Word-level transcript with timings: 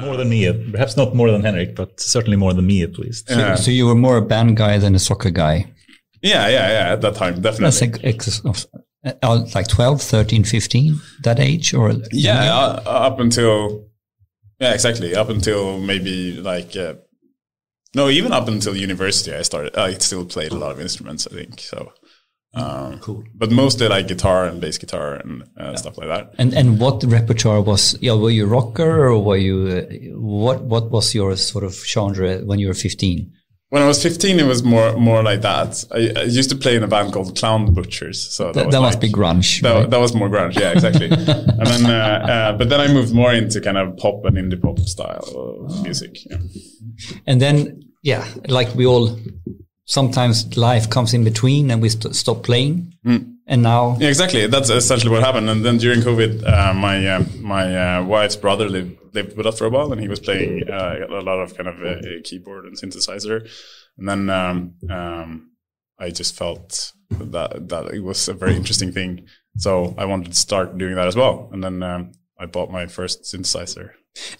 more 0.00 0.16
than 0.16 0.28
me, 0.28 0.70
perhaps 0.72 0.96
not 0.96 1.14
more 1.14 1.30
than 1.30 1.42
Henrik, 1.42 1.74
but 1.76 2.00
certainly 2.00 2.36
more 2.36 2.52
than 2.52 2.66
me 2.66 2.82
at 2.82 2.98
least. 2.98 3.28
Yeah. 3.30 3.54
So 3.54 3.70
you 3.70 3.86
were 3.86 3.94
more 3.94 4.16
a 4.16 4.22
band 4.22 4.56
guy 4.56 4.78
than 4.78 4.94
a 4.94 4.98
soccer 4.98 5.30
guy. 5.30 5.66
Yeah, 6.22 6.48
yeah, 6.48 6.68
yeah. 6.68 6.92
At 6.92 7.00
that 7.02 7.14
time, 7.14 7.40
That's 7.40 7.58
definitely. 7.58 8.02
like, 8.10 8.14
ex- 8.14 8.40
of- 8.44 8.66
uh, 9.22 9.46
like 9.54 9.66
12, 9.68 10.02
13, 10.02 10.44
15, 10.44 11.00
that 11.22 11.40
age 11.40 11.72
or 11.72 11.92
yeah, 12.12 12.44
uh, 12.54 12.82
up 12.84 13.18
until 13.20 13.86
yeah, 14.58 14.74
exactly. 14.74 15.14
Up 15.14 15.30
until 15.30 15.78
maybe 15.80 16.32
like 16.34 16.76
uh, 16.76 16.94
no, 17.94 18.08
even 18.10 18.32
up 18.32 18.46
until 18.46 18.76
university, 18.76 19.32
I 19.34 19.40
started. 19.42 19.76
I 19.76 19.94
still 19.94 20.26
played 20.26 20.52
a 20.52 20.56
lot 20.56 20.72
of 20.72 20.80
instruments. 20.80 21.26
I 21.26 21.34
think 21.34 21.60
so. 21.60 21.92
Um, 22.54 22.98
Cool. 23.00 23.24
But 23.34 23.50
mostly 23.50 23.88
like 23.88 24.08
guitar 24.08 24.44
and 24.46 24.60
bass 24.60 24.76
guitar 24.76 25.14
and 25.14 25.44
uh, 25.56 25.76
stuff 25.76 25.96
like 25.96 26.08
that. 26.08 26.34
And 26.38 26.52
and 26.54 26.80
what 26.80 27.02
repertoire 27.04 27.62
was? 27.62 27.96
Yeah, 28.00 28.14
were 28.14 28.30
you 28.30 28.46
rocker 28.46 29.06
or 29.08 29.22
were 29.22 29.36
you? 29.36 29.56
Uh, 29.68 30.18
what 30.18 30.62
what 30.62 30.90
was 30.90 31.14
your 31.14 31.36
sort 31.36 31.64
of 31.64 31.74
genre 31.74 32.38
when 32.38 32.58
you 32.58 32.68
were 32.68 32.74
fifteen? 32.74 33.32
When 33.72 33.82
I 33.82 33.86
was 33.86 34.02
15, 34.02 34.40
it 34.40 34.46
was 34.46 34.64
more 34.64 34.96
more 34.96 35.22
like 35.22 35.42
that. 35.42 35.84
I, 35.92 36.20
I 36.20 36.24
used 36.24 36.50
to 36.50 36.56
play 36.56 36.74
in 36.74 36.82
a 36.82 36.88
band 36.88 37.12
called 37.12 37.36
Clown 37.38 37.72
Butchers. 37.72 38.20
So 38.20 38.46
that, 38.46 38.54
That, 38.54 38.66
was 38.66 38.72
that 38.74 38.80
like, 38.80 38.88
must 38.88 39.00
be 39.00 39.08
grunge. 39.12 39.62
That, 39.62 39.72
right? 39.72 39.90
that 39.90 40.00
was 40.00 40.12
more 40.12 40.28
grunge, 40.28 40.58
yeah, 40.58 40.72
exactly. 40.72 41.06
and 41.10 41.66
then, 41.66 41.86
uh, 41.86 42.26
uh, 42.32 42.58
but 42.58 42.68
then 42.68 42.80
I 42.80 42.88
moved 42.92 43.14
more 43.14 43.32
into 43.32 43.60
kind 43.60 43.78
of 43.78 43.96
pop 43.96 44.24
and 44.24 44.36
indie 44.36 44.60
pop 44.60 44.80
style 44.80 45.22
of 45.68 45.82
music. 45.84 46.18
Yeah. 46.28 46.38
And 47.28 47.40
then 47.40 47.84
yeah, 48.02 48.26
like 48.48 48.74
we 48.74 48.86
all, 48.86 49.16
sometimes 49.90 50.56
life 50.56 50.88
comes 50.88 51.12
in 51.12 51.24
between 51.24 51.70
and 51.70 51.82
we 51.82 51.88
st- 51.88 52.14
stop 52.14 52.44
playing. 52.44 52.94
And 53.46 53.62
now 53.62 53.96
Yeah, 53.98 54.08
exactly. 54.08 54.46
That's 54.46 54.70
essentially 54.70 55.10
what 55.10 55.24
happened. 55.24 55.50
And 55.50 55.64
then 55.64 55.78
during 55.78 56.00
COVID, 56.00 56.32
uh, 56.46 56.72
my 56.74 56.96
uh, 57.14 57.24
my 57.40 57.64
uh, 57.84 58.04
wife's 58.04 58.36
brother 58.36 58.68
lived 58.68 58.96
lived 59.12 59.36
with 59.36 59.46
us 59.46 59.58
for 59.58 59.66
a 59.66 59.70
while, 59.70 59.92
and 59.92 60.00
he 60.00 60.08
was 60.08 60.20
playing 60.20 60.70
uh, 60.70 60.98
a 61.08 61.22
lot 61.30 61.40
of 61.40 61.56
kind 61.56 61.68
of 61.68 61.76
uh, 61.82 62.00
keyboard 62.22 62.64
and 62.66 62.76
synthesizer. 62.76 63.38
And 63.98 64.08
then 64.08 64.30
um, 64.30 64.74
um, 64.88 65.50
I 65.98 66.10
just 66.10 66.36
felt 66.36 66.92
that 67.10 67.68
that 67.70 67.84
it 67.92 68.04
was 68.04 68.28
a 68.28 68.34
very 68.34 68.54
interesting 68.54 68.92
thing. 68.92 69.26
So 69.56 69.94
I 69.98 70.04
wanted 70.04 70.30
to 70.30 70.38
start 70.38 70.78
doing 70.78 70.94
that 70.94 71.08
as 71.08 71.16
well. 71.16 71.50
And 71.52 71.64
then 71.64 71.82
um, 71.82 72.12
I 72.38 72.46
bought 72.46 72.70
my 72.70 72.86
first 72.86 73.24
synthesizer. 73.24 73.90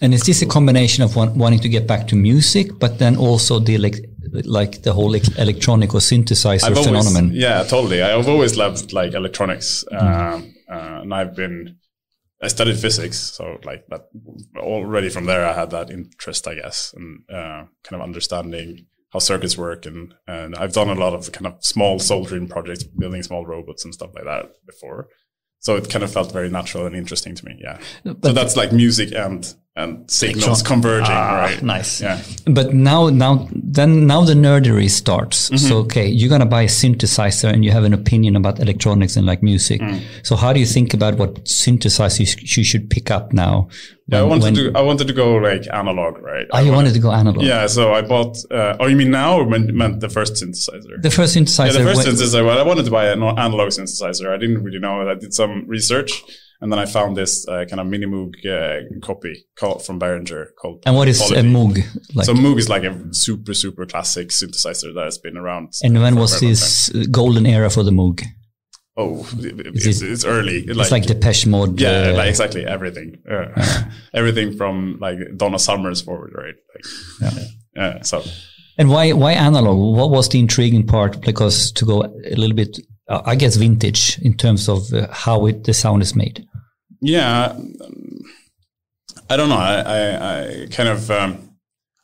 And 0.01 0.13
is 0.13 0.23
this 0.23 0.41
a 0.41 0.45
combination 0.45 1.03
of 1.03 1.15
one, 1.15 1.37
wanting 1.37 1.59
to 1.59 1.69
get 1.69 1.87
back 1.87 2.07
to 2.07 2.15
music, 2.15 2.79
but 2.79 2.99
then 2.99 3.15
also 3.15 3.59
the 3.59 3.75
elec 3.75 4.03
like 4.45 4.83
the 4.83 4.93
whole 4.93 5.13
electronic 5.13 5.93
or 5.93 5.99
synthesizer 5.99 6.63
I've 6.63 6.77
always, 6.77 7.07
phenomenon? 7.07 7.31
yeah, 7.33 7.63
totally. 7.63 8.01
I've 8.01 8.27
always 8.27 8.57
loved 8.57 8.93
like 8.93 9.13
electronics, 9.13 9.83
um, 9.91 10.53
uh, 10.69 11.01
and 11.01 11.13
I've 11.13 11.35
been. 11.35 11.77
I 12.43 12.47
studied 12.47 12.79
physics, 12.79 13.17
so 13.19 13.59
like 13.63 13.85
that. 13.89 14.07
Already 14.57 15.09
from 15.09 15.25
there, 15.25 15.45
I 15.45 15.53
had 15.53 15.69
that 15.71 15.91
interest, 15.91 16.47
I 16.47 16.55
guess, 16.55 16.91
and 16.95 17.19
uh, 17.29 17.65
kind 17.83 17.93
of 17.93 18.01
understanding 18.01 18.87
how 19.13 19.19
circuits 19.19 19.57
work, 19.57 19.85
and 19.85 20.13
and 20.27 20.55
I've 20.55 20.73
done 20.73 20.89
a 20.89 20.95
lot 20.95 21.13
of 21.13 21.31
kind 21.31 21.45
of 21.45 21.63
small 21.63 21.99
soldering 21.99 22.47
projects, 22.47 22.83
building 22.83 23.21
small 23.21 23.45
robots 23.45 23.85
and 23.85 23.93
stuff 23.93 24.11
like 24.15 24.23
that 24.23 24.53
before. 24.65 25.07
So 25.59 25.75
it 25.75 25.91
kind 25.91 26.03
of 26.03 26.11
felt 26.11 26.31
very 26.31 26.49
natural 26.49 26.87
and 26.87 26.95
interesting 26.95 27.35
to 27.35 27.45
me. 27.45 27.59
Yeah. 27.61 27.77
so 28.03 28.15
But- 28.15 28.33
that's 28.33 28.55
like 28.55 28.71
music 28.71 29.11
and 29.13 29.53
and 29.77 30.09
signals 30.11 30.61
converging, 30.61 31.15
right? 31.15 31.57
Ah, 31.61 31.65
Nice. 31.65 32.01
Yeah. 32.01 32.21
But 32.45 32.73
now, 32.73 33.07
now, 33.07 33.47
then, 33.53 34.05
now 34.05 34.21
the 34.25 34.33
nerdery 34.33 34.89
starts. 34.89 35.47
Mm-hmm. 35.49 35.55
So, 35.57 35.77
okay, 35.79 36.07
you're 36.07 36.29
gonna 36.29 36.45
buy 36.45 36.63
a 36.63 36.67
synthesizer, 36.67 37.51
and 37.51 37.63
you 37.63 37.71
have 37.71 37.85
an 37.85 37.93
opinion 37.93 38.35
about 38.35 38.59
electronics 38.59 39.15
and 39.15 39.25
like 39.25 39.41
music. 39.41 39.79
Mm. 39.79 40.01
So, 40.23 40.35
how 40.35 40.51
do 40.51 40.59
you 40.59 40.65
think 40.65 40.93
about 40.93 41.15
what 41.17 41.45
synthesizer 41.45 42.57
you, 42.57 42.63
should 42.65 42.89
pick 42.89 43.09
up 43.11 43.31
now? 43.31 43.69
Yeah, 44.07 44.19
I 44.19 44.23
wanted 44.23 44.43
when- 44.43 44.55
to. 44.55 44.71
I 44.75 44.81
wanted 44.81 45.07
to 45.07 45.13
go 45.13 45.35
like 45.35 45.65
analog, 45.71 46.17
right? 46.21 46.47
Oh, 46.51 46.57
I 46.57 46.61
you 46.61 46.71
wanted- 46.71 46.75
wanted 46.75 46.93
to 46.95 46.99
go 46.99 47.11
analog. 47.13 47.41
Yeah, 47.43 47.65
so 47.67 47.93
I 47.93 48.01
bought. 48.01 48.35
Uh, 48.51 48.75
oh, 48.81 48.87
you 48.87 48.97
mean 48.97 49.11
now 49.11 49.37
or 49.37 49.45
meant, 49.45 49.73
meant 49.73 50.01
the 50.01 50.09
first 50.09 50.33
synthesizer? 50.33 51.01
The 51.01 51.09
first 51.11 51.37
synthesizer. 51.37 51.67
yeah, 51.67 51.71
the 51.79 51.83
first 51.85 52.05
when- 52.05 52.15
synthesizer. 52.15 52.45
Well, 52.45 52.59
I 52.59 52.63
wanted 52.63 52.83
to 52.85 52.91
buy 52.91 53.05
an 53.07 53.23
analog 53.23 53.69
synthesizer. 53.69 54.33
I 54.33 54.37
didn't 54.37 54.61
really 54.63 54.79
know. 54.79 55.09
I 55.09 55.13
did 55.15 55.33
some 55.33 55.63
research, 55.65 56.11
and 56.61 56.71
then 56.71 56.79
I 56.79 56.85
found 56.85 57.17
this 57.17 57.47
uh, 57.47 57.65
kind 57.69 57.79
of 57.79 57.87
mini 57.87 58.05
Moog 58.05 58.33
uh, 58.45 58.99
copy 59.01 59.45
called 59.57 59.83
from 59.85 59.99
Behringer 59.99 60.47
called. 60.59 60.83
and 60.85 60.95
what 60.95 61.07
is 61.07 61.19
a 61.21 61.27
Quality. 61.27 61.49
Moog? 61.49 61.75
Like, 62.15 62.25
So 62.25 62.33
Moog 62.33 62.57
is 62.59 62.69
like 62.69 62.83
a 62.83 62.95
super 63.13 63.53
super 63.53 63.85
classic 63.85 64.29
synthesizer 64.29 64.93
that 64.95 65.03
has 65.05 65.17
been 65.17 65.37
around. 65.37 65.73
and 65.83 65.99
when 66.01 66.15
was 66.15 66.39
this 66.39 66.89
golden 67.11 67.45
era 67.45 67.69
for 67.69 67.83
the 67.83 67.91
Moog? 67.91 68.23
Oh, 68.97 69.25
it- 69.39 69.67
it's, 69.87 70.01
it's 70.01 70.25
early. 70.25 70.65
It's 70.67 70.91
like 70.91 71.05
Depeche 71.05 71.45
Mode. 71.47 71.79
yeah, 71.79 72.09
uh, 72.11 72.17
like 72.17 72.29
exactly 72.29 72.65
everything. 72.65 73.17
Uh, 73.29 73.45
everything 74.13 74.55
from 74.57 74.97
like 74.99 75.17
Donna 75.37 75.57
Summers 75.57 76.01
forward, 76.01 76.33
right? 76.35 76.55
Like, 77.21 77.43
yeah. 77.75 78.01
So 78.01 78.21
And 78.77 78.89
why 78.89 79.13
why 79.13 79.31
analog? 79.33 79.77
What 79.97 80.09
was 80.11 80.27
the 80.29 80.39
intriguing 80.39 80.85
part? 80.85 81.21
Because 81.21 81.71
to 81.73 81.85
go 81.85 82.03
a 82.03 82.35
little 82.35 82.55
bit, 82.55 82.77
uh, 83.07 83.21
I 83.25 83.35
guess 83.35 83.55
vintage 83.55 84.19
in 84.21 84.33
terms 84.35 84.67
of 84.67 84.91
uh, 84.93 85.07
how 85.11 85.45
it, 85.47 85.63
the 85.63 85.73
sound 85.73 86.01
is 86.01 86.13
made. 86.15 86.45
Yeah, 87.01 87.57
I 89.29 89.37
don't 89.37 89.49
know. 89.49 89.57
I, 89.57 89.81
I, 89.81 90.63
I 90.63 90.67
kind 90.71 90.89
of 90.89 91.09
um, 91.09 91.51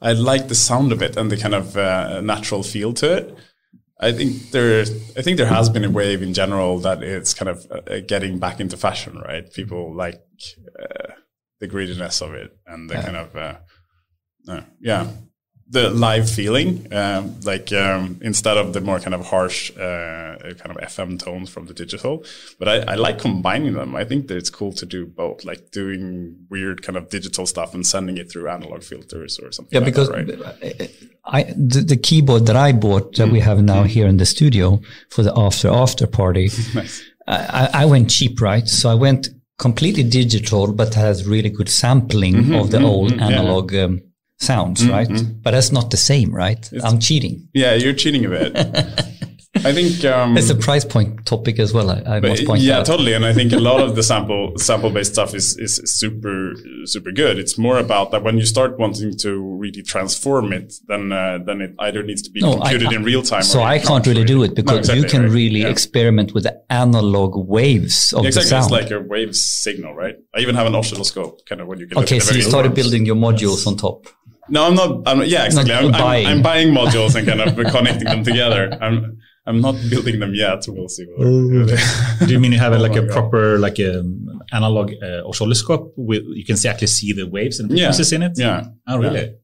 I 0.01 0.13
like 0.13 0.47
the 0.47 0.55
sound 0.55 0.91
of 0.91 1.01
it 1.01 1.17
and 1.17 1.31
the 1.31 1.37
kind 1.37 1.55
of 1.55 1.75
uh, 1.77 2.21
natural 2.21 2.63
feel 2.63 2.93
to 2.93 3.17
it. 3.17 3.37
I 3.99 4.11
think 4.11 4.51
there, 4.51 4.81
I 4.81 5.21
think 5.23 5.37
there 5.37 5.47
has 5.47 5.69
been 5.69 5.83
a 5.83 5.89
wave 5.89 6.21
in 6.21 6.33
general 6.33 6.77
that 6.79 7.01
it's 7.01 7.33
kind 7.33 7.49
of 7.49 7.65
uh, 7.71 7.99
getting 8.07 8.37
back 8.37 8.59
into 8.59 8.77
fashion, 8.77 9.17
right? 9.25 9.51
People 9.51 9.95
like 9.95 10.21
uh, 10.79 11.13
the 11.59 11.67
greediness 11.67 12.21
of 12.21 12.35
it 12.35 12.55
and 12.67 12.89
the 12.89 12.95
kind 12.95 13.17
of, 13.17 13.35
uh, 13.35 13.55
uh, 14.47 14.61
yeah, 14.79 15.07
the 15.69 15.89
live 15.89 16.29
feeling. 16.29 16.87
Um, 16.93 17.39
like 17.41 17.71
um, 17.73 18.19
instead 18.21 18.57
of 18.57 18.73
the 18.73 18.81
more 18.81 18.99
kind 18.99 19.13
of 19.13 19.25
harsh 19.27 19.71
uh, 19.71 20.37
kind 20.57 20.71
of 20.71 20.77
FM 20.77 21.19
tones 21.19 21.49
from 21.49 21.65
the 21.65 21.73
digital, 21.73 22.23
but 22.57 22.67
I, 22.67 22.93
I 22.93 22.95
like 22.95 23.19
combining 23.19 23.73
them. 23.73 23.95
I 23.95 24.05
think 24.05 24.27
that 24.27 24.37
it's 24.37 24.49
cool 24.49 24.71
to 24.73 24.85
do 24.85 25.05
both, 25.05 25.43
like 25.43 25.71
doing 25.71 26.37
weird 26.49 26.83
kind 26.83 26.97
of 26.97 27.09
digital 27.09 27.45
stuff 27.45 27.73
and 27.73 27.85
sending 27.85 28.17
it 28.17 28.31
through 28.31 28.49
analog 28.49 28.83
filters 28.83 29.39
or 29.39 29.51
something. 29.51 29.73
Yeah, 29.73 29.79
like 29.79 29.93
because 29.93 30.09
that, 30.09 30.39
right? 30.39 30.91
I 31.25 31.43
the, 31.43 31.83
the 31.85 31.97
keyboard 31.97 32.45
that 32.45 32.55
I 32.55 32.71
bought 32.71 33.15
that 33.15 33.29
we 33.29 33.41
have 33.41 33.61
now 33.61 33.83
here 33.83 34.07
in 34.07 34.17
the 34.17 34.25
studio 34.25 34.81
for 35.09 35.23
the 35.23 35.37
after 35.37 35.69
after 35.69 36.07
party, 36.07 36.49
Nice. 36.73 37.03
I, 37.27 37.69
I 37.73 37.85
went 37.85 38.09
cheap, 38.09 38.39
right? 38.39 38.67
So 38.67 38.89
I 38.89 38.93
went 38.95 39.27
completely 39.57 40.03
digital, 40.03 40.71
but 40.71 40.93
has 40.93 41.27
really 41.27 41.49
good 41.49 41.67
sampling 41.67 42.53
of 42.55 42.71
the 42.71 42.81
old 42.81 43.11
analog 43.13 43.75
um, 43.75 44.01
sounds, 44.39 44.87
right? 44.87 45.09
But 45.41 45.51
that's 45.51 45.71
not 45.71 45.91
the 45.91 45.97
same, 45.97 46.33
right? 46.33 46.69
I'm 46.83 46.99
cheating. 46.99 47.47
Yeah, 47.53 47.73
you're 47.73 47.93
cheating 47.93 48.25
a 48.25 48.29
bit. 48.29 48.55
I 49.65 49.73
think 49.73 50.05
um, 50.05 50.37
It's 50.37 50.51
a 50.51 50.55
price 50.55 50.85
point 50.85 51.25
topic 51.25 51.57
as 51.57 51.73
well. 51.73 51.89
I, 51.89 52.03
I 52.17 52.19
must 52.19 52.45
point 52.45 52.61
yeah, 52.61 52.77
out. 52.79 52.85
totally. 52.85 53.13
And 53.13 53.25
I 53.25 53.33
think 53.33 53.53
a 53.53 53.59
lot 53.59 53.81
of 53.81 53.95
the 53.95 54.03
sample 54.11 54.53
sample 54.57 54.91
based 54.91 55.13
stuff 55.13 55.33
is 55.33 55.57
is 55.57 55.81
super 55.85 56.53
super 56.85 57.11
good. 57.11 57.39
It's 57.39 57.57
more 57.57 57.79
about 57.79 58.11
that 58.11 58.21
when 58.23 58.37
you 58.37 58.45
start 58.45 58.77
wanting 58.77 59.17
to 59.17 59.31
really 59.57 59.81
transform 59.81 60.53
it, 60.53 60.73
then 60.87 61.11
uh, 61.11 61.39
then 61.43 61.61
it 61.61 61.73
either 61.79 62.03
needs 62.03 62.21
to 62.23 62.29
be 62.29 62.41
No, 62.41 62.57
computed 62.57 62.91
in 62.91 63.03
real 63.03 63.23
time. 63.23 63.41
So 63.41 63.63
I 63.63 63.79
can't 63.79 64.05
really 64.05 64.23
do 64.25 64.43
it 64.43 64.49
No, 64.49 64.55
because 64.61 64.93
you 64.95 65.03
can 65.05 65.23
right. 65.23 65.31
really 65.31 65.61
Yeah. 65.61 65.69
experiment 65.69 66.35
with 66.35 66.43
the 66.43 66.61
analog 66.69 67.31
waves 67.49 68.13
of 68.13 68.25
Exactly, 68.25 68.49
the 68.51 68.57
it's 68.59 68.69
like 68.71 68.91
a 68.91 68.99
wave 68.99 69.35
signal, 69.35 69.95
right? 69.95 70.17
I 70.35 70.41
even 70.41 70.53
have 70.53 70.67
an 70.67 70.75
oscilloscope, 70.75 71.47
kind 71.47 71.61
of 71.61 71.67
when 71.67 71.79
you 71.79 71.87
can. 71.87 71.97
okay, 72.03 72.19
so 72.19 72.35
you 72.35 72.43
started 72.43 72.69
ones. 72.73 72.79
building 72.79 73.07
your 73.07 73.15
modules 73.15 73.65
on 73.65 73.75
top. 73.75 74.05
No, 74.49 74.65
I'm 74.67 74.75
not. 74.75 74.89
I'm, 75.07 75.23
yeah, 75.23 75.45
exactly. 75.45 75.73
Not 75.73 75.83
I'm, 75.83 75.93
I'm, 75.95 76.01
buying. 76.01 76.27
I'm 76.27 76.41
buying 76.41 76.69
modules 76.79 77.15
and 77.15 77.27
kind 77.27 77.41
of 77.41 77.55
connecting 77.73 78.05
them 78.07 78.23
together. 78.23 78.77
I'm 78.81 79.17
I'm 79.45 79.61
not 79.61 79.75
building 79.89 80.19
them 80.19 80.33
yet. 80.35 80.63
We'll 80.67 80.89
see. 80.89 81.05
Do 81.05 82.31
you 82.33 82.39
mean 82.39 82.51
you 82.51 82.59
have 82.59 82.73
a, 82.73 82.77
Oh 82.77 82.81
like 82.81 82.95
a 82.97 83.01
God. 83.01 83.11
proper 83.11 83.57
like 83.57 83.79
a 83.79 84.03
analog 84.51 84.91
uh, 85.01 85.21
oscilloscope 85.27 85.93
with 85.95 86.23
you 86.39 86.45
can 86.45 86.57
see, 86.57 86.67
actually 86.69 86.87
see 86.87 87.13
the 87.13 87.25
waves 87.27 87.59
and 87.59 87.69
Yeah. 87.71 87.77
frequencies 87.91 88.11
in 88.11 88.23
it? 88.23 88.31
Yeah. 88.35 88.65
Oh, 88.87 88.97
really? 88.97 89.35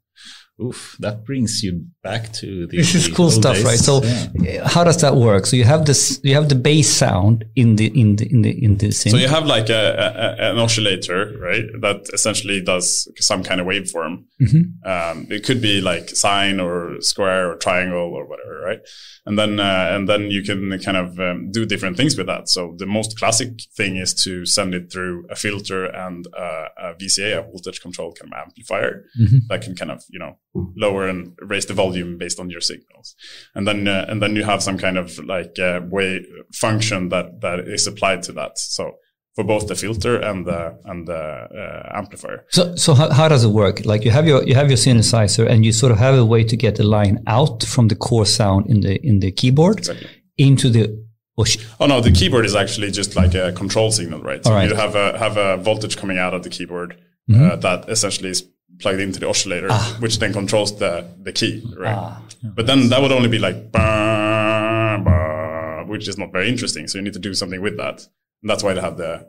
Oof, 0.62 0.96
that 1.00 1.26
brings 1.26 1.64
you 1.64 1.86
back 2.04 2.32
to 2.34 2.68
the. 2.68 2.78
This 2.78 2.94
is 2.94 3.08
cool 3.08 3.26
old 3.26 3.34
stuff, 3.34 3.56
days. 3.56 3.66
right? 3.66 3.80
So, 3.80 4.04
Yeah. 4.04 4.62
uh, 4.64 4.68
how 4.70 4.84
does 4.84 5.02
that 5.02 5.16
work? 5.16 5.48
So 5.48 5.56
you 5.56 5.64
have 5.64 5.86
this, 5.86 6.20
you 6.24 6.36
have 6.36 6.48
the 6.48 6.56
bass 6.56 6.88
sound 6.90 7.44
in 7.56 7.76
the 7.76 7.88
in 8.00 8.18
the 8.18 8.28
in 8.32 8.42
the 8.44 8.64
in 8.64 8.78
the 8.78 8.88
synth. 8.90 9.12
So 9.12 9.18
you 9.18 9.28
have 9.30 9.48
like 9.48 9.70
a, 9.70 10.36
a, 10.40 10.52
an 10.52 10.60
oscillator, 10.60 11.36
right? 11.40 11.66
That 11.82 12.08
essentially 12.14 12.62
does 12.62 13.08
some 13.18 13.44
kind 13.44 13.62
of 13.62 13.68
waveform. 13.68 14.26
Mm-hmm. 14.40 14.88
Um, 14.88 15.28
it 15.32 15.44
could 15.44 15.60
be 15.62 15.82
like 15.82 16.10
sine 16.12 16.60
or 16.60 16.98
square 17.02 17.50
or 17.52 17.56
triangle 17.58 18.14
or 18.14 18.28
whatever, 18.28 18.60
right? 18.64 18.80
And 19.26 19.40
then 19.40 19.60
uh, 19.60 19.90
and 19.96 20.08
then 20.08 20.30
you 20.30 20.44
can 20.44 20.78
kind 20.80 20.98
of 20.98 21.20
um, 21.20 21.50
do 21.52 21.66
different 21.66 21.98
things 21.98 22.16
with 22.16 22.28
that. 22.28 22.48
So 22.48 22.76
the 22.78 22.86
most 22.86 23.18
classic 23.18 23.50
thing 23.76 23.96
is 23.98 24.14
to 24.24 24.46
send 24.46 24.76
it 24.76 24.92
through 24.92 25.26
a 25.32 25.36
filter 25.36 25.86
and 25.86 26.28
uh, 26.38 26.68
a 26.78 26.94
VCA, 26.94 27.40
a 27.40 27.42
voltage 27.42 27.82
control 27.82 28.14
kind 28.14 28.32
of 28.32 28.38
amplifier 28.40 29.06
Mhm. 29.20 29.48
that 29.50 29.62
can 29.64 29.76
kind 29.76 29.90
of 29.90 30.04
you 30.12 30.20
know 30.20 30.38
lower 30.54 31.08
and 31.08 31.38
raise 31.42 31.66
the 31.66 31.74
volume 31.74 32.18
based 32.18 32.40
on 32.40 32.50
your 32.50 32.62
signals. 32.62 33.16
And 33.56 33.68
then 33.68 33.88
uh, 33.88 34.06
and 34.08 34.22
then 34.22 34.36
you 34.36 34.44
have 34.44 34.62
some 34.62 34.78
kind 34.78 34.98
of 34.98 35.18
like 35.26 35.58
uh, 35.60 35.82
way 35.90 36.26
function 36.54 37.10
that 37.10 37.42
that 37.42 37.60
is 37.60 37.88
applied 37.88 38.24
to 38.24 38.34
that. 38.34 38.58
So 38.58 38.98
for 39.36 39.44
both 39.44 39.68
the 39.68 39.76
filter 39.76 40.20
and 40.20 40.46
the 40.46 40.78
and 40.86 41.08
the 41.08 41.14
uh, 41.16 41.98
amplifier. 41.98 42.46
So, 42.50 42.76
so 42.76 42.94
how, 42.94 43.10
how 43.12 43.28
does 43.28 43.44
it 43.44 43.50
work? 43.50 43.84
Like 43.86 44.06
you 44.06 44.12
have 44.12 44.28
your 44.28 44.44
you 44.44 44.56
have 44.56 44.70
your 44.70 44.78
synthesizer, 44.78 45.50
and 45.50 45.66
you 45.66 45.72
sort 45.72 45.92
of 45.92 45.98
have 45.98 46.16
a 46.16 46.26
way 46.26 46.44
to 46.44 46.56
get 46.56 46.76
the 46.76 46.84
line 46.84 47.24
out 47.28 47.64
from 47.64 47.88
the 47.88 47.96
core 47.96 48.26
sound 48.26 48.68
in 48.68 48.82
the 48.82 49.00
in 49.06 49.20
the 49.20 49.32
keyboard 49.32 49.80
Exactly. 49.80 50.10
into 50.38 50.70
the. 50.70 51.04
Oh, 51.36 51.46
Oh 51.80 51.88
no, 51.88 52.00
the 52.00 52.12
keyboard 52.12 52.46
is 52.46 52.54
actually 52.54 52.92
just 52.92 53.16
like 53.16 53.34
a 53.34 53.52
control 53.54 53.92
signal, 53.92 54.22
right? 54.22 54.46
So 54.46 54.52
right. 54.52 54.70
you 54.70 54.76
have 54.76 54.94
a 54.94 55.18
have 55.18 55.36
a 55.36 55.58
voltage 55.58 55.98
coming 55.98 56.20
out 56.20 56.36
of 56.36 56.44
the 56.44 56.50
keyboard 56.50 56.96
Mm-hmm. 57.32 57.52
uh, 57.52 57.56
that 57.56 57.88
essentially 57.88 58.30
is 58.32 58.46
plugged 58.80 59.00
into 59.00 59.20
the 59.20 59.28
oscillator, 59.30 59.68
Ah. 59.70 59.98
which 60.00 60.20
then 60.20 60.34
controls 60.34 60.78
the 60.80 61.06
the 61.24 61.32
key, 61.32 61.62
right? 61.78 62.18
But 62.44 62.66
then 62.68 62.90
that 62.90 63.02
would 63.02 63.12
only 63.12 63.30
be 63.30 63.40
like, 63.40 63.72
bah, 63.72 64.98
bah, 65.04 65.84
which 65.86 66.08
is 66.08 66.18
not 66.18 66.32
very 66.32 66.50
interesting. 66.50 66.88
So 66.88 66.98
you 66.98 67.04
need 67.04 67.14
to 67.14 67.20
do 67.20 67.34
something 67.34 67.62
with 67.62 67.78
that, 67.78 68.08
and 68.42 68.50
that's 68.50 68.64
why 68.64 68.74
they 68.74 68.82
have 68.82 68.98
the 68.98 69.26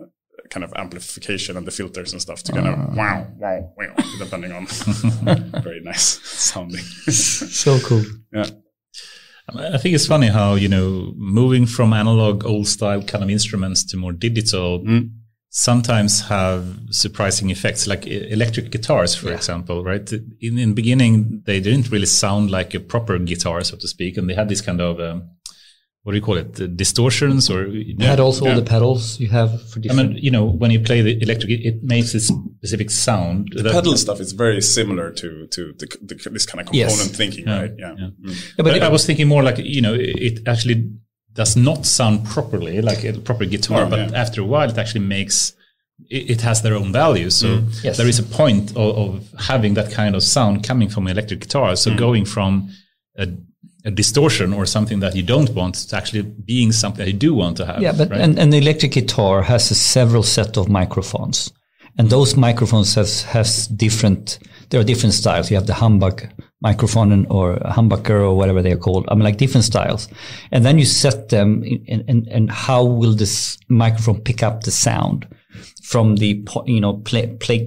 kind 0.51 0.65
of 0.65 0.73
amplification 0.77 1.57
and 1.57 1.67
the 1.67 1.71
filters 1.71 2.13
and 2.13 2.21
stuff 2.21 2.43
to 2.45 2.53
kind 2.53 2.67
Ah. 2.69 2.73
of 2.73 2.97
wow, 2.97 3.27
wow, 3.39 3.73
wow, 3.79 3.95
depending 4.19 4.53
on. 4.53 4.67
very 5.63 5.81
nice 5.81 6.21
sounding. 6.25 6.83
so 7.11 7.79
cool. 7.81 8.05
yeah. 8.33 8.47
I 9.75 9.77
think 9.79 9.95
it's 9.95 10.07
funny 10.07 10.29
how 10.29 10.55
you 10.55 10.69
know 10.69 11.13
moving 11.17 11.67
from 11.67 11.93
analog 11.93 12.45
old 12.47 12.67
style 12.67 13.03
kind 13.03 13.23
of 13.23 13.29
instruments 13.31 13.85
to 13.87 13.97
more 13.99 14.13
digital 14.13 14.83
sometimes 15.57 16.23
have 16.23 16.67
surprising 16.91 17.49
effects, 17.49 17.87
like 17.87 18.09
electric 18.09 18.71
guitars, 18.73 19.15
for 19.15 19.33
example. 19.33 19.85
Right 19.85 20.13
in 20.13 20.59
in 20.59 20.71
the 20.71 20.75
beginning, 20.75 21.43
they 21.47 21.61
didn't 21.61 21.91
really 21.93 22.07
sound 22.07 22.51
like 22.51 22.75
a 22.75 22.81
proper 22.81 23.19
guitar, 23.21 23.63
so 23.63 23.77
to 23.77 23.87
speak, 23.87 24.17
and 24.19 24.29
they 24.29 24.35
had 24.35 24.49
this 24.49 24.61
kind 24.61 24.81
of 24.81 24.99
um, 24.99 25.31
what 26.03 26.13
do 26.13 26.19
you 26.19 26.25
call 26.25 26.37
it, 26.37 26.61
uh, 26.61 26.67
distortions 26.67 27.49
or 27.49 27.67
Pedals, 27.99 28.43
all 28.43 28.49
yeah. 28.49 28.57
the 28.57 28.63
pedals 28.63 29.19
you 29.21 29.29
have 29.29 29.51
for 29.71 29.81
I 29.89 29.95
mean, 29.95 30.19
you 30.19 30.31
know, 30.31 30.45
when 30.45 30.71
you 30.73 30.81
play 30.81 31.01
the 31.03 31.23
electric, 31.23 31.51
it, 31.51 31.63
it 31.71 31.83
makes 31.83 32.15
a 32.15 32.21
specific 32.21 32.91
sound. 32.91 33.53
The 33.55 33.71
pedal 33.71 33.97
stuff 33.97 34.21
is 34.21 34.33
very 34.33 34.61
similar 34.61 35.13
to 35.21 35.47
to 35.47 35.73
the, 35.79 35.87
the, 36.09 36.31
this 36.31 36.47
kind 36.47 36.61
of 36.67 36.75
Yes. 36.75 36.91
component 36.91 37.17
thinking, 37.17 37.45
right? 37.47 37.73
Yeah. 37.79 37.95
yeah. 37.97 38.09
Mm. 38.23 38.35
Yeah, 38.59 38.63
But 38.65 38.77
it- 38.77 38.83
I 38.83 38.89
was 38.89 39.07
thinking 39.07 39.29
more 39.29 39.45
like 39.45 39.59
you 39.59 39.83
know, 39.87 39.95
it 39.97 40.41
actually 40.49 40.91
does 41.35 41.57
not 41.57 41.85
sound 41.85 42.25
properly 42.25 42.81
like 42.81 43.05
a 43.05 43.13
proper 43.13 43.45
guitar, 43.45 43.85
No, 43.85 43.91
but 43.91 44.11
yeah. 44.11 44.21
after 44.21 44.41
a 44.41 44.45
while, 44.45 44.71
it 44.71 44.79
actually 44.79 45.05
makes 45.05 45.53
it, 46.09 46.31
it 46.31 46.41
has 46.43 46.63
their 46.63 46.75
own 46.75 46.93
value. 46.93 47.31
So 47.31 47.59
mm. 47.59 47.85
Yes. 47.85 47.97
there 47.97 48.07
is 48.07 48.19
a 48.19 48.23
point 48.23 48.71
of, 48.71 48.97
of 48.99 49.41
having 49.41 49.75
that 49.75 49.93
kind 49.93 50.15
of 50.15 50.23
sound 50.23 50.65
coming 50.65 50.89
from 50.89 51.07
an 51.07 51.13
electric 51.13 51.41
guitar. 51.41 51.77
So 51.77 51.91
mm. 51.91 51.99
going 51.99 52.25
from 52.25 52.71
a, 53.17 53.29
a 53.85 53.91
distortion 53.91 54.53
or 54.53 54.67
something 54.67 55.01
that 55.01 55.15
you 55.15 55.23
don't 55.23 55.51
want 55.51 55.75
to 55.75 55.97
actually 55.97 56.23
being 56.23 56.73
something 56.73 57.05
that 57.05 57.11
you 57.11 57.19
do 57.19 57.35
want 57.35 57.57
to 57.59 57.67
have. 57.67 57.83
Yeah, 57.83 57.93
but 57.93 58.11
right? 58.11 58.21
and, 58.21 58.39
and 58.39 58.53
the 58.53 58.59
electric 58.59 58.93
guitar 58.93 59.43
has 59.43 59.71
a 59.71 59.75
several 59.75 60.23
set 60.23 60.57
of 60.57 60.69
microphones, 60.69 61.53
and 61.99 62.11
those 62.11 62.37
microphones 62.37 62.95
has 62.95 63.23
has 63.25 63.67
different. 63.69 64.39
There 64.71 64.81
are 64.81 64.85
different 64.85 65.15
styles. 65.15 65.51
You 65.51 65.57
have 65.57 65.67
the 65.67 65.75
humbug 65.75 66.27
microphone 66.65 67.13
and, 67.13 67.27
or 67.31 67.57
humbucker 67.77 68.21
or 68.27 68.35
whatever 68.35 68.63
they 68.63 68.73
are 68.73 68.85
called. 68.87 69.05
I 69.09 69.15
mean, 69.15 69.25
like 69.25 69.37
different 69.37 69.65
styles, 69.65 70.09
and 70.51 70.65
then 70.65 70.79
you 70.79 70.87
set 70.87 71.29
them 71.29 71.63
in, 71.63 72.05
and 72.09 72.27
and 72.29 72.51
how 72.51 72.83
will 72.85 73.15
this 73.15 73.59
microphone 73.69 74.21
pick 74.21 74.43
up 74.43 74.63
the 74.63 74.73
sound? 74.73 75.29
From 75.85 76.17
the 76.17 76.45
you 76.67 76.81
know 76.81 76.95
play, 76.95 77.27
play 77.37 77.59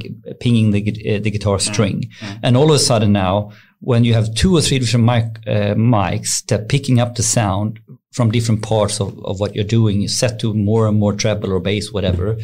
pinging 0.41 0.71
the 0.71 0.81
uh, 0.81 1.19
the 1.19 1.31
guitar 1.31 1.59
string, 1.59 2.09
and 2.43 2.57
all 2.57 2.69
of 2.69 2.75
a 2.75 2.79
sudden 2.79 3.13
now 3.13 3.51
when 3.79 4.03
you 4.03 4.13
have 4.13 4.33
two 4.33 4.55
or 4.55 4.61
three 4.61 4.79
different 4.79 5.05
mic, 5.05 5.25
uh, 5.47 5.75
mics 5.75 6.45
that 6.47 6.61
are 6.61 6.65
picking 6.65 6.99
up 6.99 7.15
the 7.15 7.23
sound 7.23 7.79
from 8.11 8.31
different 8.31 8.63
parts 8.63 8.99
of, 8.99 9.17
of 9.23 9.39
what 9.39 9.55
you're 9.55 9.63
doing, 9.63 10.01
you 10.01 10.07
set 10.07 10.39
to 10.39 10.53
more 10.53 10.87
and 10.87 10.97
more 10.99 11.13
treble 11.13 11.51
or 11.51 11.59
bass, 11.59 11.91
whatever, 11.91 12.37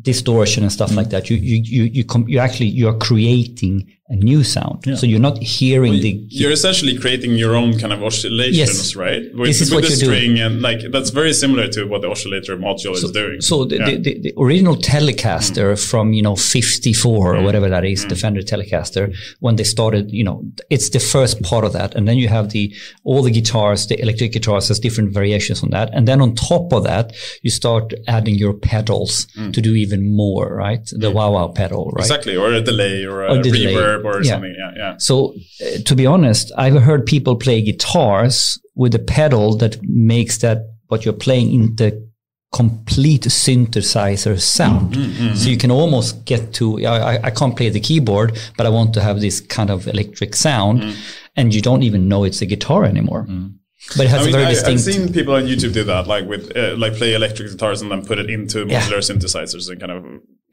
distortion 0.00 0.62
and 0.62 0.72
stuff 0.72 0.94
like 0.94 1.10
that. 1.10 1.30
You 1.30 1.36
you 1.36 1.60
you 1.64 1.82
you 1.84 2.04
com- 2.04 2.28
you 2.28 2.38
actually 2.38 2.68
you 2.68 2.88
are 2.88 2.98
creating 2.98 3.90
a 4.08 4.16
new 4.16 4.44
sound. 4.44 4.84
So 4.98 5.06
you're 5.06 5.18
not 5.18 5.38
hearing 5.38 5.94
the 6.02 6.26
You're 6.28 6.52
essentially 6.52 6.98
creating 6.98 7.36
your 7.36 7.56
own 7.56 7.78
kind 7.78 7.90
of 7.90 8.02
oscillations, 8.02 8.58
Yes. 8.58 8.96
right? 8.96 9.22
With, 9.34 9.46
This 9.46 9.62
is 9.62 9.70
with 9.70 9.84
what 9.84 9.90
the 9.90 9.96
you're 9.96 10.10
doing. 10.10 10.36
string 10.36 10.40
and 10.40 10.60
like 10.60 10.80
that's 10.92 11.08
very 11.08 11.32
similar 11.32 11.68
to 11.68 11.86
what 11.86 12.02
the 12.02 12.10
oscillator 12.10 12.54
module 12.58 12.92
is 12.92 13.10
doing. 13.10 13.40
So 13.40 13.64
the, 13.64 13.76
Yeah. 13.78 13.84
the, 13.86 13.96
the, 13.96 14.18
the 14.20 14.32
original 14.36 14.76
Telecaster 14.76 15.72
mm. 15.72 15.90
from, 15.90 16.12
you 16.12 16.20
know, 16.20 16.36
54 16.36 17.36
or 17.36 17.38
mm. 17.38 17.44
whatever 17.44 17.70
that 17.70 17.86
is, 17.86 18.04
mm. 18.04 18.10
the 18.10 18.16
Fender 18.16 18.42
Telecaster, 18.42 19.16
when 19.40 19.56
they 19.56 19.64
started, 19.64 20.10
you 20.10 20.22
know, 20.22 20.44
it's 20.68 20.90
the 20.90 21.00
first 21.00 21.42
part 21.42 21.64
of 21.64 21.72
that. 21.72 21.94
And 21.94 22.06
then 22.06 22.18
you 22.18 22.28
have 22.28 22.50
the, 22.50 22.74
all 23.04 23.22
the 23.22 23.30
guitars, 23.30 23.86
the 23.86 23.98
electric 24.02 24.32
guitars 24.32 24.68
has 24.68 24.78
different 24.78 25.14
variations 25.14 25.62
on 25.62 25.70
that. 25.70 25.88
And 25.94 26.06
then 26.06 26.20
on 26.20 26.34
top 26.34 26.74
of 26.74 26.84
that, 26.84 27.14
you 27.40 27.50
start 27.50 27.94
adding 28.06 28.34
your 28.34 28.52
pedals 28.52 29.26
to 29.52 29.62
do 29.62 29.74
even 29.74 30.14
more, 30.14 30.54
right? 30.54 30.86
The 30.92 31.10
wow 31.10 31.32
wow 31.32 31.48
pedal, 31.48 31.90
right? 31.94 32.04
Exactly, 32.04 32.36
or 32.36 32.52
a 32.52 32.60
delay 32.60 33.04
or 33.04 33.24
a 33.24 33.38
Or 33.38 33.42
delay. 33.42 33.93
Reverb 34.02 34.04
or 34.20 34.22
Yeah. 34.24 34.32
something. 34.32 34.54
Yeah, 34.58 34.72
yeah. 34.76 34.94
So, 34.98 35.34
uh, 35.62 35.78
to 35.84 35.94
be 35.94 36.06
honest, 36.06 36.52
I've 36.56 36.82
heard 36.82 37.06
people 37.06 37.36
play 37.36 37.60
guitars 37.62 38.58
with 38.74 38.94
a 38.94 38.98
pedal 38.98 39.56
that 39.58 39.78
makes 39.82 40.38
that 40.38 40.58
what 40.88 41.04
you're 41.04 41.14
playing 41.26 41.52
into 41.52 42.00
complete 42.52 43.22
synthesizer 43.22 44.40
sound. 44.40 44.94
Mm, 44.94 45.04
mm, 45.06 45.28
mm. 45.32 45.36
So 45.36 45.48
you 45.50 45.56
can 45.56 45.70
almost 45.70 46.24
get 46.24 46.52
to. 46.54 46.86
I, 46.86 47.14
I- 47.16 47.20
I 47.24 47.30
can't 47.30 47.56
play 47.56 47.68
the 47.70 47.80
keyboard, 47.80 48.38
but 48.56 48.66
I 48.66 48.68
want 48.68 48.94
to 48.94 49.00
have 49.00 49.20
this 49.20 49.40
kind 49.40 49.70
of 49.70 49.88
electric 49.88 50.36
sound, 50.36 50.82
and 51.36 51.52
you 51.54 51.60
don't 51.60 51.82
even 51.82 52.08
know 52.08 52.22
it's 52.24 52.42
a 52.42 52.46
guitar 52.46 52.84
anymore. 52.84 53.26
But 53.96 54.06
it 54.06 54.10
has 54.10 54.20
I 54.22 54.24
mean, 54.24 54.34
a 54.34 54.38
very 54.38 54.56
I, 54.56 54.70
I've 54.70 54.80
seen 54.80 55.12
people 55.12 55.34
on 55.34 55.42
YouTube 55.44 55.72
do 55.74 55.84
that, 55.84 56.06
like 56.06 56.26
with 56.26 56.56
uh, 56.56 56.74
like 56.76 56.94
play 56.94 57.14
electric 57.14 57.50
guitars 57.50 57.82
and 57.82 57.90
then 57.90 58.04
put 58.04 58.18
it 58.18 58.30
into 58.30 58.66
Yeah. 58.66 58.80
modular 58.80 59.02
synthesizers 59.10 59.68
and 59.70 59.78
kind 59.78 59.92
of 59.92 60.04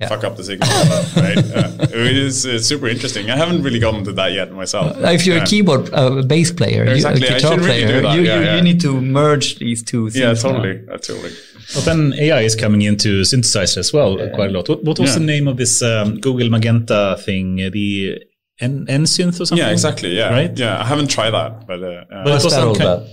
Yeah. 0.01 0.09
fuck 0.09 0.23
up 0.25 0.35
the 0.35 0.43
signal. 0.43 0.67
right? 1.25 1.37
Yeah. 1.37 2.01
It 2.11 2.17
is 2.17 2.45
uh, 2.45 2.59
super 2.59 2.87
interesting. 2.87 3.29
I 3.31 3.37
haven't 3.37 3.61
really 3.63 3.79
gotten 3.79 4.03
to 4.03 4.11
that 4.13 4.33
yet 4.33 4.51
myself. 4.51 4.97
if 5.17 5.25
you're 5.25 5.37
Yeah. 5.37 5.43
a 5.43 5.51
keyboard 5.51 5.89
uh, 5.93 6.21
bass 6.23 6.51
player, 6.51 6.83
Exactly, 6.85 7.21
you, 7.21 7.27
I 7.27 7.31
a 7.31 7.33
guitar 7.39 7.51
should 7.53 7.65
really 7.65 7.83
player, 7.85 8.01
you, 8.01 8.21
Yeah, 8.21 8.35
you, 8.39 8.43
yeah. 8.45 8.55
you 8.57 8.61
need 8.69 8.81
to 8.81 8.99
merge 9.01 9.47
these 9.59 9.81
two 9.91 10.09
things. 10.09 10.21
yeah, 10.23 10.33
totally, 10.33 10.81
uh, 10.91 10.97
totally. 10.97 11.31
But 11.75 11.85
then 11.85 12.13
AI 12.19 12.41
is 12.41 12.55
coming 12.55 12.81
into 12.81 13.21
synthesizer 13.21 13.77
as 13.77 13.93
well 13.93 14.17
quite 14.35 14.49
a 14.49 14.53
lot. 14.53 14.67
What, 14.67 14.83
what 14.83 14.99
was 14.99 15.11
Yeah. 15.11 15.19
the 15.19 15.25
name 15.25 15.47
of 15.47 15.55
this 15.57 15.81
um, 15.81 16.19
Google 16.19 16.49
Magenta 16.49 17.17
thing? 17.25 17.61
Uh, 17.61 17.69
The 17.71 18.21
N- 18.61 18.85
synth 18.85 19.39
or 19.41 19.45
something? 19.45 19.57
Yeah, 19.57 19.71
exactly. 19.71 20.15
Yeah, 20.15 20.29
Right? 20.29 20.57
Yeah, 20.57 20.79
I 20.79 20.85
haven't 20.85 21.09
tried 21.09 21.31
that, 21.31 21.67
but 21.67 21.83
uh, 21.83 22.05
But 22.09 22.27
it 22.27 22.43
was 22.43 22.53
some 22.53 22.75
kind, 22.75 22.81
about? 22.81 23.07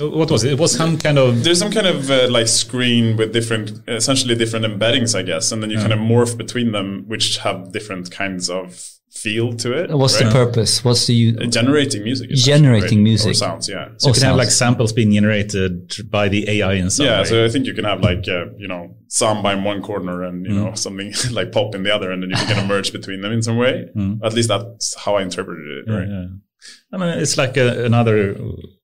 What 0.00 0.30
was 0.30 0.44
it? 0.44 0.52
It 0.52 0.58
was 0.58 0.74
some 0.76 0.96
kind 0.96 1.18
of 1.18 1.42
there's 1.44 1.58
some 1.58 1.72
kind 1.72 1.86
of 1.86 2.10
uh, 2.10 2.28
like 2.30 2.46
screen 2.46 3.16
with 3.16 3.32
different, 3.32 3.82
essentially 3.88 4.34
different 4.36 4.64
embeddings, 4.64 5.14
I 5.18 5.22
guess, 5.22 5.50
and 5.52 5.62
then 5.62 5.70
you 5.70 5.78
kind 5.78 5.92
of 5.92 5.98
morph 5.98 6.36
between 6.36 6.72
them, 6.72 7.04
which 7.08 7.38
have 7.38 7.72
different 7.72 8.10
kinds 8.10 8.48
of 8.48 8.90
feel 9.22 9.52
to 9.62 9.68
it. 9.80 9.86
What's 10.02 10.18
the 10.18 10.30
purpose? 10.30 10.84
What's 10.84 11.06
the 11.08 11.14
u- 11.14 11.32
Generating 11.58 12.02
music. 12.04 12.30
Generating 12.30 12.98
right? 12.98 13.10
music. 13.10 13.30
Or 13.32 13.34
sounds, 13.34 13.68
yeah. 13.68 13.88
So 13.98 14.08
you 14.08 14.14
can 14.14 14.22
have 14.24 14.36
like 14.36 14.50
samples 14.50 14.92
being 14.92 15.12
generated 15.12 15.72
by 16.10 16.28
the 16.28 16.40
AI 16.54 16.74
in 16.74 16.90
some 16.90 17.06
yeah, 17.06 17.18
way. 17.20 17.24
so 17.30 17.44
I 17.44 17.48
think 17.48 17.66
you 17.66 17.74
can 17.74 17.84
have 17.84 18.00
like 18.10 18.24
uh, 18.28 18.46
you 18.56 18.68
know 18.72 18.82
samba 19.08 19.50
in 19.56 19.64
one 19.64 19.80
corner 19.82 20.22
and 20.22 20.36
you 20.46 20.52
Mm. 20.52 20.64
know 20.64 20.74
something 20.74 21.12
like 21.38 21.52
pop 21.52 21.74
in 21.74 21.82
the 21.82 21.94
other, 21.96 22.10
and 22.12 22.22
then 22.22 22.30
you 22.30 22.36
can 22.36 22.46
kind 22.46 22.60
of 22.60 22.66
merge 22.66 22.92
between 22.92 23.20
them 23.22 23.32
in 23.32 23.42
some 23.42 23.56
way. 23.56 23.74
At 24.22 24.32
least 24.34 24.48
that's 24.48 24.94
how 25.02 25.16
I 25.16 25.22
interpreted 25.22 25.66
it. 25.78 25.84
Right? 25.92 26.08
Yeah. 26.08 26.26
I 26.92 26.96
mean, 26.96 27.18
it's 27.22 27.36
like 27.38 27.56
a, 27.56 27.84
another 27.84 28.34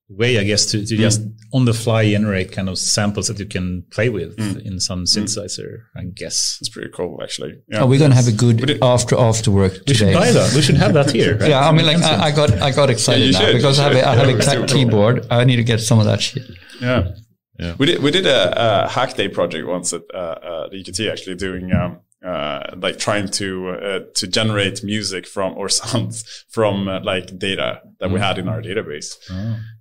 way, 0.07 0.37
I 0.39 0.43
guess, 0.43 0.67
to, 0.67 0.85
to 0.85 0.95
just 0.97 1.21
on 1.53 1.65
the 1.65 1.73
fly 1.73 2.09
generate 2.11 2.51
kind 2.51 2.69
of 2.69 2.77
samples 2.77 3.27
that 3.27 3.39
you 3.39 3.45
can 3.45 3.83
play 3.89 4.09
with 4.09 4.37
in 4.65 4.79
some 4.79 5.05
synthesizer, 5.05 5.79
I 5.97 6.03
guess. 6.13 6.57
It's 6.61 6.69
pretty 6.69 6.91
cool, 6.93 7.19
actually. 7.23 7.55
Yeah. 7.67 7.81
Are 7.81 7.87
we 7.87 7.97
going 7.97 8.11
to 8.11 8.15
have 8.15 8.27
a 8.27 8.31
good 8.31 8.57
did- 8.57 8.83
after 8.83 9.17
after 9.17 9.49
work 9.51 9.73
We 9.87 9.93
should 9.95 10.05
today? 10.07 10.13
buy 10.13 10.31
that. 10.31 10.53
We 10.53 10.61
should 10.61 10.77
have 10.77 10.93
that 10.93 11.09
here. 11.11 11.37
Right? 11.37 11.49
Yeah, 11.49 11.67
I 11.67 11.71
mean, 11.71 11.85
like 11.87 11.97
I, 11.97 12.25
I 12.27 12.31
got 12.31 12.51
I 12.61 12.71
got 12.71 12.89
excited 12.89 13.25
you 13.25 13.31
now 13.33 13.39
should, 13.39 13.53
because 13.55 13.79
I 13.79 13.83
have 13.83 13.91
a, 13.93 13.95
should. 13.95 14.03
I 14.05 14.15
have 14.15 14.27
Yeah, 14.27 14.33
a 14.33 14.37
it's 14.37 14.45
cracked 14.45 14.59
cool. 14.71 14.77
keyboard. 14.85 15.27
I 15.31 15.43
need 15.43 15.55
to 15.57 15.63
get 15.63 15.79
some 15.79 15.99
of 15.99 16.05
that 16.05 16.21
shit. 16.21 16.43
Yeah. 16.81 17.11
Yeah. 17.57 17.75
We 17.79 17.85
did 17.85 18.03
we 18.03 18.11
did 18.11 18.25
a, 18.27 18.85
a 18.85 18.89
hack 18.89 19.15
day 19.15 19.29
project 19.29 19.65
once 19.65 19.93
at 19.93 20.01
uh, 20.13 20.17
uh, 20.17 20.69
the 20.69 20.83
EQT 20.83 21.09
actually 21.11 21.35
doing 21.37 21.71
um, 21.71 21.99
uh, 22.25 22.75
like 22.77 22.97
trying 22.97 23.27
to 23.27 23.69
uh, 23.69 23.99
to 24.15 24.27
generate 24.27 24.83
music 24.83 25.27
from 25.27 25.57
or 25.57 25.69
sounds 25.81 26.45
from 26.49 26.87
uh, 26.87 26.99
like 27.03 27.37
data 27.37 27.81
that 27.99 28.09
we 28.09 28.19
had 28.19 28.37
in 28.37 28.49
our 28.49 28.61
database. 28.61 29.13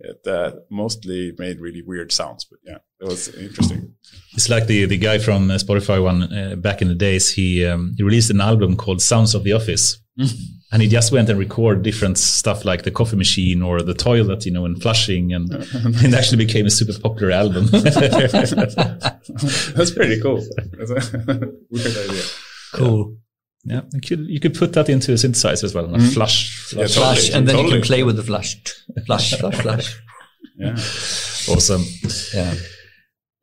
It 0.01 0.27
uh, 0.27 0.53
mostly 0.71 1.33
made 1.39 1.61
really 1.61 1.83
weird 1.83 2.13
sounds, 2.13 2.45
but 2.45 2.59
yeah, 2.65 2.79
it 3.01 3.07
was 3.07 3.29
interesting. 3.35 3.95
It's 4.35 4.49
like 4.49 4.67
the, 4.67 4.85
the 4.85 4.99
guy 4.99 5.19
from 5.19 5.51
uh, 5.51 5.55
Spotify 5.55 6.03
one 6.03 6.23
uh, 6.33 6.57
back 6.57 6.83
in 6.83 6.89
the 6.89 6.95
days. 6.95 7.33
He 7.33 7.65
um, 7.65 7.95
he 7.97 8.03
released 8.03 8.31
an 8.31 8.41
album 8.41 8.77
called 8.77 9.01
Sounds 9.01 9.35
of 9.35 9.45
the 9.45 9.53
Office, 9.53 9.99
and 10.75 10.83
he 10.83 10.89
just 10.89 11.13
went 11.13 11.29
and 11.29 11.39
recorded 11.39 11.85
different 11.85 12.19
stuff 12.19 12.65
like 12.65 12.83
the 12.83 12.91
coffee 12.91 13.15
machine 13.15 13.63
or 13.63 13.81
the 13.81 13.95
toilet, 13.95 14.45
you 14.45 14.51
know, 14.51 14.65
and 14.65 14.83
flushing, 14.83 15.33
and 15.33 15.49
it 15.53 16.13
actually 16.13 16.45
became 16.45 16.67
a 16.67 16.71
super 16.71 16.99
popular 16.99 17.31
album. 17.31 17.67
That's 17.67 17.95
pretty 19.93 20.21
cool. 20.21 20.39
That's 20.73 20.91
a 20.91 21.53
weird 21.71 21.97
idea. 21.97 22.23
Cool. 22.73 23.17
yeah, 23.63 23.83
you 23.93 24.01
could 24.01 24.27
you 24.27 24.41
could 24.41 24.55
put 24.55 24.73
that 24.73 24.89
into 24.89 25.13
a 25.13 25.15
synthesizer 25.15 25.63
as 25.63 25.77
well, 25.77 25.95
and 25.95 26.03
flush, 26.13 26.73
mm-hmm. 26.73 26.77
flush. 26.77 26.91
Yeah, 26.91 27.03
Flash, 27.03 27.19
Totally, 27.19 27.39
and 27.39 27.49
then 27.49 27.65
you 27.65 27.71
can 27.71 27.83
play 27.83 28.03
with 28.03 28.17
the 28.17 28.25
flush, 28.25 28.57
flush, 29.07 29.39
flash, 29.39 29.61
flash. 29.61 29.97
Yeah. 30.57 30.73
Awesome. 31.55 31.85
Yeah. 32.35 32.53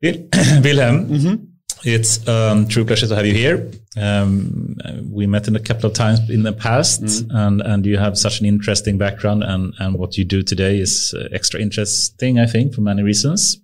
Wil- 0.02 0.28
Wilhelm, 0.62 1.08
mm-hmm. 1.08 1.44
It's 1.84 2.26
a 2.28 2.52
um, 2.52 2.68
true 2.68 2.84
pleasure 2.84 3.08
to 3.08 3.16
have 3.16 3.26
you 3.26 3.34
here. 3.34 3.70
Um, 3.96 4.76
we 5.10 5.26
met 5.26 5.48
in 5.48 5.56
a 5.56 5.60
couple 5.60 5.86
of 5.86 5.94
times 5.94 6.30
in 6.30 6.44
the 6.44 6.52
past, 6.52 7.02
mm. 7.02 7.26
and, 7.30 7.60
and 7.60 7.84
you 7.84 7.98
have 7.98 8.16
such 8.16 8.40
an 8.40 8.46
interesting 8.46 8.98
background, 8.98 9.42
and, 9.42 9.74
and 9.78 9.98
what 9.98 10.16
you 10.16 10.24
do 10.24 10.42
today 10.42 10.78
is 10.78 11.14
uh, 11.16 11.28
extra 11.32 11.60
interesting, 11.60 12.38
I 12.38 12.46
think, 12.46 12.74
for 12.74 12.82
many 12.82 13.02
reasons. 13.02 13.58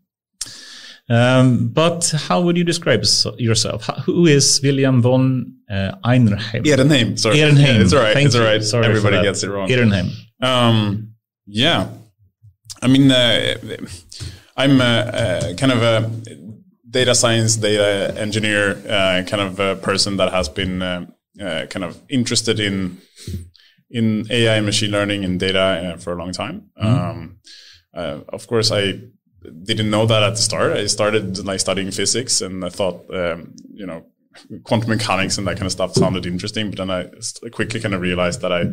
Um, 1.08 1.68
but 1.68 2.12
how 2.28 2.42
would 2.42 2.56
you 2.56 2.64
describe 2.64 3.02
yourself? 3.38 3.86
who 4.04 4.26
is 4.26 4.60
William 4.62 5.00
von 5.00 5.54
uh, 5.70 5.92
Einrheim? 6.04 6.64
Ehrenheim. 6.66 7.18
Sorry. 7.18 7.38
Ehrenheim. 7.38 7.76
Yeah, 7.76 7.80
it's 7.80 7.92
all 7.94 8.00
right. 8.00 8.14
Thank 8.14 8.26
it's 8.26 8.34
all 8.34 8.42
right. 8.42 8.62
Sorry 8.62 8.84
Everybody 8.84 9.22
gets 9.22 9.42
it 9.42 9.48
wrong. 9.48 9.68
Ehrenheim. 9.68 10.10
Um, 10.42 11.14
yeah. 11.46 11.88
I 12.82 12.88
mean, 12.88 13.10
uh, 13.10 13.54
I'm 14.56 14.78
kind 15.56 15.72
of 15.72 15.82
a 15.82 16.10
data 16.90 17.14
science, 17.14 17.56
data 17.56 18.14
engineer, 18.18 18.82
uh, 18.88 19.22
kind 19.26 19.42
of 19.42 19.60
a 19.60 19.76
person 19.76 20.16
that 20.16 20.32
has 20.32 20.48
been 20.48 20.82
uh, 20.82 21.06
uh, 21.40 21.66
kind 21.66 21.84
of 21.84 22.00
interested 22.08 22.60
in 22.60 23.00
in 23.90 24.26
AI 24.30 24.56
and 24.56 24.66
machine 24.66 24.90
learning 24.90 25.24
and 25.24 25.40
data 25.40 25.60
uh, 25.60 25.96
for 25.96 26.12
a 26.12 26.16
long 26.16 26.32
time. 26.32 26.70
Mm-hmm. 26.80 26.86
Um, 26.86 27.38
uh, 27.94 28.20
of 28.28 28.46
course, 28.46 28.70
I 28.70 29.00
didn't 29.62 29.90
know 29.90 30.06
that 30.06 30.22
at 30.22 30.30
the 30.30 30.42
start. 30.42 30.72
I 30.72 30.86
started 30.86 31.44
like 31.44 31.60
studying 31.60 31.90
physics, 31.90 32.40
and 32.40 32.64
I 32.64 32.68
thought, 32.68 33.06
um, 33.14 33.54
you 33.72 33.86
know, 33.86 34.04
quantum 34.64 34.90
mechanics 34.90 35.38
and 35.38 35.46
that 35.46 35.56
kind 35.56 35.66
of 35.66 35.72
stuff 35.72 35.94
sounded 35.94 36.26
interesting, 36.26 36.70
but 36.70 36.78
then 36.78 36.90
I 36.90 37.06
quickly 37.50 37.80
kind 37.80 37.94
of 37.94 38.00
realized 38.00 38.40
that 38.42 38.52
I, 38.52 38.72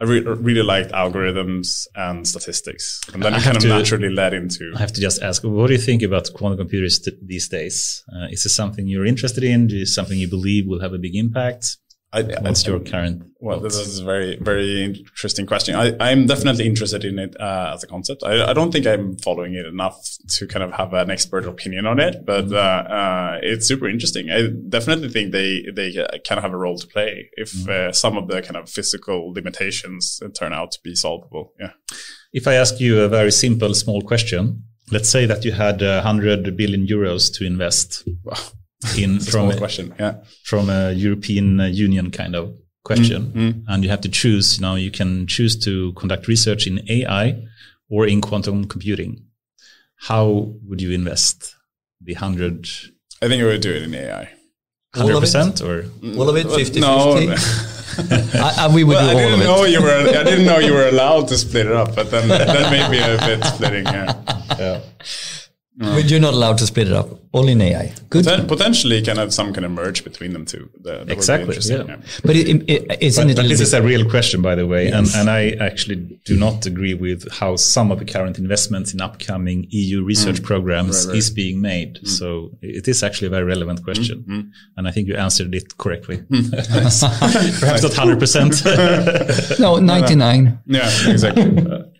I 0.00 0.04
re- 0.04 0.20
really 0.20 0.62
liked 0.62 0.92
algorithms 0.92 1.86
and 1.94 2.26
statistics, 2.26 3.00
and 3.12 3.22
then 3.22 3.34
I 3.34 3.38
it 3.38 3.42
kind 3.42 3.56
of 3.56 3.62
to, 3.62 3.68
naturally 3.68 4.08
led 4.08 4.34
into. 4.34 4.72
I 4.74 4.78
have 4.78 4.92
to 4.92 5.00
just 5.00 5.22
ask, 5.22 5.42
what 5.44 5.66
do 5.66 5.72
you 5.72 5.78
think 5.78 6.02
about 6.02 6.32
quantum 6.34 6.58
computers 6.58 6.98
t- 6.98 7.12
these 7.22 7.48
days? 7.48 8.04
Uh, 8.14 8.26
is 8.30 8.42
this 8.42 8.54
something 8.54 8.86
you're 8.86 9.06
interested 9.06 9.44
in? 9.44 9.66
Is 9.66 9.72
this 9.72 9.94
something 9.94 10.18
you 10.18 10.28
believe 10.28 10.66
will 10.66 10.80
have 10.80 10.92
a 10.92 10.98
big 10.98 11.16
impact? 11.16 11.78
I, 12.14 12.22
What's 12.22 12.66
your 12.66 12.78
current? 12.80 13.22
Well, 13.40 13.58
this 13.58 13.76
is 13.76 14.00
a 14.00 14.04
very, 14.04 14.36
very 14.36 14.84
interesting 14.84 15.46
question. 15.46 15.74
I, 15.74 16.10
am 16.10 16.26
definitely 16.26 16.66
interested 16.66 17.04
in 17.04 17.18
it 17.18 17.34
uh, 17.40 17.72
as 17.74 17.82
a 17.82 17.86
concept. 17.86 18.22
I, 18.22 18.50
I, 18.50 18.52
don't 18.52 18.70
think 18.70 18.86
I'm 18.86 19.16
following 19.16 19.54
it 19.54 19.64
enough 19.64 19.98
to 20.28 20.46
kind 20.46 20.62
of 20.62 20.72
have 20.72 20.92
an 20.92 21.10
expert 21.10 21.46
opinion 21.46 21.86
on 21.86 21.98
it, 21.98 22.26
but 22.26 22.46
mm-hmm. 22.46 22.54
uh, 22.54 22.94
uh, 22.94 23.38
it's 23.42 23.66
super 23.66 23.88
interesting. 23.88 24.30
I 24.30 24.48
definitely 24.68 25.08
think 25.08 25.32
they 25.32 25.64
they 25.74 25.92
kind 25.92 26.38
of 26.38 26.42
have 26.42 26.52
a 26.52 26.58
role 26.58 26.78
to 26.78 26.86
play 26.86 27.30
if 27.32 27.52
mm-hmm. 27.52 27.88
Uh, 27.88 27.92
some 27.92 28.18
of 28.18 28.28
the 28.28 28.42
kind 28.42 28.56
of 28.56 28.68
physical 28.68 29.32
limitations 29.32 30.20
turn 30.38 30.52
out 30.52 30.72
to 30.72 30.78
be 30.84 30.94
solvable. 30.94 31.54
Yeah. 31.58 31.72
If 32.32 32.46
I 32.46 32.54
ask 32.54 32.78
you 32.80 33.00
a 33.00 33.08
very 33.08 33.32
simple, 33.32 33.74
small 33.74 34.02
question, 34.02 34.64
let's 34.90 35.08
say 35.08 35.26
that 35.26 35.44
you 35.44 35.52
had 35.52 35.80
100 35.80 36.56
billion 36.56 36.86
euros 36.86 37.32
to 37.38 37.46
invest. 37.46 38.06
Wow 38.24 38.36
in 38.96 39.20
from 39.20 39.50
a 39.50 39.56
question, 39.56 39.94
yeah, 39.98 40.16
from 40.44 40.70
a 40.70 40.92
European 40.92 41.60
uh, 41.60 41.66
Union 41.66 42.10
kind 42.10 42.34
of 42.34 42.54
question, 42.84 43.32
mm, 43.32 43.52
mm. 43.52 43.64
and 43.68 43.84
you 43.84 43.90
have 43.90 44.00
to 44.02 44.08
choose. 44.08 44.58
You 44.58 44.62
know, 44.62 44.74
you 44.74 44.90
can 44.90 45.26
choose 45.26 45.56
to 45.64 45.92
conduct 45.94 46.28
research 46.28 46.66
in 46.66 46.80
AI 46.88 47.42
or 47.88 48.06
in 48.06 48.20
quantum 48.20 48.66
computing. 48.66 49.24
How 49.96 50.52
would 50.66 50.80
you 50.80 50.90
invest 50.90 51.54
the 52.00 52.14
hundred? 52.14 52.66
I 53.20 53.28
think 53.28 53.42
I 53.42 53.46
would 53.46 53.60
do 53.60 53.72
it 53.72 53.82
in 53.82 53.94
AI. 53.94 54.30
Hundred 54.94 55.20
percent, 55.20 55.62
or 55.62 55.86
all 56.18 56.28
of 56.28 56.36
it, 56.36 56.50
50 56.50 56.80
no. 56.80 57.34
I, 57.98 58.54
I, 58.60 58.74
we 58.74 58.84
would 58.84 58.94
well, 58.94 59.10
do 59.10 59.18
I 59.18 59.24
all 59.24 59.34
of 59.34 59.40
it. 59.40 59.44
Know 59.44 59.64
you 59.64 59.82
were, 59.82 59.90
I 59.90 60.22
didn't 60.22 60.44
know 60.44 60.58
you 60.58 60.72
were 60.72 60.88
allowed 60.88 61.28
to 61.28 61.38
split 61.38 61.66
it 61.66 61.72
up, 61.72 61.94
but 61.94 62.10
then 62.10 62.28
that 62.28 62.70
may 62.70 62.90
be 62.90 62.98
a 62.98 63.16
bit 63.26 63.44
splitting. 63.44 63.84
Yeah. 63.86 64.14
yeah. 64.58 64.80
But 65.74 66.10
you're 66.10 66.20
not 66.20 66.34
allowed 66.34 66.58
to 66.58 66.66
split 66.66 66.88
it 66.88 66.92
up. 66.92 67.08
All 67.32 67.48
in 67.48 67.62
AI. 67.62 67.94
Good. 68.10 68.26
Poten- 68.26 68.46
potentially, 68.46 69.00
kind 69.00 69.18
of 69.18 69.32
some 69.32 69.54
kind 69.54 69.64
of 69.64 69.70
merge 69.70 70.04
between 70.04 70.34
them 70.34 70.44
too. 70.44 70.68
That, 70.82 71.06
that 71.06 71.12
exactly. 71.12 71.56
Yeah. 71.62 71.84
yeah. 71.88 71.96
But 72.22 72.36
it, 72.36 72.62
it, 72.68 73.02
isn't 73.02 73.26
but, 73.26 73.30
it? 73.30 73.36
But 73.36 73.48
this 73.48 73.60
is 73.60 73.72
a 73.72 73.82
real 73.82 74.08
question, 74.08 74.42
by 74.42 74.54
the 74.54 74.66
way, 74.66 74.88
yes. 74.88 74.94
and 74.94 75.20
and 75.20 75.30
I 75.30 75.52
actually 75.64 75.96
do 76.26 76.36
not 76.36 76.66
agree 76.66 76.92
with 76.92 77.32
how 77.32 77.56
some 77.56 77.90
of 77.90 78.00
the 78.00 78.04
current 78.04 78.36
investments 78.36 78.92
in 78.92 79.00
upcoming 79.00 79.66
EU 79.70 80.04
research 80.04 80.42
mm. 80.42 80.44
programs 80.44 81.06
right, 81.06 81.12
right. 81.12 81.18
is 81.18 81.30
being 81.30 81.62
made. 81.62 81.94
Mm. 81.94 82.08
So 82.08 82.50
it 82.60 82.86
is 82.86 83.02
actually 83.02 83.28
a 83.28 83.30
very 83.30 83.44
relevant 83.44 83.82
question, 83.82 84.24
mm. 84.28 84.50
and 84.76 84.86
I 84.86 84.90
think 84.90 85.08
you 85.08 85.16
answered 85.16 85.54
it 85.54 85.78
correctly. 85.78 86.18
Mm. 86.18 86.50
Perhaps 87.60 87.82
not 87.82 87.94
hundred 88.02 88.20
percent. 88.20 88.62
No, 89.58 89.78
ninety 89.78 90.16
nine. 90.16 90.58
Yeah, 90.66 90.90
exactly. 91.08 91.44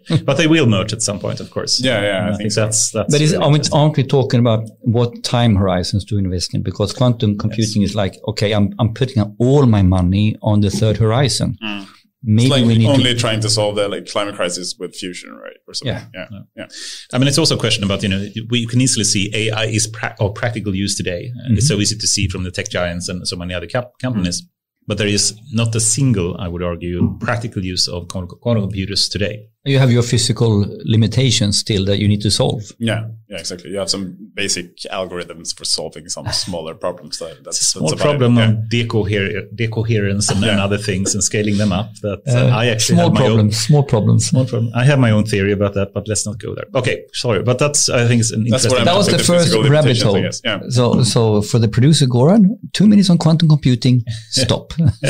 but 0.24 0.36
they 0.36 0.46
will 0.46 0.66
merge 0.66 0.92
at 0.92 1.02
some 1.02 1.18
point, 1.18 1.40
of 1.40 1.50
course. 1.50 1.80
Yeah, 1.80 2.02
yeah. 2.02 2.08
I, 2.08 2.22
I 2.22 2.28
think, 2.28 2.38
think 2.38 2.52
so. 2.52 2.60
that's 2.62 2.90
that's. 2.90 3.12
But 3.12 3.20
is, 3.20 3.34
aren't, 3.34 3.72
aren't 3.72 3.96
we 3.96 4.04
talking 4.04 4.40
about 4.40 4.68
what 4.80 5.22
time 5.22 5.56
horizons 5.56 6.04
to 6.06 6.18
invest 6.18 6.54
in? 6.54 6.62
Because 6.62 6.92
quantum 6.92 7.38
computing 7.38 7.82
yes. 7.82 7.90
is 7.90 7.96
like, 7.96 8.16
okay, 8.28 8.52
I'm 8.52 8.74
I'm 8.78 8.94
putting 8.94 9.22
all 9.38 9.66
my 9.66 9.82
money 9.82 10.36
on 10.42 10.60
the 10.60 10.70
third 10.70 10.96
horizon. 10.96 11.56
Mm. 11.62 11.88
Maybe 12.24 12.48
like 12.48 12.64
we 12.64 12.78
need 12.78 12.86
only 12.86 13.14
to 13.14 13.18
trying 13.18 13.40
to 13.40 13.50
solve 13.50 13.74
the 13.74 13.88
like 13.88 14.06
climate 14.06 14.36
crisis 14.36 14.76
with 14.78 14.94
fusion, 14.94 15.34
right? 15.34 15.56
Or 15.66 15.74
something. 15.74 16.08
Yeah. 16.14 16.26
yeah, 16.30 16.38
yeah. 16.56 16.66
I 17.12 17.18
mean, 17.18 17.26
it's 17.26 17.38
also 17.38 17.56
a 17.56 17.58
question 17.58 17.82
about 17.82 18.02
you 18.04 18.08
know 18.08 18.24
we 18.48 18.64
can 18.66 18.80
easily 18.80 19.04
see 19.04 19.30
AI 19.34 19.64
is 19.64 19.88
pra- 19.88 20.14
of 20.20 20.36
practical 20.36 20.74
use 20.74 20.94
today, 20.94 21.32
mm-hmm. 21.36 21.56
it's 21.56 21.66
so 21.66 21.78
easy 21.78 21.96
to 21.96 22.06
see 22.06 22.28
from 22.28 22.44
the 22.44 22.52
tech 22.52 22.68
giants 22.68 23.08
and 23.08 23.26
so 23.26 23.34
many 23.36 23.54
other 23.54 23.66
cap- 23.66 23.98
companies. 24.00 24.40
Mm-hmm. 24.40 24.48
But 24.86 24.98
there 24.98 25.06
is 25.06 25.38
not 25.52 25.74
a 25.76 25.80
single, 25.80 26.36
I 26.38 26.48
would 26.48 26.62
argue, 26.62 27.16
practical 27.20 27.64
use 27.64 27.86
of 27.86 28.08
quantum 28.08 28.62
computers 28.62 29.08
today. 29.08 29.48
You 29.64 29.78
have 29.78 29.92
your 29.92 30.02
physical 30.02 30.66
limitations 30.84 31.58
still 31.58 31.84
that 31.84 31.98
you 31.98 32.08
need 32.08 32.20
to 32.22 32.32
solve. 32.32 32.64
Yeah, 32.78 33.06
yeah, 33.28 33.38
exactly. 33.38 33.70
You 33.70 33.78
have 33.78 33.90
some 33.90 34.16
basic 34.34 34.76
algorithms 34.90 35.56
for 35.56 35.64
solving 35.64 36.08
some 36.08 36.26
smaller 36.32 36.74
problems. 36.74 37.18
That, 37.20 37.44
that's, 37.44 37.58
it's 37.58 37.68
a 37.68 37.78
small 37.78 37.90
that's 37.90 38.02
problem 38.02 38.36
yeah. 38.36 38.50
of 38.50 38.56
decoher- 38.68 39.48
decoherence 39.54 40.30
and, 40.30 40.42
yeah. 40.42 40.50
and, 40.50 40.60
other 40.60 40.78
things 40.78 41.14
and 41.14 41.22
scaling 41.22 41.58
them 41.58 41.70
up. 41.70 41.94
That 42.02 42.22
uh, 42.26 42.48
I 42.48 42.66
actually 42.66 42.96
small 42.96 43.04
have 43.06 43.14
my 43.14 43.20
problems, 43.20 43.40
own 43.40 43.52
small 43.52 43.82
problems, 43.84 44.26
small 44.26 44.46
problem. 44.46 44.72
I 44.74 44.84
have 44.84 44.98
my 44.98 45.12
own 45.12 45.26
theory 45.26 45.52
about 45.52 45.74
that, 45.74 45.92
but 45.94 46.08
let's 46.08 46.26
not 46.26 46.38
go 46.38 46.56
there. 46.56 46.66
Okay, 46.74 47.04
sorry, 47.12 47.44
but 47.44 47.60
that's 47.60 47.88
I 47.88 48.08
think 48.08 48.20
it's 48.20 48.32
an 48.32 48.44
interesting. 48.44 48.84
That 48.84 48.96
was 48.96 49.06
the 49.06 49.18
first 49.20 49.54
rabbit 49.70 50.02
hole. 50.02 50.18
Yeah. 50.18 50.60
So, 50.70 51.04
so 51.04 51.40
for 51.40 51.60
the 51.60 51.68
producer 51.68 52.06
Goran, 52.06 52.58
two 52.72 52.88
minutes 52.88 53.10
on 53.10 53.18
quantum 53.18 53.48
computing. 53.48 54.02
Stop. 54.30 54.72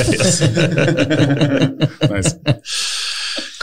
nice. 2.03 2.35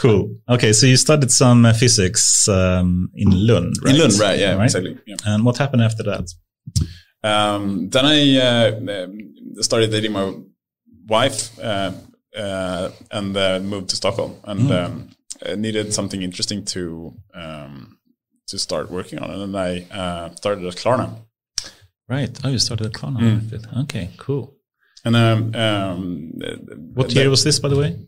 Cool. 0.00 0.34
Okay, 0.48 0.72
so 0.72 0.86
you 0.86 0.96
studied 0.96 1.30
some 1.30 1.66
uh, 1.66 1.74
physics 1.74 2.48
um, 2.48 3.10
in 3.14 3.28
Lund, 3.46 3.74
right? 3.84 3.94
In 3.94 4.00
Lund, 4.00 4.18
right? 4.18 4.38
Yeah, 4.38 4.54
right? 4.54 4.64
exactly. 4.64 4.98
Yeah. 5.04 5.16
And 5.26 5.44
what 5.44 5.58
happened 5.58 5.82
after 5.82 6.02
that? 6.04 6.26
Um, 7.22 7.90
then 7.90 8.06
I 8.06 8.38
uh, 8.38 9.60
started 9.60 9.90
dating 9.90 10.12
my 10.12 10.32
wife 11.06 11.58
uh, 11.58 11.92
uh 12.34 12.90
and 13.10 13.36
uh, 13.36 13.58
moved 13.60 13.90
to 13.90 13.96
Stockholm, 13.96 14.36
and 14.44 14.60
mm. 14.70 14.84
um, 14.84 15.60
needed 15.60 15.92
something 15.92 16.22
interesting 16.22 16.64
to 16.64 17.12
um, 17.34 17.98
to 18.48 18.58
start 18.58 18.90
working 18.90 19.18
on, 19.18 19.30
and 19.30 19.54
then 19.54 19.54
I 19.54 19.86
uh, 19.94 20.34
started 20.34 20.64
at 20.64 20.76
Klarna. 20.76 21.14
Right. 22.08 22.40
Oh, 22.42 22.48
you 22.48 22.58
started 22.58 22.86
at 22.86 22.92
Klarna. 22.94 23.18
Mm. 23.20 23.82
Okay. 23.82 24.08
Cool. 24.16 24.56
And 25.04 25.14
um, 25.14 25.54
um, 25.54 26.32
what 26.94 27.12
year 27.12 27.28
was 27.28 27.44
this, 27.44 27.58
by 27.58 27.68
the 27.68 27.76
way? 27.76 27.98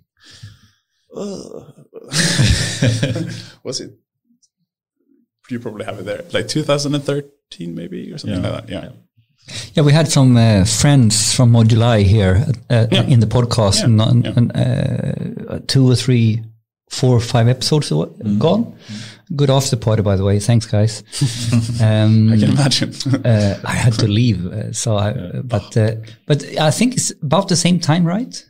was 3.63 3.81
it? 3.81 3.99
You 5.51 5.61
probably 5.61 5.85
have 5.85 5.99
it 5.99 6.05
there, 6.05 6.25
like 6.33 6.49
2013, 6.49 7.75
maybe 7.75 8.13
or 8.13 8.19
something 8.19 8.43
yeah. 8.43 8.51
like 8.51 8.67
that. 8.67 8.73
Yeah. 8.73 8.91
Yeah, 9.75 9.83
we 9.83 9.93
had 9.93 10.09
some 10.09 10.37
uh, 10.37 10.65
friends 10.65 11.35
from 11.35 11.53
Modular 11.53 12.03
here 12.03 12.47
uh, 12.71 12.87
yeah. 12.91 13.03
in 13.03 13.21
the 13.21 13.27
podcast, 13.27 13.81
yeah. 13.81 14.09
and, 14.09 14.27
and 14.27 15.51
uh, 15.51 15.59
two 15.67 15.91
or 15.91 15.97
three, 15.97 16.43
four 16.91 17.17
or 17.17 17.21
five 17.21 17.49
episodes 17.49 17.91
mm. 17.91 18.39
gone. 18.39 18.65
Mm. 18.65 19.37
Good 19.37 19.51
after 19.51 19.77
party, 19.77 20.03
by 20.03 20.17
the 20.17 20.25
way. 20.25 20.39
Thanks, 20.39 20.67
guys. 20.67 21.03
Um, 21.83 22.33
I 22.33 22.37
can 22.37 22.51
imagine. 22.51 22.93
Uh, 23.25 23.59
I 23.65 23.75
had 23.75 23.95
to 23.95 24.07
leave, 24.07 24.47
uh, 24.47 24.73
so 24.73 24.97
I, 24.97 25.13
but 25.43 25.77
uh, 25.77 25.97
but 26.27 26.45
I 26.59 26.71
think 26.71 26.95
it's 26.95 27.11
about 27.23 27.49
the 27.49 27.57
same 27.57 27.81
time, 27.81 28.05
right? 28.05 28.45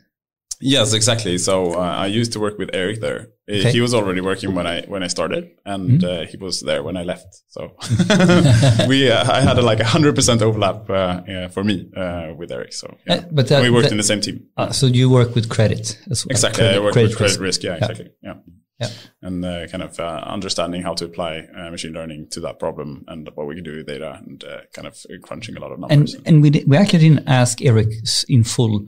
Yes, 0.63 0.93
exactly. 0.93 1.37
So 1.37 1.73
uh, 1.73 1.79
I 1.79 2.07
used 2.07 2.31
to 2.33 2.39
work 2.39 2.57
with 2.57 2.69
Eric 2.73 3.01
there. 3.01 3.27
Okay. 3.49 3.71
He 3.71 3.81
was 3.81 3.93
already 3.93 4.21
working 4.21 4.55
when 4.55 4.65
I 4.65 4.83
when 4.83 5.03
I 5.03 5.07
started, 5.07 5.51
and 5.65 6.01
mm-hmm. 6.01 6.23
uh, 6.23 6.25
he 6.25 6.37
was 6.37 6.61
there 6.61 6.81
when 6.81 6.95
I 6.95 7.03
left. 7.03 7.41
So 7.49 7.75
we 8.87 9.11
uh, 9.11 9.29
I 9.29 9.41
had 9.41 9.57
a, 9.57 9.61
like 9.61 9.81
a 9.81 9.85
hundred 9.85 10.15
percent 10.15 10.41
overlap 10.41 10.89
uh, 10.89 11.49
for 11.49 11.63
me 11.63 11.89
uh, 11.95 12.33
with 12.37 12.51
Eric. 12.51 12.71
So 12.71 12.95
yeah. 13.05 13.15
Uh, 13.15 13.21
but 13.31 13.49
we 13.49 13.69
worked 13.69 13.91
in 13.91 13.97
the 13.97 14.03
same 14.03 14.21
team. 14.21 14.45
so 14.71 14.85
you 14.85 15.09
work 15.09 15.35
with 15.35 15.49
credit 15.49 15.99
as 16.09 16.25
well. 16.25 16.31
Exactly, 16.31 16.63
credit, 16.63 16.77
I 16.77 16.79
work 16.79 16.93
credit 16.93 17.09
with 17.09 17.17
credit 17.17 17.39
risk. 17.39 17.61
risk. 17.61 17.63
Yeah, 17.63 17.75
exactly. 17.75 18.11
Yeah. 18.21 18.35
yeah. 18.79 18.89
And 19.21 19.43
kind 19.69 19.83
of 19.83 19.99
understanding 19.99 20.81
how 20.81 20.93
to 20.93 21.05
apply 21.05 21.45
machine 21.69 21.91
learning 21.91 22.29
to 22.31 22.39
that 22.41 22.59
problem 22.59 23.03
and 23.09 23.29
what 23.35 23.45
we 23.47 23.55
can 23.55 23.65
do 23.65 23.75
with 23.75 23.87
data 23.87 24.21
and 24.25 24.41
kind 24.71 24.87
of 24.87 25.05
crunching 25.23 25.57
a 25.57 25.59
lot 25.59 25.73
of 25.73 25.79
numbers. 25.79 26.13
And, 26.13 26.27
and 26.27 26.41
we, 26.41 26.63
we 26.65 26.77
actually 26.77 26.99
didn't 26.99 27.27
ask 27.27 27.61
Eric 27.61 27.89
in 28.29 28.45
full 28.45 28.87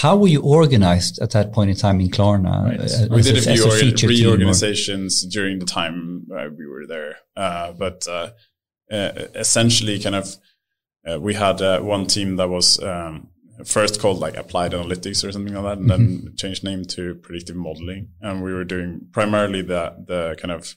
how 0.00 0.16
were 0.16 0.28
you 0.28 0.40
organized 0.40 1.20
at 1.20 1.32
that 1.32 1.52
point 1.52 1.70
in 1.70 1.76
time 1.76 2.00
in 2.00 2.08
Klarna? 2.08 2.64
Right. 2.64 2.80
Uh, 2.80 3.14
we 3.14 3.20
did 3.20 3.36
a 3.36 3.42
few 3.42 3.64
a 3.66 4.08
reorganizations 4.08 5.22
during 5.26 5.58
the 5.58 5.66
time 5.66 6.26
uh, 6.34 6.48
we 6.56 6.66
were 6.66 6.86
there, 6.86 7.16
uh, 7.36 7.72
but 7.72 8.08
uh, 8.08 8.30
uh, 8.90 9.12
essentially, 9.34 9.98
kind 9.98 10.14
of 10.14 10.34
uh, 11.06 11.20
we 11.20 11.34
had 11.34 11.60
uh, 11.60 11.80
one 11.80 12.06
team 12.06 12.36
that 12.36 12.48
was 12.48 12.82
um, 12.82 13.28
first 13.66 14.00
called 14.00 14.18
like 14.18 14.38
applied 14.38 14.72
analytics 14.72 15.28
or 15.28 15.30
something 15.30 15.52
like 15.52 15.64
that, 15.64 15.78
and 15.78 15.90
then 15.90 16.08
Mm-hmm. 16.08 16.34
changed 16.36 16.64
name 16.64 16.84
to 16.86 17.14
predictive 17.16 17.56
modeling. 17.56 18.08
And 18.22 18.42
we 18.42 18.52
were 18.54 18.64
doing 18.64 19.08
primarily 19.12 19.60
the 19.60 19.94
the 20.06 20.36
kind 20.40 20.52
of 20.52 20.74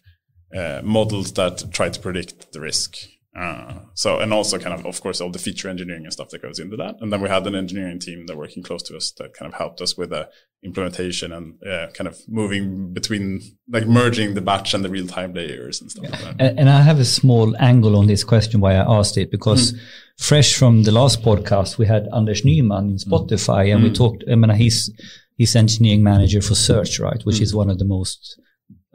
uh, 0.53 0.81
models 0.83 1.31
that 1.33 1.63
try 1.71 1.87
to 1.89 1.99
predict 2.01 2.51
the 2.51 2.59
risk. 2.59 2.97
Uh, 3.35 3.79
so 3.93 4.19
and 4.19 4.31
also 4.31 4.57
kind 4.57 4.73
of 4.73 4.85
of 4.85 5.01
course 5.01 5.19
all 5.19 5.29
the 5.29 5.39
feature 5.39 5.67
engineering 5.67 6.03
and 6.05 6.13
stuff 6.13 6.29
that 6.29 6.41
goes 6.41 6.57
into 6.57 6.77
that. 6.77 6.95
And 7.01 7.11
then 7.11 7.21
we 7.21 7.27
had 7.27 7.45
an 7.45 7.55
engineering 7.55 7.99
team 7.99 8.27
that 8.27 8.37
working 8.37 8.63
close 8.63 8.81
to 8.83 8.95
us 8.95 9.11
that 9.17 9.33
kind 9.33 9.51
of 9.51 9.57
helped 9.57 9.81
us 9.81 9.97
with 9.97 10.11
the 10.11 10.29
implementation 10.63 11.33
and 11.33 11.61
uh, 11.63 11.87
kind 11.93 12.07
of 12.07 12.17
moving 12.29 12.93
between 12.93 13.41
like 13.69 13.87
merging 13.87 14.35
the 14.35 14.41
batch 14.41 14.73
and 14.73 14.85
the 14.85 14.89
real 14.89 15.05
time 15.05 15.33
layers 15.33 15.81
and 15.81 15.91
stuff 15.91 16.09
like 16.09 16.21
that. 16.21 16.35
And, 16.39 16.59
and 16.59 16.69
I 16.69 16.81
have 16.81 16.99
a 16.99 17.05
small 17.05 17.55
angle 17.57 17.97
on 17.97 18.07
this 18.07 18.23
question 18.23 18.61
why 18.61 18.75
I 18.75 18.99
asked 18.99 19.17
it 19.17 19.31
because 19.31 19.77
fresh 20.17 20.55
from 20.55 20.83
the 20.83 20.91
last 20.91 21.21
podcast 21.21 21.77
we 21.77 21.85
had 21.85 22.07
Anders 22.15 22.43
Nyman 22.43 22.91
in 22.91 22.97
Spotify 22.97 23.73
and 23.73 23.83
we 23.83 23.91
talked. 23.91 24.23
I 24.31 24.35
mean, 24.35 24.51
he's 24.51 24.89
he's 25.35 25.55
engineering 25.57 26.03
manager 26.03 26.41
for 26.41 26.55
Search, 26.55 26.99
right, 27.01 27.21
which 27.23 27.41
is 27.41 27.53
one 27.53 27.69
of 27.69 27.79
the 27.79 27.85
most 27.85 28.39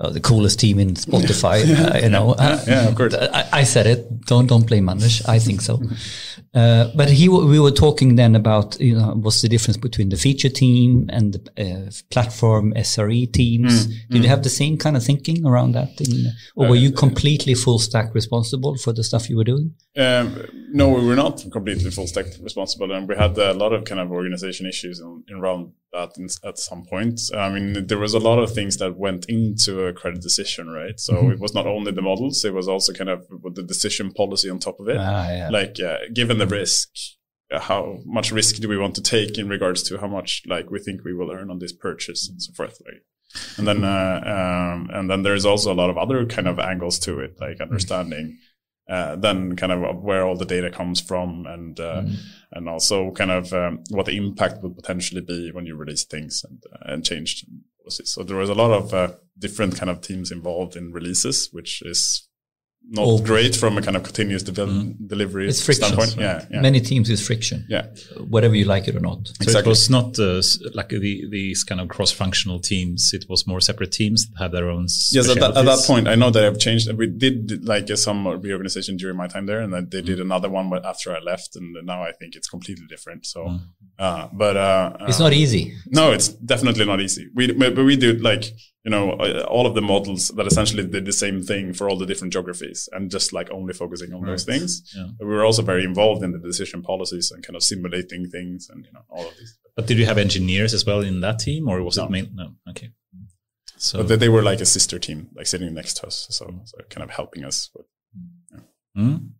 uh, 0.01 0.11
the 0.11 0.21
coolest 0.21 0.59
team 0.59 0.79
in 0.79 0.95
Spotify. 0.95 1.61
uh, 1.61 1.99
you 1.99 2.09
know, 2.09 2.35
yeah, 2.67 2.89
of 2.89 2.95
course. 2.95 3.15
I, 3.15 3.49
I 3.53 3.65
said 3.65 3.87
it. 3.87 4.25
Don't 4.27 4.47
don't 4.47 4.67
blame 4.67 4.89
Anders. 4.89 5.23
I 5.27 5.39
think 5.39 5.61
so. 5.61 5.81
Uh, 6.55 6.91
but 6.97 7.09
he, 7.09 7.29
we 7.29 7.61
were 7.61 7.71
talking 7.71 8.17
then 8.17 8.35
about 8.35 8.81
you 8.81 8.99
know 8.99 9.13
what's 9.15 9.43
the 9.43 9.49
difference 9.49 9.77
between 9.77 10.09
the 10.09 10.17
feature 10.17 10.49
team 10.49 11.09
and 11.13 11.35
the 11.35 11.41
uh, 11.63 11.91
platform 12.11 12.73
SRE 12.75 13.33
teams. 13.33 13.87
Did 14.09 14.23
you 14.25 14.29
have 14.29 14.43
the 14.43 14.51
same 14.51 14.77
kind 14.77 14.97
of 14.97 15.05
thinking 15.05 15.47
around 15.47 15.73
that, 15.73 16.01
in, 16.01 16.33
or 16.57 16.69
were 16.69 16.77
you 16.77 16.91
completely 16.91 17.55
full 17.55 17.79
stack 17.79 18.15
responsible 18.15 18.77
for 18.77 18.93
the 18.93 19.05
stuff 19.05 19.31
you 19.31 19.37
were 19.37 19.45
doing? 19.45 19.75
Um, 19.97 20.45
no, 20.73 20.89
we 20.89 21.07
were 21.07 21.17
not 21.17 21.45
completely 21.53 21.91
full 21.91 22.07
stack 22.07 22.27
responsible, 22.43 22.91
and 22.91 23.09
we 23.09 23.17
had 23.17 23.37
a 23.39 23.55
lot 23.55 23.73
of 23.73 23.85
kind 23.85 24.01
of 24.01 24.11
organization 24.11 24.67
issues 24.67 24.99
in, 24.99 25.25
in 25.29 25.37
around 25.37 25.73
that 25.93 26.17
in, 26.17 26.29
at 26.45 26.59
some 26.59 26.85
point. 26.85 27.21
I 27.37 27.51
mean, 27.51 27.87
there 27.87 27.99
was 27.99 28.15
a 28.15 28.19
lot 28.19 28.39
of 28.39 28.53
things 28.53 28.77
that 28.79 28.97
went 28.97 29.27
into 29.27 29.85
a 29.85 29.93
credit 29.93 30.23
decision, 30.23 30.69
right? 30.71 30.99
So 30.99 31.31
it 31.31 31.39
was 31.41 31.55
not 31.55 31.67
only 31.67 31.93
the 31.93 32.03
models; 32.03 32.45
it 32.45 32.55
was 32.55 32.69
also 32.69 32.93
kind 32.93 33.11
of 33.11 33.27
the 33.55 33.63
decision 33.63 34.13
policy 34.13 34.51
on 34.51 34.59
top 34.59 34.81
of 34.81 34.89
it. 34.89 34.97
Ah, 34.99 35.31
yeah. 35.31 35.51
Like, 35.51 35.81
uh, 35.81 35.99
given 36.13 36.39
the 36.39 36.47
risk, 36.47 36.89
how 37.53 37.99
much 38.05 38.31
risk 38.33 38.57
do 38.57 38.69
we 38.69 38.79
want 38.79 38.95
to 38.97 39.03
take 39.03 39.39
in 39.39 39.49
regards 39.49 39.83
to 39.85 39.99
how 39.99 40.09
much 40.09 40.43
like 40.47 40.71
we 40.71 40.79
think 40.79 41.05
we 41.05 41.15
will 41.15 41.33
earn 41.33 41.51
on 41.51 41.59
this 41.59 41.73
purchase 41.73 42.29
and 42.29 42.43
so 42.43 42.53
forth, 42.53 42.81
like. 42.85 43.03
And 43.59 43.69
then, 43.69 43.85
uh, 43.85 44.21
um, 44.75 44.91
and 44.93 45.09
then 45.09 45.23
there's 45.23 45.45
also 45.45 45.73
a 45.73 45.75
lot 45.75 45.89
of 45.89 45.97
other 45.97 46.27
kind 46.27 46.49
of 46.49 46.59
angles 46.59 46.99
to 47.01 47.21
it, 47.21 47.41
like 47.41 47.61
understanding 47.61 48.39
uh, 48.91 49.15
then 49.17 49.55
kind 49.55 49.73
of 49.73 50.03
where 50.03 50.27
all 50.27 50.37
the 50.37 50.45
data 50.45 50.71
comes 50.71 51.01
from 51.01 51.47
and 51.47 51.79
uh, 51.79 52.03
and 52.53 52.69
also 52.69 53.13
kind 53.13 53.31
of 53.31 53.53
um, 53.53 53.85
what 53.91 54.07
the 54.07 54.17
impact 54.17 54.63
would 54.63 54.75
potentially 54.75 55.21
be 55.21 55.53
when 55.53 55.65
you 55.65 55.77
release 55.77 56.05
things 56.05 56.45
and 56.49 56.63
uh, 56.73 56.93
and 56.93 57.05
change 57.05 57.47
policies. 57.81 58.11
So 58.11 58.25
there 58.25 58.37
was 58.37 58.51
a 58.51 58.55
lot 58.55 58.73
of 58.73 58.93
uh, 58.93 59.13
different 59.39 59.77
kind 59.77 59.91
of 59.91 60.01
teams 60.01 60.33
involved 60.33 60.75
in 60.77 60.93
releases, 60.93 61.49
which 61.53 61.83
is 61.83 62.29
not 62.93 63.23
great 63.25 63.55
from 63.55 63.79
a 63.79 63.83
kind 63.83 63.97
of 63.97 64.03
continuous 64.03 64.43
devel- 64.43 64.95
delivery 65.07 65.49
It's 65.49 65.65
friction. 65.65 65.85
standpoint. 65.85 66.17
Yeah, 66.17 66.45
yeah, 66.51 66.61
Many 66.61 66.81
teams 66.81 67.09
is 67.09 67.25
friction, 67.25 67.65
yeah. 67.69 67.87
whether 68.29 68.53
you 68.55 68.65
like 68.65 68.89
it 68.89 68.97
or 68.97 69.01
not. 69.01 69.29
So 69.43 69.59
it 69.59 69.67
was 69.67 69.89
not 69.89 70.19
uh, 70.19 70.43
like 70.75 70.89
the, 70.89 71.25
these 71.31 71.63
kind 71.63 71.81
of 71.81 71.89
cross-functional 71.89 72.59
teams. 72.61 73.13
It 73.15 73.27
was 73.29 73.47
more 73.47 73.61
separate 73.61 73.93
teams 73.93 74.27
that 74.31 74.43
had 74.43 74.53
their 74.53 74.69
own. 74.69 74.87
Yes, 75.11 75.29
at 75.29 75.39
that, 75.39 75.57
at 75.57 75.65
that 75.67 75.85
point, 75.87 76.09
I 76.09 76.17
know 76.17 76.31
that 76.31 76.45
I've 76.45 76.59
changed. 76.59 76.91
We 76.95 77.07
did 77.07 77.65
like 77.65 77.89
uh, 77.91 77.97
some 77.97 78.27
reorganization 78.27 78.97
during 78.97 79.17
my 79.17 79.29
time 79.29 79.47
there, 79.47 79.61
and 79.61 79.73
then 79.73 79.89
they 79.91 80.03
did 80.03 80.19
another 80.21 80.49
one 80.49 80.73
after 80.85 81.15
I 81.15 81.21
left, 81.21 81.55
and 81.57 81.77
now 81.87 82.03
I 82.03 82.13
think 82.13 82.35
it's 82.35 82.49
completely 82.49 82.87
different. 82.89 83.25
So, 83.27 83.59
uh, 83.99 84.29
but 84.33 84.57
uh, 84.57 84.97
It's 85.03 85.21
uh, 85.21 85.25
not 85.25 85.33
easy. 85.33 85.75
No, 85.89 86.11
it's 86.11 86.29
definitely 86.29 86.87
not 86.87 87.01
easy. 87.01 87.29
We 87.35 87.53
but 87.53 87.77
we 87.77 87.97
do 87.97 88.15
like 88.15 88.45
you 88.85 88.91
know 88.91 89.11
uh, 89.13 89.45
all 89.49 89.67
of 89.67 89.75
the 89.75 89.83
models 89.83 90.29
that 90.37 90.47
essentially 90.47 90.87
did 90.87 91.05
the 91.05 91.13
same 91.13 91.43
thing 91.43 91.73
for 91.75 91.89
all 91.89 91.99
the 91.99 92.07
different 92.07 92.33
geographies, 92.33 92.89
and 92.93 93.11
just 93.11 93.33
like 93.33 93.51
only 93.51 93.75
focusing 93.75 94.13
on 94.15 94.25
those 94.25 94.45
things. 94.45 94.71
Yeah. 94.97 95.09
We 95.21 95.27
were 95.27 95.45
also 95.45 95.63
very 95.63 95.85
involved 95.85 96.23
in 96.23 96.33
the 96.33 96.39
decision 96.39 96.83
policies 96.83 97.31
and 97.31 97.45
kind 97.47 97.57
of 97.57 97.63
simulating 97.63 98.29
things, 98.31 98.69
and 98.71 98.85
you 98.87 98.93
know 98.93 99.05
all 99.11 99.27
of 99.29 99.37
these. 99.39 99.59
But 99.77 99.87
did 99.87 99.99
you 99.99 100.07
have 100.07 100.19
engineers 100.19 100.73
as 100.75 100.85
well 100.87 101.01
in 101.01 101.21
that 101.21 101.39
team, 101.39 101.69
or 101.69 101.83
was 101.83 101.97
No. 101.97 102.05
it 102.07 102.11
main? 102.11 102.31
No. 102.35 102.55
Okay. 102.71 102.91
So 103.77 104.03
But 104.05 104.21
they, 104.21 104.29
were 104.29 104.43
like 104.43 104.61
a 104.61 104.67
sister 104.67 104.99
team, 104.99 105.29
like 105.35 105.47
sitting 105.47 105.73
next 105.73 105.95
to 105.99 106.07
us, 106.07 106.27
so, 106.29 106.45
so 106.67 106.79
kind 106.91 107.03
of 107.03 107.11
helping 107.11 107.45
us. 107.45 107.71
With, 107.75 107.87
Mm. 108.99 109.31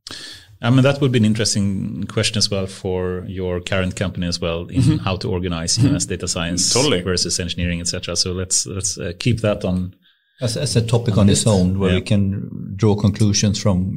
I 0.63 0.69
mean, 0.71 0.83
that 0.83 1.01
would 1.01 1.11
be 1.13 1.19
an 1.19 1.25
interesting 1.25 2.05
question 2.05 2.37
as 2.39 2.51
well 2.51 2.67
for 2.67 3.25
your 3.27 3.61
current 3.61 3.97
company 3.97 4.27
as 4.27 4.41
well 4.41 4.67
in 4.69 4.99
how 4.99 5.17
to 5.17 5.31
organize 5.31 5.79
you 5.79 5.89
know, 5.89 5.97
as 5.97 6.07
data 6.07 6.29
science 6.29 6.71
Totally. 6.73 7.01
versus 7.03 7.41
engineering, 7.41 7.81
etc. 7.81 8.15
So 8.17 8.33
let's 8.33 8.67
let's 8.67 8.99
uh, 8.99 9.13
keep 9.19 9.41
that 9.41 9.65
on. 9.65 9.95
As, 10.43 10.57
as 10.57 10.75
a 10.77 10.81
topic 10.87 11.19
on 11.19 11.29
its 11.29 11.47
own, 11.47 11.79
where 11.79 11.95
we 11.95 12.01
can 12.01 12.75
draw 12.77 12.95
conclusions 12.95 13.61
from 13.63 13.97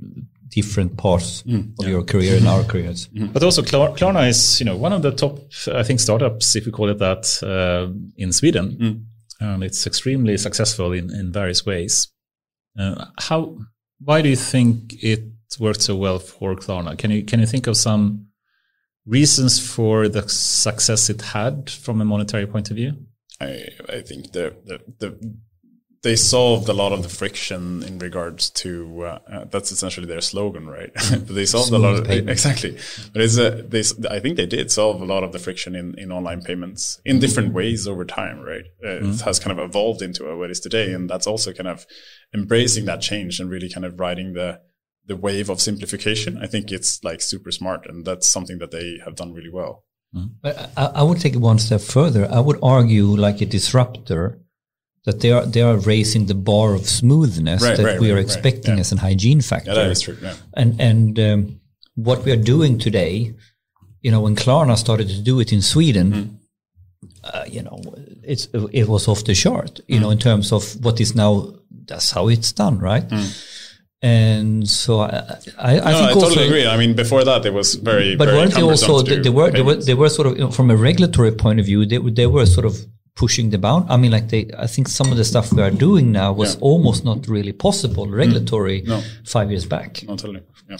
different 0.50 0.98
parts 0.98 1.42
Mm, 1.44 1.74
of 1.80 1.88
your 1.88 2.04
career 2.04 2.38
and 2.38 2.48
our 2.48 2.64
careers. 2.64 3.08
But 3.34 3.44
also, 3.44 3.62
Klar- 3.64 3.96
Klarna 3.96 4.28
is 4.30 4.60
you 4.60 4.66
know 4.66 4.78
one 4.78 4.94
of 4.94 5.02
the 5.02 5.12
top, 5.12 5.40
I 5.74 5.84
think, 5.84 6.00
startups, 6.00 6.56
if 6.56 6.66
we 6.66 6.72
call 6.72 6.90
it 6.90 7.00
that, 7.00 7.40
uh, 7.44 7.92
in 8.18 8.32
Sweden, 8.34 8.78
Mm. 8.82 9.06
and 9.40 9.64
it's 9.64 9.88
extremely 9.88 10.38
successful 10.38 10.94
in 10.94 11.10
in 11.12 11.32
various 11.34 11.66
ways. 11.66 12.08
Uh, 12.80 13.06
how? 13.20 13.58
Why 14.00 14.22
do 14.22 14.30
you 14.30 14.36
think 14.38 14.94
it 15.04 15.24
worked 15.60 15.82
so 15.82 15.96
well 15.96 16.20
for 16.20 16.56
Klarna? 16.56 16.98
Can 16.98 17.12
you 17.12 17.24
can 17.24 17.40
you 17.40 17.46
think 17.46 17.68
of 17.68 17.78
some 17.78 18.28
reasons 19.06 19.60
for 19.60 20.08
the 20.08 20.28
success 20.30 21.10
it 21.10 21.22
had 21.22 21.70
from 21.70 22.02
a 22.02 22.06
monetary 22.06 22.46
point 22.48 22.70
of 22.70 22.76
view? 22.78 22.94
I 23.42 23.68
I 23.90 24.02
think 24.02 24.32
the 24.32 24.56
the, 24.66 24.80
the 25.00 25.38
they 26.04 26.18
solved 26.18 26.68
a 26.68 26.74
lot 26.74 26.92
of 26.92 27.02
the 27.02 27.08
friction 27.08 27.82
in 27.84 27.98
regards 27.98 28.50
to 28.50 29.04
uh, 29.06 29.20
uh, 29.32 29.46
that's 29.46 29.72
essentially 29.72 30.06
their 30.06 30.20
slogan, 30.20 30.68
right? 30.68 30.92
but 30.94 31.28
they 31.30 31.46
solved 31.46 31.72
a 31.72 31.78
lot 31.78 31.92
of 31.94 32.00
Smooth 32.00 32.08
payments. 32.10 32.46
exactly. 32.46 32.78
But 33.14 33.22
it's 33.22 33.38
a, 33.38 33.52
they 33.52 33.80
s- 33.80 34.06
I 34.12 34.20
think 34.20 34.36
they 34.36 34.46
did 34.46 34.70
solve 34.70 35.02
a 35.02 35.06
lot 35.06 35.24
of 35.24 35.32
the 35.32 35.40
friction 35.40 35.76
in, 35.76 35.98
in 35.98 36.12
online 36.12 36.42
payments 36.42 37.00
in 37.06 37.20
different 37.20 37.54
ways 37.54 37.88
over 37.88 38.04
time, 38.04 38.42
right? 38.42 38.66
Uh, 38.84 38.98
It 39.08 39.22
has 39.22 39.40
kind 39.40 39.58
of 39.58 39.64
evolved 39.64 40.02
into 40.02 40.26
what 40.38 40.50
it 40.50 40.52
is 40.52 40.60
today, 40.60 40.92
and 40.92 41.10
that's 41.10 41.26
also 41.26 41.54
kind 41.54 41.70
of 41.70 41.86
embracing 42.34 42.84
that 42.84 43.00
change 43.00 43.40
and 43.40 43.50
really 43.50 43.70
kind 43.70 43.86
of 43.86 43.98
riding 43.98 44.34
the 44.34 44.60
the 45.06 45.16
wave 45.16 45.50
of 45.50 45.60
simplification. 45.62 46.38
I 46.38 46.48
think 46.48 46.72
it's 46.72 47.04
like 47.04 47.22
super 47.22 47.52
smart, 47.52 47.86
and 47.88 48.06
that's 48.06 48.28
something 48.30 48.60
that 48.60 48.72
they 48.72 49.00
have 49.06 49.16
done 49.16 49.34
really 49.34 49.50
well. 49.52 49.84
But 50.44 50.70
I, 50.78 50.86
I 50.86 51.04
would 51.04 51.20
take 51.20 51.34
it 51.34 51.40
one 51.42 51.58
step 51.60 51.82
further. 51.82 52.28
I 52.32 52.40
would 52.40 52.60
argue, 52.62 53.06
like 53.06 53.42
a 53.42 53.46
disruptor, 53.48 54.40
that 55.06 55.20
they 55.22 55.32
are 55.32 55.46
they 55.46 55.62
are 55.62 55.78
raising 55.78 56.28
the 56.28 56.36
bar 56.36 56.74
of 56.76 56.88
smoothness 56.88 57.62
Right, 57.64 57.78
that 57.78 57.86
right, 57.86 58.00
we 58.00 58.12
are 58.12 58.16
right, 58.16 58.20
right. 58.20 58.26
expecting 58.26 58.76
Yeah. 58.76 58.82
as 58.82 58.92
an 58.92 59.00
hygiene 59.00 59.42
factor. 59.42 59.72
Yeah, 59.72 59.84
that 59.84 59.92
is 59.92 60.02
true. 60.02 60.18
Yeah. 60.22 60.36
And 60.54 60.80
and 60.80 61.20
um, 61.20 61.60
what 61.96 62.24
we 62.26 62.32
are 62.32 62.44
doing 62.44 62.78
today, 62.80 63.34
you 64.02 64.12
know, 64.12 64.22
when 64.22 64.36
Klarna 64.36 64.78
started 64.78 65.08
to 65.10 65.20
do 65.22 65.40
it 65.40 65.52
in 65.52 65.62
Sweden, 65.62 66.12
Mm. 66.14 66.30
uh, 67.24 67.46
you 67.50 67.62
know, 67.64 67.82
it's 68.24 68.48
it 68.72 68.88
was 68.88 69.08
off 69.08 69.24
the 69.26 69.34
chart. 69.34 69.80
You 69.88 70.00
know, 70.00 70.12
in 70.12 70.18
Mm. 70.20 70.22
terms 70.24 70.52
of 70.52 70.76
what 70.86 71.00
is 71.00 71.14
now 71.16 71.54
that's 71.88 72.12
how 72.12 72.30
it's 72.30 72.52
done, 72.54 72.78
right? 72.80 73.12
And 74.04 74.68
so 74.68 75.00
I, 75.00 75.08
I, 75.08 75.10
I 75.10 75.80
Mm. 75.80 75.84
No, 75.84 75.84
think 75.84 75.88
I 75.88 76.14
also, 76.14 76.20
totally 76.30 76.46
agree. 76.48 76.68
I 76.68 76.76
mean, 76.78 76.94
before 76.94 77.24
that, 77.24 77.46
it 77.46 77.54
was 77.54 77.76
very, 77.76 78.16
but 78.18 78.26
very 78.26 78.38
weren't 78.38 78.54
they 78.54 78.62
also 78.62 79.02
they, 79.02 79.20
they 79.20 79.30
were 79.30 79.50
they 79.50 79.62
were 79.62 79.76
they 79.76 79.94
were 79.94 80.10
sort 80.10 80.28
of 80.28 80.34
you 80.38 80.44
know, 80.44 80.52
from 80.52 80.70
a 80.70 80.76
regulatory 80.76 81.32
point 81.32 81.60
of 81.62 81.66
view 81.66 81.86
they 81.86 82.00
were- 82.00 82.12
they 82.12 82.28
were 82.28 82.46
sort 82.46 82.66
of 82.66 82.76
pushing 83.16 83.50
the 83.52 83.58
bound. 83.58 83.86
I 83.90 83.96
mean, 83.96 84.12
like 84.12 84.28
they 84.34 84.50
I 84.58 84.68
think 84.68 84.88
some 84.90 85.10
of 85.12 85.18
the 85.18 85.24
stuff 85.24 85.54
we 85.54 85.62
are 85.62 85.72
doing 85.72 86.12
now 86.12 86.34
was 86.34 86.56
Yeah. 86.56 86.62
almost 86.70 87.06
not 87.06 87.20
really 87.30 87.54
possible 87.54 88.06
regulatory 88.24 88.82
No. 88.86 89.02
five 89.24 89.50
years 89.52 89.66
back. 89.66 90.04
No, 90.08 90.16
totally. 90.18 90.42
Yeah. 90.70 90.78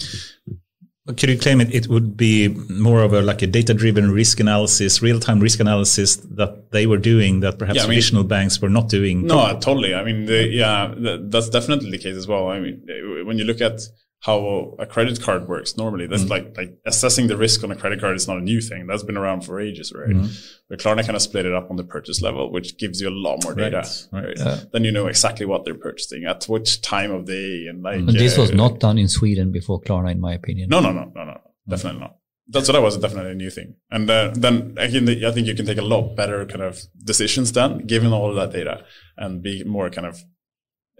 Could 1.06 1.28
you 1.28 1.38
claim 1.38 1.60
it, 1.60 1.74
it 1.74 1.86
would 1.88 2.16
be 2.16 2.48
more 2.48 3.02
of 3.02 3.12
a 3.12 3.20
like 3.20 3.42
a 3.42 3.46
data-driven 3.46 4.10
risk 4.10 4.40
analysis, 4.40 5.02
real-time 5.02 5.38
risk 5.38 5.60
analysis 5.60 6.16
that 6.16 6.70
they 6.70 6.86
were 6.86 6.96
doing 6.96 7.40
that 7.40 7.58
perhaps 7.58 7.76
Yeah, 7.76 7.82
I 7.82 7.84
mean- 7.84 7.96
traditional 7.96 8.24
banks 8.24 8.58
were 8.62 8.70
not 8.70 8.88
doing? 8.88 9.26
No, 9.26 9.58
totally. 9.60 9.94
I 9.94 10.02
mean, 10.02 10.24
the, 10.24 10.46
yeah, 10.48 10.94
th- 10.96 11.20
that's 11.24 11.50
definitely 11.50 11.90
the 11.90 11.98
case 11.98 12.16
as 12.16 12.26
well. 12.26 12.48
I 12.48 12.58
mean, 12.58 12.86
when 13.26 13.36
you 13.38 13.44
look 13.44 13.60
at 13.60 13.80
how 14.24 14.74
a 14.78 14.86
credit 14.86 15.20
card 15.20 15.42
works 15.48 15.76
normally, 15.76 16.06
Mm. 16.06 16.10
that's 16.10 16.28
like 16.34 16.46
like 16.56 16.72
assessing 16.86 17.26
the 17.28 17.36
risk 17.36 17.62
on 17.64 17.70
a 17.70 17.76
credit 17.76 18.00
card 18.00 18.16
is 18.16 18.26
not 18.26 18.38
a 18.38 18.40
new 18.40 18.60
thing. 18.68 18.86
That's 18.86 19.02
been 19.02 19.18
around 19.18 19.40
for 19.46 19.60
ages, 19.60 19.92
right? 19.94 20.08
Mm-hmm. 20.16 20.32
But 20.68 20.78
Klarna 20.80 21.02
kind 21.06 21.16
of 21.16 21.22
split 21.22 21.44
it 21.44 21.52
up 21.52 21.70
on 21.70 21.76
the 21.76 21.84
purchase 21.84 22.22
level, 22.22 22.50
which 22.50 22.78
gives 22.78 23.00
you 23.02 23.08
a 23.10 23.16
lot 23.26 23.44
more 23.44 23.54
data. 23.54 23.82
Right, 24.12 24.24
Right. 24.24 24.38
right. 24.46 24.64
Then 24.72 24.82
you 24.84 24.92
know 24.92 25.06
exactly 25.08 25.44
what 25.46 25.64
they're 25.64 25.82
purchasing 25.88 26.24
at 26.24 26.44
which 26.44 26.80
time 26.80 27.10
of 27.10 27.26
day 27.26 27.66
and 27.68 27.82
like. 27.82 27.96
And 27.96 28.08
this 28.08 28.38
was 28.38 28.50
uh, 28.50 28.54
not 28.54 28.80
done 28.80 28.96
in 28.98 29.08
Sweden 29.08 29.52
before 29.52 29.80
Klarna, 29.82 30.10
in 30.12 30.20
my 30.20 30.32
opinion. 30.40 30.70
No, 30.70 30.80
no, 30.80 30.90
no, 30.92 31.12
no, 31.14 31.24
no, 31.24 31.36
definitely 31.68 32.00
not. 32.00 32.16
That's 32.48 32.68
what 32.68 32.76
I 32.76 32.80
was 32.88 32.96
definitely 32.98 33.32
a 33.32 33.34
new 33.44 33.50
thing. 33.50 33.74
And 33.90 34.08
uh, 34.10 34.30
then 34.34 34.74
again, 34.78 35.08
I 35.24 35.30
think 35.32 35.46
you 35.46 35.54
can 35.54 35.64
take 35.66 35.78
a 35.78 35.82
lot 35.94 36.14
better 36.14 36.44
kind 36.46 36.60
of 36.62 36.78
decisions 37.12 37.52
then, 37.52 37.70
given 37.86 38.12
all 38.12 38.28
of 38.30 38.36
that 38.36 38.52
data, 38.58 38.84
and 39.16 39.42
be 39.42 39.64
more 39.64 39.88
kind 39.90 40.06
of 40.06 40.18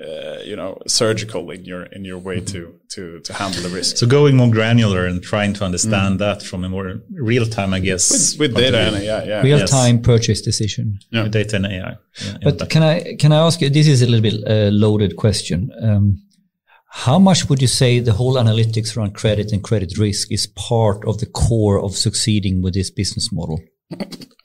uh, 0.01 0.39
you 0.45 0.57
know 0.57 0.77
surgical 0.87 1.51
in 1.51 1.65
your 1.65 1.85
in 1.85 2.05
your 2.05 2.19
way 2.19 2.41
to 2.41 2.75
to 2.89 3.21
to 3.21 3.33
handle 3.33 3.63
the 3.63 3.69
risk. 3.69 3.97
So 3.97 4.07
going 4.07 4.37
more 4.37 4.51
granular 4.51 5.07
and 5.07 5.23
trying 5.23 5.55
to 5.55 5.65
understand 5.65 6.17
mm. 6.17 6.19
that 6.19 6.43
from 6.43 6.65
a 6.65 6.69
more 6.69 7.01
real 7.13 7.47
time, 7.47 7.73
I 7.73 7.81
guess, 7.81 8.37
with, 8.37 8.53
with 8.53 8.57
data 8.57 8.79
and 8.79 9.05
yeah, 9.05 9.25
yeah, 9.25 9.43
real 9.43 9.67
time 9.67 10.03
purchase 10.03 10.41
decision. 10.41 10.99
Yeah. 11.11 11.23
With 11.25 11.33
data 11.33 11.57
and 11.57 11.67
AI. 11.67 11.97
Yeah, 12.23 12.37
but 12.43 12.71
can 12.71 12.83
I 12.83 13.15
can 13.19 13.33
I 13.33 13.37
ask 13.37 13.61
you? 13.61 13.71
This 13.71 13.87
is 13.87 14.03
a 14.03 14.07
little 14.07 14.23
bit 14.23 14.43
uh, 14.47 14.71
loaded 14.71 15.17
question. 15.17 15.71
Um, 15.81 16.25
how 16.97 17.19
much 17.19 17.49
would 17.49 17.61
you 17.61 17.69
say 17.69 17.99
the 17.99 18.13
whole 18.13 18.35
analytics 18.35 18.97
around 18.97 19.15
credit 19.15 19.51
and 19.53 19.63
credit 19.65 19.99
risk 19.99 20.31
is 20.31 20.47
part 20.47 21.05
of 21.07 21.19
the 21.19 21.27
core 21.27 21.81
of 21.81 21.97
succeeding 21.97 22.63
with 22.63 22.75
this 22.75 22.89
business 22.89 23.33
model? 23.33 23.61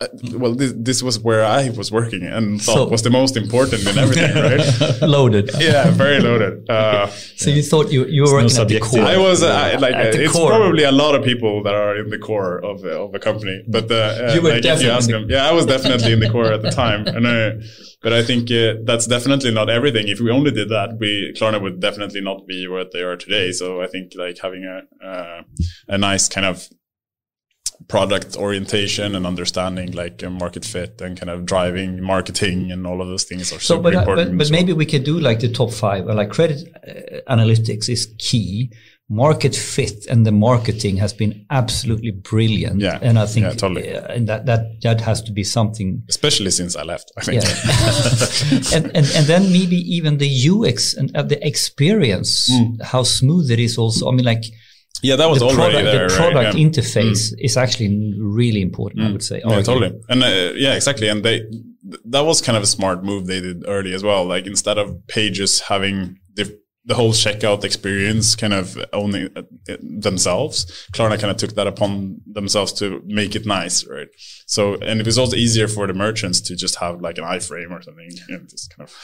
Uh, 0.02 0.08
well, 0.36 0.56
this, 0.56 0.74
this 0.78 1.04
was 1.04 1.20
where 1.20 1.44
I 1.44 1.70
was 1.72 1.92
working 1.92 2.24
and 2.24 2.62
thought 2.62 2.74
so, 2.74 2.88
was 2.88 3.04
the 3.04 3.10
most 3.10 3.36
important 3.36 3.86
in 3.86 3.98
everything, 3.98 4.34
right? 5.02 5.02
loaded. 5.02 5.52
Yeah, 5.60 5.92
very 5.92 6.20
loaded. 6.20 6.68
Uh, 6.80 7.08
so 7.08 7.50
yeah. 7.50 7.56
you 7.58 7.64
thought 7.64 7.92
you, 7.92 8.06
you 8.06 8.24
were 8.24 8.34
working 8.34 8.56
no 8.56 8.62
at 8.62 8.68
the 8.68 8.80
core? 8.80 9.02
I 9.02 9.18
was 9.18 9.42
uh, 9.44 9.78
like, 9.80 9.96
uh, 9.96 10.12
it's 10.14 10.32
core. 10.32 10.50
probably 10.50 10.84
a 10.84 10.92
lot 10.92 11.16
of 11.16 11.24
people 11.24 11.64
that 11.64 11.74
are 11.74 11.98
in 11.98 12.10
the 12.10 12.18
core 12.18 12.60
of, 12.60 12.84
of 12.86 13.14
a 13.14 13.20
company. 13.20 13.64
But 13.68 13.92
uh, 13.92 14.32
you 14.34 14.42
were 14.42 14.52
like 14.52 14.62
definitely 14.62 14.86
you 14.86 14.92
ask 14.92 15.10
them, 15.10 15.26
yeah, 15.30 15.50
I 15.50 15.52
was 15.52 15.66
definitely 15.66 16.14
in 16.14 16.20
the 16.20 16.30
core 16.30 16.52
at 16.54 16.62
the 16.62 16.72
time. 16.72 17.08
And 17.20 17.28
I, 17.28 17.54
but 18.02 18.14
I 18.14 18.24
think 18.24 18.52
uh, 18.52 18.76
that's 18.86 19.08
definitely 19.08 19.52
not 19.52 19.70
everything. 19.70 20.08
If 20.08 20.20
we 20.20 20.32
only 20.32 20.52
did 20.52 20.70
that, 20.70 20.98
we 21.00 21.34
Klarna 21.36 21.60
would 21.62 21.80
definitely 21.82 22.22
not 22.22 22.46
be 22.48 22.68
what 22.68 22.92
they 22.94 23.02
are 23.02 23.18
today. 23.18 23.52
So 23.52 23.82
I 23.82 23.88
think 23.88 24.14
like 24.16 24.38
having 24.38 24.64
a 24.64 25.44
a 25.88 25.98
nice 25.98 26.30
kind 26.30 26.46
of 26.46 26.70
product 27.88 28.36
orientation 28.36 29.15
and 29.15 29.26
understanding 29.26 29.92
like 29.94 30.22
market 30.30 30.65
fit 30.65 31.02
and 31.02 31.20
kind 31.20 31.30
of 31.30 31.46
driving 31.46 32.02
marketing 32.02 32.72
and 32.72 32.86
all 32.86 33.02
of 33.02 33.08
those 33.08 33.24
things 33.24 33.52
are 33.52 33.60
so, 33.60 33.76
super 33.76 33.84
but, 33.84 33.96
uh, 33.96 34.00
important. 34.00 34.38
But, 34.38 34.46
but 34.46 34.52
maybe 34.52 34.74
we 34.74 34.86
could 34.86 35.04
do 35.04 35.20
like 35.20 35.39
the 35.39 35.52
top 35.52 35.72
five. 35.72 36.06
Like 36.06 36.30
credit 36.30 36.68
uh, 36.76 37.34
analytics 37.34 37.89
is 37.89 38.13
key. 38.18 38.72
Market 39.12 39.56
fit 39.56 40.06
and 40.06 40.24
the 40.24 40.32
marketing 40.32 40.98
has 40.98 41.13
been 41.13 41.44
absolutely 41.50 42.12
brilliant. 42.12 42.80
Yeah, 42.80 43.00
and 43.02 43.18
I 43.18 43.26
think 43.26 43.48
yeah, 43.48 43.54
totally. 43.54 43.92
Uh, 43.92 44.06
and 44.06 44.28
that 44.30 44.46
that 44.46 44.82
that 44.84 45.02
has 45.02 45.24
to 45.24 45.32
be 45.32 45.44
something. 45.44 46.04
Especially 46.08 46.52
since 46.52 46.76
I 46.76 46.84
left, 46.84 47.12
I 47.18 47.22
think. 47.22 47.44
Yeah. 47.44 48.78
and, 48.78 48.86
and 48.96 49.12
and 49.15 49.26
then 49.26 49.52
maybe 49.52 49.78
even 49.78 50.20
the 50.20 50.30
UX 50.30 50.94
and 50.94 51.15
uh, 51.18 51.24
the 51.24 51.44
experience, 51.44 52.52
mm. 52.52 52.84
how 52.84 53.02
smooth 53.02 53.50
it 53.50 53.58
is. 53.58 53.80
Also, 53.80 54.08
I 54.08 54.12
mean, 54.12 54.26
like 54.26 54.44
yeah, 55.02 55.16
that 55.16 55.30
was 55.30 55.40
the 55.40 55.46
already 55.46 55.76
product, 55.76 55.86
there. 55.86 56.08
The 56.10 56.16
product 56.16 56.54
right? 56.54 56.56
interface 56.56 57.32
mm. 57.32 57.36
is 57.40 57.58
actually 57.58 58.16
really 58.20 58.62
important, 58.62 59.02
mm. 59.02 59.10
I 59.10 59.12
would 59.12 59.24
say. 59.24 59.42
Yeah, 59.46 59.62
totally. 59.62 60.00
And 60.10 60.24
uh, 60.24 60.52
yeah, 60.56 60.74
exactly. 60.74 61.08
And 61.08 61.24
they 61.24 61.46
that 62.06 62.22
was 62.22 62.42
kind 62.42 62.58
of 62.58 62.64
a 62.64 62.68
smart 62.68 63.04
move 63.04 63.28
they 63.28 63.42
did 63.42 63.64
early 63.68 63.94
as 63.94 64.04
well. 64.04 64.26
Like 64.26 64.46
instead 64.46 64.78
of 64.78 65.08
pages 65.08 65.62
having 65.62 66.20
the, 66.36 66.60
the 66.89 66.95
whole 66.95 67.12
checkout 67.12 67.63
experience 67.63 68.36
kind 68.36 68.52
of 68.52 68.75
owning 68.93 69.30
uh, 69.36 69.43
themselves, 69.80 70.65
Klarna 70.91 71.19
kind 71.19 71.30
of 71.30 71.38
took 71.38 71.54
that 71.54 71.67
upon 71.67 72.19
themselves 72.25 72.73
to 72.73 73.04
make 73.06 73.36
it 73.36 73.45
nice, 73.45 73.86
right? 73.86 74.08
So, 74.47 74.73
and 74.82 74.99
it 74.99 75.06
was 75.06 75.19
also 75.19 75.36
easier 75.36 75.67
for 75.67 75.86
the 75.86 75.93
merchants 75.93 76.41
to 76.41 76.56
just 76.56 76.75
have 76.78 76.99
like 76.99 77.19
an 77.19 77.25
iframe 77.25 77.69
or 77.69 77.84
something. 77.84 78.10
You 78.28 78.38
know, 78.38 78.43
just 78.49 78.75
kind 78.75 78.89
of. 78.89 78.95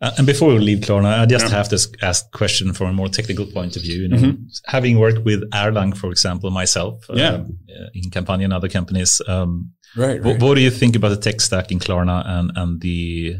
Uh, 0.00 0.12
and 0.18 0.26
before 0.26 0.50
we 0.50 0.60
leave 0.60 0.78
Klarna, 0.78 1.18
I 1.18 1.26
just 1.26 1.46
yeah. 1.46 1.56
have 1.56 1.68
to 1.70 1.88
ask 2.00 2.30
question 2.30 2.72
from 2.72 2.90
a 2.90 2.92
more 2.92 3.08
technical 3.08 3.46
point 3.46 3.74
of 3.74 3.82
view. 3.82 4.02
You 4.02 4.08
know, 4.08 4.16
mm-hmm. 4.18 4.42
having 4.66 5.00
worked 5.00 5.24
with 5.24 5.50
Erlang, 5.50 5.96
for 5.96 6.10
example, 6.12 6.50
myself, 6.52 7.04
yeah. 7.12 7.30
Um, 7.30 7.58
in 7.92 8.10
Kampanja 8.10 8.44
and 8.44 8.52
other 8.52 8.68
companies, 8.68 9.20
um, 9.26 9.72
right, 9.96 10.22
right. 10.22 10.40
What, 10.40 10.54
do 10.54 10.60
you 10.60 10.70
think 10.70 10.94
about 10.94 11.08
the 11.08 11.16
tech 11.16 11.40
stack 11.40 11.72
in 11.72 11.80
Klarna 11.80 12.22
and 12.24 12.52
and 12.54 12.80
the 12.80 13.36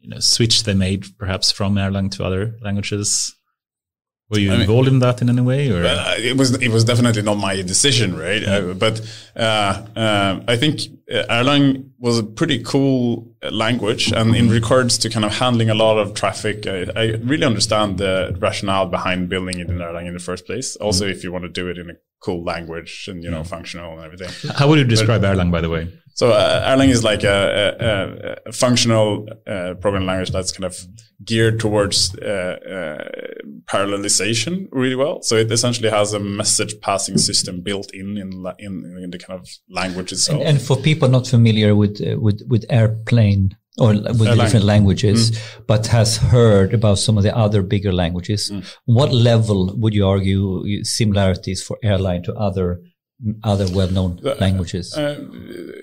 you 0.00 0.08
know 0.08 0.20
switch 0.20 0.64
they 0.64 0.74
made 0.74 1.06
perhaps 1.18 1.50
from 1.50 1.74
Erlang 1.74 2.10
to 2.12 2.24
other 2.24 2.56
languages? 2.60 3.34
Were 4.30 4.38
you 4.38 4.52
I 4.52 4.60
involved 4.60 4.86
mean, 4.86 4.94
in 4.94 5.00
that 5.00 5.20
in 5.20 5.28
any 5.28 5.40
way, 5.40 5.72
or 5.72 5.84
uh, 5.84 6.14
it 6.16 6.36
was 6.36 6.54
it 6.62 6.68
was 6.68 6.84
definitely 6.84 7.22
not 7.22 7.38
my 7.38 7.60
decision, 7.62 8.16
right? 8.16 8.44
Uh, 8.44 8.74
but 8.74 9.00
uh, 9.34 9.84
uh 9.96 10.40
I 10.46 10.56
think 10.56 10.82
uh, 11.12 11.24
Erlang 11.28 11.90
was 11.98 12.20
a 12.20 12.22
pretty 12.22 12.62
cool 12.62 13.34
language, 13.50 14.12
and 14.12 14.36
in 14.36 14.48
regards 14.48 14.98
to 14.98 15.10
kind 15.10 15.24
of 15.24 15.32
handling 15.32 15.68
a 15.68 15.74
lot 15.74 15.98
of 15.98 16.14
traffic, 16.14 16.64
I, 16.68 16.86
I 16.94 17.04
really 17.24 17.44
understand 17.44 17.98
the 17.98 18.36
rationale 18.38 18.86
behind 18.86 19.28
building 19.28 19.58
it 19.58 19.68
in 19.68 19.78
Erlang 19.78 20.06
in 20.06 20.14
the 20.14 20.20
first 20.20 20.46
place. 20.46 20.76
Also, 20.76 21.06
mm-hmm. 21.06 21.12
if 21.12 21.24
you 21.24 21.32
want 21.32 21.42
to 21.42 21.50
do 21.50 21.66
it 21.68 21.76
in 21.76 21.90
a 21.90 21.94
cool 22.20 22.44
language 22.44 23.08
and 23.08 23.24
you 23.24 23.30
know 23.30 23.42
functional 23.42 23.98
and 23.98 24.04
everything. 24.04 24.30
How 24.54 24.68
would 24.68 24.78
you 24.78 24.84
describe 24.84 25.22
but, 25.22 25.36
Erlang, 25.36 25.50
by 25.50 25.60
the 25.60 25.70
way? 25.70 25.88
So 26.20 26.32
uh, 26.32 26.68
Erlang 26.70 26.90
is 26.90 27.02
like 27.02 27.24
a, 27.24 27.38
a, 27.80 28.50
a 28.50 28.52
functional 28.52 29.26
uh, 29.46 29.72
programming 29.80 30.06
language 30.06 30.30
that's 30.30 30.52
kind 30.52 30.66
of 30.66 30.76
geared 31.24 31.58
towards 31.58 32.14
uh, 32.18 32.58
uh, 32.76 33.08
parallelization 33.64 34.68
really 34.70 34.96
well. 34.96 35.22
So 35.22 35.36
it 35.36 35.50
essentially 35.50 35.88
has 35.88 36.12
a 36.12 36.20
message 36.20 36.74
passing 36.82 37.16
system 37.16 37.62
built 37.62 37.88
in 37.94 38.18
in, 38.18 38.28
in, 38.58 38.72
in 39.04 39.10
the 39.10 39.18
kind 39.18 39.40
of 39.40 39.48
language 39.70 40.12
itself. 40.12 40.40
And, 40.40 40.48
and 40.48 40.60
for 40.60 40.76
people 40.76 41.08
not 41.08 41.26
familiar 41.26 41.74
with 41.74 42.02
uh, 42.06 42.20
with 42.20 42.42
with 42.52 42.68
Erlang 42.68 43.52
or 43.78 43.94
with 43.94 44.18
the 44.18 44.34
different 44.34 44.66
languages, 44.66 45.30
mm. 45.30 45.66
but 45.66 45.86
has 45.86 46.18
heard 46.18 46.74
about 46.74 46.98
some 46.98 47.16
of 47.16 47.24
the 47.24 47.34
other 47.34 47.62
bigger 47.62 47.94
languages. 47.94 48.50
Mm. 48.50 48.62
What 48.84 49.10
level 49.10 49.74
would 49.80 49.94
you 49.94 50.06
argue 50.06 50.84
similarities 50.84 51.62
for 51.62 51.78
Erlang 51.82 52.24
to 52.24 52.34
other 52.34 52.82
other 53.42 53.66
well-known 53.72 54.20
uh, 54.24 54.34
languages? 54.40 54.96
Uh, 54.96 55.16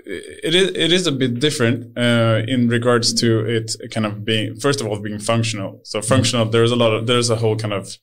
it 0.06 0.56
is 0.56 0.70
it 0.70 0.92
is 0.92 1.08
a 1.08 1.12
bit 1.12 1.40
different 1.40 1.98
uh, 1.98 2.42
in 2.48 2.70
regards 2.70 3.14
to 3.16 3.46
it 3.46 3.76
kind 3.92 4.06
of 4.06 4.26
being 4.26 4.60
first 4.60 4.82
of 4.82 4.88
all 4.88 5.00
being 5.00 5.20
functional. 5.20 5.82
So 5.84 6.02
functional, 6.02 6.46
mm. 6.46 6.52
there's 6.52 6.72
a 6.72 6.76
lot 6.76 6.94
of 6.94 7.08
there's 7.08 7.30
a 7.30 7.36
whole 7.36 7.56
kind 7.56 7.74
of 7.74 7.98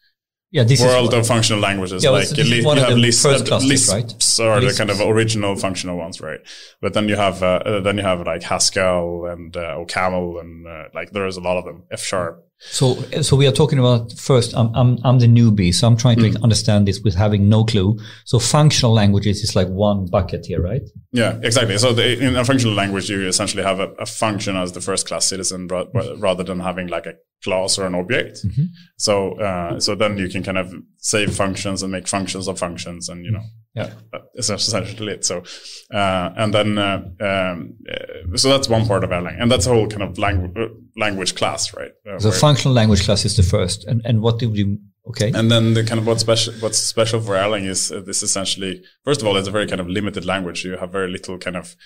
yeah, 0.55 0.63
this 0.63 0.81
world 0.81 1.13
of 1.13 1.27
functional 1.27 1.61
languages. 1.61 2.05
Yeah, 2.05 2.11
like 2.11 2.29
this 2.29 2.49
you 2.49 2.63
have 2.65 2.97
Lisp, 2.97 3.25
Lisp 3.25 3.93
right? 3.93 4.41
are 4.41 4.61
the 4.61 4.73
kind 4.79 4.89
of 4.89 5.01
original 5.01 5.57
functional 5.57 5.97
ones, 5.97 6.21
right? 6.21 6.39
But 6.81 6.95
then 6.95 7.09
you 7.09 7.17
have 7.17 7.43
uh, 7.43 7.61
uh, 7.67 7.81
then 7.81 7.97
you 7.97 8.05
have 8.05 8.25
like 8.25 8.45
Haskell 8.45 9.27
and 9.27 9.57
uh, 9.57 9.75
OCaml 9.79 10.41
and 10.41 10.65
uh, 10.65 10.85
like 10.95 11.11
there's 11.11 11.37
a 11.37 11.41
lot 11.41 11.59
of 11.59 11.65
them. 11.65 11.83
F 11.91 12.05
sharp. 12.05 12.47
So, 12.71 12.95
so 13.23 13.37
we 13.37 13.47
are 13.47 13.53
talking 13.53 13.79
about 13.79 14.13
first. 14.13 14.55
I'm 14.55 14.75
I'm 14.75 14.99
I'm 15.05 15.19
the 15.19 15.27
newbie, 15.27 15.73
so 15.73 15.87
I'm 15.87 15.97
trying 15.97 16.19
to 16.19 16.31
mm. 16.31 16.43
understand 16.43 16.89
this 16.89 17.01
with 17.01 17.15
having 17.15 17.49
no 17.49 17.65
clue. 17.65 17.99
So, 18.25 18.39
functional 18.39 18.93
languages 18.93 19.43
is 19.43 19.55
like 19.55 19.69
one 19.69 20.07
bucket 20.07 20.47
here, 20.47 20.61
right? 20.61 20.83
Yeah, 21.13 21.39
exactly. 21.43 21.79
So, 21.79 21.93
the, 21.93 22.19
in 22.19 22.37
a 22.37 22.45
functional 22.45 22.75
language, 22.75 23.09
you 23.11 23.27
essentially 23.29 23.63
have 23.63 23.81
a, 23.81 23.89
a 23.99 24.07
function 24.07 24.57
as 24.57 24.73
the 24.73 24.81
first 24.81 25.07
class 25.07 25.27
citizen, 25.27 25.69
rather 25.69 26.43
than 26.43 26.61
having 26.61 26.89
like 26.89 27.07
a 27.07 27.15
class 27.45 27.79
or 27.79 27.87
an 27.87 27.95
object. 27.95 28.39
Mm-hmm. 28.45 28.65
So 28.97 29.39
uh, 29.41 29.79
so 29.79 29.95
then 29.95 30.19
you 30.19 30.29
can 30.29 30.43
kind 30.43 30.59
of 30.59 30.75
save 30.99 31.35
functions 31.35 31.83
and 31.83 31.93
make 31.93 32.09
functions 32.09 32.49
of 32.49 32.59
functions, 32.59 33.09
and 33.09 33.25
you 33.25 33.31
know, 33.31 33.43
yeah, 33.75 33.91
that's 34.35 34.51
essentially 34.51 35.13
it. 35.13 35.25
So 35.25 35.45
uh, 35.93 36.31
and 36.37 36.53
then 36.53 36.79
uh, 36.79 37.03
um, 37.21 37.77
uh, 37.91 38.37
so 38.37 38.49
that's 38.49 38.69
one 38.69 38.87
part 38.87 39.05
of 39.05 39.11
Erlang, 39.11 39.41
and 39.41 39.51
that's 39.51 39.67
a 39.67 39.71
whole 39.71 39.87
kind 39.87 40.03
of 40.03 40.19
language 40.19 40.57
uh, 40.57 40.69
language 40.97 41.35
class, 41.35 41.73
right? 41.75 41.93
Uh, 42.11 42.19
so 42.19 42.31
functional 42.33 42.75
language 42.75 43.05
class 43.05 43.25
is 43.25 43.37
the 43.37 43.43
first, 43.43 43.85
and 43.85 44.03
and 44.05 44.23
what 44.23 44.39
do 44.39 44.51
you 44.51 44.79
Okay. 45.07 45.31
And 45.35 45.51
then 45.51 45.75
the 45.75 45.85
kind 45.85 46.01
of 46.01 46.07
what's 46.07 46.23
special, 46.23 46.55
what's 46.61 46.79
special 46.79 47.21
for 47.21 47.35
Erlang 47.35 47.69
is 47.69 47.93
uh, 47.93 48.01
this 48.01 48.23
essentially, 48.23 48.83
first 49.05 49.21
of 49.21 49.27
all, 49.27 49.37
it's 49.37 49.49
a 49.49 49.51
very 49.51 49.67
kind 49.67 49.81
of 49.81 49.87
limited 49.87 50.25
language. 50.25 50.65
You 50.65 50.79
have 50.79 50.93
very 50.93 51.11
little 51.11 51.37
kind 51.37 51.57
of 51.57 51.77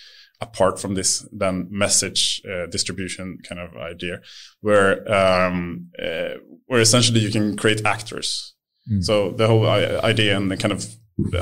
apart 0.40 0.78
from 0.78 0.94
this 0.94 1.26
then 1.32 1.66
message 1.70 2.40
uh, 2.48 2.66
distribution 2.66 3.38
kind 3.42 3.60
of 3.60 3.76
idea 3.76 4.20
where 4.60 5.10
um, 5.12 5.88
uh, 6.02 6.34
where 6.66 6.80
essentially 6.80 7.20
you 7.20 7.30
can 7.30 7.56
create 7.56 7.84
actors. 7.84 8.54
Mm. 8.90 9.04
so 9.04 9.32
the 9.32 9.46
whole 9.46 9.66
idea 9.66 10.34
and 10.34 10.50
the 10.50 10.56
kind 10.56 10.72
of 10.72 10.86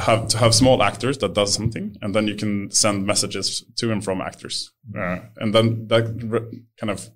have 0.01 0.27
to 0.29 0.39
have 0.39 0.55
small 0.55 0.83
actors 0.83 1.19
that 1.19 1.35
does 1.35 1.53
something 1.53 1.95
and 2.01 2.15
then 2.15 2.27
you 2.27 2.35
can 2.35 2.71
send 2.71 3.07
messages 3.07 3.65
to 3.77 3.93
and 3.93 4.03
from 4.03 4.21
actors. 4.21 4.73
Uh, 4.97 5.19
and 5.37 5.55
then 5.55 5.87
that 5.89 6.05
kind 6.81 6.91
of 6.91 7.11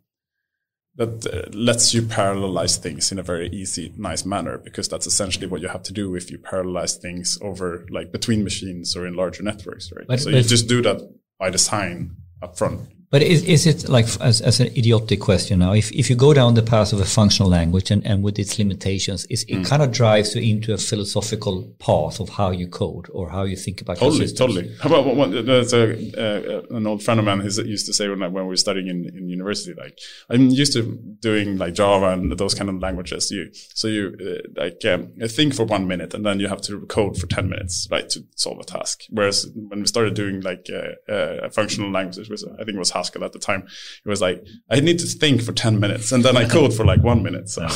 that 0.97 1.27
uh, 1.27 1.49
lets 1.57 1.95
you 1.95 2.03
parallelize 2.03 2.77
things 2.77 3.11
in 3.11 3.19
a 3.19 3.23
very 3.23 3.49
easy 3.49 3.95
nice 3.97 4.25
manner 4.25 4.59
because 4.59 4.89
that's 4.89 5.07
essentially 5.07 5.47
what 5.47 5.63
you 5.63 5.69
have 5.69 5.83
to 5.83 5.93
do 5.93 6.15
if 6.15 6.31
you 6.31 6.39
parallelize 6.39 6.97
things 7.01 7.39
over 7.41 7.87
like 7.91 8.13
between 8.13 8.45
machines 8.45 8.97
or 8.97 9.07
in 9.07 9.15
larger 9.15 9.43
networks 9.43 9.91
right? 9.97 10.07
But, 10.07 10.21
so 10.21 10.31
but 10.31 10.37
you 10.37 10.43
just 10.43 10.69
do 10.69 10.83
that 10.83 11.01
by 11.41 11.49
design 11.51 12.15
up 12.43 12.57
front. 12.57 12.89
But 13.11 13.23
is, 13.23 13.43
is 13.43 13.67
it 13.67 13.89
like 13.89 14.07
as, 14.21 14.41
as 14.41 14.61
an 14.61 14.69
idiotic 14.69 15.19
question 15.19 15.59
now? 15.59 15.73
If, 15.73 15.91
if 15.91 16.09
you 16.09 16.15
go 16.15 16.33
down 16.33 16.55
the 16.55 16.63
path 16.63 16.93
of 16.93 17.01
a 17.01 17.05
functional 17.05 17.51
language 17.51 17.91
and, 17.91 18.07
and 18.07 18.23
with 18.23 18.39
its 18.39 18.57
limitations, 18.57 19.25
is, 19.25 19.43
it 19.49 19.57
mm. 19.57 19.67
kind 19.67 19.83
of 19.83 19.91
drives 19.91 20.37
you 20.37 20.43
into 20.43 20.73
a 20.73 20.79
philosophical 20.79 21.75
path 21.81 22.21
of 22.21 22.29
how 22.29 22.53
you 22.53 22.69
code 22.69 23.09
or 23.13 23.29
how 23.29 23.43
you 23.43 23.57
think 23.57 23.81
about 23.81 23.99
totally, 23.99 24.29
totally. 24.29 24.77
How 24.81 24.95
about 24.95 25.31
there's 25.45 25.73
a, 25.75 25.91
uh, 26.17 26.77
an 26.77 26.87
old 26.87 27.03
friend 27.03 27.19
of 27.19 27.27
mine 27.27 27.41
who 27.41 27.49
used 27.65 27.87
to 27.87 27.93
say 27.93 28.09
when, 28.09 28.23
I, 28.23 28.29
when 28.29 28.45
we 28.45 28.51
were 28.51 28.57
studying 28.57 28.87
in, 28.87 29.05
in 29.17 29.29
university, 29.29 29.75
like 29.75 29.99
I'm 30.29 30.51
used 30.51 30.73
to 30.75 30.97
doing 31.19 31.59
like 31.59 31.75
Java 31.75 32.11
and 32.11 32.31
those 32.39 32.55
kind 32.55 32.71
of 32.71 32.81
languages. 32.81 33.29
You 33.33 33.51
so 33.53 33.89
you 33.89 34.17
uh, 34.21 34.63
like 34.63 34.85
um, 34.85 35.13
think 35.27 35.55
for 35.55 35.65
one 35.65 35.89
minute 35.89 36.15
and 36.15 36.25
then 36.25 36.39
you 36.39 36.47
have 36.47 36.61
to 36.63 36.81
code 36.87 37.19
for 37.19 37.27
ten 37.27 37.49
minutes, 37.49 37.89
right, 37.91 38.09
to 38.11 38.25
solve 38.37 38.61
a 38.61 38.65
task. 38.65 39.03
Whereas 39.11 39.51
when 39.53 39.81
we 39.81 39.87
started 39.87 40.15
doing 40.15 40.43
like 40.43 40.69
uh, 40.73 41.13
uh 41.13 41.51
functional 41.51 41.91
languages, 41.91 42.45
I 42.45 42.65
think 42.65 42.77
it 42.77 42.79
was 42.79 43.00
Pascal 43.01 43.25
at 43.25 43.33
the 43.33 43.39
time. 43.39 43.67
It 44.05 44.09
was 44.09 44.21
like 44.21 44.45
I 44.71 44.81
need 44.81 44.99
to 44.99 45.07
think 45.07 45.43
for 45.43 45.53
ten 45.53 45.81
minutes, 45.81 46.13
and 46.13 46.25
then 46.25 46.37
I 46.37 46.47
code 46.47 46.75
for 46.75 46.85
like 46.85 47.03
one 47.03 47.23
minute. 47.23 47.49
So 47.49 47.67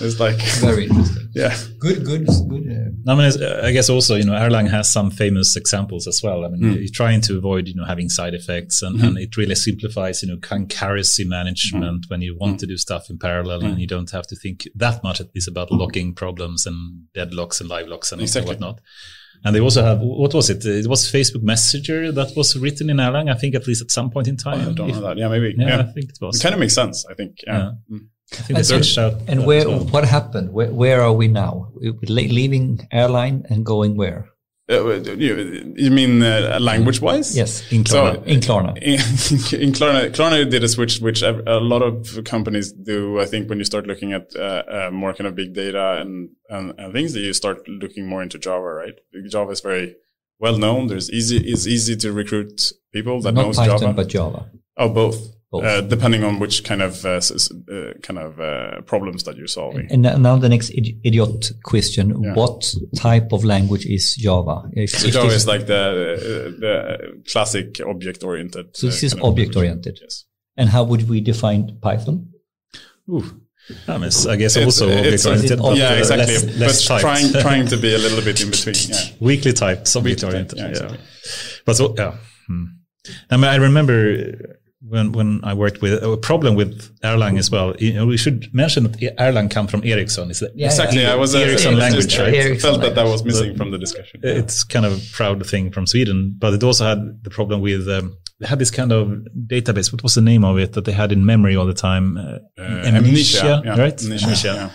it's 0.00 0.18
like 0.18 0.36
very 0.60 0.86
interesting. 0.86 1.18
Yeah, 1.34 1.56
good, 1.78 2.04
good, 2.04 2.26
good. 2.26 2.66
Uh, 3.06 3.10
I 3.10 3.14
mean, 3.14 3.64
I 3.64 3.72
guess 3.72 3.88
also 3.88 4.16
you 4.16 4.24
know 4.24 4.34
Erlang 4.34 4.68
has 4.68 4.92
some 4.92 5.10
famous 5.10 5.56
examples 5.56 6.06
as 6.06 6.20
well. 6.22 6.44
I 6.44 6.48
mean, 6.48 6.60
mm. 6.60 6.74
you're 6.78 6.92
trying 6.92 7.22
to 7.22 7.38
avoid 7.38 7.68
you 7.68 7.74
know 7.74 7.86
having 7.86 8.10
side 8.10 8.34
effects, 8.34 8.82
and, 8.82 9.00
mm. 9.00 9.06
and 9.06 9.18
it 9.18 9.34
really 9.38 9.54
simplifies 9.54 10.22
you 10.22 10.28
know 10.28 10.36
concurrency 10.36 11.26
management 11.26 12.06
mm. 12.06 12.10
when 12.10 12.20
you 12.20 12.36
want 12.38 12.60
to 12.60 12.66
do 12.66 12.76
stuff 12.76 13.08
in 13.08 13.18
parallel, 13.18 13.64
and 13.64 13.80
you 13.80 13.86
don't 13.86 14.10
have 14.10 14.26
to 14.26 14.36
think 14.36 14.68
that 14.74 15.02
much 15.02 15.22
at 15.22 15.34
least 15.34 15.48
about 15.48 15.72
locking 15.72 16.14
problems 16.14 16.66
and 16.66 17.06
deadlocks 17.16 17.60
and 17.60 17.70
live 17.70 17.88
locks 17.88 18.12
and 18.12 18.20
exactly. 18.20 18.52
whatnot. 18.52 18.80
And 19.44 19.54
they 19.54 19.60
also 19.60 19.82
have 19.82 20.00
what 20.00 20.32
was 20.34 20.50
it? 20.50 20.64
It 20.64 20.86
was 20.86 21.10
Facebook 21.10 21.42
Messenger 21.42 22.12
that 22.12 22.36
was 22.36 22.56
written 22.56 22.90
in 22.90 22.98
Erlang. 22.98 23.30
I 23.30 23.34
think 23.34 23.54
at 23.54 23.66
least 23.66 23.82
at 23.82 23.90
some 23.90 24.10
point 24.10 24.28
in 24.28 24.36
time. 24.36 24.60
Oh, 24.60 24.70
I 24.70 24.72
don't 24.72 24.90
if, 24.90 24.96
know 24.96 25.02
that. 25.02 25.18
Yeah, 25.18 25.28
maybe. 25.28 25.54
Yeah, 25.58 25.66
yeah, 25.68 25.80
I 25.80 25.92
think 25.92 26.10
it 26.10 26.18
was. 26.20 26.38
It 26.38 26.42
kind 26.42 26.54
of 26.54 26.60
makes 26.60 26.74
sense. 26.74 27.04
I 27.10 27.14
think. 27.14 27.38
Yeah. 27.46 27.72
yeah. 27.88 27.96
Mm. 27.96 28.06
I 28.32 28.36
think 28.36 28.56
they 28.56 28.62
switched 28.62 28.98
out. 28.98 29.14
And 29.26 29.44
where? 29.44 29.68
Well. 29.68 29.84
What 29.86 30.04
happened? 30.04 30.52
Where, 30.52 30.72
where 30.72 31.02
are 31.02 31.12
we 31.12 31.28
now? 31.28 31.72
Leaving 32.08 32.86
Erlang 32.92 33.44
and 33.50 33.66
going 33.66 33.96
where? 33.96 34.28
Uh, 34.72 35.14
you, 35.14 35.74
you 35.76 35.90
mean 35.90 36.22
uh, 36.22 36.58
language 36.60 37.00
wise? 37.00 37.36
Yes, 37.36 37.70
in 37.72 37.84
Klarna. 37.84 38.14
So, 38.16 38.22
in 38.24 38.40
Klarna. 38.40 38.76
In, 38.82 39.60
in 39.62 39.72
Klarna, 39.72 40.10
Klarna 40.10 40.48
did 40.48 40.64
a 40.64 40.68
switch, 40.68 41.00
which 41.00 41.22
a 41.22 41.32
lot 41.60 41.82
of 41.82 42.24
companies 42.24 42.72
do. 42.72 43.20
I 43.20 43.26
think 43.26 43.48
when 43.48 43.58
you 43.58 43.64
start 43.64 43.86
looking 43.86 44.12
at 44.12 44.34
uh, 44.36 44.62
uh, 44.68 44.90
more 44.92 45.12
kind 45.14 45.26
of 45.28 45.34
big 45.34 45.52
data 45.54 46.00
and, 46.00 46.30
and, 46.48 46.72
and 46.78 46.92
things, 46.92 47.12
that 47.12 47.20
you 47.20 47.32
start 47.32 47.66
looking 47.68 48.08
more 48.08 48.22
into 48.22 48.38
Java, 48.38 48.62
right? 48.64 48.94
Java 49.28 49.50
is 49.52 49.60
very 49.60 49.96
well 50.38 50.58
known. 50.58 50.88
There's 50.88 51.10
easy. 51.10 51.38
It's 51.38 51.66
easy 51.66 51.96
to 51.96 52.12
recruit 52.12 52.72
people 52.92 53.20
that 53.22 53.34
Not 53.34 53.46
knows 53.46 53.56
Python, 53.56 53.78
Java. 53.78 53.92
but 53.94 54.08
Java. 54.08 54.50
Oh, 54.76 54.88
both. 54.88 55.34
Uh, 55.52 55.82
depending 55.82 56.24
on 56.24 56.38
which 56.38 56.64
kind 56.64 56.80
of 56.80 57.04
uh, 57.04 57.20
uh, 57.20 57.92
kind 58.02 58.18
of 58.18 58.40
uh, 58.40 58.80
problems 58.82 59.24
that 59.24 59.36
you're 59.36 59.46
solving. 59.46 59.86
And 59.90 60.02
now 60.02 60.36
the 60.36 60.48
next 60.48 60.70
idiot 60.70 61.52
question: 61.62 62.22
yeah. 62.22 62.32
What 62.32 62.74
type 62.96 63.32
of 63.32 63.44
language 63.44 63.84
is 63.84 64.14
Java? 64.16 64.62
If, 64.72 64.90
so 64.90 65.08
if 65.08 65.12
Java 65.12 65.26
is 65.28 65.46
like 65.46 65.66
the 65.66 66.56
the 66.58 67.22
classic 67.30 67.80
object 67.86 68.24
oriented. 68.24 68.74
So 68.74 68.86
this 68.86 69.02
is 69.02 69.14
object 69.20 69.54
oriented. 69.54 69.98
Yes. 70.00 70.24
And 70.56 70.70
how 70.70 70.84
would 70.84 71.08
we 71.08 71.20
define 71.20 71.78
Python? 71.82 72.30
Ooh. 73.10 73.42
I, 73.86 73.98
mean, 73.98 74.10
I 74.28 74.36
guess 74.36 74.56
it's, 74.56 74.64
also 74.64 74.90
object 74.90 75.26
oriented. 75.26 75.60
Yeah, 75.76 75.92
exactly. 75.92 76.34
Less, 76.34 76.58
less 76.58 76.88
but 76.88 77.00
trying 77.00 77.32
trying 77.42 77.66
to 77.66 77.76
be 77.76 77.94
a 77.94 77.98
little 77.98 78.22
bit 78.22 78.40
in 78.40 78.50
between. 78.50 78.74
Yeah. 78.74 78.96
Weakly 79.20 79.52
typed, 79.52 79.94
object 79.94 80.24
oriented. 80.24 80.58
Yeah, 80.58 80.68
exactly. 80.68 80.98
yeah. 80.98 81.32
But 81.66 81.76
so, 81.76 81.94
yeah. 81.96 82.16
Hmm. 82.46 82.64
I 83.30 83.36
mean, 83.36 83.50
I 83.50 83.56
remember 83.56 84.58
when 84.86 85.12
when 85.12 85.40
I 85.44 85.54
worked 85.54 85.80
with 85.80 86.02
a 86.02 86.16
problem 86.16 86.54
with 86.54 86.90
Erlang 87.00 87.38
as 87.38 87.50
well. 87.50 87.74
You 87.78 87.94
know, 87.94 88.06
we 88.06 88.16
should 88.16 88.52
mention 88.52 88.84
that 88.84 88.98
Erlang 89.18 89.50
comes 89.50 89.70
from 89.70 89.82
Ericsson. 89.84 90.30
Is 90.30 90.40
that 90.40 90.52
yeah, 90.54 90.66
exactly? 90.66 91.02
Yeah. 91.02 91.12
I 91.12 91.16
was 91.16 91.34
Ericsson 91.34 91.78
language, 91.78 92.18
right? 92.18 92.34
Ericsson 92.34 92.70
felt 92.70 92.82
that 92.82 92.94
that 92.94 93.06
was 93.06 93.24
missing 93.24 93.50
but 93.50 93.58
from 93.58 93.70
the 93.70 93.78
discussion. 93.78 94.20
It's 94.22 94.64
kind 94.64 94.84
of 94.84 94.92
a 94.92 95.00
proud 95.12 95.46
thing 95.46 95.70
from 95.70 95.86
Sweden, 95.86 96.34
but 96.38 96.52
it 96.54 96.62
also 96.62 96.84
had 96.84 97.22
the 97.22 97.30
problem 97.30 97.60
with. 97.60 97.88
Um, 97.88 98.16
they 98.40 98.48
had 98.48 98.58
this 98.58 98.72
kind 98.72 98.90
of 98.90 99.08
database. 99.46 99.92
What 99.92 100.02
was 100.02 100.14
the 100.14 100.20
name 100.20 100.44
of 100.44 100.58
it 100.58 100.72
that 100.72 100.84
they 100.84 100.92
had 100.92 101.12
in 101.12 101.24
memory 101.24 101.54
all 101.54 101.66
the 101.66 101.74
time? 101.74 102.16
Uh, 102.16 102.38
uh, 102.58 102.62
amnesia, 102.62 102.96
amnesia, 102.96 103.62
yeah. 103.64 103.78
right? 103.78 104.02
Amnesia, 104.02 104.24
amnesia. 104.24 104.72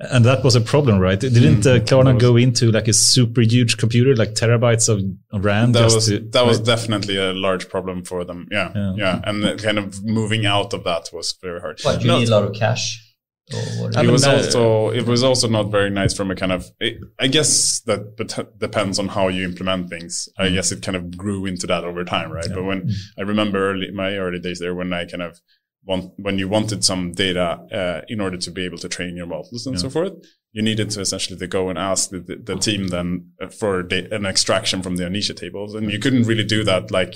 And 0.00 0.24
that 0.24 0.42
was 0.42 0.56
a 0.56 0.62
problem, 0.62 0.98
right? 0.98 1.20
Didn't 1.20 1.66
uh, 1.66 1.78
Klarna 1.80 2.18
go 2.18 2.36
into 2.36 2.72
like 2.72 2.88
a 2.88 2.92
super 2.94 3.42
huge 3.42 3.76
computer, 3.76 4.16
like 4.16 4.30
terabytes 4.30 4.88
of, 4.88 5.02
RAM? 5.44 5.72
That 5.72 5.84
was 5.84 6.06
to, 6.08 6.20
that 6.20 6.40
right? 6.40 6.46
was 6.46 6.58
definitely 6.58 7.18
a 7.18 7.34
large 7.34 7.68
problem 7.68 8.04
for 8.04 8.24
them. 8.24 8.48
Yeah, 8.50 8.72
yeah, 8.74 8.94
yeah. 8.96 9.20
and 9.24 9.60
kind 9.60 9.78
of 9.78 10.02
moving 10.02 10.46
out 10.46 10.72
of 10.72 10.84
that 10.84 11.10
was 11.12 11.36
very 11.42 11.60
hard. 11.60 11.82
But 11.84 12.00
you 12.00 12.06
not, 12.06 12.20
need 12.20 12.28
a 12.28 12.30
lot 12.30 12.44
of 12.44 12.54
cash. 12.54 13.06
it 13.52 14.10
was 14.10 14.26
also 14.26 14.90
it 14.90 15.06
was 15.06 15.22
also 15.22 15.48
not 15.48 15.70
very 15.70 15.90
nice 15.90 16.14
from 16.14 16.30
a 16.30 16.36
kind 16.36 16.52
of 16.52 16.70
it, 16.78 16.98
I 17.18 17.26
guess 17.26 17.80
that 17.80 18.16
depends 18.58 18.98
on 18.98 19.08
how 19.08 19.28
you 19.28 19.44
implement 19.44 19.90
things. 19.90 20.30
Mm. 20.38 20.44
I 20.44 20.48
guess 20.50 20.72
it 20.72 20.82
kind 20.82 20.96
of 20.96 21.14
grew 21.16 21.44
into 21.44 21.66
that 21.66 21.84
over 21.84 22.04
time, 22.04 22.30
right? 22.30 22.46
Yeah. 22.48 22.54
But 22.54 22.64
when 22.64 22.82
mm. 22.88 22.94
I 23.18 23.22
remember 23.22 23.70
early, 23.72 23.90
my 23.90 24.16
early 24.16 24.38
days 24.38 24.60
there, 24.60 24.74
when 24.74 24.94
I 24.94 25.04
kind 25.04 25.22
of 25.22 25.40
want, 25.84 26.12
when 26.16 26.38
you 26.38 26.48
wanted 26.48 26.84
some 26.84 27.12
data 27.12 27.60
uh, 27.72 28.04
in 28.08 28.20
order 28.20 28.36
to 28.36 28.50
be 28.50 28.64
able 28.64 28.78
to 28.78 28.88
train 28.88 29.16
your 29.16 29.26
models 29.26 29.66
and 29.66 29.76
yeah. 29.76 29.82
so 29.82 29.90
forth, 29.90 30.12
you 30.52 30.62
needed 30.62 30.90
to 30.90 31.00
essentially 31.00 31.38
to 31.38 31.46
go 31.46 31.68
and 31.68 31.78
ask 31.78 32.10
the, 32.10 32.20
the, 32.20 32.36
the 32.36 32.56
team 32.56 32.88
then 32.88 33.30
uh, 33.40 33.48
for 33.48 33.80
an 33.80 34.26
extraction 34.26 34.82
from 34.82 34.96
the 34.96 35.04
Mnesia 35.04 35.34
tables, 35.34 35.74
and 35.74 35.90
you 35.90 35.98
couldn't 35.98 36.24
really 36.24 36.44
do 36.44 36.64
that 36.64 36.90
like 36.90 37.14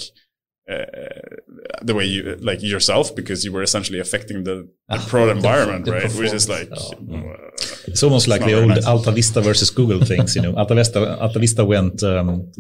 uh, 0.71 0.85
the 1.83 1.95
way 1.95 2.05
you 2.05 2.37
like 2.41 2.63
yourself 2.63 3.15
because 3.15 3.45
you 3.45 3.53
were 3.53 3.63
essentially 3.63 4.01
affecting 4.01 4.45
the, 4.45 4.69
the 4.89 4.97
ah, 4.97 5.07
prod 5.09 5.29
environment, 5.29 5.85
the, 5.85 5.91
the 5.91 5.97
right? 5.99 6.15
Which 6.15 6.33
is 6.33 6.49
like 6.49 6.71
oh, 6.73 6.93
uh, 7.15 7.51
it's 7.87 8.03
almost 8.03 8.29
like 8.29 8.43
the 8.43 8.55
old 8.55 8.69
nice. 8.69 8.87
Alta 8.87 9.13
Vista 9.13 9.43
versus 9.43 9.71
Google 9.71 10.05
things. 10.05 10.35
You 10.35 10.43
know, 10.43 10.55
Alta 10.57 10.75
Vista 10.75 11.19
Alta 11.21 11.39
Vista 11.39 11.65
went 11.65 12.03
um, 12.03 12.51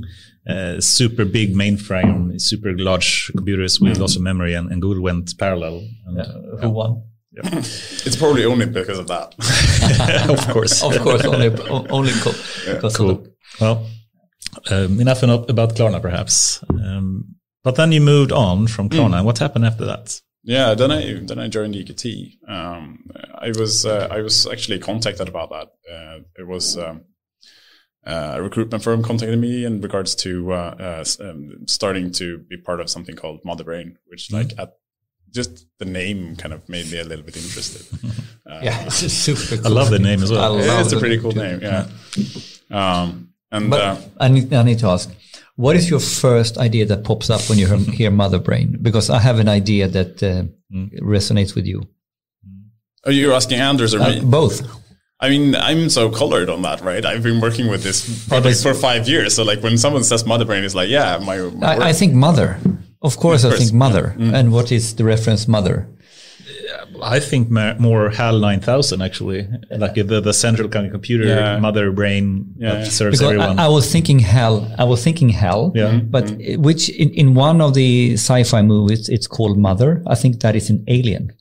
uh, 0.46 0.80
super 0.80 1.24
big 1.24 1.54
mainframe, 1.54 2.38
super 2.40 2.76
large 2.76 3.30
computers 3.34 3.80
with 3.80 3.96
mm. 3.96 4.00
lots 4.00 4.16
of 4.16 4.22
memory, 4.22 4.52
and, 4.52 4.70
and 4.70 4.82
Google 4.82 5.02
went 5.02 5.36
parallel. 5.38 5.86
And, 6.06 6.18
yeah. 6.18 6.60
Who 6.60 6.70
won? 6.70 7.02
Yeah. 7.32 7.50
it's 7.58 8.16
probably 8.16 8.44
only 8.44 8.66
because 8.66 8.98
of 8.98 9.08
that. 9.08 9.34
of 10.28 10.46
course, 10.52 10.82
of 10.82 11.00
course, 11.00 11.24
only 11.24 11.48
only 11.90 12.12
co- 12.20 12.34
yeah. 12.66 12.80
cool. 12.94 13.26
Well, 13.60 13.86
um, 14.70 15.00
enough 15.00 15.22
about 15.22 15.74
Klarna, 15.74 16.02
perhaps. 16.02 16.62
Um, 16.70 17.34
but 17.64 17.76
then 17.76 17.90
you 17.90 18.00
moved 18.00 18.30
on 18.30 18.68
from 18.68 18.88
Klarna. 18.88 19.20
Mm. 19.20 19.24
What 19.24 19.38
happened 19.38 19.64
after 19.64 19.86
that? 19.86 20.20
Yeah, 20.44 20.74
then 20.74 20.92
I 20.92 21.14
then 21.22 21.38
I 21.38 21.48
joined 21.48 21.74
EQT. 21.74 22.48
Um, 22.48 23.10
I 23.34 23.48
was 23.48 23.86
uh, 23.86 24.08
I 24.10 24.20
was 24.20 24.46
actually 24.46 24.78
contacted 24.78 25.26
about 25.26 25.50
that. 25.50 25.68
Uh, 25.90 26.20
it 26.38 26.46
was 26.46 26.76
um, 26.76 27.06
uh, 28.06 28.34
a 28.34 28.42
recruitment 28.42 28.84
firm 28.84 29.02
contacted 29.02 29.38
me 29.38 29.64
in 29.64 29.80
regards 29.80 30.14
to 30.16 30.52
uh, 30.52 30.74
uh, 30.78 31.04
um, 31.20 31.66
starting 31.66 32.12
to 32.12 32.38
be 32.38 32.58
part 32.58 32.80
of 32.80 32.90
something 32.90 33.16
called 33.16 33.40
Mother 33.42 33.64
Brain, 33.64 33.96
which 34.06 34.28
mm. 34.28 34.34
like 34.34 34.58
at 34.58 34.74
just 35.30 35.66
the 35.78 35.86
name 35.86 36.36
kind 36.36 36.52
of 36.52 36.68
made 36.68 36.92
me 36.92 37.00
a 37.00 37.04
little 37.04 37.24
bit 37.24 37.38
interested. 37.38 37.86
yeah, 38.62 38.84
it's 38.84 38.96
super. 38.96 39.56
Cool 39.56 39.66
I 39.66 39.70
love 39.70 39.88
the 39.88 39.98
name 39.98 40.22
as 40.22 40.30
well. 40.30 40.58
it's 40.58 40.92
a 40.92 40.98
pretty 40.98 41.18
cool 41.18 41.32
name. 41.32 41.60
Yeah. 41.62 41.86
Um, 42.70 43.30
and 43.50 43.70
but 43.70 44.10
I 44.20 44.28
need 44.28 44.52
I 44.52 44.62
need 44.62 44.80
to 44.80 44.88
ask 44.88 45.10
what 45.56 45.76
is 45.76 45.88
your 45.88 46.00
first 46.00 46.58
idea 46.58 46.84
that 46.86 47.04
pops 47.04 47.30
up 47.30 47.40
when 47.48 47.58
you 47.58 47.66
hear 47.66 48.10
"mother 48.10 48.38
brain"? 48.38 48.78
Because 48.82 49.10
I 49.10 49.20
have 49.20 49.38
an 49.38 49.48
idea 49.48 49.88
that 49.88 50.22
uh, 50.22 50.44
mm. 50.72 51.00
resonates 51.00 51.54
with 51.54 51.66
you. 51.66 51.86
Are 53.06 53.12
you 53.12 53.32
asking 53.32 53.60
Anders 53.60 53.94
or 53.94 54.00
uh, 54.00 54.08
me? 54.08 54.20
Both. 54.20 54.62
I 55.20 55.28
mean, 55.28 55.54
I'm 55.54 55.88
so 55.90 56.10
colored 56.10 56.50
on 56.50 56.62
that, 56.62 56.80
right? 56.80 57.04
I've 57.04 57.22
been 57.22 57.40
working 57.40 57.68
with 57.68 57.82
this 57.82 58.26
project 58.28 58.62
for 58.62 58.74
five 58.74 59.08
years. 59.08 59.34
So, 59.34 59.44
like, 59.44 59.62
when 59.62 59.78
someone 59.78 60.04
says 60.04 60.26
mother 60.26 60.44
brain, 60.44 60.64
it's 60.64 60.74
like, 60.74 60.88
yeah, 60.88 61.18
my. 61.18 61.38
my 61.38 61.66
I, 61.66 61.88
I, 61.90 61.92
think 61.92 62.14
mother. 62.14 62.58
Of 63.00 63.16
course, 63.16 63.44
I 63.44 63.56
think 63.56 63.72
mother. 63.72 64.14
Yeah. 64.18 64.26
Mm. 64.26 64.34
And 64.34 64.52
what 64.52 64.72
is 64.72 64.96
the 64.96 65.04
reference 65.04 65.46
mother? 65.46 65.88
I 67.02 67.20
think 67.20 67.50
more 67.50 68.10
HAL 68.10 68.38
9000 68.38 69.02
actually, 69.02 69.48
like 69.70 69.94
the, 69.94 70.20
the 70.20 70.32
central 70.32 70.68
kind 70.68 70.86
of 70.86 70.92
computer 70.92 71.24
yeah. 71.24 71.58
mother 71.58 71.90
brain 71.92 72.54
yeah. 72.56 72.74
that 72.74 72.86
serves 72.86 73.18
because 73.18 73.32
everyone. 73.32 73.58
I, 73.58 73.66
I, 73.66 73.68
was 73.68 73.90
thinking 73.90 74.18
HAL, 74.18 74.72
I 74.78 74.84
was 74.84 75.02
thinking 75.02 75.28
HAL, 75.28 75.72
yeah. 75.74 75.84
Mm-hmm. 75.84 76.10
but 76.10 76.24
mm-hmm. 76.24 76.62
which 76.62 76.88
in, 76.90 77.10
in 77.10 77.34
one 77.34 77.60
of 77.60 77.74
the 77.74 78.14
sci-fi 78.14 78.62
movies, 78.62 79.08
it's 79.08 79.26
called 79.26 79.58
Mother. 79.58 80.02
I 80.06 80.14
think 80.14 80.40
that 80.40 80.56
is 80.56 80.70
an 80.70 80.84
Alien. 80.88 81.32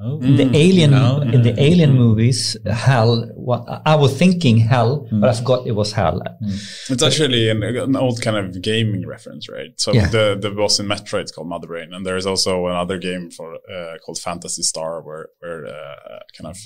Oh. 0.00 0.20
In 0.20 0.34
the 0.34 0.50
Alien, 0.56 0.90
no, 0.90 1.20
in 1.20 1.42
the 1.42 1.54
Alien 1.56 1.92
mm. 1.92 1.96
movies, 1.96 2.56
HAL. 2.66 3.30
What, 3.36 3.82
I 3.86 3.94
was 3.94 4.18
thinking 4.18 4.58
HAL, 4.58 5.06
mm. 5.12 5.20
but 5.20 5.30
I 5.30 5.34
forgot 5.34 5.68
it 5.68 5.72
was 5.72 5.92
HAL. 5.92 6.20
Mm. 6.42 6.90
It's 6.90 7.02
actually 7.02 7.48
an, 7.48 7.62
an, 7.62 7.94
old 7.94 8.20
kind 8.20 8.36
of 8.36 8.60
gaming 8.60 9.06
reference, 9.06 9.48
right? 9.48 9.70
So 9.76 9.92
yeah. 9.92 10.08
the 10.08 10.36
the 10.40 10.50
boss 10.50 10.80
in 10.80 10.86
Metroid 10.86 11.24
is 11.24 11.32
called 11.32 11.46
Mother 11.46 11.68
Brain, 11.68 11.94
and 11.94 12.04
there 12.04 12.16
is 12.16 12.26
also 12.26 12.66
another 12.66 12.98
game 12.98 13.30
for 13.30 13.54
uh, 13.54 13.98
called 14.04 14.18
Phantasy 14.18 14.62
Star, 14.62 15.00
where 15.00 15.28
where 15.38 15.66
uh, 15.66 16.18
kind 16.36 16.48
of 16.50 16.58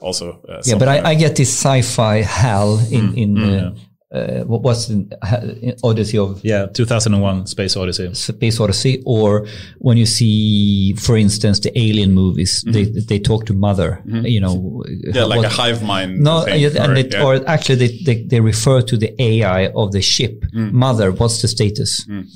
also 0.00 0.40
uh, 0.48 0.62
yeah. 0.64 0.78
But 0.78 0.88
I, 0.88 1.10
I, 1.10 1.14
get 1.16 1.36
this 1.36 1.50
sci-fi 1.50 2.22
HAL 2.22 2.78
in 2.90 3.12
mm. 3.12 3.16
in 3.18 3.34
mm 3.34 3.78
uh, 4.12 4.40
what 4.40 4.62
was 4.62 4.88
the 4.88 5.78
Odyssey 5.84 6.18
of? 6.18 6.44
Yeah, 6.44 6.66
2001 6.66 7.46
Space 7.46 7.76
Odyssey. 7.76 8.12
Space 8.14 8.58
Odyssey, 8.58 9.02
or 9.06 9.46
when 9.78 9.96
you 9.96 10.06
see, 10.06 10.94
for 10.94 11.16
instance, 11.16 11.60
the 11.60 11.76
Alien 11.78 12.12
movies, 12.12 12.64
mm-hmm. 12.64 12.72
they 12.72 12.84
they 12.84 13.18
talk 13.20 13.46
to 13.46 13.52
Mother, 13.52 14.02
mm-hmm. 14.04 14.26
you 14.26 14.40
know. 14.40 14.82
Yeah, 14.88 15.24
like 15.24 15.38
what, 15.38 15.46
a 15.46 15.48
hive 15.48 15.84
mind. 15.84 16.20
No, 16.20 16.42
thing, 16.42 16.64
and 16.76 16.98
or, 16.98 17.00
yeah. 17.00 17.24
or 17.24 17.48
actually 17.48 17.86
they, 17.86 17.98
they, 18.04 18.22
they 18.24 18.40
refer 18.40 18.82
to 18.82 18.96
the 18.96 19.14
AI 19.22 19.68
of 19.68 19.92
the 19.92 20.02
ship. 20.02 20.44
Mm. 20.52 20.72
Mother, 20.72 21.12
what's 21.12 21.40
the 21.40 21.48
status? 21.48 22.04
Mm. 22.06 22.26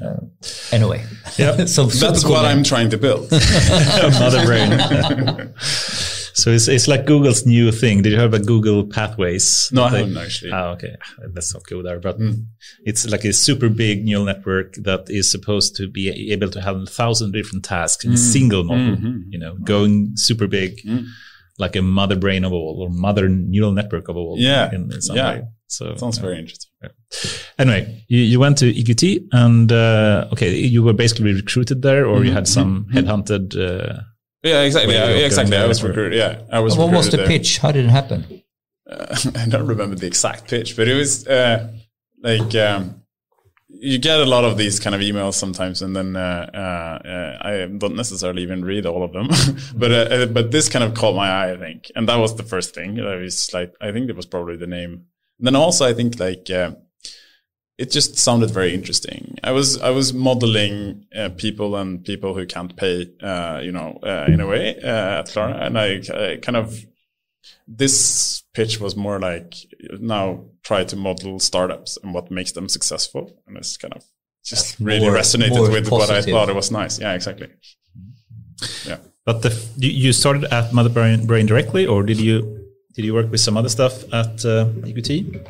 Uh, 0.00 0.20
anyway, 0.70 1.04
yeah, 1.36 1.64
so 1.64 1.86
that's 1.86 2.22
cool 2.22 2.34
what 2.34 2.42
name. 2.42 2.58
I'm 2.58 2.62
trying 2.62 2.90
to 2.90 2.98
build. 2.98 3.28
Mother 3.32 4.46
brain. 4.46 4.70
So 6.34 6.50
it's 6.50 6.68
it's 6.68 6.88
like 6.88 7.06
Google's 7.06 7.46
new 7.46 7.72
thing. 7.72 8.02
Did 8.02 8.12
you 8.12 8.18
hear 8.18 8.26
about 8.26 8.46
Google 8.46 8.84
Pathways? 8.86 9.70
No, 9.72 9.84
I 9.84 9.90
They- 9.90 9.98
haven't 9.98 10.16
actually. 10.16 10.52
Oh, 10.52 10.70
okay. 10.70 10.96
Ah, 11.00 11.24
Let's 11.34 11.52
not 11.54 11.66
go 11.66 11.82
there. 11.82 12.00
But 12.00 12.16
hmm. 12.16 12.32
it's 12.84 13.08
like 13.08 13.24
a 13.24 13.32
super 13.32 13.68
big 13.68 14.04
neural 14.04 14.24
network 14.24 14.74
that 14.76 15.08
is 15.08 15.30
supposed 15.30 15.76
to 15.76 15.88
be 15.88 16.32
able 16.32 16.50
to 16.50 16.60
handle 16.60 16.84
a 16.84 16.86
thousand 16.86 17.32
different 17.32 17.64
tasks 17.64 18.04
in 18.04 18.12
a 18.12 18.14
hmm. 18.14 18.32
single 18.32 18.64
model. 18.64 18.96
Hmm, 18.96 19.22
you 19.28 19.38
know, 19.38 19.54
going 19.54 20.12
super 20.16 20.46
big, 20.46 20.80
like 21.58 21.76
a 21.76 21.82
mother 21.82 22.16
brain 22.16 22.44
of 22.44 22.52
all 22.52 22.82
or 22.82 22.90
mother 22.90 23.28
neural 23.28 23.72
network 23.72 24.08
of 24.08 24.16
all. 24.16 24.36
Yeah. 24.38 24.74
In, 24.74 24.92
in 24.92 25.00
some 25.00 25.16
Yeah. 25.16 25.30
way. 25.34 25.42
So 25.70 25.94
Sounds 25.94 26.18
uh, 26.18 26.22
very 26.22 26.38
interesting. 26.38 26.70
Anyway, 27.58 28.04
you, 28.08 28.20
you 28.20 28.40
went 28.40 28.58
to 28.58 28.72
EQT 28.72 29.28
and 29.32 29.70
uh, 29.70 30.28
okay, 30.32 30.54
you 30.56 30.82
were 30.82 30.92
basically 30.92 31.32
recruited 31.32 31.82
there, 31.82 32.06
or 32.06 32.18
you 32.18 32.26
mm-hmm. 32.26 32.34
had 32.34 32.48
some 32.48 32.86
mm-hmm. 32.86 32.98
headhunted. 32.98 33.56
Uh, 33.56 34.00
Yeah, 34.42 34.62
exactly. 34.62 34.94
Way 34.94 35.20
Yeah, 35.20 35.26
exactly. 35.26 35.54
I 35.56 35.60
there 35.60 35.68
was 35.68 35.80
for- 35.80 35.88
recruited. 35.88 36.18
Yeah, 36.18 36.42
I 36.50 36.60
was. 36.60 36.76
What 36.76 36.92
was 36.92 37.10
the 37.10 37.18
there. 37.18 37.26
pitch? 37.26 37.58
How 37.58 37.72
did 37.72 37.84
it 37.84 37.90
happen? 37.90 38.42
Uh, 38.88 39.16
I 39.36 39.46
don't 39.46 39.66
remember 39.66 39.96
the 39.96 40.06
exact 40.06 40.48
pitch, 40.48 40.76
but 40.76 40.88
it 40.88 40.94
was 40.94 41.26
uh, 41.26 41.70
like 42.22 42.54
um, 42.54 43.02
you 43.68 43.98
get 43.98 44.18
a 44.18 44.24
lot 44.24 44.44
of 44.44 44.56
these 44.56 44.80
kind 44.80 44.94
of 44.94 45.00
emails 45.02 45.34
sometimes, 45.34 45.82
and 45.82 45.94
then 45.94 46.16
uh, 46.16 46.50
uh, 46.54 47.08
uh, 47.08 47.38
I 47.40 47.66
don't 47.66 47.96
necessarily 47.96 48.42
even 48.42 48.64
read 48.64 48.86
all 48.86 49.02
of 49.02 49.12
them. 49.12 49.28
but 49.74 49.92
uh, 49.92 50.26
but 50.26 50.50
this 50.50 50.68
kind 50.68 50.84
of 50.84 50.94
caught 50.94 51.14
my 51.14 51.28
eye, 51.28 51.52
I 51.52 51.56
think, 51.56 51.90
and 51.94 52.08
that 52.08 52.16
was 52.16 52.34
the 52.36 52.42
first 52.42 52.74
thing. 52.74 52.98
I 53.00 53.16
was 53.16 53.52
like, 53.52 53.74
I 53.80 53.92
think 53.92 54.08
it 54.08 54.16
was 54.16 54.26
probably 54.26 54.56
the 54.56 54.66
name. 54.66 55.04
And 55.38 55.46
then 55.46 55.56
also, 55.56 55.86
I 55.86 55.92
think 55.94 56.18
like. 56.18 56.48
It 57.80 57.90
just 57.90 58.18
sounded 58.18 58.50
very 58.50 58.72
interesting. 58.74 59.22
I 59.42 59.52
was 59.52 59.80
I 59.80 59.90
was 59.90 60.12
modeling 60.12 61.06
uh, 61.20 61.30
people 61.44 61.76
and 61.80 62.04
people 62.04 62.34
who 62.34 62.44
can't 62.46 62.76
pay, 62.76 62.94
uh, 63.22 63.60
you 63.66 63.72
know, 63.72 63.98
uh, 64.02 64.26
in 64.34 64.40
a 64.40 64.46
way 64.46 64.76
uh, 64.82 65.20
at 65.20 65.26
Klarna, 65.32 65.56
and 65.66 65.78
I, 65.78 65.86
I 66.24 66.36
kind 66.36 66.56
of 66.56 66.66
this 67.66 68.42
pitch 68.54 68.80
was 68.80 68.96
more 68.96 69.18
like 69.18 69.54
now 69.98 70.44
try 70.62 70.84
to 70.84 70.96
model 70.96 71.38
startups 71.40 71.98
and 72.02 72.12
what 72.14 72.30
makes 72.30 72.52
them 72.52 72.68
successful, 72.68 73.22
and 73.46 73.56
it's 73.56 73.76
kind 73.76 73.94
of 73.94 74.02
just 74.44 74.78
really 74.80 75.06
more- 75.06 75.14
resonated 75.18 75.56
more 75.56 75.70
with 75.70 75.90
what 75.90 76.10
I 76.10 76.20
thought 76.22 76.48
it 76.50 76.56
was 76.56 76.70
nice. 76.70 76.98
Yeah, 77.00 77.14
exactly. 77.14 77.48
Yeah. 78.86 78.98
but 79.24 79.40
the, 79.42 79.50
f- 79.50 79.68
you 79.78 79.90
you 79.90 80.12
started 80.12 80.44
at 80.52 80.72
Mother 80.72 80.90
Brain, 80.90 81.26
Brain 81.26 81.46
directly, 81.46 81.86
or 81.86 82.02
did 82.02 82.20
you 82.20 82.66
did 82.94 83.04
you 83.06 83.14
work 83.14 83.30
with 83.30 83.40
some 83.40 83.56
other 83.56 83.68
stuff 83.70 84.04
at 84.12 84.44
uh, 84.44 84.66
EQT? 84.84 85.46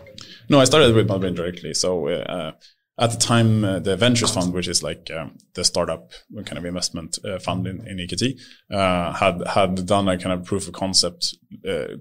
No, 0.51 0.59
I 0.59 0.65
started 0.65 0.95
with 0.97 1.09
Malvin 1.09 1.35
directly. 1.35 1.73
So 1.75 2.09
uh, 2.09 2.53
at 2.99 3.13
the 3.13 3.17
time, 3.17 3.65
uh, 3.65 3.79
the 3.79 3.97
Ventures 3.97 4.33
Fund, 4.33 4.53
which 4.53 4.67
is 4.67 4.83
like 4.83 5.09
um, 5.17 5.39
the 5.55 5.65
startup 5.65 6.11
kind 6.45 6.59
of 6.59 6.65
investment 6.65 7.19
uh, 7.25 7.39
fund 7.39 7.69
in, 7.69 7.87
in 7.87 7.99
EQT, 7.99 8.39
uh, 8.73 9.13
had 9.13 9.47
had 9.47 9.87
done 9.87 10.09
a 10.09 10.19
kind 10.19 10.33
of 10.33 10.45
proof 10.45 10.67
of 10.67 10.75
concept, 10.75 11.37
uh, 11.67 11.95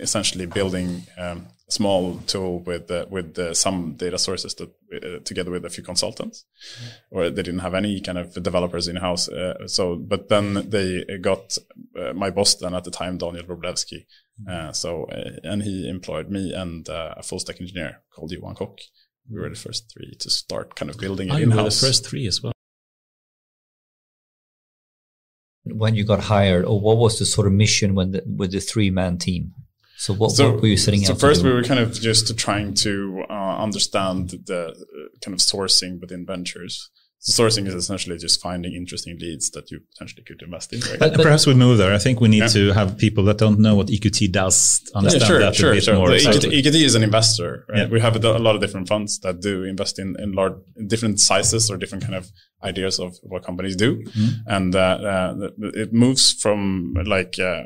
essentially 0.00 0.46
building 0.46 1.06
um, 1.16 1.46
small 1.68 2.18
tool 2.26 2.60
with 2.60 2.90
uh, 2.90 3.06
with 3.10 3.38
uh, 3.38 3.52
some 3.52 3.94
data 3.94 4.18
sources 4.18 4.54
that 4.54 4.70
uh, 4.94 5.18
together 5.24 5.50
with 5.50 5.64
a 5.64 5.70
few 5.70 5.82
consultants, 5.82 6.44
or 7.10 7.28
they 7.28 7.42
didn't 7.42 7.60
have 7.60 7.74
any 7.74 8.00
kind 8.00 8.18
of 8.18 8.40
developers 8.42 8.88
in 8.88 8.96
house. 8.96 9.28
Uh, 9.28 9.66
so, 9.66 9.96
but 9.96 10.28
then 10.28 10.70
they 10.70 11.04
got 11.20 11.58
uh, 11.98 12.12
my 12.12 12.30
boss 12.30 12.54
then 12.54 12.74
at 12.74 12.84
the 12.84 12.90
time, 12.90 13.18
Daniel 13.18 13.44
Roblewski. 13.44 14.06
Uh, 14.48 14.70
so, 14.72 15.04
uh, 15.04 15.30
and 15.44 15.62
he 15.62 15.88
employed 15.88 16.30
me 16.30 16.52
and 16.52 16.88
uh, 16.88 17.14
a 17.16 17.22
full 17.22 17.40
stack 17.40 17.60
engineer 17.60 18.02
called 18.14 18.30
Johan 18.30 18.54
Kock. 18.54 18.78
We 19.30 19.40
were 19.40 19.48
the 19.48 19.56
first 19.56 19.90
three 19.92 20.14
to 20.20 20.30
start 20.30 20.76
kind 20.76 20.90
of 20.90 20.98
building 20.98 21.30
it 21.30 21.42
in 21.42 21.50
were 21.50 21.62
the 21.62 21.70
first 21.70 22.06
three 22.06 22.26
as 22.26 22.42
well. 22.42 22.52
When 25.64 25.96
you 25.96 26.04
got 26.04 26.20
hired, 26.20 26.64
or 26.64 26.80
what 26.80 26.96
was 26.96 27.18
the 27.18 27.26
sort 27.26 27.48
of 27.48 27.52
mission 27.52 27.96
when 27.96 28.12
the, 28.12 28.22
with 28.24 28.52
the 28.52 28.60
three 28.60 28.90
man 28.90 29.18
team? 29.18 29.52
So 29.98 30.12
what, 30.12 30.38
what 30.38 30.60
were 30.60 30.68
you 30.68 30.76
setting 30.76 31.04
so 31.04 31.12
out? 31.12 31.20
first 31.20 31.40
to 31.40 31.46
we 31.46 31.52
were 31.52 31.62
kind 31.62 31.80
of 31.80 31.94
just 31.94 32.36
trying 32.36 32.74
to 32.74 33.24
uh, 33.30 33.56
understand 33.56 34.30
the 34.30 34.68
uh, 34.68 35.18
kind 35.22 35.34
of 35.34 35.40
sourcing 35.40 36.00
within 36.00 36.26
ventures. 36.26 36.90
So 37.18 37.42
sourcing 37.44 37.66
is 37.66 37.74
essentially 37.74 38.18
just 38.18 38.40
finding 38.40 38.72
interesting 38.74 39.18
leads 39.18 39.50
that 39.50 39.70
you 39.70 39.80
potentially 39.92 40.22
could 40.24 40.42
invest 40.42 40.72
in. 40.72 40.80
Right? 40.80 40.98
But- 40.98 41.12
And 41.14 41.22
perhaps 41.22 41.46
we 41.46 41.54
move 41.54 41.78
there. 41.78 41.92
I 41.92 41.98
think 41.98 42.20
we 42.20 42.28
need 42.28 42.38
Yeah. 42.38 42.48
to 42.48 42.72
have 42.72 42.98
people 42.98 43.24
that 43.24 43.38
don't 43.38 43.58
know 43.58 43.74
what 43.74 43.88
EQT 43.88 44.28
does 44.30 44.80
understand 44.94 45.22
yeah, 45.22 45.26
sure, 45.28 45.38
that 45.40 45.52
a 45.52 45.54
sure, 45.54 45.74
bit 45.74 45.82
sure. 45.84 45.96
more. 45.96 46.08
The 46.10 46.16
exactly. 46.16 46.50
EQT, 46.50 46.70
EQT 46.70 46.84
is 46.84 46.94
an 46.94 47.02
investor. 47.02 47.64
Right? 47.68 47.78
Yeah. 47.78 47.88
We 47.88 48.00
have 48.00 48.14
a, 48.16 48.28
a 48.28 48.38
lot 48.38 48.54
of 48.54 48.60
different 48.60 48.86
funds 48.88 49.18
that 49.20 49.40
do 49.40 49.64
invest 49.64 49.98
in 49.98 50.14
in 50.20 50.32
large, 50.32 50.54
different 50.86 51.18
sizes 51.20 51.70
or 51.70 51.76
different 51.76 52.04
kind 52.04 52.14
of 52.14 52.30
ideas 52.64 52.98
of 52.98 53.14
what 53.22 53.44
companies 53.44 53.76
do, 53.76 54.02
and 54.46 54.74
uh, 54.74 54.78
uh, 54.78 55.48
it 55.74 55.92
moves 55.92 56.32
from 56.32 56.94
like 57.04 57.38
uh, 57.38 57.62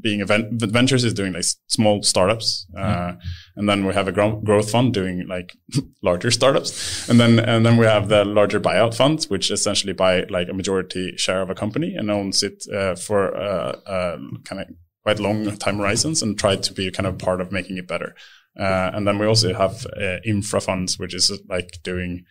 being 0.00 0.20
a 0.20 0.26
ven- 0.26 0.48
ventures 0.58 1.04
is 1.04 1.14
doing 1.14 1.32
like 1.32 1.44
small 1.68 2.02
startups, 2.02 2.66
uh, 2.76 3.12
and 3.56 3.68
then 3.68 3.86
we 3.86 3.94
have 3.94 4.08
a 4.08 4.12
gro- 4.12 4.40
growth 4.44 4.68
fund 4.70 4.92
doing 4.92 5.26
like 5.28 5.52
larger 6.02 6.30
startups, 6.30 7.08
and 7.08 7.20
then 7.20 7.38
and 7.38 7.64
then 7.64 7.76
we 7.76 7.86
have 7.86 8.08
the 8.08 8.24
larger 8.24 8.60
buyout 8.60 8.91
funds, 8.92 9.28
which 9.28 9.50
essentially 9.50 9.92
buy 9.92 10.24
like 10.30 10.48
a 10.48 10.54
majority 10.54 11.14
share 11.16 11.42
of 11.42 11.50
a 11.50 11.54
company 11.54 11.94
and 11.94 12.10
owns 12.10 12.42
it 12.42 12.64
uh, 12.72 12.94
for 12.94 13.36
uh, 13.36 13.72
uh, 13.86 14.18
kind 14.44 14.62
of 14.62 14.68
quite 15.02 15.18
long 15.18 15.56
time 15.56 15.78
horizons 15.78 16.22
and 16.22 16.38
try 16.38 16.56
to 16.56 16.72
be 16.72 16.90
kind 16.90 17.06
of 17.06 17.18
part 17.18 17.40
of 17.40 17.52
making 17.52 17.76
it 17.76 17.88
better. 17.88 18.14
Uh, 18.58 18.90
and 18.94 19.06
then 19.06 19.18
we 19.18 19.26
also 19.26 19.54
have 19.54 19.86
uh, 20.00 20.18
infra 20.24 20.60
funds, 20.60 20.98
which 20.98 21.14
is 21.14 21.32
like 21.48 21.78
doing 21.82 22.24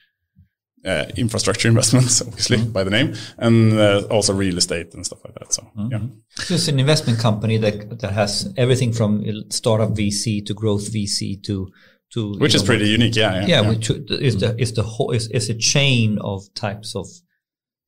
uh, 0.86 1.06
infrastructure 1.18 1.68
investments, 1.74 2.22
obviously 2.22 2.64
by 2.64 2.84
the 2.84 2.90
name, 2.90 3.16
and 3.38 3.74
uh, 3.74 4.02
also 4.10 4.34
real 4.34 4.58
estate 4.58 4.94
and 4.94 5.06
stuff 5.06 5.20
like 5.26 5.34
that. 5.36 5.54
So 5.54 5.70
yeah, 5.90 6.00
So 6.36 6.56
it's 6.56 6.68
an 6.68 6.80
investment 6.80 7.20
company 7.20 7.58
that 7.58 8.00
that 8.00 8.12
has 8.14 8.54
everything 8.58 8.94
from 8.94 9.24
startup 9.50 9.92
VC 9.92 10.46
to 10.46 10.54
growth 10.54 10.92
VC 10.94 11.42
to 11.44 11.72
to 12.14 12.34
which 12.40 12.56
is 12.56 12.62
know, 12.62 12.68
pretty 12.68 12.88
unique. 12.90 13.16
Yeah, 13.16 13.46
yeah, 13.46 13.62
which 13.70 13.90
is 13.90 14.38
the 14.38 14.56
is 14.58 14.74
the 14.74 14.84
whole 14.84 15.12
is, 15.12 15.28
is 15.30 15.50
a 15.50 15.54
chain 15.56 16.18
of 16.22 16.44
types 16.54 16.96
of 16.96 17.08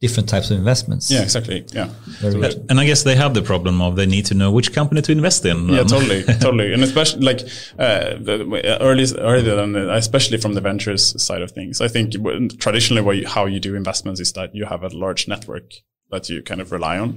different 0.03 0.27
types 0.27 0.51
of 0.51 0.57
investments. 0.57 1.09
yeah, 1.09 1.21
exactly. 1.21 1.65
Yeah. 1.71 1.87
Very 2.19 2.53
And 2.69 2.77
I 2.77 2.85
guess 2.85 3.03
they 3.03 3.15
have 3.15 3.33
the 3.33 3.41
problem 3.41 3.81
of 3.81 3.95
they 3.95 4.05
need 4.05 4.25
to 4.25 4.33
know 4.33 4.51
which 4.51 4.73
company 4.73 5.01
to 5.01 5.11
invest 5.13 5.45
in. 5.45 5.69
Yeah, 5.69 5.79
Um, 5.79 5.87
totally, 5.87 6.23
totally, 6.41 6.73
and 6.73 6.83
especially 6.83 7.21
like 7.21 7.39
uh, 7.79 8.15
the, 8.19 8.77
early, 8.81 9.05
earlier 9.17 9.55
than 9.55 9.71
the- 9.71 9.93
especially 9.93 10.37
from 10.39 10.55
the 10.55 10.61
ventures 10.61 11.03
side 11.23 11.41
of 11.41 11.51
things. 11.51 11.79
I 11.79 11.87
think 11.87 12.11
traditionally, 12.59 13.01
what 13.01 13.15
you, 13.15 13.27
how 13.27 13.45
you 13.45 13.61
do 13.61 13.75
investments 13.75 14.19
is 14.19 14.33
that 14.33 14.53
you 14.53 14.65
have 14.65 14.83
a 14.83 14.89
large 14.89 15.29
network 15.29 15.71
that 16.13 16.29
you 16.29 16.43
kind 16.43 16.61
of 16.61 16.71
rely 16.71 16.97
on, 16.99 17.09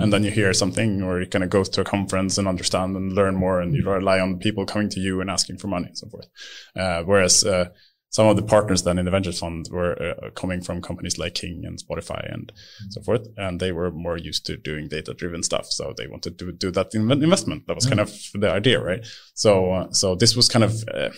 and 0.00 0.12
then 0.12 0.24
you 0.24 0.30
hear 0.30 0.52
something, 0.54 1.02
or 1.02 1.20
you 1.20 1.26
kind 1.26 1.44
of 1.44 1.50
go 1.50 1.64
to 1.64 1.80
a 1.80 1.84
conference 1.84 2.38
and 2.38 2.48
understand 2.48 2.96
and 2.96 3.12
learn 3.12 3.34
more, 3.34 3.60
and 3.60 3.74
you 3.74 3.82
rely 3.84 4.20
on 4.20 4.38
people 4.38 4.64
coming 4.64 4.88
to 4.90 5.00
you 5.00 5.20
and 5.20 5.30
asking 5.30 5.58
for 5.58 5.68
money 5.68 5.88
and 5.88 5.98
so 5.98 6.08
forth. 6.08 6.28
Uh, 6.74 7.02
whereas 7.02 7.44
uh, 7.44 7.66
some 8.10 8.28
of 8.28 8.36
the 8.36 8.42
partners 8.42 8.82
then 8.84 8.98
in 8.98 9.04
the 9.04 9.10
venture 9.10 9.32
fund 9.32 9.68
were 9.70 9.94
uh, 10.00 10.30
coming 10.30 10.62
from 10.62 10.80
companies 10.80 11.18
like 11.18 11.34
King 11.34 11.64
and 11.66 11.78
Spotify 11.84 12.22
and 12.32 12.52
so 12.90 13.02
forth, 13.02 13.26
and 13.36 13.58
they 13.58 13.72
were 13.72 13.90
more 13.90 14.16
used 14.16 14.46
to 14.46 14.56
doing 14.56 14.88
data-driven 14.88 15.42
stuff, 15.42 15.66
so 15.66 15.92
they 15.96 16.06
wanted 16.06 16.38
to 16.38 16.52
do 16.52 16.70
that 16.70 16.94
in- 16.94 17.10
investment. 17.10 17.66
That 17.66 17.76
was 17.76 17.86
kind 17.86 18.00
of 18.00 18.10
the 18.34 18.50
idea, 18.50 18.80
right? 18.80 19.04
So, 19.34 19.72
uh, 19.72 19.92
so 19.92 20.14
this 20.14 20.36
was 20.36 20.48
kind 20.48 20.64
of 20.64 20.72
uh, 20.94 21.10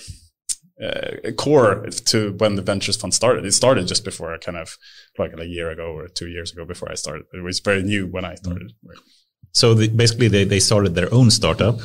uh, 0.83 1.33
core 1.37 1.87
to 2.11 2.33
when 2.39 2.57
the 2.57 2.63
ventures 2.63 2.97
fund 2.97 3.15
started. 3.15 3.45
It 3.45 3.53
started 3.53 3.89
just 3.89 4.05
before 4.05 4.35
I 4.35 4.39
kind 4.39 4.59
of 4.59 4.77
like 5.19 5.33
a 5.39 5.47
year 5.47 5.71
ago 5.71 5.87
or 5.87 6.09
two 6.09 6.29
years 6.29 6.53
ago 6.53 6.65
before 6.65 6.91
I 6.91 6.95
started. 6.95 7.27
It 7.33 7.43
was 7.43 7.61
very 7.61 7.83
new 7.83 8.07
when 8.07 8.25
I 8.25 8.35
mm-hmm. 8.35 8.45
started. 8.45 8.73
Right? 8.85 8.99
So 9.53 9.75
the, 9.75 9.89
basically, 9.89 10.29
they, 10.29 10.45
they 10.45 10.61
started 10.61 10.95
their 10.95 11.13
own 11.13 11.31
startup 11.31 11.81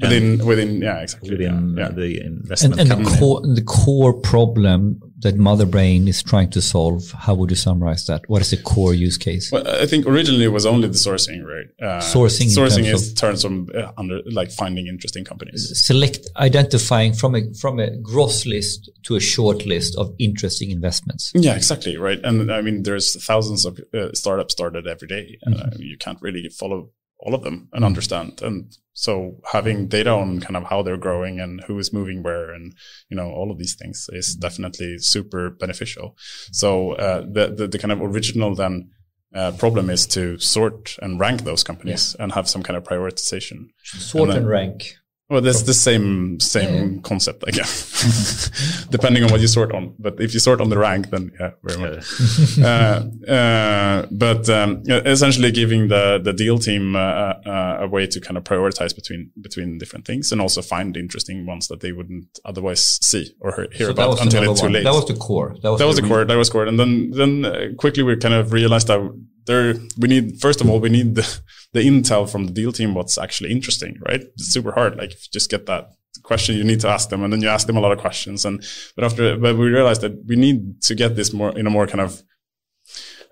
Within, 0.00 0.44
within, 0.44 0.82
yeah, 0.82 1.00
exactly. 1.00 1.30
within 1.30 1.74
yeah, 1.76 1.84
yeah. 1.84 1.90
the 1.90 2.20
investment 2.20 2.78
And, 2.80 2.92
and 2.92 3.06
the 3.06 3.16
core 3.18 3.40
the 3.40 3.62
core 3.62 4.12
problem 4.12 5.00
that 5.20 5.36
Mother 5.36 5.66
Brain 5.66 6.08
is 6.08 6.22
trying 6.22 6.50
to 6.50 6.60
solve. 6.60 7.10
How 7.12 7.34
would 7.34 7.50
you 7.50 7.56
summarize 7.56 8.06
that? 8.06 8.28
What 8.28 8.42
is 8.42 8.50
the 8.50 8.58
core 8.58 8.94
use 8.94 9.16
case? 9.16 9.50
Well, 9.50 9.66
I 9.66 9.86
think 9.86 10.06
originally 10.06 10.44
it 10.44 10.52
was 10.52 10.66
only 10.66 10.88
the 10.88 10.94
sourcing, 10.94 11.42
right? 11.44 11.66
Uh, 11.80 12.00
Sourcing 12.00 12.42
in 12.42 12.48
sourcing 12.48 12.84
terms 12.84 13.02
is 13.02 13.14
turns 13.14 13.44
on 13.44 13.68
uh, 13.74 13.92
under 13.96 14.20
like 14.26 14.50
finding 14.50 14.86
interesting 14.86 15.24
companies. 15.24 15.72
Select 15.84 16.28
identifying 16.36 17.12
from 17.14 17.34
a 17.34 17.52
from 17.54 17.78
a 17.78 17.96
gross 17.98 18.44
list 18.44 18.90
to 19.04 19.16
a 19.16 19.20
short 19.20 19.64
list 19.64 19.96
of 19.96 20.14
interesting 20.18 20.70
investments. 20.70 21.32
Yeah, 21.34 21.56
exactly, 21.56 21.96
right. 21.96 22.20
And 22.22 22.52
I 22.52 22.60
mean, 22.60 22.82
there's 22.82 23.22
thousands 23.24 23.64
of 23.64 23.80
uh, 23.94 24.12
startups 24.12 24.52
started 24.52 24.86
every 24.86 25.08
day, 25.08 25.38
and 25.42 25.56
uh, 25.56 25.70
you 25.78 25.96
can't 25.96 26.20
really 26.20 26.48
follow 26.48 26.90
all 27.18 27.34
of 27.34 27.42
them 27.42 27.68
and 27.72 27.84
understand. 27.84 28.42
And 28.42 28.76
so 28.92 29.36
having 29.52 29.88
data 29.88 30.10
on 30.10 30.40
kind 30.40 30.56
of 30.56 30.64
how 30.64 30.82
they're 30.82 30.96
growing 30.96 31.40
and 31.40 31.62
who 31.66 31.78
is 31.78 31.92
moving 31.92 32.22
where 32.22 32.50
and, 32.52 32.74
you 33.08 33.16
know, 33.16 33.30
all 33.30 33.50
of 33.50 33.58
these 33.58 33.74
things 33.74 34.08
is 34.12 34.34
definitely 34.34 34.98
super 34.98 35.50
beneficial. 35.50 36.16
So, 36.52 36.92
uh, 36.92 37.20
the, 37.20 37.54
the, 37.56 37.68
the 37.68 37.78
kind 37.78 37.92
of 37.92 38.00
original 38.02 38.54
then, 38.54 38.90
uh, 39.34 39.52
problem 39.52 39.90
is 39.90 40.06
to 40.06 40.38
sort 40.38 40.96
and 41.02 41.20
rank 41.20 41.42
those 41.44 41.62
companies 41.62 42.14
and 42.18 42.32
have 42.32 42.48
some 42.48 42.62
kind 42.62 42.76
of 42.76 42.84
prioritization. 42.84 43.68
Sort 43.82 44.28
And 44.28 44.32
then- 44.32 44.42
and 44.42 44.48
rank. 44.48 44.94
Well, 45.28 45.40
that's 45.40 45.62
the 45.62 45.74
same 45.74 46.38
same 46.38 47.00
concept, 47.02 47.42
I 47.48 47.50
guess, 47.50 48.86
depending 48.90 49.24
on 49.24 49.30
what 49.32 49.40
you 49.40 49.48
sort 49.48 49.72
on. 49.72 49.92
But 49.98 50.20
if 50.20 50.32
you 50.32 50.38
sort 50.38 50.60
on 50.60 50.68
the 50.70 50.78
rank, 50.78 51.10
then 51.10 51.32
yeah, 51.40 51.50
very 51.64 51.80
much. 51.80 52.58
uh, 52.60 53.02
uh, 53.28 54.06
but 54.12 54.48
um, 54.48 54.84
essentially, 54.86 55.50
giving 55.50 55.88
the 55.88 56.20
the 56.22 56.32
deal 56.32 56.58
team 56.58 56.94
uh, 56.94 57.00
uh, 57.44 57.78
a 57.80 57.88
way 57.88 58.06
to 58.06 58.20
kind 58.20 58.36
of 58.36 58.44
prioritize 58.44 58.94
between 58.94 59.32
between 59.40 59.78
different 59.78 60.06
things, 60.06 60.30
and 60.30 60.40
also 60.40 60.62
find 60.62 60.96
interesting 60.96 61.44
ones 61.44 61.66
that 61.66 61.80
they 61.80 61.90
wouldn't 61.90 62.38
otherwise 62.44 63.00
see 63.02 63.34
or 63.40 63.66
hear, 63.72 63.86
so 63.86 63.90
about 63.90 64.20
until 64.20 64.48
it's 64.48 64.60
too 64.60 64.68
late. 64.68 64.84
That 64.84 64.94
was 64.94 65.06
the 65.06 65.14
core. 65.16 65.56
That 65.60 65.72
was, 65.72 65.80
that 65.80 65.86
was 65.88 65.96
the, 65.96 66.02
the 66.02 66.08
core. 66.08 66.24
That 66.24 66.36
was 66.36 66.50
core. 66.50 66.66
And 66.66 66.78
then 66.78 67.10
then 67.10 67.44
uh, 67.44 67.66
quickly 67.76 68.04
we 68.04 68.16
kind 68.16 68.34
of 68.34 68.52
realized 68.52 68.86
that 68.86 69.00
there 69.46 69.74
we 69.98 70.06
need 70.06 70.40
first 70.40 70.60
of 70.60 70.70
all 70.70 70.78
we 70.78 70.88
need 70.88 71.16
the, 71.16 71.40
the 71.72 71.80
intel 71.80 72.30
from 72.30 72.46
the 72.46 72.52
deal 72.52 72.72
team 72.72 72.94
what's 72.94 73.18
actually 73.18 73.50
interesting 73.50 73.98
right 74.08 74.22
it's 74.34 74.52
super 74.52 74.72
hard 74.72 74.96
like 74.96 75.12
just 75.32 75.50
get 75.50 75.66
that 75.66 75.88
question 76.22 76.56
you 76.56 76.64
need 76.64 76.80
to 76.80 76.88
ask 76.88 77.10
them 77.10 77.22
and 77.22 77.32
then 77.32 77.42
you 77.42 77.48
ask 77.48 77.66
them 77.66 77.76
a 77.76 77.80
lot 77.80 77.92
of 77.92 77.98
questions 77.98 78.44
and 78.44 78.64
but 78.94 79.04
after 79.04 79.36
but 79.36 79.56
we 79.56 79.68
realized 79.68 80.00
that 80.00 80.24
we 80.26 80.36
need 80.36 80.80
to 80.82 80.94
get 80.94 81.14
this 81.14 81.32
more 81.32 81.56
in 81.58 81.66
a 81.66 81.70
more 81.70 81.86
kind 81.86 82.00
of 82.00 82.22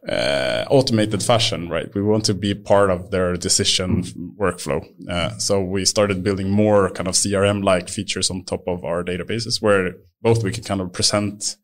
uh, 0.08 0.64
automated 0.68 1.22
fashion, 1.22 1.68
right? 1.68 1.92
We 1.94 2.02
want 2.02 2.24
to 2.26 2.34
be 2.34 2.54
part 2.54 2.90
of 2.90 3.10
their 3.10 3.36
decision 3.36 4.02
workflow. 4.38 4.84
Uh, 5.08 5.38
so 5.38 5.62
we 5.62 5.84
started 5.84 6.22
building 6.22 6.50
more 6.50 6.90
kind 6.90 7.08
of 7.08 7.14
CRM-like 7.14 7.88
features 7.88 8.30
on 8.30 8.44
top 8.44 8.64
of 8.66 8.84
our 8.84 9.02
databases, 9.02 9.62
where 9.62 9.94
both 10.20 10.42
we 10.42 10.52
could 10.52 10.66
kind 10.66 10.80
of 10.80 10.92
present 10.92 11.56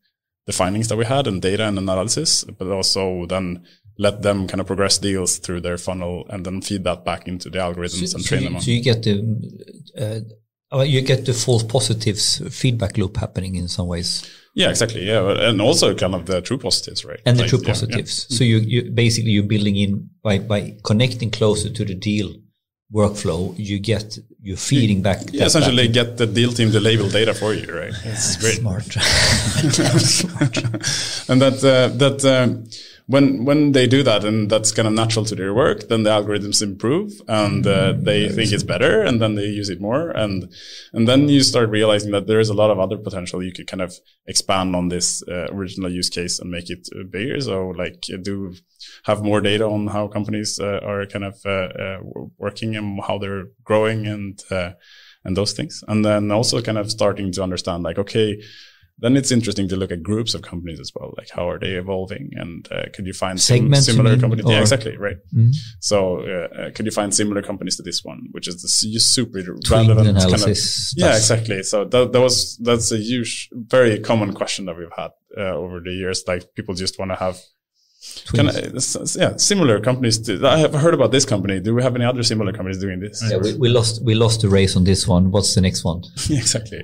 the 0.47 0.53
findings 0.53 0.87
that 0.87 0.97
we 0.97 1.05
had 1.05 1.27
and 1.27 1.41
data 1.41 1.67
and 1.67 1.77
analysis, 1.77 2.43
but 2.43 2.67
also 2.67 3.27
then 3.27 3.63
let 3.97 4.21
them 4.21 4.47
kind 4.47 4.61
of 4.61 4.67
progress 4.67 4.97
deals 4.97 5.37
through 5.37 5.61
their 5.61 5.77
funnel 5.77 6.25
and 6.29 6.45
then 6.45 6.61
feed 6.61 6.83
that 6.83 7.05
back 7.05 7.27
into 7.27 7.49
the 7.49 7.59
algorithms 7.59 8.09
so, 8.09 8.17
and 8.17 8.25
train 8.25 8.41
so 8.41 8.45
them 8.45 8.55
on. 8.55 8.61
So 8.61 8.71
you 8.71 8.81
get 8.81 9.03
the 9.03 10.25
uh, 10.73 10.81
you 10.83 11.01
get 11.01 11.25
the 11.25 11.33
false 11.33 11.63
positives 11.63 12.41
feedback 12.49 12.97
loop 12.97 13.17
happening 13.17 13.55
in 13.55 13.67
some 13.67 13.87
ways. 13.87 14.29
Yeah, 14.53 14.69
exactly. 14.69 15.07
Yeah, 15.07 15.49
and 15.49 15.61
also 15.61 15.95
kind 15.95 16.15
of 16.15 16.25
the 16.25 16.41
true 16.41 16.57
positives, 16.57 17.05
right? 17.05 17.21
And 17.25 17.37
the 17.37 17.47
true 17.47 17.61
positives. 17.61 18.27
Yeah. 18.29 18.37
So 18.37 18.43
you, 18.43 18.57
you 18.57 18.91
basically 18.91 19.31
you're 19.31 19.43
building 19.43 19.77
in 19.77 20.09
by 20.23 20.39
by 20.39 20.77
connecting 20.83 21.31
closer 21.31 21.69
to 21.69 21.85
the 21.85 21.95
deal 21.95 22.33
workflow, 22.93 23.53
you 23.57 23.79
get 23.79 24.17
you're 24.41 24.57
feeding 24.57 25.01
back. 25.01 25.21
Yeah, 25.31 25.45
essentially 25.45 25.87
back. 25.87 25.93
get 25.93 26.17
the 26.17 26.27
deal 26.27 26.51
team 26.51 26.71
to 26.71 26.79
label 26.79 27.09
data 27.09 27.33
for 27.33 27.53
you, 27.53 27.73
right? 27.73 27.93
It's 28.03 28.37
great. 28.37 28.55
Smart. 28.55 28.83
Smart. 28.83 30.57
and 31.29 31.41
that 31.41 31.63
uh, 31.63 31.95
that. 31.97 32.25
Um, 32.25 32.65
when 33.11 33.45
when 33.45 33.73
they 33.73 33.87
do 33.87 34.03
that 34.03 34.23
and 34.23 34.49
that's 34.49 34.71
kind 34.71 34.87
of 34.87 34.93
natural 34.93 35.25
to 35.25 35.35
their 35.35 35.53
work, 35.53 35.89
then 35.89 36.03
the 36.03 36.09
algorithms 36.09 36.61
improve 36.61 37.11
and 37.27 37.67
uh, 37.67 37.93
they 37.97 38.29
think 38.29 38.51
it's 38.51 38.63
better, 38.63 39.01
and 39.01 39.21
then 39.21 39.35
they 39.35 39.45
use 39.45 39.69
it 39.69 39.81
more, 39.81 40.11
and 40.11 40.51
and 40.93 41.07
then 41.07 41.27
you 41.27 41.41
start 41.43 41.69
realizing 41.69 42.11
that 42.11 42.27
there 42.27 42.39
is 42.39 42.49
a 42.49 42.53
lot 42.53 42.71
of 42.71 42.79
other 42.79 42.97
potential. 42.97 43.43
You 43.43 43.51
could 43.51 43.67
kind 43.67 43.81
of 43.81 43.93
expand 44.27 44.75
on 44.75 44.89
this 44.89 45.23
uh, 45.27 45.47
original 45.51 45.91
use 45.91 46.09
case 46.09 46.39
and 46.39 46.49
make 46.49 46.69
it 46.69 46.87
uh, 46.95 47.03
bigger. 47.09 47.41
So 47.41 47.69
like 47.69 48.01
do 48.23 48.53
have 49.03 49.23
more 49.23 49.41
data 49.41 49.65
on 49.65 49.87
how 49.87 50.07
companies 50.07 50.59
uh, 50.59 50.79
are 50.83 51.05
kind 51.05 51.25
of 51.25 51.35
uh, 51.45 51.69
uh, 51.83 51.97
working 52.37 52.75
and 52.75 53.01
how 53.07 53.17
they're 53.17 53.47
growing 53.63 54.07
and 54.07 54.41
and 55.23 55.37
those 55.37 55.53
things, 55.53 55.83
and 55.87 56.03
then 56.03 56.31
also 56.31 56.61
kind 56.61 56.77
of 56.77 56.89
starting 56.89 57.31
to 57.33 57.43
understand 57.43 57.83
like 57.83 57.99
okay 57.99 58.41
then 58.99 59.17
it's 59.17 59.31
interesting 59.31 59.67
to 59.69 59.75
look 59.75 59.91
at 59.91 60.03
groups 60.03 60.33
of 60.33 60.41
companies 60.41 60.79
as 60.79 60.91
well. 60.95 61.13
Like 61.17 61.29
how 61.29 61.49
are 61.49 61.59
they 61.59 61.71
evolving, 61.71 62.31
and 62.35 62.67
uh, 62.71 62.83
could 62.93 63.07
you 63.07 63.13
find 63.13 63.39
Segments, 63.39 63.85
similar 63.85 64.17
companies? 64.17 64.45
Yeah, 64.47 64.61
exactly, 64.61 64.97
right. 64.97 65.17
Mm-hmm. 65.33 65.51
So 65.79 66.21
uh, 66.21 66.71
could 66.75 66.85
you 66.85 66.91
find 66.91 67.13
similar 67.13 67.41
companies 67.41 67.77
to 67.77 67.83
this 67.83 68.03
one, 68.03 68.27
which 68.31 68.47
is 68.47 68.61
the 68.61 68.67
super 68.99 69.43
relevant 69.69 70.07
analysis 70.07 70.93
kind 70.97 71.09
of? 71.09 71.11
Yeah, 71.11 71.17
exactly. 71.17 71.63
So 71.63 71.85
that, 71.85 72.11
that 72.11 72.21
was 72.21 72.57
that's 72.57 72.91
a 72.91 72.97
huge, 72.97 73.49
very 73.53 73.99
common 73.99 74.33
question 74.33 74.65
that 74.65 74.77
we've 74.77 74.87
had 74.95 75.11
uh, 75.37 75.55
over 75.55 75.79
the 75.79 75.91
years. 75.91 76.23
Like 76.27 76.53
people 76.55 76.75
just 76.75 76.99
want 76.99 77.11
to 77.11 77.15
have 77.15 77.39
Kind 78.35 78.49
of, 78.49 78.55
yeah, 79.15 79.37
similar 79.37 79.79
companies. 79.79 80.17
Do, 80.17 80.43
I 80.47 80.57
have 80.57 80.73
heard 80.73 80.95
about 80.95 81.11
this 81.11 81.23
company. 81.23 81.59
Do 81.59 81.75
we 81.75 81.83
have 81.83 81.95
any 81.95 82.03
other 82.03 82.23
similar 82.23 82.51
companies 82.51 82.79
doing 82.79 82.99
this? 82.99 83.23
Yeah, 83.29 83.37
we, 83.37 83.53
we 83.53 83.69
lost 83.69 84.03
we 84.03 84.15
lost 84.15 84.41
the 84.41 84.49
race 84.49 84.75
on 84.75 84.85
this 84.85 85.07
one. 85.07 85.29
What's 85.29 85.53
the 85.53 85.61
next 85.61 85.83
one? 85.83 86.01
exactly. 86.31 86.79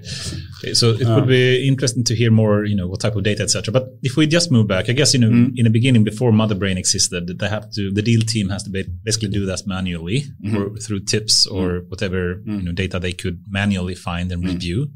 Okay, 0.60 0.76
so 0.76 0.92
it 0.92 1.08
would 1.08 1.28
be 1.28 1.68
interesting 1.68 2.04
to 2.04 2.16
hear 2.16 2.30
more. 2.30 2.66
You 2.66 2.76
know, 2.76 2.86
what 2.86 3.00
type 3.00 3.16
of 3.16 3.24
data, 3.24 3.42
etc. 3.42 3.72
But 3.72 3.88
if 4.04 4.16
we 4.16 4.28
just 4.28 4.52
move 4.52 4.68
back, 4.68 4.90
I 4.90 4.94
guess 4.94 5.16
you 5.16 5.20
know, 5.20 5.30
mm. 5.30 5.54
in 5.58 5.64
the 5.64 5.72
beginning, 5.72 6.04
before 6.04 6.32
Motherbrain 6.32 6.78
existed, 6.78 7.40
they 7.40 7.50
have 7.50 7.72
to 7.72 7.90
the 7.92 8.04
deal 8.04 8.22
team 8.22 8.50
has 8.50 8.62
to 8.64 8.70
basically 9.04 9.30
do 9.30 9.48
that 9.48 9.66
manually 9.66 10.26
mm-hmm. 10.44 10.56
or 10.56 10.78
through 10.78 11.00
tips 11.00 11.48
or 11.48 11.80
mm. 11.80 11.90
whatever 11.90 12.36
mm. 12.36 12.60
you 12.60 12.64
know 12.64 12.74
data 12.74 13.00
they 13.00 13.14
could 13.14 13.44
manually 13.50 13.96
find 13.96 14.32
and 14.32 14.44
mm. 14.44 14.50
review. 14.50 14.92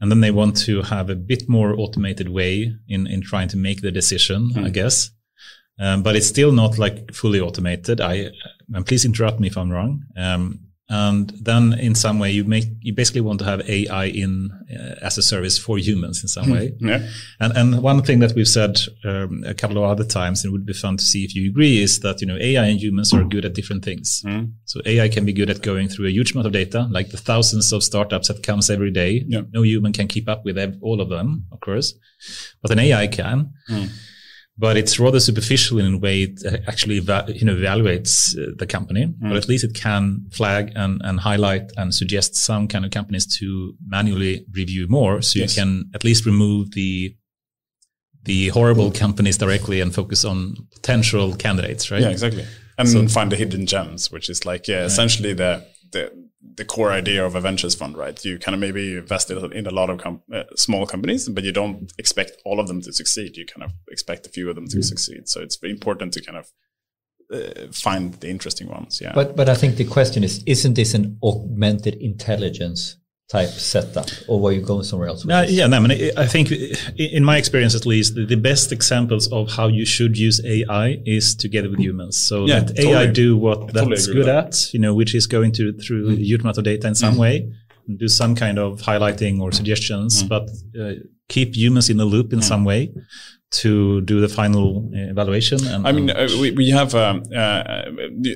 And 0.00 0.10
then 0.10 0.20
they 0.20 0.30
want 0.30 0.56
to 0.58 0.82
have 0.82 1.10
a 1.10 1.16
bit 1.16 1.48
more 1.48 1.74
automated 1.74 2.28
way 2.28 2.72
in, 2.86 3.06
in 3.06 3.20
trying 3.20 3.48
to 3.48 3.56
make 3.56 3.80
the 3.80 3.90
decision, 3.90 4.50
mm. 4.52 4.64
I 4.64 4.70
guess. 4.70 5.10
Um, 5.80 6.02
but 6.02 6.16
it's 6.16 6.26
still 6.26 6.52
not 6.52 6.78
like 6.78 7.12
fully 7.12 7.40
automated. 7.40 8.00
I, 8.00 8.30
and 8.72 8.86
please 8.86 9.04
interrupt 9.04 9.40
me 9.40 9.48
if 9.48 9.56
I'm 9.56 9.70
wrong. 9.70 10.04
Um, 10.16 10.60
and 10.90 11.30
then 11.40 11.74
in 11.74 11.94
some 11.94 12.18
way 12.18 12.30
you 12.30 12.44
make 12.44 12.64
you 12.80 12.94
basically 12.94 13.20
want 13.20 13.38
to 13.40 13.44
have 13.44 13.60
AI 13.68 14.06
in 14.06 14.50
uh, 14.72 14.94
as 15.02 15.18
a 15.18 15.22
service 15.22 15.58
for 15.58 15.76
humans 15.76 16.22
in 16.22 16.28
some 16.28 16.46
hmm. 16.46 16.52
way. 16.52 16.74
Yeah. 16.78 17.06
And 17.40 17.56
and 17.56 17.82
one 17.82 18.02
thing 18.02 18.20
that 18.20 18.34
we've 18.34 18.48
said 18.48 18.78
um, 19.04 19.44
a 19.46 19.52
couple 19.52 19.76
of 19.76 19.84
other 19.84 20.04
times, 20.04 20.42
and 20.42 20.50
it 20.50 20.52
would 20.52 20.64
be 20.64 20.72
fun 20.72 20.96
to 20.96 21.02
see 21.02 21.24
if 21.24 21.34
you 21.34 21.50
agree, 21.50 21.82
is 21.82 22.00
that 22.00 22.20
you 22.22 22.26
know 22.26 22.38
AI 22.38 22.66
and 22.66 22.80
humans 22.80 23.12
are 23.12 23.24
good 23.24 23.44
at 23.44 23.54
different 23.54 23.84
things. 23.84 24.22
Mm. 24.24 24.52
So 24.64 24.80
AI 24.86 25.08
can 25.08 25.26
be 25.26 25.32
good 25.34 25.50
at 25.50 25.62
going 25.62 25.88
through 25.88 26.06
a 26.06 26.10
huge 26.10 26.32
amount 26.32 26.46
of 26.46 26.52
data, 26.54 26.88
like 26.90 27.10
the 27.10 27.18
thousands 27.18 27.72
of 27.72 27.82
startups 27.82 28.28
that 28.28 28.42
comes 28.42 28.70
every 28.70 28.90
day. 28.90 29.24
Yeah. 29.26 29.42
No 29.52 29.62
human 29.62 29.92
can 29.92 30.08
keep 30.08 30.28
up 30.28 30.44
with 30.44 30.58
all 30.80 31.02
of 31.02 31.10
them, 31.10 31.46
of 31.52 31.60
course, 31.60 31.92
but 32.62 32.70
an 32.70 32.78
AI 32.78 33.08
can. 33.08 33.52
Mm 33.68 33.90
but 34.58 34.76
it's 34.76 34.98
rather 34.98 35.20
superficial 35.20 35.78
in 35.78 35.94
a 35.94 35.98
way 35.98 36.22
it 36.22 36.42
actually 36.66 36.96
you 36.96 37.44
know 37.44 37.54
evaluates 37.54 38.36
uh, 38.36 38.52
the 38.58 38.66
company 38.66 39.06
mm. 39.06 39.28
but 39.28 39.36
at 39.36 39.48
least 39.48 39.64
it 39.64 39.74
can 39.74 40.26
flag 40.32 40.72
and, 40.74 41.00
and 41.04 41.20
highlight 41.20 41.70
and 41.76 41.94
suggest 41.94 42.34
some 42.36 42.66
kind 42.66 42.84
of 42.84 42.90
companies 42.90 43.24
to 43.38 43.74
manually 43.86 44.44
review 44.52 44.86
more 44.88 45.22
so 45.22 45.38
yes. 45.38 45.56
you 45.56 45.62
can 45.62 45.90
at 45.94 46.04
least 46.04 46.26
remove 46.26 46.72
the 46.72 47.14
the 48.24 48.48
horrible 48.48 48.90
companies 48.90 49.38
directly 49.38 49.80
and 49.80 49.94
focus 49.94 50.24
on 50.24 50.56
potential 50.72 51.34
candidates 51.34 51.90
right 51.90 52.02
yeah 52.02 52.10
exactly 52.10 52.44
and 52.76 52.88
so, 52.88 53.08
find 53.08 53.32
the 53.32 53.36
hidden 53.36 53.64
gems 53.66 54.10
which 54.10 54.28
is 54.28 54.44
like 54.44 54.66
yeah 54.66 54.78
right. 54.78 54.86
essentially 54.86 55.32
the 55.32 55.64
the 55.92 56.27
the 56.58 56.64
core 56.64 56.92
idea 56.92 57.24
of 57.24 57.34
a 57.34 57.40
ventures 57.40 57.74
fund, 57.74 57.96
right? 57.96 58.22
You 58.24 58.38
kind 58.38 58.54
of 58.54 58.60
maybe 58.60 58.98
invest 58.98 59.30
in 59.30 59.66
a 59.66 59.70
lot 59.70 59.88
of 59.88 59.98
com- 59.98 60.22
uh, 60.32 60.42
small 60.56 60.86
companies, 60.86 61.28
but 61.28 61.44
you 61.44 61.52
don't 61.52 61.90
expect 61.98 62.32
all 62.44 62.60
of 62.60 62.68
them 62.68 62.82
to 62.82 62.92
succeed. 62.92 63.36
You 63.36 63.46
kind 63.46 63.64
of 63.64 63.72
expect 63.88 64.26
a 64.26 64.30
few 64.30 64.50
of 64.50 64.54
them 64.56 64.68
to 64.68 64.78
mm. 64.78 64.84
succeed. 64.84 65.28
So 65.28 65.40
it's 65.40 65.56
very 65.56 65.72
important 65.72 66.12
to 66.14 66.20
kind 66.22 66.38
of 66.38 66.52
uh, 67.32 67.72
find 67.72 68.14
the 68.14 68.28
interesting 68.28 68.68
ones. 68.68 69.00
Yeah. 69.00 69.12
But 69.14 69.36
but 69.36 69.48
I 69.48 69.54
think 69.54 69.76
the 69.76 69.84
question 69.84 70.22
is, 70.24 70.42
isn't 70.46 70.74
this 70.74 70.94
an 70.94 71.18
augmented 71.22 71.94
intelligence 71.94 72.96
type 73.28 73.50
setup, 73.50 74.08
or 74.26 74.40
were 74.40 74.52
you 74.52 74.62
going 74.62 74.82
somewhere 74.82 75.08
else? 75.08 75.28
Uh, 75.28 75.46
yeah, 75.48 75.66
no, 75.66 75.76
I 75.76 75.80
mean, 75.80 76.10
I 76.16 76.26
think 76.26 76.50
in 76.96 77.22
my 77.22 77.36
experience, 77.36 77.74
at 77.74 77.84
least, 77.84 78.14
the, 78.14 78.24
the, 78.24 78.36
best 78.36 78.72
examples 78.72 79.30
of 79.30 79.50
how 79.50 79.68
you 79.68 79.84
should 79.84 80.16
use 80.16 80.42
AI 80.44 80.98
is 81.04 81.34
together 81.34 81.68
with 81.68 81.78
humans. 81.78 82.16
So 82.16 82.46
yeah, 82.46 82.60
let 82.60 82.68
totally. 82.68 82.94
AI 82.94 83.06
do 83.06 83.36
what 83.36 83.68
totally 83.68 83.96
that's 83.96 84.06
good 84.06 84.26
that. 84.26 84.46
at, 84.46 84.72
you 84.74 84.80
know, 84.80 84.94
which 84.94 85.14
is 85.14 85.26
going 85.26 85.52
to 85.52 85.74
through 85.74 86.16
mm. 86.16 86.18
huge 86.18 86.40
amount 86.40 86.56
of 86.56 86.64
data 86.64 86.88
in 86.88 86.94
some 86.94 87.16
mm. 87.16 87.18
way, 87.18 87.52
do 87.96 88.08
some 88.08 88.34
kind 88.34 88.58
of 88.58 88.80
highlighting 88.80 89.40
or 89.40 89.52
suggestions, 89.52 90.22
mm. 90.22 90.28
but 90.28 90.48
uh, 90.80 90.94
keep 91.28 91.54
humans 91.54 91.90
in 91.90 91.98
the 91.98 92.06
loop 92.06 92.32
in 92.32 92.38
mm. 92.38 92.44
some 92.44 92.64
way 92.64 92.94
to 93.50 94.00
do 94.02 94.22
the 94.22 94.28
final 94.28 94.88
evaluation? 94.94 95.66
And, 95.66 95.86
I 95.86 95.92
mean, 95.92 96.08
uh, 96.08 96.28
we, 96.40 96.52
we 96.52 96.70
have, 96.70 96.94
um, 96.94 97.22
uh, 97.36 97.82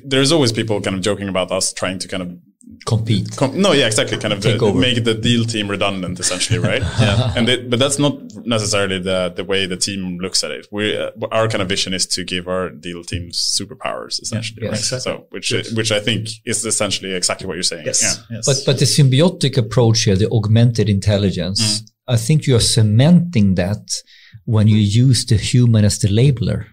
there's 0.04 0.32
always 0.32 0.52
people 0.52 0.82
kind 0.82 0.96
of 0.96 1.02
joking 1.02 1.28
about 1.28 1.50
us 1.50 1.72
trying 1.72 1.98
to 2.00 2.08
kind 2.08 2.22
of 2.22 2.38
compete. 2.84 3.36
Com- 3.36 3.60
no, 3.60 3.72
yeah, 3.72 3.86
exactly. 3.86 4.18
Kind 4.18 4.34
of 4.34 4.42
the, 4.42 4.56
the, 4.56 4.72
make 4.72 5.04
the 5.04 5.14
deal 5.14 5.44
team 5.44 5.68
redundant, 5.68 6.18
essentially, 6.20 6.58
right? 6.58 6.82
yeah. 7.00 7.32
And 7.36 7.48
it, 7.48 7.70
but 7.70 7.78
that's 7.78 7.98
not 7.98 8.14
necessarily 8.44 8.98
the 8.98 9.32
the 9.34 9.44
way 9.44 9.66
the 9.66 9.76
team 9.76 10.18
looks 10.18 10.42
at 10.44 10.50
it. 10.50 10.66
We 10.70 10.96
uh, 10.96 11.10
our 11.30 11.48
kind 11.48 11.62
of 11.62 11.68
vision 11.68 11.94
is 11.94 12.06
to 12.08 12.24
give 12.24 12.48
our 12.48 12.70
deal 12.70 13.02
teams 13.04 13.38
superpowers, 13.38 14.20
essentially, 14.20 14.62
yeah, 14.62 14.70
right? 14.70 14.78
Exactly. 14.78 15.12
So 15.12 15.26
which 15.30 15.52
yes. 15.52 15.72
which 15.72 15.92
I 15.92 16.00
think 16.00 16.28
is 16.44 16.64
essentially 16.64 17.14
exactly 17.14 17.46
what 17.46 17.54
you're 17.54 17.62
saying. 17.62 17.86
Yes. 17.86 18.02
Yeah. 18.02 18.36
yes. 18.36 18.46
But 18.46 18.62
but 18.66 18.78
the 18.78 18.86
symbiotic 18.86 19.56
approach 19.56 20.02
here, 20.02 20.16
the 20.16 20.30
augmented 20.30 20.88
intelligence, 20.88 21.60
mm. 21.60 21.90
I 22.08 22.16
think 22.16 22.46
you 22.46 22.56
are 22.56 22.60
cementing 22.60 23.54
that 23.56 24.02
when 24.44 24.68
you 24.68 24.76
use 24.76 25.24
the 25.26 25.36
human 25.36 25.84
as 25.84 25.98
the 25.98 26.08
labeler. 26.08 26.66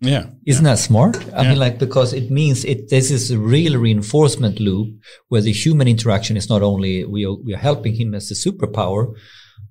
Yeah. 0.00 0.26
Isn't 0.46 0.64
yeah. 0.64 0.72
that 0.72 0.78
smart? 0.78 1.16
I 1.32 1.42
yeah. 1.42 1.50
mean, 1.50 1.58
like, 1.58 1.78
because 1.78 2.12
it 2.12 2.30
means 2.30 2.64
it, 2.64 2.90
this 2.90 3.10
is 3.10 3.30
a 3.30 3.38
real 3.38 3.78
reinforcement 3.78 4.60
loop 4.60 4.94
where 5.28 5.40
the 5.40 5.52
human 5.52 5.88
interaction 5.88 6.36
is 6.36 6.48
not 6.48 6.62
only 6.62 7.04
we 7.04 7.24
are, 7.24 7.34
we 7.34 7.54
are 7.54 7.58
helping 7.58 7.94
him 7.94 8.14
as 8.14 8.28
the 8.28 8.34
superpower, 8.34 9.14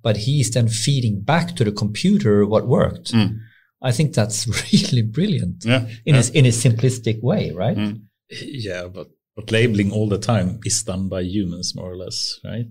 but 0.02 0.16
he's 0.16 0.50
then 0.50 0.68
feeding 0.68 1.20
back 1.20 1.54
to 1.56 1.64
the 1.64 1.72
computer 1.72 2.44
what 2.44 2.66
worked. 2.66 3.12
Mm. 3.12 3.38
I 3.82 3.92
think 3.92 4.14
that's 4.14 4.46
really 4.72 5.02
brilliant. 5.02 5.64
Yeah. 5.64 5.86
In, 6.04 6.14
yeah. 6.14 6.22
A, 6.22 6.38
in 6.38 6.46
a 6.46 6.50
simplistic 6.50 7.22
way, 7.22 7.52
right? 7.52 7.76
Mm. 7.76 8.02
Yeah, 8.30 8.88
but 8.88 9.08
But 9.36 9.52
labeling 9.52 9.92
all 9.92 10.08
the 10.08 10.18
time 10.18 10.60
is 10.64 10.82
done 10.82 11.08
by 11.08 11.20
humans, 11.20 11.74
more 11.76 11.92
or 11.92 11.96
less, 11.96 12.40
right? 12.42 12.66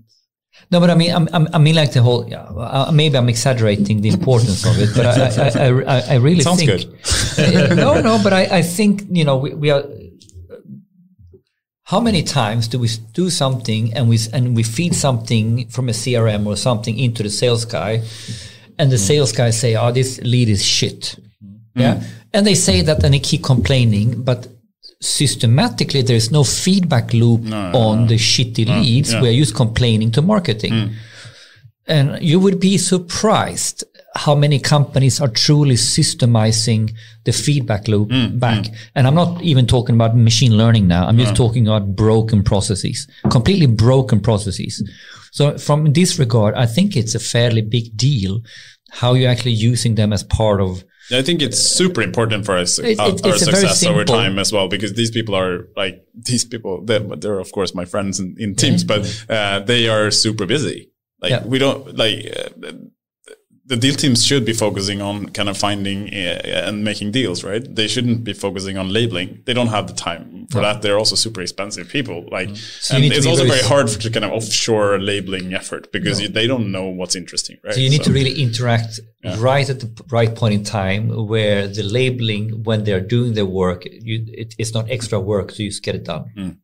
No, 0.72 0.80
but 0.80 0.90
I 0.90 0.96
mean, 0.96 1.14
I'm, 1.14 1.30
I'm, 1.32 1.48
I 1.54 1.58
mean, 1.58 1.76
like 1.76 1.92
the 1.94 2.02
whole. 2.02 2.28
Uh, 2.34 2.92
maybe 2.92 3.18
I'm 3.18 3.30
exaggerating 3.30 4.02
the 4.02 4.10
importance 4.10 4.66
of 4.66 4.80
it, 4.80 4.90
but 4.96 5.06
I, 5.06 5.68
I, 5.68 5.98
I, 5.98 6.14
I 6.14 6.16
really 6.16 6.42
Sounds 6.42 6.64
think. 6.64 6.72
good. 6.72 7.76
no, 7.78 8.02
no, 8.02 8.20
but 8.24 8.34
I, 8.34 8.58
I 8.58 8.62
think 8.62 9.04
you 9.10 9.24
know 9.24 9.38
we, 9.38 9.54
we 9.54 9.70
are. 9.70 9.84
How 11.84 12.00
many 12.00 12.24
times 12.24 12.68
do 12.68 12.80
we 12.80 12.90
do 13.14 13.30
something 13.30 13.94
and 13.94 14.10
we 14.10 14.18
and 14.34 14.56
we 14.56 14.64
feed 14.64 14.96
something 14.96 15.68
from 15.68 15.88
a 15.88 15.92
CRM 15.92 16.48
or 16.48 16.56
something 16.56 16.98
into 16.98 17.22
the 17.22 17.30
sales 17.30 17.64
guy, 17.64 18.02
and 18.80 18.92
the 18.92 18.98
sales 18.98 19.32
guy 19.32 19.52
say, 19.52 19.76
"Oh, 19.76 19.92
this 19.92 20.20
lead 20.22 20.50
is 20.50 20.66
shit," 20.66 21.16
yeah, 21.76 22.02
and 22.34 22.48
they 22.48 22.56
say 22.56 22.82
that 22.82 23.04
and 23.04 23.14
they 23.14 23.20
keep 23.20 23.44
complaining, 23.44 24.24
but 24.24 24.48
systematically 25.06 26.02
there 26.02 26.16
is 26.16 26.32
no 26.32 26.44
feedback 26.44 27.14
loop 27.14 27.52
on 27.52 28.08
the 28.08 28.16
shitty 28.16 28.68
leads. 28.68 29.14
yeah. 29.14 29.22
We're 29.22 29.34
just 29.34 29.56
complaining 29.56 30.12
to 30.12 30.22
marketing. 30.22 30.74
Mm. 30.74 30.94
And 31.88 32.22
you 32.22 32.40
would 32.40 32.60
be 32.60 32.78
surprised 32.80 33.84
how 34.16 34.34
many 34.34 34.60
companies 34.60 35.22
are 35.22 35.28
truly 35.28 35.76
systemizing 35.76 36.94
the 37.26 37.32
feedback 37.34 37.88
loop 37.88 38.10
mm, 38.10 38.32
mm. 38.32 38.40
back. 38.40 38.66
And 38.96 39.06
I'm 39.06 39.14
not 39.14 39.42
even 39.42 39.68
talking 39.68 39.94
about 39.94 40.16
machine 40.16 40.58
learning 40.58 40.88
now. 40.88 41.06
I'm 41.06 41.18
just 41.18 41.36
talking 41.36 41.68
about 41.68 41.96
broken 41.96 42.44
processes, 42.44 43.08
completely 43.30 43.68
broken 43.68 44.22
processes. 44.22 44.82
So 45.32 45.58
from 45.58 45.92
this 45.94 46.18
regard, 46.18 46.56
I 46.56 46.66
think 46.66 46.96
it's 46.96 47.14
a 47.14 47.20
fairly 47.20 47.62
big 47.62 47.96
deal 47.98 48.42
how 48.90 49.14
you're 49.14 49.30
actually 49.30 49.52
using 49.52 49.96
them 49.96 50.14
as 50.14 50.24
part 50.24 50.62
of 50.62 50.86
I 51.12 51.22
think 51.22 51.42
it's 51.42 51.60
super 51.60 52.02
important 52.02 52.46
for 52.46 52.58
us 52.58 52.80
It- 52.80 53.00
our, 53.00 53.10
our 53.10 53.16
it's 53.36 53.44
success 53.46 53.86
over 53.86 54.04
time 54.06 54.40
as 54.40 54.52
well, 54.52 54.68
because 54.68 54.94
these 54.94 55.12
people 55.12 55.36
are 55.36 55.68
like 55.76 56.04
these 56.14 56.46
people. 56.46 56.84
They're, 56.84 57.00
they're 57.00 57.40
of 57.40 57.52
course 57.52 57.76
my 57.76 57.86
friends 57.86 58.20
in, 58.20 58.36
in 58.40 58.56
teams, 58.56 58.84
but 58.84 59.02
uh, 59.30 59.60
they 59.60 59.88
are 59.88 60.10
super 60.12 60.46
busy. 60.46 60.92
Like 61.22 61.32
Yeah. 61.32 61.46
we 61.46 61.60
don't 61.60 61.96
like 61.96 62.18
uh, 62.64 62.72
the 63.68 63.76
deal 63.76 63.96
teams 63.96 64.24
should 64.24 64.46
be 64.46 64.54
focusing 64.54 65.02
on 65.02 65.30
kind 65.30 65.50
of 65.50 65.58
finding 65.58 66.08
uh, 66.14 66.68
and 66.68 66.84
making 66.84 67.12
deals, 67.12 67.44
right? 67.44 67.64
They 67.76 67.88
shouldn't 67.88 68.24
be 68.24 68.34
focusing 68.34 68.78
on 68.78 68.90
labeling. 68.94 69.42
They 69.46 69.54
don't 69.54 69.70
have 69.70 69.88
the 69.88 69.94
time 69.94 70.46
for 70.52 70.62
that. 70.62 70.84
They're 70.84 71.00
also 71.00 71.16
super 71.16 71.42
expensive 71.42 71.90
people. 71.90 72.28
Like, 72.32 72.50
you 72.50 72.56
and 72.92 73.04
it's 73.06 73.26
also 73.26 73.46
very 73.46 73.58
very 73.58 73.68
hard 73.68 73.90
for 73.90 74.00
to 74.00 74.10
kind 74.12 74.24
of 74.26 74.32
offshore 74.32 75.00
labeling 75.00 75.54
effort 75.56 75.92
because 75.92 76.22
you, 76.22 76.28
they 76.28 76.46
don't 76.46 76.72
know 76.72 76.86
what's 76.86 77.16
interesting, 77.16 77.58
right? 77.64 77.74
So 77.74 77.80
you 77.80 77.90
need 77.90 78.04
to 78.04 78.12
really 78.12 78.40
interact 78.42 79.00
Yeah. 79.24 79.38
right 79.40 79.68
at 79.68 79.80
the 79.80 79.90
right 80.12 80.34
point 80.36 80.54
in 80.54 80.64
time 80.64 81.04
where 81.28 81.68
the 81.68 81.82
labeling, 81.82 82.64
when 82.64 82.84
they're 82.84 83.08
doing 83.16 83.34
their 83.34 83.48
work, 83.48 83.86
you, 83.86 84.26
it, 84.28 84.54
it's 84.60 84.74
not 84.76 84.86
extra 84.92 85.20
work, 85.20 85.50
so 85.52 85.64
you 85.64 85.70
just 85.70 85.84
get 85.84 85.96
it 85.96 86.04
done. 86.04 86.26
Mm. 86.38 86.58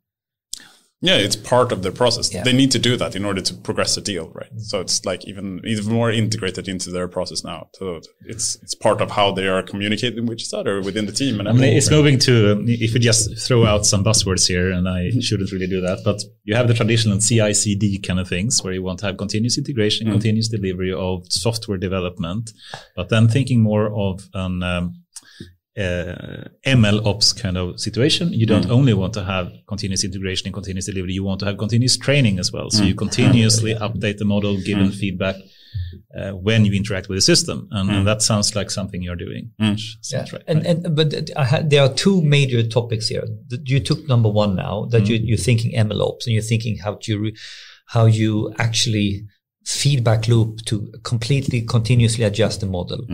Yeah, 1.03 1.17
it's 1.17 1.35
part 1.35 1.71
of 1.71 1.81
the 1.81 1.91
process. 1.91 2.31
Yeah. 2.31 2.43
They 2.43 2.53
need 2.53 2.69
to 2.71 2.79
do 2.79 2.95
that 2.95 3.15
in 3.15 3.25
order 3.25 3.41
to 3.41 3.53
progress 3.55 3.95
the 3.95 4.01
deal, 4.01 4.29
right? 4.35 4.51
Mm-hmm. 4.51 4.59
So 4.59 4.81
it's 4.81 5.03
like 5.03 5.25
even 5.25 5.59
even 5.65 5.91
more 5.91 6.11
integrated 6.11 6.67
into 6.67 6.91
their 6.91 7.07
process 7.07 7.43
now. 7.43 7.69
So 7.73 8.01
it's 8.27 8.57
it's 8.61 8.75
part 8.75 9.01
of 9.01 9.09
how 9.09 9.31
they 9.31 9.47
are 9.47 9.63
communicating 9.63 10.27
with 10.27 10.39
each 10.39 10.53
other 10.53 10.79
within 10.79 11.07
the 11.07 11.11
team. 11.11 11.39
And 11.39 11.49
I 11.49 11.53
mean, 11.53 11.63
everything, 11.63 11.77
it's 11.77 11.89
right? 11.89 11.97
moving 11.97 12.19
to, 12.19 12.63
if 12.67 12.93
we 12.93 12.99
just 12.99 13.39
throw 13.39 13.65
out 13.65 13.87
some 13.87 14.03
buzzwords 14.03 14.47
here, 14.47 14.71
and 14.71 14.87
I 14.87 15.09
mm-hmm. 15.09 15.21
shouldn't 15.21 15.51
really 15.51 15.67
do 15.67 15.81
that, 15.81 16.01
but 16.05 16.21
you 16.43 16.55
have 16.55 16.67
the 16.67 16.75
traditional 16.75 17.17
CI 17.17 17.53
CD 17.55 17.97
kind 17.97 18.19
of 18.19 18.27
things 18.27 18.63
where 18.63 18.73
you 18.73 18.83
want 18.83 18.99
to 18.99 19.07
have 19.07 19.17
continuous 19.17 19.57
integration, 19.57 20.05
mm-hmm. 20.05 20.13
continuous 20.13 20.49
delivery 20.49 20.93
of 20.93 21.25
software 21.31 21.79
development, 21.79 22.51
but 22.95 23.09
then 23.09 23.27
thinking 23.27 23.61
more 23.61 23.91
of 23.91 24.29
an 24.35 24.61
um, 24.61 25.00
uh, 25.77 26.49
ML 26.65 27.05
ops 27.05 27.33
kind 27.33 27.57
of 27.57 27.79
situation. 27.79 28.33
You 28.33 28.45
don't 28.45 28.65
hmm. 28.65 28.71
only 28.71 28.93
want 28.93 29.13
to 29.13 29.23
have 29.23 29.51
continuous 29.67 30.03
integration 30.03 30.47
and 30.47 30.53
continuous 30.53 30.85
delivery, 30.85 31.13
you 31.13 31.23
want 31.23 31.39
to 31.41 31.45
have 31.45 31.57
continuous 31.57 31.97
training 31.97 32.39
as 32.39 32.51
well. 32.51 32.69
So 32.69 32.83
you 32.83 32.93
hmm. 32.93 32.99
continuously 32.99 33.73
hmm. 33.73 33.83
update 33.83 34.17
the 34.17 34.25
model, 34.25 34.57
given 34.57 34.91
feedback. 34.91 35.35
Uh, 36.17 36.31
when 36.31 36.65
you 36.65 36.73
interact 36.73 37.07
with 37.07 37.17
the 37.17 37.21
system, 37.21 37.69
and, 37.71 37.89
and 37.89 38.05
that 38.05 38.21
sounds 38.21 38.53
like 38.55 38.69
something 38.69 39.01
you're 39.01 39.15
doing. 39.15 39.51
which 39.57 39.97
Yeah. 40.03 40.25
right, 40.33 40.43
And, 40.45 40.65
right? 40.65 40.85
and 40.85 40.95
but 40.95 41.31
I 41.37 41.45
had, 41.45 41.69
there 41.69 41.81
are 41.81 41.93
two 41.93 42.21
major 42.21 42.61
topics 42.67 43.07
here. 43.07 43.23
You 43.63 43.79
took 43.79 44.05
number 44.09 44.27
one 44.27 44.55
now 44.55 44.87
that 44.91 45.07
you, 45.07 45.15
you're 45.15 45.37
thinking 45.37 45.71
ML 45.73 46.01
ops 46.01 46.27
and 46.27 46.33
you're 46.33 46.43
thinking 46.43 46.77
how 46.77 46.95
to 47.03 47.19
re, 47.19 47.35
how 47.87 48.05
you 48.05 48.53
actually 48.59 49.25
feedback 49.65 50.27
loop 50.27 50.65
to 50.65 50.91
completely 51.03 51.61
continuously 51.61 52.25
adjust 52.25 52.59
the 52.59 52.65
model. 52.65 53.05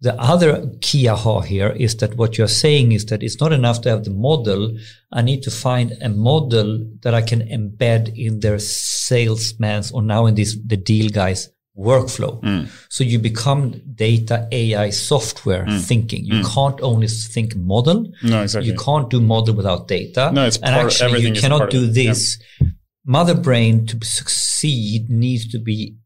The 0.00 0.14
other 0.14 0.70
key 0.80 1.08
aha 1.08 1.40
here 1.40 1.70
is 1.70 1.96
that 1.96 2.16
what 2.16 2.38
you're 2.38 2.46
saying 2.46 2.92
is 2.92 3.06
that 3.06 3.22
it's 3.22 3.40
not 3.40 3.52
enough 3.52 3.80
to 3.80 3.88
have 3.88 4.04
the 4.04 4.10
model. 4.10 4.76
I 5.12 5.22
need 5.22 5.42
to 5.42 5.50
find 5.50 5.92
a 6.00 6.08
model 6.08 6.88
that 7.02 7.14
I 7.14 7.22
can 7.22 7.40
embed 7.40 8.16
in 8.16 8.38
their 8.38 8.60
salesman's 8.60 9.90
or 9.90 10.02
now 10.02 10.26
in 10.26 10.36
this 10.36 10.56
the 10.64 10.76
deal 10.76 11.10
guys 11.10 11.50
workflow. 11.76 12.40
Mm. 12.42 12.68
So 12.88 13.04
you 13.04 13.18
become 13.18 13.80
data 13.94 14.48
AI 14.50 14.90
software 14.90 15.64
mm. 15.64 15.80
thinking. 15.80 16.24
You 16.24 16.42
mm. 16.42 16.54
can't 16.54 16.80
only 16.80 17.08
think 17.08 17.56
model. 17.56 18.12
No, 18.22 18.42
exactly. 18.42 18.70
You 18.70 18.76
can't 18.76 19.08
do 19.10 19.20
model 19.20 19.54
without 19.54 19.88
data. 19.88 20.30
No, 20.32 20.46
it's 20.46 20.56
and 20.56 20.74
part- 20.74 20.86
actually 20.86 21.06
everything 21.06 21.34
you 21.34 21.40
cannot 21.40 21.70
do 21.70 21.86
this. 21.86 22.40
Mother 23.04 23.34
brain 23.34 23.86
to 23.86 24.04
succeed 24.04 25.08
needs 25.08 25.48
to 25.48 25.58
be 25.58 25.96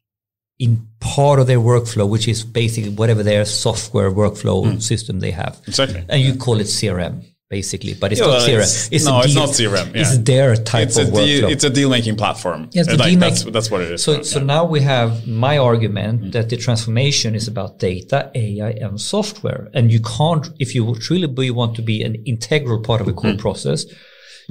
in 0.64 0.72
part 1.14 1.38
of 1.40 1.46
their 1.50 1.62
workflow, 1.72 2.06
which 2.14 2.26
is 2.32 2.40
basically 2.62 2.90
whatever 3.00 3.22
their 3.30 3.44
software 3.64 4.10
workflow 4.22 4.58
Hmm. 4.64 4.78
system 4.90 5.14
they 5.24 5.32
have. 5.42 5.54
Exactly. 5.70 6.00
And 6.12 6.18
you 6.26 6.32
call 6.44 6.56
it 6.64 6.68
CRM 6.78 7.14
basically, 7.58 7.92
but 8.00 8.08
it's 8.12 8.20
Yeah, 8.20 8.28
not 8.28 8.36
well, 8.38 8.46
CRM. 8.48 8.68
it's- 8.96 9.04
no, 9.10 9.20
it's 9.26 9.34
not 9.42 9.48
CRM, 9.58 9.88
It's 10.02 10.14
their 10.30 10.50
type 10.74 10.86
It's 10.88 10.96
of 11.02 11.08
workflow. 11.08 11.26
deal, 11.26 11.44
it's 11.54 11.64
a 11.70 11.72
deal 11.78 11.90
making 11.96 12.16
platform. 12.22 12.60
Yes, 12.78 12.86
the 12.86 12.96
like, 12.96 13.18
that's 13.24 13.42
that's 13.54 13.70
what 13.72 13.80
it 13.84 13.90
is. 13.94 14.00
So, 14.06 14.12
Yeah. 14.12 14.22
so 14.32 14.38
now 14.56 14.62
we 14.74 14.80
have 14.94 15.10
my 15.46 15.54
argument 15.70 16.16
that 16.34 16.46
the 16.52 16.56
transformation 16.66 17.30
is 17.40 17.46
about 17.52 17.70
data, 17.90 18.18
AI, 18.44 18.72
and 18.84 18.94
software. 19.14 19.62
And 19.76 19.84
you 19.94 20.00
can't, 20.16 20.44
if 20.64 20.68
you 20.76 20.82
truly 21.06 21.50
want 21.60 21.72
to 21.78 21.82
be 21.92 21.96
an 22.08 22.14
integral 22.32 22.80
part 22.88 23.00
of 23.02 23.06
a 23.12 23.14
core 23.20 23.36
process, 23.46 23.80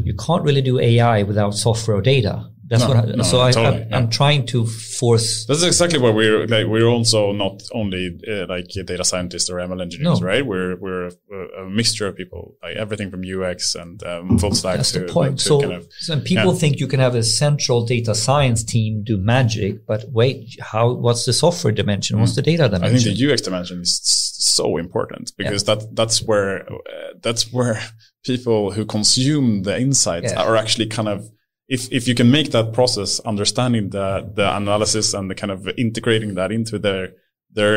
you 0.07 0.13
can't 0.25 0.43
really 0.47 0.63
do 0.71 0.75
AI 0.91 1.17
without 1.31 1.51
software 1.65 1.97
or 2.01 2.03
data. 2.15 2.35
That's 2.71 2.83
No, 2.83 2.89
what. 2.89 2.97
I, 2.97 3.11
no, 3.19 3.23
so 3.23 3.41
I, 3.41 3.51
totally, 3.51 3.83
I, 3.83 3.87
yeah. 3.89 3.97
I'm 3.97 4.09
trying 4.09 4.45
to 4.53 4.65
force. 4.65 5.45
That's 5.45 5.61
exactly 5.61 5.99
what 5.99 6.15
we're 6.15 6.47
like. 6.47 6.67
We're 6.67 6.87
also 6.97 7.33
not 7.33 7.61
only 7.73 8.17
uh, 8.27 8.45
like 8.47 8.67
data 8.91 9.03
scientists 9.03 9.49
or 9.51 9.57
ML 9.57 9.81
engineers, 9.81 10.21
right? 10.21 10.43
We're 10.51 10.77
we're 10.77 11.07
a, 11.07 11.63
a 11.63 11.69
mixture 11.69 12.07
of 12.07 12.15
people, 12.15 12.55
like 12.63 12.77
everything 12.77 13.11
from 13.11 13.21
UX 13.35 13.75
and 13.75 14.01
um, 14.11 14.39
full 14.39 14.55
stack 14.55 14.77
That's 14.77 14.93
to, 14.93 15.01
the 15.01 15.11
point. 15.17 15.39
to 15.39 15.43
So, 15.43 15.59
kind 15.61 15.73
of 15.73 15.87
so 15.99 16.19
people 16.21 16.53
yeah. 16.53 16.59
think 16.61 16.79
you 16.79 16.87
can 16.87 17.01
have 17.01 17.13
a 17.13 17.23
central 17.23 17.85
data 17.85 18.15
science 18.15 18.63
team 18.63 19.03
do 19.03 19.17
magic, 19.17 19.85
but 19.85 20.05
wait, 20.09 20.57
how? 20.61 20.93
What's 20.93 21.25
the 21.25 21.33
software 21.33 21.73
dimension? 21.73 22.19
What's 22.19 22.35
the 22.35 22.41
data 22.41 22.69
Mm. 22.71 22.83
I 22.83 22.89
think 22.89 23.03
the 23.17 23.31
UX 23.33 23.41
dimension 23.41 23.81
is 23.81 23.99
so 24.03 24.77
important 24.77 25.33
because 25.37 25.63
that 25.65 25.95
that's 25.95 26.21
where 26.23 26.71
uh, 26.71 26.77
that's 27.21 27.51
where 27.51 27.81
people 28.23 28.71
who 28.71 28.85
consume 28.85 29.63
the 29.63 29.79
insights 29.79 30.31
Yeah. 30.31 30.41
are 30.43 30.55
actually 30.55 30.87
kind 30.87 31.07
of 31.07 31.29
if 31.75 31.81
if 31.91 32.03
you 32.09 32.15
can 32.15 32.29
make 32.37 32.49
that 32.51 32.67
process 32.73 33.11
understanding 33.31 33.89
the 33.97 34.07
the 34.39 34.47
analysis 34.61 35.13
and 35.17 35.29
the 35.29 35.35
kind 35.41 35.51
of 35.55 35.59
integrating 35.77 36.35
that 36.35 36.51
into 36.51 36.77
their 36.85 37.03
their 37.57 37.75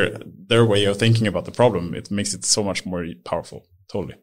their 0.51 0.65
way 0.73 0.85
of 0.91 0.97
thinking 0.99 1.27
about 1.29 1.45
the 1.45 1.53
problem, 1.63 1.95
it 1.95 2.11
makes 2.11 2.35
it 2.35 2.45
so 2.45 2.63
much 2.63 2.81
more 2.91 3.05
powerful. 3.25 3.61
Totally. 3.93 4.17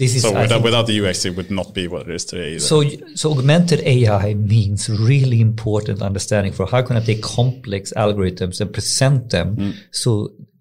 this 0.00 0.14
is 0.16 0.22
So 0.22 0.32
without, 0.42 0.62
without 0.62 0.86
the 0.86 0.96
UX, 1.00 1.24
it 1.24 1.36
would 1.36 1.50
not 1.50 1.68
be 1.74 1.84
what 1.92 2.02
it 2.08 2.14
is 2.14 2.24
today. 2.24 2.48
Either. 2.54 2.60
So, 2.72 2.82
so 3.14 3.30
augmented 3.34 3.80
AI 3.94 4.34
means 4.34 4.88
really 4.88 5.40
important 5.40 6.02
understanding 6.02 6.52
for 6.52 6.66
how 6.66 6.82
can 6.86 6.96
I 6.96 7.00
take 7.10 7.22
complex 7.22 7.92
algorithms 7.96 8.60
and 8.60 8.72
present 8.72 9.30
them 9.30 9.48
Mm. 9.56 9.74
so 10.02 10.10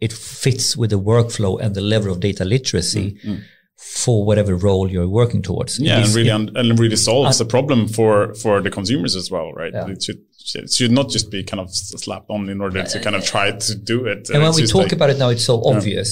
it 0.05 0.13
fits 0.43 0.75
with 0.79 0.89
the 0.89 0.99
workflow 1.13 1.53
and 1.63 1.75
the 1.75 1.85
level 1.93 2.11
of 2.11 2.19
data 2.19 2.43
literacy 2.45 3.07
Mm, 3.25 3.39
for 3.81 4.23
whatever 4.25 4.55
role 4.55 4.89
you're 4.89 5.07
working 5.07 5.41
towards. 5.41 5.79
yeah, 5.79 5.99
and 6.03 6.15
really 6.15 6.29
un- 6.31 6.51
and 6.55 6.79
really 6.79 6.95
solves 6.95 7.37
the 7.39 7.45
problem 7.45 7.87
for 7.87 8.33
for 8.35 8.61
the 8.61 8.69
consumers 8.69 9.15
as 9.15 9.29
well, 9.31 9.51
right? 9.53 9.73
Yeah. 9.73 9.87
It 9.89 10.03
should 10.03 10.21
it 10.55 10.71
should 10.71 10.91
not 10.91 11.09
just 11.09 11.29
be 11.31 11.43
kind 11.43 11.59
of 11.59 11.69
slapped 11.73 12.29
on 12.29 12.49
in 12.49 12.61
order 12.61 12.83
to 12.83 12.99
kind 12.99 13.15
of 13.15 13.23
try 13.23 13.51
to 13.51 13.75
do 13.75 14.05
it. 14.07 14.29
and 14.29 14.41
when 14.43 14.53
we 14.55 14.65
talk 14.65 14.83
like- 14.83 14.91
about 14.93 15.09
it 15.09 15.17
now, 15.19 15.29
it's 15.29 15.45
so 15.45 15.61
obvious. 15.63 16.09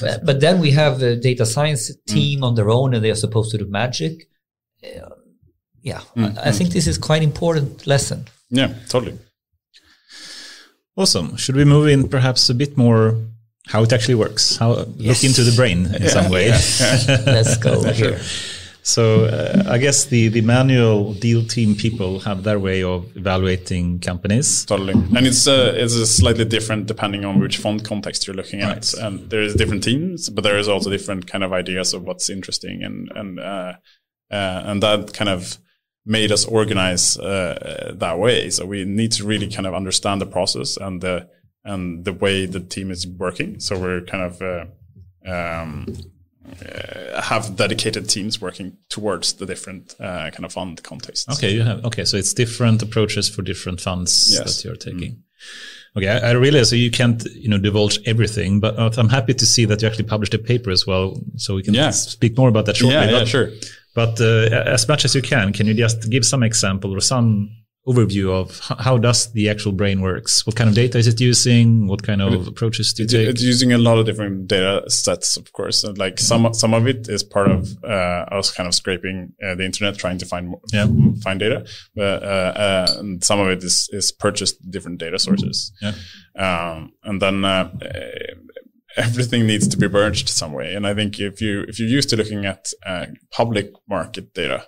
But- 0.00 0.24
But 0.28 0.40
then 0.40 0.60
we 0.60 0.70
have 0.72 1.02
a 1.02 1.14
data 1.16 1.44
science 1.46 1.90
Mm. 1.90 2.12
team 2.14 2.44
on 2.44 2.54
their 2.56 2.68
own, 2.70 2.94
and 2.94 3.04
they're 3.04 3.14
supposed 3.26 3.50
to 3.52 3.58
do 3.58 3.66
magic. 3.66 4.28
Uh, 4.82 5.10
yeah, 5.82 6.00
Mm, 6.16 6.36
I, 6.38 6.48
I 6.48 6.52
think 6.52 6.70
this 6.72 6.86
is 6.86 6.98
quite 6.98 7.22
important 7.22 7.86
lesson. 7.86 8.24
yeah, 8.50 8.70
totally. 8.88 9.18
Awesome. 10.96 11.36
Should 11.36 11.56
we 11.56 11.64
move 11.64 11.86
in 11.88 12.08
perhaps 12.08 12.50
a 12.50 12.54
bit 12.54 12.76
more 12.76 13.16
how 13.70 13.82
it 13.84 13.92
actually 13.92 14.16
works? 14.16 14.56
How 14.56 14.72
look 14.72 15.22
into 15.24 15.44
the 15.44 15.52
brain 15.54 15.86
in 15.94 16.08
some 16.08 16.30
way. 16.30 16.48
Let's 17.26 17.56
go 17.56 17.82
here. 17.92 18.18
So 18.82 19.26
uh, 19.26 19.62
I 19.68 19.78
guess 19.78 20.06
the 20.06 20.28
the 20.28 20.40
manual 20.40 21.14
deal 21.14 21.44
team 21.44 21.76
people 21.76 22.20
have 22.20 22.42
their 22.42 22.58
way 22.58 22.82
of 22.82 23.16
evaluating 23.16 24.00
companies. 24.00 24.64
Totally, 24.64 24.94
and 24.94 25.26
it's 25.26 25.46
uh, 25.46 25.72
it's 25.76 25.94
a 25.94 26.06
slightly 26.06 26.44
different 26.44 26.86
depending 26.86 27.24
on 27.24 27.38
which 27.38 27.58
font 27.58 27.84
context 27.84 28.26
you're 28.26 28.36
looking 28.36 28.60
at. 28.60 28.68
Right. 28.68 28.94
And 28.94 29.30
there 29.30 29.42
is 29.42 29.54
different 29.54 29.84
teams, 29.84 30.30
but 30.30 30.42
there 30.42 30.58
is 30.58 30.66
also 30.66 30.90
different 30.90 31.26
kind 31.26 31.44
of 31.44 31.52
ideas 31.52 31.94
of 31.94 32.02
what's 32.02 32.30
interesting, 32.30 32.82
and 32.82 33.12
and 33.14 33.38
uh, 33.38 33.74
uh, 34.30 34.62
and 34.64 34.82
that 34.82 35.12
kind 35.12 35.28
of 35.28 35.58
made 36.06 36.32
us 36.32 36.44
organize 36.46 37.18
uh, 37.18 37.92
that 37.94 38.18
way. 38.18 38.50
So 38.50 38.64
we 38.66 38.84
need 38.84 39.12
to 39.12 39.24
really 39.24 39.48
kind 39.48 39.66
of 39.66 39.74
understand 39.74 40.20
the 40.20 40.26
process 40.26 40.76
and 40.76 41.00
the 41.00 41.28
and 41.64 42.04
the 42.04 42.12
way 42.12 42.46
the 42.46 42.60
team 42.60 42.90
is 42.90 43.06
working. 43.06 43.60
So 43.60 43.78
we're 43.78 44.00
kind 44.02 44.22
of 44.24 44.42
uh, 44.42 45.30
um, 45.30 45.86
uh, 46.50 47.20
have 47.22 47.56
dedicated 47.56 48.08
teams 48.08 48.40
working 48.40 48.76
towards 48.88 49.34
the 49.34 49.46
different 49.46 49.94
uh, 50.00 50.30
kind 50.30 50.44
of 50.44 50.52
fund 50.52 50.82
contexts. 50.82 51.28
Okay, 51.38 51.52
you 51.52 51.62
have 51.62 51.84
okay. 51.84 52.04
So 52.04 52.16
it's 52.16 52.34
different 52.34 52.82
approaches 52.82 53.28
for 53.28 53.42
different 53.42 53.80
funds 53.80 54.30
Yes. 54.32 54.56
that 54.62 54.64
you're 54.64 54.76
taking. 54.76 55.22
Okay, 55.96 56.08
I, 56.08 56.30
I 56.30 56.32
realize 56.32 56.70
so 56.70 56.76
you 56.76 56.90
can't 56.90 57.24
you 57.34 57.48
know 57.48 57.58
divulge 57.58 57.98
everything, 58.06 58.60
but 58.60 58.78
I'm 58.98 59.08
happy 59.08 59.34
to 59.34 59.46
see 59.46 59.64
that 59.66 59.82
you 59.82 59.88
actually 59.88 60.04
published 60.08 60.34
a 60.34 60.38
paper 60.38 60.70
as 60.70 60.86
well, 60.86 61.20
so 61.36 61.54
we 61.54 61.62
can 61.62 61.74
Yeah. 61.74 61.90
speak 61.90 62.36
more 62.36 62.48
about 62.48 62.66
that 62.66 62.76
shortly. 62.76 62.94
Yeah, 62.96 63.10
yeah, 63.10 63.18
but, 63.20 63.28
sure. 63.28 63.50
But 63.94 64.20
uh, 64.20 64.64
as 64.66 64.86
much 64.88 65.04
as 65.04 65.14
you 65.16 65.22
can, 65.22 65.52
can 65.52 65.66
you 65.66 65.74
just 65.74 66.08
give 66.10 66.24
some 66.24 66.44
example 66.44 66.94
or 66.96 67.00
some 67.00 67.50
overview 67.88 68.30
of 68.30 68.58
how 68.78 68.98
does 68.98 69.32
the 69.32 69.48
actual 69.48 69.72
brain 69.72 70.00
works? 70.02 70.46
What 70.46 70.54
kind 70.54 70.68
of 70.68 70.74
data 70.76 70.98
is 70.98 71.06
it 71.06 71.20
using? 71.20 71.86
What 71.86 72.02
kind 72.02 72.20
of 72.20 72.46
approaches 72.46 72.92
do 72.92 73.02
you 73.02 73.04
It's, 73.04 73.12
take? 73.14 73.28
it's 73.28 73.42
using 73.42 73.72
a 73.72 73.78
lot 73.78 73.98
of 73.98 74.04
different 74.06 74.48
data 74.48 74.82
sets, 74.90 75.36
of 75.38 75.52
course. 75.52 75.82
And 75.82 75.96
like 75.96 76.18
some 76.20 76.52
some 76.54 76.74
of 76.74 76.86
it 76.86 77.08
is 77.08 77.22
part 77.22 77.50
of 77.50 77.68
uh, 77.82 78.26
us 78.38 78.52
kind 78.52 78.66
of 78.66 78.74
scraping 78.74 79.32
uh, 79.42 79.54
the 79.54 79.64
internet, 79.64 79.96
trying 79.98 80.18
to 80.18 80.26
find 80.26 80.54
Yeah. 80.72 80.86
find 81.22 81.40
data. 81.40 81.64
But 81.96 82.22
uh, 82.22 82.52
uh, 82.56 82.86
and 82.98 83.24
some 83.24 83.40
of 83.40 83.48
it 83.48 83.64
is 83.64 83.88
is 83.92 84.12
purchased 84.12 84.70
different 84.70 84.98
data 84.98 85.18
sources. 85.18 85.72
Yeah. 85.80 85.94
Um, 86.36 86.92
and 87.04 87.20
then 87.22 87.44
uh, 87.44 87.70
everything 88.96 89.46
needs 89.46 89.68
to 89.68 89.76
be 89.76 89.88
merged 89.88 90.28
some 90.28 90.52
way. 90.52 90.74
And 90.74 90.86
I 90.86 90.94
think 90.94 91.18
if 91.18 91.40
you 91.40 91.62
if 91.68 91.78
you're 91.78 91.88
used 91.88 92.10
to 92.10 92.16
looking 92.16 92.44
at 92.46 92.72
uh, 92.84 93.06
public 93.30 93.72
market 93.88 94.34
data, 94.34 94.64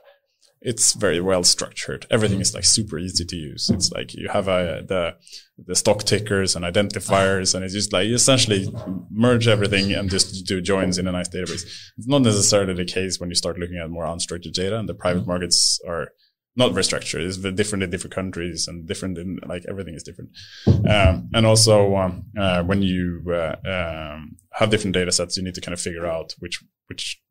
it's 0.64 0.94
very 0.94 1.20
well 1.20 1.44
structured. 1.44 2.06
Everything 2.10 2.40
is 2.40 2.54
like 2.54 2.64
super 2.64 2.98
easy 2.98 3.24
to 3.24 3.36
use. 3.36 3.68
It's 3.70 3.90
like 3.90 4.14
you 4.14 4.28
have 4.28 4.48
a, 4.48 4.84
the 4.86 5.16
the 5.58 5.76
stock 5.76 6.04
tickers 6.04 6.56
and 6.56 6.64
identifiers, 6.64 7.54
and 7.54 7.64
it's 7.64 7.74
just 7.74 7.92
like 7.92 8.06
you 8.06 8.14
essentially 8.14 8.72
merge 9.10 9.48
everything 9.48 9.92
and 9.92 10.08
just 10.08 10.46
do 10.46 10.60
joins 10.60 10.98
in 10.98 11.06
a 11.06 11.12
nice 11.12 11.28
database. 11.28 11.64
It's 11.96 12.06
not 12.06 12.22
necessarily 12.22 12.74
the 12.74 12.84
case 12.84 13.18
when 13.20 13.28
you 13.28 13.34
start 13.34 13.58
looking 13.58 13.78
at 13.78 13.90
more 13.90 14.04
unstructured 14.04 14.52
data, 14.52 14.78
and 14.78 14.88
the 14.88 14.94
private 14.94 15.26
markets 15.26 15.80
are 15.86 16.08
not 16.54 16.72
very 16.72 16.84
structured. 16.84 17.22
It's 17.22 17.38
different 17.38 17.82
in 17.82 17.90
different 17.90 18.14
countries 18.14 18.68
and 18.68 18.86
different 18.86 19.18
in 19.18 19.38
like 19.46 19.64
everything 19.68 19.94
is 19.94 20.02
different. 20.02 20.30
Um, 20.66 21.30
and 21.32 21.46
also 21.46 21.96
um, 21.96 22.26
uh, 22.38 22.62
when 22.62 22.82
you 22.82 23.22
uh, 23.28 23.56
um, 23.64 24.36
have 24.52 24.70
different 24.70 24.94
data 24.94 25.12
sets, 25.12 25.36
you 25.36 25.42
need 25.42 25.54
to 25.54 25.60
kind 25.60 25.72
of 25.72 25.80
figure 25.80 26.06
out 26.06 26.34
which 26.38 26.62
which 26.88 27.21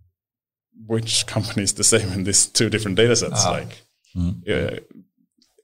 which 0.88 1.26
company 1.36 1.64
is 1.64 1.74
the 1.74 1.84
same 1.84 2.12
in 2.12 2.24
these 2.24 2.48
two 2.48 2.70
different 2.70 2.98
data 2.98 3.16
sets. 3.16 3.46
Ah. 3.46 3.52
Like, 3.52 3.84
uh, 4.18 4.80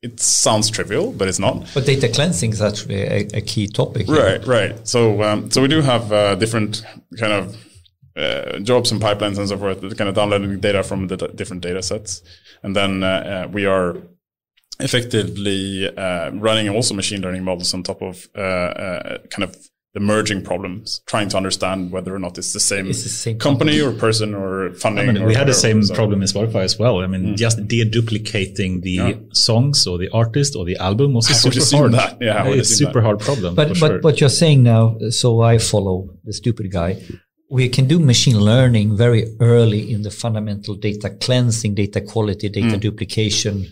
it 0.01 0.19
sounds 0.19 0.69
trivial, 0.69 1.11
but 1.11 1.27
it's 1.27 1.39
not. 1.39 1.67
But 1.73 1.85
data 1.85 2.07
cleansing 2.07 2.51
is 2.53 2.61
actually 2.61 3.01
a, 3.01 3.27
a 3.33 3.41
key 3.41 3.67
topic. 3.67 4.05
here. 4.05 4.15
Right, 4.15 4.47
right. 4.47 4.87
So, 4.87 5.23
um, 5.23 5.49
so 5.51 5.61
we 5.61 5.67
do 5.67 5.81
have 5.81 6.11
uh, 6.11 6.35
different 6.35 6.83
kind 7.17 7.33
of 7.33 7.57
uh, 8.15 8.59
jobs 8.59 8.91
and 8.91 9.01
pipelines 9.01 9.37
and 9.37 9.47
so 9.47 9.57
forth, 9.57 9.81
kind 9.97 10.09
of 10.09 10.15
downloading 10.15 10.59
data 10.59 10.83
from 10.83 11.07
the 11.07 11.17
different 11.17 11.61
data 11.61 11.81
sets, 11.83 12.21
and 12.63 12.75
then 12.75 13.03
uh, 13.03 13.45
uh, 13.45 13.47
we 13.51 13.65
are 13.65 13.97
effectively 14.79 15.87
uh, 15.97 16.31
running 16.31 16.69
also 16.69 16.93
machine 16.93 17.21
learning 17.21 17.43
models 17.43 17.73
on 17.73 17.83
top 17.83 18.01
of 18.01 18.31
kind 18.33 19.43
of 19.43 19.55
the 19.93 19.99
merging 20.01 20.43
problems, 20.43 21.01
trying 21.07 21.29
to 21.29 21.37
understand 21.37 21.91
whether 21.91 22.13
or 22.13 22.19
not 22.19 22.37
it's 22.37 22.53
the 22.53 22.59
same, 22.59 22.87
It's 22.87 23.03
the 23.03 23.09
same 23.09 23.39
company 23.39 23.79
or 23.81 23.91
person 23.93 24.35
or 24.35 24.73
funding. 24.73 25.09
I 25.09 25.11
mean, 25.13 25.23
or 25.23 25.27
we 25.27 25.33
had 25.33 25.47
the 25.47 25.53
same 25.53 25.81
So- 25.83 25.95
problem 25.95 26.21
in 26.21 26.27
Spotify 26.27 26.63
as 26.63 26.77
well. 26.77 26.99
I 26.99 27.07
mean, 27.07 27.35
just 27.35 27.57
deduplicating 27.67 28.81
the 28.81 28.91
Yeah. 28.91 29.13
songs 29.33 29.87
or 29.87 29.97
the 29.97 30.09
artist 30.09 30.55
or 30.55 30.65
the 30.65 30.77
album 30.77 31.13
was 31.13 31.27
a 31.29 31.33
I 31.33 31.33
super 31.33 31.77
hard. 31.77 31.91
that. 31.93 32.17
Yeah, 32.21 32.47
it's 32.47 32.71
assume 32.71 32.87
super 32.87 32.99
that. 32.99 33.05
hard 33.05 33.19
problem. 33.19 33.55
But 33.55 33.69
but 33.69 33.77
sure. 33.77 33.99
what 34.01 34.19
you're 34.21 34.29
saying 34.43 34.63
now, 34.63 34.97
so 35.09 35.41
I 35.41 35.57
follow 35.57 36.09
the 36.25 36.33
stupid 36.33 36.71
guy. 36.71 36.97
We 37.49 37.69
can 37.69 37.87
do 37.87 37.97
machine 37.97 38.37
learning 38.39 38.97
very 38.97 39.23
early 39.39 39.91
in 39.93 40.01
the 40.01 40.11
fundamental 40.11 40.75
data 40.75 41.09
cleansing, 41.09 41.75
data 41.75 42.01
quality, 42.01 42.49
data 42.49 42.75
Hmm. 42.75 42.79
duplication 42.87 43.67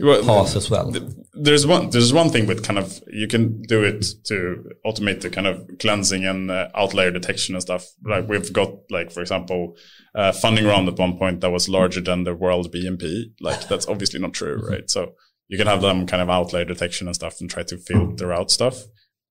Well, 0.00 0.24
path 0.24 0.56
as 0.56 0.70
well. 0.70 0.92
there's 1.34 1.66
one 1.66 1.90
there's 1.90 2.12
one 2.12 2.30
thing 2.30 2.46
with 2.46 2.64
kind 2.64 2.78
of 2.78 3.02
you 3.12 3.28
can 3.28 3.62
do 3.62 3.84
it 3.84 4.04
to 4.24 4.64
automate 4.86 5.20
the 5.20 5.30
kind 5.30 5.46
of 5.46 5.68
cleansing 5.78 6.24
and 6.24 6.50
uh, 6.50 6.68
outlier 6.74 7.10
detection 7.10 7.54
and 7.54 7.62
stuff. 7.62 7.86
Like 8.04 8.28
we've 8.28 8.52
got 8.52 8.72
like 8.90 9.10
for 9.10 9.20
example 9.20 9.76
uh, 10.14 10.32
funding 10.32 10.66
round 10.66 10.88
at 10.88 10.98
one 10.98 11.18
point 11.18 11.40
that 11.40 11.50
was 11.50 11.68
larger 11.68 12.00
than 12.00 12.24
the 12.24 12.34
world 12.34 12.72
bnp 12.72 13.26
like 13.40 13.68
that's 13.68 13.86
obviously 13.86 14.18
not 14.18 14.32
true 14.32 14.56
right? 14.68 14.90
So 14.90 15.14
you 15.50 15.58
can 15.58 15.66
have 15.66 15.82
them 15.82 16.06
kind 16.06 16.22
of 16.22 16.30
outlier 16.30 16.64
detection 16.64 17.08
and 17.08 17.14
stuff 17.14 17.40
and 17.40 17.50
try 17.50 17.64
to 17.64 17.76
filter 17.76 18.32
out 18.32 18.52
stuff. 18.52 18.84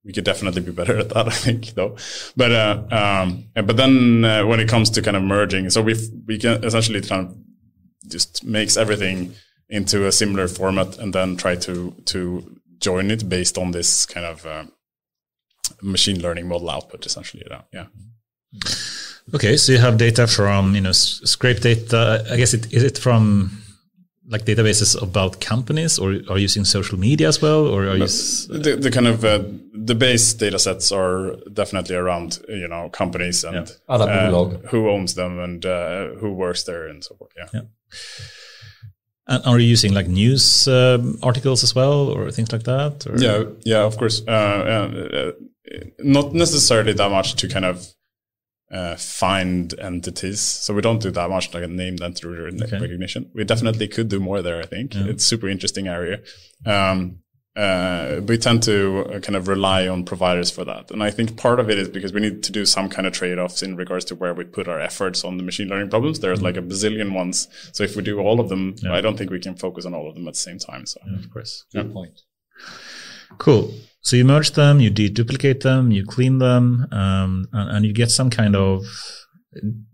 We 0.03 0.11
could 0.11 0.26
definitely 0.26 0.61
be 0.61 0.72
better 0.72 0.97
at 0.99 1.09
that, 1.09 1.28
I 1.28 1.32
think, 1.32 1.67
though. 1.76 1.95
But 2.36 2.51
uh, 2.51 2.84
um, 2.91 3.45
but 3.55 3.78
then 3.78 4.26
uh, 4.26 4.45
when 4.45 4.59
it 4.59 4.67
comes 4.67 4.89
to 4.91 5.01
kind 5.01 5.15
of 5.17 5.24
merging, 5.24 5.70
so 5.70 5.82
we 5.82 5.95
we 6.28 6.38
can 6.38 6.63
essentially 6.63 7.01
kind 7.01 7.28
of 7.28 7.38
just 8.09 8.43
makes 8.43 8.76
everything 8.76 9.34
into 9.70 10.07
a 10.07 10.11
similar 10.11 10.47
format 10.47 10.97
and 10.99 11.13
then 11.13 11.38
try 11.38 11.55
to 11.55 11.93
to 12.05 12.59
join 12.80 13.11
it 13.11 13.28
based 13.30 13.57
on 13.57 13.72
this 13.72 14.05
kind 14.05 14.26
of 14.26 14.45
uh, 14.45 14.63
machine 15.82 16.22
learning 16.22 16.47
model 16.47 16.70
output, 16.70 17.05
essentially. 17.05 17.43
Yeah, 17.49 17.61
yeah. 17.74 17.86
Okay, 19.34 19.57
so 19.57 19.72
you 19.72 19.78
have 19.78 19.97
data 19.97 20.26
from 20.28 20.74
you 20.76 20.82
know 20.82 20.89
s- 20.89 21.22
scrape 21.24 21.59
data. 21.61 22.26
I 22.32 22.38
guess 22.38 22.53
it 22.53 22.74
is 22.74 22.84
it 22.84 22.97
from 22.97 23.51
like 24.32 24.45
databases 24.45 24.95
about 25.01 25.39
companies, 25.41 25.99
or 25.99 26.09
are 26.30 26.38
you 26.38 26.43
using 26.43 26.65
social 26.65 26.97
media 26.99 27.28
as 27.28 27.41
well, 27.41 27.67
or 27.67 27.88
are 27.88 27.97
you? 27.97 28.03
s- 28.03 28.47
The, 28.49 28.76
the 28.76 28.89
kind 28.91 29.07
of 29.07 29.24
uh, 29.24 29.43
the 29.74 29.95
base 29.95 30.34
data 30.34 30.57
sets 30.57 30.91
are 30.91 31.36
definitely 31.53 31.95
around 31.95 32.39
you 32.47 32.67
know 32.67 32.89
companies 32.89 33.43
and 33.43 33.55
Alla 33.88 34.05
uh, 34.05 34.32
who 34.72 34.89
owns 34.89 35.13
them 35.13 35.38
and 35.39 35.65
uh, 35.65 36.07
who 36.20 36.34
works 36.34 36.63
there 36.63 36.88
and 36.88 37.03
so 37.03 37.15
forth. 37.15 37.32
Yeah. 37.38 37.49
Yeah. 37.53 37.61
And 39.30 39.45
are 39.45 39.59
you 39.59 39.67
using 39.67 39.93
like 39.93 40.07
news 40.07 40.67
um, 40.67 41.19
articles 41.21 41.63
as 41.63 41.75
well, 41.75 42.09
or 42.09 42.32
things 42.32 42.51
like 42.51 42.63
that? 42.63 43.05
Or? 43.07 43.15
Yeah, 43.17 43.43
yeah, 43.63 43.84
of 43.86 43.95
course. 43.97 44.23
Uh, 44.27 44.32
uh, 44.32 45.17
uh, 45.17 45.32
not 45.99 46.34
necessarily 46.34 46.93
that 46.93 47.11
much 47.11 47.36
to 47.36 47.47
kind 47.47 47.65
of 47.65 47.86
uh, 48.71 48.95
find 48.95 49.80
entities. 49.80 50.41
So 50.41 50.73
we 50.73 50.82
don't 50.82 51.01
do 51.01 51.11
that 51.11 51.30
much 51.30 51.53
like 51.53 51.69
named 51.69 52.01
entity 52.01 52.27
Okay. 52.27 52.80
recognition. 52.80 53.30
We 53.36 53.43
definitely 53.43 53.88
could 53.88 54.09
do 54.09 54.19
more 54.19 54.41
there. 54.41 54.59
I 54.59 54.65
think 54.65 54.95
it's 54.95 55.23
super 55.25 55.47
interesting 55.47 55.88
area. 55.88 56.21
Um, 56.65 57.19
uh, 57.60 58.22
we 58.26 58.38
tend 58.38 58.64
to 58.64 59.05
uh, 59.10 59.20
kind 59.20 59.36
of 59.36 59.49
rely 59.49 59.86
on 59.88 60.05
providers 60.05 60.49
for 60.49 60.64
that, 60.64 60.91
and 60.91 61.03
I 61.03 61.12
think 61.12 61.36
part 61.36 61.60
of 61.60 61.70
it 61.70 61.78
is 61.78 61.89
because 61.89 62.14
we 62.14 62.22
need 62.22 62.41
to 62.43 62.51
do 62.51 62.66
some 62.66 62.88
kind 62.88 63.05
of 63.05 63.12
trade-offs 63.12 63.62
in 63.62 63.76
regards 63.76 64.05
to 64.05 64.16
where 64.16 64.34
we 64.34 64.45
put 64.45 64.70
our 64.70 64.80
efforts 64.80 65.26
on 65.26 65.36
the 65.36 65.43
machine 65.43 65.68
learning 65.68 65.89
problems. 65.89 66.20
There's 66.20 66.41
like 66.41 66.55
a 66.55 66.62
bazillion 66.62 67.14
ones, 67.14 67.49
so 67.74 67.84
if 67.84 67.95
we 67.97 68.03
do 68.03 68.20
all 68.20 68.39
of 68.39 68.47
them, 68.47 68.76
I 68.89 69.01
don't 69.01 69.18
think 69.18 69.30
we 69.30 69.39
can 69.39 69.55
focus 69.55 69.86
on 69.86 69.93
all 69.93 70.07
of 70.07 70.16
them 70.16 70.28
at 70.28 70.36
the 70.36 70.39
same 70.39 70.57
time. 70.57 70.86
So. 70.86 71.01
of 71.18 71.30
course. 71.32 71.66
Good 71.74 71.91
point. 71.91 72.22
Cool. 73.38 73.74
So 74.01 74.16
you 74.16 74.24
merge 74.24 74.51
them, 74.51 74.80
you 74.80 74.89
deduplicate 74.89 75.62
them, 75.62 75.91
you 75.91 76.05
clean 76.05 76.38
them, 76.38 76.88
um, 76.91 77.47
and, 77.51 77.78
and 77.78 77.86
you 77.86 77.93
get 77.93 78.10
some 78.10 78.30
kind 78.30 78.55
of. 78.55 78.86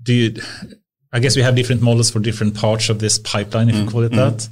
Do 0.04 0.14
you? 0.14 0.42
I 1.12 1.20
guess 1.20 1.36
we 1.36 1.42
have 1.42 1.56
different 1.56 1.82
models 1.82 2.12
for 2.12 2.20
different 2.20 2.56
parts 2.56 2.90
of 2.90 3.00
this 3.00 3.18
pipeline, 3.18 3.70
if 3.70 3.76
you 3.76 3.90
call 3.90 4.04
it 4.04 4.12
that. 4.12 4.48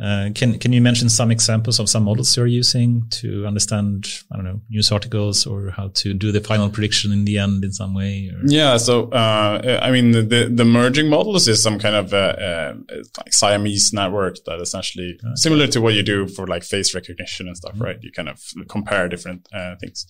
Uh, 0.00 0.30
can 0.34 0.58
Can 0.58 0.72
you 0.72 0.80
mention 0.80 1.08
some 1.08 1.30
examples 1.30 1.80
of 1.80 1.88
some 1.88 2.04
models 2.04 2.36
you're 2.36 2.46
using 2.46 3.08
to 3.10 3.46
understand, 3.46 4.06
I 4.32 4.36
don't 4.36 4.44
know, 4.44 4.60
news 4.70 4.92
articles 4.92 5.46
or 5.46 5.70
how 5.70 5.88
to 5.94 6.14
do 6.14 6.32
the 6.32 6.40
final 6.40 6.70
prediction 6.70 7.12
in 7.12 7.24
the 7.24 7.38
end 7.38 7.64
in 7.64 7.72
some 7.72 7.94
way? 7.94 8.30
Or? 8.32 8.40
Yeah, 8.46 8.76
so 8.76 9.08
uh, 9.10 9.80
I 9.82 9.90
mean, 9.90 10.12
the 10.12 10.50
the 10.52 10.64
merging 10.64 11.08
models 11.08 11.48
is 11.48 11.62
some 11.62 11.78
kind 11.78 11.96
of 11.96 12.12
uh, 12.12 12.74
like 13.18 13.32
Siamese 13.32 13.92
network 13.92 14.36
that 14.44 14.60
essentially 14.60 15.18
similar 15.34 15.66
to 15.68 15.80
what 15.80 15.94
you 15.94 16.02
do 16.02 16.28
for 16.28 16.46
like 16.46 16.62
face 16.62 16.94
recognition 16.94 17.48
and 17.48 17.56
stuff, 17.56 17.74
right? 17.80 17.98
You 18.00 18.12
kind 18.12 18.28
of 18.28 18.40
compare 18.68 19.08
different 19.08 19.48
uh, 19.52 19.74
things. 19.80 20.06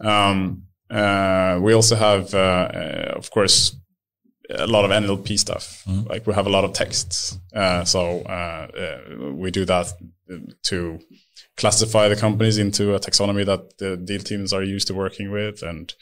Um, 0.00 0.64
uh, 0.92 1.58
we 1.62 1.72
also 1.72 1.96
have, 1.96 2.34
uh, 2.34 2.38
uh, 2.38 3.12
of 3.16 3.30
course, 3.30 3.74
a 4.54 4.66
lot 4.66 4.84
of 4.84 4.90
NLP 4.90 5.38
stuff. 5.38 5.82
Like 5.86 6.26
we 6.26 6.34
have 6.34 6.46
a 6.46 6.50
lot 6.50 6.64
of 6.64 6.72
texts, 6.72 7.38
uh, 7.54 7.84
so 7.84 8.20
uh, 8.22 8.66
uh, 8.84 9.32
we 9.32 9.50
do 9.50 9.64
that 9.64 9.92
to 10.64 10.98
classify 11.56 12.08
the 12.08 12.16
companies 12.16 12.58
into 12.58 12.94
a 12.94 12.98
taxonomy 13.00 13.44
that 13.46 13.78
the 13.78 13.96
deal 13.96 14.20
teams 14.20 14.52
are 14.52 14.62
used 14.62 14.86
to 14.88 14.94
working 14.94 15.30
with, 15.30 15.62
and 15.62 15.94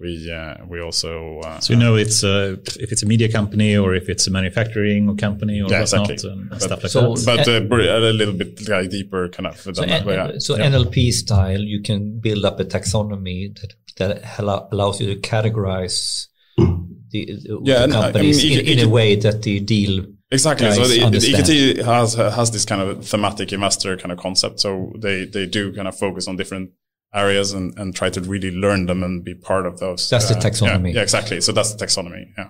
we 0.00 0.30
uh, 0.30 0.56
we 0.66 0.80
also 0.80 1.38
uh, 1.40 1.60
So 1.60 1.72
you 1.74 1.78
know 1.78 1.94
it's 1.94 2.24
uh, 2.24 2.56
if 2.80 2.90
it's 2.92 3.02
a 3.02 3.06
media 3.06 3.30
company 3.30 3.76
or 3.76 3.94
if 3.94 4.08
it's 4.08 4.26
a 4.26 4.30
manufacturing 4.30 5.16
company 5.16 5.60
or 5.62 5.70
Yeah, 5.70 5.80
whatnot 5.82 6.10
exactly. 6.10 6.30
and 6.32 6.50
But- 6.50 6.62
stuff 6.62 6.82
like 6.82 6.92
so- 6.92 7.14
that. 7.14 7.68
but 7.68 7.80
uh, 7.80 7.98
a 7.98 8.12
little 8.12 8.34
bit 8.34 8.68
like 8.68 8.90
deeper 8.90 9.28
kind 9.28 9.46
of 9.46 9.56
So, 9.60 9.72
that. 9.72 9.88
N- 9.88 10.04
but 10.04 10.14
yeah. 10.14 10.38
so 10.38 10.56
Yeah. 10.56 10.70
NLP 10.70 11.12
style, 11.12 11.60
you 11.60 11.80
can 11.80 12.18
build 12.20 12.44
up 12.44 12.58
a 12.60 12.64
taxonomy 12.64 13.54
that, 13.60 13.74
that 13.98 14.38
allows 14.72 15.00
you 15.00 15.14
to 15.14 15.20
categorize 15.20 16.26
the, 16.56 16.72
the 17.10 17.60
Yeah, 17.62 17.84
and 17.84 17.94
I- 17.94 17.98
I 17.98 18.02
companies 18.12 18.42
mean, 18.42 18.60
in, 18.60 18.78
in 18.78 18.86
a 18.86 18.88
way 18.88 19.16
that 19.16 19.42
the 19.42 19.60
deal 19.60 20.06
Exactly. 20.30 20.70
So 20.72 20.84
the, 20.86 21.10
the. 21.10 21.18
EQT 21.18 21.84
has 21.84 22.14
has 22.14 22.50
this 22.50 22.64
kind 22.64 22.82
of 22.82 23.06
thematic 23.06 23.52
investor 23.52 23.96
kind 23.96 24.10
of 24.10 24.18
concept. 24.18 24.58
So 24.58 24.92
they 24.98 25.26
they 25.26 25.46
do 25.46 25.72
kind 25.72 25.86
of 25.86 25.96
focus 25.96 26.26
on 26.26 26.36
different 26.36 26.70
areas 27.14 27.52
and, 27.52 27.78
and 27.78 27.94
try 27.94 28.10
to 28.10 28.20
really 28.20 28.50
learn 28.50 28.86
them 28.86 29.04
and 29.04 29.22
be 29.24 29.34
part 29.34 29.64
of 29.66 29.78
those. 29.78 30.10
That's 30.10 30.28
the 30.28 30.36
uh, 30.36 30.40
taxonomy. 30.40 30.88
Yeah, 30.88 30.96
yeah, 30.96 31.02
exactly. 31.02 31.40
So 31.40 31.52
that's 31.52 31.72
the 31.74 31.86
taxonomy. 31.86 32.24
Yeah. 32.36 32.48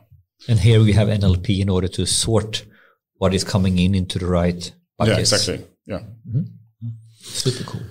And 0.49 0.59
here 0.61 0.81
we 0.83 0.93
have 0.93 1.09
NLP 1.09 1.61
in 1.61 1.69
order 1.69 1.89
to 1.89 2.07
sort 2.07 2.65
what 3.19 3.35
is 3.35 3.45
coming 3.45 3.79
in 3.79 3.95
into 3.95 4.19
the 4.19 4.27
right 4.27 4.73
buckets 4.97 5.17
Yeah, 5.17 5.21
exactly. 5.37 5.67
Yeah. 5.87 6.01
Super 7.21 7.65
cool. 7.65 7.83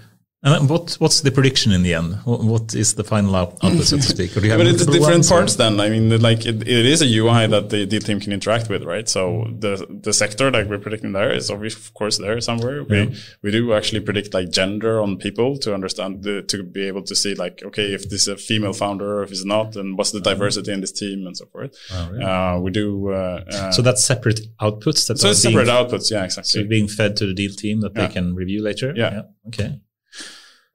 And 0.45 0.69
what 0.69 0.95
what's 0.99 1.21
the 1.21 1.31
prediction 1.31 1.71
in 1.71 1.83
the 1.83 1.93
end? 1.93 2.15
What, 2.25 2.73
is 2.75 2.95
the 2.95 3.03
final 3.05 3.33
output, 3.33 3.71
so 3.85 3.95
to 3.95 4.01
speak? 4.03 4.35
Or 4.35 4.41
do 4.41 4.47
you 4.47 4.51
have 4.51 4.59
But 4.59 4.67
it's 4.67 4.85
different 4.85 5.01
ones, 5.01 5.31
or- 5.31 5.35
parts 5.37 5.55
then. 5.55 5.79
I 5.79 5.87
mean, 5.89 6.21
like 6.21 6.45
it, 6.45 6.67
it 6.67 6.85
is 6.85 7.01
a 7.01 7.05
UI 7.19 7.47
that 7.47 7.69
the, 7.69 7.85
the 7.85 7.99
team 7.99 8.19
can 8.19 8.33
interact 8.33 8.67
with, 8.69 8.83
right? 8.83 9.07
So 9.07 9.47
the 9.57 9.73
the 9.89 10.11
sector 10.11 10.51
like 10.51 10.67
we're 10.67 10.79
predicting 10.79 11.13
there 11.13 11.31
is 11.31 11.49
obviously 11.49 11.79
of 11.81 11.93
course 11.93 12.17
there 12.17 12.41
somewhere. 12.41 12.83
We 12.83 13.15
we 13.41 13.51
do 13.51 13.73
actually 13.73 14.01
predict 14.01 14.33
like 14.33 14.49
gender 14.51 14.99
on 15.01 15.15
people 15.17 15.57
to 15.59 15.73
understand 15.73 16.23
the, 16.23 16.41
to 16.51 16.61
be 16.63 16.87
able 16.87 17.03
to 17.03 17.15
see 17.15 17.35
like 17.35 17.63
okay 17.69 17.93
if 17.93 18.09
this 18.09 18.23
is 18.23 18.27
a 18.27 18.35
female 18.35 18.73
founder 18.73 19.19
or 19.19 19.23
if 19.23 19.31
it's 19.31 19.45
not, 19.45 19.77
and 19.77 19.97
what's 19.97 20.11
the 20.11 20.19
diversity 20.19 20.73
in 20.73 20.81
this 20.81 20.91
team 20.91 21.25
and 21.25 21.37
so 21.37 21.45
forth. 21.45 21.71
uh, 21.93 22.59
we 22.61 22.69
do. 22.69 23.13
Uh, 23.13 23.43
uh, 23.49 23.71
So 23.71 23.81
that's 23.81 24.03
separate 24.03 24.41
outputs 24.59 25.07
that 25.07 25.19
so 25.19 25.29
it's 25.29 25.41
separate 25.41 25.69
outputs, 25.69 26.11
yeah, 26.11 26.25
exactly. 26.25 26.63
so 26.63 26.67
being 26.67 26.89
fed 26.89 27.15
to 27.17 27.25
the 27.25 27.33
deal 27.33 27.53
team 27.53 27.79
that 27.81 27.93
Yeah. 27.95 28.07
they 28.07 28.13
can 28.13 28.35
review 28.35 28.61
later. 28.61 28.93
Yeah. 28.93 29.21
Okay. 29.47 29.79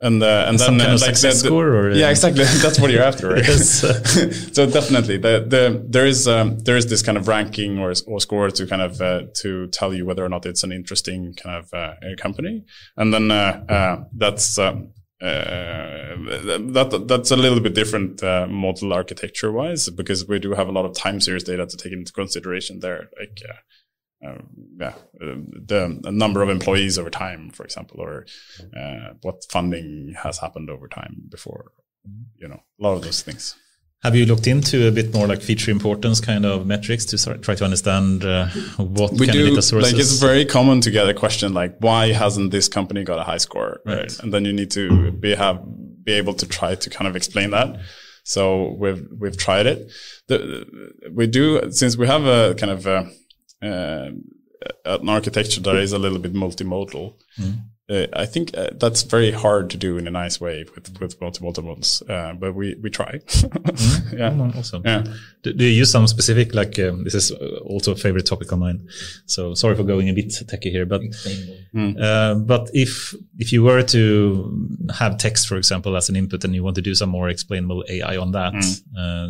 And 0.01 0.23
uh, 0.23 0.47
and 0.49 0.61
Some 0.61 0.79
then 0.79 0.91
uh, 0.91 0.99
like 1.01 1.15
the, 1.15 1.29
the- 1.29 1.33
score, 1.33 1.69
or, 1.69 1.91
uh, 1.91 1.95
yeah, 1.95 2.11
exactly. 2.11 2.45
That's 2.63 2.79
what 2.79 2.91
you're 2.91 3.03
after, 3.03 3.31
right? 3.31 3.45
Yes. 3.47 3.81
so 4.55 4.67
definitely, 4.67 5.17
the, 5.19 5.45
the 5.47 5.85
there 5.89 6.07
is 6.07 6.29
um, 6.29 6.59
there 6.61 6.77
is 6.77 6.87
this 6.87 7.03
kind 7.03 7.19
of 7.19 7.27
ranking 7.27 7.79
or 7.79 7.93
or 8.07 8.21
score 8.21 8.49
to 8.51 8.67
kind 8.67 8.83
of 8.83 9.01
uh, 9.01 9.23
to 9.43 9.67
tell 9.69 9.93
you 9.93 10.07
whether 10.07 10.25
or 10.25 10.29
not 10.29 10.47
it's 10.47 10.63
an 10.63 10.71
interesting 10.73 11.35
kind 11.35 11.57
of 11.57 11.75
uh, 11.75 11.95
uh, 12.07 12.17
company, 12.17 12.65
and 12.97 13.13
then 13.13 13.31
uh, 13.31 13.65
uh, 13.69 14.05
that's. 14.17 14.59
Um, 14.59 14.93
uh, 15.21 16.15
that 16.15 17.05
that's 17.09 17.33
a 17.33 17.37
little 17.37 17.59
bit 17.59 17.75
different 17.75 18.23
uh, 18.23 18.47
model 18.49 18.93
architecture 18.93 19.51
wise 19.51 19.91
because 19.91 20.29
we 20.29 20.39
do 20.39 20.53
have 20.53 20.69
a 20.69 20.73
lot 20.73 20.85
of 20.85 20.95
time 20.95 21.21
series 21.21 21.43
data 21.43 21.67
to 21.67 21.77
take 21.77 21.93
into 21.93 22.13
consideration 22.13 22.79
there, 22.79 23.09
like 23.19 23.37
uh, 23.49 23.55
uh, 24.27 24.39
yeah, 24.81 24.95
uh, 25.21 25.37
the 25.67 26.01
number 26.11 26.43
of 26.43 26.49
employees 26.49 26.99
over 26.99 27.11
time, 27.11 27.51
for 27.51 27.65
example, 27.65 28.01
or 28.01 28.27
uh, 28.77 29.15
what 29.23 29.45
funding 29.51 30.15
has 30.23 30.39
happened 30.39 30.71
over 30.71 30.89
time 30.89 31.23
before. 31.29 31.73
You 32.37 32.49
know, 32.49 32.63
a 32.81 32.83
lot 32.83 32.95
of 32.95 33.03
those 33.03 33.23
things. 33.23 33.57
Have 34.03 34.15
you 34.15 34.27
looked 34.27 34.47
into 34.47 34.87
a 34.87 34.93
bit 34.93 35.13
more 35.13 35.27
like 35.27 35.43
feature 35.43 35.73
importance 35.73 36.21
kind 36.21 36.47
of 36.47 36.67
metrics 36.67 37.05
to 37.07 37.19
sort 37.19 37.43
try 37.43 37.57
to 37.57 37.65
understand 37.65 38.25
uh, 38.25 38.47
what 38.77 39.13
We 39.13 39.27
kind 39.27 39.33
do 39.33 39.45
of 39.45 39.51
data 39.51 39.63
sources? 39.63 39.93
like 39.93 40.01
it's 40.01 40.21
very 40.21 40.45
common 40.45 40.81
to 40.83 40.91
get 40.91 41.09
a 41.09 41.15
question 41.15 41.53
like, 41.53 41.77
"Why 41.81 42.13
hasn't 42.13 42.53
this 42.53 42.69
company 42.69 43.03
got 43.03 43.19
a 43.19 43.25
high 43.25 43.39
score?" 43.39 43.81
Right. 43.85 44.17
And 44.21 44.33
then 44.33 44.45
you 44.45 44.53
need 44.53 44.71
to 44.73 45.11
be 45.11 45.35
have 45.35 45.63
be 46.05 46.13
able 46.13 46.35
to 46.35 46.47
try 46.47 46.77
to 46.77 46.91
kind 46.91 47.09
of 47.09 47.17
explain 47.17 47.51
that. 47.51 47.81
So 48.23 48.77
we've 48.79 49.05
we've 49.19 49.37
tried 49.37 49.67
it. 49.67 49.91
The, 50.29 50.67
we 51.13 51.27
do 51.27 51.73
since 51.73 51.97
we 51.97 52.07
have 52.07 52.25
a 52.25 52.55
kind 52.55 52.71
of 52.71 52.87
a, 52.87 53.11
uh, 53.63 54.11
an 54.85 55.09
architecture 55.09 55.61
that 55.61 55.77
is 55.77 55.93
a 55.93 55.99
little 55.99 56.19
bit 56.19 56.35
multimodal. 56.35 57.15
Uh, 57.91 58.07
I 58.13 58.27
think 58.27 58.55
uh, 58.55 58.69
that's 58.75 59.01
very 59.01 59.31
hard 59.31 59.71
to 59.71 59.79
do 59.79 59.97
in 59.97 60.07
a 60.07 60.11
nice 60.11 60.39
way 60.43 60.67
with 60.75 61.01
with 61.01 61.19
multimodal 61.21 61.65
models, 61.65 62.03
uh, 62.07 62.35
but 62.35 62.55
we 62.55 62.77
we 62.83 62.91
try. 62.91 63.21
yeah. 64.13 64.37
Oh, 64.39 64.53
awesome. 64.59 64.83
Yeah. 64.85 65.05
Do, 65.43 65.55
do 65.55 65.65
you 65.65 65.71
use 65.71 65.91
some 65.91 66.07
specific 66.07 66.55
like 66.55 66.79
um, 66.79 67.05
this 67.05 67.15
is 67.15 67.31
also 67.65 67.93
a 67.93 67.97
favorite 67.97 68.27
topic 68.27 68.53
of 68.53 68.59
mine. 68.59 68.87
So 69.25 69.55
sorry 69.55 69.75
for 69.75 69.85
going 69.85 70.11
a 70.11 70.13
bit 70.13 70.35
techy 70.49 70.71
here, 70.71 70.85
but 70.85 71.01
uh, 71.99 72.35
but 72.35 72.69
if 72.75 73.15
if 73.39 73.53
you 73.55 73.63
were 73.63 73.83
to 73.85 74.69
have 74.99 75.17
text, 75.17 75.49
for 75.49 75.57
example, 75.57 75.97
as 75.97 76.11
an 76.11 76.17
input, 76.17 76.45
and 76.45 76.55
you 76.55 76.63
want 76.63 76.77
to 76.77 76.83
do 76.83 76.95
some 76.95 77.09
more 77.09 77.31
explainable 77.31 77.85
AI 77.89 78.19
on 78.19 78.33
that, 78.33 78.53
uh, 78.99 79.29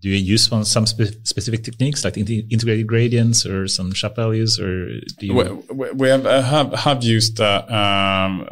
do 0.00 0.08
you 0.08 0.16
use 0.16 0.46
some 0.46 0.64
spe- 0.64 1.24
specific 1.24 1.64
techniques 1.64 2.04
like 2.04 2.16
in- 2.16 2.48
integrated 2.50 2.86
gradients 2.86 3.46
or 3.46 3.66
some 3.68 3.92
SHAP 3.92 4.16
values, 4.16 4.60
or 4.60 4.86
do 5.18 5.26
you? 5.26 5.64
we, 5.70 5.90
we- 5.92 6.08
have 6.08 6.26
uh, 6.26 6.42
have 6.42 6.72
have 6.74 7.04
used 7.04 7.40
uh, 7.40 7.64
um, 7.68 8.48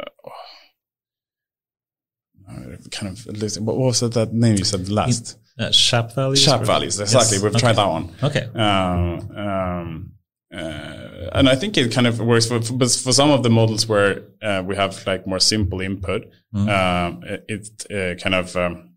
uh, 2.49 2.75
kind 2.91 3.17
of 3.17 3.25
what 3.61 3.77
was 3.77 3.99
that, 3.99 4.13
that 4.13 4.33
name 4.33 4.57
you 4.57 4.65
said 4.65 4.89
last? 4.89 5.37
Uh, 5.59 5.69
SHAP 5.69 6.13
values. 6.15 6.41
SHAP 6.41 6.61
values, 6.61 6.99
exactly. 6.99 7.37
Yes. 7.37 7.43
We've 7.43 7.51
okay. 7.51 7.59
tried 7.59 7.75
that 7.75 7.87
one. 7.87 8.15
Okay. 8.23 8.49
Um, 8.55 9.37
um, 9.37 10.11
uh, 10.51 11.29
and 11.33 11.47
I 11.47 11.55
think 11.55 11.77
it 11.77 11.91
kind 11.91 12.07
of 12.07 12.19
works 12.19 12.47
for, 12.47 12.59
for, 12.61 12.77
for 12.79 13.13
some 13.13 13.29
of 13.29 13.43
the 13.43 13.49
models 13.49 13.87
where 13.87 14.23
uh, 14.41 14.63
we 14.65 14.75
have 14.75 15.05
like 15.05 15.27
more 15.27 15.39
simple 15.39 15.81
input. 15.81 16.31
Um, 16.55 17.23
it, 17.23 17.45
it 17.47 17.91
uh, 17.91 18.21
kind 18.21 18.35
of 18.35 18.55
um, 18.55 18.92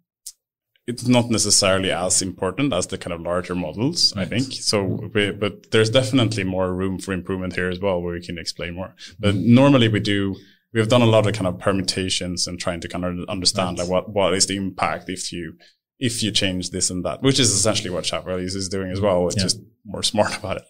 it's 0.87 1.07
not 1.07 1.30
necessarily 1.30 1.91
as 1.91 2.22
important 2.22 2.72
as 2.72 2.87
the 2.87 2.99
kind 2.99 3.12
of 3.12 3.20
larger 3.20 3.55
models. 3.55 4.12
I 4.16 4.24
think 4.24 4.53
so. 4.53 4.84
We, 5.14 5.32
but 5.32 5.70
there's 5.72 5.91
definitely 5.91 6.45
more 6.45 6.72
room 6.72 6.99
for 6.99 7.12
improvement 7.12 7.55
here 7.57 7.68
as 7.68 7.80
well, 7.80 8.01
where 8.01 8.14
we 8.14 8.24
can 8.24 8.39
explain 8.39 8.74
more. 8.74 8.95
But 9.18 9.34
normally 9.34 9.89
we 9.89 10.01
do. 10.01 10.37
We 10.72 10.80
have 10.80 10.89
done 10.89 11.03
a 11.03 11.07
lot 11.07 11.26
of 11.26 11.32
kind 11.32 11.47
of 11.47 11.59
permutations 11.59 12.47
and 12.47 12.59
trying 12.61 12.80
to 12.80 12.89
kind 12.89 13.05
of 13.05 13.28
understand 13.28 13.78
like 13.78 13.89
what 13.89 14.11
what 14.12 14.34
is 14.34 14.47
the 14.47 14.57
impact 14.57 15.09
if 15.09 15.32
you 15.32 15.55
if 15.99 16.22
you 16.22 16.30
change 16.30 16.70
this 16.70 16.91
and 16.91 17.05
that, 17.05 17.22
which 17.22 17.41
is 17.41 17.51
essentially 17.51 17.89
what 17.91 18.07
Values 18.09 18.55
is 18.55 18.68
doing 18.68 18.91
as 18.93 19.01
well. 19.01 19.26
It's 19.26 19.37
Yeah. 19.37 19.43
just 19.45 19.61
more 19.87 20.03
smart 20.03 20.37
about 20.41 20.59
it. 20.59 20.64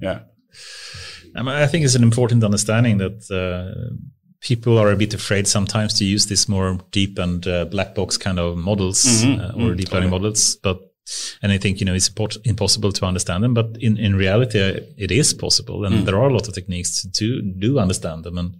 Yeah. 0.00 0.20
I, 1.36 1.42
mean, 1.42 1.54
I 1.54 1.66
think 1.66 1.84
it's 1.84 1.94
an 1.94 2.02
important 2.02 2.42
understanding 2.44 2.98
that 2.98 3.18
uh, 3.30 3.94
people 4.42 4.76
are 4.78 4.90
a 4.92 4.96
bit 4.96 5.14
afraid 5.14 5.46
sometimes 5.48 5.94
to 5.94 6.04
use 6.04 6.26
this 6.26 6.48
more 6.48 6.78
deep 6.90 7.18
and 7.18 7.46
uh, 7.46 7.64
black 7.66 7.94
box 7.94 8.16
kind 8.18 8.38
of 8.38 8.56
models 8.56 9.02
Mhm. 9.04 9.38
uh, 9.40 9.52
or 9.56 9.70
Mm, 9.72 9.76
deep 9.76 9.92
learning 9.92 10.10
models. 10.10 10.56
But 10.62 10.78
and 11.42 11.52
I 11.52 11.58
think 11.58 11.80
you 11.80 11.86
know 11.86 11.94
it's 11.94 12.10
impossible 12.44 12.92
to 12.92 13.04
understand 13.04 13.42
them. 13.42 13.54
But 13.54 13.76
in 13.80 13.96
in 13.96 14.14
reality, 14.16 14.60
uh, 14.60 14.80
it 14.96 15.10
is 15.10 15.34
possible, 15.34 15.84
and 15.84 16.06
there 16.06 16.16
are 16.16 16.28
a 16.28 16.32
lot 16.32 16.48
of 16.48 16.54
techniques 16.54 17.02
to, 17.02 17.10
to 17.10 17.42
do 17.42 17.78
understand 17.78 18.24
them. 18.24 18.38
And 18.38 18.56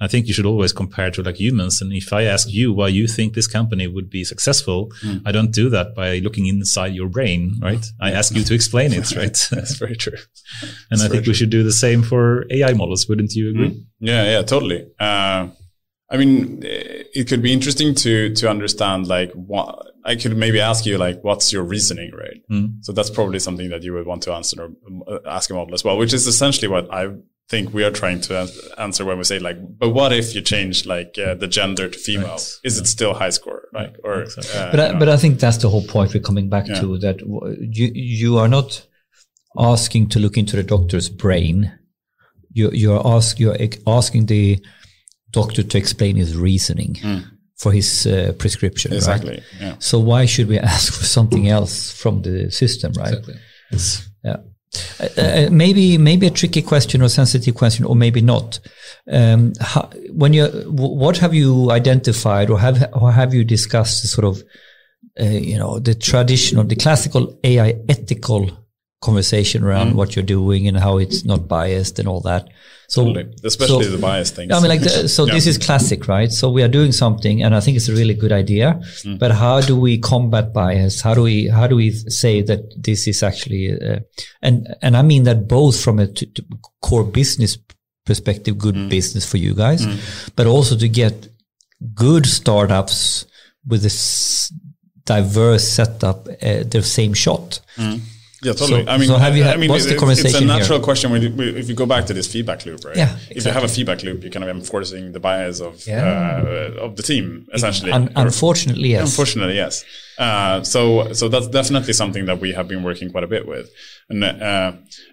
I 0.00 0.08
think 0.08 0.26
you 0.26 0.34
should 0.34 0.46
always 0.46 0.72
compare 0.72 1.10
to 1.10 1.22
like 1.22 1.40
humans. 1.40 1.80
And 1.80 1.92
if 1.92 2.12
I 2.12 2.24
ask 2.24 2.48
you 2.50 2.72
why 2.72 2.88
you 2.88 3.06
think 3.06 3.34
this 3.34 3.46
company 3.46 3.86
would 3.86 4.10
be 4.10 4.24
successful, 4.24 4.92
I 5.24 5.32
don't 5.32 5.52
do 5.52 5.70
that 5.70 5.94
by 5.94 6.18
looking 6.18 6.46
inside 6.46 6.94
your 6.94 7.08
brain, 7.08 7.54
right? 7.62 7.84
I 8.00 8.12
ask 8.12 8.34
you 8.34 8.44
to 8.44 8.54
explain 8.54 8.92
it, 8.92 9.16
right? 9.16 9.36
That's 9.50 9.76
very 9.76 9.96
true. 9.96 10.18
And 10.90 11.02
I 11.02 11.08
think 11.08 11.26
we 11.26 11.34
should 11.34 11.50
do 11.50 11.62
the 11.62 11.72
same 11.72 12.02
for 12.02 12.46
AI 12.50 12.72
models. 12.72 13.08
Wouldn't 13.08 13.34
you 13.34 13.50
agree? 13.50 13.84
Yeah, 13.98 14.24
yeah, 14.24 14.42
totally. 14.42 14.86
Uh, 14.98 15.48
I 16.08 16.16
mean, 16.16 16.60
it 16.62 17.28
could 17.28 17.42
be 17.42 17.52
interesting 17.52 17.94
to 17.96 18.32
to 18.34 18.48
understand 18.48 19.08
like 19.08 19.32
what 19.32 19.95
I 20.06 20.14
could 20.16 20.36
maybe 20.36 20.60
ask 20.60 20.86
you 20.86 20.96
like, 20.98 21.22
what's 21.24 21.52
your 21.52 21.64
reasoning, 21.64 22.12
right? 22.14 22.40
Mm. 22.50 22.84
So 22.84 22.92
that's 22.92 23.10
probably 23.10 23.40
something 23.40 23.68
that 23.70 23.82
you 23.82 23.92
would 23.94 24.06
want 24.06 24.22
to 24.22 24.32
answer 24.32 24.56
uh, 25.08 25.18
ask 25.26 25.50
a 25.50 25.54
model 25.54 25.74
as 25.74 25.82
well, 25.84 25.98
which 25.98 26.12
is 26.14 26.26
essentially 26.26 26.68
what 26.68 26.86
I 26.94 27.08
think 27.48 27.72
we 27.74 27.84
are 27.84 27.90
trying 27.92 28.20
to 28.22 28.48
answer 28.78 29.04
when 29.04 29.18
we 29.18 29.24
say 29.24 29.38
like, 29.38 29.56
but 29.78 29.90
what 29.90 30.12
if 30.12 30.34
you 30.34 30.40
change 30.42 30.86
like 30.86 31.16
uh, 31.18 31.34
the 31.34 31.46
gender 31.48 31.88
to 31.88 31.98
female? 31.98 32.28
Right. 32.38 32.54
Is 32.64 32.78
it 32.78 32.86
still 32.86 33.14
high 33.14 33.30
score, 33.30 33.62
like 33.72 33.96
or? 34.04 34.22
exactly. 34.22 34.58
uh, 34.60 34.70
But 34.70 34.80
I, 34.80 34.86
you 34.86 34.92
know? 34.92 34.98
but 35.00 35.08
I 35.08 35.16
think 35.16 35.40
that's 35.40 35.58
the 35.58 35.68
whole 35.70 35.84
point 35.86 36.14
we're 36.14 36.20
coming 36.20 36.48
back 36.48 36.66
Yeah. 36.68 36.80
to 36.80 36.98
that 36.98 37.18
w- 37.18 37.56
you 37.78 37.90
you 37.94 38.38
are 38.38 38.48
not 38.48 38.86
asking 39.58 40.08
to 40.10 40.18
look 40.18 40.36
into 40.36 40.56
the 40.56 40.62
doctor's 40.62 41.08
brain. 41.08 41.72
You 42.52 42.70
you're 42.72 43.06
ask 43.06 43.38
you're 43.38 43.56
asking 43.86 44.26
the 44.26 44.64
doctor 45.30 45.62
to 45.62 45.78
explain 45.78 46.16
his 46.16 46.36
reasoning 46.36 46.96
for 47.56 47.72
his 47.72 48.06
uh, 48.06 48.32
prescription. 48.38 48.90
right? 48.90 48.96
Exactly. 48.96 49.42
Yeah. 49.60 49.76
So 49.78 49.98
why 49.98 50.26
should 50.26 50.48
we 50.48 50.58
ask 50.74 50.92
for 50.92 51.04
something 51.04 51.48
else 51.48 51.90
from 51.92 52.22
the 52.22 52.50
system, 52.50 52.92
right? 52.92 53.14
Exactly. 53.14 53.34
Yeah. 54.24 54.36
Uh, 55.00 55.20
uh, 55.20 55.48
maybe 55.50 55.96
maybe 55.96 56.26
a 56.26 56.30
tricky 56.30 56.60
question 56.60 57.00
or 57.00 57.08
sensitive 57.08 57.54
question, 57.54 57.84
or 57.84 57.96
maybe 57.96 58.20
not. 58.20 58.60
Um, 59.10 59.52
how, 59.60 59.88
when 60.10 60.32
you, 60.32 60.46
what 60.66 61.16
have 61.18 61.32
you 61.32 61.70
identified, 61.70 62.50
or 62.50 62.58
have 62.58 62.90
or 62.92 63.10
have 63.12 63.32
you 63.32 63.44
discussed 63.44 64.02
the 64.02 64.08
sort 64.08 64.26
of, 64.26 64.42
uh, 65.18 65.24
you 65.24 65.56
know, 65.56 65.78
the 65.78 65.94
traditional, 65.94 66.64
the 66.64 66.76
classical 66.76 67.38
AI 67.42 67.76
ethical 67.88 68.50
conversation 69.00 69.62
around 69.62 69.94
what 69.94 70.16
you're 70.16 70.24
doing 70.24 70.66
and 70.66 70.76
how 70.76 70.98
it's 70.98 71.24
not 71.24 71.46
biased 71.46 71.98
and 71.98 72.08
all 72.08 72.20
that. 72.20 72.48
So, 72.88 73.04
Totally. 73.04 73.26
Especially 73.44 73.84
so- 73.84 73.90
the 73.90 73.98
bias 73.98 74.30
things. 74.30 74.52
I 74.52 74.60
mean, 74.60 74.68
like, 74.68 74.80
the, 74.82 75.08
so 75.16 75.26
Yeah. 75.26 75.34
this 75.34 75.46
is 75.46 75.58
classic, 75.58 76.06
right? 76.08 76.30
So 76.32 76.50
we 76.50 76.62
are 76.62 76.68
doing 76.68 76.92
something, 76.92 77.42
and 77.42 77.54
I 77.54 77.60
think 77.60 77.76
it's 77.76 77.88
a 77.88 77.92
really 77.94 78.14
good 78.14 78.32
idea. 78.32 78.78
Mm. 79.04 79.18
But 79.18 79.32
how 79.32 79.60
do 79.60 79.74
we 79.78 79.98
combat 79.98 80.52
bias? 80.52 81.00
How 81.00 81.14
do 81.14 81.22
we 81.22 81.48
how 81.48 81.66
do 81.66 81.76
we 81.76 81.90
say 81.92 82.42
that 82.42 82.60
this 82.82 83.06
is 83.08 83.22
actually, 83.22 83.64
uh, 83.80 84.00
and 84.42 84.66
and 84.82 84.96
I 84.96 85.02
mean 85.02 85.24
that 85.24 85.48
both 85.48 85.80
from 85.80 85.98
a 85.98 86.06
t- 86.06 86.26
t- 86.26 86.44
core 86.80 87.04
business 87.04 87.58
perspective, 88.04 88.56
good 88.56 88.76
Mm. 88.76 88.88
business 88.88 89.24
for 89.26 89.36
you 89.38 89.52
guys, 89.54 89.84
but 90.36 90.46
also 90.46 90.76
to 90.76 90.88
get 90.88 91.28
good 91.94 92.24
startups 92.24 93.26
with 93.66 93.82
this 93.82 94.52
diverse 95.04 95.66
setup, 95.66 96.28
uh, 96.28 96.62
the 96.70 96.82
same 96.82 97.14
shot. 97.14 97.60
Yeah, 98.42 98.52
totally. 98.52 98.84
So- 98.84 98.90
I 98.90 98.98
mean, 98.98 99.08
so 99.08 99.16
have 99.16 99.34
you 99.36 99.44
I 99.44 99.56
mean, 99.56 99.70
what's 99.70 99.84
the 99.86 99.92
it's, 99.92 100.00
conversation 100.00 100.26
It's 100.28 100.36
a 100.36 100.40
here? 100.40 100.58
natural 100.58 100.80
question 100.80 101.10
when 101.10 101.22
you, 101.22 101.30
if 101.56 101.68
you 101.70 101.74
go 101.74 101.86
back 101.86 102.04
to 102.06 102.14
this 102.14 102.26
feedback 102.30 102.66
loop, 102.66 102.84
right? 102.84 102.96
Yeah, 102.96 103.16
If 103.30 103.44
you 103.46 103.50
have 103.50 103.64
a 103.64 103.68
feedback 103.68 104.02
loop, 104.02 104.22
you're 104.22 104.30
kind 104.30 104.44
of 104.44 104.50
enforcing 104.54 105.12
the 105.12 105.20
bias 105.20 105.60
of 105.60 105.86
Yeah. 105.86 106.04
uh, 106.46 106.84
of 106.84 106.96
the 106.96 107.02
team, 107.02 107.46
essentially. 107.54 107.92
Un- 107.92 108.08
Or- 108.14 108.26
unfortunately, 108.26 108.90
yes. 108.90 109.02
Unfortunately, 109.08 109.54
yes. 109.56 109.84
Uh, 110.18 110.62
so, 110.62 111.12
so 111.14 111.28
that's 111.28 111.48
definitely 111.48 111.92
something 111.94 112.26
that 112.26 112.38
we 112.40 112.52
have 112.52 112.68
been 112.68 112.82
working 112.82 113.10
quite 113.10 113.24
a 113.24 113.26
bit 113.26 113.46
with, 113.48 113.70
and 114.08 114.22
uh, 114.24 114.72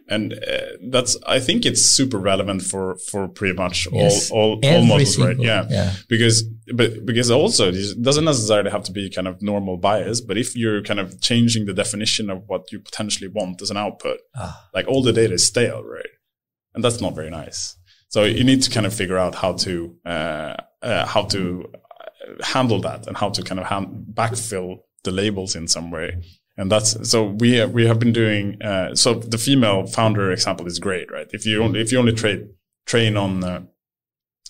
and 0.09 0.33
uh, 0.33 0.61
that's 0.91 1.17
I 1.25 1.39
think 1.39 1.65
it's 1.65 1.81
super 1.81 2.17
relevant 2.19 2.61
for 2.61 2.95
for 3.09 3.27
pretty 3.27 3.55
much 3.55 3.87
Yes. 3.91 4.29
all 4.31 4.37
all, 4.39 4.51
all 4.53 4.59
Every 4.63 4.87
models, 4.87 5.17
right? 5.17 5.37
Yeah. 5.39 5.65
yeah. 5.69 5.93
because 6.09 6.43
but 6.75 7.05
because 7.05 7.31
also 7.31 7.71
it 7.71 8.01
doesn't 8.01 8.25
necessarily 8.25 8.69
have 8.71 8.83
to 8.83 8.91
be 8.91 9.09
kind 9.09 9.27
of 9.27 9.41
normal 9.41 9.77
bias, 9.77 10.21
but 10.21 10.37
if 10.37 10.55
you're 10.55 10.83
kind 10.83 10.99
of 10.99 11.19
changing 11.21 11.65
the 11.65 11.73
definition 11.73 12.29
of 12.29 12.43
what 12.47 12.71
you 12.71 12.79
potentially 12.79 13.29
want 13.29 13.61
as 13.61 13.71
an 13.71 13.77
output, 13.77 14.19
Ah. 14.35 14.69
like 14.75 14.87
all 14.87 15.01
the 15.01 15.13
data 15.13 15.33
is 15.33 15.45
stale, 15.47 15.83
right? 15.83 16.13
And 16.75 16.83
that's 16.83 17.01
not 17.01 17.15
very 17.15 17.29
nice. 17.29 17.75
So 18.09 18.23
you 18.25 18.43
need 18.43 18.61
to 18.63 18.69
kind 18.69 18.85
of 18.85 18.93
figure 18.93 19.17
out 19.17 19.33
how 19.35 19.53
to 19.65 19.95
uh, 20.05 20.53
uh, 20.83 21.05
how 21.07 21.23
to 21.23 21.65
uh, 21.65 22.43
handle 22.43 22.79
that 22.81 23.07
and 23.07 23.17
how 23.17 23.29
to 23.31 23.41
kind 23.41 23.59
of 23.59 23.65
hand, 23.65 23.87
backfill 24.13 24.77
the 25.03 25.11
labels 25.11 25.55
in 25.55 25.67
some 25.67 25.89
way. 25.91 26.09
And 26.55 26.71
that's 26.71 27.09
so 27.09 27.25
we 27.25 27.65
we 27.65 27.87
have 27.87 27.99
been 27.99 28.13
doing. 28.13 28.61
Uh, 28.61 28.95
so 28.95 29.15
the 29.15 29.37
female 29.37 29.87
founder 29.87 30.31
example 30.31 30.67
is 30.67 30.79
great, 30.79 31.11
right? 31.11 31.27
If 31.33 31.45
you 31.45 31.63
only 31.63 31.81
if 31.81 31.91
you 31.91 31.99
only 31.99 32.13
trade 32.13 32.47
train 32.85 33.17
on 33.17 33.43
uh, 33.43 33.63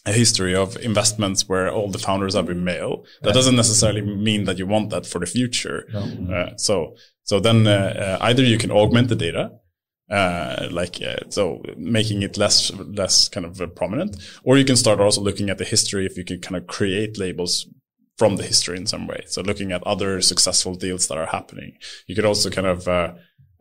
a 0.05 0.11
history 0.11 0.53
of 0.53 0.75
investments 0.77 1.47
where 1.47 1.71
all 1.71 1.89
the 1.89 1.97
founders 1.97 2.35
have 2.35 2.47
been 2.47 2.63
male, 2.63 3.05
that 3.21 3.33
doesn't 3.33 3.55
necessarily 3.55 4.01
mean 4.01 4.43
that 4.45 4.57
you 4.57 4.67
want 4.67 4.89
that 4.89 5.05
for 5.05 5.19
the 5.19 5.25
future. 5.25 5.87
Uh, 6.33 6.57
so 6.57 6.95
so 7.23 7.39
then 7.39 7.67
uh, 7.67 8.17
uh, 8.21 8.25
either 8.25 8.43
you 8.43 8.57
can 8.57 8.71
augment 8.71 9.07
the 9.07 9.15
data, 9.15 9.51
uh, 10.11 10.67
like 10.71 11.01
uh, 11.01 11.15
so 11.29 11.63
making 11.77 12.21
it 12.21 12.37
less 12.37 12.71
less 12.73 13.29
kind 13.29 13.45
of 13.45 13.61
uh, 13.61 13.67
prominent, 13.67 14.17
or 14.43 14.57
you 14.57 14.65
can 14.65 14.75
start 14.75 14.99
also 14.99 15.21
looking 15.21 15.49
at 15.49 15.57
the 15.57 15.63
history 15.63 16.05
if 16.05 16.17
you 16.17 16.25
can 16.25 16.41
kind 16.41 16.57
of 16.57 16.67
create 16.67 17.17
labels 17.17 17.67
from 18.17 18.35
the 18.35 18.43
history 18.43 18.77
in 18.77 18.85
some 18.85 19.07
way. 19.07 19.23
So 19.27 19.41
looking 19.41 19.71
at 19.71 19.83
other 19.83 20.21
successful 20.21 20.75
deals 20.75 21.07
that 21.07 21.17
are 21.17 21.25
happening, 21.25 21.77
you 22.07 22.15
could 22.15 22.25
also 22.25 22.49
kind 22.49 22.67
of 22.67 22.87
uh, 22.87 23.13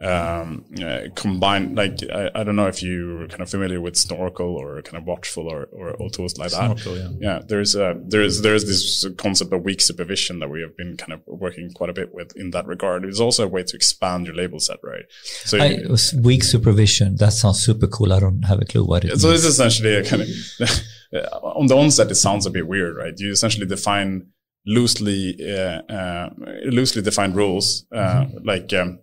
um, 0.02 0.64
uh, 0.82 1.02
combine. 1.14 1.74
Like 1.74 2.00
I, 2.12 2.30
I 2.34 2.44
don't 2.44 2.56
know 2.56 2.66
if 2.66 2.82
you're 2.82 3.28
kind 3.28 3.40
of 3.40 3.48
familiar 3.48 3.80
with 3.80 3.96
Snorkel 3.96 4.56
or 4.56 4.82
kind 4.82 5.00
of 5.00 5.06
Watchful 5.06 5.48
or 5.48 5.68
or, 5.72 5.90
or 5.90 6.10
tools 6.10 6.36
like 6.38 6.50
that. 6.50 6.78
Snorkel, 6.78 6.98
yeah. 6.98 7.08
Yeah, 7.20 7.42
there's 7.46 7.76
a 7.76 7.94
there's 8.04 8.42
there's 8.42 8.66
this 8.66 9.06
concept 9.16 9.52
of 9.52 9.62
weak 9.62 9.80
supervision 9.80 10.40
that 10.40 10.48
we 10.48 10.60
have 10.60 10.76
been 10.76 10.96
kind 10.96 11.12
of 11.12 11.20
working 11.26 11.70
quite 11.72 11.90
a 11.90 11.92
bit 11.92 12.12
with 12.12 12.36
in 12.36 12.50
that 12.50 12.66
regard. 12.66 13.04
It's 13.04 13.20
also 13.20 13.44
a 13.44 13.48
way 13.48 13.62
to 13.62 13.76
expand 13.76 14.26
your 14.26 14.34
label 14.34 14.58
set, 14.58 14.78
right? 14.82 15.04
So 15.22 15.58
I, 15.58 15.66
it 15.66 16.12
weak 16.20 16.42
supervision. 16.42 17.16
That 17.16 17.32
sounds 17.32 17.64
super 17.64 17.86
cool. 17.86 18.12
I 18.12 18.18
don't 18.18 18.42
have 18.42 18.60
a 18.60 18.64
clue 18.64 18.84
what 18.84 19.04
it 19.04 19.20
so 19.20 19.28
means. 19.28 19.42
this 19.42 19.44
is 19.44 19.60
essentially 19.60 19.94
a 19.94 20.04
kind 20.04 20.22
of 20.22 20.28
on 21.42 21.68
the 21.68 21.76
onset. 21.76 22.10
It 22.10 22.16
sounds 22.16 22.44
a 22.44 22.50
bit 22.50 22.66
weird, 22.66 22.96
right? 22.96 23.14
You 23.16 23.30
essentially 23.30 23.66
define 23.66 24.31
loosely 24.66 25.36
uh, 25.40 25.82
uh, 25.92 26.30
loosely 26.64 27.02
defined 27.02 27.36
rules, 27.36 27.86
uh, 27.94 28.26
like 28.44 28.72
um, 28.72 29.00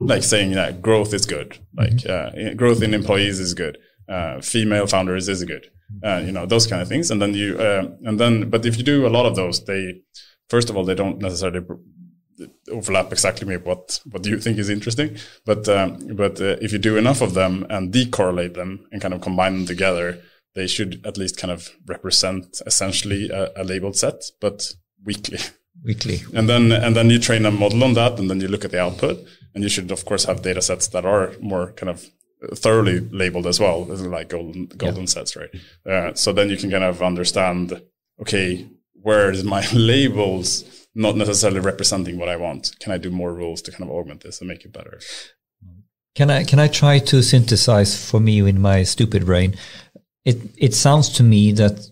like 0.00 0.22
saying 0.22 0.52
that 0.52 0.82
growth 0.82 1.14
is 1.14 1.26
good, 1.26 1.58
like 1.76 2.06
uh, 2.06 2.30
growth 2.56 2.82
in 2.82 2.94
employees 2.94 3.40
is 3.40 3.54
good, 3.54 3.78
uh, 4.08 4.40
female 4.40 4.86
founders 4.86 5.28
is 5.28 5.44
good, 5.44 5.70
uh, 6.04 6.22
you 6.24 6.32
know 6.32 6.46
those 6.46 6.66
kind 6.66 6.82
of 6.82 6.88
things. 6.88 7.10
And 7.10 7.20
then 7.20 7.34
you 7.34 7.58
uh, 7.58 7.88
and 8.04 8.18
then, 8.18 8.50
but 8.50 8.66
if 8.66 8.76
you 8.76 8.84
do 8.84 9.06
a 9.06 9.08
lot 9.10 9.26
of 9.26 9.36
those, 9.36 9.64
they 9.64 10.02
first 10.48 10.70
of 10.70 10.76
all 10.76 10.84
they 10.84 10.94
don't 10.94 11.18
necessarily 11.18 11.64
overlap 12.70 13.12
exactly 13.12 13.46
with 13.46 13.64
what 13.64 14.00
what 14.10 14.26
you 14.26 14.38
think 14.38 14.58
is 14.58 14.70
interesting. 14.70 15.16
But 15.44 15.68
um, 15.68 15.98
but 16.16 16.40
uh, 16.40 16.56
if 16.60 16.72
you 16.72 16.78
do 16.78 16.96
enough 16.96 17.20
of 17.20 17.34
them 17.34 17.66
and 17.70 17.92
decorrelate 17.92 18.54
them 18.54 18.86
and 18.90 19.00
kind 19.00 19.14
of 19.14 19.20
combine 19.20 19.54
them 19.54 19.66
together, 19.66 20.20
they 20.54 20.66
should 20.66 21.04
at 21.04 21.18
least 21.18 21.36
kind 21.36 21.50
of 21.50 21.70
represent 21.86 22.62
essentially 22.66 23.28
a, 23.30 23.50
a 23.56 23.64
labeled 23.64 23.96
set, 23.96 24.22
but 24.40 24.72
weakly. 25.04 25.38
weekly. 25.84 26.22
And 26.34 26.48
then 26.48 26.72
and 26.72 26.96
then 26.96 27.10
you 27.10 27.18
train 27.18 27.46
a 27.46 27.50
model 27.50 27.84
on 27.84 27.94
that, 27.94 28.18
and 28.18 28.30
then 28.30 28.40
you 28.40 28.48
look 28.48 28.64
at 28.64 28.70
the 28.70 28.80
output, 28.80 29.24
and 29.54 29.62
you 29.62 29.68
should 29.68 29.90
of 29.90 30.04
course 30.04 30.24
have 30.24 30.42
data 30.42 30.62
sets 30.62 30.88
that 30.88 31.04
are 31.04 31.32
more 31.40 31.72
kind 31.72 31.90
of 31.90 32.06
thoroughly 32.54 33.00
labeled 33.00 33.46
as 33.46 33.60
well, 33.60 33.84
like 33.84 34.28
golden 34.28 34.66
golden 34.66 35.06
sets, 35.06 35.36
right? 35.36 35.50
Uh, 35.88 36.14
so 36.14 36.32
then 36.32 36.50
you 36.50 36.56
can 36.56 36.70
kind 36.70 36.84
of 36.84 37.02
understand, 37.02 37.80
okay, 38.20 38.66
where 38.92 39.30
is 39.30 39.44
my 39.44 39.64
labels 39.72 40.86
not 40.94 41.16
necessarily 41.16 41.60
representing 41.60 42.18
what 42.18 42.28
I 42.28 42.36
want? 42.36 42.78
Can 42.80 42.92
I 42.92 42.98
do 42.98 43.10
more 43.10 43.32
rules 43.32 43.62
to 43.62 43.70
kind 43.70 43.84
of 43.84 43.90
augment 43.90 44.22
this 44.22 44.40
and 44.40 44.48
make 44.48 44.64
it 44.64 44.72
better? 44.72 45.00
Can 46.14 46.30
I 46.30 46.44
can 46.44 46.58
I 46.58 46.68
try 46.68 47.00
to 47.00 47.22
synthesize 47.22 48.10
for 48.10 48.20
me 48.20 48.38
in 48.40 48.60
my 48.60 48.84
stupid 48.84 49.26
brain? 49.26 49.56
It 50.24 50.38
it 50.56 50.74
sounds 50.74 51.08
to 51.10 51.22
me 51.22 51.52
that 51.52 51.90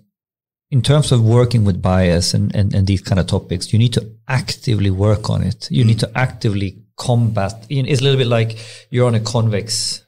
in 0.73 0.81
terms 0.81 1.13
of 1.13 1.23
working 1.23 1.65
with 1.67 1.83
bias 1.83 2.33
and, 2.33 2.53
and, 2.57 2.75
and 2.75 2.87
these 2.87 3.03
kind 3.03 3.21
of 3.21 3.27
topics, 3.27 3.75
you 3.75 3.79
need 3.79 3.93
to 3.93 4.11
actively 4.27 4.91
work 4.91 5.29
on 5.29 5.43
it. 5.43 5.71
You 5.71 5.85
mm. 5.85 5.89
need 5.89 5.99
to 5.99 6.11
actively 6.15 6.83
combat. 6.97 7.67
It's 7.69 8.01
a 8.01 8.05
little 8.05 8.19
bit 8.19 8.27
like 8.27 8.59
you're 8.89 9.07
on 9.07 9.15
a 9.15 9.21
convex, 9.21 10.03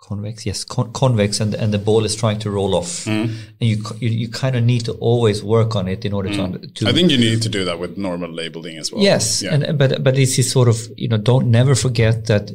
convex, 0.00 0.46
yes, 0.46 0.62
con- 0.62 0.92
convex, 0.92 1.40
and 1.40 1.54
and 1.54 1.74
the 1.74 1.78
ball 1.78 2.04
is 2.04 2.14
trying 2.14 2.38
to 2.38 2.52
roll 2.52 2.76
off, 2.76 3.04
mm. 3.06 3.24
and 3.24 3.68
you 3.68 3.82
you, 3.98 4.08
you 4.08 4.28
kind 4.28 4.54
of 4.54 4.62
need 4.62 4.84
to 4.84 4.92
always 4.92 5.42
work 5.42 5.74
on 5.74 5.88
it 5.88 6.04
in 6.04 6.12
order 6.12 6.28
to 6.28 6.38
mm. 6.38 6.74
to 6.74 6.88
I 6.88 6.92
think 6.92 7.10
you 7.10 7.18
need 7.18 7.42
to 7.42 7.48
do 7.48 7.64
that 7.64 7.80
with 7.80 7.98
normal 7.98 8.30
labeling 8.30 8.78
as 8.78 8.92
well. 8.92 9.02
Yes, 9.02 9.42
Yeah. 9.42 9.54
and 9.54 9.76
but 9.76 10.04
but 10.04 10.14
this 10.14 10.38
is 10.38 10.48
sort 10.48 10.68
of 10.68 10.78
you 10.96 11.08
know 11.08 11.18
don't 11.18 11.50
never 11.50 11.74
forget 11.74 12.26
that 12.26 12.52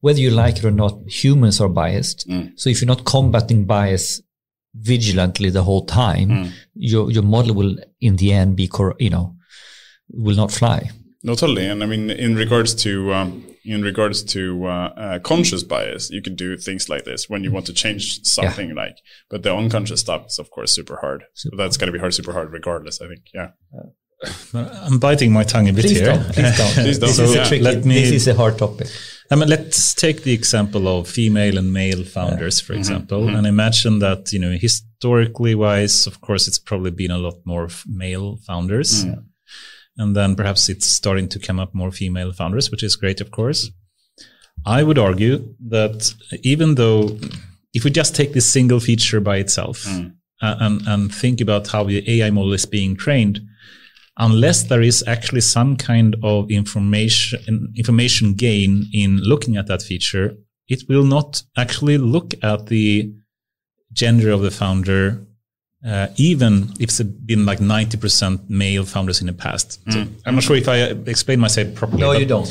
whether 0.00 0.20
you 0.20 0.30
like 0.30 0.58
it 0.58 0.64
or 0.64 0.70
not, 0.70 0.98
humans 1.06 1.62
are 1.62 1.68
biased. 1.70 2.28
Mm. 2.28 2.52
So 2.60 2.68
if 2.68 2.82
you're 2.82 2.94
not 2.94 3.04
combating 3.06 3.64
bias 3.64 4.20
vigilantly 4.74 5.50
the 5.50 5.62
whole 5.62 5.84
time, 5.86 6.28
Mm. 6.28 6.50
your 6.74 7.10
your 7.10 7.22
model 7.24 7.54
will 7.54 7.76
in 8.00 8.16
the 8.16 8.32
end 8.32 8.56
be 8.56 8.66
cor- 8.68 8.96
you 8.98 9.10
know 9.10 9.34
will 10.10 10.36
not 10.36 10.50
fly. 10.52 10.90
No, 11.22 11.34
totally. 11.34 11.66
And 11.66 11.82
I 11.82 11.86
mean, 11.86 12.10
in 12.10 12.34
regards 12.36 12.74
to 12.84 13.12
um, 13.14 13.44
in 13.64 13.82
regards 13.82 14.22
to 14.24 14.66
uh, 14.66 14.88
uh, 14.96 15.18
conscious 15.18 15.62
bias, 15.62 16.10
you 16.10 16.22
can 16.22 16.34
do 16.34 16.56
things 16.56 16.88
like 16.88 17.04
this 17.04 17.28
when 17.28 17.44
you 17.44 17.52
want 17.52 17.66
to 17.66 17.72
change 17.74 18.22
something. 18.24 18.74
Like, 18.74 18.96
but 19.28 19.42
the 19.42 19.54
unconscious 19.54 20.00
stuff 20.00 20.26
is 20.28 20.38
of 20.38 20.50
course 20.50 20.72
super 20.72 20.96
hard. 21.00 21.24
So 21.34 21.50
that's 21.56 21.76
going 21.76 21.88
to 21.88 21.92
be 21.92 21.98
hard, 22.00 22.14
super 22.14 22.32
hard, 22.32 22.52
regardless. 22.52 23.00
I 23.02 23.08
think. 23.08 23.22
Yeah. 23.34 23.50
I'm 24.54 24.98
biting 24.98 25.32
my 25.32 25.44
tongue 25.44 25.68
a 25.68 25.72
bit 25.72 25.84
Please 25.86 25.98
here. 25.98 26.06
don't, 26.06 26.24
please 26.32 26.56
don't. 26.60 26.72
Please 26.74 26.98
don't. 26.98 27.08
This 27.08 27.18
is 27.18 27.34
Yeah. 27.34 27.42
a 27.42 27.48
tricky. 27.48 27.62
Let 27.64 27.84
me- 27.84 27.94
this 28.00 28.12
is 28.12 28.28
a 28.28 28.34
hard 28.34 28.58
topic. 28.58 28.88
I 29.32 29.36
mean, 29.36 29.48
let's 29.48 29.94
take 29.94 30.24
the 30.24 30.32
example 30.32 30.88
of 30.88 31.08
female 31.08 31.56
and 31.56 31.72
male 31.72 32.04
founders, 32.04 32.60
for 32.60 32.72
mm-hmm. 32.72 32.80
example, 32.80 33.22
mm-hmm. 33.22 33.36
and 33.36 33.46
imagine 33.46 34.00
that, 34.00 34.32
you 34.32 34.40
know, 34.40 34.50
historically 34.50 35.54
wise, 35.54 36.06
of 36.08 36.20
course, 36.20 36.48
it's 36.48 36.58
probably 36.58 36.90
been 36.90 37.12
a 37.12 37.18
lot 37.18 37.36
more 37.44 37.68
male 37.86 38.38
founders. 38.38 39.04
Mm-hmm. 39.04 39.20
And 39.98 40.16
then 40.16 40.34
perhaps 40.34 40.68
it's 40.68 40.86
starting 40.86 41.28
to 41.28 41.38
come 41.38 41.60
up 41.60 41.74
more 41.74 41.92
female 41.92 42.32
founders, 42.32 42.70
which 42.70 42.82
is 42.82 42.96
great, 42.96 43.20
of 43.20 43.30
course. 43.30 43.70
I 44.66 44.82
would 44.82 44.98
argue 44.98 45.54
that 45.68 46.12
even 46.42 46.74
though 46.74 47.18
if 47.72 47.84
we 47.84 47.90
just 47.90 48.16
take 48.16 48.32
this 48.32 48.50
single 48.50 48.80
feature 48.80 49.20
by 49.20 49.36
itself 49.36 49.86
uh, 49.86 50.56
and, 50.60 50.86
and 50.86 51.14
think 51.14 51.40
about 51.40 51.68
how 51.68 51.84
the 51.84 52.02
AI 52.10 52.30
model 52.30 52.52
is 52.52 52.66
being 52.66 52.96
trained, 52.96 53.40
unless 54.20 54.64
there 54.64 54.82
is 54.82 55.02
actually 55.06 55.40
some 55.40 55.76
kind 55.76 56.14
of 56.22 56.50
information 56.50 57.40
information 57.76 58.34
gain 58.34 58.86
in 58.92 59.10
looking 59.32 59.56
at 59.56 59.66
that 59.66 59.82
feature, 59.82 60.26
it 60.68 60.80
will 60.88 61.04
not 61.16 61.42
actually 61.56 61.98
look 61.98 62.34
at 62.42 62.66
the 62.66 63.12
gender 63.92 64.30
of 64.30 64.40
the 64.42 64.50
founder, 64.50 65.18
uh, 65.84 66.06
even 66.16 66.52
if 66.78 66.88
it's 66.90 67.00
been 67.30 67.44
like 67.46 67.58
90% 67.58 68.48
male 68.48 68.84
founders 68.84 69.20
in 69.22 69.26
the 69.26 69.32
past. 69.32 69.80
So 69.90 70.06
I'm 70.26 70.34
not 70.36 70.44
sure 70.44 70.56
if 70.56 70.68
I 70.68 70.76
explained 71.14 71.40
myself 71.40 71.74
properly. 71.74 72.02
No, 72.02 72.12
you 72.12 72.26
don't. 72.26 72.46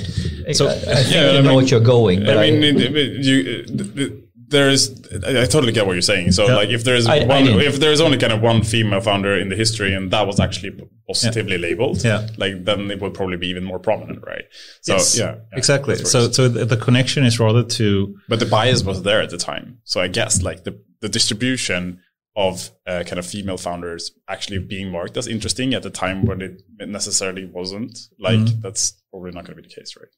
So- 0.53 0.67
I, 0.67 0.71
I 0.71 0.75
think 0.75 1.13
Yeah, 1.15 1.31
you 1.31 1.37
I 1.37 1.41
know 1.41 1.49
mean- 1.49 1.55
what 1.55 1.71
you're 1.71 1.79
going. 1.97 2.25
But 2.25 2.37
I 2.37 2.51
mean, 2.51 2.63
it- 2.63 2.95
it- 2.95 3.23
you, 3.29 3.37
th- 3.77 3.95
th- 3.95 4.13
there 4.49 4.69
is. 4.69 4.81
I 5.25 5.43
I 5.43 5.45
totally 5.45 5.71
get 5.71 5.85
what 5.85 5.93
you're 5.93 6.01
saying. 6.13 6.31
So, 6.33 6.45
Yeah. 6.47 6.55
like, 6.61 6.69
if 6.69 6.83
there 6.83 6.95
is 6.95 7.05
I- 7.07 7.17
I 7.19 7.25
one, 7.25 7.45
didn't. 7.45 7.61
if 7.61 7.79
there 7.79 7.91
is 7.91 8.01
only 8.01 8.17
kind 8.17 8.33
of 8.33 8.41
one 8.41 8.63
female 8.63 9.01
founder 9.01 9.33
in 9.37 9.49
the 9.49 9.55
history, 9.55 9.93
and 9.93 10.11
that 10.11 10.25
was 10.27 10.39
actually 10.39 10.71
positively 11.07 11.57
labeled, 11.57 12.03
Yeah. 12.03 12.27
like 12.37 12.65
then 12.65 12.89
it 12.91 12.99
would 13.01 13.13
probably 13.13 13.37
be 13.37 13.47
even 13.47 13.63
more 13.63 13.79
prominent, 13.79 14.19
right? 14.25 14.45
So, 14.81 14.93
Yes, 14.93 15.17
yeah, 15.17 15.25
yeah, 15.25 15.57
exactly. 15.57 15.95
So, 15.95 16.31
so 16.31 16.47
the, 16.47 16.65
the 16.65 16.77
connection 16.77 17.25
is 17.25 17.39
rather 17.39 17.63
to 17.79 18.15
but 18.27 18.39
the 18.39 18.45
bias 18.45 18.83
was 18.83 19.03
there 19.03 19.21
at 19.21 19.29
the 19.29 19.37
time. 19.37 19.79
So 19.83 20.01
I 20.01 20.07
guess 20.07 20.41
like 20.43 20.63
the, 20.65 20.73
the 21.01 21.09
distribution 21.09 21.99
of 22.35 22.71
uh, 22.87 23.03
kind 23.07 23.19
of 23.19 23.25
female 23.25 23.57
founders 23.57 24.11
actually 24.29 24.59
being 24.59 24.91
marked 24.91 25.17
as 25.17 25.27
interesting 25.27 25.73
at 25.73 25.83
the 25.83 25.89
time 25.89 26.25
when 26.25 26.41
it 26.41 26.61
necessarily 26.87 27.45
wasn't. 27.45 27.97
Like 28.19 28.39
Mm-hmm. 28.39 28.61
that's 28.61 28.93
probably 29.11 29.31
not 29.31 29.45
going 29.45 29.55
to 29.57 29.61
be 29.61 29.67
the 29.67 29.73
case, 29.73 29.95
right? 29.99 30.13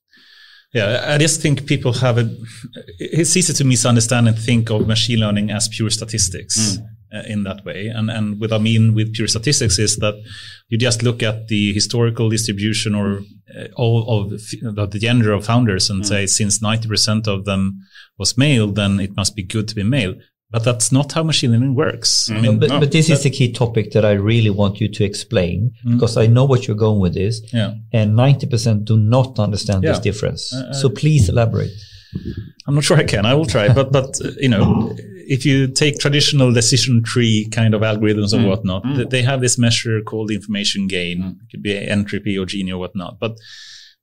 Yeah, 0.73 1.03
I 1.07 1.17
just 1.17 1.41
think 1.41 1.65
people 1.65 1.93
have 1.93 2.17
a. 2.17 2.33
It's 2.97 3.35
easy 3.35 3.53
to 3.53 3.63
misunderstand 3.65 4.27
and 4.27 4.39
think 4.39 4.69
of 4.69 4.87
machine 4.87 5.19
learning 5.19 5.51
as 5.51 5.67
pure 5.67 5.89
statistics. 5.89 6.77
uh, 7.13 7.23
in 7.27 7.43
that 7.43 7.63
way. 7.65 7.87
And 7.87 8.09
and 8.09 8.39
what 8.39 8.53
I 8.53 8.57
mean 8.57 8.93
with 8.93 9.13
pure 9.13 9.27
statistics 9.27 9.77
is 9.79 9.97
that 9.97 10.15
you 10.69 10.77
just 10.77 11.03
look 11.03 11.21
at 11.21 11.47
the 11.47 11.73
historical 11.73 12.29
distribution 12.29 12.95
or 12.95 13.21
uh, 13.55 13.67
all 13.75 14.21
of 14.21 14.29
the, 14.29 14.87
the 14.89 14.99
gender 14.99 15.33
of 15.33 15.45
founders 15.45 15.89
and 15.89 16.03
mm. 16.03 16.05
say 16.05 16.25
since 16.25 16.59
90% 16.59 17.27
of 17.27 17.45
them 17.45 17.81
was 18.17 18.37
male, 18.37 18.67
then 18.67 18.99
it 18.99 19.15
must 19.15 19.35
be 19.35 19.43
good 19.43 19.67
to 19.67 19.75
be 19.75 19.83
male. 19.83 20.15
But 20.51 20.65
that's 20.65 20.91
not 20.91 21.13
how 21.13 21.23
machine 21.23 21.51
learning 21.51 21.75
works. 21.75 22.29
Mm. 22.29 22.37
I 22.37 22.41
mean, 22.41 22.59
but, 22.59 22.69
no, 22.69 22.79
but 22.81 22.91
this 22.91 23.07
that, 23.07 23.13
is 23.13 23.23
the 23.23 23.29
key 23.29 23.51
topic 23.53 23.91
that 23.91 24.03
I 24.03 24.11
really 24.11 24.49
want 24.49 24.81
you 24.81 24.89
to 24.89 25.03
explain 25.05 25.71
mm. 25.85 25.93
because 25.93 26.17
I 26.17 26.27
know 26.27 26.43
what 26.43 26.67
you're 26.67 26.75
going 26.75 26.99
with 26.99 27.13
this. 27.13 27.41
Yeah. 27.53 27.75
And 27.93 28.17
90% 28.17 28.83
do 28.83 28.97
not 28.97 29.39
understand 29.39 29.83
yeah. 29.83 29.91
this 29.91 29.99
difference. 29.99 30.53
Uh, 30.53 30.67
uh, 30.69 30.73
so 30.73 30.89
please 30.89 31.29
elaborate. 31.29 31.71
I'm 32.67 32.75
not 32.75 32.83
sure 32.83 32.97
I 32.97 33.05
can. 33.05 33.25
I 33.25 33.33
will 33.33 33.45
try. 33.45 33.71
but, 33.73 33.93
but, 33.93 34.19
uh, 34.23 34.31
you 34.39 34.49
know, 34.49 34.93
if 34.97 35.45
you 35.45 35.67
take 35.67 35.97
traditional 35.97 36.51
decision 36.51 37.01
tree 37.01 37.47
kind 37.51 37.73
of 37.73 37.81
algorithms 37.81 38.33
and 38.33 38.43
mm. 38.43 38.49
whatnot, 38.49 38.83
mm. 38.83 39.09
they 39.09 39.21
have 39.21 39.39
this 39.39 39.57
measure 39.57 40.01
called 40.01 40.31
information 40.31 40.87
gain. 40.87 41.39
It 41.43 41.51
could 41.51 41.63
be 41.63 41.77
entropy 41.77 42.37
or 42.37 42.45
Gini 42.45 42.71
or 42.71 42.77
whatnot. 42.77 43.19
But 43.19 43.37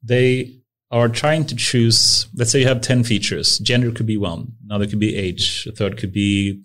they 0.03 0.61
are 0.91 1.09
trying 1.09 1.45
to 1.47 1.55
choose, 1.55 2.27
let's 2.35 2.51
say 2.51 2.61
you 2.61 2.67
have 2.67 2.81
10 2.81 3.05
features. 3.05 3.59
Gender 3.59 3.91
could 3.91 4.07
be 4.07 4.17
one. 4.17 4.53
Another 4.65 4.87
could 4.87 4.99
be 4.99 5.17
age. 5.17 5.67
A 5.67 5.73
third 5.73 5.99
could 5.99 6.13
be 6.13 6.63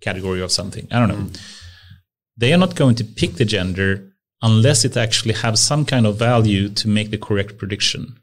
category 0.00 0.40
of 0.40 0.50
something. 0.50 0.86
I 0.90 0.98
don't 0.98 1.08
know. 1.08 1.16
Mm. 1.16 1.40
They 2.36 2.52
are 2.52 2.58
not 2.58 2.74
going 2.74 2.94
to 2.96 3.04
pick 3.04 3.34
the 3.34 3.44
gender 3.44 4.12
unless 4.42 4.84
it 4.84 4.96
actually 4.96 5.34
has 5.34 5.64
some 5.64 5.84
kind 5.84 6.06
of 6.06 6.18
value 6.18 6.68
to 6.68 6.88
make 6.88 7.10
the 7.10 7.18
correct 7.18 7.58
prediction. 7.58 8.18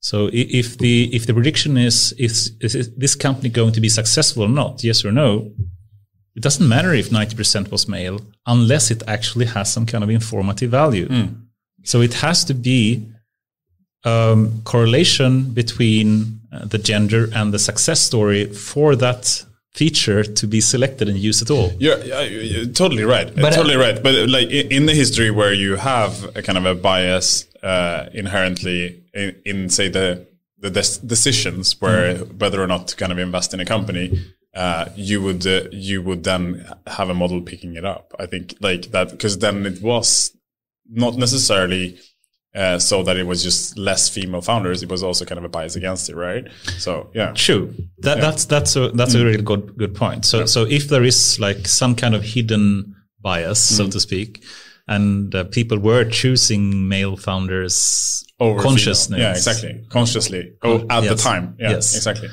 So 0.00 0.30
if 0.32 0.78
the 0.78 1.14
if 1.14 1.26
the 1.26 1.34
prediction 1.34 1.76
is 1.76 2.12
is, 2.12 2.52
is 2.60 2.94
this 2.96 3.14
company 3.14 3.50
going 3.50 3.72
to 3.72 3.80
be 3.80 3.88
successful 3.90 4.44
or 4.44 4.48
not, 4.48 4.82
yes 4.82 5.04
or 5.04 5.12
no, 5.12 5.52
it 6.34 6.42
doesn't 6.42 6.66
matter 6.66 6.94
if 6.94 7.10
90% 7.10 7.70
was 7.70 7.86
male 7.88 8.20
unless 8.46 8.90
it 8.90 9.02
actually 9.06 9.46
has 9.46 9.70
some 9.70 9.84
kind 9.84 10.02
of 10.02 10.08
informative 10.08 10.70
value. 10.70 11.06
Mm. 11.08 11.42
So 11.84 12.00
it 12.00 12.14
has 12.14 12.44
to 12.44 12.54
be 12.54 13.10
um, 14.04 14.62
correlation 14.64 15.52
between 15.52 16.40
uh, 16.52 16.64
the 16.64 16.78
gender 16.78 17.28
and 17.34 17.52
the 17.52 17.58
success 17.58 18.00
story 18.00 18.46
for 18.46 18.96
that 18.96 19.44
feature 19.72 20.24
to 20.24 20.46
be 20.46 20.60
selected 20.60 21.08
and 21.08 21.18
used 21.18 21.42
at 21.42 21.50
all. 21.50 21.72
You're, 21.78 21.98
you're 22.02 22.66
totally 22.66 23.04
right. 23.04 23.32
But, 23.34 23.44
uh, 23.44 23.50
totally 23.50 23.76
uh, 23.76 23.80
right. 23.80 24.02
But 24.02 24.28
like 24.28 24.50
in 24.50 24.86
the 24.86 24.94
history 24.94 25.30
where 25.30 25.52
you 25.52 25.76
have 25.76 26.36
a 26.36 26.42
kind 26.42 26.58
of 26.58 26.66
a 26.66 26.74
bias 26.74 27.46
uh, 27.62 28.08
inherently 28.12 29.04
in, 29.14 29.36
in, 29.44 29.68
say 29.68 29.88
the 29.88 30.26
the 30.58 30.70
des- 30.70 31.06
decisions 31.06 31.80
where 31.80 32.16
mm. 32.16 32.38
whether 32.38 32.62
or 32.62 32.66
not 32.66 32.88
to 32.88 32.96
kind 32.96 33.12
of 33.12 33.18
invest 33.18 33.54
in 33.54 33.60
a 33.60 33.64
company, 33.64 34.20
uh, 34.54 34.86
you 34.94 35.22
would 35.22 35.46
uh, 35.46 35.62
you 35.70 36.02
would 36.02 36.24
then 36.24 36.66
have 36.86 37.08
a 37.08 37.14
model 37.14 37.40
picking 37.40 37.76
it 37.76 37.84
up. 37.84 38.14
I 38.18 38.26
think 38.26 38.54
like 38.60 38.90
that 38.90 39.10
because 39.10 39.38
then 39.38 39.66
it 39.66 39.80
was 39.80 40.36
not 40.88 41.16
necessarily 41.16 41.98
uh, 42.54 42.78
so 42.78 43.02
that 43.04 43.16
it 43.16 43.26
was 43.26 43.42
just 43.42 43.78
less 43.78 44.08
female 44.08 44.40
founders. 44.40 44.82
It 44.82 44.88
was 44.88 45.02
also 45.02 45.24
kind 45.24 45.38
of 45.38 45.44
a 45.44 45.48
bias 45.48 45.76
against 45.76 46.08
it, 46.10 46.16
right? 46.16 46.48
So 46.78 47.10
yeah, 47.14 47.32
true. 47.32 47.74
That, 47.98 48.16
yeah. 48.16 48.22
That's 48.22 48.44
that's 48.46 48.76
a 48.76 48.88
that's 48.90 49.14
mm. 49.14 49.20
a 49.20 49.24
really 49.24 49.42
good 49.42 49.76
good 49.76 49.94
point. 49.94 50.24
So 50.24 50.40
yeah. 50.40 50.44
so 50.46 50.64
if 50.64 50.88
there 50.88 51.04
is 51.04 51.38
like 51.38 51.68
some 51.68 51.94
kind 51.94 52.14
of 52.14 52.22
hidden 52.22 52.96
bias, 53.20 53.72
mm. 53.72 53.76
so 53.76 53.90
to 53.90 54.00
speak, 54.00 54.42
and 54.88 55.34
uh, 55.34 55.44
people 55.44 55.78
were 55.78 56.04
choosing 56.04 56.88
male 56.88 57.16
founders 57.16 58.24
over 58.40 58.60
consciousness, 58.60 59.20
yeah, 59.20 59.30
exactly, 59.30 59.84
consciously 59.88 60.52
oh, 60.62 60.84
at 60.90 61.04
yes. 61.04 61.10
the 61.10 61.16
time, 61.16 61.56
yeah, 61.58 61.70
yes, 61.70 61.94
exactly. 61.94 62.28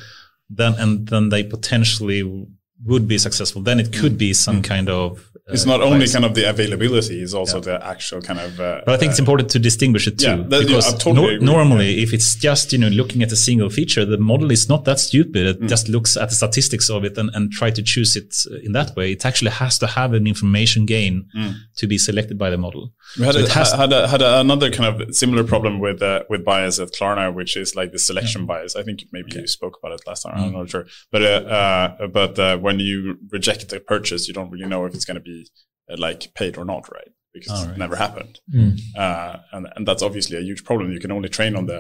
Then 0.50 0.74
and 0.76 1.08
then 1.08 1.30
they 1.30 1.44
potentially 1.44 2.48
would 2.86 3.08
be 3.08 3.18
successful. 3.18 3.62
Then 3.62 3.80
it 3.80 3.94
could 3.94 4.14
mm. 4.14 4.18
be 4.20 4.34
some 4.34 4.62
mm. 4.62 4.64
kind 4.64 4.90
of 4.90 5.28
it's 5.50 5.66
not 5.66 5.82
only 5.82 6.08
kind 6.10 6.26
of 6.26 6.36
the 6.36 6.50
availability; 6.50 7.22
it's 7.22 7.34
also 7.34 7.58
yeah. 7.58 7.64
the 7.78 7.86
actual 7.86 8.22
kind 8.22 8.40
of. 8.40 8.60
Uh, 8.60 8.82
but 8.86 8.96
I 8.96 8.98
think 8.98 9.12
it's 9.12 9.20
uh, 9.20 9.24
important 9.24 9.50
to 9.52 9.60
distinguish 9.60 10.06
it 10.06 10.20
too, 10.20 10.26
yeah, 10.26 10.36
that, 10.36 10.68
because 10.68 10.92
yeah, 10.92 10.98
totally 10.98 11.40
no, 11.40 11.54
normally, 11.54 12.04
if 12.04 12.14
it's 12.14 12.36
just 12.36 12.74
you 12.74 12.80
know 12.80 12.90
looking 12.90 13.24
at 13.24 13.32
a 13.32 13.38
single 13.38 13.70
feature, 13.70 14.04
the 14.04 14.18
model 14.18 14.52
is 14.52 14.68
not 14.68 14.84
that 14.86 15.00
stupid. 15.00 15.48
It 15.48 15.62
mm. 15.62 15.70
just 15.70 15.88
looks 15.88 16.18
at 16.18 16.30
the 16.30 16.36
statistics 16.36 16.90
of 16.90 17.06
it 17.06 17.18
and, 17.18 17.30
and 17.34 17.50
try 17.50 17.72
to 17.72 17.82
choose 17.82 18.18
it 18.18 18.36
in 18.62 18.74
that 18.74 18.94
way. 18.98 19.14
It 19.14 19.26
actually 19.26 19.52
has 19.52 19.80
to 19.80 19.88
have 19.88 20.12
an 20.12 20.28
information 20.28 20.86
gain 20.86 21.30
mm. 21.34 21.56
to 21.78 21.88
be 21.88 21.98
selected 21.98 22.38
by 22.38 22.50
the 22.50 22.58
model. 22.58 22.92
We 23.18 23.26
had, 23.26 23.36
so 23.36 23.46
a, 23.46 23.78
had, 23.78 23.94
a, 23.94 24.08
had 24.10 24.22
a, 24.22 24.42
another 24.42 24.70
kind 24.70 25.02
of 25.02 25.16
similar 25.16 25.46
problem 25.46 25.80
with 25.80 26.02
uh, 26.02 26.24
with 26.30 26.44
bias 26.44 26.78
at 26.80 26.92
Klarna, 26.92 27.34
which 27.34 27.56
is 27.56 27.74
like 27.74 27.94
the 27.94 28.00
selection 28.00 28.46
bias. 28.46 28.76
I 28.76 28.84
think 28.84 29.06
maybe 29.14 29.32
okay. 29.32 29.42
you 29.42 29.48
spoke 29.48 29.80
about 29.82 29.94
it 29.98 30.06
last 30.06 30.24
time. 30.24 30.34
I'm 30.36 30.50
mm. 30.50 30.58
not 30.58 30.70
sure, 30.70 30.86
but 31.10 31.22
uh, 31.22 31.26
uh, 31.26 32.08
but 32.08 32.38
uh, 32.38 32.58
when 32.68 32.80
you 32.82 33.18
reject 33.32 33.72
a 33.72 33.80
purchase, 33.80 34.28
you 34.28 34.34
don't 34.34 34.52
really 34.52 34.68
know 34.68 34.84
if 34.86 34.94
it's 34.94 35.06
going 35.06 35.16
to 35.16 35.28
be 35.34 35.48
uh, 35.90 35.96
like 35.98 36.34
paid 36.34 36.58
or 36.58 36.66
not, 36.66 36.92
right? 36.92 37.12
Because 37.34 37.66
right. 37.66 37.76
it 37.76 37.78
never 37.78 37.96
happened, 37.96 38.42
mm. 38.54 38.78
uh, 38.98 39.38
and 39.54 39.68
and 39.76 39.88
that's 39.88 40.04
obviously 40.04 40.38
a 40.38 40.42
huge 40.42 40.66
problem. 40.66 40.92
You 40.92 41.00
can 41.00 41.14
only 41.14 41.30
train 41.30 41.56
on 41.56 41.66
the 41.68 41.80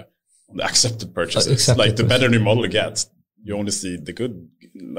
on 0.49 0.55
the 0.57 0.63
accepted 0.63 1.13
purchases. 1.13 1.51
Accepted 1.51 1.79
like 1.83 1.95
the 1.97 2.05
better 2.05 2.29
the 2.29 2.39
model 2.39 2.67
gets, 2.67 3.09
you 3.43 3.57
only 3.57 3.71
see 3.71 3.97
the 3.97 4.13
good 4.13 4.47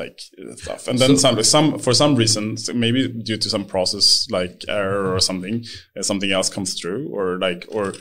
like 0.01 0.21
stuff, 0.57 0.89
and 0.89 0.99
then 0.99 1.17
so, 1.17 1.23
some 1.25 1.43
some 1.43 1.79
for 1.79 1.95
some 1.95 2.17
reason, 2.17 2.57
maybe 2.75 3.09
due 3.09 3.39
to 3.39 3.49
some 3.49 3.65
process 3.65 4.27
like 4.31 4.65
error 4.69 5.15
or 5.15 5.21
something, 5.21 5.65
uh, 5.97 6.03
something 6.03 6.31
else 6.31 6.51
comes 6.51 6.79
through, 6.79 7.09
or 7.09 7.39
like 7.39 7.65
or 7.71 7.95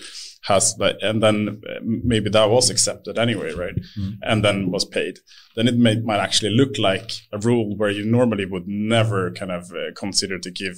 has 0.47 0.75
like, 0.79 0.97
and 1.01 1.21
then 1.21 1.61
uh, 1.69 1.79
maybe 1.83 2.29
that 2.29 2.49
was 2.49 2.69
accepted 2.69 3.17
anyway, 3.17 3.53
right? 3.53 3.75
Mm. 3.97 4.17
And 4.21 4.45
then 4.45 4.71
was 4.71 4.85
paid. 4.85 5.19
Then 5.55 5.67
it 5.67 5.77
may, 5.77 5.99
might 5.99 6.19
actually 6.19 6.51
look 6.51 6.77
like 6.77 7.11
a 7.31 7.37
rule 7.37 7.75
where 7.75 7.89
you 7.89 8.05
normally 8.05 8.45
would 8.45 8.67
never 8.67 9.31
kind 9.31 9.51
of 9.51 9.71
uh, 9.71 9.91
consider 9.95 10.39
to 10.39 10.51
give 10.51 10.77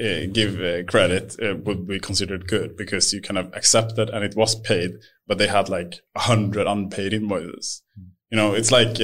uh, 0.00 0.26
give 0.32 0.60
uh, 0.60 0.84
credit 0.84 1.34
uh, 1.42 1.56
would 1.64 1.86
be 1.86 1.98
considered 1.98 2.46
good 2.46 2.76
because 2.76 3.10
you 3.12 3.22
kind 3.22 3.38
of 3.38 3.52
accepted 3.54 4.10
and 4.10 4.24
it 4.24 4.36
was 4.36 4.54
paid, 4.54 4.90
but 5.26 5.38
they 5.38 5.46
had 5.46 5.68
like 5.68 6.00
a 6.14 6.20
hundred 6.20 6.66
unpaid 6.66 7.12
invoices. 7.12 7.82
Mm. 7.98 8.04
You 8.30 8.36
know, 8.36 8.54
it's 8.54 8.70
like 8.70 8.98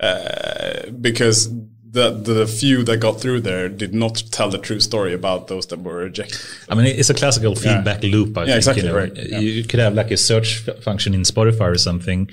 uh, 0.00 0.90
because 1.00 1.48
the 1.96 2.10
the 2.34 2.46
few 2.46 2.84
that 2.84 2.98
got 2.98 3.20
through 3.20 3.40
there 3.40 3.68
did 3.68 3.92
not 3.94 4.14
tell 4.36 4.50
the 4.50 4.58
true 4.68 4.80
story 4.80 5.12
about 5.20 5.48
those 5.48 5.66
that 5.70 5.80
were 5.86 5.98
rejected. 6.08 6.40
I 6.68 6.74
mean, 6.74 6.86
it's 6.86 7.10
a 7.10 7.18
classical 7.22 7.54
feedback 7.54 8.02
yeah. 8.02 8.14
loop. 8.14 8.36
I 8.36 8.40
yeah, 8.40 8.46
think, 8.46 8.56
exactly 8.56 8.82
you 8.82 8.88
know? 8.88 8.98
right. 9.02 9.16
Yeah. 9.16 9.38
You 9.38 9.64
could 9.64 9.80
have 9.80 9.94
like 9.94 10.10
a 10.10 10.16
search 10.16 10.48
function 10.88 11.14
in 11.14 11.22
Spotify 11.22 11.68
or 11.76 11.78
something. 11.78 12.30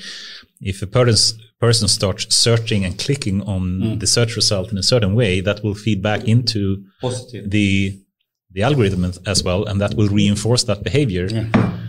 If 0.62 0.82
a 0.82 0.88
person 0.88 1.40
person 1.60 1.88
starts 1.88 2.24
searching 2.36 2.84
and 2.86 2.94
clicking 3.06 3.42
on 3.56 3.62
mm. 3.82 4.00
the 4.02 4.08
search 4.08 4.36
result 4.36 4.72
in 4.74 4.78
a 4.78 4.88
certain 4.94 5.14
way, 5.16 5.42
that 5.48 5.64
will 5.64 5.78
feed 5.86 6.00
back 6.10 6.22
into 6.34 6.84
Positive. 7.02 7.50
the 7.50 8.00
the 8.56 8.62
algorithm 8.62 9.04
as 9.26 9.44
well, 9.44 9.62
and 9.70 9.82
that 9.82 9.94
will 9.96 10.10
reinforce 10.10 10.64
that 10.66 10.84
behavior. 10.84 11.26
Yeah. 11.28 11.48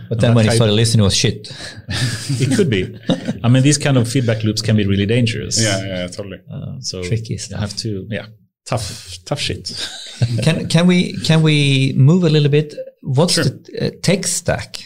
But 0.09 0.19
then 0.19 0.35
when 0.35 0.45
he 0.45 0.51
started 0.51 0.73
listening, 0.73 1.01
it 1.01 1.05
was 1.05 1.15
shit. 1.15 1.51
it 1.89 2.55
could 2.55 2.69
be. 2.69 2.97
I 3.43 3.49
mean, 3.49 3.63
these 3.63 3.77
kind 3.77 3.97
of 3.97 4.07
feedback 4.07 4.43
loops 4.43 4.61
can 4.61 4.75
be 4.75 4.85
really 4.85 5.05
dangerous. 5.05 5.61
Yeah, 5.61 5.83
yeah, 5.83 6.07
totally. 6.07 6.41
Uh, 6.51 6.79
so 6.79 7.03
tricky 7.03 7.37
stuff. 7.37 7.57
You 7.57 7.61
have 7.61 7.75
to, 7.77 8.07
yeah, 8.09 8.25
tough, 8.65 9.17
tough 9.25 9.39
shit. 9.39 9.71
can 10.43 10.67
can 10.67 10.87
we 10.87 11.13
can 11.23 11.41
we 11.41 11.93
move 11.95 12.23
a 12.23 12.29
little 12.29 12.49
bit? 12.49 12.73
What's 13.01 13.33
sure. 13.33 13.43
the 13.45 13.87
uh, 13.87 13.99
tech 14.01 14.25
stack? 14.25 14.77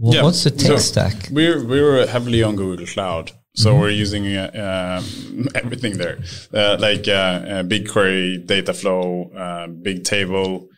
yeah. 0.00 0.22
What's 0.22 0.44
the 0.44 0.50
tech 0.50 0.66
so 0.66 0.76
stack? 0.76 1.28
We're 1.30 1.64
we're 1.64 2.06
heavily 2.06 2.42
on 2.42 2.56
Google 2.56 2.86
Cloud. 2.86 3.32
So 3.54 3.70
mm-hmm. 3.70 3.80
we're 3.80 3.90
using 3.90 4.26
uh, 4.36 5.00
um, 5.00 5.48
everything 5.54 5.96
there, 5.96 6.18
uh, 6.52 6.76
like 6.78 7.08
uh, 7.08 7.12
uh 7.12 7.62
BigQuery, 7.62 8.44
Dataflow, 8.44 9.34
uh, 9.34 9.68
Bigtable, 9.68 10.68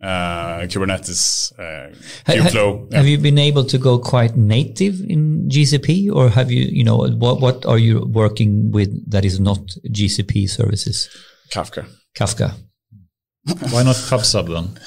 uh, 0.00 0.60
Kubernetes, 0.62 1.52
uh, 1.58 1.94
Kubeflow. 2.24 2.80
Have, 2.80 2.90
yeah. 2.90 2.96
have 2.98 3.06
you 3.06 3.18
been 3.18 3.38
able 3.38 3.64
to 3.64 3.78
go 3.78 3.98
quite 3.98 4.36
native 4.36 5.00
in 5.00 5.48
GCP, 5.48 6.10
or 6.14 6.28
have 6.28 6.50
you, 6.50 6.64
you 6.64 6.84
know, 6.84 6.98
what 6.98 7.40
what 7.40 7.66
are 7.66 7.78
you 7.78 8.06
working 8.06 8.70
with 8.70 9.10
that 9.10 9.24
is 9.24 9.40
not 9.40 9.58
GCP 9.90 10.48
services? 10.48 11.08
Kafka. 11.50 11.86
Kafka. 12.14 12.54
Why 13.70 13.82
not 13.82 13.96
PubSub 13.96 14.52
then? 14.52 14.78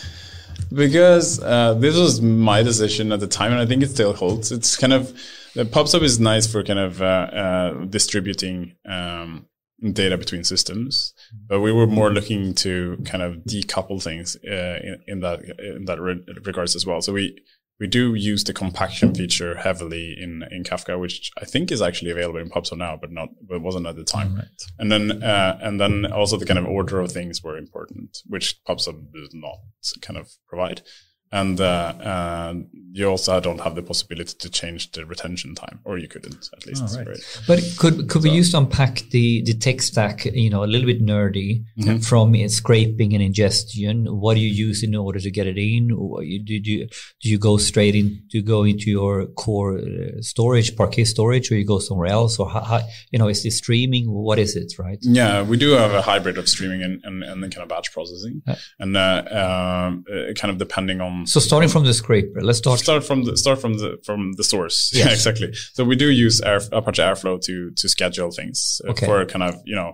Because 0.73 1.41
uh, 1.41 1.73
this 1.73 1.97
was 1.97 2.21
my 2.21 2.63
decision 2.63 3.11
at 3.11 3.19
the 3.19 3.27
time, 3.27 3.51
and 3.51 3.59
I 3.59 3.65
think 3.65 3.83
it 3.83 3.89
still 3.89 4.13
holds. 4.13 4.51
It's 4.51 4.77
kind 4.77 4.93
of 4.93 5.13
PubSub 5.55 6.01
is 6.03 6.19
nice 6.19 6.49
for 6.49 6.63
kind 6.63 6.79
of 6.79 7.01
uh, 7.01 7.05
uh, 7.05 7.85
distributing 7.85 8.75
um, 8.85 9.47
data 9.91 10.17
between 10.17 10.43
systems, 10.43 11.13
but 11.47 11.61
we 11.61 11.71
were 11.71 11.87
more 11.87 12.11
looking 12.11 12.53
to 12.53 12.97
kind 13.05 13.23
of 13.23 13.37
decouple 13.37 14.01
things 14.01 14.37
uh, 14.47 14.79
in, 14.83 15.03
in, 15.07 15.19
that 15.21 15.39
in 15.59 15.85
that 15.85 15.99
re- 15.99 16.23
regards 16.45 16.75
as 16.75 16.85
well. 16.85 17.01
So 17.01 17.13
we 17.13 17.37
we 17.79 17.87
do 17.87 18.13
use 18.13 18.43
the 18.43 18.53
compaction 18.53 19.15
feature 19.15 19.55
heavily 19.55 20.15
in 20.21 20.43
in 20.51 20.63
Kafka, 20.63 20.99
which 20.99 21.31
I 21.41 21.45
think 21.45 21.71
is 21.71 21.81
actually 21.81 22.11
available 22.11 22.39
in 22.39 22.51
PubSub 22.51 22.77
now, 22.77 22.95
but 22.95 23.11
not 23.11 23.29
but 23.41 23.61
wasn't 23.61 23.87
at 23.87 23.95
the 23.95 24.03
time. 24.03 24.35
Right. 24.35 24.45
And 24.77 24.91
then 24.91 25.23
uh, 25.23 25.57
and 25.61 25.79
then 25.79 26.05
also 26.05 26.37
the 26.37 26.45
kind 26.45 26.59
of 26.59 26.67
order 26.67 26.99
of 26.99 27.11
things 27.11 27.41
were 27.41 27.57
important, 27.57 28.19
which 28.27 28.63
PubSub 28.67 29.11
does 29.13 29.33
not 29.33 29.57
kind 30.01 30.19
of 30.19 30.29
provide. 30.47 30.83
And 31.31 31.59
uh, 31.61 31.63
uh, 31.63 32.53
you 32.93 33.05
also 33.05 33.39
don't 33.39 33.61
have 33.61 33.75
the 33.75 33.81
possibility 33.81 34.33
to 34.37 34.49
change 34.49 34.91
the 34.91 35.05
retention 35.05 35.55
time, 35.55 35.79
or 35.85 35.97
you 35.97 36.07
couldn't 36.09 36.49
at 36.53 36.65
least. 36.65 36.83
Oh, 36.85 36.97
right. 36.97 37.07
right? 37.07 37.39
But 37.47 37.59
could 37.79 38.09
could 38.09 38.23
we 38.23 38.31
just 38.35 38.53
unpack 38.53 39.03
the 39.11 39.41
the 39.43 39.53
tech 39.53 39.81
stack? 39.81 40.25
You 40.25 40.49
know, 40.49 40.63
a 40.63 40.69
little 40.73 40.87
bit 40.87 41.01
nerdy 41.01 41.63
Mm-hmm. 41.79 41.97
from 41.99 42.35
uh, 42.35 42.47
scraping 42.47 43.13
and 43.13 43.23
ingestion. 43.23 44.05
What 44.05 44.35
do 44.35 44.41
you 44.41 44.49
use 44.67 44.83
in 44.83 44.93
order 44.93 45.19
to 45.19 45.31
get 45.31 45.47
it 45.47 45.57
in? 45.57 45.91
Or 45.91 46.21
you, 46.21 46.43
do, 46.43 46.59
do 46.59 46.71
you 46.71 46.87
do 47.21 47.29
you 47.29 47.39
go 47.39 47.57
straight 47.57 47.95
in 47.95 48.21
to 48.31 48.41
go 48.41 48.63
into 48.63 48.89
your 48.89 49.25
core 49.27 49.79
uh, 49.79 50.21
storage, 50.21 50.75
Parquet 50.75 51.05
storage, 51.05 51.49
or 51.51 51.55
you 51.55 51.65
go 51.65 51.79
somewhere 51.79 52.07
else? 52.11 52.37
Or 52.39 52.49
how, 52.49 52.61
how, 52.61 52.81
you 53.11 53.17
know, 53.19 53.29
is 53.29 53.41
this 53.43 53.57
streaming? 53.57 54.11
What 54.11 54.37
is 54.37 54.55
it? 54.55 54.73
Right? 54.77 54.99
Yeah, 55.01 55.41
we 55.43 55.57
do 55.57 55.71
have 55.71 55.91
a 55.93 56.01
hybrid 56.01 56.37
of 56.37 56.47
streaming 56.49 56.83
and, 56.83 57.01
and, 57.03 57.23
and 57.23 57.41
then 57.41 57.49
kind 57.51 57.63
of 57.63 57.69
batch 57.69 57.91
processing, 57.93 58.41
Yeah. 58.45 58.55
and 58.79 58.97
uh, 58.97 59.23
um, 59.31 60.03
uh, 60.11 60.33
kind 60.33 60.51
of 60.51 60.57
depending 60.57 60.99
on. 61.01 61.20
So 61.25 61.39
starting 61.39 61.69
from 61.69 61.83
the 61.85 61.93
scraper, 61.93 62.41
let's 62.41 62.59
start. 62.59 62.79
start 62.79 63.03
from 63.03 63.23
the 63.25 63.35
start 63.37 63.59
from 63.61 63.73
the 63.77 63.97
from 64.05 64.33
the 64.37 64.43
source. 64.43 64.91
Yeah, 64.99 65.09
exactly. 65.11 65.49
So 65.73 65.83
we 65.83 65.95
do 65.95 66.09
use 66.09 66.41
Air, 66.41 66.59
Apache 66.71 67.01
Airflow 67.01 67.39
to 67.47 67.71
to 67.79 67.87
schedule 67.89 68.31
things 68.31 68.81
uh, 68.87 68.91
Okay. 68.91 69.05
for 69.05 69.25
kind 69.25 69.43
of 69.43 69.55
you 69.65 69.75
know. 69.75 69.93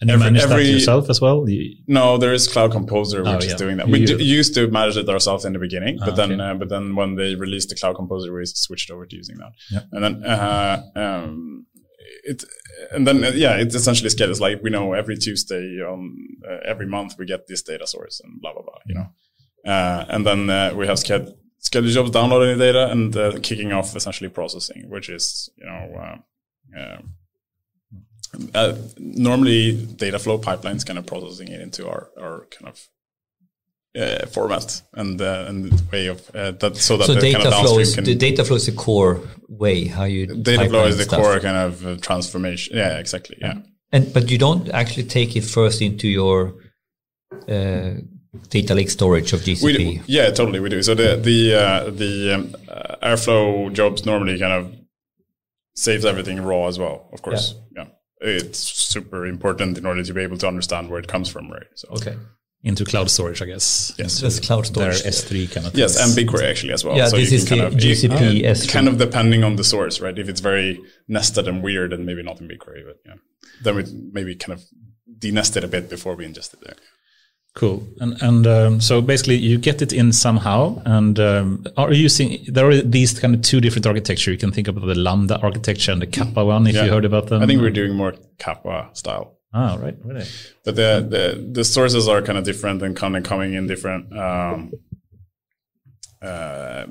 And 0.00 0.10
you 0.10 0.16
manage 0.18 0.42
every- 0.42 0.66
that 0.66 0.72
yourself 0.72 1.10
as 1.10 1.20
well? 1.20 1.48
You- 1.48 1.74
No, 1.88 2.18
there 2.18 2.32
is 2.32 2.46
Cloud 2.46 2.70
Composer 2.70 3.18
which 3.24 3.44
Oh, 3.44 3.52
is 3.52 3.54
doing 3.54 3.78
that. 3.78 3.86
You 3.88 3.92
We 3.94 4.00
use- 4.00 4.16
d- 4.18 4.24
used 4.38 4.54
to 4.54 4.68
manage 4.70 4.96
it 4.96 5.08
ourselves 5.08 5.44
in 5.44 5.52
the 5.54 5.58
beginning, 5.58 5.94
but 5.98 6.10
Ah, 6.12 6.14
then 6.20 6.30
okay. 6.32 6.42
uh, 6.50 6.54
but 6.60 6.68
then 6.68 6.94
when 6.94 7.16
they 7.16 7.34
released 7.34 7.68
the 7.70 7.74
Cloud 7.80 7.96
Composer, 7.96 8.32
we 8.32 8.44
switched 8.46 8.90
over 8.92 9.04
to 9.06 9.16
using 9.22 9.38
that. 9.42 9.52
Yeah. 9.74 9.82
And 9.92 10.00
then 10.04 10.14
uh, 10.24 10.76
um, 10.94 11.66
it 12.30 12.44
and 12.94 13.06
then 13.08 13.24
uh, 13.24 13.32
yeah, 13.44 13.54
it 13.62 13.74
essentially 13.74 14.10
schedules 14.10 14.40
like 14.40 14.62
we 14.62 14.70
know 14.70 14.92
every 15.00 15.16
Tuesday 15.16 15.64
um, 15.90 16.04
uh, 16.48 16.60
every 16.72 16.86
month 16.86 17.10
we 17.18 17.24
get 17.26 17.40
this 17.48 17.62
data 17.62 17.86
source 17.94 18.20
and 18.22 18.40
blah 18.40 18.52
blah 18.54 18.62
blah. 18.68 18.80
You 18.86 18.94
know, 18.98 19.06
and 19.64 20.26
then 20.26 20.48
uh, 20.50 20.72
we 20.74 20.86
have 20.86 20.98
sched- 20.98 21.34
schedule 21.58 21.90
jobs 21.90 22.10
downloading 22.10 22.58
the 22.58 22.64
data 22.64 22.90
and 22.90 23.16
uh, 23.16 23.38
kicking 23.42 23.72
off 23.72 23.94
essentially 23.96 24.30
processing, 24.30 24.88
which 24.88 25.08
is 25.08 25.50
you 25.56 25.66
know. 25.66 25.94
Uh, 26.76 26.78
uh, 26.78 26.98
uh, 28.54 28.74
normally 28.98 29.72
data 29.96 30.18
flow 30.18 30.38
pipelines 30.38 30.84
kind 30.84 30.98
of 30.98 31.06
processing 31.06 31.48
it 31.48 31.60
into 31.60 31.88
our, 31.88 32.10
our 32.20 32.46
kind 32.50 32.68
of 32.68 32.88
uh, 33.98 34.26
format 34.26 34.82
and 34.94 35.20
uh, 35.20 35.46
and 35.48 35.72
way 35.90 36.06
of 36.08 36.20
uh, 36.34 36.50
that 36.52 36.76
so 36.76 36.96
that 36.98 37.06
So 37.06 37.14
the 37.14 37.20
data 37.20 37.38
kind 37.38 37.54
of 37.54 37.60
flow 37.60 37.78
is 37.78 37.94
can 37.94 38.04
the 38.04 38.14
data 38.14 38.44
flow 38.44 38.56
is 38.56 38.66
the 38.66 38.72
core 38.72 39.20
way 39.48 39.86
how 39.86 40.04
you 40.04 40.26
data 40.26 40.68
flow 40.68 40.84
is 40.86 40.98
the 40.98 41.04
stuff. 41.04 41.20
core 41.22 41.40
kind 41.40 41.56
of 41.56 41.86
uh, 41.86 41.96
transformation 41.96 42.76
yeah 42.76 42.98
exactly 42.98 43.38
yeah 43.40 43.54
And 43.92 44.12
but 44.12 44.30
you 44.30 44.36
don't 44.38 44.68
actually 44.70 45.04
take 45.04 45.34
it 45.36 45.44
first 45.44 45.80
into 45.80 46.06
your 46.06 46.54
uh, 47.48 47.94
data 48.50 48.74
lake 48.74 48.90
storage 48.90 49.32
of 49.32 49.40
GCP. 49.40 49.62
we 49.64 49.72
do, 49.76 50.00
yeah 50.06 50.30
totally 50.30 50.60
we 50.60 50.68
do 50.68 50.82
so 50.82 50.94
the 50.94 51.16
the 51.16 51.54
uh, 51.54 51.90
the 51.90 52.34
um, 52.34 52.54
uh, 52.68 52.96
airflow 53.02 53.72
jobs 53.72 54.04
normally 54.04 54.38
kind 54.38 54.52
of 54.52 54.74
saves 55.74 56.04
everything 56.04 56.40
raw 56.42 56.66
as 56.66 56.78
well 56.78 57.08
of 57.12 57.22
course 57.22 57.54
yeah. 57.76 57.86
it's 58.20 58.58
super 58.58 59.26
important 59.26 59.78
in 59.78 59.86
order 59.86 60.02
to 60.02 60.12
be 60.12 60.20
able 60.22 60.36
to 60.36 60.46
understand 60.46 60.90
where 60.90 61.00
it 61.00 61.08
comes 61.08 61.28
from 61.28 61.50
right 61.50 61.66
so 61.74 61.88
Okay. 61.92 62.16
into 62.64 62.84
cloud 62.84 63.08
storage, 63.08 63.40
I 63.40 63.46
guess. 63.46 63.94
Yes. 63.98 64.20
That's 64.20 64.40
cloud 64.40 64.64
Their 64.74 64.92
storage. 64.92 65.14
S3 65.16 65.54
kind 65.54 65.66
of 65.68 65.76
Yes, 65.76 65.96
things. 65.96 66.16
and 66.18 66.28
BigQuery 66.28 66.50
actually 66.50 66.72
as 66.72 66.84
well. 66.84 66.96
Yeah, 66.96 67.06
so 67.06 67.16
this 67.16 67.30
is 67.30 67.44
the 67.44 67.56
kind 67.56 67.62
of, 67.68 67.74
GCP 67.74 68.44
uh, 68.44 68.50
S3. 68.50 68.68
kind 68.72 68.88
of 68.88 68.98
depending 68.98 69.44
on 69.44 69.54
the 69.54 69.62
source, 69.62 70.00
right? 70.00 70.18
If 70.18 70.28
it's 70.28 70.40
very 70.40 70.80
nested 71.06 71.46
and 71.46 71.62
weird, 71.62 71.92
then 71.92 72.04
maybe 72.04 72.22
not 72.24 72.40
in 72.40 72.48
BigQuery, 72.48 72.82
but 72.84 72.96
yeah, 73.06 73.14
then 73.62 73.76
we 73.76 73.84
maybe 74.12 74.34
kind 74.34 74.58
of 74.58 74.64
denest 75.20 75.56
it 75.56 75.62
a 75.62 75.68
bit 75.68 75.88
before 75.88 76.16
we 76.16 76.26
ingest 76.26 76.52
it 76.54 76.60
there. 76.64 76.74
Cool. 77.58 77.82
And 77.98 78.22
and 78.22 78.46
um, 78.46 78.80
so 78.80 79.02
basically, 79.02 79.34
you 79.34 79.58
get 79.58 79.82
it 79.82 79.92
in 79.92 80.12
somehow, 80.12 80.80
and 80.84 81.18
um, 81.18 81.64
are 81.76 81.92
you 81.92 82.02
using 82.04 82.38
there 82.46 82.68
are 82.70 82.80
these 82.80 83.18
kind 83.18 83.34
of 83.34 83.42
two 83.42 83.60
different 83.60 83.84
architecture. 83.84 84.30
You 84.30 84.38
can 84.38 84.52
think 84.52 84.68
about 84.68 84.86
the 84.86 84.94
Lambda 84.94 85.40
architecture 85.40 85.90
and 85.90 86.00
the 86.00 86.06
Kappa 86.06 86.44
one. 86.44 86.68
If 86.68 86.76
Yeah. 86.76 86.84
you 86.84 86.92
heard 86.92 87.04
about 87.04 87.26
them, 87.26 87.42
I 87.42 87.46
think 87.46 87.60
we're 87.60 87.70
doing 87.70 87.94
more 87.96 88.14
Kappa 88.38 88.90
style. 88.92 89.34
Ah, 89.52 89.76
right, 89.82 89.96
right. 90.04 90.52
But 90.64 90.76
the, 90.76 91.04
the 91.10 91.48
the 91.52 91.64
sources 91.64 92.06
are 92.06 92.22
kind 92.22 92.38
of 92.38 92.44
different 92.44 92.80
and 92.82 92.94
kind 92.94 93.16
of 93.16 93.24
coming 93.24 93.54
in 93.54 93.66
different 93.66 94.16
um, 94.16 94.70
uh, 96.22 96.86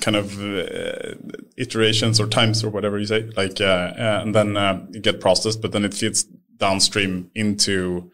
kind 0.00 0.16
of 0.16 0.42
uh, 0.42 1.14
iterations 1.56 2.18
or 2.18 2.26
times 2.26 2.64
or 2.64 2.70
whatever 2.70 2.98
you 2.98 3.06
say. 3.06 3.30
Like, 3.36 3.60
uh, 3.60 3.64
uh, 3.64 4.20
and 4.22 4.34
then 4.34 4.56
uh, 4.56 4.84
it 4.92 5.02
get 5.02 5.20
processed, 5.20 5.62
but 5.62 5.70
then 5.70 5.84
it 5.84 5.94
feeds 5.94 6.24
downstream 6.56 7.30
into 7.36 8.10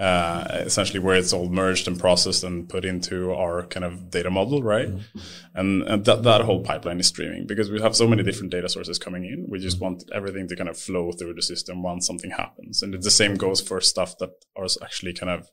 uh, 0.00 0.46
essentially 0.52 0.98
where 0.98 1.16
it's 1.16 1.34
all 1.34 1.50
merged 1.50 1.86
and 1.86 2.00
processed 2.00 2.42
and 2.42 2.66
put 2.70 2.86
into 2.86 3.34
our 3.34 3.66
kind 3.66 3.84
of 3.84 4.10
data 4.10 4.30
model, 4.30 4.62
right? 4.62 4.88
Mm-hmm. 4.88 5.18
And, 5.54 5.82
and 5.82 6.04
that, 6.06 6.22
that 6.22 6.40
whole 6.40 6.62
pipeline 6.62 6.98
is 7.00 7.08
streaming 7.08 7.46
because 7.46 7.70
we 7.70 7.82
have 7.82 7.94
so 7.94 8.08
many 8.08 8.22
different 8.22 8.50
data 8.50 8.70
sources 8.70 8.98
coming 8.98 9.26
in. 9.26 9.46
We 9.50 9.58
just 9.58 9.76
mm-hmm. 9.76 9.84
want 9.84 10.04
everything 10.14 10.48
to 10.48 10.56
kind 10.56 10.70
of 10.70 10.78
flow 10.78 11.12
through 11.12 11.34
the 11.34 11.42
system 11.42 11.82
once 11.82 12.06
something 12.06 12.30
happens. 12.30 12.82
And 12.82 12.94
the 12.94 13.10
same 13.10 13.36
goes 13.36 13.60
for 13.60 13.78
stuff 13.82 14.16
that 14.20 14.30
are 14.56 14.66
actually 14.82 15.12
kind 15.12 15.30
of 15.30 15.50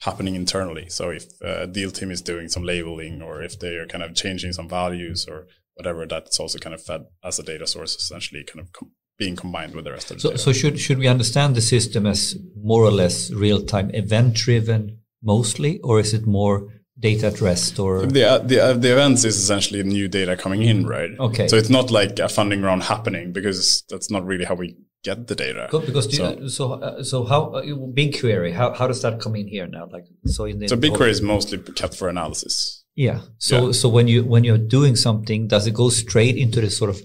happening 0.00 0.34
internally. 0.34 0.88
So 0.88 1.10
if 1.10 1.26
a 1.40 1.68
deal 1.68 1.92
team 1.92 2.10
is 2.10 2.20
doing 2.20 2.48
some 2.48 2.64
labeling 2.64 3.22
or 3.22 3.42
if 3.42 3.60
they 3.60 3.76
are 3.76 3.86
kind 3.86 4.02
of 4.02 4.16
changing 4.16 4.54
some 4.54 4.68
values 4.68 5.26
or 5.28 5.46
whatever, 5.74 6.04
that's 6.04 6.40
also 6.40 6.58
kind 6.58 6.74
of 6.74 6.82
fed 6.82 7.04
as 7.22 7.38
a 7.38 7.44
data 7.44 7.68
source, 7.68 7.94
essentially 7.94 8.42
kind 8.42 8.58
of 8.58 8.72
com- 8.72 8.90
being 9.18 9.36
combined 9.36 9.74
with 9.74 9.84
the 9.84 9.92
rest 9.92 10.10
of 10.10 10.16
the 10.16 10.20
So, 10.20 10.28
data. 10.30 10.38
so 10.42 10.52
should 10.52 10.78
should 10.80 10.98
we 10.98 11.08
understand 11.08 11.54
the 11.56 11.60
system 11.60 12.06
as 12.06 12.36
more 12.56 12.82
or 12.84 12.90
less 12.92 13.30
real 13.32 13.60
time 13.62 13.90
event 13.92 14.34
driven 14.34 14.98
mostly, 15.22 15.80
or 15.80 15.98
is 16.00 16.14
it 16.14 16.26
more 16.26 16.56
data 16.98 17.26
at 17.26 17.40
rest? 17.40 17.78
Or 17.78 18.06
The, 18.06 18.24
uh, 18.24 18.38
the, 18.38 18.60
uh, 18.60 18.72
the 18.74 18.92
events 18.92 19.24
is 19.24 19.36
essentially 19.36 19.82
new 19.82 20.08
data 20.08 20.36
coming 20.36 20.62
in, 20.62 20.86
right? 20.86 21.10
Okay. 21.18 21.48
So 21.48 21.56
it's 21.56 21.70
not 21.70 21.90
like 21.90 22.18
a 22.20 22.28
funding 22.28 22.62
round 22.62 22.84
happening 22.84 23.32
because 23.32 23.82
that's 23.90 24.10
not 24.10 24.24
really 24.24 24.44
how 24.44 24.54
we 24.54 24.76
get 25.04 25.26
the 25.26 25.34
data. 25.34 25.66
Good, 25.70 25.86
because 25.86 26.06
So- 26.16 26.38
you, 26.38 26.48
so 26.48 26.72
uh, 26.74 27.02
so 27.02 27.24
how 27.24 27.40
uh, 27.58 27.62
BigQuery 27.98 28.52
how 28.52 28.72
how 28.74 28.86
does 28.86 29.02
that 29.02 29.20
come 29.20 29.34
in 29.36 29.48
here 29.48 29.66
now? 29.66 29.88
Like 29.92 30.06
so 30.26 30.44
in 30.44 30.58
the 30.60 30.68
So 30.68 30.76
BigQuery 30.76 31.10
is 31.10 31.22
mostly 31.22 31.58
kept 31.58 31.94
for 31.96 32.08
analysis. 32.08 32.84
Yeah. 32.94 33.20
So 33.38 33.66
Yeah. 33.66 33.72
so 33.72 33.88
when 33.88 34.06
you 34.08 34.24
when 34.24 34.44
you're 34.44 34.64
doing 34.78 34.94
something, 34.96 35.48
does 35.48 35.66
it 35.66 35.74
go 35.74 35.88
straight 35.88 36.36
into 36.36 36.60
the 36.60 36.70
sort 36.70 36.90
of 36.90 37.00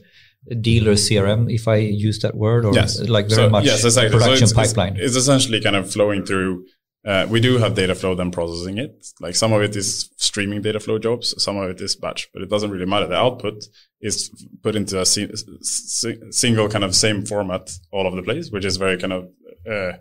dealer 0.62 0.94
CRM, 0.94 1.52
if 1.54 1.68
I 1.68 1.76
use 1.78 2.20
that 2.20 2.36
word, 2.36 2.66
or 2.66 2.74
Yes. 2.74 3.00
like 3.00 3.28
very 3.30 3.44
So, 3.44 3.50
much 3.50 3.66
yes, 3.66 3.84
exactly. 3.84 4.12
So 4.12 4.18
production 4.18 4.44
it's, 4.44 4.52
it's- 4.52 4.74
pipeline? 4.74 4.98
It's, 4.98 5.16
essentially 5.16 5.62
kind 5.62 5.76
of 5.76 5.92
flowing 5.92 6.26
through. 6.26 6.66
Uh, 7.06 7.28
we 7.30 7.42
do 7.42 7.58
have 7.58 7.76
data 7.76 7.94
flow 7.96 8.16
then 8.16 8.32
processing 8.32 8.78
it. 8.78 9.06
Like 9.20 9.36
some 9.36 9.52
of 9.52 9.62
it 9.62 9.76
is 9.76 10.10
streaming 10.18 10.62
data 10.62 10.80
flow 10.80 10.98
jobs, 11.00 11.34
some 11.44 11.58
of 11.58 11.70
it 11.70 11.82
is 11.82 11.96
batch, 11.98 12.30
but 12.34 12.42
it 12.42 12.50
doesn't 12.50 12.72
really 12.72 12.86
matter. 12.86 13.08
The 13.08 13.16
output 13.16 13.66
is 14.00 14.30
put 14.62 14.76
into 14.76 15.02
a 15.02 15.06
si- 15.06 15.30
si- 15.62 16.20
single 16.32 16.70
kind 16.70 16.84
of 16.86 16.96
same 16.96 17.26
format 17.26 17.78
all 17.92 18.08
over 18.08 18.16
the 18.16 18.24
place, 18.24 18.52
which 18.52 18.64
is 18.64 18.78
very 18.78 18.98
kind 18.98 19.12
of 19.12 19.30
uh, 19.70 19.98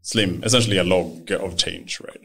slim, 0.00 0.42
essentially 0.44 0.78
a 0.78 0.84
log 0.84 1.30
of 1.32 1.58
change, 1.58 2.00
right? 2.00 2.20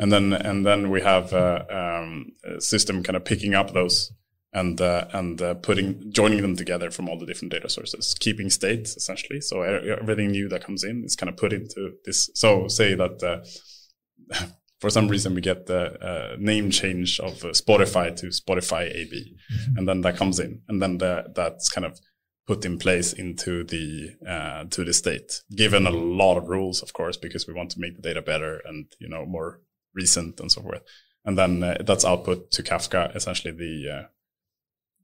And 0.00 0.10
then 0.12 0.32
and 0.32 0.66
then 0.66 0.90
we 0.90 1.00
have 1.02 1.32
uh, 1.32 1.64
um, 1.70 2.32
a 2.44 2.60
system 2.60 3.02
kind 3.04 3.16
of 3.16 3.24
picking 3.24 3.54
up 3.54 3.72
those 3.72 4.10
and 4.56 4.80
uh, 4.80 5.06
and 5.12 5.40
uh, 5.42 5.54
putting 5.54 6.10
joining 6.10 6.40
them 6.40 6.56
together 6.56 6.90
from 6.90 7.08
all 7.08 7.18
the 7.18 7.26
different 7.26 7.52
data 7.52 7.68
sources, 7.68 8.14
keeping 8.18 8.48
state 8.48 8.88
essentially. 8.88 9.40
So 9.40 9.60
everything 9.60 10.30
new 10.30 10.48
that 10.48 10.64
comes 10.64 10.82
in 10.82 11.04
is 11.04 11.14
kind 11.14 11.28
of 11.28 11.36
put 11.36 11.52
into 11.52 11.92
this. 12.06 12.30
So 12.34 12.66
say 12.66 12.94
that 12.94 13.22
uh, 13.22 14.46
for 14.80 14.88
some 14.88 15.08
reason 15.08 15.34
we 15.34 15.42
get 15.42 15.66
the 15.66 15.82
uh, 16.00 16.36
name 16.38 16.70
change 16.70 17.20
of 17.20 17.44
uh, 17.44 17.48
Spotify 17.48 18.16
to 18.16 18.28
Spotify 18.28 18.84
AB, 18.96 19.36
and 19.76 19.86
then 19.86 20.00
that 20.00 20.16
comes 20.16 20.40
in, 20.40 20.62
and 20.68 20.80
then 20.80 20.98
the, 20.98 21.26
that's 21.34 21.68
kind 21.68 21.84
of 21.84 22.00
put 22.46 22.64
in 22.64 22.78
place 22.78 23.12
into 23.12 23.62
the 23.62 24.16
uh, 24.26 24.64
to 24.70 24.84
the 24.84 24.94
state, 24.94 25.42
given 25.54 25.86
a 25.86 25.90
lot 25.90 26.38
of 26.38 26.48
rules, 26.48 26.82
of 26.82 26.94
course, 26.94 27.18
because 27.18 27.46
we 27.46 27.52
want 27.52 27.70
to 27.72 27.80
make 27.80 27.94
the 27.94 28.02
data 28.02 28.22
better 28.22 28.62
and 28.64 28.86
you 28.98 29.08
know 29.08 29.26
more 29.26 29.60
recent 29.94 30.40
and 30.40 30.50
so 30.50 30.62
forth. 30.62 30.82
And 31.26 31.36
then 31.36 31.62
uh, 31.62 31.76
that's 31.84 32.04
output 32.06 32.52
to 32.52 32.62
Kafka, 32.62 33.14
essentially 33.14 33.52
the 33.52 33.74
uh, 33.92 34.06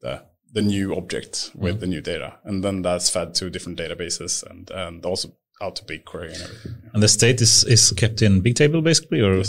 the 0.03 0.23
the 0.53 0.63
new 0.63 0.95
object 0.95 1.51
with 1.55 1.75
mm-hmm. 1.75 1.81
the 1.81 1.87
new 1.87 2.01
data, 2.03 2.35
and 2.45 2.63
then 2.63 2.83
that's 2.83 3.09
fed 3.09 3.35
to 3.37 3.49
different 3.49 3.79
databases 3.79 4.43
and 4.49 4.71
and 4.71 5.05
also 5.05 5.33
out 5.63 5.77
to 5.77 5.85
BigQuery 5.85 6.33
and 6.35 6.43
everything. 6.43 6.75
And 6.93 7.03
the 7.03 7.09
state 7.09 7.41
is, 7.41 7.65
is 7.65 7.93
kept 7.93 8.21
in 8.21 8.43
Bigtable 8.43 8.83
basically, 8.83 9.21
or 9.21 9.43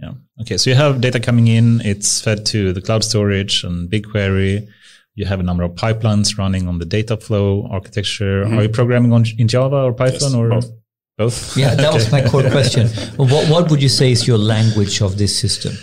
yeah. 0.00 0.12
Okay, 0.40 0.56
so 0.56 0.70
you 0.70 0.76
have 0.76 1.00
data 1.00 1.20
coming 1.20 1.46
in. 1.46 1.80
It's 1.82 2.20
fed 2.20 2.46
to 2.46 2.72
the 2.72 2.80
cloud 2.80 3.04
storage 3.04 3.64
and 3.64 3.90
BigQuery. 3.90 4.66
You 5.14 5.26
have 5.26 5.40
a 5.40 5.42
number 5.42 5.62
of 5.62 5.72
pipelines 5.72 6.38
running 6.38 6.66
on 6.68 6.78
the 6.78 6.84
data 6.84 7.16
flow 7.16 7.68
architecture. 7.70 8.42
Are 8.42 8.46
mm-hmm. 8.46 8.60
you 8.60 8.68
programming 8.68 9.12
on 9.12 9.24
in 9.38 9.48
Java 9.48 9.76
or 9.76 9.92
Python 9.92 10.32
Yes, 10.32 10.34
or 10.34 10.48
both. 10.48 10.70
both? 11.18 11.56
yeah, 11.56 11.74
that 11.74 11.92
was 11.92 12.10
my 12.10 12.22
core 12.26 12.48
question. 12.50 12.88
What 13.16 13.48
what 13.48 13.70
would 13.70 13.82
you 13.82 13.90
say 13.90 14.10
is 14.12 14.26
your 14.26 14.38
language 14.38 15.02
of 15.02 15.18
this 15.18 15.38
system? 15.38 15.74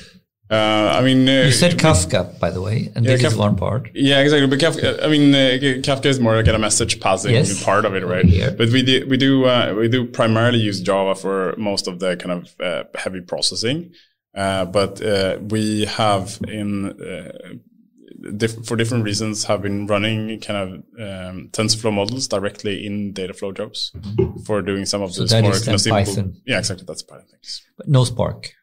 Uh, 0.50 0.98
I 1.00 1.02
mean, 1.04 1.28
uh, 1.28 1.44
You 1.44 1.52
said 1.52 1.74
Kafka, 1.78 2.40
by 2.40 2.52
the 2.52 2.62
way, 2.62 2.90
and 2.96 3.06
Yeah, 3.06 3.18
this 3.18 3.34
is 3.34 3.36
one 3.38 3.56
part. 3.58 3.90
Yeah, 3.94 4.22
exactly. 4.22 4.48
But 4.48 4.60
Kafka, 4.60 5.04
I 5.04 5.08
mean, 5.10 5.36
uh, 5.36 5.82
Kafka 5.84 6.06
is 6.06 6.20
more 6.22 6.36
like 6.38 6.48
a 6.48 6.58
message 6.58 7.02
passing 7.02 7.34
Yes. 7.34 7.62
part 7.64 7.84
of 7.84 7.94
it, 7.96 8.06
right? 8.06 8.24
Here. 8.26 8.52
But 8.52 8.70
we 8.70 8.82
do, 8.82 9.06
we 9.10 9.18
do, 9.18 9.44
uh, 9.46 9.74
we 9.78 9.90
do 9.90 10.06
primarily 10.06 10.60
use 10.60 10.80
Java 10.80 11.16
for 11.16 11.54
most 11.58 11.88
of 11.88 12.00
the 12.00 12.16
kind 12.16 12.32
of 12.32 12.56
uh, 12.62 12.84
heavy 12.98 13.20
processing. 13.22 13.92
Uh, 14.34 14.66
but 14.66 15.02
uh, 15.02 15.40
we 15.50 15.84
have 15.86 16.40
in 16.48 16.92
uh, 17.02 17.32
diff- 18.38 18.66
for 18.66 18.76
different 18.78 19.04
reasons 19.04 19.44
have 19.46 19.62
been 19.64 19.88
running 19.88 20.40
kind 20.40 20.60
of 20.60 20.70
um, 21.00 21.50
TensorFlow 21.52 21.92
models 21.94 22.28
directly 22.28 22.86
in 22.86 23.14
Dataflow 23.14 23.56
jobs 23.58 23.92
for 24.46 24.62
doing 24.62 24.86
some 24.86 25.02
of 25.02 25.14
So 25.14 25.24
the 25.24 25.28
that 25.30 25.42
more 25.44 25.52
kind 25.54 25.68
of 25.74 25.82
simple. 25.82 26.06
Python. 26.06 26.42
Yeah, 26.46 26.60
exactly. 26.60 26.86
That's 26.88 27.04
Python 27.04 27.26
things. 27.32 27.64
But 27.78 27.88
no 27.90 28.04
Spark. 28.06 28.54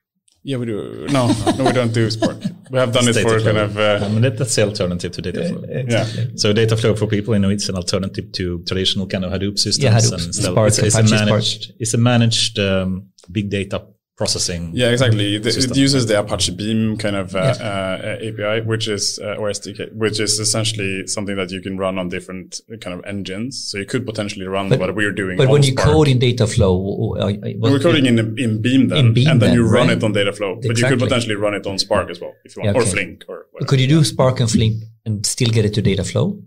Yeah, 0.47 0.59
we 0.59 0.67
do. 0.67 1.07
No, 1.11 1.29
no, 1.57 1.65
we 1.65 1.73
don't 1.73 1.93
do 1.95 2.11
Spark. 2.11 2.37
We 2.71 2.79
have 2.79 2.93
done 2.93 3.09
it 3.09 3.15
for 3.15 3.21
Dataflow. 3.21 3.45
kind 3.45 3.59
of. 3.59 3.79
I 3.79 3.95
Uh, 3.95 4.09
mean, 4.11 4.21
that- 4.23 4.37
that's 4.37 4.55
the 4.55 4.63
alternative 4.65 5.11
to 5.13 5.23
data 5.23 5.49
flow. 5.49 5.65
yeah. 5.89 6.07
So 6.37 6.53
data 6.53 6.77
flow 6.77 6.95
for 6.95 7.07
people, 7.07 7.33
you 7.35 7.41
know, 7.41 7.49
it's 7.49 7.69
an 7.71 7.77
alternative 7.77 8.31
to 8.33 8.63
traditional 8.67 9.07
kind 9.07 9.25
of 9.25 9.33
Hadoop 9.33 9.59
systems. 9.59 9.83
Yeah, 9.85 9.97
Hadoop, 9.99 10.23
and. 10.25 10.35
Spark, 10.35 10.69
it's, 10.69 10.79
it's 10.79 10.95
a 10.97 10.99
Apache 10.99 11.09
Spark. 11.17 11.29
managed, 11.31 11.73
it's 11.79 11.95
a 11.95 11.99
managed 11.99 12.59
um, 12.59 13.09
big 13.33 13.49
data 13.49 13.87
processing. 14.17 14.71
Yeah, 14.75 14.91
exactly. 14.91 15.37
It, 15.37 15.47
it 15.47 15.77
uses 15.77 16.07
the 16.07 16.21
Apache 16.21 16.55
Beam 16.55 16.97
kind 16.97 17.17
of 17.17 17.35
uh, 17.35 17.39
uh, 17.61 18.19
API, 18.29 18.61
which 18.65 18.87
is 18.89 19.19
uh, 19.23 19.35
or 19.41 19.49
SDK, 19.51 19.93
which 19.95 20.21
is 20.21 20.39
essentially 20.39 21.07
something 21.07 21.37
that 21.37 21.51
you 21.51 21.61
can 21.61 21.77
run 21.77 21.99
on 21.99 22.09
different 22.09 22.61
kind 22.81 22.97
of 22.99 23.05
engines. 23.05 23.53
So 23.71 23.79
you 23.79 23.87
could 23.87 24.07
potentially 24.07 24.47
run 24.47 24.69
But- 24.69 24.79
what 24.81 24.95
we're 24.95 25.13
doing. 25.13 25.37
But 25.37 25.49
when 25.49 25.63
you 25.63 25.73
Spark. 25.73 25.89
code 25.89 26.09
in 26.09 26.19
Dataflow, 26.21 26.75
uh, 26.75 27.27
uh, 27.27 27.33
what- 27.59 27.73
we're 27.73 27.81
coding 27.81 28.07
in 28.07 28.19
in 28.39 28.63
Beam 28.63 28.89
then, 28.89 28.99
In 29.07 29.15
Beam 29.15 29.29
and 29.29 29.43
then, 29.43 29.51
then, 29.51 29.59
you 29.59 29.67
run 29.67 29.89
right? 29.89 29.97
it 29.97 30.05
on 30.05 30.13
Dataflow. 30.15 30.63
But 30.67 30.79
you 30.79 30.87
could 30.87 30.99
potentially 31.01 31.35
run 31.35 31.55
it 31.55 31.67
on 31.67 31.79
Spark 31.79 32.11
as 32.11 32.21
well 32.21 32.35
if 32.45 32.57
you 32.57 32.63
want, 32.63 32.77
Yeah, 32.77 32.83
or. 32.83 32.87
Flink 32.87 33.25
or 33.29 33.47
whatever. 33.51 33.69
could 33.69 33.81
you 33.81 33.89
do 33.89 34.05
Spark 34.05 34.39
and 34.41 34.51
Flink 34.51 34.85
and 35.05 35.27
still 35.27 35.49
get 35.51 35.65
it 35.65 35.75
to 35.75 35.83
Dataflow? 35.83 36.41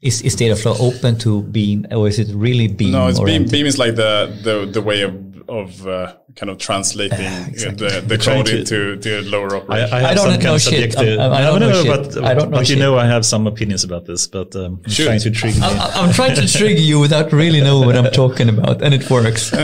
Is 0.00 0.22
is 0.22 0.36
Dataflow 0.36 0.78
open 0.80 1.18
to 1.18 1.42
Beam, 1.42 1.84
or 1.90 2.06
is 2.06 2.20
it 2.20 2.28
really 2.32 2.68
Beam? 2.68 2.92
No, 2.92 3.08
it's 3.08 3.18
Beam. 3.18 3.44
Beam 3.48 3.66
is 3.66 3.78
like 3.78 3.96
the 3.96 4.12
the 4.44 4.64
the 4.70 4.80
way 4.80 5.02
of 5.02 5.12
of 5.48 5.86
uh, 5.86 6.14
kind 6.36 6.50
of 6.50 6.58
translating 6.58 7.18
exactly. 7.48 7.88
the, 7.88 8.00
the 8.00 8.18
code 8.18 8.48
into 8.48 8.96
to 8.98 9.22
lower 9.22 9.54
I, 9.54 9.58
operation. 9.58 9.94
I 9.94 10.00
have 10.00 10.10
I 10.10 10.14
don't 10.14 10.24
some 10.24 10.32
know 10.34 10.38
kind 10.44 10.54
of 10.54 10.60
shit. 10.62 10.92
subjective. 10.92 11.18
I- 11.20 11.38
I 11.38 11.40
don't 11.42 11.60
no, 11.60 11.68
know 11.70 11.82
shit. 11.82 12.14
But, 12.14 12.24
I 12.24 12.34
don't 12.34 12.50
know 12.50 12.56
but 12.58 12.68
you 12.68 12.76
know, 12.76 12.98
I 12.98 13.06
have 13.06 13.24
some 13.24 13.46
opinions 13.46 13.84
about 13.84 14.04
this. 14.06 14.26
But 14.26 14.54
um, 14.56 14.80
I'm 14.84 14.90
Shoot. 14.90 15.04
trying 15.06 15.20
to 15.20 15.30
trigger. 15.30 15.60
I'm, 15.62 16.06
I'm 16.08 16.12
trying 16.12 16.34
to 16.36 16.46
trigger 16.46 16.80
you 16.80 17.00
without 17.00 17.32
really 17.32 17.60
know 17.60 17.80
what 17.80 17.96
I'm 17.96 18.10
talking 18.12 18.48
about, 18.48 18.82
and 18.82 18.94
it 18.94 19.08
works. 19.10 19.52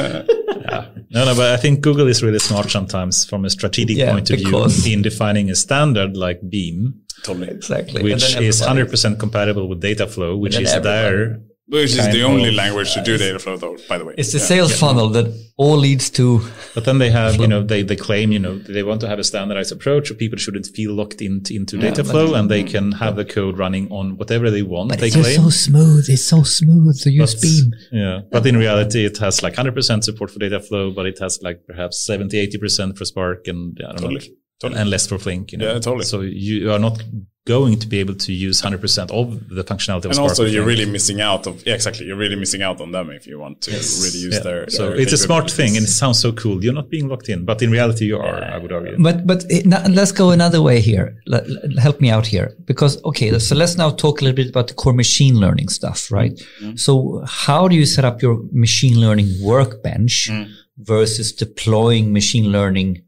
No, 1.10 1.24
no, 1.24 1.36
but 1.36 1.52
I 1.52 1.56
think 1.58 1.80
Google 1.80 2.08
is 2.08 2.24
really 2.24 2.40
smart 2.40 2.70
sometimes 2.72 3.24
from 3.24 3.44
a 3.44 3.50
strategic 3.50 3.96
Yeah, 3.96 4.10
point 4.10 4.30
of 4.30 4.38
because- 4.38 4.78
view 4.78 4.94
in 4.96 5.02
defining 5.02 5.48
a 5.48 5.54
standard 5.54 6.16
like 6.16 6.40
Beam, 6.48 7.02
totally. 7.22 7.48
Exactly. 7.50 8.02
which 8.02 8.34
is 8.36 8.60
100% 8.60 9.20
compatible 9.20 9.68
with 9.68 9.80
Dataflow, 9.80 10.36
which 10.36 10.54
then 10.54 10.64
is 10.64 10.72
there. 10.82 11.40
Which 11.66 11.96
is 11.96 12.08
the 12.08 12.22
only 12.22 12.50
of- 12.50 12.54
language 12.54 12.92
to 12.92 13.02
do 13.02 13.16
Dataflow, 13.16 13.58
though. 13.58 13.76
By 13.88 13.96
the 13.96 14.04
way, 14.04 14.14
It's 14.18 14.32
the 14.32 14.38
Yeah. 14.38 14.44
sales 14.44 14.78
funnel 14.78 15.08
that 15.10 15.32
all 15.56 15.78
leads 15.78 16.10
to. 16.10 16.42
But 16.74 16.84
then 16.84 16.98
they 16.98 17.10
have, 17.10 17.36
you 17.36 17.46
know, 17.46 17.62
they, 17.62 17.82
they 17.82 17.96
claim, 17.96 18.32
you 18.32 18.38
know, 18.38 18.58
they 18.58 18.82
want 18.82 19.00
to 19.00 19.08
have 19.08 19.18
a 19.18 19.24
standardized 19.24 19.72
approach, 19.72 20.10
or 20.10 20.14
people 20.14 20.38
shouldn't 20.38 20.66
feel 20.66 20.92
locked 20.92 21.22
into, 21.22 21.54
into 21.54 21.78
Dataflow, 21.78 22.38
and 22.38 22.50
they 22.50 22.62
mm-hmm. 22.62 22.72
can 22.72 22.92
have 22.92 23.16
the 23.16 23.24
code 23.24 23.56
running 23.56 23.90
on 23.90 24.18
whatever 24.18 24.50
they 24.50 24.62
want. 24.62 24.90
But 24.90 24.98
they 24.98 25.06
it's 25.06 25.16
claim. 25.16 25.40
so 25.42 25.48
smooth. 25.48 26.04
It's 26.08 26.24
so 26.24 26.42
smooth 26.42 27.00
to 27.00 27.10
use 27.10 27.34
But- 27.34 27.42
Beam. 27.42 27.72
Yeah, 27.92 28.20
but 28.30 28.46
in 28.46 28.56
reality, 28.58 29.06
it 29.06 29.16
has 29.18 29.42
like 29.42 29.54
100% 29.54 30.04
support 30.04 30.30
for 30.30 30.38
Dataflow, 30.40 30.94
but 30.94 31.06
it 31.06 31.18
has 31.20 31.38
like 31.42 31.66
perhaps 31.66 32.04
70, 32.04 32.36
80% 32.36 32.98
for 32.98 33.06
Spark, 33.06 33.48
and 33.48 33.78
I 33.80 33.92
don't 33.92 34.02
know, 34.02 34.08
Totally. 34.08 34.36
Totally. 34.60 34.80
and 34.80 34.90
less 34.90 35.06
for 35.06 35.18
Flink. 35.18 35.52
You 35.52 35.58
know? 35.58 35.66
Yeah, 35.72 35.80
totally. 35.80 36.04
So 36.04 36.20
you 36.20 36.70
are 36.72 36.78
not 36.78 37.02
going 37.46 37.78
to 37.78 37.86
be 37.86 37.98
able 38.00 38.14
to 38.14 38.32
use 38.32 38.62
100% 38.62 39.10
of 39.10 39.48
the 39.50 39.62
functionality 39.64 39.98
of 39.98 40.04
and 40.06 40.14
Spark. 40.14 40.30
also 40.30 40.44
you're 40.46 40.64
really 40.64 40.86
missing 40.86 41.20
out 41.20 41.46
of 41.46 41.66
yeah, 41.66 41.74
exactly. 41.74 42.06
You're 42.06 42.16
really 42.16 42.36
missing 42.36 42.62
out 42.62 42.80
on 42.80 42.90
them 42.92 43.10
if 43.10 43.26
you 43.26 43.38
want 43.38 43.60
to 43.62 43.70
really 43.72 44.20
use 44.28 44.34
Yeah. 44.36 44.40
their. 44.40 44.70
So 44.70 44.90
their 44.90 45.00
it's 45.00 45.12
a 45.12 45.18
smart 45.18 45.50
thing, 45.50 45.76
and 45.76 45.84
it 45.84 45.90
sounds 45.90 46.18
so 46.20 46.32
cool. 46.32 46.64
You're 46.64 46.72
not 46.72 46.88
being 46.88 47.08
locked 47.08 47.28
in, 47.28 47.44
but 47.44 47.60
in 47.60 47.70
reality, 47.70 48.06
you 48.06 48.16
are. 48.16 48.42
I 48.42 48.56
would 48.56 48.72
argue. 48.72 48.96
But 48.98 49.26
but 49.26 49.44
it, 49.50 49.66
now, 49.66 49.84
let's 49.88 50.12
go 50.12 50.30
another 50.30 50.62
way 50.62 50.80
here. 50.80 51.16
Let, 51.26 51.42
let- 51.50 51.78
help 51.78 52.00
me 52.00 52.08
out 52.08 52.26
here 52.26 52.54
because 52.64 53.02
okay. 53.04 53.38
So 53.38 53.54
let's 53.54 53.76
now 53.76 53.90
talk 53.90 54.20
a 54.22 54.24
little 54.24 54.36
bit 54.36 54.48
about 54.48 54.68
the 54.68 54.74
core 54.74 54.94
machine 54.94 55.34
learning 55.38 55.68
stuff, 55.68 56.10
right? 56.10 56.32
Mm-hmm. 56.62 56.76
So 56.76 57.22
how 57.26 57.68
do 57.68 57.74
you 57.76 57.84
set 57.84 58.06
up 58.06 58.22
your 58.22 58.36
machine 58.52 58.98
learning 59.00 59.28
workbench 59.42 60.30
Mm. 60.30 60.48
versus 60.78 61.32
deploying 61.32 62.12
machine 62.12 62.50
learning 62.50 63.02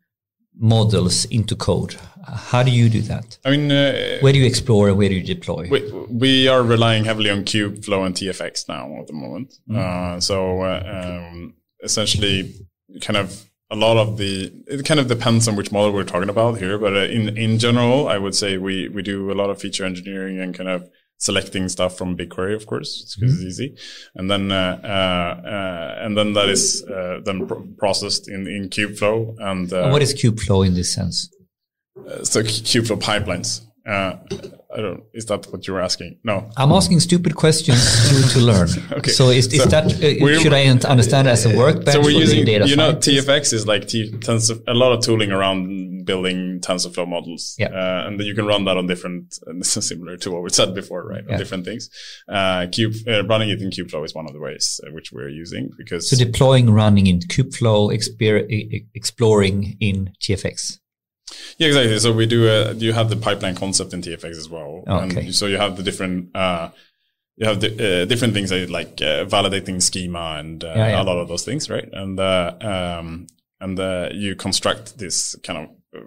models 0.56 1.24
into 1.26 1.54
code? 1.56 1.96
How 2.26 2.62
do 2.62 2.70
you 2.70 2.88
do 2.88 3.02
that? 3.02 3.38
I 3.44 3.50
mean, 3.50 3.70
uh, 3.70 4.18
Where 4.20 4.32
do 4.32 4.38
you 4.38 4.46
explore 4.46 4.88
and 4.88 4.98
where 4.98 5.08
do 5.08 5.14
you 5.14 5.22
deploy? 5.22 5.68
we, 5.70 5.80
we 6.08 6.48
are 6.48 6.62
relying 6.62 7.04
heavily 7.04 7.30
on 7.30 7.44
Kubeflow 7.44 8.04
and 8.04 8.14
TFX 8.14 8.68
now 8.68 8.98
at 9.00 9.06
the 9.06 9.12
moment. 9.12 9.54
Uh, 9.72 10.18
so 10.20 10.62
uh, 10.62 11.28
um, 11.30 11.54
essentially, 11.82 12.52
kind 13.00 13.16
of 13.16 13.44
a 13.70 13.76
lot 13.76 13.96
of 13.96 14.16
the 14.16 14.52
it 14.68 14.84
kind 14.84 15.00
of 15.00 15.08
depends 15.08 15.48
on 15.48 15.56
which 15.56 15.72
model 15.72 15.92
we're 15.92 16.04
talking 16.04 16.28
about 16.28 16.58
here, 16.58 16.78
but 16.78 16.94
uh, 16.96 17.00
in 17.00 17.36
in 17.36 17.58
general, 17.58 18.08
I 18.08 18.18
would 18.18 18.34
say 18.34 18.58
we 18.58 18.88
we 18.88 19.02
do 19.02 19.30
a 19.30 19.34
lot 19.34 19.50
of 19.50 19.60
feature 19.60 19.84
engineering 19.84 20.40
and 20.40 20.54
kind 20.54 20.68
of 20.68 20.88
selecting 21.18 21.68
stuff 21.68 21.96
from 21.96 22.16
BigQuery, 22.16 22.54
of 22.54 22.66
course, 22.66 23.16
because 23.18 23.34
it's 23.34 23.42
easy, 23.42 23.76
and 24.14 24.30
then 24.30 24.52
uh, 24.52 24.78
uh, 24.84 25.48
uh, 25.48 26.04
and 26.04 26.16
then 26.16 26.32
that 26.34 26.48
is 26.48 26.84
uh, 26.84 27.20
then 27.24 27.46
pr- 27.46 27.54
processed 27.78 28.28
in 28.28 28.46
in 28.46 28.68
Kubeflow 28.68 29.34
and 29.38 29.72
uh, 29.72 29.84
And 29.84 29.92
what 29.92 30.02
is 30.02 30.14
Kubeflow 30.14 30.66
in 30.66 30.74
this 30.74 30.92
sense? 30.94 31.28
so 32.22 32.42
Kubeflow 32.42 33.00
pipelines. 33.00 33.62
I 34.76 34.80
don't. 34.82 35.04
Is 35.14 35.24
that 35.26 35.50
what 35.50 35.66
you're 35.66 35.80
asking? 35.80 36.18
No. 36.22 36.50
I'm 36.56 36.70
asking 36.70 37.00
stupid 37.00 37.34
questions 37.34 37.80
to, 38.10 38.34
to 38.34 38.38
learn. 38.50 38.68
Okay. 38.92 39.10
So 39.10 39.30
is, 39.30 39.46
is 39.52 39.62
So 39.62 39.68
that 39.70 39.86
uh, 39.86 40.38
should 40.40 40.52
I 40.52 40.66
understand 40.66 41.28
it 41.28 41.30
as 41.30 41.46
a 41.46 41.56
workbench 41.56 41.92
so 41.92 42.00
we're 42.00 42.12
for 42.12 42.20
using, 42.20 42.44
data 42.44 42.68
you 42.68 42.76
know? 42.76 42.92
TFX 42.92 43.54
is 43.54 43.66
like 43.66 43.88
T, 43.88 44.12
of 44.28 44.62
a 44.68 44.74
lot 44.74 44.92
of 44.92 45.02
tooling 45.02 45.32
around 45.32 46.04
building 46.04 46.60
TensorFlow 46.60 47.08
models. 47.08 47.56
Yeah. 47.58 47.68
Uh, 47.68 48.06
and 48.06 48.20
then 48.20 48.26
you 48.26 48.34
can 48.34 48.46
run 48.46 48.64
that 48.66 48.76
on 48.76 48.86
different, 48.86 49.38
and 49.46 49.60
this 49.60 49.76
is 49.76 49.88
similar 49.88 50.16
to 50.18 50.30
what 50.30 50.42
we 50.42 50.50
said 50.50 50.74
before, 50.74 51.06
right? 51.06 51.24
Yeah. 51.28 51.38
Different 51.38 51.64
things. 51.64 51.90
Uh, 52.28 52.66
Cube, 52.70 52.94
uh, 53.08 53.24
running 53.26 53.48
it 53.50 53.62
in 53.62 53.70
Kubeflow 53.70 54.04
is 54.04 54.14
one 54.14 54.26
of 54.26 54.32
the 54.32 54.40
ways 54.40 54.80
uh, 54.86 54.92
which 54.92 55.10
we're 55.12 55.28
using 55.28 55.70
because. 55.76 56.10
So 56.10 56.16
deploying, 56.16 56.70
running 56.70 57.06
in 57.06 57.20
Kubeflow, 57.20 57.92
exploring 58.94 59.76
in 59.80 60.12
TFX. 60.22 60.78
Yeah, 61.58 61.68
exactly. 61.68 61.98
So 61.98 62.12
we 62.12 62.26
do. 62.26 62.48
Uh, 62.48 62.74
you 62.76 62.92
have 62.92 63.08
the 63.10 63.16
pipeline 63.16 63.54
concept 63.54 63.92
in 63.92 64.02
TFX 64.02 64.30
as 64.30 64.48
well. 64.48 64.84
Okay. 64.86 65.26
And 65.26 65.34
so 65.34 65.46
you 65.46 65.56
have 65.58 65.76
the 65.76 65.82
different. 65.82 66.34
Uh, 66.34 66.70
you 67.36 67.46
have 67.46 67.60
the 67.60 68.02
uh, 68.02 68.04
different 68.06 68.32
things 68.32 68.50
like, 68.70 69.00
uh, 69.02 69.26
validating 69.26 69.82
schema 69.82 70.36
and 70.38 70.64
uh, 70.64 70.72
Yeah, 70.74 70.88
yeah. 70.88 71.02
a 71.02 71.04
lot 71.04 71.18
of 71.18 71.28
those 71.28 71.44
things, 71.44 71.68
right? 71.68 71.88
And 71.92 72.18
uh, 72.18 72.54
um, 72.60 73.26
and 73.60 73.78
uh, 73.78 74.08
you 74.12 74.36
construct 74.36 74.98
this 74.98 75.36
kind 75.42 75.68
of 75.92 76.02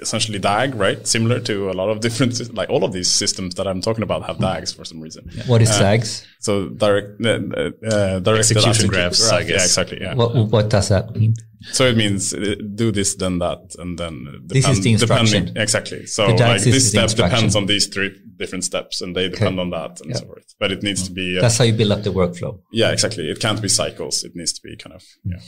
essentially 0.00 0.38
DAG, 0.38 0.74
right? 0.74 1.06
Similar 1.06 1.40
to 1.40 1.70
a 1.70 1.74
lot 1.74 1.88
of 1.88 2.00
different, 2.00 2.54
like 2.54 2.68
all 2.70 2.84
of 2.84 2.92
these 2.92 3.10
systems 3.10 3.54
that 3.54 3.66
I'm 3.66 3.80
talking 3.80 4.02
about 4.02 4.24
have 4.26 4.38
DAGs 4.38 4.72
for 4.72 4.84
some 4.84 5.00
reason. 5.00 5.30
What 5.46 5.62
is 5.62 5.70
Uh, 5.70 5.78
DAGs? 5.78 6.26
So 6.40 6.68
direct, 6.68 7.24
uh, 7.24 7.30
uh, 7.30 8.18
directed 8.20 8.56
Execution 8.56 8.88
graphs, 8.88 9.20
graph. 9.28 9.40
I 9.40 9.42
guess. 9.44 9.50
Yeah, 9.50 9.62
exactly. 9.64 9.98
Yeah. 10.00 10.14
What, 10.14 10.34
what 10.50 10.68
does 10.70 10.88
that 10.88 11.14
mean? 11.16 11.34
So 11.72 11.86
it 11.86 11.96
means 11.96 12.34
uh, 12.34 12.56
do 12.74 12.92
this, 12.92 13.14
then 13.14 13.38
that, 13.38 13.60
and 13.78 13.98
then 13.98 14.26
uh, 14.28 14.38
This 14.44 14.68
is 14.68 14.80
the 14.82 14.92
instruction. 14.92 15.26
depending- 15.44 15.62
exactly. 15.62 16.04
So 16.06 16.26
The 16.26 16.44
like 16.44 16.62
this 16.62 16.90
step 16.90 17.08
depends 17.10 17.56
on 17.56 17.66
these 17.66 17.86
three 17.86 18.10
different 18.36 18.64
steps, 18.64 19.00
and 19.00 19.14
they 19.16 19.28
depend 19.30 19.58
on 19.60 19.70
that 19.70 20.00
and 20.00 20.10
Yeah. 20.10 20.16
so 20.16 20.26
forth. 20.26 20.44
But 20.60 20.72
it 20.72 20.82
needs 20.82 21.02
to 21.08 21.12
be 21.12 21.38
uh, 21.38 21.40
That's 21.40 21.56
how 21.56 21.64
you 21.64 21.72
build 21.72 21.92
up 21.92 22.02
the 22.02 22.10
workflow. 22.12 22.60
yeah, 22.72 22.90
exactly. 22.90 23.30
It 23.30 23.40
can't 23.40 23.62
be 23.62 23.68
cycles. 23.68 24.24
It 24.24 24.32
needs 24.34 24.52
to 24.52 24.60
be 24.62 24.76
kind 24.76 24.94
of 24.94 25.02
yeah 25.24 25.38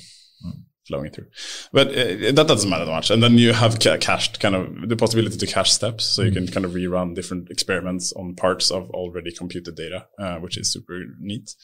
Mm. 0.47 0.53
Flowing 0.87 1.11
through. 1.11 1.27
But 1.73 1.89
uh, 1.89 2.33
that 2.33 2.47
doesn't 2.47 2.71
matter 2.71 2.85
that 2.85 2.91
much. 2.91 3.11
And 3.11 3.23
then 3.23 3.39
you 3.39 3.53
have 3.53 3.79
ca- 3.81 3.99
cached 3.99 4.41
kind 4.41 4.55
of 4.55 4.89
the 4.89 4.97
possibility 4.97 5.37
to 5.37 5.47
cache 5.47 5.73
steps, 5.73 6.05
so 6.05 6.23
you 6.23 6.33
can 6.33 6.47
kind 6.47 6.65
of 6.65 6.73
rerun 6.73 7.15
different 7.15 7.51
experiments 7.51 8.13
on 8.13 8.35
parts 8.35 8.71
of 8.71 8.91
already 8.91 9.33
computed 9.33 9.75
data, 9.77 10.07
uh, 10.19 10.37
which 10.37 10.57
is 10.57 10.73
super 10.73 11.01
neat. 11.21 11.55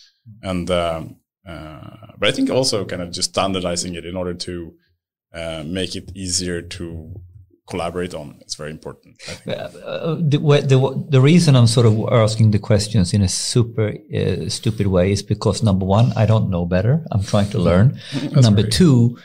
And 0.42 0.70
um, 0.70 1.16
uh, 1.48 2.12
but 2.18 2.28
I 2.28 2.32
think 2.32 2.50
also 2.50 2.84
kind 2.84 3.02
of 3.02 3.12
just 3.12 3.30
standardizing 3.30 3.94
it 3.94 4.06
in 4.06 4.16
order 4.16 4.34
to 4.34 4.74
uh, 5.34 5.64
make 5.66 5.96
it 5.96 6.12
easier 6.14 6.62
to 6.62 7.14
collaborate 7.68 8.14
on 8.14 8.40
is 8.46 8.54
very 8.54 8.70
important. 8.70 9.16
Uh, 9.46 10.16
the, 10.16 10.38
the, 10.66 11.06
the 11.08 11.20
reason 11.20 11.56
I'm 11.56 11.66
sort 11.66 11.86
of 11.86 12.12
asking 12.12 12.50
the 12.50 12.58
questions 12.58 13.12
in 13.12 13.22
a 13.22 13.28
super 13.28 13.94
uh, 14.14 14.48
stupid 14.48 14.88
way 14.88 15.12
is 15.12 15.22
because 15.22 15.62
number 15.62 15.86
one, 15.86 16.12
I 16.16 16.26
don't 16.26 16.50
know 16.50 16.66
better. 16.66 17.04
I'm 17.10 17.22
trying 17.22 17.50
to 17.50 17.58
learn. 17.58 17.98
number 18.32 18.62
great. 18.62 18.72
two, 18.72 19.18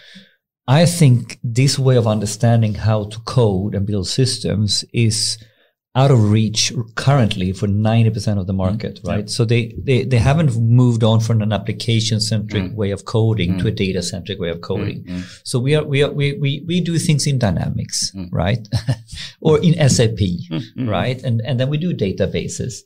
I 0.67 0.85
think 0.85 1.39
this 1.43 1.79
way 1.79 1.95
of 1.95 2.07
understanding 2.07 2.75
how 2.75 3.05
to 3.05 3.19
code 3.21 3.73
and 3.73 3.85
build 3.87 4.07
systems 4.07 4.83
is 4.93 5.37
out 5.97 6.11
of 6.11 6.29
reach 6.31 6.71
currently 6.93 7.51
for 7.51 7.67
90% 7.67 8.39
of 8.39 8.45
the 8.45 8.53
market, 8.53 9.01
mm. 9.01 9.09
right? 9.09 9.29
So 9.29 9.45
they, 9.45 9.73
they, 9.79 10.03
they 10.03 10.19
haven't 10.19 10.55
moved 10.55 11.03
on 11.03 11.19
from 11.19 11.41
an 11.41 11.51
application 11.51 12.21
centric 12.21 12.65
mm. 12.65 12.75
way 12.75 12.91
of 12.91 13.05
coding 13.05 13.57
to 13.57 13.67
a 13.67 13.71
mm. 13.71 13.75
data 13.75 14.03
centric 14.03 14.39
way 14.39 14.49
of 14.49 14.61
coding. 14.61 15.03
So 15.43 15.57
we 15.57 15.73
are, 15.75 15.83
we 15.83 16.03
are, 16.03 16.11
we, 16.11 16.33
we, 16.33 16.63
we 16.67 16.81
do 16.81 16.99
things 16.99 17.25
in 17.25 17.39
dynamics, 17.39 18.11
right? 18.31 18.65
or 19.41 19.59
in 19.59 19.73
SAP, 19.89 20.19
right? 20.77 21.21
And, 21.23 21.41
and 21.43 21.59
then 21.59 21.69
we 21.69 21.79
do 21.79 21.95
databases. 21.95 22.81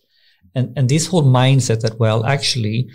And, 0.56 0.72
and 0.78 0.88
this 0.88 1.08
whole 1.08 1.24
mindset 1.24 1.82
that, 1.82 2.00
well, 2.00 2.26
actually, 2.26 2.90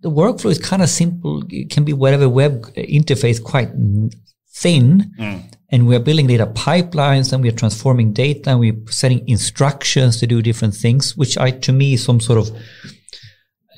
the 0.00 0.10
workflow 0.10 0.50
is 0.50 0.58
kind 0.58 0.82
of 0.82 0.88
simple. 0.88 1.44
It 1.48 1.70
can 1.70 1.84
be 1.84 1.92
whatever 1.92 2.28
web 2.28 2.62
interface 2.74 3.42
quite 3.42 3.70
thin 4.52 5.12
and 5.72 5.88
we're 5.88 5.98
building 5.98 6.26
data 6.26 6.46
pipelines 6.46 7.32
and 7.32 7.42
we're 7.42 7.50
transforming 7.50 8.12
data 8.12 8.50
and 8.50 8.60
we're 8.60 8.76
setting 8.88 9.26
instructions 9.26 10.20
to 10.20 10.26
do 10.26 10.42
different 10.42 10.74
things, 10.74 11.16
which 11.16 11.38
I, 11.38 11.50
to 11.50 11.72
me, 11.72 11.94
is 11.94 12.04
some 12.04 12.20
sort 12.20 12.38
of, 12.38 12.54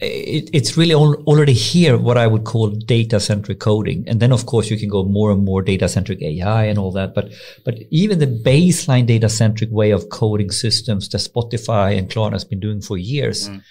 it, 0.01 0.51
it's 0.53 0.77
really 0.77 0.93
al- 0.93 1.23
already 1.23 1.53
here 1.53 1.97
what 1.97 2.19
I 2.19 2.27
would 2.27 2.43
call 2.43 2.71
data 2.71 3.21
centric 3.21 3.61
coding. 3.61 4.05
And 4.09 4.19
then 4.19 4.33
of 4.33 4.45
course 4.45 4.71
you 4.71 4.77
can 4.77 4.89
go 4.89 5.05
more 5.05 5.31
and 5.31 5.45
more 5.45 5.63
data 5.63 5.89
centric 5.89 6.21
AI 6.21 6.65
and 6.65 6.81
all 6.81 6.91
that. 6.93 7.15
But, 7.15 7.33
but 7.65 7.79
even 7.93 8.19
the 8.19 8.27
baseline 8.27 9.07
data 9.07 9.29
centric 9.29 9.71
way 9.71 9.93
of 9.93 10.09
coding 10.09 10.51
systems 10.51 11.09
that 11.11 11.19
Spotify 11.19 11.97
and 11.97 12.11
Klarna 12.11 12.33
has 12.33 12.45
been 12.45 12.61
doing 12.61 12.81
for 12.81 12.99
years. 12.99 13.49
Mm. 13.49 13.63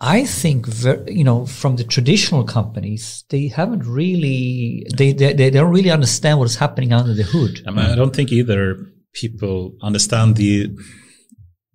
I 0.00 0.24
think, 0.24 0.66
ver- 0.66 1.04
you 1.08 1.24
know, 1.24 1.44
from 1.46 1.76
the 1.76 1.84
traditional 1.84 2.44
companies, 2.44 3.24
they 3.30 3.48
haven't 3.48 3.84
really, 3.84 4.86
they, 4.96 5.12
they, 5.12 5.32
they 5.32 5.50
don't 5.50 5.72
really 5.72 5.90
understand 5.90 6.38
what's 6.38 6.54
happening 6.54 6.92
under 6.92 7.14
the 7.14 7.24
hood. 7.24 7.62
I, 7.66 7.70
mean, 7.70 7.84
I 7.84 7.96
don't 7.96 8.14
think 8.14 8.30
either 8.30 8.76
people 9.12 9.74
understand 9.82 10.36
the 10.36 10.70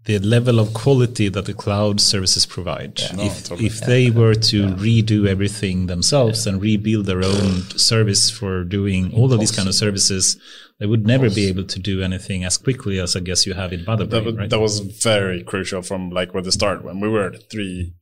the 0.06 0.20
level 0.20 0.60
of 0.60 0.74
quality 0.74 1.30
that 1.30 1.46
the 1.46 1.54
cloud 1.54 2.02
services 2.02 2.46
provide. 2.46 3.02
No, 3.16 3.24
if 3.24 3.46
totally. 3.46 3.68
if 3.68 3.80
they 3.82 4.10
were 4.10 4.36
to 4.36 4.68
redo 4.72 5.28
everything 5.28 5.88
themselves 5.88 6.46
and 6.46 6.62
rebuild 6.62 7.06
their 7.06 7.24
own 7.24 7.62
service 7.78 8.30
for 8.30 8.66
doing 8.66 9.14
all 9.14 9.32
of 9.32 9.40
these 9.40 9.52
kind 9.52 9.70
of 9.70 9.76
services, 9.76 10.38
they 10.80 10.86
would 10.88 11.08
never 11.08 11.30
be 11.30 11.46
able 11.48 11.64
to 11.64 11.80
do 11.80 12.02
anything 12.02 12.44
as 12.44 12.58
quickly 12.58 13.00
as 13.00 13.16
I 13.16 13.22
guess 13.22 13.46
you 13.46 13.54
have 13.54 13.72
in 13.72 13.86
that, 13.86 14.00
Motherbrain, 14.00 14.26
was- 14.26 14.36
right? 14.36 14.50
that 14.50 14.60
was 14.60 14.80
very 14.82 15.42
crucial 15.42 15.82
from 15.82 16.10
like 16.10 16.34
with 16.34 16.44
the 16.44 16.52
start 16.52 16.84
when 16.84 17.00
we 17.00 17.08
were 17.08 17.32
three 17.50 17.94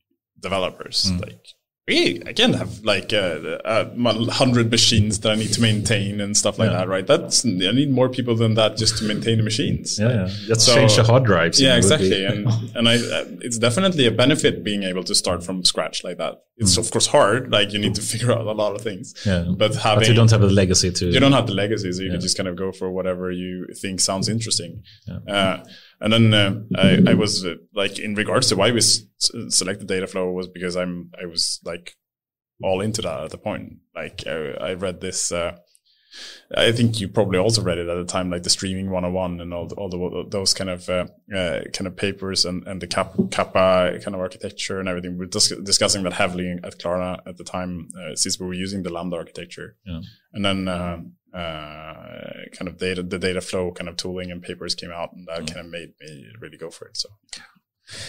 developers. 0.42 1.10
Like 1.20 1.44
we 1.88 2.20
again 2.32 2.52
have 2.52 2.84
like 2.84 3.12
uh, 3.12 3.58
uh, 3.64 3.84
hundred 4.30 4.70
machines 4.70 5.18
that 5.20 5.32
I 5.32 5.34
need 5.34 5.52
to 5.54 5.60
maintain 5.60 6.20
and 6.20 6.36
stuff 6.36 6.56
like 6.60 6.70
Yeah. 6.70 6.76
that, 6.78 6.88
right? 6.88 7.06
That's 7.06 7.44
I 7.44 7.48
need 7.80 7.90
more 7.90 8.08
people 8.08 8.36
than 8.36 8.54
that 8.54 8.76
just 8.76 8.98
to 8.98 9.04
maintain 9.04 9.38
the 9.38 9.42
machines. 9.42 9.98
yeah, 9.98 10.08
yeah. 10.12 10.28
Just 10.46 10.60
So- 10.66 10.74
change 10.76 10.94
the 10.94 11.02
hard 11.02 11.24
drives. 11.24 11.60
Yeah, 11.60 11.76
exactly, 11.76 12.24
and 12.24 12.46
and 12.76 12.88
I, 12.88 12.94
uh, 13.16 13.24
it's 13.46 13.58
definitely 13.58 14.06
a 14.06 14.12
benefit 14.12 14.62
being 14.62 14.82
able 14.84 15.02
to 15.10 15.14
start 15.14 15.42
from 15.46 15.64
scratch 15.64 16.04
like 16.04 16.18
that. 16.18 16.34
It's 16.58 16.76
of 16.76 16.88
course 16.92 17.08
hard, 17.08 17.50
like 17.50 17.72
you 17.72 17.80
need 17.80 17.96
to 17.96 18.02
figure 18.12 18.30
out 18.30 18.46
a 18.46 18.52
lot 18.52 18.72
of 18.76 18.80
things. 18.88 19.06
yeah. 19.26 19.44
But 19.62 19.74
having 19.74 20.00
but 20.00 20.08
you 20.08 20.14
don't 20.14 20.30
have 20.30 20.42
a 20.42 20.46
legacy 20.62 20.90
to. 20.98 21.06
you 21.14 21.18
don't 21.24 21.32
have 21.40 21.48
the 21.48 21.54
legacy, 21.64 21.90
so 21.92 22.00
you 22.02 22.06
Yeah. 22.06 22.12
can 22.14 22.20
just 22.20 22.36
kind 22.36 22.48
of 22.48 22.54
go 22.64 22.70
for 22.70 22.88
whatever 22.92 23.32
you 23.32 23.66
think 23.82 23.98
sounds 24.00 24.28
interesting. 24.28 24.82
Yeah. 25.08 25.34
Uh, 25.36 25.64
and 26.02 26.12
then 26.12 26.34
uh, 26.34 26.60
I, 26.76 27.12
I 27.12 27.14
was 27.14 27.44
uh, 27.44 27.54
like, 27.74 27.98
in 27.98 28.14
regards 28.14 28.48
to 28.48 28.56
why 28.56 28.70
we 28.70 28.78
s- 28.78 29.02
selected 29.48 29.88
Dataflow 29.88 30.34
was 30.34 30.48
because 30.48 30.76
I'm 30.76 31.10
I 31.20 31.26
was 31.26 31.60
like 31.64 31.96
all 32.62 32.80
into 32.80 33.02
that 33.02 33.24
at 33.24 33.30
the 33.30 33.38
point. 33.38 33.78
Like 33.94 34.26
I, 34.26 34.70
I 34.70 34.74
read 34.74 35.00
this. 35.00 35.32
Uh, 35.32 35.56
I 36.54 36.72
think 36.72 37.00
you 37.00 37.08
probably 37.08 37.38
also 37.38 37.62
read 37.62 37.78
it 37.78 37.88
at 37.88 37.94
the 37.94 38.04
time, 38.04 38.30
like 38.30 38.42
the 38.42 38.50
streaming 38.50 38.90
101 38.90 39.40
and 39.40 39.54
all, 39.54 39.66
the, 39.66 39.74
all 39.76 39.88
the, 39.88 40.28
those 40.28 40.52
kind 40.52 40.68
of 40.68 40.86
uh, 40.90 41.06
uh, 41.34 41.62
kind 41.72 41.86
of 41.86 41.96
papers 41.96 42.44
and, 42.44 42.66
and 42.68 42.82
the 42.82 42.86
Cap, 42.86 43.14
Kappa 43.30 43.98
kind 44.02 44.14
of 44.14 44.20
architecture 44.20 44.78
and 44.78 44.90
everything. 44.90 45.16
We 45.16 45.24
are 45.24 45.28
dis- 45.28 45.56
discussing 45.64 46.02
that 46.02 46.12
heavily 46.12 46.58
at 46.62 46.78
Klarna 46.78 47.20
at 47.26 47.38
the 47.38 47.44
time, 47.44 47.88
uh, 47.98 48.14
since 48.14 48.38
we 48.38 48.46
were 48.46 48.52
using 48.52 48.82
the 48.82 48.92
Lambda 48.92 49.16
architecture. 49.16 49.76
Yeah. 49.86 50.00
And 50.34 50.44
then 50.44 50.68
uh, 51.34 52.48
kind 52.52 52.68
of 52.68 52.78
data, 52.78 53.02
the 53.02 53.18
data 53.18 53.40
flow 53.40 53.72
kind 53.72 53.88
of 53.88 53.96
tooling 53.96 54.30
and 54.30 54.42
papers 54.42 54.74
came 54.74 54.90
out, 54.90 55.12
and 55.12 55.26
that 55.26 55.40
mm. 55.40 55.54
kind 55.54 55.66
of 55.66 55.72
made 55.72 55.92
me 56.00 56.26
really 56.40 56.56
go 56.56 56.70
for 56.70 56.86
it. 56.86 56.96
So 56.96 57.08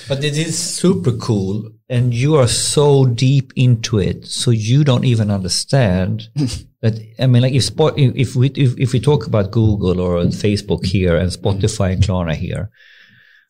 But 0.08 0.24
it 0.24 0.38
is 0.38 0.58
super 0.58 1.12
cool, 1.12 1.72
and 1.90 2.14
you 2.14 2.36
are 2.36 2.48
so 2.48 3.06
deep 3.06 3.54
into 3.56 4.00
it, 4.00 4.26
so 4.26 4.52
you 4.52 4.84
don't 4.84 5.06
even 5.06 5.32
understand 5.32 6.30
that. 6.82 7.00
I 7.20 7.28
mean, 7.28 7.42
like 7.42 7.54
if 7.54 7.64
Spot, 7.64 7.94
if 7.98 8.36
we 8.36 8.48
if, 8.56 8.78
if 8.78 8.94
we 8.94 9.00
talk 9.00 9.26
about 9.26 9.52
Google 9.52 10.00
or 10.00 10.24
Facebook 10.26 10.86
here 10.86 11.18
and 11.18 11.30
mm-hmm. 11.30 11.48
Spotify 11.48 11.94
and 11.94 12.04
Klarna 12.04 12.36
here, 12.36 12.70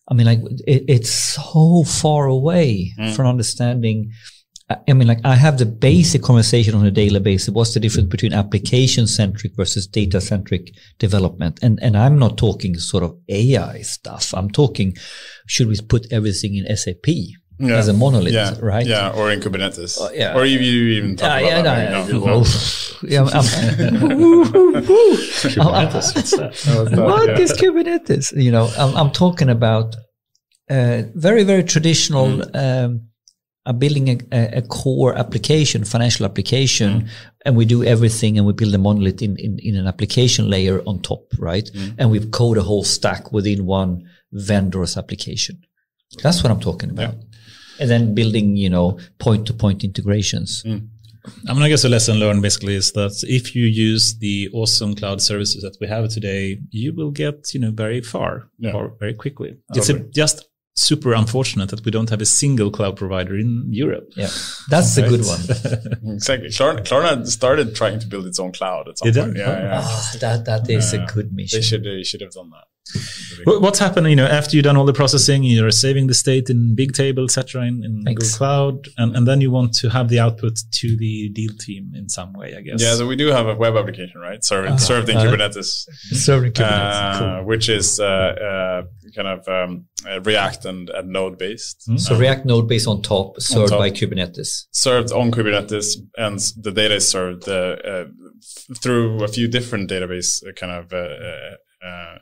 I 0.07 0.13
mean, 0.13 0.25
like 0.25 0.39
it, 0.67 0.83
it's 0.87 1.11
so 1.11 1.83
far 1.83 2.27
away 2.27 2.93
mm. 2.99 3.15
from 3.15 3.27
understanding. 3.27 4.11
I 4.73 4.91
I 4.91 4.93
mean, 4.93 5.07
like 5.07 5.19
I 5.23 5.35
have 5.35 5.57
the 5.57 5.65
basic 5.65 6.21
conversation 6.21 6.73
on 6.75 6.85
a 6.85 6.91
daily 6.91 7.19
basis. 7.19 7.49
What's 7.49 7.73
the 7.73 7.79
difference 7.79 8.09
between 8.09 8.33
application 8.33 9.07
centric 9.07 9.51
versus 9.55 9.87
data 9.87 10.19
centric 10.21 10.63
development? 10.99 11.59
And 11.61 11.79
and 11.81 11.95
I'm 11.97 12.17
not 12.19 12.37
talking 12.37 12.73
sort 12.79 13.03
of 13.03 13.11
AI 13.29 13.81
stuff. 13.81 14.33
I'm 14.33 14.49
talking 14.49 14.93
should 15.47 15.67
we 15.67 15.77
put 15.93 16.03
everything 16.17 16.55
in 16.55 16.65
SAP 16.77 17.07
Yeah. 17.59 17.77
as 17.81 17.87
a 17.87 17.93
monolith, 17.93 18.33
yeah, 18.33 18.55
right? 18.73 18.85
Yeah, 18.95 19.17
or 19.17 19.31
in 19.33 19.39
Kubernetes. 19.39 19.97
Oh, 20.01 20.09
yeah. 20.21 20.35
Or 20.37 20.43
you, 20.51 20.59
you 20.59 20.79
even 20.97 21.15
talk 21.15 21.27
Yeah, 21.41 21.59
about 21.59 21.65
yeah, 21.65 21.91
that. 21.91 22.09
no, 22.09 22.17
No, 22.25 22.37
yeah, 23.13 23.23
Kubernetes, 24.83 26.15
what's 26.15 26.31
that? 26.31 26.97
what 26.97 27.27
Yeah. 27.29 27.39
is 27.39 27.53
Kubernetes? 27.53 28.25
You 28.45 28.51
know, 28.51 28.69
I'm, 28.77 28.95
I'm 28.95 29.11
talking 29.11 29.49
about 29.49 29.95
uh, 30.69 31.03
very, 31.15 31.43
very 31.43 31.63
traditional. 31.63 32.27
Mm. 32.27 32.55
Um, 32.85 33.01
I'm 33.65 33.80
building 33.80 34.22
a, 34.31 34.57
a, 34.57 34.61
core 34.61 35.18
application, 35.18 35.85
financial 35.85 36.26
application, 36.26 36.90
Mm. 37.02 37.07
and 37.45 37.56
we 37.56 37.65
do 37.65 37.84
everything, 37.84 38.38
and 38.38 38.45
we 38.45 38.53
build 38.53 38.76
a 38.76 38.77
monolith 38.77 39.22
in, 39.22 39.38
in, 39.38 39.57
in 39.60 39.76
an 39.76 39.88
application 39.88 40.49
layer 40.49 40.81
on 40.85 41.02
top, 41.02 41.31
right? 41.40 41.69
Mm. 41.73 41.95
And 41.98 42.11
we 42.11 42.19
code 42.19 42.57
a 42.57 42.64
whole 42.64 42.84
stack 42.84 43.31
within 43.31 43.65
one 43.65 44.03
vendor's 44.34 44.98
application. 44.98 45.61
That's 46.22 46.44
what 46.44 46.52
I'm 46.52 46.60
talking 46.60 46.90
about. 46.90 47.15
And 47.80 47.90
then 47.90 48.14
building, 48.14 48.57
you 48.57 48.69
know, 48.69 48.99
point-to-point 49.19 49.84
integrations. 49.84 50.64
Mm. 50.64 50.90
I 51.48 51.53
mean, 51.53 51.64
I 51.64 51.69
guess 51.69 51.85
a 51.85 51.90
lesson 51.90 52.18
learned 52.19 52.41
basically 52.41 52.76
is 52.76 52.91
that 52.91 53.23
if 53.23 53.56
you 53.56 53.65
use 53.65 54.18
the 54.19 54.49
awesome 54.53 54.94
cloud 54.94 55.22
services 55.22 55.64
that 55.64 55.77
we 55.80 55.88
have 55.88 56.10
today, 56.10 56.60
you 56.69 56.94
will 56.94 57.11
get, 57.11 57.53
you 57.53 57.61
know, 57.61 57.72
very 57.72 58.02
far 58.02 58.49
Yeah. 58.60 58.73
or 58.73 58.95
very 58.99 59.14
quickly. 59.14 59.56
It's 59.73 59.90
a, 59.90 59.99
just 59.99 60.45
super 60.75 61.13
unfortunate 61.13 61.69
that 61.69 61.85
we 61.85 61.91
don't 61.91 62.09
have 62.09 62.21
a 62.21 62.25
single 62.25 62.71
cloud 62.71 62.95
provider 62.97 63.37
in 63.37 63.67
Europe. 63.71 64.11
Yeah, 64.15 64.29
that's 64.69 64.97
a 64.97 65.07
good 65.07 65.21
one. 65.25 65.39
Exactly. 66.15 66.49
Klarna, 66.49 66.79
Klarna 66.83 67.27
started 67.27 67.75
trying 67.75 67.99
to 67.99 68.07
build 68.07 68.25
its 68.25 68.39
own 68.39 68.51
cloud 68.51 68.87
at 68.89 68.97
some 68.97 69.11
Did 69.11 69.19
point. 69.21 69.33
they? 69.35 69.39
Yeah, 69.41 69.59
yeah. 69.61 69.81
Ah, 69.83 70.11
that 70.19 70.45
that 70.45 70.69
is 70.69 70.93
Yeah. 70.93 71.03
a 71.03 71.13
good 71.13 71.31
mission. 71.33 71.57
They 71.57 71.61
should, 71.63 71.83
they 71.83 72.03
should 72.03 72.21
have 72.21 72.31
done 72.31 72.49
that. 72.51 72.65
What- 73.45 73.61
What's 73.61 73.80
happened, 73.80 74.10
you 74.10 74.15
know, 74.15 74.26
after 74.26 74.55
you've 74.55 74.64
done 74.65 74.77
all 74.77 74.85
the 74.85 74.93
processing, 74.93 75.43
you're 75.43 75.72
saving 75.72 76.07
the 76.07 76.14
state 76.14 76.49
in 76.49 76.76
Bigtable, 76.76 77.23
etc., 77.26 77.64
in, 77.64 77.84
in 77.84 78.03
Google 78.03 78.30
Cloud, 78.38 78.88
and, 78.97 79.15
and 79.15 79.27
then 79.27 79.41
you 79.41 79.51
want 79.51 79.73
to 79.76 79.89
have 79.89 80.10
the 80.10 80.19
output 80.19 80.60
to 80.72 80.97
the 80.97 81.30
deal 81.30 81.51
team 81.60 81.91
in 81.95 82.10
some 82.10 82.34
way, 82.34 82.55
I 82.55 82.61
guess. 82.61 82.81
Yeah, 82.81 82.95
so 82.95 83.07
we 83.07 83.15
do 83.15 83.27
have 83.27 83.47
a 83.47 83.55
web 83.55 83.76
application, 83.76 84.19
right? 84.22 84.43
Served, 84.43 84.80
served 84.80 85.10
in 85.10 85.18
Uh, 85.18 85.23
Kubernetes, 85.23 85.85
Serving 86.11 86.53
uh, 86.61 87.41
which 87.41 87.69
is 87.69 87.99
uh, 87.99 88.05
uh, 88.05 88.81
kind 89.15 89.27
of 89.27 89.47
um, 89.47 89.85
uh, 90.07 90.19
React 90.22 90.65
and, 90.65 90.89
and 90.89 91.10
Node 91.10 91.38
based. 91.38 91.84
So 91.99 92.18
React 92.18 92.45
Node 92.45 92.68
based 92.68 92.88
on 92.88 93.01
top, 93.01 93.39
served 93.41 93.69
top. 93.69 93.80
by 93.80 93.91
Kubernetes. 93.91 94.65
served 94.72 95.11
on 95.11 95.31
Kubernetes, 95.31 95.95
and 96.18 96.39
the 96.57 96.72
data 96.72 96.95
is 96.95 97.07
served 97.10 97.47
uh, 97.49 97.76
uh, 97.85 98.05
through 98.81 99.23
a 99.23 99.27
few 99.27 99.47
different 99.47 99.89
database 99.89 100.45
uh, 100.47 100.51
kind 100.53 100.72
of 100.72 100.93
uh, 100.93 102.18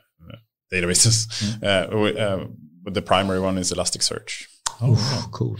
databases. 0.72 1.16
Uh, 1.62 1.86
w- 1.86 2.16
uh, 2.18 2.46
but 2.84 2.94
the 2.94 3.02
primary 3.02 3.40
one 3.40 3.58
is 3.58 3.72
Elasticsearch. 3.72 4.46
Oh, 4.80 4.92
Oof, 4.92 5.30
cool. 5.30 5.56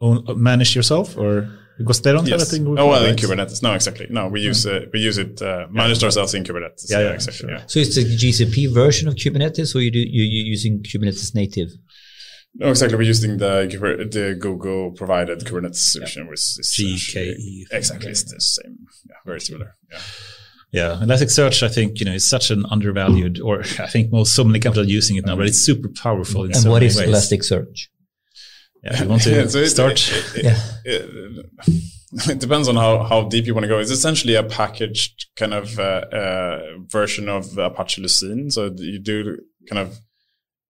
Own- 0.00 0.24
manage 0.42 0.74
yourself, 0.74 1.16
or 1.16 1.48
because 1.78 2.00
they 2.02 2.12
don't 2.12 2.28
have 2.28 2.40
a 2.40 2.44
thing. 2.44 2.64
with 2.68 2.78
Oh 2.80 2.88
well, 2.88 3.04
in? 3.04 3.16
Kubernetes. 3.16 3.62
No, 3.62 3.72
exactly. 3.74 4.06
No, 4.10 4.28
we 4.28 4.40
use 4.40 4.66
uh, 4.66 4.80
we 4.92 4.98
use 5.00 5.18
it 5.18 5.40
uh, 5.42 5.66
managed 5.70 6.02
ourselves 6.04 6.34
in 6.34 6.42
Kubernetes. 6.44 6.86
Yeah, 6.90 7.00
yeah, 7.00 7.10
exactly. 7.12 7.38
sure. 7.48 7.50
Yeah. 7.50 7.62
So 7.66 7.78
it's 7.80 7.94
the 7.94 8.04
GCP 8.04 8.72
version 8.74 9.06
of 9.08 9.14
Kubernetes, 9.14 9.74
or 9.74 9.80
you 9.80 9.90
do 9.90 9.98
you 9.98 10.22
you 10.34 10.42
using 10.54 10.82
Kubernetes 10.82 11.34
native? 11.34 11.70
No, 12.56 12.68
exactly. 12.70 12.96
We're 12.98 13.02
using 13.16 13.38
the 13.38 13.66
the 14.16 14.36
Google 14.38 14.92
provided 14.92 15.40
Kubernetes 15.40 15.76
solution, 15.92 16.26
which 16.28 16.40
is 16.60 16.72
GKE. 16.76 17.64
Exactly, 17.70 18.10
it's 18.10 18.24
the 18.24 18.40
same. 18.40 18.76
Yeah, 19.08 19.16
very 19.26 19.40
similar. 19.40 19.74
Yeah. 19.90 19.98
Yeah, 20.78 20.98
Elasticsearch, 21.04 21.62
I 21.62 21.68
think 21.68 22.00
you 22.00 22.06
know, 22.06 22.12
is 22.20 22.26
such 22.36 22.50
an 22.50 22.64
undervalued, 22.74 23.40
or 23.40 23.60
I 23.86 23.86
think 23.94 24.10
most 24.10 24.34
so 24.34 24.42
many 24.44 24.58
companies 24.58 24.86
are 24.88 24.90
using 25.00 25.16
it 25.16 25.24
now, 25.26 25.36
but 25.36 25.46
it's 25.46 25.58
super 25.70 25.88
powerful 25.88 26.40
in 26.44 26.50
And 26.52 26.60
so 26.62 26.70
what 26.70 26.76
many 26.80 26.86
is 26.86 26.96
ways. 26.98 27.08
Elasticsearch? 27.08 27.76
Yeah, 28.82 29.02
you 29.02 29.08
want 29.08 29.22
to 29.22 29.30
Yeah, 29.36 29.46
so 29.46 29.58
it- 29.58 29.68
start? 29.70 29.98
it- 30.12 30.38
it- 30.38 30.44
Yeah. 30.44 30.58
it, 30.94 31.02
it 32.32 32.38
depends 32.40 32.66
on 32.68 32.76
how, 32.76 32.92
how 33.10 33.22
deep 33.28 33.46
you 33.46 33.54
want 33.54 33.64
to 33.64 33.68
go. 33.68 33.78
It's 33.78 33.90
essentially 34.00 34.34
a 34.34 34.42
packaged 34.42 35.26
kind 35.36 35.54
of 35.54 35.78
uh, 35.78 35.82
uh, 36.22 36.58
version 36.98 37.28
of 37.28 37.56
Apache 37.56 38.02
Lucene. 38.02 38.52
So 38.52 38.60
you 38.76 38.98
do 38.98 39.38
kind 39.70 39.80
of 39.84 39.88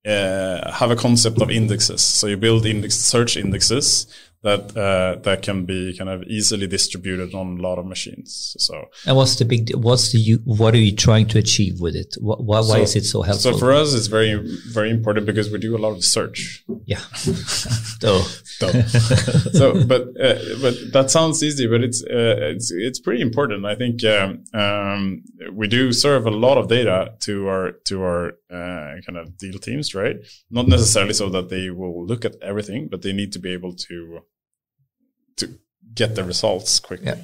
uh, 0.06 0.70
have 0.80 0.90
a 0.90 0.96
concept 0.96 1.40
of 1.40 1.50
indexes. 1.50 2.02
So 2.02 2.26
you 2.26 2.36
build 2.36 2.66
index 2.66 2.94
search 2.96 3.36
indexes 3.38 4.06
that 4.44 4.76
uh, 4.76 5.18
that 5.22 5.40
can 5.40 5.64
be 5.64 5.96
kind 5.96 6.10
of 6.10 6.22
easily 6.24 6.66
distributed 6.66 7.34
on 7.34 7.58
a 7.58 7.62
lot 7.62 7.78
of 7.78 7.86
machines. 7.86 8.54
So, 8.58 8.84
and 9.06 9.16
what's 9.16 9.36
the 9.36 9.46
big? 9.46 9.74
What's 9.74 10.12
the? 10.12 10.38
What 10.44 10.74
are 10.74 10.84
you 10.88 10.94
trying 10.94 11.28
to 11.28 11.38
achieve 11.38 11.80
with 11.80 11.96
it? 11.96 12.14
Why, 12.20 12.36
why 12.60 12.60
so, 12.60 12.82
is 12.82 12.94
it 12.96 13.04
so 13.04 13.22
helpful? 13.22 13.52
So 13.52 13.58
for 13.58 13.72
us, 13.72 13.94
it's 13.94 14.06
very 14.06 14.34
very 14.70 14.90
important 14.90 15.24
because 15.24 15.50
we 15.50 15.58
do 15.58 15.74
a 15.74 15.78
lot 15.78 15.92
of 15.92 16.04
search. 16.04 16.62
Yeah. 16.84 17.00
Duh. 18.00 18.22
so, 18.22 19.84
but 19.86 20.02
uh, 20.20 20.38
but 20.60 20.74
that 20.92 21.06
sounds 21.08 21.42
easy, 21.42 21.66
but 21.66 21.82
it's 21.82 22.02
uh, 22.04 22.52
it's 22.52 22.70
it's 22.70 23.00
pretty 23.00 23.22
important. 23.22 23.64
I 23.64 23.74
think 23.74 24.04
um, 24.04 24.44
um, 24.52 25.24
we 25.54 25.68
do 25.68 25.90
serve 25.90 26.26
a 26.26 26.30
lot 26.30 26.58
of 26.58 26.68
data 26.68 27.14
to 27.20 27.48
our 27.48 27.72
to 27.86 28.02
our 28.02 28.32
uh, 28.50 29.00
kind 29.06 29.16
of 29.16 29.38
deal 29.38 29.58
teams, 29.58 29.94
right? 29.94 30.16
Not 30.50 30.68
necessarily 30.68 31.14
so 31.14 31.30
that 31.30 31.48
they 31.48 31.70
will 31.70 32.04
look 32.04 32.26
at 32.26 32.36
everything, 32.42 32.88
but 32.90 33.00
they 33.00 33.14
need 33.14 33.32
to 33.32 33.38
be 33.38 33.50
able 33.50 33.74
to 33.88 34.20
get 35.94 36.14
the 36.14 36.24
results 36.24 36.80
quickly. 36.80 37.06
Yeah. 37.06 37.18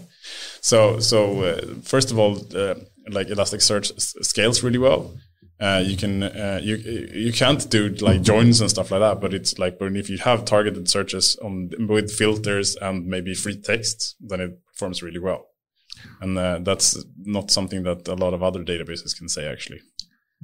So 0.60 1.00
so 1.00 1.42
uh, 1.42 1.60
first 1.82 2.10
of 2.10 2.18
all, 2.18 2.38
uh, 2.54 2.74
like 3.08 3.28
Elasticsearch 3.28 4.00
scales 4.24 4.62
really 4.62 4.78
well. 4.78 5.14
Uh, 5.60 5.82
you 5.84 5.96
can 5.96 6.22
uh, 6.22 6.58
you 6.62 6.76
you 6.76 7.32
can't 7.32 7.68
do 7.68 7.90
like 8.00 8.22
joins 8.22 8.60
and 8.60 8.70
stuff 8.70 8.90
like 8.90 9.00
that, 9.00 9.20
but 9.20 9.34
it's 9.34 9.58
like 9.58 9.78
but 9.78 9.94
if 9.94 10.08
you 10.08 10.16
have 10.18 10.44
targeted 10.44 10.88
searches 10.88 11.36
on 11.42 11.70
with 11.86 12.10
filters 12.10 12.76
and 12.76 13.06
maybe 13.06 13.34
free 13.34 13.60
text, 13.60 14.16
then 14.20 14.40
it 14.40 14.58
performs 14.72 15.02
really 15.02 15.18
well. 15.18 15.46
And 16.22 16.38
uh, 16.38 16.60
that's 16.62 17.04
not 17.18 17.50
something 17.50 17.82
that 17.82 18.08
a 18.08 18.14
lot 18.14 18.32
of 18.32 18.42
other 18.42 18.64
databases 18.64 19.16
can 19.16 19.28
say 19.28 19.46
actually. 19.46 19.80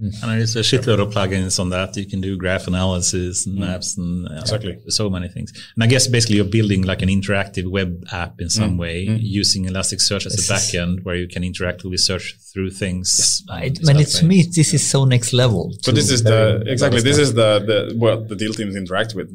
Mm. 0.01 0.23
And 0.23 0.33
there's 0.33 0.55
a 0.57 0.61
shitload 0.61 1.01
of 1.01 1.15
plugins 1.15 1.59
on 1.59 1.71
that. 1.71 1.97
You 1.97 2.07
can 2.07 2.21
do 2.21 2.37
graph 2.37 2.67
analysis 2.67 3.47
and 3.47 3.57
mm. 3.57 3.61
maps 3.61 3.97
and 3.97 4.29
uh, 4.29 4.41
exactly 4.41 4.79
so 4.89 5.09
many 5.09 5.29
things. 5.29 5.53
And 5.75 5.83
I 5.83 5.87
guess 5.87 6.07
basically 6.07 6.37
you're 6.37 6.45
building 6.45 6.83
like 6.83 7.01
an 7.01 7.09
interactive 7.09 7.71
web 7.71 8.05
app 8.13 8.35
in 8.39 8.51
some 8.51 8.75
mm. 8.75 8.81
way 8.81 9.07
mm. 9.07 9.19
using 9.21 9.65
Elasticsearch 9.65 10.27
as 10.27 10.37
this 10.37 10.51
a 10.51 10.53
backend 10.53 11.03
where 11.05 11.17
you 11.17 11.27
can 11.27 11.43
interactively 11.43 11.99
search 11.99 12.37
through 12.53 12.71
things. 12.71 13.17
Yes. 13.19 13.43
I, 13.51 13.71
but 13.85 13.99
it's 13.99 14.19
to 14.19 14.27
me, 14.27 14.43
this 14.43 14.75
is 14.75 14.89
so 14.89 15.07
next 15.07 15.33
level. 15.33 15.73
So 15.81 15.93
this 15.93 16.11
is 16.11 16.23
the 16.23 16.63
exactly 16.67 17.01
this 17.01 17.19
is 17.19 17.33
the 17.33 17.61
the 17.61 17.95
what 17.97 18.29
the 18.29 18.37
deal 18.37 18.53
teams 18.53 18.77
interact 18.77 19.15
with. 19.15 19.35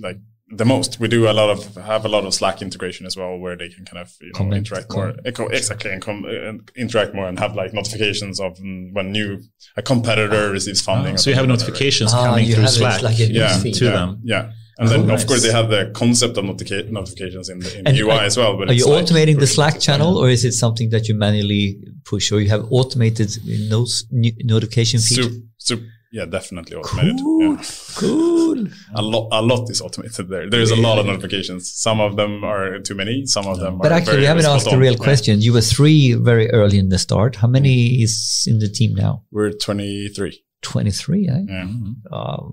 Like 0.00 0.16
the 0.52 0.64
most. 0.64 1.00
We 1.00 1.08
do 1.08 1.28
a 1.28 1.32
lot 1.32 1.50
of 1.50 1.74
have 1.76 2.04
a 2.04 2.08
lot 2.08 2.24
of 2.24 2.34
Slack 2.34 2.60
integration 2.62 3.06
as 3.06 3.16
well, 3.16 3.38
where 3.38 3.56
they 3.56 3.68
can 3.70 3.84
kind 3.84 4.02
of 4.02 4.14
you 4.20 4.32
know, 4.38 4.54
interact 4.54 4.92
more 4.92 5.14
exactly 5.24 5.90
and, 5.90 6.02
com- 6.02 6.24
and, 6.24 6.70
interact 6.76 7.14
more 7.14 7.26
and 7.26 7.38
have 7.38 7.54
like 7.54 7.72
notifications 7.72 8.38
of 8.38 8.58
when 8.60 9.12
new 9.12 9.42
a 9.76 9.82
competitor 9.82 10.50
receives 10.50 10.80
funding. 10.80 11.14
Oh, 11.14 11.16
so 11.16 11.30
you 11.30 11.36
have 11.36 11.48
notifications 11.48 12.12
ah, 12.12 12.26
coming 12.26 12.50
through 12.50 12.66
Slack, 12.66 13.02
like 13.02 13.18
yeah, 13.18 13.48
to 13.58 13.68
yeah, 13.68 13.90
them. 13.90 14.20
Yeah. 14.22 14.52
And 14.78 14.88
then, 14.88 15.06
nice. 15.06 15.22
of 15.22 15.28
course, 15.28 15.42
they 15.42 15.52
have 15.52 15.68
the 15.68 15.92
concept 15.94 16.36
of 16.38 16.44
notica- 16.44 16.88
notifications 16.90 17.48
in 17.50 17.60
the, 17.60 17.78
in 17.78 17.84
the 17.84 18.00
UI 18.00 18.20
as 18.20 18.36
well. 18.36 18.56
But 18.56 18.70
are 18.70 18.72
you 18.72 18.86
like 18.86 19.04
automating 19.04 19.38
the 19.38 19.46
Slack 19.46 19.78
channel, 19.78 20.16
or 20.16 20.28
is 20.28 20.44
it 20.44 20.52
something 20.52 20.90
that 20.90 21.08
you 21.08 21.14
manually 21.14 21.78
push, 22.04 22.32
or 22.32 22.40
you 22.40 22.48
have 22.48 22.66
automated 22.70 23.30
notes, 23.44 24.06
notification 24.10 24.98
feed? 24.98 25.24
Super, 25.24 25.36
super, 25.58 25.82
yeah, 26.12 26.26
definitely 26.26 26.76
automated. 26.76 27.18
Cool. 27.20 27.56
Yeah. 27.56 27.62
Cool. 27.96 28.66
A 28.94 29.02
lot, 29.02 29.28
a 29.32 29.40
lot 29.40 29.70
is 29.70 29.80
automated 29.80 30.28
there. 30.28 30.48
There 30.48 30.60
is 30.60 30.70
a 30.70 30.76
lot 30.76 30.98
of 30.98 31.06
notifications. 31.06 31.72
Some 31.72 32.00
of 32.00 32.16
them 32.16 32.44
are 32.44 32.80
too 32.80 32.94
many. 32.94 33.24
Some 33.24 33.46
of 33.46 33.58
them. 33.58 33.78
But 33.78 33.92
actually, 33.92 34.18
we 34.18 34.24
haven't 34.24 34.44
asked 34.44 34.68
the 34.68 34.76
real 34.76 34.96
question. 34.96 35.40
You 35.40 35.54
were 35.54 35.62
three 35.62 36.12
very 36.12 36.50
early 36.50 36.78
in 36.78 36.90
the 36.90 36.98
start. 36.98 37.36
How 37.36 37.48
many 37.48 38.02
is 38.02 38.44
in 38.46 38.58
the 38.58 38.68
team 38.68 38.94
now? 38.94 39.24
We're 39.30 39.52
twenty 39.52 40.08
three. 40.08 40.44
Twenty 40.60 40.90
three. 40.90 41.28
Eh? 41.28 41.44
Yeah. 41.48 41.68
Oh, 42.12 42.52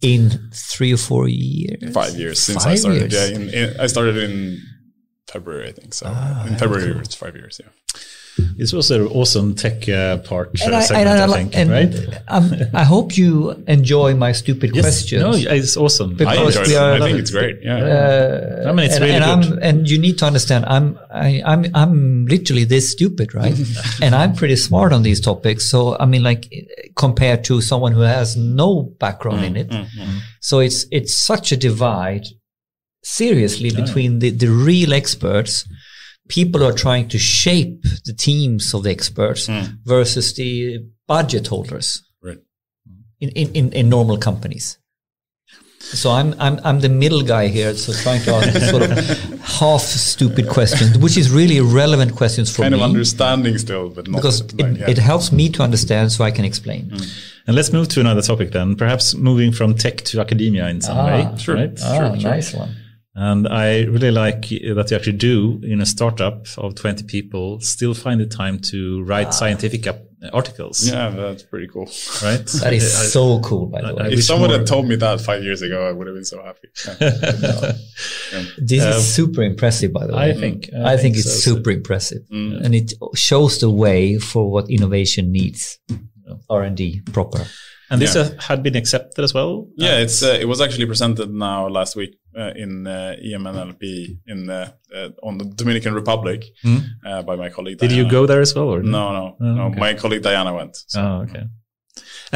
in 0.00 0.50
three 0.54 0.92
or 0.94 0.96
four 0.96 1.28
years. 1.28 1.92
Five 1.92 2.14
years 2.14 2.40
since 2.40 2.64
five 2.64 2.72
I 2.72 2.76
started. 2.76 3.12
Years. 3.12 3.30
Yeah, 3.30 3.36
in, 3.36 3.50
in, 3.50 3.80
I 3.80 3.86
started 3.86 4.16
in 4.16 4.62
February, 5.26 5.68
I 5.68 5.72
think. 5.72 5.92
So 5.92 6.06
ah, 6.08 6.46
in 6.46 6.56
February, 6.56 6.98
it's 7.00 7.14
five 7.14 7.36
years. 7.36 7.60
Yeah. 7.62 7.70
This 8.56 8.72
was 8.72 8.90
an 8.90 9.06
awesome 9.06 9.54
tech 9.54 9.88
uh, 9.88 10.18
part 10.18 10.48
uh, 10.60 10.74
I, 10.74 10.80
segment, 10.80 11.08
I, 11.08 11.20
I, 11.20 11.24
I 11.24 11.36
think, 11.36 11.56
and, 11.56 11.70
right? 11.70 12.22
Um, 12.28 12.52
I 12.74 12.84
hope 12.84 13.16
you 13.16 13.50
enjoy 13.66 14.14
my 14.14 14.32
stupid 14.32 14.74
yes, 14.74 14.84
questions. 14.84 15.22
No, 15.22 15.32
it's 15.32 15.76
awesome. 15.76 16.14
Because 16.14 16.56
I, 16.56 16.62
we 16.66 16.76
are, 16.76 16.92
I 16.94 16.98
think 16.98 17.18
it's 17.18 17.30
great. 17.30 17.58
Yeah, 17.62 17.76
uh, 17.78 18.68
I 18.68 18.72
mean 18.72 18.86
it's 18.86 18.96
and, 18.96 19.04
really 19.04 19.16
and 19.16 19.42
good. 19.42 19.58
and 19.62 19.90
you 19.90 19.98
need 19.98 20.18
to 20.18 20.26
understand, 20.26 20.66
I'm 20.66 20.98
I, 21.10 21.42
am 21.44 21.64
I'm, 21.64 21.70
I'm 21.74 22.26
literally 22.26 22.64
this 22.64 22.90
stupid, 22.90 23.34
right? 23.34 23.58
and 24.02 24.14
I'm 24.14 24.34
pretty 24.34 24.56
smart 24.56 24.92
on 24.92 25.02
these 25.02 25.20
topics. 25.20 25.70
So 25.70 25.96
I 25.98 26.06
mean, 26.06 26.22
like 26.22 26.52
compared 26.96 27.44
to 27.44 27.60
someone 27.60 27.92
who 27.92 28.00
has 28.00 28.36
no 28.36 28.82
background 28.98 29.40
mm, 29.40 29.46
in 29.46 29.56
it, 29.56 29.68
mm, 29.70 29.86
mm. 29.86 30.18
so 30.40 30.60
it's 30.60 30.86
it's 30.90 31.14
such 31.14 31.52
a 31.52 31.56
divide. 31.56 32.24
Seriously, 33.00 33.70
between 33.70 34.18
the, 34.18 34.30
the 34.30 34.48
real 34.48 34.92
experts 34.92 35.64
people 36.28 36.64
are 36.64 36.72
trying 36.72 37.08
to 37.08 37.18
shape 37.18 37.82
the 38.04 38.12
teams 38.12 38.72
of 38.74 38.82
the 38.84 38.90
experts 38.90 39.48
mm. 39.48 39.78
versus 39.84 40.34
the 40.34 40.78
budget 41.06 41.46
holders 41.46 42.02
right. 42.22 42.38
in, 43.20 43.30
in, 43.30 43.72
in, 43.72 43.88
normal 43.88 44.18
companies. 44.18 44.78
So 45.80 46.10
I'm, 46.10 46.34
I'm, 46.38 46.60
I'm 46.64 46.80
the 46.80 46.88
middle 46.90 47.22
guy 47.22 47.46
here, 47.48 47.74
so 47.74 47.92
trying 48.02 48.20
to 48.22 48.34
ask 48.34 48.70
sort 48.70 48.82
of 48.82 48.90
half 49.42 49.80
stupid 49.80 50.48
questions, 50.48 50.98
which 50.98 51.16
is 51.16 51.30
really 51.30 51.60
relevant 51.60 52.14
questions 52.14 52.54
for 52.54 52.62
kind 52.62 52.74
me. 52.74 52.80
Kind 52.80 52.90
of 52.90 52.94
understanding 52.94 53.58
still, 53.58 53.88
but 53.88 54.06
not 54.06 54.18
because 54.18 54.40
it, 54.40 54.76
yeah. 54.76 54.90
it, 54.90 54.98
helps 54.98 55.32
me 55.32 55.48
to 55.50 55.62
understand, 55.62 56.12
so 56.12 56.24
I 56.24 56.30
can 56.30 56.44
explain. 56.44 56.90
Mm. 56.90 57.24
And 57.46 57.56
let's 57.56 57.72
move 57.72 57.88
to 57.88 58.00
another 58.00 58.20
topic 58.20 58.50
then, 58.50 58.76
perhaps 58.76 59.14
moving 59.14 59.52
from 59.52 59.74
tech 59.74 59.98
to 60.06 60.20
academia 60.20 60.68
in 60.68 60.82
some 60.82 60.98
ah, 60.98 61.06
way. 61.06 61.38
Sure, 61.38 61.54
right? 61.54 61.78
ah, 61.82 61.96
sure, 61.96 62.20
sure. 62.20 62.30
nice 62.30 62.52
one. 62.52 62.76
And 63.20 63.48
I 63.48 63.82
really 63.82 64.12
like 64.12 64.42
that 64.42 64.50
you 64.90 64.96
actually 64.96 65.12
do 65.14 65.58
in 65.64 65.80
a 65.80 65.86
startup 65.86 66.46
of 66.56 66.76
20 66.76 67.02
people 67.02 67.58
still 67.58 67.92
find 67.92 68.20
the 68.20 68.26
time 68.26 68.60
to 68.70 69.02
write 69.02 69.26
ah. 69.26 69.30
scientific 69.30 69.88
articles. 70.32 70.88
Yeah, 70.88 71.10
that's 71.10 71.42
pretty 71.42 71.66
cool. 71.66 71.86
Right? 72.22 72.46
that 72.62 72.72
is 72.72 72.94
I, 72.94 73.06
so 73.06 73.40
cool, 73.40 73.66
by 73.66 73.82
the 73.82 73.92
way. 73.92 74.12
If 74.12 74.22
someone 74.22 74.50
had 74.50 74.68
told 74.68 74.86
me 74.86 74.94
that 74.94 75.20
five 75.20 75.42
years 75.42 75.62
ago, 75.62 75.88
I 75.88 75.90
would 75.90 76.06
have 76.06 76.14
been 76.14 76.24
so 76.24 76.40
happy. 76.44 76.68
yeah. 78.32 78.44
This 78.56 78.84
um, 78.84 78.92
is 78.92 79.12
super 79.12 79.42
impressive, 79.42 79.92
by 79.92 80.06
the 80.06 80.14
way. 80.14 80.30
I 80.30 80.34
think. 80.34 80.70
I, 80.72 80.92
I 80.92 80.96
think, 80.96 81.16
think, 81.16 81.16
it's 81.16 81.42
so, 81.42 81.54
super 81.54 81.72
so. 81.72 81.76
impressive. 81.76 82.22
Mm. 82.32 82.64
And 82.64 82.74
it 82.76 82.92
shows 83.16 83.58
the 83.58 83.70
way 83.70 84.18
for 84.18 84.48
what 84.48 84.70
innovation 84.70 85.32
needs. 85.32 85.80
R&D 86.48 87.00
proper. 87.12 87.46
And 87.90 88.00
this 88.02 88.14
yeah. 88.14 88.22
uh, 88.22 88.40
had 88.40 88.62
been 88.62 88.76
accepted 88.76 89.22
as 89.22 89.32
well. 89.32 89.68
Yeah, 89.76 89.98
it's 89.98 90.22
uh, 90.22 90.36
it 90.40 90.46
was 90.46 90.60
actually 90.60 90.86
presented 90.86 91.30
now 91.30 91.68
last 91.68 91.96
week 91.96 92.18
uh, 92.36 92.52
in 92.54 92.86
uh, 92.86 93.16
EMNLP 93.24 94.18
in 94.26 94.50
uh, 94.50 94.70
uh, 94.94 95.08
on 95.22 95.38
the 95.38 95.44
Dominican 95.44 95.94
Republic 95.94 96.44
mm. 96.64 96.84
uh, 97.06 97.22
by 97.22 97.36
my 97.36 97.48
colleague. 97.48 97.78
Did 97.78 97.92
you 97.92 98.08
go 98.08 98.26
there 98.26 98.40
as 98.40 98.54
well? 98.54 98.68
Or 98.68 98.82
no, 98.82 99.12
no, 99.12 99.36
oh, 99.40 99.44
no. 99.44 99.62
Okay. 99.68 99.80
My 99.80 99.94
colleague 99.94 100.22
Diana 100.22 100.52
went. 100.54 100.76
So. 100.86 101.00
Oh, 101.00 101.22
okay. 101.22 101.44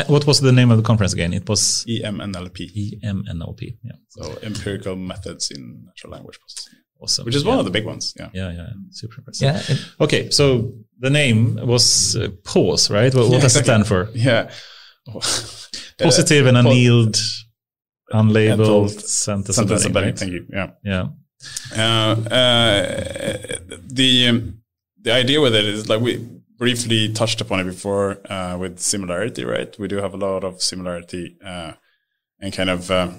what 0.07 0.27
was 0.27 0.41
the 0.41 0.53
name 0.53 0.71
of 0.71 0.79
the 0.79 0.83
conference 0.83 1.13
again? 1.13 1.35
It 1.35 1.49
was 1.49 1.85
EMNLP. 1.87 3.03
EMNLP. 3.03 3.77
Yeah. 3.83 3.93
So 4.09 4.39
empirical 4.43 4.97
methods 4.97 5.51
in 5.51 5.85
natural 5.87 6.13
language 6.13 6.39
processing. 6.41 6.79
Awesome. 6.99 7.25
Which 7.25 7.35
is 7.35 7.45
one 7.45 7.59
of 7.59 7.65
the 7.65 7.71
big 7.71 7.85
ones. 7.85 8.15
Yeah. 8.19 8.31
Yeah. 8.33 8.53
Yeah. 8.53 8.69
Super 8.91 9.17
impressive. 9.19 9.69
Yeah. 9.69 10.05
Okay. 10.05 10.31
So 10.31 10.73
the 11.01 11.11
name 11.11 11.57
was 11.57 12.17
uh, 12.17 12.29
PAUSE, 12.45 12.91
right? 12.91 13.13
What, 13.13 13.25
what 13.25 13.33
yeah, 13.33 13.41
does 13.41 13.57
exactly. 13.57 13.61
it 13.61 13.87
stand 13.87 13.87
for? 13.89 14.09
Yeah. 14.17 14.51
Positive 15.99 16.47
and 16.47 16.57
annealed, 16.57 17.17
unlabeled 18.13 18.91
sentence, 19.01 19.57
sentence? 19.57 20.21
Thank 20.21 20.33
you. 20.33 20.47
Yeah. 20.51 20.71
Yeah. 20.85 21.09
Uh, 21.77 22.17
uh, 22.31 23.39
the 23.85 24.29
um, 24.29 24.63
the 25.01 25.13
idea 25.13 25.41
with 25.41 25.55
it 25.55 25.65
is 25.65 25.89
like 25.89 26.01
we 26.01 26.25
briefly 26.57 27.13
touched 27.13 27.41
upon 27.41 27.61
it 27.61 27.65
before 27.65 28.19
uh, 28.31 28.57
with 28.57 28.79
similarity, 28.79 29.45
right? 29.45 29.77
We 29.79 29.89
do 29.89 29.97
have 29.97 30.15
a 30.15 30.17
lot 30.17 30.45
of 30.45 30.63
similarity 30.63 31.37
uh, 31.45 31.73
and 32.41 32.53
kind 32.53 32.71
of 32.71 32.91
uh, 32.91 33.11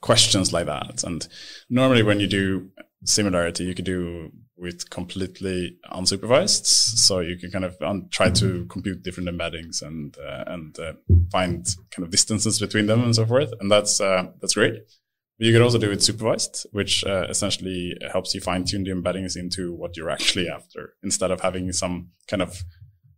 questions 0.00 0.52
like 0.52 0.66
that. 0.66 1.04
And 1.04 1.26
normally, 1.70 2.02
when 2.02 2.18
you 2.18 2.26
do 2.26 2.70
similarity, 3.06 3.64
you 3.64 3.74
could 3.74 3.84
do 3.84 4.30
with 4.56 4.88
completely 4.90 5.76
unsupervised. 5.92 6.66
So 6.66 7.20
you 7.20 7.36
can 7.36 7.50
kind 7.50 7.64
of 7.64 7.76
un- 7.82 8.08
try 8.10 8.30
to 8.30 8.66
compute 8.66 9.02
different 9.02 9.28
embeddings 9.28 9.82
and 9.82 10.16
uh, 10.18 10.44
and 10.46 10.78
uh, 10.78 10.94
find 11.30 11.66
kind 11.90 12.04
of 12.04 12.10
distances 12.10 12.58
between 12.60 12.86
them 12.86 13.02
and 13.02 13.14
so 13.14 13.26
forth. 13.26 13.52
And 13.60 13.70
that's 13.70 14.00
uh, 14.00 14.28
that's 14.40 14.54
great. 14.54 14.74
But 15.38 15.46
you 15.46 15.52
could 15.52 15.62
also 15.62 15.78
do 15.78 15.90
it 15.90 16.02
supervised, 16.02 16.66
which 16.72 17.04
uh, 17.04 17.26
essentially 17.28 17.94
helps 18.10 18.34
you 18.34 18.40
fine 18.40 18.64
tune 18.64 18.84
the 18.84 18.90
embeddings 18.90 19.36
into 19.36 19.74
what 19.74 19.96
you're 19.96 20.10
actually 20.10 20.48
after, 20.48 20.94
instead 21.02 21.30
of 21.30 21.42
having 21.42 21.72
some 21.72 22.08
kind 22.26 22.40
of 22.40 22.64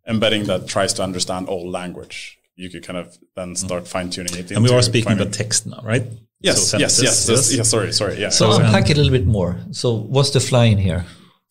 embedding 0.08 0.44
that 0.44 0.66
tries 0.66 0.92
to 0.94 1.02
understand 1.04 1.48
all 1.48 1.70
language. 1.70 2.38
You 2.56 2.70
could 2.70 2.84
kind 2.84 2.98
of 2.98 3.16
then 3.36 3.54
start 3.54 3.84
mm. 3.84 3.88
fine 3.88 4.10
tuning 4.10 4.34
it. 4.34 4.50
And 4.50 4.64
we 4.64 4.72
are 4.72 4.82
speaking 4.82 5.12
about 5.12 5.32
text 5.32 5.64
now, 5.64 5.80
right? 5.84 6.02
Yes, 6.40 6.68
so 6.70 6.78
yes, 6.78 7.02
yes, 7.02 7.28
yes, 7.28 7.56
yes. 7.56 7.68
Sorry, 7.68 7.92
sorry. 7.92 8.20
Yeah. 8.20 8.28
So 8.28 8.52
unpack 8.52 8.90
it 8.90 8.96
a 8.96 9.00
little 9.00 9.12
bit 9.18 9.26
more. 9.26 9.58
So 9.72 9.94
what's 9.94 10.30
the 10.30 10.40
fly 10.40 10.66
in 10.66 10.78
here? 10.78 11.04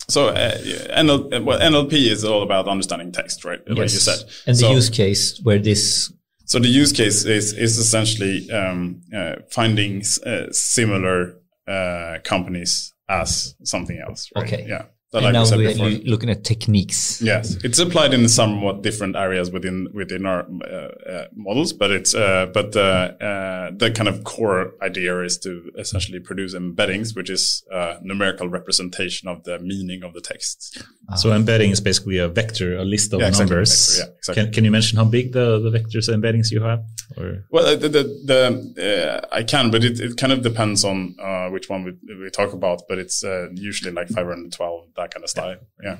So 0.09 0.30
uh, 0.30 0.57
NL, 0.57 1.43
well, 1.43 1.59
NLP 1.59 1.93
is 2.09 2.23
all 2.23 2.41
about 2.41 2.68
understanding 2.69 3.11
text, 3.11 3.43
right? 3.43 3.59
Yes. 3.68 3.77
Like 3.77 3.91
you 3.91 3.99
said. 3.99 4.19
And 4.45 4.57
so, 4.57 4.68
the 4.68 4.73
use 4.73 4.89
case 4.89 5.39
where 5.43 5.59
this. 5.59 6.14
So 6.45 6.59
the 6.59 6.69
use 6.69 6.93
case 6.93 7.26
is 7.26 7.51
is 7.51 7.77
essentially 7.77 8.49
um, 8.51 9.01
uh, 9.14 9.35
finding 9.51 10.03
uh, 10.26 10.45
similar 10.51 11.35
uh, 11.68 12.19
companies 12.23 12.93
as 13.09 13.55
something 13.64 13.99
else. 13.99 14.30
Right? 14.34 14.45
Okay. 14.45 14.65
Yeah. 14.68 14.85
That 15.13 15.23
and 15.23 15.34
like 15.34 15.49
now 15.49 15.57
we 15.57 15.67
are 15.67 15.99
looking 16.03 16.29
at 16.29 16.43
techniques. 16.43 17.21
Yes, 17.21 17.55
it's 17.63 17.79
applied 17.79 18.13
in 18.13 18.27
somewhat 18.27 18.81
different 18.81 19.15
areas 19.15 19.49
within 19.49 19.88
within 19.93 20.25
our 20.25 20.45
uh, 20.65 21.09
uh, 21.09 21.25
models, 21.34 21.71
but 21.71 21.91
it's 21.91 22.13
uh, 22.13 22.47
but 22.53 22.75
uh, 22.75 23.13
uh, 23.21 23.71
the 23.71 23.89
kind 23.89 24.09
of 24.09 24.25
core 24.25 24.73
idea 24.81 25.21
is 25.21 25.38
to 25.38 25.71
essentially 25.77 26.19
produce 26.19 26.53
embeddings, 26.53 27.15
which 27.15 27.29
is 27.29 27.63
a 27.71 27.99
numerical 28.01 28.49
representation 28.49 29.29
of 29.29 29.45
the 29.45 29.59
meaning 29.59 30.03
of 30.03 30.13
the 30.13 30.19
text. 30.19 30.84
Ah. 31.09 31.15
So 31.15 31.31
embedding 31.31 31.71
is 31.71 31.79
basically 31.79 32.17
a 32.17 32.27
vector, 32.27 32.75
a 32.75 32.84
list 32.84 33.13
of 33.13 33.21
yeah, 33.21 33.29
exactly, 33.29 33.55
numbers. 33.55 33.99
Vector, 33.99 34.11
yeah, 34.11 34.17
exactly. 34.17 34.43
Can, 34.43 34.53
can 34.53 34.65
you 34.65 34.71
mention 34.71 34.97
how 34.97 35.05
big 35.05 35.31
the, 35.31 35.59
the 35.59 35.69
vectors 35.69 36.13
embeddings 36.13 36.51
you 36.51 36.61
have? 36.61 36.84
Or? 37.15 37.45
Well, 37.49 37.77
the, 37.77 37.88
the, 37.88 38.03
the 38.25 39.27
I 39.31 39.43
can, 39.43 39.71
but 39.71 39.85
it, 39.85 40.01
it 40.01 40.17
kind 40.17 40.34
of 40.34 40.41
depends 40.41 40.84
on 40.84 41.15
which 41.53 41.69
one 41.69 41.85
we, 41.85 41.93
we 42.13 42.29
talk 42.29 42.51
about. 42.51 42.81
But 42.89 42.97
it's 42.97 43.23
usually 43.23 43.93
like 43.93 44.09
512 44.09 44.97
that 44.98 45.14
kind 45.14 45.24
of 45.24 45.30
style. 45.30 45.56
Yeah. 45.82 45.98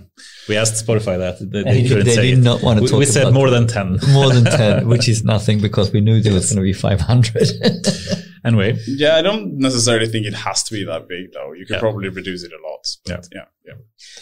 We 0.49 0.57
asked 0.57 0.86
Spotify 0.86 1.18
that. 1.19 1.40
They, 1.40 1.64
they, 1.64 1.88
they 1.88 2.03
did 2.03 2.18
it. 2.18 2.38
not 2.38 2.61
want 2.61 2.80
to 2.80 2.84
we, 2.84 2.90
talk 2.90 2.99
We 2.99 3.06
said 3.06 3.34
more 3.34 3.49
than 3.49 3.68
10. 3.68 3.99
more 4.11 4.34
than 4.34 4.44
10, 4.44 4.88
which 4.94 5.07
is 5.07 5.24
nothing 5.24 5.61
because 5.61 5.91
we 5.91 6.02
knew 6.02 6.22
there 6.22 6.34
was 6.34 6.52
going 6.52 6.57
to 6.57 6.64
be 6.64 6.74
500. 6.74 7.48
anyway. 8.45 8.78
Yeah, 8.88 9.15
I 9.15 9.22
don't 9.22 9.57
necessarily 9.57 10.07
think 10.07 10.26
it 10.26 10.34
has 10.34 10.64
to 10.64 10.74
be 10.74 10.84
that 10.86 11.07
big 11.07 11.32
though. 11.34 11.53
You 11.53 11.65
could 11.65 11.76
yeah. 11.76 11.80
probably 11.80 12.10
reduce 12.10 12.44
it 12.44 12.52
a 12.52 12.68
lot. 12.68 12.88
Yeah. 13.06 13.22
yeah, 13.34 13.76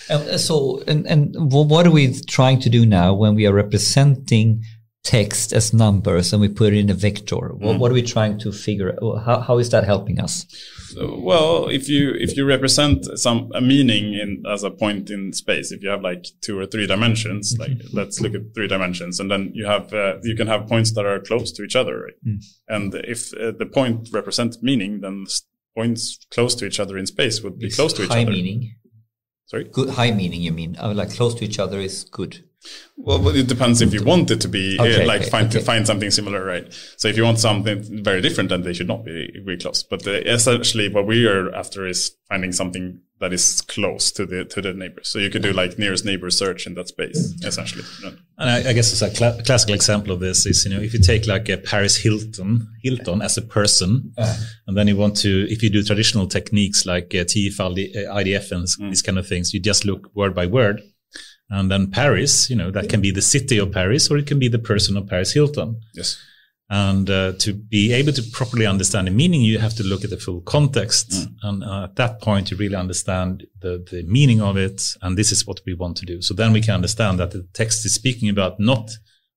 yeah. 0.10 0.16
Uh, 0.16 0.38
so, 0.38 0.84
and, 0.88 1.08
and 1.08 1.36
what 1.52 1.88
are 1.88 1.92
we 1.92 2.20
trying 2.28 2.60
to 2.62 2.70
do 2.70 2.86
now 2.86 3.14
when 3.14 3.36
we 3.36 3.48
are 3.48 3.54
representing 3.54 4.64
text 5.04 5.54
as 5.54 5.74
numbers 5.74 6.34
and 6.34 6.42
we 6.42 6.50
put 6.50 6.74
it 6.74 6.80
in 6.80 6.90
a 6.90 6.94
vector? 6.94 7.36
Mm. 7.36 7.80
What, 7.80 7.92
are 7.92 7.94
we 7.94 8.02
trying 8.02 8.40
to 8.40 8.52
figure? 8.52 8.98
How, 9.26 9.40
how 9.40 9.58
is 9.58 9.70
that 9.70 9.86
helping 9.86 10.20
us? 10.20 10.46
Well, 10.98 11.68
if 11.68 11.90
you 11.90 12.12
if 12.12 12.36
you 12.38 12.46
represent 12.46 13.06
some 13.18 13.52
a 13.54 13.62
meaning 13.62 14.14
in 14.14 14.44
as 14.50 14.64
a 14.64 14.72
point 14.72 15.10
in 15.10 15.34
space, 15.34 15.72
if 15.72 15.84
you 15.84 15.90
have 15.90 16.02
like 16.02 16.26
two 16.42 16.58
or 16.60 16.66
three 16.66 16.88
dimensions, 16.88 17.56
like 17.60 17.72
let's 17.94 18.22
look 18.22 18.34
at 18.34 18.54
three 18.54 18.68
dimensions, 18.68 19.20
and 19.20 19.30
then 19.30 19.52
you 19.54 19.66
have 19.66 19.94
uh, 19.94 20.18
you 20.24 20.36
can 20.36 20.48
have 20.48 20.68
points 20.68 20.94
that 20.94 21.06
are 21.06 21.20
close 21.20 21.52
to 21.54 21.64
each 21.64 21.76
other, 21.76 22.04
right? 22.04 22.14
Mm. 22.26 22.46
And 22.68 22.96
if 22.96 23.34
uh, 23.34 23.52
the 23.58 23.66
point 23.66 24.10
represents 24.12 24.62
meaning, 24.62 25.02
then 25.02 25.26
points 25.76 26.26
close 26.32 26.56
to 26.56 26.66
each 26.66 26.80
other 26.80 26.98
in 26.98 27.06
space 27.06 27.42
would 27.42 27.60
be 27.60 27.68
it's 27.68 27.76
close 27.76 27.94
to 27.94 28.04
each 28.04 28.10
high 28.10 28.22
other. 28.22 28.32
High 28.32 28.38
meaning. 28.38 28.76
Sorry. 29.48 29.66
Good 29.66 29.90
high 29.90 30.12
meaning. 30.12 30.42
You 30.42 30.52
mean? 30.52 30.76
Oh, 30.80 30.92
like 30.92 31.14
close 31.14 31.36
to 31.36 31.46
each 31.46 31.60
other 31.60 31.80
is 31.80 32.06
good. 32.06 32.44
Well, 32.98 33.28
it 33.30 33.48
depends 33.48 33.82
if 33.82 33.94
you 33.94 34.04
want 34.04 34.32
it 34.32 34.40
to 34.42 34.48
be 34.48 34.78
okay, 34.80 35.04
uh, 35.04 35.08
like 35.08 35.22
okay, 35.22 35.30
find 35.30 35.48
okay. 35.48 35.60
to 35.60 35.66
find 35.66 35.86
something 35.86 36.12
similar, 36.12 36.44
right? 36.46 36.66
So 36.98 37.08
if 37.08 37.18
you 37.18 37.24
want 37.24 37.40
something 37.40 38.04
very 38.04 38.22
different, 38.22 38.50
then 38.50 38.62
they 38.64 38.74
should 38.74 38.88
not 38.88 39.04
be 39.04 39.32
very 39.44 39.58
close. 39.58 39.84
But 39.84 40.08
uh, 40.08 40.12
essentially, 40.12 40.88
what 40.88 41.06
we 41.06 41.28
are 41.28 41.54
after 41.54 41.86
is 41.86 42.16
finding 42.30 42.54
something 42.54 43.02
that 43.20 43.32
is 43.32 43.62
close 43.62 44.12
to 44.12 44.26
the 44.26 44.46
to 44.46 44.62
the 44.62 44.74
neighbors. 44.74 45.10
So 45.10 45.20
you 45.20 45.30
could 45.30 45.42
do 45.42 45.54
like 45.54 45.80
nearest 45.80 46.06
neighbor 46.06 46.30
search 46.30 46.68
in 46.68 46.76
that 46.76 46.88
space, 46.90 47.18
essentially. 47.44 47.84
And 48.38 48.50
I, 48.50 48.70
I 48.70 48.74
guess 48.74 48.92
it's 48.92 49.02
a 49.02 49.14
cl- 49.14 49.42
classical 49.44 49.76
example 49.76 50.12
of 50.12 50.20
this 50.20 50.46
is 50.46 50.66
you 50.66 50.74
know 50.74 50.82
if 50.82 50.94
you 50.94 51.00
take 51.00 51.28
like 51.28 51.50
a 51.50 51.58
Paris 51.58 51.98
Hilton 51.98 52.68
Hilton 52.82 53.22
as 53.22 53.38
a 53.38 53.42
person, 53.42 54.14
uh. 54.18 54.38
and 54.68 54.78
then 54.78 54.88
you 54.88 54.98
want 54.98 55.16
to 55.18 55.48
if 55.50 55.64
you 55.64 55.70
do 55.70 55.84
traditional 55.84 56.28
techniques 56.28 56.86
like 56.86 57.14
uh, 57.16 57.24
TF 57.24 57.58
IDF 57.58 58.52
and 58.52 58.68
mm. 58.68 58.90
these 58.90 59.02
kind 59.02 59.18
of 59.18 59.28
things, 59.28 59.54
you 59.54 59.60
just 59.60 59.86
look 59.86 60.10
word 60.14 60.34
by 60.34 60.46
word 60.46 60.82
and 61.50 61.70
then 61.70 61.92
Paris, 61.92 62.50
you 62.50 62.56
know, 62.56 62.72
that 62.72 62.90
can 62.90 63.02
be 63.02 63.12
the 63.12 63.22
city 63.22 63.58
of 63.58 63.72
Paris 63.72 64.10
or 64.10 64.18
it 64.18 64.28
can 64.28 64.40
be 64.40 64.48
the 64.48 64.60
person 64.60 64.98
of 64.98 65.08
Paris 65.08 65.34
Hilton. 65.34 65.80
Yes. 65.94 66.18
And 66.68 67.08
uh, 67.12 67.34
to 67.40 67.54
be 67.54 67.94
able 67.94 68.12
to 68.14 68.24
properly 68.32 68.66
understand 68.66 69.06
the 69.06 69.12
meaning, 69.12 69.42
you 69.42 69.60
have 69.60 69.76
to 69.76 69.84
look 69.84 70.04
at 70.04 70.10
the 70.10 70.18
full 70.18 70.42
context. 70.42 71.12
Mm. 71.12 71.36
And 71.44 71.64
uh, 71.64 71.84
at 71.84 71.96
that 71.98 72.22
point, 72.22 72.50
you 72.50 72.58
really 72.58 72.76
understand 72.76 73.46
the, 73.60 73.86
the 73.92 74.04
meaning 74.08 74.42
of 74.42 74.58
it. 74.58 74.82
And 75.04 75.16
this 75.16 75.32
is 75.32 75.46
what 75.46 75.62
we 75.68 75.76
want 75.76 75.98
to 75.98 76.06
do. 76.06 76.24
So 76.24 76.34
then 76.34 76.54
we 76.54 76.62
can 76.62 76.74
understand 76.74 77.20
that 77.20 77.32
the 77.32 77.48
text 77.54 77.86
is 77.86 77.94
speaking 77.94 78.30
about 78.30 78.60
not 78.60 78.90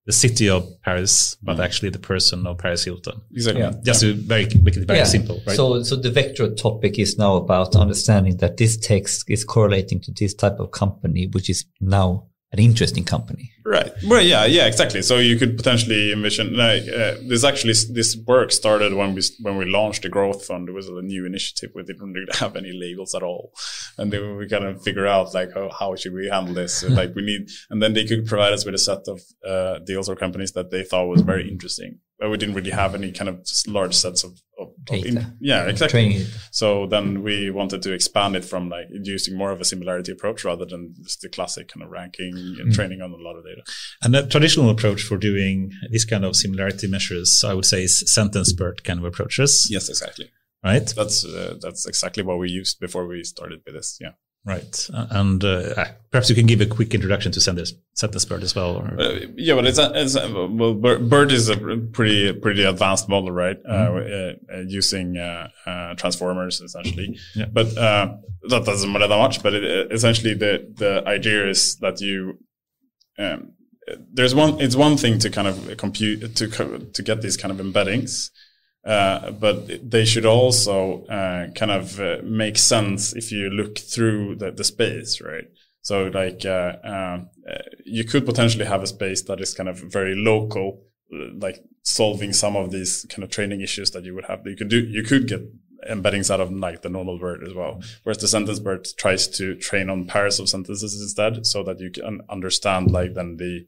the 0.08 0.12
city 0.12 0.48
of 0.48 0.66
Paris, 0.80 1.36
but 1.42 1.58
mm. 1.58 1.64
actually 1.64 1.90
the 1.90 1.98
person 1.98 2.46
of 2.46 2.56
Paris 2.56 2.82
Hilton. 2.82 3.20
Exactly. 3.30 3.60
Yeah. 3.60 3.74
Just 3.84 4.00
to 4.00 4.14
very 4.14 4.46
make 4.62 4.74
it 4.74 4.86
very 4.86 5.00
yeah. 5.00 5.04
simple, 5.04 5.42
right? 5.46 5.54
So, 5.54 5.82
so 5.82 5.96
the 5.96 6.10
vector 6.10 6.48
topic 6.54 6.98
is 6.98 7.18
now 7.18 7.36
about 7.36 7.76
understanding 7.76 8.38
that 8.38 8.56
this 8.56 8.78
text 8.78 9.28
is 9.28 9.44
correlating 9.44 10.00
to 10.00 10.12
this 10.12 10.32
type 10.32 10.60
of 10.60 10.70
company, 10.70 11.26
which 11.26 11.50
is 11.50 11.66
now 11.82 12.24
an 12.50 12.58
interesting 12.58 13.04
company. 13.04 13.52
Right. 13.64 13.92
Well, 14.06 14.22
yeah, 14.22 14.46
yeah, 14.46 14.66
exactly. 14.66 15.02
So 15.02 15.18
you 15.18 15.36
could 15.36 15.56
potentially 15.56 16.12
envision 16.12 16.56
like 16.56 16.82
uh, 16.88 17.16
this. 17.26 17.44
Actually, 17.44 17.74
this 17.90 18.16
work 18.26 18.52
started 18.52 18.94
when 18.94 19.14
we 19.14 19.22
when 19.42 19.58
we 19.58 19.66
launched 19.66 20.02
the 20.02 20.08
growth 20.08 20.46
fund. 20.46 20.68
It 20.68 20.72
was 20.72 20.88
a 20.88 21.02
new 21.02 21.26
initiative. 21.26 21.72
We 21.74 21.82
didn't 21.82 22.12
really 22.12 22.32
have 22.38 22.56
any 22.56 22.72
labels 22.72 23.14
at 23.14 23.22
all, 23.22 23.52
and 23.98 24.10
then 24.10 24.36
we 24.36 24.48
kind 24.48 24.64
of 24.64 24.82
figure 24.82 25.06
out 25.06 25.34
like 25.34 25.52
how, 25.52 25.70
how 25.78 25.94
should 25.96 26.14
we 26.14 26.28
handle 26.28 26.54
this. 26.54 26.82
Like 26.82 27.14
we 27.14 27.22
need, 27.22 27.50
and 27.68 27.82
then 27.82 27.92
they 27.92 28.06
could 28.06 28.26
provide 28.26 28.54
us 28.54 28.64
with 28.64 28.74
a 28.74 28.78
set 28.78 29.06
of 29.06 29.20
uh, 29.46 29.80
deals 29.80 30.08
or 30.08 30.16
companies 30.16 30.52
that 30.52 30.70
they 30.70 30.84
thought 30.84 31.08
was 31.08 31.20
very 31.20 31.50
interesting. 31.50 31.98
But 32.18 32.30
we 32.30 32.36
didn't 32.36 32.56
really 32.56 32.72
have 32.72 32.96
any 32.96 33.12
kind 33.12 33.28
of 33.28 33.46
large 33.68 33.94
sets 33.94 34.24
of, 34.24 34.32
of, 34.58 34.68
of 34.90 35.04
in, 35.04 35.36
yeah, 35.40 35.66
exactly. 35.66 36.08
Training. 36.08 36.26
So 36.50 36.86
then 36.86 37.22
we 37.22 37.48
wanted 37.50 37.80
to 37.82 37.92
expand 37.92 38.34
it 38.34 38.44
from 38.44 38.68
like 38.68 38.86
using 38.90 39.38
more 39.38 39.52
of 39.52 39.60
a 39.60 39.64
similarity 39.64 40.10
approach 40.10 40.44
rather 40.44 40.64
than 40.64 40.94
just 41.00 41.20
the 41.20 41.28
classic 41.28 41.68
kind 41.68 41.84
of 41.84 41.90
ranking 41.90 42.34
and 42.34 42.72
mm. 42.72 42.74
training 42.74 43.02
on 43.02 43.12
a 43.12 43.16
lot 43.16 43.36
of 43.36 43.44
data. 43.44 43.62
And 44.02 44.14
the 44.14 44.26
traditional 44.26 44.68
approach 44.68 45.02
for 45.02 45.16
doing 45.16 45.70
this 45.92 46.04
kind 46.04 46.24
of 46.24 46.34
similarity 46.34 46.88
measures, 46.88 47.44
I 47.46 47.54
would 47.54 47.66
say, 47.66 47.84
is 47.84 48.02
sentence 48.12 48.52
BERT 48.52 48.82
kind 48.82 48.98
of 48.98 49.04
approaches. 49.04 49.68
Yes, 49.70 49.88
exactly. 49.88 50.30
Right. 50.64 50.92
That's 50.96 51.24
uh, 51.24 51.56
that's 51.60 51.86
exactly 51.86 52.24
what 52.24 52.40
we 52.40 52.50
used 52.50 52.80
before 52.80 53.06
we 53.06 53.22
started 53.22 53.60
with 53.64 53.74
this. 53.74 53.96
Yeah. 54.00 54.12
Right. 54.48 54.88
And 54.92 55.44
uh, 55.44 55.84
perhaps 56.10 56.30
you 56.30 56.34
can 56.34 56.46
give 56.46 56.62
a 56.62 56.66
quick 56.66 56.94
introduction 56.94 57.30
to 57.32 57.40
sentence, 57.40 57.74
sentence 57.92 58.24
BERT 58.24 58.42
as 58.42 58.54
well. 58.54 58.78
Uh, 58.98 59.18
yeah, 59.36 59.54
but 59.54 59.66
it's, 59.66 59.78
a, 59.78 59.92
it's 59.94 60.14
a, 60.14 60.26
well, 60.48 60.72
BERT 60.72 61.32
is 61.32 61.50
a 61.50 61.56
pretty 61.92 62.32
pretty 62.32 62.64
advanced 62.64 63.10
model, 63.10 63.30
right? 63.30 63.58
Uh, 63.68 63.90
mm-hmm. 63.90 64.54
Uh, 64.54 64.60
using 64.66 65.18
uh, 65.18 65.48
transformers 65.96 66.62
essentially. 66.62 67.18
Yeah. 67.36 67.44
But 67.52 67.74
that 67.74 68.64
doesn't 68.64 68.90
matter 68.90 69.06
that 69.06 69.18
much. 69.18 69.42
But 69.42 69.52
it, 69.52 69.92
essentially, 69.92 70.32
the 70.32 70.72
the 70.74 71.06
idea 71.06 71.46
is 71.46 71.76
that 71.80 72.00
you 72.00 72.38
um, 73.18 73.52
there's 74.10 74.34
one 74.34 74.60
it's 74.62 74.76
one 74.76 74.96
thing 74.96 75.18
to 75.18 75.28
kind 75.28 75.46
of 75.46 75.76
compute 75.76 76.36
to 76.36 76.48
to 76.92 77.02
get 77.02 77.20
these 77.20 77.36
kind 77.36 77.52
of 77.52 77.64
embeddings 77.64 78.30
uh, 78.88 79.30
but 79.30 79.90
they 79.90 80.04
should 80.04 80.26
also 80.26 81.04
uh, 81.04 81.48
kind 81.52 81.70
of 81.70 82.00
uh, 82.00 82.16
make 82.24 82.56
sense 82.56 83.14
if 83.14 83.30
you 83.30 83.50
look 83.50 83.78
through 83.78 84.34
the, 84.34 84.50
the 84.50 84.64
space 84.64 85.20
right 85.20 85.44
so 85.82 86.06
like 86.08 86.44
uh, 86.44 86.72
uh, 86.84 87.18
you 87.84 88.02
could 88.04 88.26
potentially 88.26 88.64
have 88.64 88.82
a 88.82 88.86
space 88.86 89.22
that 89.22 89.40
is 89.40 89.54
kind 89.54 89.68
of 89.68 89.78
very 89.78 90.14
local 90.16 90.82
like 91.38 91.62
solving 91.82 92.32
some 92.32 92.56
of 92.56 92.70
these 92.70 93.06
kind 93.08 93.22
of 93.22 93.30
training 93.30 93.60
issues 93.60 93.92
that 93.92 94.04
you 94.04 94.14
would 94.14 94.26
have 94.26 94.40
you 94.46 94.56
could 94.56 94.68
do 94.68 94.80
you 94.80 95.02
could 95.02 95.28
get 95.28 95.42
embeddings 95.88 96.30
out 96.30 96.40
of 96.40 96.52
like 96.52 96.82
the 96.82 96.88
normal 96.88 97.18
BERT 97.18 97.42
as 97.46 97.54
well. 97.54 97.80
Whereas 98.02 98.18
the 98.18 98.28
sentence 98.28 98.58
BERT 98.58 98.88
tries 98.96 99.28
to 99.28 99.54
train 99.56 99.88
on 99.90 100.06
pairs 100.06 100.40
of 100.40 100.48
sentences 100.48 101.00
instead 101.00 101.46
so 101.46 101.62
that 101.62 101.80
you 101.80 101.90
can 101.90 102.20
understand 102.28 102.90
like 102.90 103.14
then 103.14 103.36
the 103.36 103.66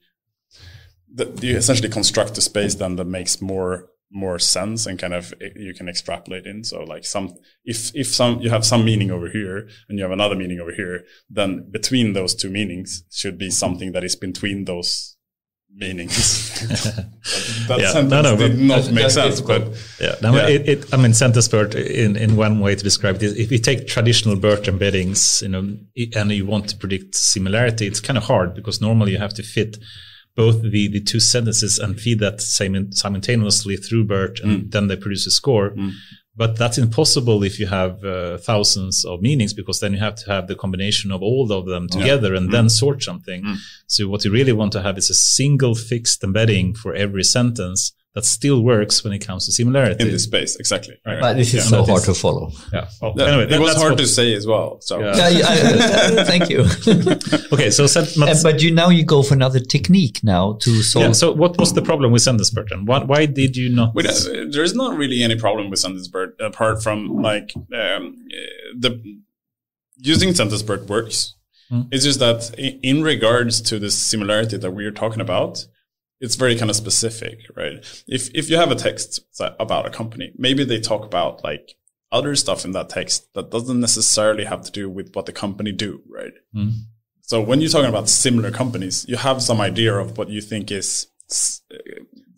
that 1.15 1.43
you 1.43 1.57
essentially 1.57 1.89
construct 1.89 2.39
a 2.39 2.41
space 2.41 2.77
then 2.77 2.97
that 2.97 3.07
makes 3.07 3.43
more 3.43 3.89
more 4.11 4.39
sense 4.39 4.87
and 4.87 4.99
kind 4.99 5.15
of 5.15 5.33
eh, 5.41 5.51
you 5.57 5.75
can 5.75 5.89
extrapolate 5.89 6.47
in. 6.47 6.65
So 6.65 6.83
like 6.83 7.05
some 7.05 7.35
if 7.65 7.95
if 7.95 8.09
some 8.09 8.41
you 8.41 8.51
have 8.51 8.65
some 8.65 8.85
meaning 8.85 9.11
over 9.11 9.29
here 9.29 9.69
and 9.89 9.99
you 9.99 10.05
have 10.05 10.13
another 10.13 10.35
meaning 10.35 10.61
over 10.61 10.73
here 10.73 11.05
then 11.29 11.71
between 11.71 12.13
those 12.13 12.35
two 12.35 12.51
meanings 12.51 13.05
should 13.11 13.39
be 13.39 13.51
something 13.51 13.93
that 13.93 14.05
is 14.05 14.17
between 14.17 14.65
those 14.65 15.17
meanings. 15.75 16.49
That, 17.69 17.79
yeah, 17.79 17.93
sentence 17.93 18.11
no, 18.11 18.23
no, 18.23 18.37
did 18.37 18.59
not 18.59 18.91
make 18.91 19.11
sense 19.11 19.41
but 19.41 19.69
yeah, 20.01 20.17
no, 20.23 20.35
yeah. 20.35 20.49
It, 20.49 20.69
it, 20.69 20.95
i 20.95 20.97
mean 20.97 21.13
sentence 21.13 21.47
BERT 21.47 21.75
in, 21.75 22.17
in 22.17 22.35
one 22.35 22.59
way 22.59 22.75
to 22.75 22.83
describe 22.83 23.17
it 23.17 23.37
if 23.37 23.53
you 23.53 23.59
take 23.59 23.87
traditional 23.87 24.35
BERT 24.35 24.65
embeddings 24.65 25.43
you 25.43 25.49
know 25.49 25.77
and 26.17 26.33
you 26.33 26.47
want 26.47 26.69
to 26.71 26.77
predict 26.77 27.15
similarity 27.15 27.87
it's 27.87 28.01
kind 28.01 28.17
of 28.17 28.25
hard 28.25 28.55
because 28.55 28.81
normally 28.81 29.13
you 29.13 29.19
have 29.19 29.35
to 29.35 29.43
fit 29.43 29.79
both 30.37 30.63
the, 30.63 30.89
the 30.89 31.01
two 31.01 31.21
sentences 31.21 31.79
and 31.79 32.01
feed 32.01 32.21
that 32.21 32.41
same 32.41 32.93
simultaneously 32.93 33.77
through 33.77 34.05
BERT, 34.05 34.41
and 34.41 34.63
mm. 34.63 34.71
then 34.71 34.89
they 34.89 34.97
produce 34.97 35.27
a 35.27 35.31
score. 35.31 35.71
Mm. 35.71 35.93
But 36.37 36.57
that's 36.57 36.79
impossible 36.79 37.43
if 37.43 37.59
you 37.59 37.67
have 37.67 38.03
uh, 38.05 38.39
thousands 38.39 39.05
of 39.05 39.21
meanings 39.21 39.53
because 39.53 39.81
then 39.81 39.93
you 39.93 39.99
have 39.99 40.15
to 40.15 40.31
have 40.31 40.47
the 40.47 40.55
combination 40.55 41.11
of 41.13 41.23
all 41.23 41.53
of 41.53 41.67
them 41.67 41.89
together 41.89 42.31
yeah. 42.31 42.39
and 42.39 42.49
mm. 42.49 42.53
then 42.53 42.71
sort 42.71 43.03
something. 43.03 43.43
Mm. 43.45 43.57
So 43.87 44.09
what 44.09 44.25
you 44.25 44.31
really 44.31 44.53
want 44.53 44.73
to 44.73 44.83
have 44.83 44.97
is 44.97 45.11
a 45.11 45.15
single 45.15 45.75
fixed 45.75 46.25
embedding 46.25 46.75
for 46.75 46.95
every 46.95 47.25
sentence 47.25 47.93
that 48.15 48.25
still 48.25 48.63
works 48.65 49.05
when 49.05 49.13
it 49.13 49.21
comes 49.25 49.47
to 49.47 49.53
similarity. 49.53 50.03
in 50.05 50.11
this 50.11 50.25
space. 50.25 50.57
Exactly. 50.57 50.95
Right. 51.07 51.21
But 51.21 51.37
this 51.37 51.49
is 51.49 51.55
Yeah, 51.55 51.61
so 51.63 51.77
that 51.83 51.87
hard 51.89 52.01
is- 52.01 52.07
to 52.07 52.15
follow. 52.15 52.51
Yeah. 52.73 52.89
Well, 53.01 53.15
That- 53.15 53.29
anyway, 53.29 53.45
it 53.45 53.51
that- 53.51 53.61
was 53.61 53.77
hard 53.77 53.99
to 53.99 54.07
say 54.07 54.35
as 54.35 54.47
well. 54.49 54.79
So 54.81 54.99
Yeah. 54.99 55.17
Yeah, 55.17 55.29
yeah, 55.29 56.21
I- 56.21 56.25
thank 56.33 56.51
you. 56.51 56.65
Okay, 57.53 57.71
so 57.71 57.87
sent, 57.87 58.17
And- 58.17 58.43
but 58.43 58.63
you 58.63 58.71
now 58.73 58.89
you 58.91 59.05
go 59.05 59.23
for 59.23 59.35
another 59.35 59.61
technique 59.61 60.19
now 60.25 60.55
to 60.63 60.83
solve. 60.83 61.05
yeah, 61.05 61.13
so 61.13 61.33
what 61.33 61.57
was 61.59 61.73
the 61.75 61.83
problem 61.83 62.11
with 62.13 62.23
Sentence-BERT 62.23 62.69
then? 62.71 62.85
Why, 62.85 63.05
why 63.05 63.27
did 63.27 63.57
you 63.57 63.69
not? 63.69 63.95
We 63.95 64.03
don't- 64.03 64.51
there's 64.51 64.75
not 64.75 64.97
really 64.97 65.23
any 65.23 65.37
problem 65.37 65.71
with 65.71 65.79
Sentence-BERT 65.79 66.37
apart 66.41 66.83
from 66.83 67.23
like 67.23 67.53
um, 67.83 68.17
the 68.85 68.91
using 69.99 70.35
Sentence-BERT 70.35 70.89
works. 70.89 71.35
Hmm. 71.69 71.83
It's 71.93 72.05
just 72.05 72.19
that 72.19 72.53
in 72.59 73.03
regards 73.03 73.61
to 73.69 73.79
the 73.79 73.91
similarity 73.91 74.57
that 74.57 74.73
we 74.73 74.85
are 74.85 74.91
talking 74.91 75.21
about, 75.21 75.67
it's 76.21 76.37
very 76.37 76.57
kind 76.57 76.71
of 76.71 76.77
specific, 76.77 77.41
right? 77.57 77.79
If 78.07 78.31
if 78.35 78.51
you 78.51 78.57
have 78.57 78.71
a 78.71 78.75
text 78.75 79.21
about 79.59 79.87
a 79.87 79.91
company, 79.91 80.33
maybe 80.37 80.65
they 80.65 80.81
talk 80.81 81.05
about 81.05 81.43
like 81.43 81.77
other 82.13 82.35
stuff 82.37 82.65
in 82.65 82.73
that 82.73 82.89
text 82.89 83.33
that 83.35 83.51
doesn't 83.51 83.81
necessarily 83.81 84.45
have 84.45 84.63
to 84.63 84.71
do 84.71 84.91
with 84.91 85.15
what 85.15 85.27
the 85.27 85.33
company 85.33 85.73
do, 85.73 86.03
right? 86.09 86.33
Hmm. 86.53 86.71
So 87.23 87.41
when 87.41 87.61
you're 87.61 87.71
talking 87.71 87.89
about 87.89 88.09
similar 88.09 88.51
companies, 88.51 89.07
you 89.09 89.17
have 89.17 89.41
some 89.41 89.61
idea 89.61 89.95
of 89.95 90.19
what 90.19 90.29
you 90.29 90.41
think 90.41 90.73
is 90.73 91.07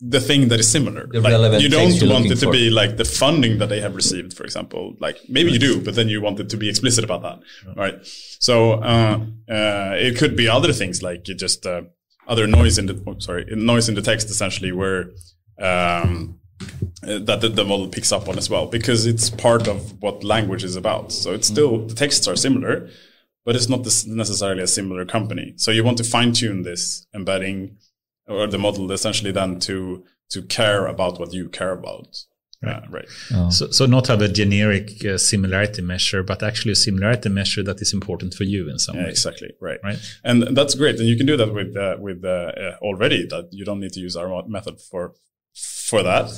the 0.05 0.19
thing 0.19 0.49
that 0.49 0.59
is 0.59 0.69
similar. 0.69 1.07
Like, 1.07 1.61
you 1.61 1.69
don't 1.69 2.09
want 2.09 2.25
it 2.25 2.35
to 2.35 2.45
for. 2.45 2.51
be 2.51 2.69
like 2.69 2.97
the 2.97 3.05
funding 3.05 3.57
that 3.59 3.69
they 3.69 3.79
have 3.79 3.95
received, 3.95 4.33
for 4.33 4.43
example. 4.43 4.95
Like 4.99 5.17
maybe 5.29 5.51
you 5.51 5.59
do, 5.59 5.81
but 5.81 5.95
then 5.95 6.09
you 6.09 6.21
want 6.21 6.39
it 6.39 6.49
to 6.49 6.57
be 6.57 6.69
explicit 6.69 7.03
about 7.03 7.21
that, 7.23 7.39
right? 7.75 7.95
So 8.39 8.73
uh, 8.73 9.19
uh, 9.49 9.95
it 9.97 10.17
could 10.17 10.35
be 10.35 10.47
other 10.47 10.73
things 10.73 11.01
like 11.01 11.27
you 11.27 11.35
just 11.35 11.65
uh, 11.65 11.83
other 12.27 12.47
noise 12.47 12.77
in 12.77 12.85
the 12.85 13.03
oh, 13.07 13.17
sorry 13.19 13.45
noise 13.55 13.89
in 13.89 13.95
the 13.95 14.01
text 14.01 14.29
essentially 14.29 14.71
where 14.71 15.09
um, 15.59 16.39
that 17.01 17.41
the, 17.41 17.49
the 17.49 17.65
model 17.65 17.87
picks 17.87 18.11
up 18.11 18.27
on 18.27 18.37
as 18.37 18.49
well 18.49 18.65
because 18.65 19.05
it's 19.05 19.29
part 19.29 19.67
of 19.67 20.01
what 20.01 20.23
language 20.23 20.63
is 20.63 20.75
about. 20.75 21.11
So 21.11 21.33
it's 21.33 21.47
still 21.47 21.85
the 21.85 21.95
texts 21.95 22.27
are 22.27 22.35
similar, 22.35 22.89
but 23.45 23.55
it's 23.55 23.69
not 23.69 23.83
this 23.83 24.05
necessarily 24.05 24.63
a 24.63 24.67
similar 24.67 25.05
company. 25.05 25.53
So 25.57 25.71
you 25.71 25.83
want 25.83 25.97
to 25.97 26.03
fine 26.03 26.33
tune 26.33 26.63
this 26.63 27.05
embedding 27.13 27.77
or 28.27 28.47
the 28.47 28.57
model 28.57 28.91
essentially 28.91 29.31
then 29.31 29.59
to 29.61 30.03
to 30.29 30.41
care 30.43 30.87
about 30.87 31.19
what 31.19 31.33
you 31.33 31.49
care 31.49 31.71
about. 31.71 32.25
Uh, 32.67 32.81
right. 32.89 33.05
Oh. 33.33 33.49
So, 33.49 33.69
so 33.71 33.85
not 33.85 34.07
have 34.07 34.21
a 34.21 34.27
generic 34.27 35.03
uh, 35.05 35.17
similarity 35.17 35.81
measure, 35.81 36.23
but 36.23 36.43
actually 36.43 36.71
a 36.73 36.75
similarity 36.75 37.29
measure 37.29 37.63
that 37.63 37.81
is 37.81 37.93
important 37.93 38.33
for 38.33 38.43
you 38.43 38.69
in 38.69 38.79
some 38.79 38.95
Yeah, 38.95 39.03
way. 39.03 39.09
exactly. 39.09 39.49
Right. 39.61 39.79
Right. 39.83 39.99
And 40.23 40.55
that's 40.55 40.75
great. 40.75 40.99
And 40.99 41.07
you 41.07 41.17
can 41.17 41.25
do 41.25 41.37
that 41.37 41.53
with 41.53 41.75
uh, 41.75 41.97
with 41.99 42.23
uh, 42.23 42.27
uh, 42.27 42.75
already 42.81 43.25
that 43.27 43.49
you 43.51 43.65
don't 43.65 43.79
need 43.79 43.93
to 43.93 43.99
use 43.99 44.15
our 44.15 44.47
method 44.47 44.79
for 44.79 45.13
for 45.55 46.01
that. 46.03 46.29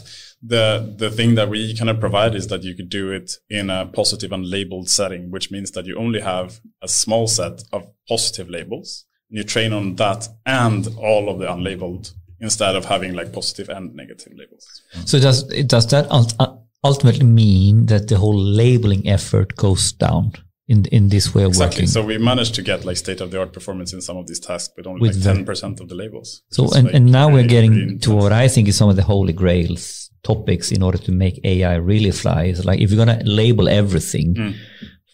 The 0.41 0.93
the 0.97 1.09
thing 1.09 1.35
that 1.35 1.49
we 1.49 1.75
kind 1.75 1.89
of 1.89 1.99
provide 1.99 2.35
is 2.35 2.47
that 2.47 2.63
you 2.63 2.75
could 2.75 2.89
do 2.89 3.11
it 3.11 3.31
in 3.49 3.69
a 3.69 3.85
positive 3.85 4.31
and 4.31 4.45
labeled 4.45 4.89
setting, 4.89 5.31
which 5.31 5.49
means 5.51 5.71
that 5.71 5.85
you 5.85 5.97
only 5.97 6.21
have 6.21 6.59
a 6.81 6.87
small 6.87 7.27
set 7.27 7.63
of 7.71 7.87
positive 8.07 8.49
labels. 8.49 9.05
And 9.29 9.37
you 9.37 9.43
train 9.43 9.73
on 9.73 9.95
that 9.95 10.27
and 10.45 10.87
all 10.99 11.29
of 11.29 11.39
the 11.39 11.45
unlabeled 11.47 12.13
instead 12.39 12.75
of 12.75 12.85
having 12.85 13.13
like 13.13 13.31
positive 13.33 13.69
and 13.69 13.93
negative 13.95 14.33
labels. 14.35 14.65
So 15.05 15.19
does 15.19 15.43
does 15.67 15.87
that 15.87 16.07
uh, 16.11 16.55
ultimately 16.83 17.25
mean 17.25 17.85
that 17.87 18.07
the 18.07 18.17
whole 18.17 18.37
labeling 18.37 19.07
effort 19.07 19.55
goes 19.55 19.91
down 19.93 20.33
in 20.67 20.85
in 20.85 21.09
this 21.09 21.33
way 21.35 21.43
of 21.43 21.49
Exactly. 21.49 21.81
working? 21.83 21.87
So 21.87 22.03
we 22.05 22.17
managed 22.17 22.55
to 22.55 22.61
get 22.61 22.85
like 22.85 22.97
state 22.97 23.21
of 23.21 23.31
the 23.31 23.39
art 23.39 23.53
performance 23.53 23.93
in 23.93 24.01
some 24.01 24.17
of 24.17 24.27
these 24.27 24.39
tasks, 24.39 24.73
but 24.75 24.85
only 24.87 25.01
With 25.01 25.15
like 25.15 25.35
ten 25.35 25.45
percent 25.45 25.79
of 25.79 25.87
the 25.89 25.95
labels. 25.95 26.41
So 26.51 26.63
and, 26.73 26.85
like, 26.85 26.93
and 26.95 27.05
now 27.11 27.29
we're 27.31 27.47
getting 27.47 27.73
really 27.73 27.97
to 27.99 28.11
what 28.15 28.31
I 28.33 28.47
think 28.47 28.67
is 28.67 28.75
some 28.75 28.89
of 28.89 28.95
the 28.95 29.03
holy 29.03 29.33
grails 29.33 30.09
topics 30.23 30.71
in 30.71 30.81
order 30.81 30.97
to 30.97 31.11
make 31.11 31.39
AI 31.43 31.75
really 31.75 32.11
fly. 32.11 32.45
Is 32.45 32.65
like 32.65 32.79
if 32.81 32.89
you're 32.91 33.05
gonna 33.05 33.21
label 33.23 33.67
everything 33.69 34.33
Mm. 34.35 34.53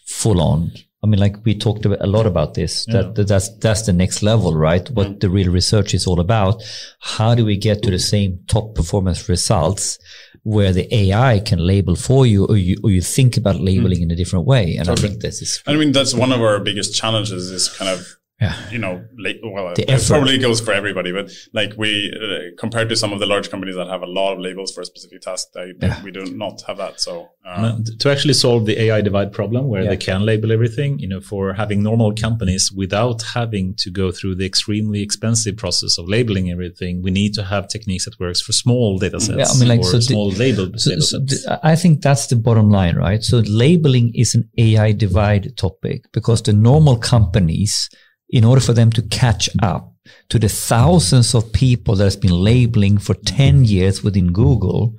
full 0.06 0.40
on. 0.40 0.72
I 1.04 1.08
mean, 1.08 1.18
like 1.18 1.36
we 1.44 1.54
talked 1.56 1.84
a 1.84 2.06
lot 2.06 2.26
about 2.26 2.54
this. 2.54 2.86
Yeah. 2.88 2.94
That, 3.02 3.14
that 3.16 3.28
that's 3.28 3.48
that's 3.58 3.82
the 3.86 3.92
next 3.92 4.22
level, 4.22 4.54
right? 4.54 4.88
What 4.90 5.08
Mm. 5.08 5.20
the 5.20 5.30
real 5.30 5.50
research 5.52 5.94
is 5.94 6.06
all 6.06 6.20
about. 6.20 6.62
How 7.00 7.34
do 7.34 7.44
we 7.44 7.56
get 7.56 7.82
to 7.82 7.90
the 7.90 7.98
same 7.98 8.38
top 8.46 8.74
performance 8.74 9.28
results 9.28 9.98
where 10.44 10.72
the 10.72 10.86
AI 10.94 11.40
can 11.40 11.58
label 11.58 11.96
for 11.96 12.24
you, 12.26 12.46
or 12.46 12.56
you 12.56 12.76
or 12.84 12.90
you 12.90 13.00
think 13.02 13.36
about 13.36 13.56
labeling 13.60 14.00
in 14.02 14.10
a 14.12 14.16
different 14.16 14.46
way? 14.46 14.76
And 14.78 14.88
I 14.88 14.92
Mm. 14.94 14.98
Think 15.00 15.20
this 15.22 15.42
is 15.42 15.62
I 15.66 15.74
mean, 15.74 15.90
that's 15.92 16.14
one 16.14 16.32
of 16.32 16.40
our 16.40 16.60
biggest 16.60 16.94
challenges 16.94 17.50
is 17.50 17.68
kind 17.68 17.90
of, 17.90 18.00
Yeah. 18.42 18.54
you 18.74 18.78
know, 18.84 18.94
late, 19.24 19.38
well, 19.42 19.72
The 19.74 19.84
it 19.94 20.00
probably 20.12 20.38
goes 20.46 20.58
for 20.66 20.72
everybody, 20.80 21.10
but 21.18 21.26
like 21.58 21.72
we, 21.82 21.90
uh, 22.24 22.56
compared 22.64 22.88
to 22.92 22.96
some 23.02 23.12
of 23.14 23.18
the 23.22 23.26
large 23.34 23.48
companies 23.54 23.76
that 23.80 23.88
have 23.94 24.02
a 24.02 24.10
lot 24.20 24.30
of 24.34 24.38
labels 24.46 24.70
for 24.74 24.80
a 24.80 24.84
specific 24.92 25.20
task, 25.28 25.42
they, 25.56 25.68
they- 25.80 25.86
Yeah. 25.92 26.02
we 26.06 26.10
do 26.18 26.24
not 26.44 26.56
have 26.68 26.76
that. 26.84 26.94
So, 27.06 27.12
uh, 27.46 27.72
And 27.76 27.82
to 28.02 28.06
actually 28.14 28.34
solve 28.46 28.60
the 28.70 28.76
AI 28.84 29.00
divide 29.10 29.30
problem 29.40 29.62
where 29.72 29.82
Yeah. 29.84 29.90
they 29.92 29.96
can 30.08 30.20
label 30.32 30.50
everything, 30.58 30.90
you 30.98 31.08
know, 31.12 31.20
for 31.20 31.42
having 31.62 31.78
normal 31.90 32.10
companies 32.26 32.64
without 32.82 33.18
having 33.38 33.66
to 33.82 33.88
go 34.02 34.06
through 34.16 34.34
the 34.40 34.46
extremely 34.52 35.00
expensive 35.08 35.56
process 35.64 35.92
of 36.00 36.04
labeling 36.16 36.46
everything, 36.50 36.92
we 37.06 37.10
need 37.20 37.32
to 37.34 37.44
have 37.52 37.62
techniques 37.68 38.04
that 38.06 38.18
works 38.24 38.40
for 38.46 38.52
small 38.64 38.98
data 39.04 39.20
sets 39.20 39.38
Yeah, 39.38 39.50
I 39.54 39.58
mean, 39.60 39.68
like, 39.68 39.80
or 39.80 39.90
so 39.94 39.96
the- 39.98 40.02
small 40.12 40.28
labeled 40.44 40.80
So, 40.80 40.90
label 40.90 41.02
so 41.02 41.18
sets. 41.18 41.44
th- 41.44 41.58
I 41.72 41.74
think 41.76 41.94
that's 42.02 42.26
the 42.32 42.36
bottom 42.48 42.68
line, 42.78 42.96
right? 42.96 43.22
So 43.30 43.36
labeling 43.66 44.06
is 44.14 44.34
an 44.34 44.44
AI 44.58 44.90
divide 45.06 45.44
topic 45.56 45.98
because 46.12 46.40
the 46.42 46.52
normal 46.70 46.96
companies, 46.96 47.88
in 48.32 48.44
order 48.44 48.60
for 48.60 48.72
them 48.72 48.90
to 48.90 49.02
catch 49.02 49.48
up 49.62 49.92
to 50.30 50.38
the 50.38 50.48
thousands 50.48 51.34
of 51.34 51.52
people 51.52 51.94
that 51.94 52.04
has 52.04 52.16
been 52.16 52.32
labeling 52.32 52.98
for 52.98 53.14
10 53.14 53.64
years 53.64 54.02
within 54.02 54.32
Google, 54.32 54.96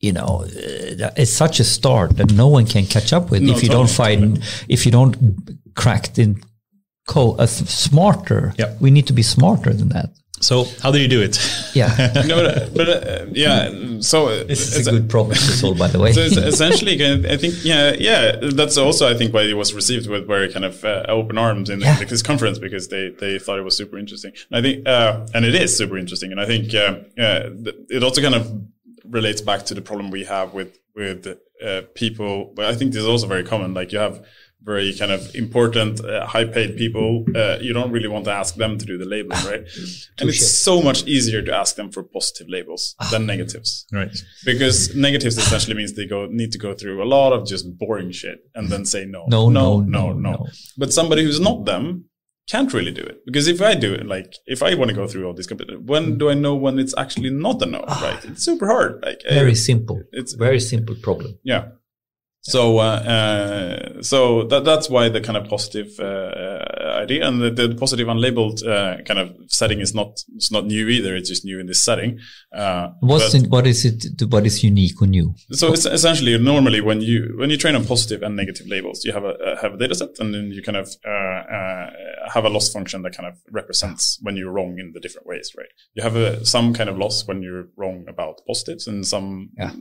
you 0.00 0.12
know, 0.12 0.44
uh, 0.44 1.10
it's 1.16 1.32
such 1.32 1.60
a 1.60 1.64
start 1.64 2.16
that 2.16 2.32
no 2.32 2.46
one 2.46 2.64
can 2.64 2.86
catch 2.86 3.12
up 3.12 3.30
with 3.30 3.42
No, 3.42 3.52
if 3.52 3.62
you 3.62 3.68
totally, 3.68 3.86
don't 3.86 3.90
find, 3.90 4.42
if 4.68 4.86
you 4.86 4.92
don't 4.92 5.16
crack 5.74 6.14
the 6.14 6.40
code 7.06 7.40
uh, 7.40 7.46
smarter. 7.46 8.54
Yeah. 8.56 8.76
We 8.80 8.90
need 8.90 9.06
to 9.08 9.12
be 9.12 9.22
smarter 9.22 9.74
than 9.74 9.88
that. 9.88 10.10
So 10.40 10.64
how 10.82 10.90
do 10.92 10.98
you 11.00 11.08
do 11.08 11.20
it? 11.20 11.38
Yeah. 11.74 11.88
no, 12.26 12.42
but, 12.42 12.74
but 12.74 12.88
uh, 12.88 13.26
yeah, 13.32 13.70
so 14.00 14.28
uh, 14.28 14.44
this 14.44 14.60
is 14.68 14.76
it's 14.78 14.88
a 14.88 14.92
good 14.92 15.10
problem 15.10 15.34
to 15.36 15.40
solve, 15.40 15.78
by 15.78 15.88
the 15.88 15.98
way. 15.98 16.12
so 16.12 16.20
it's 16.20 16.36
essentially, 16.36 16.94
I 17.28 17.36
think, 17.36 17.54
yeah, 17.64 17.94
yeah, 17.98 18.36
that's 18.54 18.76
also, 18.76 19.08
I 19.08 19.14
think, 19.14 19.34
why 19.34 19.42
it 19.42 19.54
was 19.56 19.74
received 19.74 20.08
with 20.08 20.26
very 20.26 20.52
kind 20.52 20.64
of 20.64 20.84
uh, 20.84 21.04
open 21.08 21.38
arms 21.38 21.70
in 21.70 21.80
Yeah. 21.80 22.02
this 22.04 22.22
conference 22.22 22.58
because 22.58 22.88
they, 22.88 23.10
they 23.10 23.38
thought 23.38 23.58
it 23.58 23.62
was 23.62 23.76
super 23.76 23.98
interesting. 23.98 24.32
And 24.50 24.58
I 24.58 24.62
think, 24.62 24.86
uh, 24.86 25.26
and 25.34 25.44
it 25.44 25.54
is 25.54 25.76
super 25.76 25.98
interesting. 25.98 26.30
And 26.32 26.40
I 26.40 26.46
think, 26.46 26.72
uh, 26.74 27.00
uh, 27.20 27.50
it 27.88 28.02
also 28.02 28.22
kind 28.22 28.34
of 28.34 28.50
relates 29.04 29.40
back 29.40 29.64
to 29.66 29.74
the 29.74 29.82
problem 29.82 30.10
we 30.10 30.24
have 30.24 30.54
with, 30.54 30.78
with, 30.94 31.26
uh, 31.64 31.82
people. 31.94 32.52
But 32.54 32.66
I 32.66 32.74
think 32.76 32.92
this 32.92 33.02
is 33.02 33.08
also 33.08 33.26
very 33.26 33.42
common. 33.44 33.74
Like 33.74 33.90
you 33.92 33.98
have 33.98 34.24
very 34.68 34.92
kind 35.00 35.10
of 35.10 35.34
important, 35.34 36.04
uh, 36.04 36.26
high 36.34 36.44
paid 36.44 36.76
people. 36.76 37.24
Uh, 37.34 37.56
you 37.66 37.72
don't 37.72 37.90
really 37.90 38.10
want 38.14 38.24
to 38.26 38.34
ask 38.42 38.54
them 38.62 38.72
to 38.80 38.84
do 38.84 38.96
the 39.02 39.08
labeling, 39.14 39.44
right? 39.52 39.64
and 40.18 40.28
it's 40.28 40.50
so 40.68 40.74
much 40.88 41.00
easier 41.16 41.40
to 41.48 41.52
ask 41.62 41.76
them 41.76 41.90
for 41.90 42.02
positive 42.02 42.48
labels 42.56 42.94
than 43.10 43.26
negatives 43.34 43.86
right. 43.92 44.14
because 44.44 44.94
negatives 44.94 45.36
essentially 45.38 45.76
means 45.80 45.94
they 45.94 46.06
go 46.06 46.26
need 46.40 46.52
to 46.52 46.58
go 46.66 46.74
through 46.74 47.02
a 47.02 47.08
lot 47.16 47.32
of 47.32 47.46
just 47.46 47.64
boring 47.78 48.10
shit 48.20 48.38
and 48.54 48.68
then 48.68 48.84
say 48.84 49.04
no, 49.04 49.24
No, 49.28 49.48
no, 49.48 49.80
no, 49.80 50.12
no, 50.12 50.12
no, 50.12 50.30
no. 50.30 50.46
But 50.76 50.92
somebody 50.92 51.22
who's 51.24 51.40
not 51.40 51.64
them 51.64 52.04
can't 52.48 52.72
really 52.72 52.94
do 53.00 53.02
it 53.02 53.18
because 53.26 53.46
if 53.46 53.60
I 53.60 53.74
do 53.74 53.92
it, 53.92 54.06
like 54.06 54.30
if 54.46 54.62
I 54.62 54.74
want 54.74 54.88
to 54.90 54.96
go 54.96 55.06
through 55.06 55.26
all 55.26 55.34
these, 55.34 55.48
when 55.92 56.18
do 56.18 56.30
I 56.30 56.34
know 56.34 56.54
when 56.54 56.78
it's 56.78 56.94
actually 56.96 57.30
not 57.30 57.62
a 57.62 57.66
no? 57.66 57.84
Right? 57.86 58.24
It's 58.24 58.44
super 58.44 58.66
hard. 58.66 59.02
Like 59.04 59.20
Very 59.28 59.54
simple. 59.54 60.02
it's 60.12 60.32
Very 60.32 60.60
simple 60.60 60.96
problem. 60.96 61.38
yeah. 61.42 61.64
So, 62.48 62.78
uh, 62.78 62.82
uh, 62.82 64.02
so 64.02 64.44
that, 64.44 64.64
that's 64.64 64.88
why 64.88 65.10
the 65.10 65.20
kind 65.20 65.36
of 65.36 65.48
positive 65.48 65.88
uh, 66.00 66.04
uh, 66.04 66.98
idea 67.02 67.28
and 67.28 67.42
the, 67.42 67.50
the 67.50 67.74
positive 67.74 68.08
unlabeled 68.08 68.66
uh, 68.66 69.02
kind 69.02 69.20
of 69.20 69.36
setting 69.48 69.80
is 69.80 69.94
not 69.94 70.24
it's 70.34 70.50
not 70.50 70.64
new 70.64 70.88
either. 70.88 71.14
It's 71.14 71.28
just 71.28 71.44
new 71.44 71.60
in 71.60 71.66
this 71.66 71.82
setting. 71.82 72.18
Uh, 72.50 72.88
What's 73.00 73.34
in, 73.34 73.50
what 73.50 73.66
is 73.66 73.84
it? 73.84 74.22
What 74.32 74.46
is 74.46 74.64
unique 74.64 75.02
or 75.02 75.06
new? 75.06 75.34
so 75.52 75.72
it's 75.74 75.84
essentially 75.84 76.38
normally 76.38 76.80
when 76.80 77.02
you 77.02 77.34
when 77.38 77.50
you 77.50 77.58
train 77.58 77.74
on 77.74 77.84
positive 77.84 78.22
and 78.22 78.34
negative 78.34 78.66
labels, 78.66 79.04
you 79.04 79.12
have 79.12 79.24
a 79.24 79.58
have 79.60 79.74
a 79.74 79.76
data 79.76 79.94
set, 79.94 80.18
and 80.18 80.34
then 80.34 80.50
you 80.50 80.62
kind 80.62 80.76
of 80.76 80.88
uh, 81.06 81.10
uh, 81.10 81.90
have 82.32 82.46
a 82.46 82.48
loss 82.48 82.72
function 82.72 83.02
that 83.02 83.14
kind 83.14 83.28
of 83.28 83.36
represents 83.50 84.18
when 84.22 84.36
you're 84.36 84.50
wrong 84.50 84.78
in 84.78 84.92
the 84.94 85.00
different 85.00 85.26
ways, 85.26 85.52
right? 85.56 85.68
You 85.92 86.02
have 86.02 86.16
a, 86.16 86.46
some 86.46 86.72
kind 86.72 86.88
of 86.88 86.96
loss 86.96 87.26
when 87.28 87.42
you're 87.42 87.68
wrong 87.76 88.06
about 88.08 88.40
positives, 88.46 88.86
and 88.86 89.06
some 89.06 89.50
Yeah. 89.58 89.72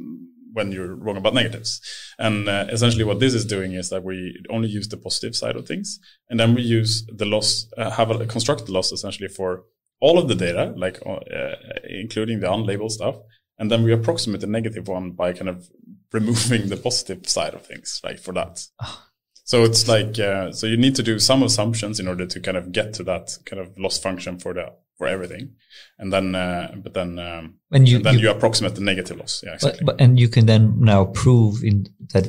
When 0.57 0.73
you're 0.73 0.95
wrong 0.95 1.15
about 1.15 1.33
negatives. 1.33 1.79
And 2.19 2.49
uh, 2.49 2.65
essentially, 2.69 3.05
what 3.05 3.21
this 3.21 3.33
is 3.33 3.45
doing 3.45 3.73
is 3.73 3.89
that 3.91 4.03
we 4.03 4.35
only 4.49 4.67
use 4.67 4.89
the 4.89 4.97
positive 4.97 5.35
side 5.35 5.55
of 5.55 5.65
things, 5.65 5.99
and 6.29 6.37
then 6.39 6.53
we 6.55 6.63
use 6.63 7.07
the 7.07 7.25
loss, 7.25 7.67
uh, 7.77 7.91
have 7.91 8.11
a 8.11 8.25
construct 8.25 8.65
the 8.65 8.73
loss 8.73 8.91
essentially 8.91 9.29
for 9.29 9.63
all 10.01 10.17
of 10.19 10.27
the 10.27 10.35
data, 10.35 10.73
like 10.75 10.99
uh, 11.05 11.55
including 11.89 12.41
the 12.41 12.47
unlabeled 12.47 12.91
stuff, 12.91 13.15
and 13.57 13.71
then 13.71 13.83
we 13.83 13.93
approximate 13.93 14.41
the 14.41 14.47
negative 14.47 14.87
one 14.87 15.11
by 15.11 15.31
kind 15.31 15.49
of 15.49 15.69
removing 16.11 16.67
the 16.67 16.77
positive 16.77 17.27
side 17.29 17.53
of 17.53 17.65
things, 17.65 18.01
like 18.03 18.19
for 18.19 18.33
that. 18.33 18.65
So 19.43 19.63
it's 19.63 19.87
like 19.87 20.19
uh, 20.19 20.51
so 20.51 20.67
you 20.67 20.75
need 20.75 20.95
to 20.95 21.03
do 21.03 21.19
some 21.19 21.41
assumptions 21.41 22.01
in 22.01 22.07
order 22.09 22.25
to 22.25 22.39
kind 22.41 22.57
of 22.57 22.73
get 22.73 22.93
to 22.95 23.03
that 23.03 23.37
kind 23.45 23.61
of 23.61 23.77
loss 23.79 23.97
function 23.97 24.39
for 24.39 24.53
the 24.53 24.73
for 24.97 25.07
everything, 25.07 25.55
and 25.99 26.11
then 26.11 26.35
uh, 26.35 26.71
but 26.83 26.93
then 26.93 27.19
um, 27.19 27.55
And 27.71 27.87
you- 27.87 27.99
then 27.99 28.15
you- 28.15 28.21
you, 28.21 28.29
approximate 28.31 28.75
the 28.75 28.81
negative 28.81 29.17
loss. 29.19 29.43
Yeah, 29.45 29.53
exactly. 29.55 29.83
but 29.85 30.01
and 30.01 30.19
you 30.19 30.27
can 30.29 30.45
then 30.45 30.79
now 30.79 31.05
prove 31.05 31.63
in 31.63 31.85
that 32.13 32.25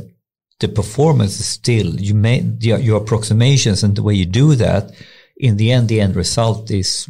the 0.61 0.69
performance 0.69 1.39
is 1.41 1.47
still 1.47 2.01
you 2.01 2.15
made 2.15 2.65
your, 2.65 2.79
your 2.79 3.01
approximations 3.03 3.83
and 3.85 3.95
the 3.97 4.03
way 4.03 4.15
you 4.15 4.27
do 4.27 4.55
that. 4.57 4.93
In 5.37 5.57
the 5.57 5.71
end, 5.73 5.89
the 5.89 6.01
end 6.01 6.17
result 6.17 6.71
is 6.71 7.09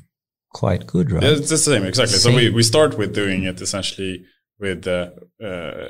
quite 0.52 0.86
good, 0.86 1.10
right? 1.10 1.22
Yeah, 1.22 1.30
it's 1.38 1.48
the 1.50 1.56
same 1.58 1.84
exactly. 1.84 2.18
So 2.18 2.28
Same. 2.30 2.36
we, 2.36 2.50
we 2.50 2.62
start 2.62 2.98
with 2.98 3.14
doing 3.14 3.44
it 3.44 3.60
essentially 3.60 4.24
with 4.60 4.86
uh, 4.86 5.10
uh, 5.42 5.88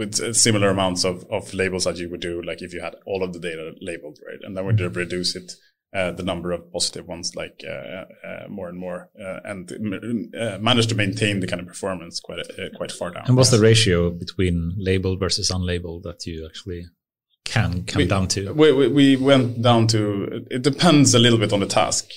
with 0.00 0.34
similar 0.34 0.68
amounts 0.68 1.04
of, 1.04 1.24
of 1.30 1.54
labels 1.54 1.84
that 1.84 1.96
you 1.96 2.10
would 2.10 2.20
do, 2.20 2.42
like 2.42 2.60
if 2.60 2.74
you 2.74 2.80
had 2.82 2.96
all 3.06 3.22
of 3.22 3.32
the 3.32 3.38
data 3.38 3.72
labeled, 3.80 4.18
right? 4.26 4.38
And 4.42 4.56
then 4.56 4.66
we 4.66 4.72
Mm-hmm. 4.74 4.92
reduce 4.98 5.34
it, 5.36 5.52
uh, 5.92 6.12
the 6.12 6.22
number 6.22 6.52
of 6.52 6.72
positive 6.72 7.06
ones, 7.08 7.34
like 7.34 7.62
uh, 7.68 8.04
uh, 8.26 8.48
more 8.48 8.68
and 8.68 8.78
more, 8.78 9.10
uh, 9.20 9.40
and 9.44 9.70
uh, 9.72 10.58
manage 10.60 10.86
to 10.88 10.94
maintain 10.94 11.40
the 11.40 11.46
kind 11.46 11.60
of 11.60 11.66
performance 11.66 12.20
quite 12.20 12.38
uh, 12.40 12.68
quite 12.76 12.92
far 12.92 13.10
down. 13.10 13.24
And 13.26 13.36
what's 13.36 13.50
the 13.50 13.58
ratio 13.60 14.10
between 14.10 14.74
labeled 14.78 15.18
versus 15.18 15.50
unlabeled 15.50 16.02
that 16.04 16.24
you 16.26 16.46
actually 16.46 16.86
can 17.44 17.82
come 17.84 18.06
down 18.06 18.28
to? 18.28 18.52
We, 18.52 18.72
we, 18.72 18.86
we 18.88 19.16
went 19.16 19.60
down 19.62 19.88
to, 19.88 20.46
it 20.50 20.62
depends 20.62 21.14
a 21.14 21.18
little 21.18 21.38
bit 21.38 21.52
on 21.52 21.58
the 21.60 21.66
task, 21.66 22.08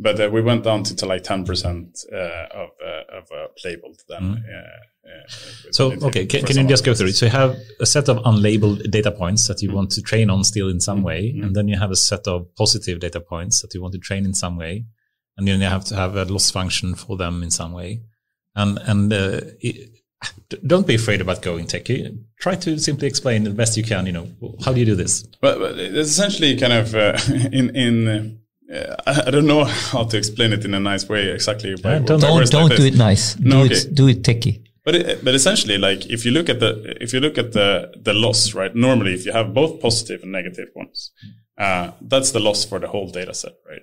but 0.00 0.20
uh, 0.20 0.28
we 0.32 0.42
went 0.42 0.64
down 0.64 0.82
to, 0.84 0.96
to 0.96 1.06
like 1.06 1.22
10% 1.22 2.04
uh, 2.12 2.16
of, 2.16 2.70
uh, 2.84 3.18
of 3.18 3.24
uh, 3.32 3.46
labeled 3.64 4.00
then. 4.08 4.32
With- 4.32 4.42
So, 5.70 5.92
okay, 5.92 6.26
can, 6.26 6.44
can 6.44 6.56
you 6.58 6.66
just 6.66 6.84
go 6.84 6.94
through 6.94 7.08
it? 7.08 7.12
So 7.16 7.26
you 7.26 7.32
have 7.32 7.56
a 7.78 7.86
set 7.86 8.08
of 8.08 8.16
unlabeled 8.24 8.90
data 8.90 9.12
points 9.12 9.46
that 9.48 9.62
you 9.62 9.70
want 9.72 9.90
to 9.92 10.02
train 10.02 10.28
on 10.30 10.42
still 10.44 10.68
in 10.68 10.80
some 10.80 11.02
way, 11.02 11.20
Mm-hmm. 11.32 11.44
and 11.44 11.54
then 11.56 11.68
you 11.68 11.78
have 11.78 11.90
a 11.92 11.96
set 11.96 12.26
of 12.26 12.52
positive 12.56 12.98
data 13.00 13.20
points 13.20 13.62
that 13.62 13.72
you 13.74 13.80
want 13.80 13.92
to 13.94 14.00
train 14.00 14.24
in 14.24 14.34
some 14.34 14.56
way, 14.56 14.84
and 15.36 15.46
then 15.46 15.60
you 15.60 15.66
have 15.68 15.84
to 15.86 15.94
have 15.94 16.16
a 16.16 16.24
loss 16.24 16.50
function 16.50 16.94
for 16.94 17.16
them 17.16 17.42
in 17.42 17.50
some 17.50 17.72
way. 17.72 18.00
And 18.56 18.78
and 18.86 19.12
uh, 19.12 19.40
it, 19.60 19.90
don't 20.66 20.86
be 20.86 20.96
afraid 20.96 21.20
about 21.20 21.40
going 21.42 21.66
techie. 21.66 22.18
Try 22.40 22.56
to 22.56 22.78
simply 22.78 23.06
explain 23.06 23.44
the 23.44 23.50
best 23.50 23.76
you 23.76 23.84
can. 23.84 24.06
You 24.06 24.12
know, 24.12 24.28
how 24.64 24.72
do 24.72 24.80
you 24.80 24.86
do 24.86 24.96
this? 24.96 25.22
But, 25.40 25.58
but 25.60 25.78
it's 25.78 26.10
essentially 26.10 26.56
kind 26.56 26.72
of 26.72 26.94
uh, 26.94 27.16
in 27.52 27.74
in. 27.76 28.08
Uh, 28.74 28.96
I, 29.06 29.22
I 29.26 29.30
don't 29.30 29.46
know 29.46 29.64
how 29.64 30.04
to 30.04 30.16
explain 30.16 30.52
it 30.52 30.64
in 30.64 30.74
a 30.74 30.80
nice 30.80 31.08
way 31.08 31.28
exactly. 31.30 31.74
by- 31.76 31.92
Yeah, 31.94 31.98
by 32.00 32.04
don't- 32.06 32.20
don't 32.20 32.40
like 32.40 32.50
don't 32.50 32.76
do 32.76 32.84
it 32.84 32.94
nice. 32.96 33.36
No, 33.38 33.60
do 33.60 33.64
okay. 33.66 33.74
it 33.74 33.94
do 33.94 34.08
it 34.08 34.22
techie. 34.22 34.64
But 34.84 34.94
it, 34.94 35.24
but 35.24 35.34
essentially, 35.34 35.78
like 35.78 36.06
if 36.06 36.24
you 36.24 36.30
look 36.30 36.48
at 36.48 36.60
the 36.60 36.96
if 37.00 37.12
you 37.12 37.20
look 37.20 37.36
at 37.38 37.52
the 37.52 37.92
the 37.96 38.14
loss, 38.14 38.54
right? 38.54 38.74
Normally, 38.74 39.14
if 39.14 39.26
you 39.26 39.32
have 39.32 39.52
both 39.52 39.80
positive 39.80 40.22
and 40.22 40.32
negative 40.32 40.68
ones, 40.74 41.12
uh, 41.58 41.92
that's 42.00 42.30
the 42.30 42.40
loss 42.40 42.64
for 42.64 42.78
the 42.78 42.88
whole 42.88 43.10
data 43.10 43.34
set, 43.34 43.52
right? 43.68 43.82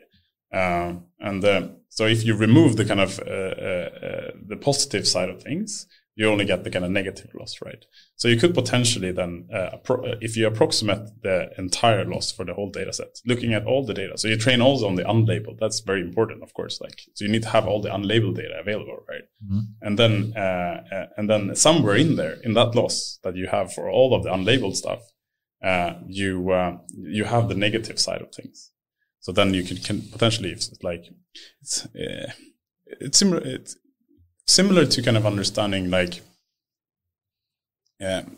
Um, 0.51 1.05
and 1.19 1.43
uh, 1.43 1.67
so 1.89 2.05
if 2.05 2.25
you 2.25 2.35
remove 2.35 2.77
the 2.77 2.85
kind 2.85 2.99
of 2.99 3.19
uh, 3.19 3.23
uh, 3.23 3.89
uh, 4.07 4.31
the 4.47 4.57
positive 4.57 5.07
side 5.07 5.29
of 5.29 5.43
things, 5.43 5.87
you 6.17 6.27
only 6.27 6.45
get 6.45 6.63
the 6.63 6.71
kind 6.71 6.83
of 6.83 6.89
negative 6.89 7.29
loss, 7.39 7.53
right? 7.63 7.85
So 8.15 8.27
you 8.27 8.37
could 8.37 8.55
potentially 8.55 9.11
then, 9.11 9.47
uh, 9.53 9.77
appro- 9.77 10.03
uh, 10.13 10.15
if 10.19 10.35
you 10.35 10.47
approximate 10.47 11.21
the 11.21 11.51
entire 11.59 12.05
loss 12.05 12.31
for 12.31 12.43
the 12.43 12.55
whole 12.55 12.71
data 12.71 12.91
set, 12.91 13.21
looking 13.31 13.53
at 13.53 13.67
all 13.67 13.85
the 13.85 13.93
data. 13.93 14.17
So 14.17 14.27
you 14.27 14.35
train 14.35 14.59
also 14.59 14.87
on 14.87 14.95
the 14.95 15.03
unlabeled. 15.03 15.59
That's 15.59 15.79
very 15.81 16.01
important, 16.01 16.41
of 16.41 16.55
course. 16.55 16.81
Like, 16.81 16.99
so 17.13 17.23
you 17.23 17.31
need 17.31 17.43
to 17.43 17.49
have 17.49 17.67
all 17.67 17.81
the 17.83 17.89
unlabeled 17.89 18.35
data 18.35 18.55
available, 18.59 18.97
right? 19.07 19.25
And 19.81 19.99
then, 19.99 20.33
uh, 20.35 20.83
uh, 20.91 21.05
and 21.17 21.29
then 21.29 21.55
somewhere 21.55 21.95
in 21.95 22.15
there, 22.15 22.37
in 22.43 22.53
that 22.55 22.73
loss 22.73 23.19
that 23.23 23.35
you 23.35 23.47
have 23.47 23.71
for 23.71 23.87
all 23.87 24.15
of 24.15 24.23
the 24.23 24.31
unlabeled 24.31 24.75
stuff, 24.75 25.01
uh, 25.63 25.93
you 26.07 26.51
uh, 26.51 26.77
you 26.97 27.25
have 27.25 27.47
the 27.47 27.55
negative 27.55 27.99
side 27.99 28.21
of 28.21 28.33
things. 28.33 28.71
So 29.19 29.31
then 29.31 29.53
you 29.53 29.63
can, 29.63 29.77
can 29.77 30.01
potentially, 30.01 30.51
it's 30.51 30.71
like, 30.81 31.05
it's 31.61 31.85
uh, 31.85 32.31
it's 32.85 33.19
similar. 33.19 33.41
It's 33.43 33.77
similar 34.47 34.85
to 34.85 35.01
kind 35.01 35.17
of 35.17 35.25
understanding 35.25 35.89
like, 35.89 36.21
um, 38.01 38.37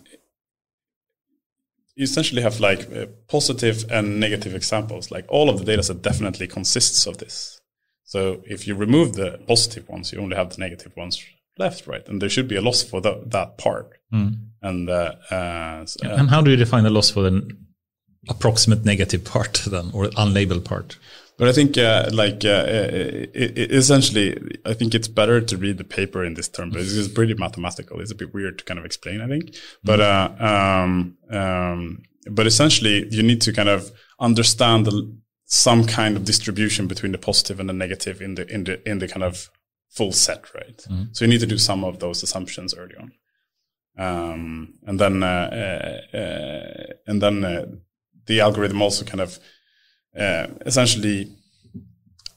you 1.95 2.03
essentially 2.03 2.41
have 2.41 2.59
like 2.59 2.91
uh, 2.95 3.07
positive 3.27 3.85
and 3.91 4.19
negative 4.19 4.55
examples. 4.55 5.11
Like 5.11 5.25
all 5.27 5.49
of 5.49 5.59
the 5.59 5.65
data 5.65 5.83
set 5.83 6.01
definitely 6.01 6.47
consists 6.47 7.05
of 7.05 7.17
this. 7.17 7.59
So 8.05 8.41
if 8.45 8.67
you 8.67 8.73
remove 8.73 9.13
the 9.13 9.39
positive 9.47 9.87
ones, 9.89 10.11
you 10.11 10.19
only 10.19 10.35
have 10.35 10.49
the 10.49 10.61
negative 10.61 10.95
ones 10.95 11.23
left, 11.57 11.85
right? 11.87 12.07
And 12.07 12.21
there 12.21 12.29
should 12.29 12.47
be 12.47 12.55
a 12.55 12.61
loss 12.61 12.81
for 12.81 13.01
the, 13.01 13.21
that 13.27 13.57
part. 13.57 13.99
And 14.61 14.89
uh, 14.89 15.15
uh, 15.29 15.35
uh, 15.35 15.85
And 16.03 16.29
how 16.29 16.41
do 16.41 16.49
you 16.51 16.57
define 16.57 16.83
the 16.83 16.89
loss 16.89 17.11
for 17.11 17.21
the 17.21 17.49
approximate 18.27 18.83
negative 18.83 19.23
part 19.25 19.63
then, 19.69 19.91
or 19.93 20.05
unlabeled 20.05 20.65
part? 20.65 20.97
But 21.39 21.47
I 21.47 21.53
think, 21.53 21.77
uh, 21.77 22.09
like, 22.11 22.43
uh, 22.43 22.65
it, 22.67 23.57
it, 23.57 23.71
essentially, 23.71 24.37
I 24.65 24.73
think 24.73 24.93
it's 24.93 25.07
better 25.07 25.39
to 25.39 25.57
read 25.57 25.77
the 25.77 25.85
paper 25.85 26.23
in 26.25 26.33
this 26.33 26.49
term, 26.49 26.69
but 26.69 26.81
it's 26.81 27.07
pretty 27.07 27.33
mathematical. 27.33 28.01
It's 28.01 28.11
a 28.11 28.15
bit 28.15 28.33
weird 28.33 28.59
to 28.59 28.65
kind 28.65 28.77
of 28.77 28.85
explain, 28.85 29.21
I 29.21 29.27
think. 29.27 29.55
But, 29.81 30.01
uh, 30.01 30.35
um, 30.37 31.17
um, 31.31 32.03
but 32.29 32.45
essentially, 32.45 33.07
you 33.09 33.23
need 33.23 33.39
to 33.43 33.53
kind 33.53 33.69
of 33.69 33.89
understand 34.19 34.85
the, 34.85 35.17
some 35.45 35.85
kind 35.85 36.17
of 36.17 36.25
distribution 36.25 36.87
between 36.87 37.13
the 37.13 37.17
positive 37.17 37.59
and 37.61 37.69
the 37.69 37.73
negative 37.73 38.21
in 38.21 38.35
the 38.35 38.47
in 38.53 38.65
the 38.65 38.87
in 38.87 38.99
the 38.99 39.07
kind 39.07 39.23
of 39.23 39.49
full 39.89 40.11
set, 40.11 40.53
right? 40.53 40.79
So 41.13 41.25
you 41.25 41.29
need 41.31 41.39
to 41.39 41.47
do 41.47 41.57
some 41.57 41.83
of 41.85 41.99
those 41.99 42.21
assumptions 42.21 42.75
early 42.75 42.95
on, 42.97 43.11
um, 43.97 44.73
and 44.85 44.99
then 44.99 45.23
uh, 45.23 46.05
uh, 46.13 46.17
uh, 46.17 46.93
and 47.07 47.21
then 47.21 47.43
uh, 47.45 47.65
the 48.27 48.41
algorithm 48.41 48.81
also 48.81 49.05
kind 49.05 49.21
of 49.21 49.37
uh, 49.37 49.41
essentially 50.65 51.31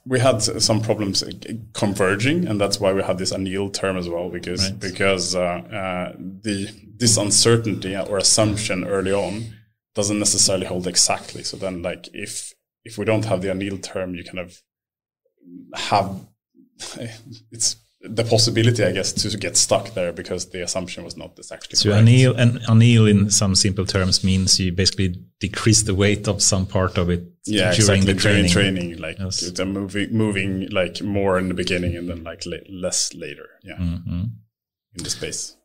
we 0.05 0.19
had 0.19 0.43
some 0.43 0.81
problems 0.81 1.23
uh, 1.23 1.31
converging, 1.75 2.47
and 2.49 2.61
that's 2.61 2.81
why 2.81 2.93
we 2.93 3.03
had 3.03 3.19
this 3.19 3.33
anneal 3.33 3.71
term 3.71 3.97
as 3.97 4.09
well, 4.09 4.29
because 4.31 4.71
Right. 4.71 4.81
because 4.81 5.35
uh, 5.37 5.41
uh, 5.41 6.13
the 6.19 6.69
this 6.97 7.17
uncertainty 7.17 7.97
or 7.97 8.19
assumption 8.19 8.85
early 8.85 9.13
on 9.13 9.55
doesn't 9.95 10.19
necessarily 10.19 10.67
hold 10.67 10.87
exactly. 10.87 11.43
So 11.45 11.57
then, 11.57 11.83
like 11.83 12.09
if 12.13 12.53
if 12.85 12.99
we 12.99 13.05
don't 13.05 13.27
have 13.27 13.43
the 13.43 13.51
anneal 13.51 13.79
term, 13.79 14.15
you 14.15 14.25
kind 14.25 14.41
of 14.41 14.61
have 15.75 16.27
it's 17.53 17.77
the 18.05 18.25
possibility, 18.25 18.83
I 18.85 18.93
guess, 18.93 19.13
to 19.13 19.37
get 19.39 19.57
stuck 19.57 19.95
there 19.95 20.13
because 20.13 20.47
the 20.51 20.63
assumption 20.63 21.05
was 21.05 21.17
not 21.17 21.39
exactly 21.39 21.77
So 21.77 21.91
correct. 21.91 22.01
anneal 22.03 22.35
and 22.37 22.59
anneal 22.69 23.07
in 23.07 23.31
some 23.31 23.55
simple 23.55 23.87
terms 23.87 24.25
means 24.25 24.59
you 24.59 24.73
basically 24.73 25.15
decrease 25.39 25.83
the 25.83 25.95
weight 25.95 26.27
of 26.29 26.43
some 26.43 26.67
part 26.67 26.99
of 26.99 27.09
it 27.11 27.23
yeah, 27.45 27.73
during 27.75 28.03
exactly. 28.03 28.13
the 28.13 28.21
training. 28.21 28.51
During 28.53 28.75
training, 28.77 28.99
like 28.99 29.19
Yes. 29.21 29.43
it's 29.43 29.61
a 29.61 29.65
moving, 29.65 30.13
moving 30.13 30.69
like 30.71 31.01
more 31.03 31.39
in 31.39 31.49
the 31.49 31.55
beginning 31.55 31.97
and 31.97 32.09
then 32.09 32.25
like 32.25 32.43
less 32.69 33.15
later. 33.15 33.49
Yeah, 33.63 33.77
Mhm. 33.79 34.31
in 34.97 35.05
the 35.05 35.11
space. 35.11 35.57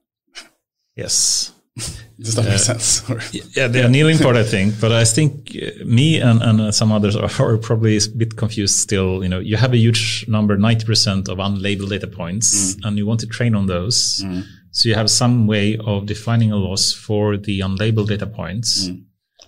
Yes. 0.95 1.51
Does 2.19 2.33
that 2.35 2.45
make 2.45 2.57
sense? 2.59 3.03
Or- 3.09 3.21
Yeah, 3.55 3.67
the 3.67 3.85
annealing 3.85 4.17
part, 4.17 4.35
I 4.35 4.43
think, 4.43 4.79
but 4.81 4.91
I 4.91 5.05
think 5.05 5.51
uh, 5.55 5.85
me 5.85 6.19
and, 6.19 6.41
and 6.41 6.61
uh, 6.61 6.71
some 6.71 6.91
others 6.91 7.15
are, 7.15 7.29
are 7.39 7.57
probably 7.57 7.97
a 7.97 8.01
bit 8.15 8.35
confused 8.35 8.75
still. 8.75 9.21
You 9.23 9.29
know, 9.29 9.39
you 9.39 9.57
have 9.57 9.73
a 9.73 9.77
huge 9.77 10.25
number, 10.27 10.57
90% 10.57 11.29
of 11.29 11.37
unlabeled 11.37 11.89
data 11.89 12.07
points, 12.07 12.75
and 12.83 12.97
you 12.97 13.05
want 13.05 13.19
to 13.21 13.27
train 13.27 13.53
on 13.55 13.67
those. 13.67 14.23
So 14.71 14.89
you 14.89 14.95
have 14.95 15.09
some 15.09 15.47
way 15.47 15.77
of 15.77 16.05
defining 16.05 16.51
a 16.51 16.55
loss 16.57 16.91
for 16.93 17.37
the 17.37 17.59
unlabeled 17.61 18.07
data 18.07 18.27
points. 18.27 18.89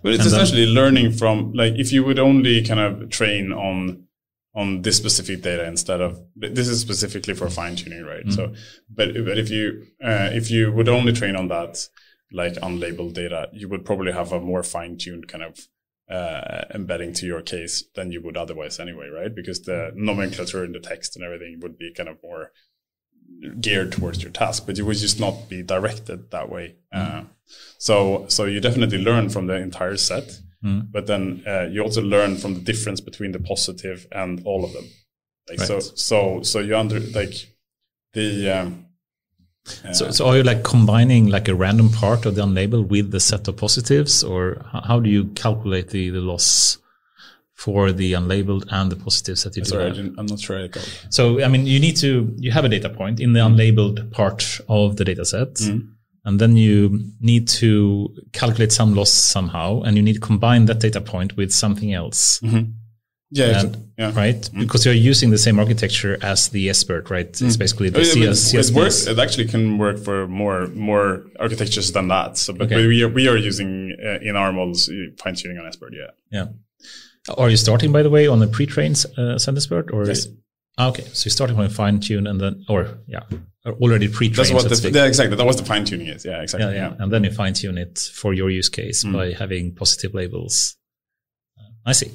But 0.01 0.14
it's 0.14 0.23
And 0.23 0.31
then- 0.34 0.41
essentially 0.41 0.65
learning 0.68 1.11
from 1.14 1.51
like 1.53 1.73
if 1.84 1.91
you 1.91 2.03
would 2.06 2.19
only 2.19 2.64
kind 2.64 2.80
of 2.80 3.10
train 3.10 3.51
on 3.51 4.06
on 4.56 4.81
this 4.81 4.97
specific 4.97 5.41
data 5.41 5.65
instead 5.68 6.01
of 6.01 6.19
this 6.35 6.68
is 6.68 6.80
specifically 6.81 7.34
for 7.35 7.49
fine 7.49 7.76
tuning, 7.76 8.03
right? 8.03 8.26
So, 8.31 8.53
but 8.97 9.14
but 9.27 9.38
if 9.38 9.49
you 9.51 9.84
uh, 10.03 10.30
if 10.34 10.49
you 10.49 10.72
would 10.72 10.89
only 10.89 11.14
train 11.14 11.35
on 11.35 11.47
that 11.49 11.88
like 12.31 12.53
unlabeled 12.56 13.14
data, 13.14 13.49
you 13.53 13.68
would 13.69 13.85
probably 13.85 14.11
have 14.11 14.31
a 14.31 14.39
more 14.39 14.64
fine 14.64 14.97
tuned 14.97 15.27
kind 15.27 15.43
of 15.43 15.68
uh, 16.10 16.65
embedding 16.73 17.14
to 17.14 17.26
your 17.26 17.41
case 17.41 17.84
than 17.95 18.11
you 18.11 18.22
would 18.22 18.38
otherwise 18.38 18.80
anyway, 18.80 19.07
right? 19.10 19.34
Because 19.34 19.61
the 19.61 19.91
nomenclature 19.95 20.64
in 20.64 20.72
the 20.72 20.80
text 20.80 21.15
and 21.15 21.23
everything 21.23 21.60
would 21.61 21.77
be 21.77 21.93
kind 21.93 22.10
of 22.10 22.18
more 22.23 22.51
geared 23.61 23.91
towards 23.91 24.23
your 24.23 24.31
task, 24.31 24.65
but 24.65 24.77
you 24.77 24.85
would 24.85 24.97
just 24.97 25.19
not 25.19 25.49
be 25.49 25.61
directed 25.61 26.31
that 26.31 26.49
way. 26.49 26.76
Uh, 26.91 27.23
so, 27.77 28.26
so 28.27 28.45
you 28.45 28.60
definitely 28.60 28.97
learn 28.97 29.30
from 29.30 29.47
the 29.47 29.56
entire 29.56 29.97
set, 29.97 30.39
but 30.91 31.07
then 31.07 31.43
uh, 31.47 31.68
you 31.72 31.81
also 31.81 32.01
learn 32.01 32.38
from 32.38 32.56
the 32.56 32.60
difference 32.61 32.99
between 33.01 33.31
the 33.31 33.39
positive 33.39 34.07
and 34.11 34.41
all 34.45 34.65
of 34.65 34.73
them. 34.73 34.85
Like 35.47 35.60
so, 35.60 35.80
so, 35.80 36.41
so 36.43 36.60
you 36.60 36.76
under 36.76 36.99
like 36.99 37.34
the 38.14 38.49
um, 38.51 38.85
So, 39.91 40.10
so 40.11 40.27
are 40.27 40.38
you 40.38 40.44
like 40.44 40.64
combining 40.64 41.27
like 41.27 41.48
a 41.48 41.56
random 41.56 41.90
part 41.90 42.26
of 42.26 42.36
the 42.36 42.41
unlabeled 42.41 42.88
with 42.88 43.11
the 43.11 43.19
set 43.19 43.48
of 43.48 43.57
positives, 43.57 44.23
or 44.23 44.65
how 44.72 44.99
do 44.99 45.10
you 45.10 45.26
calculate 45.36 45.90
the, 45.90 46.10
the 46.10 46.22
loss 46.22 46.77
for 47.53 47.91
the 47.91 48.14
unlabeled 48.14 48.65
and 48.72 48.91
the 48.91 48.95
positives 48.95 49.44
that 49.44 49.56
you 49.56 49.65
sorry, 49.65 49.91
do? 49.91 50.03
Have? 50.03 50.14
I'm 50.18 50.26
not 50.26 50.40
sure 50.40 50.64
I 50.64 50.68
got. 50.68 50.88
it. 50.88 51.06
So, 51.10 51.44
I 51.44 51.48
mean, 51.49 51.68
you 51.68 51.80
need 51.80 51.98
to, 51.98 52.34
you 52.38 52.52
have 52.52 52.65
a 52.65 52.69
data 52.69 52.90
point 52.90 53.19
in 53.19 53.34
the 53.34 53.41
mm-hmm. 53.41 53.56
unlabeled 53.56 54.11
part 54.11 54.60
of 54.68 54.95
the 54.95 55.06
data 55.06 55.26
set. 55.26 55.53
Mm-hmm. 55.56 55.91
And 56.26 56.40
then 56.40 56.57
you 56.57 57.11
need 57.22 57.48
to 57.48 58.14
calculate 58.34 58.72
some 58.72 58.94
loss 58.94 59.10
somehow, 59.10 59.81
and 59.81 59.95
you 59.98 60.03
need 60.03 60.15
to 60.15 60.19
combine 60.19 60.65
that 60.65 60.80
data 60.80 61.02
point 61.02 61.38
with 61.38 61.52
something 61.52 61.94
else. 61.94 62.40
Mm-hmm. 62.41 62.72
Yeah, 63.31 63.60
And- 63.61 63.77
yeah. 63.97 64.11
right? 64.15 64.49
Because 64.57 64.85
you're 64.85 64.93
using 65.11 65.30
the 65.30 65.38
same 65.38 65.60
architecture 65.60 66.18
as 66.22 66.49
the 66.49 66.69
SBERT, 66.69 67.10
right? 67.11 67.30
It's 67.41 67.57
basically 67.57 67.89
the 67.89 67.99
It, 67.99 68.07
it, 68.18 68.35
CS, 68.35 68.69
it 68.69 68.76
works. 68.76 69.06
It 69.07 69.19
actually 69.19 69.45
can 69.45 69.77
work 69.77 69.97
for 69.99 70.27
more 70.27 70.68
more 70.89 71.26
architectures 71.39 71.91
than 71.91 72.07
that. 72.07 72.38
So, 72.38 72.53
but 72.53 72.65
Okay. 72.72 72.88
we 72.88 73.03
are 73.03 73.10
we 73.10 73.27
are 73.27 73.38
using 73.38 73.95
uh, 74.03 74.19
in 74.30 74.35
our 74.35 74.51
models 74.51 74.89
fine 75.23 75.35
tuning 75.35 75.57
on 75.60 75.65
SBERT. 75.72 75.93
Yeah. 75.93 76.11
Yeah. 76.31 76.47
Are 77.38 77.49
you 77.49 77.57
starting, 77.57 77.91
by 77.91 78.01
the 78.01 78.10
way, 78.10 78.26
on 78.27 78.39
the 78.39 78.47
pre-trained 78.47 79.06
uh, 79.18 79.38
Sentence-BERT? 79.38 79.91
Or 79.93 80.06
Yes. 80.07 80.27
Ah, 80.80 80.88
okay, 80.89 81.03
so 81.14 81.26
you're 81.27 81.31
starting 81.39 81.57
with 81.57 81.73
fine 81.76 81.99
tune 81.99 82.26
and 82.26 82.39
then, 82.39 82.64
or 82.69 82.99
yeah, 83.06 83.23
already 83.65 84.07
pre-trained. 84.07 84.35
That's 84.38 84.53
what 84.53 84.69
the 84.69 84.89
yeah, 84.91 85.06
exactly. 85.06 85.35
That 85.35 85.45
was 85.45 85.57
the 85.57 85.65
fine 85.65 85.84
tuning 85.85 86.07
is. 86.07 86.23
Yeah, 86.26 86.41
exactly. 86.41 86.73
yeah, 86.73 86.91
yeah, 86.91 86.95
and 87.03 87.11
then 87.11 87.26
you 87.26 87.31
fine 87.31 87.53
tune 87.53 87.77
it 87.77 87.99
for 88.15 88.34
your 88.34 88.49
use 88.49 88.69
case 88.69 89.03
Mm. 89.03 89.14
by 89.14 89.34
having 89.34 89.76
positive 89.76 90.14
labels. 90.15 90.77
Uh, 91.85 91.89
I 91.89 91.93
see. 91.93 92.11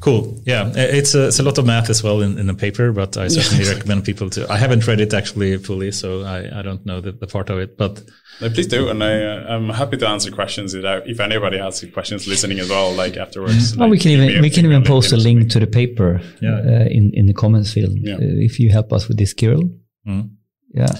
Cool. 0.00 0.40
Yeah, 0.44 0.72
it's 0.76 1.14
a, 1.14 1.28
it's 1.28 1.38
a 1.38 1.42
lot 1.42 1.56
of 1.58 1.64
math 1.64 1.88
as 1.88 2.02
well 2.02 2.20
in, 2.20 2.38
in 2.38 2.46
the 2.46 2.54
paper, 2.54 2.92
but 2.92 3.16
I 3.16 3.28
certainly 3.28 3.64
recommend 3.64 4.04
people 4.04 4.28
to. 4.30 4.46
I 4.52 4.58
haven't 4.58 4.86
read 4.86 5.00
it 5.00 5.14
actually 5.14 5.56
fully, 5.56 5.90
so 5.90 6.22
I, 6.22 6.58
I 6.58 6.62
don't 6.62 6.84
know 6.84 7.00
the, 7.00 7.12
the 7.12 7.26
part 7.26 7.48
of 7.48 7.58
it, 7.58 7.78
but 7.78 8.02
No, 8.42 8.50
please 8.50 8.66
do, 8.66 8.90
and 8.90 9.02
I 9.02 9.22
uh, 9.22 9.46
I'm 9.56 9.70
happy 9.70 9.96
to 9.96 10.06
answer 10.06 10.30
questions 10.30 10.74
if, 10.74 11.18
anybody 11.20 11.56
has 11.58 11.82
questions 11.94 12.26
listening 12.28 12.58
as 12.60 12.68
well, 12.68 12.92
like 12.92 13.16
afterwards. 13.16 13.74
Well, 13.74 13.88
like, 13.88 13.92
we 13.92 13.98
can 13.98 14.10
even 14.12 14.42
we 14.42 14.50
can 14.50 14.66
even 14.66 14.82
post 14.84 15.12
a 15.12 15.16
link 15.16 15.48
to 15.52 15.60
the 15.60 15.66
paper 15.66 16.20
Yeah. 16.42 16.58
uh, 16.58 16.86
in 16.90 17.12
in 17.14 17.26
the 17.26 17.34
comments 17.34 17.72
field 17.72 17.92
Yeah. 17.96 18.16
uh, 18.16 18.18
if 18.48 18.60
you 18.60 18.70
help 18.70 18.92
us 18.92 19.08
with 19.08 19.16
this, 19.16 19.32
Kirill. 19.32 19.70
Mm. 20.06 20.28
Yeah, 20.74 20.92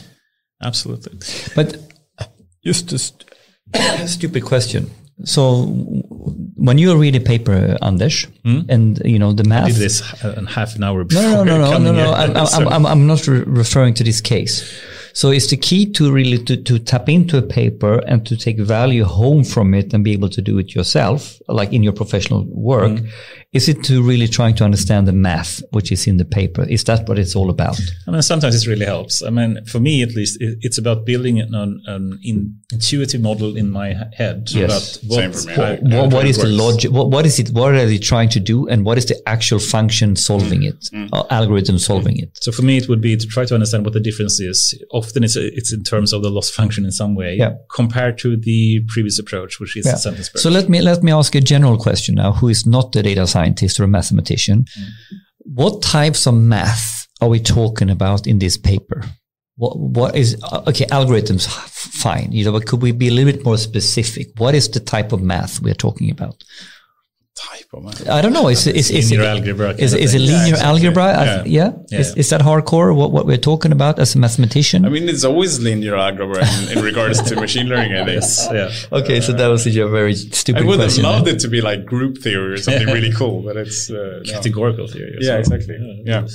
absolutely. 0.63 1.19
but 1.55 1.77
just 2.65 2.93
a 2.93 2.99
st- 2.99 3.25
stupid 4.09 4.43
question. 4.45 4.91
So 5.25 5.65
when 6.57 6.77
you 6.77 6.95
read 6.97 7.17
a 7.17 7.21
paper, 7.21 7.77
on 7.81 7.95
Anders, 7.95 8.27
and 8.45 9.01
you 9.05 9.19
know 9.19 9.33
the 9.33 9.45
math. 9.45 9.69
Did 9.69 9.77
this 9.77 10.03
uh, 10.25 10.35
in 10.37 10.47
half 10.47 10.77
an 10.77 10.85
hour 10.85 11.05
before 11.05 11.23
No, 11.23 11.45
no, 11.45 11.59
no, 11.59 11.79
no, 11.79 11.79
no, 11.79 11.93
no. 11.93 12.13
I'm, 12.13 12.37
I'm, 12.37 12.69
I'm, 12.69 12.87
I'm 12.87 13.07
not 13.07 13.27
re- 13.27 13.45
referring 13.47 13.95
to 13.95 14.05
this 14.05 14.21
case. 14.21 14.63
So 15.15 15.31
it's 15.31 15.49
the 15.49 15.57
key 15.57 15.91
to 15.93 16.13
really 16.13 16.37
to, 16.45 16.59
to 16.59 16.79
tap 16.79 17.09
into 17.09 17.39
a 17.39 17.43
paper 17.43 18.03
and 18.07 18.27
to 18.27 18.37
take 18.37 18.59
value 18.59 19.05
home 19.05 19.45
from 19.45 19.73
it 19.73 19.95
and 19.95 20.05
be 20.05 20.13
able 20.13 20.29
to 20.29 20.43
do 20.43 20.59
it 20.59 20.75
yourself, 20.75 21.41
like 21.49 21.73
in 21.73 21.83
your 21.83 21.95
professional 21.95 22.45
work. 22.51 22.93
Mm. 22.93 23.09
Is 23.57 23.69
it 23.69 23.83
to 23.85 24.03
really 24.03 24.29
trying 24.29 24.55
to 24.57 24.65
understand 24.65 25.09
the 25.09 25.13
math 25.29 25.63
which 25.71 25.91
is 25.91 26.07
in 26.07 26.17
the 26.19 26.25
paper? 26.25 26.63
Is 26.69 26.85
that 26.85 27.09
what 27.09 27.19
it's 27.19 27.35
all 27.35 27.51
about? 27.51 27.79
I 28.07 28.11
mean, 28.11 28.23
sometimes 28.23 28.55
it 28.61 28.69
really 28.69 28.87
helps. 28.87 29.23
I 29.23 29.31
mean, 29.31 29.65
for 29.73 29.81
me 29.81 30.03
at 30.03 30.13
least, 30.15 30.41
it, 30.41 30.59
it's 30.67 30.79
about 30.79 31.05
building 31.07 31.41
an, 31.41 31.55
an 31.87 32.19
intuitive 32.73 33.21
model 33.23 33.57
in 33.57 33.71
my 33.71 33.95
head. 34.13 34.49
Yes. 34.51 34.97
about 34.97 35.11
what, 35.11 35.17
Same 35.19 35.33
for 35.33 35.47
me. 35.49 35.55
how- 35.55 35.63
I- 35.63 35.77
What, 35.77 35.93
how 35.93 36.17
what 36.17 36.25
it 36.27 36.31
is 36.31 36.39
the 36.39 36.49
logic? 36.49 36.91
What, 36.93 37.11
what 37.11 37.25
is 37.27 37.39
it? 37.39 37.51
What 37.51 37.75
are 37.75 37.87
they 37.87 37.99
trying 37.99 38.29
to 38.31 38.41
do? 38.41 38.69
And 38.69 38.85
what 38.85 38.99
is 38.99 39.07
the 39.07 39.17
actual 39.29 39.59
function 39.59 40.17
solving 40.17 40.61
Mm. 40.63 40.69
it? 40.71 41.11
Uh, 41.13 41.25
algorithm 41.31 41.79
solving 41.79 42.17
it? 42.19 42.31
So 42.41 42.53
for 42.53 42.63
me, 42.63 42.77
it 42.77 42.89
would 42.89 43.01
be 43.01 43.17
to 43.17 43.27
try 43.27 43.45
to 43.47 43.55
understand 43.55 43.85
what 43.85 43.95
the 43.95 44.01
difference 44.01 44.41
is. 44.41 44.59
Often 44.93 45.25
it's, 45.25 45.37
it's 45.37 45.73
in 45.73 45.83
terms 45.83 46.13
of 46.13 46.23
the 46.23 46.31
loss 46.31 46.51
function 46.51 46.85
in 46.85 46.93
some 46.93 47.15
way 47.15 47.37
Yeah. 47.39 47.55
compared 47.75 48.19
to 48.19 48.37
the 48.37 48.81
previous 48.89 49.19
approach, 49.19 49.61
which 49.61 49.77
is 49.77 49.87
Yeah. 49.87 49.93
the 49.93 49.99
sentence 49.99 50.31
So 50.37 50.51
let 50.51 50.69
me 50.69 50.81
let 50.81 51.03
me 51.03 51.13
ask 51.13 51.35
a 51.35 51.41
general 51.41 51.77
question 51.79 52.15
now. 52.17 52.33
Who 52.33 52.49
is 52.49 52.67
not 52.67 52.93
the 52.93 53.03
data 53.03 53.27
scientist 53.27 53.46
or 53.81 53.85
a 53.85 53.89
mathematician? 53.89 54.67
What 55.39 55.83
types 55.83 56.27
of 56.27 56.35
math 56.35 57.07
are 57.21 57.29
we 57.29 57.41
talking 57.41 57.91
about 57.91 58.27
in 58.27 58.39
this 58.39 58.57
paper? 58.57 59.05
What 59.57 59.79
what 59.79 60.17
is 60.17 60.37
uh, 60.43 60.63
okay? 60.67 60.85
Algorithms, 60.87 61.47
fine. 61.47 62.31
You 62.33 62.45
know, 62.45 62.53
but 62.53 62.67
could 62.67 62.83
we 62.83 62.93
be 62.93 63.09
a 63.09 63.11
little 63.11 63.33
bit 63.33 63.45
more 63.45 63.57
specific? 63.57 64.29
What 64.37 64.55
is 64.55 64.69
the 64.69 64.81
type 64.81 65.13
of 65.13 65.23
math 65.23 65.63
we're 65.63 65.75
talking 65.75 66.11
about? 66.11 66.45
Type 67.37 67.67
of 67.73 67.85
math. 67.85 68.09
I 68.09 68.21
don't 68.23 68.33
know. 68.33 68.49
Is 68.49 68.67
is 68.67 68.91
is 68.91 69.11
linear 69.11 69.27
it 69.27 69.29
algebra. 69.37 69.71
is, 69.79 69.95
is 69.95 70.15
it 70.15 70.19
thing. 70.19 70.27
linear 70.27 70.55
exactly. 70.55 70.69
algebra? 70.69 71.05
Yeah. 71.05 71.43
th- 71.43 71.47
yeah. 71.47 71.71
Yeah. 71.89 72.01
Is, 72.01 72.17
is 72.17 72.31
that 72.31 72.41
hardcore? 72.41 72.95
What 72.95 73.13
what 73.13 73.27
we're 73.27 73.45
talking 73.53 73.73
about 73.73 73.99
as 73.99 74.15
a 74.15 74.19
mathematician? 74.19 74.85
I 74.85 74.89
mean, 74.89 75.09
it's 75.09 75.25
always 75.25 75.61
linear 75.61 75.97
algebra 75.97 76.45
in, 76.47 76.79
in 76.79 76.85
regards 76.85 77.23
to 77.23 77.37
machine 77.37 77.69
learning. 77.69 77.93
I 77.93 78.05
think. 78.05 78.23
Yes, 78.23 78.49
yeah. 78.53 78.71
okay, 78.99 79.21
so 79.21 79.33
that 79.33 79.49
was 79.49 79.67
a 79.67 79.89
very 79.89 80.15
stupid 80.15 80.35
question. 80.35 80.57
I 80.57 80.69
would 80.69 80.81
have 80.81 80.89
question. 80.89 81.05
loved 81.05 81.29
it 81.29 81.39
to 81.41 81.49
be 81.49 81.61
like 81.61 81.85
group 81.85 82.19
theory 82.19 82.55
or 82.55 82.57
something 82.57 82.87
really 82.87 83.13
cool, 83.21 83.43
but 83.43 83.57
it's 83.57 83.91
uh, 83.91 84.23
no. 84.25 84.33
Categorical 84.33 84.87
theory. 84.89 85.19
Yeah, 85.21 85.33
well. 85.33 85.41
exactly. 85.41 86.03
Yeah. 86.05 86.27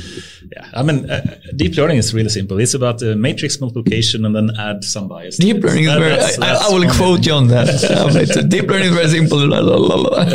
So- 0.00 0.48
Yeah, 0.54 0.66
I 0.74 0.82
mean, 0.82 1.08
uh, 1.10 1.20
deep 1.56 1.76
learning 1.76 1.98
is 1.98 2.12
really 2.14 2.28
simple. 2.28 2.58
It's 2.60 2.74
about 2.74 3.02
uh, 3.02 3.14
matrix 3.16 3.60
multiplication 3.60 4.24
and 4.26 4.34
then 4.34 4.50
add 4.58 4.84
some 4.84 5.08
bias. 5.08 5.36
Deep 5.38 5.62
learning 5.62 5.84
is 5.84 5.92
very. 5.94 6.10
that's- 6.10 6.38
I, 6.38 6.46
that's 6.46 6.64
I 6.70 6.72
will 6.74 6.86
one- 6.86 6.96
quote 6.96 7.26
you 7.26 7.32
on 7.32 7.48
that. 7.48 7.68
It's- 8.22 8.44
deep 8.46 8.66
learning 8.70 8.88
is 8.88 8.94
very 8.94 9.08
simple. 9.08 9.38
La, 9.46 9.60
la, 9.60 9.76
la, 9.76 9.96
la. 9.96 10.24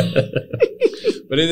But 1.30 1.38
it, 1.38 1.50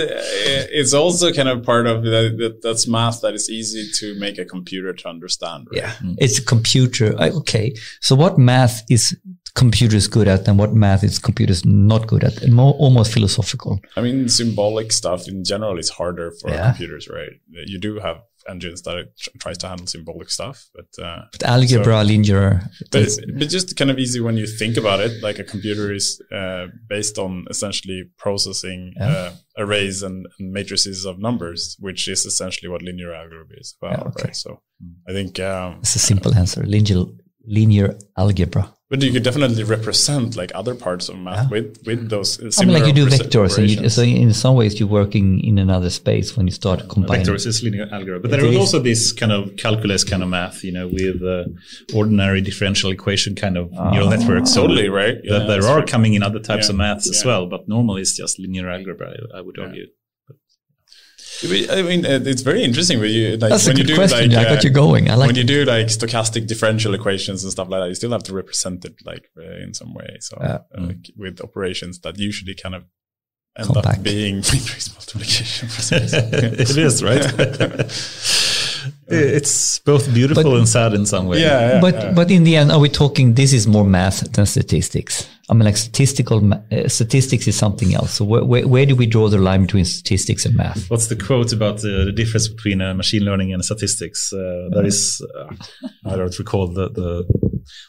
it's 0.73 0.93
also 0.93 1.33
kind 1.33 1.49
of 1.49 1.63
part 1.63 1.87
of 1.87 2.03
that, 2.03 2.37
that. 2.39 2.63
That's 2.63 2.89
math 2.89 3.21
that 3.21 3.35
is 3.35 3.49
easy 3.49 3.89
to 4.01 4.19
make 4.19 4.37
a 4.37 4.45
computer 4.45 4.93
to 4.93 5.09
understand. 5.09 5.69
Right? 5.71 5.83
Yeah, 5.83 5.93
it's 6.19 6.39
a 6.41 6.45
computer. 6.45 7.15
I- 7.17 7.31
Okay, 7.31 7.75
so 8.01 8.17
what 8.17 8.39
math 8.39 8.83
is 8.91 9.17
computers 9.59 10.07
good 10.09 10.29
at, 10.29 10.49
and 10.49 10.57
what 10.59 10.73
math 10.75 11.03
is 11.05 11.19
computer 11.19 11.53
is 11.53 11.65
not 11.65 12.07
good 12.07 12.25
at? 12.29 12.35
And 12.43 12.53
more, 12.55 12.73
almost 12.85 13.13
philosophical. 13.13 13.73
I 13.97 14.01
mean, 14.07 14.29
symbolic 14.29 14.89
stuff 14.93 15.21
in 15.29 15.45
general 15.53 15.79
is 15.79 15.89
harder 15.91 16.29
for 16.41 16.51
Yeah. 16.51 16.67
computers, 16.69 17.05
right? 17.19 17.35
You 17.73 17.79
do 17.89 17.93
have 18.07 18.19
engines 18.55 18.81
that 18.87 18.97
it 19.03 19.09
tries 19.43 19.59
to 19.59 19.67
handle 19.69 19.87
symbolic 19.87 20.31
stuff, 20.31 20.57
but 20.77 20.91
uh, 21.07 21.21
But 21.33 21.43
algebra, 21.43 22.03
linear. 22.13 22.47
but, 22.93 23.09
but 23.39 23.49
just 23.57 23.77
kind 23.77 23.91
of 23.91 23.99
easy 23.99 24.21
when 24.27 24.37
you 24.39 24.47
think 24.61 24.75
about 24.83 25.01
it. 25.07 25.13
Like 25.23 25.39
a 25.39 25.45
computer 25.45 25.87
is 25.99 26.07
uh, 26.41 26.65
based 26.95 27.17
on 27.19 27.31
essentially 27.55 28.01
processing 28.25 28.81
Yeah. 28.97 29.09
uh, 29.17 29.31
arrays 29.63 30.03
and, 30.03 30.27
and 30.39 30.47
matrices 30.59 31.05
of 31.11 31.15
numbers, 31.19 31.61
which 31.87 32.09
is 32.09 32.21
essentially 32.25 32.69
what 32.73 32.81
linear 32.89 33.13
algebra 33.21 33.57
is 33.65 33.75
about, 33.79 33.99
Yeah, 33.99 34.09
okay. 34.11 34.25
right? 34.29 34.37
So 34.45 34.51
I 35.09 35.13
think, 35.13 35.33
um, 35.41 35.71
It's 35.85 35.97
a 35.97 36.05
simple 36.13 36.33
answer. 36.43 36.63
Linear, 36.75 37.05
linear 37.59 37.89
algebra. 38.17 38.65
But 38.91 39.03
you 39.03 39.13
could 39.13 39.23
definitely 39.23 39.65
represent 39.65 40.35
like 40.37 40.51
other 40.55 40.75
parts 40.75 41.09
of 41.11 41.17
math 41.19 41.37
Yeah. 41.45 41.49
with 41.55 41.67
with 41.89 42.09
those. 42.09 42.31
Uh, 42.41 42.51
I 42.61 42.65
mean, 42.65 42.75
like 42.79 42.87
you 42.91 42.93
do 43.03 43.07
vectors, 43.07 43.59
and 43.59 43.69
you, 43.71 43.89
so 43.97 44.03
in 44.03 44.33
some 44.33 44.55
ways 44.61 44.73
you're 44.81 44.89
working 45.03 45.27
in 45.49 45.59
another 45.59 45.91
space 45.91 46.29
when 46.37 46.47
you 46.47 46.53
start 46.63 46.89
combining. 46.89 47.27
Vectors 47.27 47.47
is 47.47 47.63
linear 47.63 47.87
algebra, 47.93 48.19
but 48.21 48.29
It 48.31 48.37
there 48.37 48.45
is 48.47 48.53
is. 48.55 48.59
also 48.63 48.79
this 48.91 49.13
kind 49.13 49.33
of 49.33 49.43
calculus 49.57 50.03
kind 50.05 50.23
of 50.23 50.29
math, 50.31 50.65
you 50.65 50.73
know, 50.73 50.87
with 50.89 51.23
uh, 51.23 51.45
ordinary 51.95 52.41
differential 52.41 52.91
equation 52.91 53.35
kind 53.35 53.57
of 53.57 53.71
neural 53.93 54.09
networks. 54.11 54.51
So 54.55 54.63
Totally 54.63 54.89
right. 54.89 55.17
that 55.33 55.47
there 55.51 55.65
are 55.71 55.79
right. 55.81 55.87
coming 55.95 56.15
in 56.15 56.23
other 56.23 56.41
types 56.41 56.67
Yeah. 56.67 56.73
of 56.73 56.77
maths 56.77 57.07
as 57.11 57.25
well, 57.25 57.47
but 57.47 57.69
normally 57.69 58.01
it's 58.03 58.17
just 58.17 58.39
linear 58.39 58.69
algebra. 58.71 59.07
I, 59.35 59.39
I 59.39 59.41
would 59.43 59.59
argue. 59.59 59.87
I 61.45 61.83
mean, 61.83 62.05
uh, 62.05 62.21
it's 62.25 62.43
very 62.43 62.65
interesting 62.65 62.99
when 63.01 63.11
you 63.11 63.37
like 63.37 63.51
That's 63.51 63.67
a 63.67 63.71
when 63.71 63.77
you 63.79 63.85
good 63.85 63.89
do 63.91 63.95
question. 63.97 64.31
like 64.31 64.39
I 64.39 64.45
got 64.51 64.59
uh, 64.59 64.69
you 64.69 64.71
going. 64.71 65.11
I 65.11 65.15
like 65.15 65.29
when 65.29 65.37
you 65.37 65.45
do 65.45 65.65
like 65.65 65.87
stochastic 65.87 66.47
differential 66.49 66.95
equations 66.95 67.45
and 67.45 67.53
stuff 67.53 67.69
like 67.69 67.81
that. 67.83 67.89
You 67.89 67.95
still 67.95 68.11
have 68.11 68.25
to 68.25 68.35
represent 68.35 68.85
it 68.85 68.95
like 69.05 69.31
uh, 69.39 69.43
in 69.65 69.73
some 69.75 69.95
way. 69.95 70.17
So 70.21 70.37
Yeah. 70.41 70.59
uh, 70.77 70.87
like, 70.89 71.11
with 71.17 71.41
operations 71.41 72.01
that 72.01 72.19
usually 72.19 72.55
kind 72.55 72.75
of 72.75 72.85
end 73.57 73.69
Compact. 73.69 73.99
up 73.99 74.03
being 74.03 74.37
matrix 74.53 74.93
multiplication. 74.93 75.69
for 75.75 75.83
some 75.83 75.99
it 76.03 76.77
is, 76.77 77.03
right? 77.05 77.25
it's 79.11 79.79
both 79.81 80.13
beautiful 80.13 80.43
But- 80.43 80.59
and 80.59 80.69
sad 80.69 80.95
in 80.95 81.07
some 81.07 81.27
way. 81.27 81.41
yeah, 81.41 81.61
yeah, 81.75 81.81
but 81.81 81.95
yeah. 81.95 82.13
but 82.13 82.31
in 82.31 82.45
the 82.45 82.57
end, 82.57 82.71
are 82.73 82.79
we 82.81 82.89
talking? 82.89 83.35
This 83.35 83.53
is 83.53 83.67
more 83.67 83.85
math 83.85 84.33
than 84.33 84.47
statistics. 84.47 85.27
I 85.51 85.55
mean, 85.55 85.65
like 85.65 85.79
statistical 85.79 86.53
uh, 86.53 86.89
statistics 86.89 87.49
is 87.49 87.57
something 87.57 87.95
else. 87.95 88.13
So 88.13 88.25
where, 88.27 88.45
where 88.45 88.69
where 88.69 88.85
do 88.87 88.95
we 88.95 89.07
draw 89.07 89.29
the 89.31 89.39
line 89.39 89.63
between 89.63 89.87
statistics 89.87 90.45
and 90.45 90.55
math? 90.55 90.91
What's 90.91 91.07
the 91.07 91.17
quote 91.17 91.53
about 91.55 91.79
the, 91.81 92.05
the 92.05 92.13
difference 92.13 92.49
between 92.49 92.83
uh, 92.83 92.93
machine 92.95 93.25
learning 93.25 93.55
and 93.55 93.65
statistics? 93.65 94.31
Uh, 94.33 94.69
there 94.75 94.85
is, 94.85 95.25
uh, 95.39 95.55
I 96.05 96.17
don't 96.17 96.39
recall 96.39 96.69
the, 96.69 96.91
the 96.91 97.25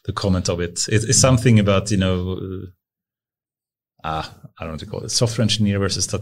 the 0.06 0.14
comment 0.14 0.48
of 0.50 0.62
it. 0.62 0.80
it. 0.88 1.04
It's 1.04 1.20
something 1.20 1.60
about 1.60 1.92
you 1.92 1.98
know, 1.98 2.40
uh, 2.42 2.68
ah, 4.06 4.34
I 4.58 4.64
don't 4.64 4.70
know 4.70 4.74
what 4.74 4.80
to 4.80 4.86
call 4.86 5.04
it. 5.04 5.12
Software 5.12 5.44
engineer 5.44 5.80
versus 5.80 6.06
stat, 6.06 6.22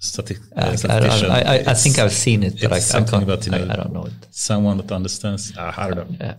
stati- 0.00 0.38
uh, 0.56 0.60
I, 0.60 0.68
I, 0.70 0.74
statistician. 0.76 1.30
I, 1.30 1.40
I, 1.40 1.54
I 1.70 1.74
think 1.74 1.98
I've 1.98 2.12
seen 2.12 2.42
it, 2.42 2.60
but 2.60 2.72
I, 2.72 2.76
I 2.76 2.78
it's 2.78 2.86
something 2.86 3.10
can't. 3.12 3.22
about, 3.24 3.44
you 3.46 3.52
know, 3.52 3.58
I, 3.58 3.72
I 3.72 3.76
don't 3.76 3.92
know 3.92 4.06
it. 4.06 4.12
someone 4.30 4.76
that 4.78 4.90
understands. 4.92 5.52
Ah, 5.56 5.74
I 5.76 5.90
don't 5.90 6.10
know. 6.10 6.16
Yeah. 6.20 6.36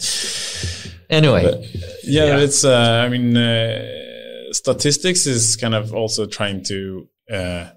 Anyway, 1.10 1.44
yeah, 2.04 2.26
Yeah. 2.26 2.38
it's. 2.40 2.64
Uh, 2.66 3.04
I 3.06 3.10
mean, 3.10 3.36
uh, 3.38 3.82
statistics 4.52 5.26
is 5.26 5.56
kind 5.56 5.74
of 5.76 5.94
also 5.94 6.26
trying 6.26 6.64
to, 6.66 7.08
uh, 7.32 7.70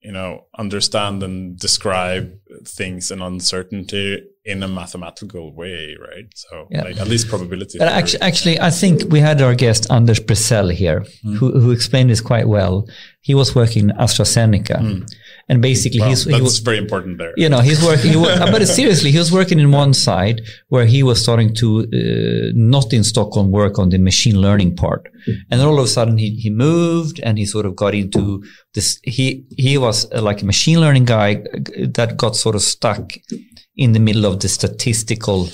you 0.00 0.12
know, 0.12 0.44
understand 0.56 1.22
and 1.22 1.58
describe 1.58 2.32
things 2.64 3.10
and 3.10 3.22
uncertainty 3.22 4.22
in 4.44 4.62
a 4.62 4.68
mathematical 4.68 5.52
way, 5.52 5.96
right? 6.00 6.26
So 6.34 6.68
Yeah. 6.70 6.84
like 6.84 6.98
at 7.00 7.08
least 7.08 7.26
probability. 7.28 7.78
But 7.78 7.88
actually, 7.88 8.20
actually, 8.22 8.60
I 8.60 8.70
think 8.70 9.10
we 9.10 9.18
had 9.18 9.42
our 9.42 9.56
guest 9.56 9.90
Anders 9.90 10.20
Bresell 10.20 10.72
here, 10.72 11.04
who, 11.24 11.58
who 11.60 11.72
explained 11.72 12.10
this 12.10 12.20
quite 12.20 12.46
well. 12.46 12.86
He 13.22 13.34
was 13.34 13.56
working 13.56 13.90
in 13.90 13.96
AstraZeneca, 13.96 15.04
and 15.48 15.62
basically 15.62 16.00
Wow, 16.00 16.08
he's 16.08 16.24
he 16.24 16.30
that's 16.32 16.42
was, 16.42 16.58
very 16.58 16.78
important 16.78 17.18
there. 17.18 17.32
you 17.36 17.48
know 17.48 17.60
he's 17.60 17.82
working. 17.84 18.10
He, 18.10 18.16
wa- 18.16 18.38
but 18.54 18.66
seriously, 18.66 19.10
he 19.12 19.18
was 19.18 19.30
working 19.30 19.58
in 19.60 19.70
one 19.70 19.94
side 19.94 20.40
where 20.68 20.86
he 20.86 21.02
was 21.02 21.22
starting 21.22 21.54
to 21.60 21.66
uh, 21.80 22.52
not 22.54 22.92
in 22.92 23.04
Stockholm 23.04 23.50
work 23.50 23.78
on 23.78 23.88
the 23.90 23.98
machine 23.98 24.40
learning 24.40 24.74
part, 24.76 25.02
and 25.50 25.60
then 25.60 25.66
all 25.68 25.78
of 25.78 25.84
a 25.84 25.88
sudden 25.88 26.18
he 26.18 26.30
he 26.44 26.50
moved 26.50 27.20
and 27.22 27.38
he 27.38 27.46
sort 27.46 27.66
of 27.66 27.76
got 27.76 27.94
into 27.94 28.42
this. 28.74 28.98
He 29.04 29.44
he 29.56 29.78
was 29.78 30.10
uh, 30.12 30.20
like 30.20 30.42
a 30.42 30.46
machine 30.46 30.80
learning 30.80 31.04
guy 31.04 31.30
that 31.98 32.16
got 32.16 32.34
sort 32.36 32.54
of 32.56 32.62
stuck 32.62 33.12
in 33.76 33.92
the 33.92 34.00
middle 34.00 34.24
of 34.24 34.40
the 34.40 34.48
statistical 34.48 35.48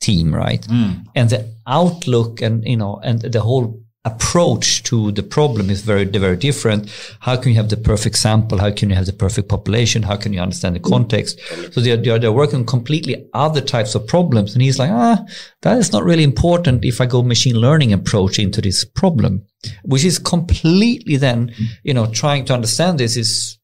team, 0.00 0.34
right? 0.34 0.66
And 1.14 1.30
the 1.30 1.40
outlook 1.66 2.42
and 2.42 2.64
you 2.64 2.76
know 2.76 3.00
and 3.02 3.20
the 3.22 3.40
whole 3.40 3.80
approach 4.12 4.82
to 4.84 5.12
the 5.12 5.22
problem 5.22 5.70
is 5.70 5.80
very 5.82 6.04
very 6.04 6.36
different. 6.36 6.90
How 7.20 7.36
can 7.36 7.50
you 7.52 7.56
have 7.56 7.68
the 7.68 7.76
perfect 7.76 8.16
sample? 8.16 8.58
How 8.58 8.70
can 8.70 8.90
you 8.90 8.96
have 8.96 9.06
the 9.06 9.12
perfect 9.12 9.48
population? 9.48 10.02
How 10.02 10.16
can 10.16 10.32
you 10.32 10.40
understand 10.40 10.76
the 10.76 10.80
context? 10.80 11.40
So 11.72 11.80
they're, 11.80 11.96
they're, 11.96 12.18
they're 12.18 12.32
working 12.32 12.60
on 12.60 12.66
completely 12.66 13.28
other 13.34 13.60
types 13.60 13.94
of 13.94 14.06
problems. 14.06 14.54
And 14.54 14.62
he's 14.62 14.78
like, 14.78 14.90
ah, 14.90 15.18
that 15.62 15.78
is 15.78 15.92
not 15.92 16.04
really 16.04 16.24
important 16.24 16.84
if 16.84 17.00
I 17.00 17.06
go 17.06 17.22
machine 17.22 17.56
learning 17.56 17.92
approach 17.92 18.38
into 18.38 18.60
this 18.60 18.84
problem, 18.84 19.44
which 19.82 20.04
is 20.04 20.18
completely 20.18 21.16
then, 21.16 21.54
you 21.82 21.94
know, 21.94 22.06
trying 22.06 22.44
to 22.46 22.54
understand 22.54 22.98
this 22.98 23.16
is 23.16 23.57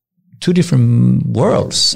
two 0.44 0.52
different 0.52 1.24
worlds. 1.26 1.94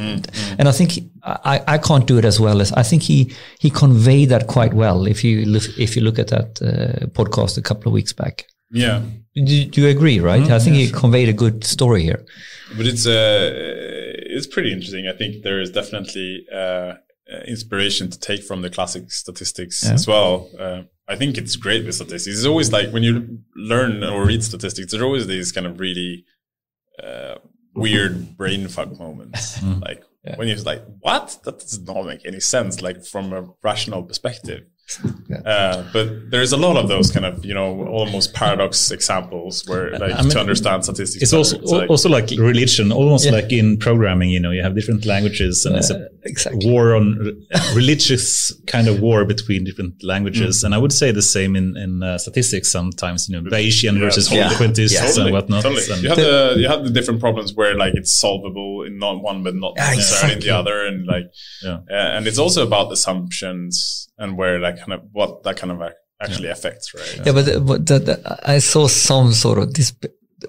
And 0.59 0.69
I 0.69 0.73
think 0.73 0.91
I, 1.23 1.57
I 1.75 1.79
can't 1.79 2.07
do 2.07 2.19
it 2.19 2.25
as 2.25 2.39
well 2.41 2.61
as 2.61 2.70
I 2.73 2.83
think 2.89 3.03
he 3.03 3.19
he 3.65 3.70
conveyed 3.70 4.29
that 4.31 4.47
quite 4.47 4.75
well. 4.75 5.07
If 5.07 5.23
you 5.25 5.45
look, 5.55 5.65
if 5.79 5.97
you 5.97 6.03
look 6.03 6.19
at 6.19 6.29
that 6.29 6.49
uh, 6.62 7.07
podcast 7.19 7.59
a 7.59 7.62
couple 7.62 7.87
of 7.91 7.95
weeks 7.95 8.15
back, 8.15 8.45
Yeah, 8.70 9.01
do, 9.35 9.65
do 9.73 9.81
you 9.83 9.89
agree? 9.97 10.20
Right? 10.20 10.51
I 10.51 10.59
think 10.59 10.77
he 10.77 10.91
conveyed 10.91 11.29
a 11.29 11.33
good 11.45 11.65
story 11.65 12.03
here. 12.03 12.20
but 12.77 12.87
it's 12.87 13.07
uh, 13.07 13.51
it's 14.37 14.47
pretty 14.55 14.70
interesting. 14.73 15.05
I 15.12 15.16
think 15.19 15.43
there 15.43 15.61
is 15.65 15.70
definitely 15.70 16.31
uh, 16.53 16.59
uh, 16.59 16.95
inspiration 17.47 18.11
to 18.11 18.19
take 18.19 18.43
from 18.49 18.62
the 18.62 18.70
classic 18.70 19.05
statistics 19.23 19.77
Yeah. 19.85 19.95
as 19.95 20.07
well. 20.07 20.33
Uh, 20.65 20.81
I 21.12 21.16
think 21.16 21.37
it's 21.39 21.57
great 21.57 21.83
with 21.87 21.95
statistics. 21.95 22.37
It's 22.39 22.47
always 22.53 22.70
like 22.73 22.89
when 22.95 23.03
you 23.09 23.15
learn 23.73 24.05
or 24.05 24.27
read 24.27 24.43
statistics, 24.45 24.91
there's 24.91 25.03
always 25.09 25.27
these 25.27 25.53
kind 25.53 25.66
of 25.66 25.75
really 25.81 26.12
uh, 27.07 27.37
weird 27.74 28.36
brain 28.36 28.69
fuck 28.69 28.99
moments. 28.99 29.59
Mm. 29.69 29.81
Like 29.82 30.03
when 30.36 30.49
you're 30.49 30.59
like, 30.59 30.82
"What? 31.01 31.39
That 31.45 31.59
does 31.61 31.81
not 31.81 32.05
make 32.05 32.27
any 32.27 32.40
sense." 32.40 32.82
Like 32.82 33.05
from 33.05 33.32
a 33.32 33.49
rational 33.62 34.03
perspective. 34.03 34.65
Uh, 35.44 35.85
but 35.93 36.31
there's 36.31 36.52
a 36.52 36.56
lot 36.56 36.77
of 36.77 36.89
those 36.89 37.10
kind 37.10 37.27
of 37.27 37.44
you 37.44 37.52
know 37.52 37.86
almost 37.89 38.32
paradox 38.35 38.90
examples 38.90 39.66
where 39.69 39.90
like 39.98 40.12
I 40.15 40.23
mean, 40.23 40.31
to 40.31 40.40
understand 40.40 40.85
statistics. 40.85 41.23
It's 41.23 41.32
also 41.32 41.59
it's 41.60 41.70
like- 41.70 41.90
also 41.90 42.09
like 42.09 42.31
religion, 42.39 42.90
almost 42.93 43.27
Yeah. 43.27 43.32
like 43.32 43.52
in 43.52 43.77
programming. 43.77 44.31
You 44.31 44.40
know, 44.40 44.51
you 44.51 44.62
have 44.62 44.74
different 44.74 45.05
languages, 45.05 45.66
and 45.66 45.77
it's 45.77 45.90
a 45.90 46.09
exactly. 46.24 46.66
war 46.70 46.94
on 46.97 47.05
religious 47.74 48.52
kind 48.66 48.89
of 48.89 49.01
war 49.01 49.24
between 49.24 49.65
different 49.65 50.02
languages. 50.02 50.65
And 50.65 50.74
I 50.74 50.78
would 50.78 50.93
say 50.93 51.12
the 51.12 51.23
same 51.23 51.55
in 51.56 51.77
in 51.77 52.02
uh, 52.02 52.16
statistics. 52.19 52.70
Sometimes, 52.73 53.28
you 53.28 53.35
know, 53.40 53.43
Bayesian 53.51 53.94
Yeah, 53.94 54.01
versus 54.06 54.28
totally. 54.28 54.48
frequentists 54.55 54.93
Yeah. 55.16 55.24
and 55.24 55.32
whatnot. 55.32 55.62
Totally. 55.62 55.85
And- 55.93 56.02
You 56.02 56.09
have 56.09 56.19
the 56.19 56.55
you 56.62 56.69
have 56.69 56.82
the 56.85 56.90
different 56.90 57.20
problems 57.20 57.52
where 57.55 57.77
like 57.77 57.94
it's 57.94 58.12
solvable 58.19 58.82
in 58.86 58.98
not 58.98 59.23
one 59.23 59.43
but 59.43 59.55
not 59.55 59.73
Yeah, 59.77 59.90
necessarily 59.94 60.35
in 60.36 60.40
the 60.40 60.51
other, 60.60 60.86
and 60.86 61.06
like 61.06 61.27
Yeah. 61.62 61.78
uh, 61.90 62.16
and 62.16 62.27
it's 62.27 62.39
also 62.39 62.62
about 62.66 62.90
assumptions 62.93 64.07
and 64.19 64.36
where 64.36 64.59
that 64.61 64.78
kind 64.78 64.93
of 64.93 65.03
what 65.12 65.43
that 65.45 65.57
kind 65.57 65.73
of 65.73 65.81
ac- 65.82 65.95
actually 66.20 66.49
affects, 66.49 66.93
right? 66.95 67.27
Yeah, 67.27 67.32
but, 67.32 67.66
but 67.66 67.86
the, 67.86 67.99
the, 68.01 68.39
I 68.45 68.59
saw 68.59 68.86
some 68.89 69.32
sort 69.32 69.59
of 69.59 69.74
this. 69.74 69.93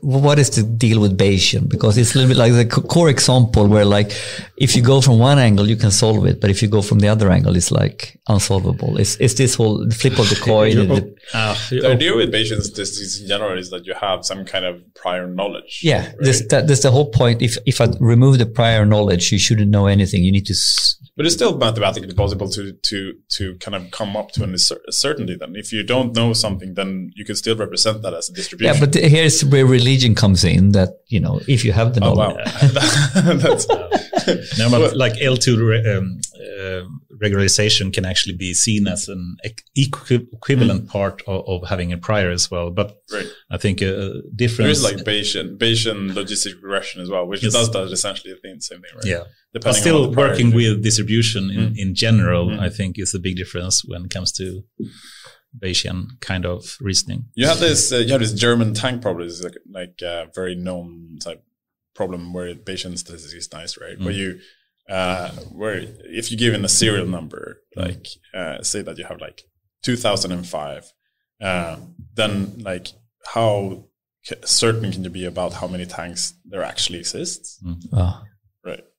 What 0.02 0.38
is 0.38 0.52
the 0.52 0.62
deal 0.62 1.02
with 1.02 1.18
Bayesian? 1.18 1.68
Because 1.68 1.98
it's 1.98 2.14
a 2.14 2.20
little 2.20 2.30
bit 2.30 2.38
like 2.38 2.54
the 2.54 2.68
core 2.82 3.10
example 3.10 3.68
where, 3.68 3.86
like, 3.86 4.12
if 4.56 4.76
you 4.76 4.84
go 4.84 5.02
from 5.02 5.18
one 5.18 5.40
angle, 5.40 5.68
you 5.68 5.76
can 5.76 5.90
solve 5.90 6.28
it, 6.28 6.40
but 6.40 6.52
if 6.52 6.62
you 6.62 6.68
go 6.68 6.84
from 6.84 7.00
the 7.00 7.08
other 7.08 7.32
angle, 7.32 7.56
it's 7.56 7.72
like 7.72 8.20
unsolvable. 8.28 9.00
It's 9.00 9.16
it's 9.20 9.34
this 9.34 9.56
whole 9.56 9.90
flip 9.90 10.20
of 10.20 10.30
the 10.30 10.36
coin. 10.46 10.74
You're- 10.74 10.86
the- 10.86 11.16
Ah, 11.34 11.58
The 11.72 11.88
oh, 11.88 11.92
idea 11.94 12.16
with 12.16 12.32
Bayesian 12.32 12.62
statistics 12.62 13.20
in 13.20 13.28
general 13.28 13.58
is 13.58 13.72
that 13.72 13.88
you 13.88 13.96
have 13.96 14.26
some 14.26 14.46
kind 14.46 14.64
of 14.66 14.76
prior 14.94 15.26
knowledge. 15.28 15.82
yeah, 15.84 16.06
right? 16.06 16.16
this 16.20 16.46
that, 16.50 16.68
that's 16.68 16.84
the 16.84 16.92
whole 16.92 17.10
point. 17.10 17.42
If 17.42 17.58
if 17.66 17.82
I 17.82 17.88
remove 18.00 18.38
the 18.38 18.46
prior 18.46 18.86
knowledge, 18.86 19.32
you 19.32 19.40
shouldn't 19.40 19.72
know 19.72 19.88
anything. 19.88 20.24
You 20.24 20.32
need 20.32 20.46
to. 20.48 20.54
S- 20.54 20.98
But 21.20 21.26
it's 21.26 21.36
still 21.36 21.58
mathematically 21.58 22.14
possible 22.14 22.48
to 22.48 22.72
to 22.72 23.14
to 23.36 23.56
kind 23.58 23.76
of 23.76 23.92
come 23.92 24.16
up 24.16 24.32
to 24.36 24.44
an 24.46 24.58
cer- 24.58 24.80
certainty. 24.90 25.36
Then, 25.36 25.54
if 25.58 25.74
you 25.74 25.84
don't 25.84 26.16
know 26.16 26.32
something, 26.32 26.76
then 26.76 27.12
you 27.14 27.26
can 27.26 27.36
still 27.36 27.58
represent 27.58 28.04
that 28.04 28.14
as 28.14 28.30
a 28.30 28.34
distribution. 28.34 28.74
yeah, 28.74 28.80
but 28.80 28.94
here's 28.96 29.44
where 29.44 29.66
religion 29.66 30.16
comes 30.16 30.46
in. 30.46 30.72
That 30.72 30.92
you 31.08 31.20
know, 31.20 31.42
if 31.46 31.66
you 31.66 31.74
have 31.74 31.94
the 31.94 32.02
oh 32.06 32.14
knowledge, 32.14 32.38
wow, 32.38 33.34
that's 33.44 33.68
no, 34.60 34.70
but 34.70 34.96
like 34.96 35.14
L2 35.16 35.46
re- 35.58 35.94
um, 35.94 36.22
uh, 36.40 36.84
regularization 37.22 37.92
can 37.94 38.06
actually 38.06 38.36
be 38.38 38.54
seen 38.54 38.88
as 38.88 39.10
an 39.10 39.36
equi- 39.76 40.28
equivalent 40.32 40.88
part 40.88 41.22
of, 41.28 41.44
of 41.48 41.68
having 41.68 41.92
a 41.92 41.98
prior 41.98 42.30
as 42.32 42.50
well. 42.50 42.72
But 42.72 42.98
right. 43.12 43.28
I 43.52 43.58
think 43.58 43.82
a 43.82 44.22
difference. 44.36 44.78
is 44.78 44.84
like 44.84 44.98
Bayesian 44.98 45.58
Bayesian 45.58 46.14
logistic 46.14 46.56
regression 46.64 47.02
as 47.02 47.10
well, 47.10 47.28
which 47.28 47.44
Yes. 47.44 47.54
does 47.54 47.72
that 47.72 47.92
essentially 47.92 48.34
the 48.34 48.62
same 48.62 48.82
thing, 48.82 48.92
right? 48.96 49.06
yeah. 49.06 49.24
But 49.52 49.62
Depending 49.62 49.78
on 49.80 49.82
still 49.82 50.02
what 50.02 50.12
the 50.12 50.18
working 50.22 50.54
with 50.54 50.84
distribution 50.84 51.50
in, 51.50 51.74
in 51.78 51.96
general, 51.96 52.50
Mm. 52.50 52.60
I 52.60 52.70
think 52.70 53.00
is 53.00 53.16
a 53.16 53.20
big 53.20 53.36
difference 53.36 53.84
when 53.84 54.06
it 54.06 54.12
comes 54.12 54.32
to 54.34 54.64
Bayesian 55.62 56.20
kind 56.22 56.46
of 56.46 56.78
reasoning. 56.80 57.26
You 57.36 57.48
have 57.48 57.60
this 57.60 57.92
uh, 57.92 57.98
you 57.98 58.12
have 58.12 58.22
this 58.22 58.34
German 58.34 58.74
tank 58.76 59.02
problem. 59.02 59.28
It's 59.28 59.42
like 59.44 59.58
like 59.72 60.02
a 60.04 60.28
very 60.36 60.56
known 60.56 61.18
type 61.24 61.44
problem 61.96 62.32
where 62.34 62.54
Bayesian 62.54 62.96
statistics 62.98 63.34
is 63.34 63.52
nice, 63.52 63.78
right? 63.78 63.98
Where 64.00 64.14
Mm. 64.14 64.18
you 64.18 64.40
uh, 64.90 65.30
where 65.52 65.78
if 66.22 66.30
you 66.32 66.38
give 66.38 66.54
in 66.54 66.64
a 66.66 66.70
serial 66.70 67.08
number, 67.08 67.62
Mm. 67.76 67.82
like 67.88 68.08
uh, 68.34 68.62
say 68.62 68.82
that 68.84 68.98
you 69.00 69.06
have 69.06 69.20
like 69.20 69.42
2005, 69.84 70.94
uh, 71.42 71.78
then 72.16 72.34
like 72.60 72.88
how 73.34 73.86
ca- 74.28 74.46
certain 74.46 74.92
can 74.92 75.04
you 75.04 75.10
be 75.10 75.26
about 75.26 75.54
how 75.54 75.68
many 75.68 75.86
tanks 75.86 76.34
there 76.46 76.64
actually 76.64 77.00
exists? 77.00 77.60
Oh. 77.94 78.22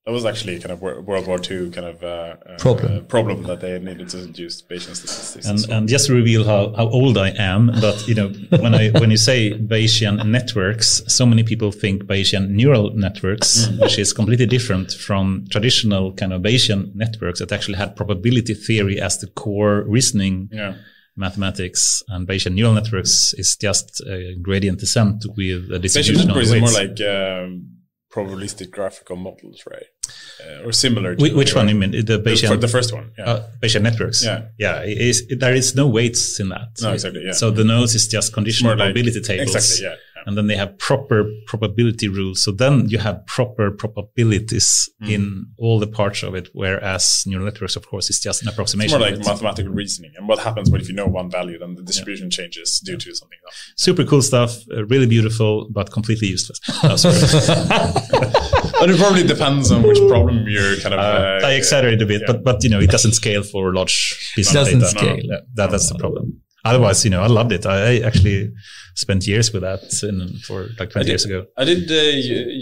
That 0.07 0.13
was 0.13 0.25
actually 0.25 0.59
kind 0.59 0.73
of 0.73 0.81
World 0.81 1.27
War 1.27 1.39
II 1.39 1.71
kind 1.71 1.87
of 1.87 2.03
uh, 2.03 2.35
uh, 2.47 2.57
Problem. 2.59 2.97
uh, 2.97 3.01
problem 3.01 3.43
that 3.43 3.61
they 3.61 3.79
needed 3.79 4.09
to 4.09 4.23
induce 4.23 4.63
Bayesian 4.63 4.97
statistics. 4.97 5.47
And, 5.47 5.59
well. 5.69 5.79
and 5.79 5.89
just 5.89 6.07
to 6.07 6.15
reveal 6.15 6.43
how, 6.43 6.73
how 6.75 6.89
old 6.89 7.19
I 7.19 7.29
am, 7.37 7.67
but 7.83 8.09
you 8.09 8.15
know, 8.15 8.29
when 8.61 8.75
I 8.75 8.89
when 8.93 9.11
you 9.11 9.19
say 9.19 9.53
Bayesian 9.53 10.27
networks, 10.27 11.03
so 11.07 11.27
many 11.27 11.43
people 11.43 11.71
think 11.71 12.05
Bayesian 12.05 12.49
neural 12.49 12.91
networks, 12.95 13.67
Mm. 13.69 13.81
which 13.83 13.99
is 13.99 14.15
completely 14.15 14.47
different 14.47 14.93
from 14.93 15.45
traditional 15.51 16.15
kind 16.15 16.33
of 16.33 16.41
Bayesian 16.41 16.95
networks 16.95 17.41
that 17.41 17.53
actually 17.53 17.77
had 17.77 17.95
probability 17.95 18.55
theory 18.55 18.99
as 18.99 19.19
the 19.19 19.27
core 19.27 19.85
reasoning 19.87 20.49
yeah. 20.51 20.77
mathematics. 21.17 22.03
And 22.09 22.27
Bayesian 22.27 22.55
neural 22.55 22.73
networks 22.73 23.35
is 23.35 23.55
just 23.57 24.01
a 24.09 24.35
gradient 24.41 24.79
descent 24.81 25.27
with 25.37 25.71
a 25.71 25.79
Bayesian 25.79 25.83
distribution 25.83 26.29
networks 26.29 26.51
is 26.53 26.61
more 26.61 26.73
like 26.73 27.01
um, 27.03 27.70
probabilistic 28.13 28.71
graphical 28.71 29.17
models, 29.17 29.63
right? 29.71 29.87
Uh, 30.45 30.67
or 30.67 30.73
similar. 30.73 31.15
To 31.15 31.23
Whi- 31.23 31.37
Which 31.37 31.55
one? 31.55 31.69
You 31.69 31.75
mean 31.77 31.93
the 31.93 32.19
Bayesian? 32.19 32.61
the 32.61 32.69
first 32.69 32.93
one. 32.93 33.13
Yeah. 33.17 33.25
Uh, 33.25 33.49
Bayesian 33.61 33.83
networks. 33.83 34.25
Yeah. 34.25 34.47
yeah. 34.59 34.83
It 34.83 34.99
is, 34.99 35.27
there 35.29 35.55
is 35.55 35.75
no 35.77 35.87
weights 35.87 36.41
in 36.41 36.49
that. 36.49 36.69
No, 36.83 36.93
exactly, 36.93 37.23
yeah. 37.25 37.33
So 37.33 37.51
the 37.51 37.65
nodes 37.65 37.95
is 37.95 38.09
just 38.09 38.33
conditional 38.33 38.73
like 38.73 38.79
probability 38.79 39.21
tables. 39.21 39.55
Exactly. 39.55 39.87
Yeah. 39.87 39.97
Yeah. 40.21 40.29
And 40.29 40.37
then 40.39 40.47
they 40.49 40.57
have 40.57 40.77
proper 40.79 41.25
probability 41.47 42.09
rules. 42.09 42.43
So 42.43 42.53
then 42.53 42.89
you 42.89 42.99
have 42.99 43.25
proper 43.27 43.71
probabilities 43.71 44.89
Mm. 45.03 45.11
in 45.11 45.47
all 45.59 45.79
the 45.79 45.87
parts 45.87 46.23
of 46.23 46.35
it. 46.35 46.49
Whereas 46.53 47.25
neural 47.27 47.47
networks, 47.47 47.75
of 47.77 47.87
course, 47.87 48.11
is 48.11 48.21
just 48.21 48.43
an 48.43 48.49
It's 48.49 48.55
approximation. 48.55 48.99
more 48.99 49.09
like 49.11 49.19
mathematical 49.25 49.73
reasoning. 49.73 50.13
And 50.19 50.29
what 50.29 50.39
happens 50.41 50.71
when 50.71 50.81
if 50.83 50.89
you 50.89 50.95
know 50.95 51.07
one 51.07 51.31
value, 51.31 51.59
then 51.59 51.75
the 51.75 51.83
distribution 51.83 52.29
changes 52.31 52.81
due 52.85 52.99
to 52.99 53.15
something 53.15 53.39
else. 53.47 53.57
Super 53.77 54.05
cool 54.05 54.21
stuff. 54.23 54.51
Uh, 54.71 54.85
really 54.87 55.07
beautiful, 55.07 55.69
but 55.71 55.91
completely 55.91 56.29
useless. 56.29 56.61
Oh. 56.83 56.97
But 58.81 58.89
it 58.91 58.99
probably 58.99 59.25
depends 59.27 59.71
on 59.71 59.83
which 59.83 59.99
problem 60.09 60.47
you're 60.49 60.77
kind 60.77 60.95
of. 60.95 61.01
Uh, 61.01 61.43
Uh, 61.45 61.47
I 61.49 61.53
exaggerated 61.53 62.03
a 62.03 62.07
bit, 62.07 62.21
yeah. 62.23 62.27
but 62.33 62.45
but 62.45 62.65
you 62.65 62.71
know 62.71 62.81
it 62.81 62.91
doesn't 62.91 63.13
scale 63.13 63.43
for 63.43 63.75
large 63.75 63.97
pieces 64.35 64.55
of 64.55 64.61
Doesn't 64.65 64.79
data. 64.81 64.91
scale. 64.99 65.19
Yeah, 65.23 65.41
that, 65.57 65.71
that's 65.71 65.89
the 65.93 65.99
problem. 65.99 66.41
Otherwise, 66.65 67.05
you 67.05 67.11
know, 67.11 67.23
I 67.23 67.27
loved 67.27 67.53
it. 67.53 67.65
I, 67.67 67.77
I 67.95 67.99
actually 68.01 68.53
spent 68.95 69.27
years 69.27 69.53
with 69.53 69.63
that 69.63 69.83
in, 70.03 70.39
for 70.47 70.69
like 70.79 70.91
20 70.91 71.05
did. 71.05 71.09
years 71.09 71.25
ago. 71.25 71.47
I 71.57 71.65
did 71.65 71.91
uh, 71.91 71.95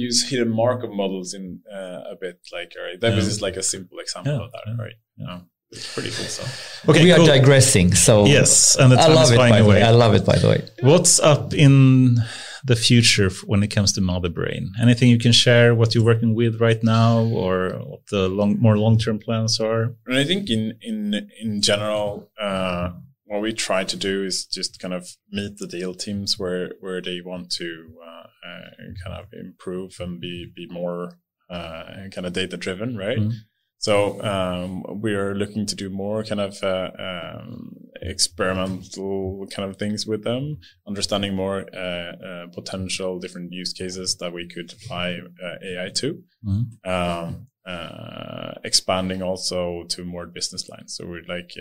use 0.06 0.28
hidden 0.28 0.50
Markov 0.50 0.90
models 0.90 1.34
in 1.34 1.60
uh, 1.72 2.12
a 2.12 2.16
bit, 2.20 2.38
like 2.52 2.72
all 2.78 2.84
right, 2.84 3.00
that 3.00 3.14
was 3.16 3.26
just 3.26 3.42
like 3.42 3.56
a 3.56 3.62
simple 3.62 3.98
example 3.98 4.32
Yeah, 4.32 4.44
of 4.44 4.52
that, 4.52 4.62
yeah, 4.66 4.82
right? 4.84 4.94
Yeah. 5.16 5.40
It's 5.70 5.92
pretty 5.92 6.10
cool 6.10 6.24
stuff. 6.24 6.82
Okay, 6.88 7.04
we 7.04 7.12
are 7.12 7.18
digressing. 7.26 7.94
So 7.94 8.24
Yes, 8.24 8.74
and 8.76 8.90
the 8.92 8.98
I 8.98 9.08
love 9.08 9.24
is 9.24 9.30
it. 9.32 9.34
flying 9.34 9.52
By 9.52 9.58
the 9.58 9.64
way, 9.68 9.76
away. 9.80 9.82
I 9.82 9.90
love 9.90 10.14
it. 10.14 10.24
By 10.24 10.38
the 10.38 10.48
way, 10.48 10.62
What's 10.80 11.20
up 11.20 11.52
in 11.52 12.16
the 12.64 12.74
future 12.74 13.28
when 13.46 13.62
it 13.62 13.68
comes 13.68 13.92
to 13.92 14.00
Motherbrain? 14.00 14.68
Anything 14.80 15.10
you 15.10 15.18
can 15.18 15.32
share? 15.32 15.74
What 15.74 15.94
you're 15.94 16.04
working 16.04 16.34
with 16.34 16.58
right 16.58 16.82
now, 16.82 17.18
or 17.22 17.70
what 17.84 18.00
the 18.10 18.30
long, 18.30 18.58
more 18.58 18.78
long-term 18.78 19.18
plans 19.18 19.60
are? 19.60 19.94
And 20.06 20.16
I 20.16 20.24
think 20.24 20.48
in 20.48 20.72
in 20.80 21.28
in 21.38 21.60
general, 21.60 22.30
uh, 22.40 22.92
what 23.28 23.42
we 23.42 23.52
try 23.52 23.84
to 23.84 23.96
do 23.96 24.24
is 24.24 24.46
just 24.46 24.80
kind 24.80 24.94
of 24.94 25.06
meet 25.30 25.58
the 25.58 25.66
deal 25.66 25.94
teams 25.94 26.38
where 26.38 26.72
where 26.80 27.00
they 27.00 27.20
want 27.24 27.50
to 27.52 27.94
uh, 28.02 28.48
uh, 28.48 28.70
kind 29.04 29.20
of 29.20 29.26
improve 29.32 29.96
and 30.00 30.20
be 30.20 30.50
be 30.56 30.66
more 30.70 31.18
uh, 31.50 32.08
kind 32.10 32.26
of 32.26 32.32
data 32.32 32.56
driven, 32.56 32.96
right? 32.96 33.18
Mm-hmm. 33.18 33.36
So 33.80 34.20
um, 34.24 35.00
we 35.00 35.14
are 35.14 35.34
looking 35.34 35.64
to 35.66 35.76
do 35.76 35.88
more 35.88 36.24
kind 36.24 36.40
of 36.40 36.60
uh, 36.64 36.90
um, 36.98 37.76
experimental 38.02 39.46
kind 39.54 39.70
of 39.70 39.76
things 39.76 40.04
with 40.04 40.24
them, 40.24 40.58
understanding 40.86 41.36
more 41.36 41.64
uh, 41.72 42.12
uh, 42.16 42.46
potential 42.52 43.20
different 43.20 43.52
use 43.52 43.72
cases 43.72 44.16
that 44.16 44.32
we 44.32 44.48
could 44.48 44.72
apply 44.72 45.20
uh, 45.44 45.54
AI 45.64 45.90
to. 45.90 46.22
Mm-hmm. 46.44 46.90
Um, 46.90 47.46
uh, 47.64 48.54
expanding 48.64 49.22
also 49.22 49.84
to 49.90 50.04
more 50.04 50.26
business 50.26 50.68
lines. 50.68 50.96
So 50.96 51.06
we're 51.06 51.22
like, 51.28 51.52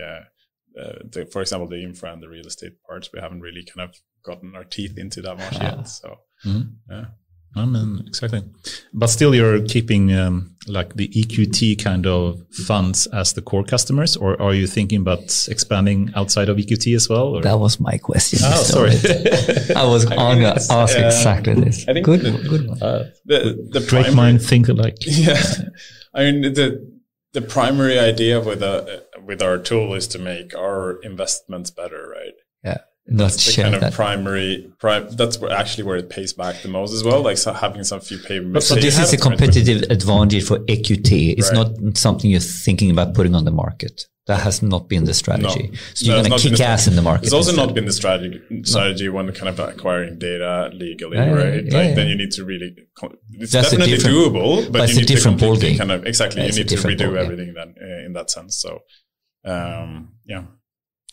uh, 0.80 1.00
the, 1.04 1.26
for 1.32 1.42
example, 1.42 1.68
the 1.68 1.84
infra 1.84 2.12
and 2.12 2.22
the 2.22 2.30
real 2.30 2.46
estate 2.46 2.82
parts, 2.84 3.10
we 3.14 3.20
haven't 3.20 3.42
really 3.42 3.64
kind 3.64 3.90
of 3.90 3.96
gotten 4.24 4.56
our 4.56 4.64
teeth 4.64 4.98
into 4.98 5.22
that 5.22 5.38
much 5.38 5.60
yet. 5.60 5.88
So, 5.88 6.18
mm-hmm. 6.46 6.62
yeah. 6.90 7.06
I 7.56 7.66
mean, 7.66 8.04
exactly. 8.06 8.44
But 8.94 9.08
still, 9.08 9.34
you're 9.34 9.62
keeping 9.62 10.14
um, 10.14 10.56
like 10.68 10.96
the 10.96 11.08
EQT 11.08 11.82
kind 11.84 12.06
of 12.06 12.42
funds 12.52 13.08
as 13.08 13.34
the 13.34 13.42
core 13.42 13.64
customers, 13.64 14.16
or 14.16 14.40
are 14.40 14.54
you 14.54 14.68
thinking 14.68 15.02
about 15.02 15.48
expanding 15.50 16.12
outside 16.16 16.50
of 16.50 16.58
EQT 16.58 16.96
as 16.96 17.10
well? 17.10 17.36
Or? 17.36 17.42
That 17.42 17.60
was 17.60 17.80
my 17.80 17.98
question. 17.98 18.40
Oh, 18.44 18.64
sorry. 18.64 18.92
I 19.76 19.86
was 19.86 20.06
going 20.10 20.42
to 20.42 20.54
ask 20.70 20.98
uh, 20.98 21.06
exactly 21.06 21.56
this. 21.56 21.88
I 21.88 21.94
think 21.94 22.06
good, 22.06 22.22
the, 22.22 22.32
good 22.48 22.68
one. 22.68 22.84
Uh, 22.84 23.10
the, 23.26 23.70
the 23.72 23.86
Great 23.90 24.14
mind 24.14 24.42
think 24.42 24.68
alike. 24.68 24.98
Yeah. 25.08 25.42
I 26.14 26.32
mean, 26.32 26.42
the, 26.54 26.97
the 27.40 27.48
primary 27.48 28.00
idea 28.00 28.40
with, 28.42 28.64
uh, 28.64 29.02
with 29.24 29.42
our 29.42 29.58
tool 29.58 29.94
is 29.94 30.08
to 30.10 30.20
make 30.20 30.56
our 30.56 31.00
investments 31.04 31.70
better, 31.70 32.10
right? 32.10 32.34
Yeah 32.64 32.80
not 33.08 33.32
that's 33.32 33.56
the 33.56 33.62
kind 33.62 33.74
of 33.74 33.82
that. 33.82 33.94
primary 33.94 34.70
that's 34.82 35.40
where 35.40 35.52
actually 35.52 35.84
where 35.84 35.96
it 35.96 36.10
pays 36.10 36.34
back 36.34 36.62
the 36.62 36.68
most 36.68 36.92
as 36.92 37.04
well 37.04 37.22
like 37.22 37.38
so 37.38 37.54
having 37.54 37.84
some 37.84 38.02
few 38.02 38.18
payments 38.18 38.68
so 38.68 38.76
this 38.76 39.00
is 39.00 39.14
a 39.14 39.18
competitive 39.18 39.84
advantage 39.90 40.44
for 40.44 40.60
eqt 40.66 41.38
it's 41.38 41.52
right. 41.54 41.72
not 41.80 41.98
something 41.98 42.30
you're 42.30 42.40
thinking 42.40 42.92
about 42.92 43.14
putting 43.14 43.34
on 43.34 43.46
the 43.46 43.52
market 43.52 44.08
that 44.28 44.42
has 44.42 44.62
not 44.62 44.88
been 44.88 45.06
the 45.06 45.14
strategy 45.14 45.70
no. 45.72 45.78
so 45.94 46.06
you're 46.06 46.24
going 46.24 46.40
to 46.40 46.50
kick 46.50 46.60
ass 46.60 46.88
in 46.88 46.96
the 46.96 47.02
market 47.02 47.26
it's 47.26 47.34
also 47.34 47.50
instead. 47.50 47.66
not 47.66 47.76
been 47.76 47.86
the 47.86 47.92
strategy 47.92 48.42
strategy 48.64 49.08
no. 49.08 49.14
when 49.14 49.32
kind 49.34 49.50
of 49.50 49.60
acquiring 49.60 50.20
data 50.20 50.70
legally 50.74 51.18
yeah, 51.18 51.32
right 51.32 51.66
yeah, 51.66 51.78
like 51.78 51.90
yeah. 51.90 51.96
then 51.96 52.08
you 52.08 52.16
need 52.16 52.32
to 52.32 52.44
really 52.46 52.76
it's 53.32 53.52
that's 53.52 53.72
definitely 53.72 53.98
doable 53.98 54.72
but 54.72 54.90
you 54.90 54.96
need 54.96 55.08
different 55.08 55.40
to 55.40 55.78
kind 55.78 55.92
of 55.92 56.06
exactly 56.06 56.46
you 56.46 56.52
need 56.52 56.68
to 56.68 56.76
redo 56.76 57.16
everything 57.18 57.54
then 57.54 57.74
uh, 57.82 58.06
in 58.06 58.14
that 58.14 58.30
sense 58.30 58.58
so 58.58 58.80
um, 59.46 60.14
yeah 60.26 60.44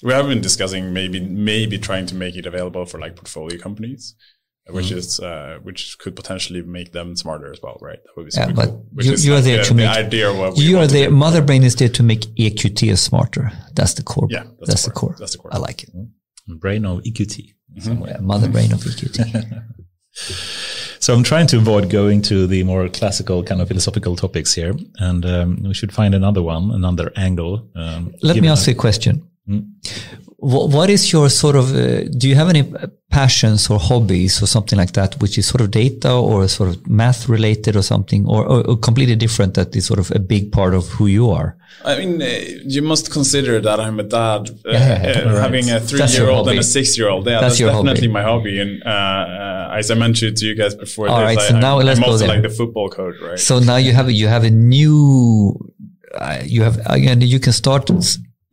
we 0.02 0.12
have 0.12 0.26
been 0.26 0.40
discussing 0.40 0.92
maybe 0.92 1.20
maybe 1.20 1.78
trying 1.78 2.06
to 2.06 2.14
make 2.14 2.36
it 2.36 2.46
available 2.46 2.84
for 2.84 2.98
like 2.98 3.16
portfolio 3.16 3.58
companies 3.58 4.14
which 4.70 4.86
mm. 4.86 4.96
is 4.96 5.20
uh, 5.20 5.58
which 5.62 5.98
could 5.98 6.16
potentially 6.16 6.62
make 6.62 6.92
them 6.92 7.16
smarter 7.16 7.52
as 7.52 7.60
well, 7.62 7.76
right? 7.82 8.02
That 8.02 8.16
would 8.16 8.26
be 8.26 8.32
yeah, 8.34 8.50
but 8.50 8.68
cool. 8.68 8.86
you, 8.94 9.14
you 9.14 9.32
are 9.32 9.36
like 9.36 9.44
there 9.44 9.58
the, 9.58 9.64
to 9.64 9.74
make 9.74 9.92
the 9.92 9.98
idea 9.98 10.30
of 10.30 10.38
what 10.38 10.56
you 10.56 10.78
are 10.78 10.86
there. 10.86 11.10
Motherbrain 11.10 11.64
is 11.64 11.76
there 11.76 11.90
to 11.90 12.02
make 12.02 12.20
EQT 12.20 12.96
smarter. 12.96 13.52
That's 13.74 13.94
the 13.94 14.02
core. 14.02 14.28
Yeah, 14.30 14.44
that's, 14.44 14.68
that's 14.68 14.84
the, 14.84 14.90
core. 14.90 15.10
core. 15.10 15.16
That's 15.18 15.32
the 15.32 15.38
core. 15.38 15.52
I 15.52 15.58
like 15.58 15.82
it. 15.82 15.94
Mm-hmm. 15.94 16.56
Brain 16.56 16.86
of 16.86 17.02
EQT. 17.02 17.54
Mm-hmm. 17.76 18.04
Yeah, 18.06 18.16
Motherbrain 18.18 18.72
of 18.72 18.80
EQT. 18.80 19.62
so 21.00 21.14
I'm 21.14 21.24
trying 21.24 21.46
to 21.48 21.58
avoid 21.58 21.90
going 21.90 22.22
to 22.22 22.46
the 22.46 22.62
more 22.64 22.88
classical 22.88 23.42
kind 23.42 23.60
of 23.60 23.68
philosophical 23.68 24.16
topics 24.16 24.54
here, 24.54 24.74
and 24.98 25.26
um, 25.26 25.62
we 25.62 25.74
should 25.74 25.92
find 25.92 26.14
another 26.14 26.42
one, 26.42 26.70
another 26.70 27.12
angle. 27.16 27.68
Um, 27.76 28.14
Let 28.22 28.40
me 28.40 28.48
ask 28.48 28.66
you 28.66 28.72
a 28.72 28.76
question. 28.76 29.28
Mm. 29.48 29.66
What 30.38 30.90
is 30.90 31.10
your 31.10 31.30
sort 31.30 31.56
of, 31.56 31.74
uh, 31.74 32.04
do 32.18 32.28
you 32.28 32.34
have 32.34 32.50
any 32.50 32.70
passions 33.10 33.70
or 33.70 33.78
hobbies 33.78 34.42
or 34.42 34.46
something 34.46 34.78
like 34.78 34.92
that, 34.92 35.18
which 35.20 35.38
is 35.38 35.46
sort 35.46 35.62
of 35.62 35.70
data 35.70 36.12
or 36.12 36.48
sort 36.48 36.68
of 36.70 36.86
math 36.86 37.28
related 37.28 37.76
or 37.76 37.82
something, 37.82 38.26
or, 38.26 38.44
or 38.46 38.76
completely 38.76 39.16
different 39.16 39.54
that 39.54 39.74
is 39.74 39.86
sort 39.86 39.98
of 39.98 40.10
a 40.10 40.18
big 40.18 40.52
part 40.52 40.74
of 40.74 40.88
who 40.88 41.06
you 41.06 41.30
are? 41.30 41.56
I 41.84 41.98
mean, 41.98 42.20
uh, 42.20 42.26
you 42.66 42.82
must 42.82 43.10
consider 43.10 43.60
that 43.60 43.80
I'm 43.80 44.00
a 44.00 44.02
dad, 44.02 44.50
uh, 44.50 44.70
yeah, 44.70 45.22
uh, 45.26 45.32
right. 45.32 45.42
having 45.42 45.70
a 45.70 45.80
three 45.80 46.04
year 46.06 46.28
old 46.28 46.48
and 46.48 46.58
a 46.58 46.62
six 46.62 46.98
year 46.98 47.08
old. 47.08 47.26
Yeah, 47.26 47.40
that's, 47.40 47.58
that's 47.58 47.72
definitely 47.72 48.08
hobby. 48.08 48.12
my 48.12 48.22
hobby. 48.22 48.60
And 48.60 48.82
uh, 48.84 48.88
uh, 48.88 49.76
as 49.78 49.90
I 49.90 49.94
mentioned 49.94 50.36
to 50.38 50.46
you 50.46 50.54
guys 50.54 50.74
before, 50.74 51.08
All 51.08 51.22
right, 51.22 51.40
so 51.40 51.56
I, 51.56 51.60
now 51.60 51.78
I'm, 51.78 51.86
let's 51.86 51.98
I'm 51.98 52.04
also 52.04 52.26
there. 52.26 52.28
like 52.28 52.42
the 52.42 52.50
football 52.50 52.90
coach, 52.90 53.16
right? 53.22 53.38
So 53.38 53.60
now 53.60 53.76
you 53.76 53.92
have 53.92 54.10
you 54.10 54.28
have 54.28 54.44
a 54.44 54.50
new, 54.50 55.58
you 56.44 56.62
have 56.62 56.80
again 56.86 57.20
you 57.22 57.40
can 57.40 57.52
start 57.52 57.88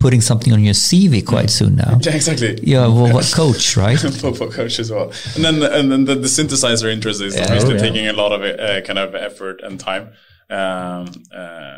putting 0.01 0.21
something 0.21 0.51
on 0.51 0.63
your 0.63 0.73
CV 0.73 1.25
quite 1.25 1.45
mm. 1.45 1.49
soon 1.49 1.75
now. 1.75 1.99
Yeah, 2.01 2.15
exactly. 2.15 2.59
Yeah, 2.63 2.87
well, 2.87 3.13
what 3.13 3.31
coach, 3.33 3.77
right? 3.77 3.99
Football 4.25 4.51
coach 4.51 4.79
as 4.79 4.91
well. 4.91 5.13
And 5.35 5.45
then 5.45 5.63
and 5.63 5.91
then 5.91 6.05
the, 6.05 6.15
the 6.15 6.27
synthesizer 6.27 6.91
interest 6.91 7.21
is 7.21 7.35
yeah, 7.35 7.43
obviously 7.43 7.73
oh, 7.73 7.77
yeah. 7.77 7.81
taking 7.81 8.07
a 8.07 8.13
lot 8.13 8.31
of 8.31 8.41
uh, 8.41 8.81
kind 8.81 8.99
of 8.99 9.15
effort 9.15 9.61
and 9.63 9.79
time. 9.79 10.13
Um, 10.49 11.07
uh, 11.33 11.77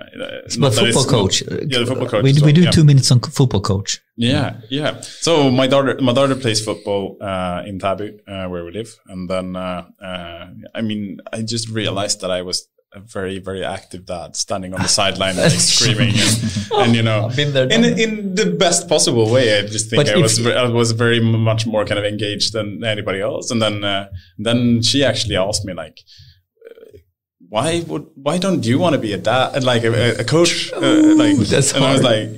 but 0.59 0.73
football 0.73 1.05
coach. 1.05 1.43
Not, 1.47 1.61
yeah, 1.69 1.79
the 1.79 1.85
football 1.85 2.09
coach. 2.09 2.23
We, 2.23 2.33
we 2.41 2.53
do 2.53 2.63
yeah. 2.63 2.71
two 2.71 2.83
minutes 2.83 3.11
on 3.11 3.19
football 3.19 3.61
coach. 3.61 4.01
Yeah, 4.15 4.61
yeah. 4.69 5.01
So 5.01 5.51
my 5.51 5.67
daughter, 5.67 5.99
my 6.01 6.11
daughter 6.11 6.35
plays 6.35 6.63
football 6.65 7.17
uh, 7.21 7.61
in 7.67 7.77
Täby, 7.77 8.19
uh, 8.27 8.49
where 8.49 8.65
we 8.65 8.71
live, 8.71 8.95
and 9.07 9.29
then 9.29 9.55
uh, 9.55 9.85
uh, 10.01 10.47
I 10.73 10.81
mean, 10.81 11.19
I 11.31 11.43
just 11.43 11.69
realized 11.69 12.21
that 12.21 12.31
I 12.31 12.41
was 12.41 12.67
a 12.95 12.99
very 12.99 13.39
very 13.39 13.63
active 13.63 14.05
dad 14.05 14.35
standing 14.35 14.73
on 14.73 14.81
the 14.81 14.87
sideline 14.99 15.35
like 15.35 15.51
screaming 15.51 16.13
and, 16.15 16.71
and, 16.73 16.95
you 16.95 17.01
know 17.01 17.29
there, 17.29 17.67
in 17.71 17.83
in 17.83 18.35
the 18.35 18.45
best 18.45 18.87
possible 18.87 19.29
way 19.31 19.57
I 19.57 19.61
just 19.67 19.89
think 19.89 20.05
but 20.05 20.15
I 20.15 20.17
was 20.17 20.45
I 20.45 20.67
was 20.67 20.91
very 20.91 21.19
much 21.19 21.65
more 21.65 21.85
kind 21.85 21.99
of 21.99 22.05
engaged 22.05 22.53
than 22.53 22.83
anybody 22.83 23.21
else. 23.21 23.51
And 23.51 23.61
then 23.61 23.83
uh, 23.83 24.09
then 24.37 24.81
she 24.81 25.03
actually 25.03 25.35
asked 25.35 25.65
me 25.65 25.73
like 25.73 25.99
why 27.49 27.83
would 27.87 28.07
why 28.15 28.37
don't 28.37 28.65
you 28.65 28.79
want 28.79 28.93
to 28.93 28.99
be 28.99 29.13
a 29.13 29.17
dad 29.17 29.63
like 29.63 29.83
a, 29.83 30.19
a 30.19 30.23
coach? 30.23 30.71
Uh, 30.73 31.15
like 31.15 31.35
and 31.35 31.53
hard. 31.71 31.83
I 31.83 31.93
was 31.93 32.03
like 32.03 32.29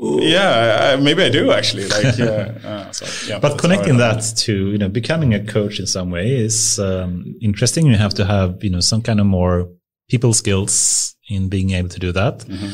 yeah, 0.00 0.98
maybe 1.00 1.22
I 1.22 1.28
do 1.28 1.52
actually. 1.52 1.86
Like, 1.86 2.18
yeah. 2.18 2.52
Uh, 2.64 2.92
so, 2.92 3.04
yeah 3.28 3.38
but 3.38 3.58
connecting 3.58 3.98
that 3.98 4.22
to 4.38 4.70
you 4.72 4.78
know 4.78 4.88
becoming 4.88 5.34
a 5.34 5.44
coach 5.44 5.78
in 5.78 5.86
some 5.86 6.10
way 6.10 6.36
is 6.36 6.78
um, 6.78 7.34
interesting. 7.40 7.86
You 7.86 7.96
have 7.96 8.14
to 8.14 8.24
have 8.24 8.62
you 8.64 8.70
know 8.70 8.80
some 8.80 9.02
kind 9.02 9.20
of 9.20 9.26
more 9.26 9.68
people 10.08 10.32
skills 10.32 11.14
in 11.28 11.48
being 11.48 11.70
able 11.70 11.88
to 11.88 11.98
do 11.98 12.12
that. 12.12 12.38
Mm-hmm. 12.38 12.72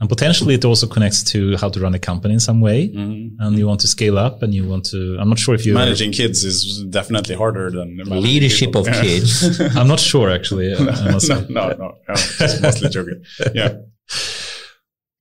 And 0.00 0.08
potentially 0.08 0.54
it 0.54 0.64
also 0.64 0.86
connects 0.86 1.22
to 1.24 1.58
how 1.58 1.68
to 1.68 1.78
run 1.78 1.94
a 1.94 1.98
company 1.98 2.32
in 2.32 2.40
some 2.40 2.62
way. 2.62 2.88
Mm-hmm. 2.88 3.36
And 3.38 3.58
you 3.58 3.66
want 3.66 3.80
to 3.80 3.88
scale 3.88 4.18
up 4.18 4.42
and 4.42 4.54
you 4.54 4.66
want 4.66 4.86
to, 4.86 5.18
I'm 5.20 5.28
not 5.28 5.38
sure 5.38 5.54
if 5.54 5.66
you 5.66 5.74
managing 5.74 6.12
kids 6.12 6.42
is 6.42 6.84
definitely 6.88 7.34
harder 7.34 7.70
than 7.70 7.98
leadership 8.06 8.68
people. 8.68 8.80
of 8.80 8.86
yeah. 8.88 9.02
kids. 9.02 9.60
I'm 9.76 9.88
not 9.88 10.00
sure 10.00 10.30
actually. 10.30 10.72
no, 10.78 10.84
no, 10.84 11.18
no, 11.50 11.68
no, 11.68 11.98
no, 12.08 12.14
just 12.14 12.62
mostly 12.62 12.88
joking. 12.88 13.22
Yeah. 13.54 13.74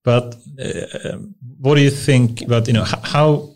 But 0.04 0.36
uh, 0.62 1.18
what 1.60 1.76
do 1.76 1.82
you 1.82 1.92
think 1.92 2.42
about 2.42 2.68
you 2.68 2.74
know 2.74 2.86
how 2.86 3.50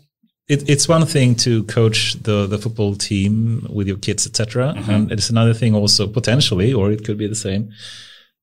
it, 0.48 0.68
it's 0.68 0.88
one 0.88 1.06
thing 1.06 1.34
to 1.36 1.64
coach 1.64 2.14
the 2.22 2.46
the 2.46 2.58
football 2.58 2.94
team 2.94 3.66
with 3.70 3.86
your 3.86 3.96
kids, 3.96 4.26
etc., 4.26 4.74
mm-hmm. 4.74 4.90
and 4.90 5.12
it's 5.12 5.30
another 5.30 5.54
thing 5.54 5.74
also 5.74 6.06
potentially, 6.06 6.72
or 6.72 6.90
it 6.90 7.04
could 7.04 7.16
be 7.16 7.26
the 7.26 7.34
same, 7.34 7.72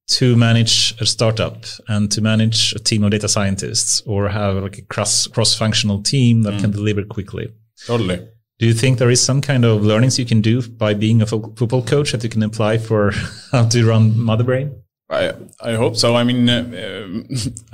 to 0.07 0.35
manage 0.35 0.95
a 0.99 1.05
startup 1.05 1.63
and 1.87 2.11
to 2.11 2.21
manage 2.21 2.73
a 2.73 2.79
team 2.79 3.03
of 3.03 3.11
data 3.11 3.27
scientists 3.27 4.01
or 4.05 4.29
have 4.29 4.55
like 4.55 4.77
a 4.79 4.81
cross 4.83 5.27
cross 5.27 5.55
functional 5.55 6.01
team 6.01 6.41
that 6.43 6.53
mm. 6.53 6.61
can 6.61 6.71
deliver 6.71 7.03
quickly. 7.03 7.53
Totally. 7.85 8.27
Do 8.59 8.67
you 8.67 8.73
think 8.73 8.99
there 8.99 9.09
is 9.09 9.21
some 9.23 9.41
kind 9.41 9.65
of 9.65 9.83
learnings 9.83 10.19
you 10.19 10.25
can 10.25 10.41
do 10.41 10.61
by 10.61 10.93
being 10.93 11.21
a 11.21 11.25
fo- 11.25 11.53
football 11.55 11.83
coach 11.83 12.11
that 12.11 12.23
you 12.23 12.29
can 12.29 12.43
apply 12.43 12.77
for 12.77 13.11
how 13.51 13.67
to 13.67 13.87
run 13.87 14.11
Motherbrain? 14.11 14.75
I 15.11 15.33
I 15.59 15.73
hope 15.75 15.95
so. 15.95 16.15
I 16.15 16.23
mean, 16.23 16.49
uh, 16.49 17.23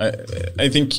I 0.00 0.12
I 0.64 0.68
think 0.68 0.94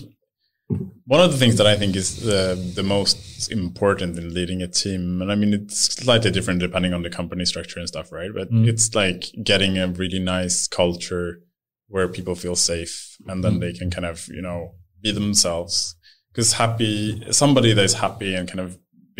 one 1.06 1.22
of 1.22 1.32
the 1.32 1.38
things 1.38 1.57
that 1.57 1.68
I 1.68 1.76
think 1.76 1.95
is 1.95 2.22
the 2.22 2.56
the 2.76 2.84
most 2.84 3.52
important 3.52 4.18
in 4.18 4.34
leading 4.34 4.61
a 4.61 4.68
team, 4.68 5.22
and 5.22 5.32
I 5.32 5.36
mean 5.36 5.53
it's 5.53 5.95
slightly 5.95 6.32
different 6.32 6.60
depending 6.60 6.94
on 6.94 7.02
the 7.02 7.10
company 7.10 7.45
structure 7.45 7.80
and 7.80 7.88
stuff, 7.88 8.11
right? 8.11 8.32
But 8.34 8.52
mm. 8.52 8.68
it's 8.68 8.95
like 8.95 9.26
getting 9.44 9.78
a 9.78 9.88
really 9.88 10.20
nice 10.20 10.68
culture 10.68 11.41
where 11.88 12.07
people 12.07 12.36
feel 12.36 12.56
safe, 12.56 13.18
and 13.28 13.44
then 13.44 13.56
mm. 13.56 13.60
they 13.61 13.74
can 13.74 13.90
kind 13.90 14.06
of 14.06 14.28
you 14.28 14.41
know 14.41 14.76
be 15.02 15.11
themselves. 15.11 15.95
Because 16.32 16.53
happy 16.53 17.26
somebody 17.32 17.74
that 17.74 17.84
is 17.84 17.95
happy 17.95 18.36
and 18.36 18.48
kind 18.48 18.60
of 18.60 18.78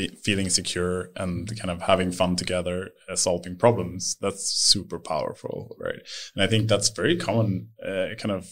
feeling 0.08 0.50
secure 0.50 1.10
and 1.16 1.48
kind 1.60 1.70
of 1.70 1.82
having 1.82 2.12
fun 2.12 2.36
together, 2.36 2.92
uh, 3.10 3.16
solving 3.16 3.58
problems. 3.58 4.18
That's 4.22 4.46
super 4.46 5.00
powerful, 5.00 5.76
right? 5.80 6.00
And 6.36 6.44
I 6.44 6.48
think 6.48 6.70
that's 6.70 6.90
very 6.90 7.18
common, 7.18 7.70
uh, 7.86 8.16
kind 8.18 8.32
of 8.32 8.48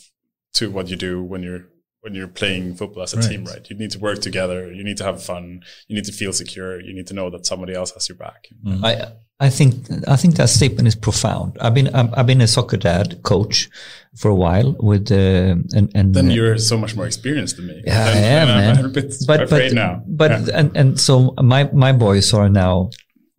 to 0.55 0.69
what 0.69 0.89
you 0.89 0.95
do 0.95 1.23
when 1.23 1.43
you're 1.43 1.69
when 2.01 2.13
you're 2.13 2.27
playing 2.27 2.75
football 2.75 3.03
as 3.03 3.13
a 3.13 3.17
right. 3.17 3.29
team, 3.29 3.43
right? 3.43 3.69
You 3.69 3.75
need 3.75 3.91
to 3.91 3.99
work 3.99 4.21
together. 4.21 4.71
You 4.71 4.83
need 4.83 4.97
to 4.97 5.03
have 5.03 5.21
fun. 5.21 5.61
You 5.87 5.95
need 5.95 6.05
to 6.05 6.11
feel 6.11 6.31
secure. 6.31 6.79
You 6.79 6.93
need 6.93 7.07
to 7.07 7.13
know 7.13 7.29
that 7.31 7.45
somebody 7.45 7.73
else 7.73 7.91
has 7.91 8.07
your 8.07 8.17
back. 8.17 8.47
Mm-hmm. 8.65 8.85
I 8.85 9.11
I 9.39 9.49
think 9.51 9.73
I 10.07 10.15
think 10.15 10.35
that 10.35 10.49
statement 10.49 10.87
is 10.87 10.95
profound. 10.95 11.57
I've 11.61 11.73
been 11.73 11.93
I've, 11.93 12.11
I've 12.17 12.25
been 12.25 12.41
a 12.41 12.47
soccer 12.47 12.77
dad 12.77 13.21
coach 13.21 13.69
for 14.15 14.29
a 14.31 14.35
while 14.35 14.75
with 14.79 15.11
uh, 15.11 15.55
and 15.77 15.91
and 15.93 16.13
then 16.15 16.31
you're 16.31 16.57
so 16.57 16.77
much 16.77 16.95
more 16.95 17.05
experienced 17.05 17.57
than 17.57 17.67
me. 17.67 17.81
Yeah, 17.85 18.03
I 18.05 18.17
am, 18.17 18.47
man. 18.47 18.77
I'm 18.79 18.85
a 18.85 18.89
bit 18.89 19.13
but 19.27 19.49
but 19.49 19.73
now. 19.73 20.01
but 20.07 20.31
Yeah. 20.31 20.59
and 20.59 20.77
and 20.77 20.99
so 20.99 21.33
my 21.41 21.69
my 21.73 21.91
boys 21.93 22.33
are 22.33 22.49
now. 22.49 22.89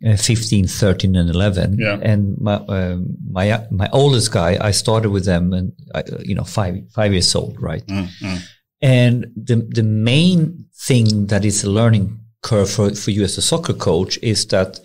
Uh, 0.06 0.16
15 0.16 0.68
13 0.68 1.16
and 1.16 1.28
11 1.28 1.76
Yeah. 1.76 1.98
and 2.00 2.38
my 2.38 2.54
um, 2.68 3.16
my 3.32 3.66
my 3.72 3.88
oldest 3.92 4.30
guy 4.30 4.56
i 4.60 4.70
started 4.70 5.10
with 5.10 5.24
them 5.24 5.52
and 5.52 5.72
I, 5.92 5.98
uh, 6.02 6.18
you 6.22 6.36
know 6.36 6.44
5 6.44 6.92
5 6.94 7.12
years 7.12 7.34
old 7.34 7.60
right 7.60 7.84
Mm, 7.88 8.06
mm. 8.22 8.38
And 8.80 9.26
the 9.34 9.56
the 9.74 9.82
main 9.82 10.66
thing 10.86 11.26
that 11.26 11.44
is 11.44 11.64
a 11.64 11.70
learning 11.70 12.20
curve 12.42 12.70
for, 12.70 12.94
for 12.94 13.10
you 13.10 13.24
as 13.24 13.38
a 13.38 13.42
soccer 13.42 13.74
coach 13.74 14.18
is 14.22 14.46
that 14.46 14.78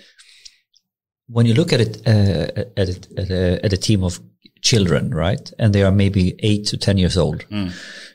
when 1.27 1.45
you 1.45 1.53
look 1.53 1.73
at 1.73 1.81
it 1.81 1.97
uh, 2.07 2.63
at 2.77 2.89
it, 2.89 3.07
at 3.17 3.29
a, 3.29 3.65
at 3.65 3.73
a 3.73 3.77
team 3.77 4.03
of 4.03 4.19
children, 4.61 5.11
right, 5.13 5.51
and 5.59 5.73
they 5.73 5.83
are 5.83 5.91
maybe 5.91 6.35
eight 6.39 6.65
to 6.67 6.77
ten 6.77 6.97
years 6.97 7.17
old, 7.17 7.45
mm. 7.49 7.71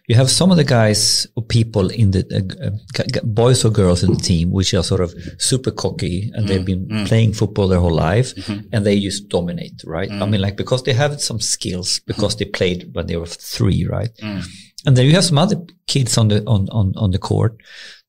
you 0.08 0.14
have 0.14 0.30
some 0.30 0.50
of 0.50 0.56
the 0.56 0.64
guys 0.64 1.26
or 1.36 1.42
people 1.42 1.90
in 1.90 2.10
the 2.10 2.24
uh, 2.34 3.20
boys 3.24 3.64
or 3.64 3.70
girls 3.70 4.02
in 4.02 4.14
the 4.14 4.20
team 4.20 4.50
which 4.50 4.72
are 4.74 4.82
sort 4.82 5.00
of 5.00 5.14
super 5.38 5.70
cocky 5.70 6.30
and 6.34 6.48
they've 6.48 6.62
mm. 6.62 6.66
been 6.66 6.88
mm. 6.88 7.06
playing 7.06 7.32
football 7.32 7.68
their 7.68 7.80
whole 7.80 7.94
life 7.94 8.34
mm-hmm. 8.34 8.66
and 8.72 8.86
they 8.86 8.98
just 8.98 9.28
dominate, 9.28 9.82
right? 9.84 10.10
I 10.10 10.26
mean, 10.26 10.40
like 10.40 10.56
because 10.56 10.82
they 10.84 10.94
have 10.94 11.20
some 11.20 11.40
skills 11.40 12.00
because 12.00 12.36
they 12.36 12.46
played 12.46 12.94
when 12.94 13.06
they 13.06 13.16
were 13.16 13.26
three, 13.26 13.86
right? 13.86 14.10
And 14.86 14.96
then 14.96 15.06
you 15.06 15.14
have 15.14 15.24
some 15.24 15.38
other 15.38 15.56
kids 15.86 16.16
on 16.16 16.28
the 16.28 16.42
on, 16.46 16.68
on, 16.70 16.92
on 16.96 17.10
the 17.10 17.18
court 17.18 17.60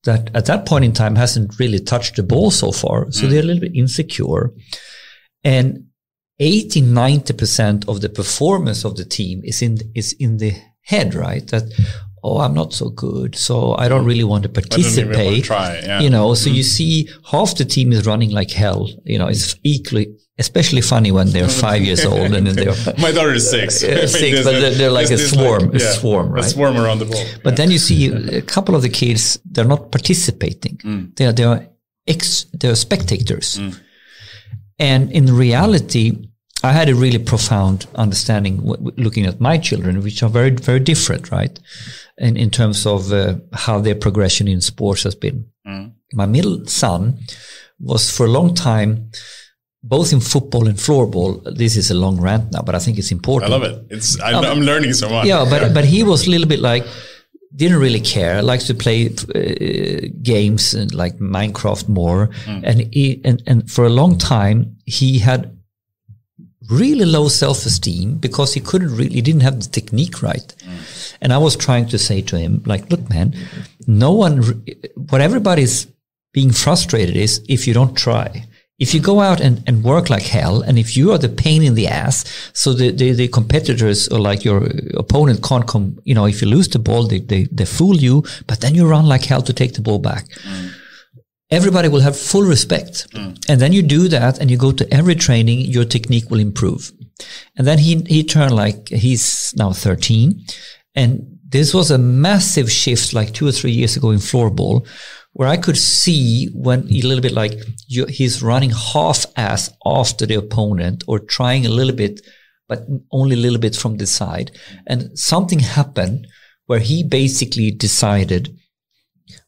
that 0.04 0.34
at 0.36 0.46
that 0.46 0.66
point 0.66 0.86
in 0.86 0.94
time 0.94 1.16
hasn't 1.16 1.60
really 1.60 1.80
touched 1.80 2.16
the 2.16 2.24
ball 2.24 2.52
so 2.52 2.72
far. 2.72 3.12
So 3.12 3.28
they're 3.28 3.42
a 3.42 3.46
little 3.46 3.62
bit 3.62 3.76
insecure. 3.76 4.54
And 5.44 5.86
80, 6.40 6.82
90% 6.84 7.88
of 7.90 8.02
the 8.02 8.10
performance 8.10 8.86
of 8.86 8.96
the 8.96 9.06
team 9.06 9.42
is 9.44 9.62
in 9.62 9.78
is 9.96 10.14
in 10.20 10.38
the 10.38 10.54
head, 10.82 11.14
right? 11.14 11.46
That 11.48 11.64
oh, 12.24 12.40
I'm 12.40 12.54
not 12.54 12.74
so 12.74 12.90
good, 12.90 13.36
so 13.36 13.76
I 13.76 13.88
don't 13.88 14.06
really 14.06 14.24
want 14.26 14.44
to 14.44 14.50
I 14.50 14.52
want 14.54 14.66
to 14.66 14.70
participate. 14.70 15.44
try. 15.46 15.80
Yeah. 15.80 16.00
You 16.02 16.10
know, 16.10 16.34
so 16.34 16.50
you 16.50 16.64
see 16.64 17.10
half 17.32 17.56
the 17.56 17.66
team 17.66 17.92
is 17.94 18.06
running 18.06 18.32
like 18.32 18.52
hell. 18.52 18.90
You 19.06 19.18
know, 19.20 19.28
it's 19.28 19.56
equally, 19.64 20.18
especially 20.38 20.82
funny 20.82 21.12
when 21.12 21.30
they're 21.32 21.48
five 21.48 21.82
years 21.82 22.04
old 22.12 22.34
and 22.34 22.46
then 22.48 22.56
they're 22.56 22.76
My 22.98 23.12
daughter 23.12 23.34
is 23.34 23.50
six. 23.50 23.82
Yeah, 23.84 24.06
six, 24.22 24.44
but 24.44 24.52
they're- 24.52 24.74
they're 24.76 24.92
like 24.92 25.10
a 25.12 25.18
swarm, 25.18 25.74
a 25.76 25.80
swarm, 25.80 26.32
right? 26.32 26.44
A 26.44 26.50
swarm 26.50 26.78
around 26.78 27.00
the 27.00 27.06
ball. 27.06 27.26
But 27.44 27.56
then 27.56 27.72
you 27.72 27.78
see 27.80 28.08
a 28.12 28.42
couple 28.42 28.76
of 28.76 28.82
the 28.82 28.90
kids, 28.90 29.40
they're 29.46 29.66
not 29.76 29.92
participating. 29.92 30.78
Mm. 30.78 31.16
They 31.16 31.26
are, 31.26 31.34
they 31.34 31.44
are 31.44 31.68
ex, 32.08 32.46
they're 32.54 32.76
spectators. 32.76 33.60
And 34.80 35.12
in 35.12 35.36
reality, 35.36 36.30
I 36.64 36.72
had 36.74 36.90
a 36.90 36.96
really 36.96 37.20
profound 37.20 37.88
understanding 37.96 38.58
w- 38.58 38.92
looking 38.98 39.26
at 39.26 39.40
my 39.40 39.58
children, 39.58 40.02
which 40.02 40.24
are 40.24 40.30
very, 40.30 40.52
very 40.52 40.80
different, 40.80 41.32
right? 41.32 41.58
In, 42.18 42.36
in 42.36 42.50
terms 42.50 42.86
of 42.86 43.12
uh, 43.12 43.36
how 43.54 43.80
their 43.80 43.96
progression 43.96 44.48
in 44.48 44.62
sports 44.62 45.04
has 45.04 45.16
been. 45.16 45.46
Mm. 45.68 45.94
My 46.14 46.26
middle 46.26 46.66
son 46.66 47.20
was 47.80 48.10
for 48.16 48.26
a 48.26 48.30
long 48.30 48.54
time, 48.56 49.12
both 49.84 50.12
in 50.12 50.20
football 50.20 50.68
and 50.68 50.78
floorball. 50.78 51.42
This 51.56 51.78
is 51.78 51.92
a 51.92 51.94
long 51.94 52.20
rant 52.20 52.52
now, 52.52 52.62
but 52.62 52.76
I 52.76 52.80
think 52.80 52.98
it's 52.98 53.12
important. 53.12 53.54
I 53.54 53.56
love 53.56 53.64
it. 53.64 53.86
It's 53.90 54.20
I, 54.20 54.34
I'm 54.34 54.62
learning 54.62 54.94
so 54.94 55.10
much. 55.10 55.28
Yeah, 55.28 55.46
but 55.50 55.74
but 55.74 55.86
he 55.86 56.04
was 56.04 56.28
a 56.28 56.30
little 56.30 56.48
bit 56.48 56.60
like 56.60 56.86
didn't 57.56 57.80
really 57.80 58.00
care. 58.00 58.42
Likes 58.42 58.68
to 58.68 58.74
play 58.74 59.08
uh, 59.08 60.08
games 60.22 60.74
like 60.94 61.18
Minecraft 61.20 61.88
more, 61.90 62.30
and 62.64 62.82
he 62.94 63.22
and 63.26 63.42
and 63.48 63.70
for 63.70 63.86
a 63.86 63.90
long 63.90 64.18
time 64.18 64.76
he 64.86 65.20
had 65.20 65.56
really 66.70 67.06
low 67.06 67.28
self 67.28 67.66
esteem 67.66 68.16
because 68.18 68.54
he 68.54 68.60
couldn't 68.62 68.96
really 68.96 69.16
he 69.16 69.22
didn't 69.22 69.42
have 69.42 69.60
the 69.60 69.70
technique 69.70 70.22
right. 70.22 70.54
And 71.22 71.34
I 71.34 71.38
was 71.38 71.56
trying 71.56 71.88
to 71.88 71.98
say 71.98 72.22
to 72.22 72.38
him 72.38 72.62
like, 72.66 72.90
look, 72.92 73.10
man, 73.10 73.34
no 73.88 74.12
one. 74.14 74.64
What 75.10 75.22
everybody's 75.22 75.88
being 76.34 76.52
frustrated 76.52 77.18
is 77.18 77.44
if 77.50 77.68
you 77.68 77.74
don't 77.74 77.96
try. 77.96 78.46
If 78.80 78.94
you 78.94 79.02
go 79.02 79.20
out 79.20 79.42
and, 79.42 79.62
and 79.68 79.84
work 79.84 80.10
like 80.10 80.24
hell, 80.24 80.62
and 80.62 80.80
if 80.80 80.96
you 80.96 81.12
are 81.12 81.18
the 81.18 81.30
pain 81.30 81.62
in 81.64 81.76
the 81.76 81.88
ass, 81.88 82.24
so 82.54 82.74
the, 82.74 82.92
the, 82.92 83.12
the 83.12 83.28
competitors 83.28 84.08
or 84.08 84.20
like 84.20 84.46
your 84.46 84.70
opponent 84.96 85.44
can't 85.44 85.68
come, 85.68 86.00
you 86.06 86.16
know, 86.16 86.26
if 86.26 86.42
you 86.42 86.48
lose 86.48 86.70
the 86.70 86.80
ball, 86.80 87.06
they, 87.06 87.20
they, 87.20 87.44
they 87.52 87.66
fool 87.66 87.96
you, 87.96 88.24
but 88.48 88.62
then 88.62 88.76
you 88.76 88.88
run 88.88 89.06
like 89.06 89.26
hell 89.26 89.42
to 89.42 89.54
take 89.54 89.74
the 89.74 89.82
ball 89.82 90.00
back. 90.00 90.26
Mm. 90.48 90.72
Everybody 91.52 91.88
will 91.90 92.02
have 92.02 92.18
full 92.18 92.44
respect. 92.44 93.12
Mm. 93.12 93.38
And 93.50 93.60
then 93.60 93.74
you 93.74 93.82
do 93.82 94.08
that 94.08 94.40
and 94.40 94.50
you 94.50 94.58
go 94.58 94.72
to 94.72 94.94
every 94.94 95.16
training, 95.16 95.62
your 95.62 95.84
technique 95.84 96.30
will 96.30 96.40
improve. 96.40 96.92
And 97.58 97.68
then 97.68 97.80
he, 97.80 98.02
he 98.08 98.24
turned 98.24 98.56
like, 98.56 98.88
he's 98.88 99.54
now 99.58 99.74
13. 99.74 100.46
And 100.96 101.40
this 101.50 101.74
was 101.74 101.92
a 101.92 101.98
massive 101.98 102.72
shift 102.72 103.14
like 103.14 103.34
two 103.34 103.48
or 103.48 103.52
three 103.52 103.72
years 103.72 103.98
ago 103.98 104.12
in 104.12 104.20
floorball 104.20 104.88
where 105.34 105.48
I 105.48 105.58
could 105.58 105.78
see 105.78 106.50
when 106.54 106.82
a 106.82 107.02
little 107.02 107.22
bit 107.22 107.34
like 107.34 107.54
you, 107.88 108.06
he's 108.06 108.42
running 108.42 108.72
half 108.72 109.26
ass 109.36 109.72
after 109.86 110.26
the 110.26 110.36
opponent 110.36 111.04
or 111.08 111.20
trying 111.20 111.66
a 111.66 111.70
little 111.70 111.96
bit, 111.96 112.22
but 112.68 112.86
only 113.12 113.36
a 113.36 113.40
little 113.40 113.60
bit 113.60 113.76
from 113.76 113.98
the 113.98 114.08
side. 114.08 114.52
And 114.88 115.18
something 115.18 115.60
happened 115.60 116.28
where 116.66 116.80
he 116.80 117.04
basically 117.04 117.72
decided 117.72 118.56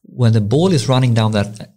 when 0.03 0.33
the 0.33 0.41
ball 0.41 0.71
is 0.71 0.89
running 0.89 1.13
down 1.13 1.31
that 1.31 1.71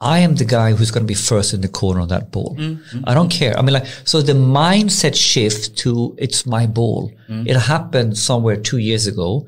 I 0.00 0.20
am 0.20 0.36
the 0.36 0.46
guy 0.46 0.72
who's 0.72 0.90
going 0.90 1.04
to 1.04 1.08
be 1.08 1.14
first 1.14 1.52
in 1.52 1.60
the 1.60 1.68
corner 1.68 2.00
on 2.00 2.08
that 2.08 2.32
ball. 2.32 2.56
Mm-hmm. 2.58 3.02
I 3.06 3.12
don't 3.12 3.30
care. 3.30 3.56
I 3.58 3.62
mean, 3.62 3.74
like, 3.74 3.86
so 4.04 4.22
the 4.22 4.32
mindset 4.32 5.14
shift 5.14 5.76
to 5.78 6.14
it's 6.18 6.46
my 6.46 6.66
ball. 6.66 7.12
Mm-hmm. 7.28 7.46
It 7.46 7.56
happened 7.56 8.16
somewhere 8.16 8.56
two 8.56 8.78
years 8.78 9.06
ago. 9.06 9.46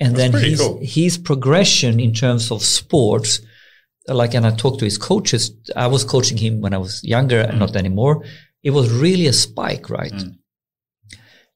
And 0.00 0.16
then 0.16 0.32
his, 0.32 0.60
cool. 0.60 0.78
his 0.82 1.18
progression 1.18 2.00
in 2.00 2.12
terms 2.12 2.50
of 2.50 2.62
sports, 2.62 3.40
like, 4.08 4.34
and 4.34 4.46
I 4.46 4.50
talked 4.50 4.80
to 4.80 4.84
his 4.84 4.98
coaches. 4.98 5.52
I 5.76 5.86
was 5.86 6.04
coaching 6.04 6.36
him 6.36 6.60
when 6.60 6.74
I 6.74 6.78
was 6.78 7.02
younger 7.04 7.40
and 7.40 7.58
not 7.58 7.76
anymore. 7.76 8.24
It 8.62 8.70
was 8.70 8.90
really 8.90 9.26
a 9.26 9.32
spike, 9.32 9.88
right? 9.90 10.12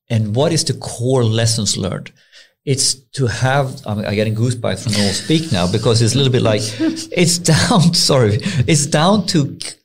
And 0.08 0.34
what 0.34 0.52
is 0.52 0.64
the 0.64 0.74
core 0.74 1.24
lessons 1.24 1.76
learned? 1.76 2.12
It's 2.64 2.94
to 2.94 3.26
have, 3.26 3.80
I'm, 3.86 4.00
I'm 4.00 4.14
getting 4.14 4.34
goosebumps 4.34 4.84
from 4.84 5.02
all 5.02 5.12
speak 5.12 5.50
now 5.52 5.70
because 5.70 6.02
it's 6.02 6.14
a 6.14 6.18
little 6.18 6.32
bit 6.32 6.42
like, 6.42 6.60
it's 6.80 7.38
down, 7.38 7.94
sorry, 7.94 8.38
it's 8.42 8.86
down 8.86 9.26
to 9.28 9.58
c- 9.60 9.76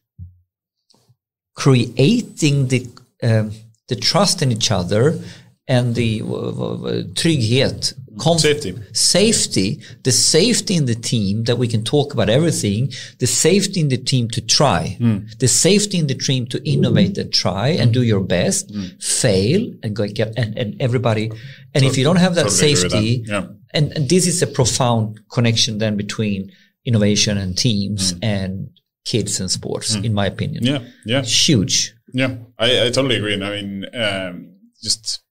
creating 1.55 2.67
the, 2.67 2.87
um, 3.21 3.51
the 3.87 3.95
trust 3.95 4.41
in 4.41 4.51
each 4.51 4.71
other 4.71 5.19
and 5.67 5.95
the 5.95 6.21
uh, 6.21 6.25
uh, 6.25 7.03
trygghet, 7.13 7.93
comf- 8.17 8.41
Safety. 8.41 8.75
safety, 8.93 9.81
the 10.03 10.11
safety 10.11 10.75
in 10.75 10.85
the 10.85 10.95
team 10.95 11.43
that 11.43 11.57
we 11.57 11.67
can 11.67 11.83
talk 11.83 12.13
about 12.13 12.29
everything, 12.29 12.91
the 13.19 13.27
safety 13.27 13.79
in 13.79 13.89
the 13.89 13.97
team 13.97 14.29
to 14.29 14.41
try, 14.41 14.95
hmm. 14.99 15.19
the 15.39 15.47
safety 15.47 15.97
in 15.97 16.07
the 16.07 16.15
team 16.15 16.45
to 16.47 16.61
innovate 16.69 17.17
and 17.17 17.33
try 17.33 17.69
and 17.69 17.93
do 17.93 18.03
your 18.03 18.21
best, 18.21 18.71
hmm. 18.71 18.85
fail 18.99 19.71
and 19.83 19.95
go 19.95 20.07
get 20.07 20.37
and, 20.37 20.57
and 20.57 20.81
everybody. 20.81 21.31
And 21.73 21.83
if 21.83 21.97
you 21.97 22.03
don't 22.03 22.17
have 22.17 22.35
that 22.35 22.49
Totally 22.49 22.75
safety, 22.75 23.23
that. 23.23 23.31
Yeah. 23.31 23.47
and, 23.73 23.91
and 23.93 24.09
this 24.09 24.27
is 24.27 24.41
a 24.41 24.47
profound 24.47 25.19
connection 25.31 25.79
then 25.79 25.97
between 25.97 26.51
innovation 26.85 27.37
and 27.37 27.57
teams 27.57 28.11
hmm. 28.11 28.19
and 28.21 28.69
kids 29.05 29.39
and 29.39 29.51
sports, 29.51 29.95
in 29.95 30.13
my 30.13 30.25
opinion. 30.27 30.63
Yeah. 30.63 30.79
Yeah. 31.05 31.19
It's 31.19 31.47
huge. 31.47 31.93
Yeah, 32.13 32.35
I, 32.59 32.85
I 32.85 32.89
totally 32.91 33.15
agree. 33.15 33.33
And 33.33 33.43
I 33.43 33.49
mean, 33.49 33.85
um, 33.95 34.55
just 34.81 35.22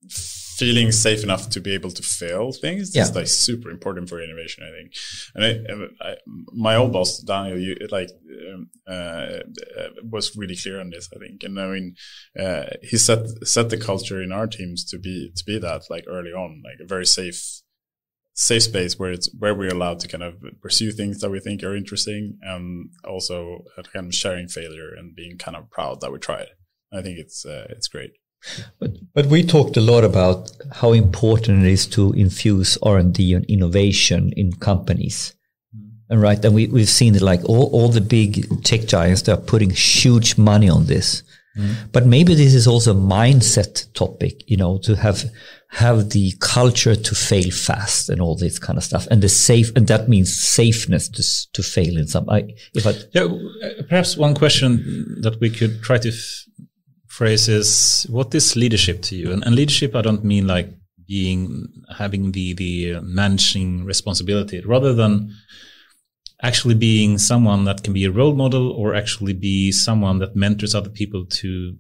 feeling 0.63 0.93
safe 0.93 1.23
enough 1.23 1.45
to 1.55 1.61
be 1.67 1.73
able 1.79 1.91
to 1.99 2.03
fail 2.21 2.45
things 2.65 2.85
Yeah. 2.95 3.03
is 3.05 3.15
like 3.19 3.27
super 3.47 3.71
important 3.77 4.09
for 4.09 4.19
innovation. 4.27 4.61
I 4.69 4.71
think. 4.77 4.89
And 5.35 5.43
I, 5.49 5.51
I, 6.09 6.11
my 6.69 6.75
old 6.81 6.93
boss 6.97 7.11
Daniel, 7.33 7.59
you 7.67 7.73
like, 7.99 8.11
um, 8.53 8.63
uh, 8.95 9.39
was 10.15 10.27
really 10.41 10.57
clear 10.63 10.79
on 10.81 10.91
this. 10.91 11.09
I 11.15 11.19
think, 11.23 11.43
and 11.47 11.55
I 11.65 11.67
mean, 11.75 11.89
uh, 12.45 12.67
he 12.91 12.97
set 13.09 13.23
set 13.55 13.67
the 13.71 13.77
culture 13.91 14.21
in 14.27 14.33
our 14.39 14.47
teams 14.57 14.85
to 14.91 14.97
be 15.07 15.17
to 15.39 15.43
be 15.51 15.59
that 15.67 15.83
like 15.95 16.05
early 16.17 16.33
on, 16.43 16.51
like 16.69 16.81
a 16.85 16.87
very 16.95 17.07
safe 17.07 17.41
safe 18.35 18.63
space 18.63 18.99
where 18.99 19.13
it's 19.17 19.29
where 19.41 19.55
we're 19.55 19.75
allowed 19.79 20.01
to 20.01 20.09
kind 20.09 20.23
of 20.29 20.35
pursue 20.63 20.91
things 20.91 21.17
that 21.21 21.31
we 21.31 21.39
think 21.47 21.63
are 21.63 21.77
interesting 21.77 22.39
and 22.53 22.65
also 23.05 23.37
uh, 23.77 23.83
kind 23.93 24.07
of 24.07 24.15
sharing 24.15 24.49
failure 24.49 24.91
and 24.97 25.15
being 25.15 25.37
kind 25.45 25.57
of 25.57 25.71
proud 25.77 26.01
that 26.01 26.13
we 26.13 26.19
tried. 26.19 26.49
I 26.99 27.03
think 27.03 27.19
it's 27.19 27.45
uh, 27.45 27.67
it's 27.77 27.89
great. 27.89 28.13
But 28.79 28.91
but 29.15 29.27
we 29.27 29.43
talked 29.43 29.77
a 29.77 29.81
lot 29.81 30.05
about 30.05 30.51
how 30.73 30.93
important 30.93 31.65
it 31.65 31.71
is 31.71 31.87
to 31.89 32.13
infuse 32.13 32.79
R 32.83 32.99
and 32.99 33.19
innovation 33.19 34.33
in 34.37 34.53
companies, 34.55 35.35
mm-hmm. 35.77 36.13
and 36.13 36.23
right. 36.23 36.45
And 36.45 36.55
we 36.55 36.67
we've 36.67 36.89
seen 36.89 37.15
it 37.15 37.23
like 37.23 37.45
all 37.45 37.71
all 37.73 37.89
the 37.89 38.01
big 38.01 38.63
tech 38.65 38.87
giants. 38.87 39.23
They're 39.23 39.37
putting 39.37 39.71
huge 39.71 40.39
money 40.39 40.69
on 40.69 40.87
this, 40.87 41.23
mm-hmm. 41.57 41.89
But 41.93 42.07
maybe 42.07 42.35
this 42.35 42.55
is 42.55 42.67
also 42.67 42.93
a 42.93 43.01
mindset 43.01 43.93
topic, 43.95 44.43
you 44.51 44.57
know, 44.57 44.79
to 44.79 44.97
have 44.97 45.31
have 45.69 46.11
the 46.11 46.35
culture 46.39 46.95
to 46.95 47.15
fail 47.15 47.51
fast 47.51 48.11
and 48.11 48.21
all 48.21 48.37
this 48.37 48.59
kind 48.59 48.77
of 48.77 48.85
stuff, 48.85 49.07
and 49.11 49.23
the 49.23 49.29
safe, 49.29 49.71
and 49.75 49.87
that 49.87 50.09
means 50.09 50.37
safeness 50.37 51.09
to 51.09 51.23
to 51.53 51.63
fail 51.63 51.97
in 51.97 52.07
some. 52.07 52.29
I, 52.29 52.55
if 52.75 52.87
I 52.87 52.95
yeah, 53.13 53.29
perhaps 53.89 54.17
one 54.17 54.35
question 54.35 55.21
that 55.23 55.41
we 55.41 55.49
could 55.49 55.83
try 55.83 55.99
to 55.99 56.09
f- 56.09 56.47
phrase 57.19 57.49
is, 57.49 58.07
what 58.09 58.35
is 58.35 58.57
leadership 58.57 59.03
to 59.03 59.15
you? 59.15 59.33
And, 59.33 59.45
and 59.45 59.55
leadership, 59.55 59.95
I 59.95 60.03
don't 60.03 60.25
mean 60.25 60.47
like 60.47 60.69
being 61.07 61.69
having 61.99 62.33
the 62.33 62.55
the 62.55 63.01
managing 63.03 63.85
responsibility, 63.93 64.59
rather 64.75 64.95
than 64.95 65.13
actually 66.43 66.75
being 66.75 67.19
someone 67.19 67.65
that 67.65 67.83
can 67.85 67.93
be 67.93 68.05
a 68.05 68.11
role 68.11 68.35
model 68.35 68.73
or 68.81 68.95
actually 68.95 69.35
be 69.35 69.73
someone 69.73 70.19
that 70.21 70.35
mentors 70.35 70.75
other 70.75 70.91
people 70.91 71.25
to 71.27 71.77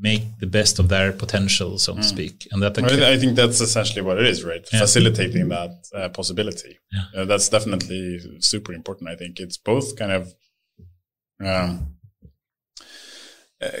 make 0.00 0.24
the 0.38 0.46
best 0.46 0.78
of 0.78 0.88
their 0.88 1.12
potential, 1.12 1.78
so 1.78 1.94
to 1.94 2.00
mm. 2.00 2.04
speak. 2.04 2.46
And 2.52 2.62
that 2.62 2.78
I 2.78 3.16
think 3.18 3.36
that's 3.36 3.60
essentially 3.60 4.02
what 4.02 4.18
it 4.18 4.26
is, 4.26 4.44
right? 4.44 4.64
Yeah. 4.72 4.80
Facilitating 4.80 5.48
that 5.48 5.74
uh, 5.94 6.08
possibility. 6.10 6.78
Yeah. 6.92 7.22
Uh, 7.22 7.24
that's 7.24 7.48
definitely 7.48 8.20
super 8.40 8.72
important. 8.74 9.08
I 9.08 9.16
think 9.16 9.40
it's 9.40 9.56
both 9.56 9.96
kind 9.96 10.12
of, 10.12 10.22
um, 11.40 11.48
uh, 11.48 11.76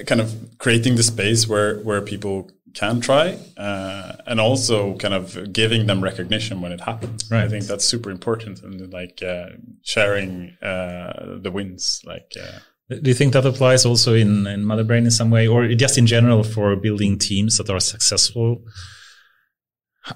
kind 0.06 0.20
of 0.20 0.34
creating 0.58 0.96
the 0.96 1.02
space 1.02 1.48
where 1.48 1.78
where 1.80 2.00
people 2.00 2.50
can 2.74 3.00
try, 3.00 3.38
uh, 3.56 4.16
and 4.26 4.40
also 4.40 4.96
kind 4.96 5.14
of 5.14 5.52
giving 5.52 5.86
them 5.86 6.02
recognition 6.02 6.60
when 6.60 6.72
it 6.72 6.80
happens. 6.80 7.30
Right. 7.30 7.44
I 7.44 7.48
think 7.48 7.64
that's 7.64 7.84
super 7.84 8.10
important, 8.10 8.62
and 8.62 8.92
like 8.92 9.22
uh, 9.22 9.50
sharing 9.82 10.56
uh, 10.60 11.38
the 11.40 11.50
wins. 11.50 12.02
Like, 12.04 12.32
uh, 12.40 12.58
do 12.90 13.08
you 13.08 13.14
think 13.14 13.32
that 13.32 13.46
applies 13.46 13.86
also 13.86 14.14
in 14.14 14.46
in 14.46 14.64
Motherbrain 14.64 15.04
in 15.04 15.10
some 15.10 15.30
way, 15.30 15.46
or 15.46 15.68
just 15.68 15.96
in 15.96 16.06
general 16.06 16.42
for 16.42 16.76
building 16.76 17.18
teams 17.18 17.56
that 17.58 17.70
are 17.70 17.80
successful? 17.80 18.62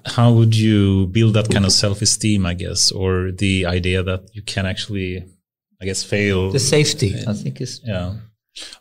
How 0.04 0.30
would 0.32 0.54
you 0.54 1.06
build 1.06 1.32
that 1.34 1.48
kind 1.48 1.64
of 1.64 1.72
self 1.72 2.02
esteem? 2.02 2.44
I 2.44 2.54
guess, 2.54 2.92
or 2.92 3.30
the 3.32 3.64
idea 3.66 4.02
that 4.02 4.28
you 4.34 4.42
can 4.42 4.66
actually, 4.66 5.24
I 5.80 5.86
guess, 5.86 6.02
fail. 6.04 6.50
The 6.50 6.58
safety, 6.58 7.14
I 7.26 7.32
think, 7.32 7.60
is 7.60 7.80
yeah 7.84 8.16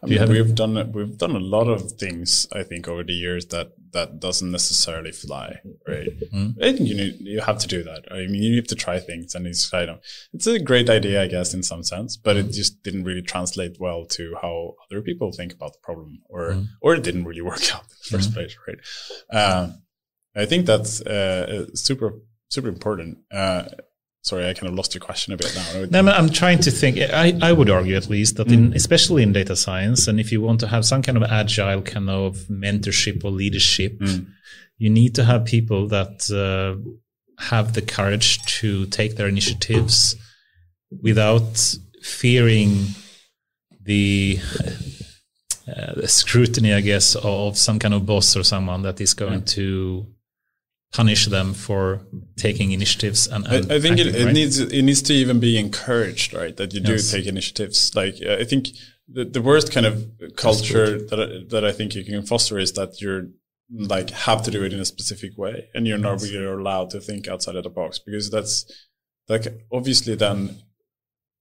I 0.02 0.06
mean, 0.06 0.30
we've 0.30 0.56
done 0.56 0.92
we've 0.92 1.18
done 1.18 1.36
a 1.36 1.40
lot 1.40 1.68
of 1.68 1.94
things 1.94 2.48
I 2.54 2.64
think 2.64 2.88
over 2.88 3.04
the 3.04 3.14
years 3.14 3.48
that 3.48 3.72
that 3.94 4.20
doesn't 4.20 4.52
necessarily 4.52 5.12
fly, 5.12 5.60
right? 5.88 6.08
Mm-hmm. 6.20 6.62
I 6.62 6.74
think 6.74 6.90
you 6.90 6.96
need, 6.96 7.18
you 7.20 7.42
have 7.42 7.58
to 7.60 7.68
do 7.68 7.84
that. 7.84 8.04
I 8.12 8.28
mean, 8.28 8.44
you 8.44 8.56
need 8.56 8.68
to 8.68 8.76
try 8.76 9.00
things 9.00 9.34
and 9.34 9.48
it's 9.48 9.70
kind 9.70 9.90
of 9.90 10.00
it's 10.34 10.48
a 10.48 10.60
great 10.60 10.90
idea, 10.90 11.24
I 11.24 11.28
guess, 11.28 11.54
in 11.54 11.64
some 11.64 11.84
sense, 11.84 12.18
but 12.18 12.38
it 12.38 12.52
just 12.52 12.84
didn't 12.84 13.06
really 13.06 13.22
translate 13.22 13.78
well 13.80 14.06
to 14.06 14.36
how 14.42 14.76
other 14.90 15.02
people 15.02 15.32
think 15.32 15.54
about 15.54 15.74
the 15.74 15.80
problem, 15.82 16.22
or 16.30 16.52
mm-hmm. 16.52 16.64
or 16.82 16.96
it 16.96 17.04
didn't 17.04 17.26
really 17.26 17.42
work 17.52 17.74
out 17.74 17.82
in 17.82 17.88
the 17.90 18.18
1st 18.18 18.22
mm-hmm. 18.22 18.34
place, 18.34 18.58
right? 18.68 18.78
Uh, 19.32 19.70
I 20.36 20.46
think 20.46 20.66
that's 20.66 21.02
uh, 21.02 21.66
super 21.74 22.14
super 22.50 22.68
important. 22.70 23.20
Uh, 23.32 23.64
sorry, 24.22 24.48
I 24.48 24.54
kind 24.54 24.68
of 24.68 24.76
lost 24.76 24.94
your 24.94 25.02
question 25.02 25.34
a 25.34 25.38
bit 25.38 25.56
now. 25.56 25.86
No, 26.02 26.12
I'm 26.12 26.30
trying 26.30 26.60
to 26.60 26.72
think. 26.72 26.98
I, 26.98 27.38
I 27.42 27.52
would 27.52 27.70
argue 27.70 27.96
at 27.96 28.10
least 28.10 28.38
that, 28.38 28.52
in, 28.52 28.72
mm. 28.72 28.76
especially 28.76 29.24
in 29.24 29.34
data 29.34 29.56
science, 29.56 30.08
and 30.08 30.20
if 30.20 30.32
you 30.32 30.42
want 30.42 30.60
to 30.62 30.68
have 30.68 30.86
some 30.86 31.02
kind 31.02 31.18
of 31.18 31.24
agile 31.24 31.82
kind 31.82 32.10
of 32.10 32.38
mentorship 32.50 33.24
or 33.24 33.32
leadership, 33.32 34.00
mm. 34.00 34.28
you 34.78 34.90
need 34.90 35.16
to 35.16 35.24
have 35.24 35.46
people 35.46 35.88
that 35.88 36.30
uh, 36.32 36.76
have 37.40 37.74
the 37.74 37.82
courage 37.82 38.44
to 38.60 38.86
take 38.88 39.16
their 39.16 39.28
initiatives 39.28 40.16
without 41.02 41.76
fearing 42.02 42.88
the, 43.84 44.40
uh, 45.68 45.94
the 45.96 46.08
scrutiny, 46.08 46.74
I 46.74 46.82
guess, 46.82 47.16
of 47.16 47.58
some 47.58 47.80
kind 47.80 47.94
of 47.94 48.06
boss 48.06 48.36
or 48.36 48.44
someone 48.44 48.82
that 48.84 49.00
is 49.00 49.14
going 49.14 49.42
mm. 49.42 49.50
to 49.56 50.08
punish 50.94 51.26
them 51.26 51.54
for 51.54 52.02
taking 52.38 52.72
initiatives 52.72 53.28
and, 53.28 53.46
and 53.48 53.72
I, 53.72 53.76
I, 53.76 53.80
think 53.80 54.00
acting, 54.00 54.08
it, 54.08 54.16
it 54.16 54.26
right? 54.26 54.34
needs 54.34 54.60
it 54.60 54.82
needs 54.82 55.02
to 55.04 55.14
even 55.14 55.40
be 55.40 55.58
encouraged 55.58 56.34
right 56.34 56.56
that 56.56 56.74
you 56.74 56.80
do 56.80 56.94
yes. 56.94 57.12
take 57.12 57.26
initiatives 57.26 57.94
like 57.94 58.16
uh, 58.26 58.38
I 58.40 58.46
think 58.46 58.70
the, 59.10 59.26
the 59.26 59.42
worst 59.42 59.72
kind 59.72 59.86
of 59.86 60.10
culture 60.36 60.98
that 61.08 61.20
I, 61.20 61.50
that 61.50 61.66
I 61.66 61.72
think 61.72 61.96
you 61.96 62.04
can 62.04 62.26
foster 62.26 62.58
is 62.58 62.74
that 62.74 63.02
you're 63.02 63.28
like 63.70 64.12
have 64.12 64.44
to 64.44 64.52
do 64.52 64.64
it 64.64 64.74
in 64.74 64.80
a 64.80 64.86
specific 64.86 65.38
way 65.38 65.68
and 65.74 65.86
you're 65.86 65.98
not 65.98 66.22
yes. 66.22 66.32
really 66.32 66.46
allowed 66.46 66.90
to 66.92 67.02
think 67.02 67.28
outside 67.28 67.56
of 67.56 67.64
the 67.64 67.70
box 67.70 68.00
because 68.00 68.30
that's 68.30 68.66
like 69.28 69.46
obviously 69.72 70.16
then 70.16 70.62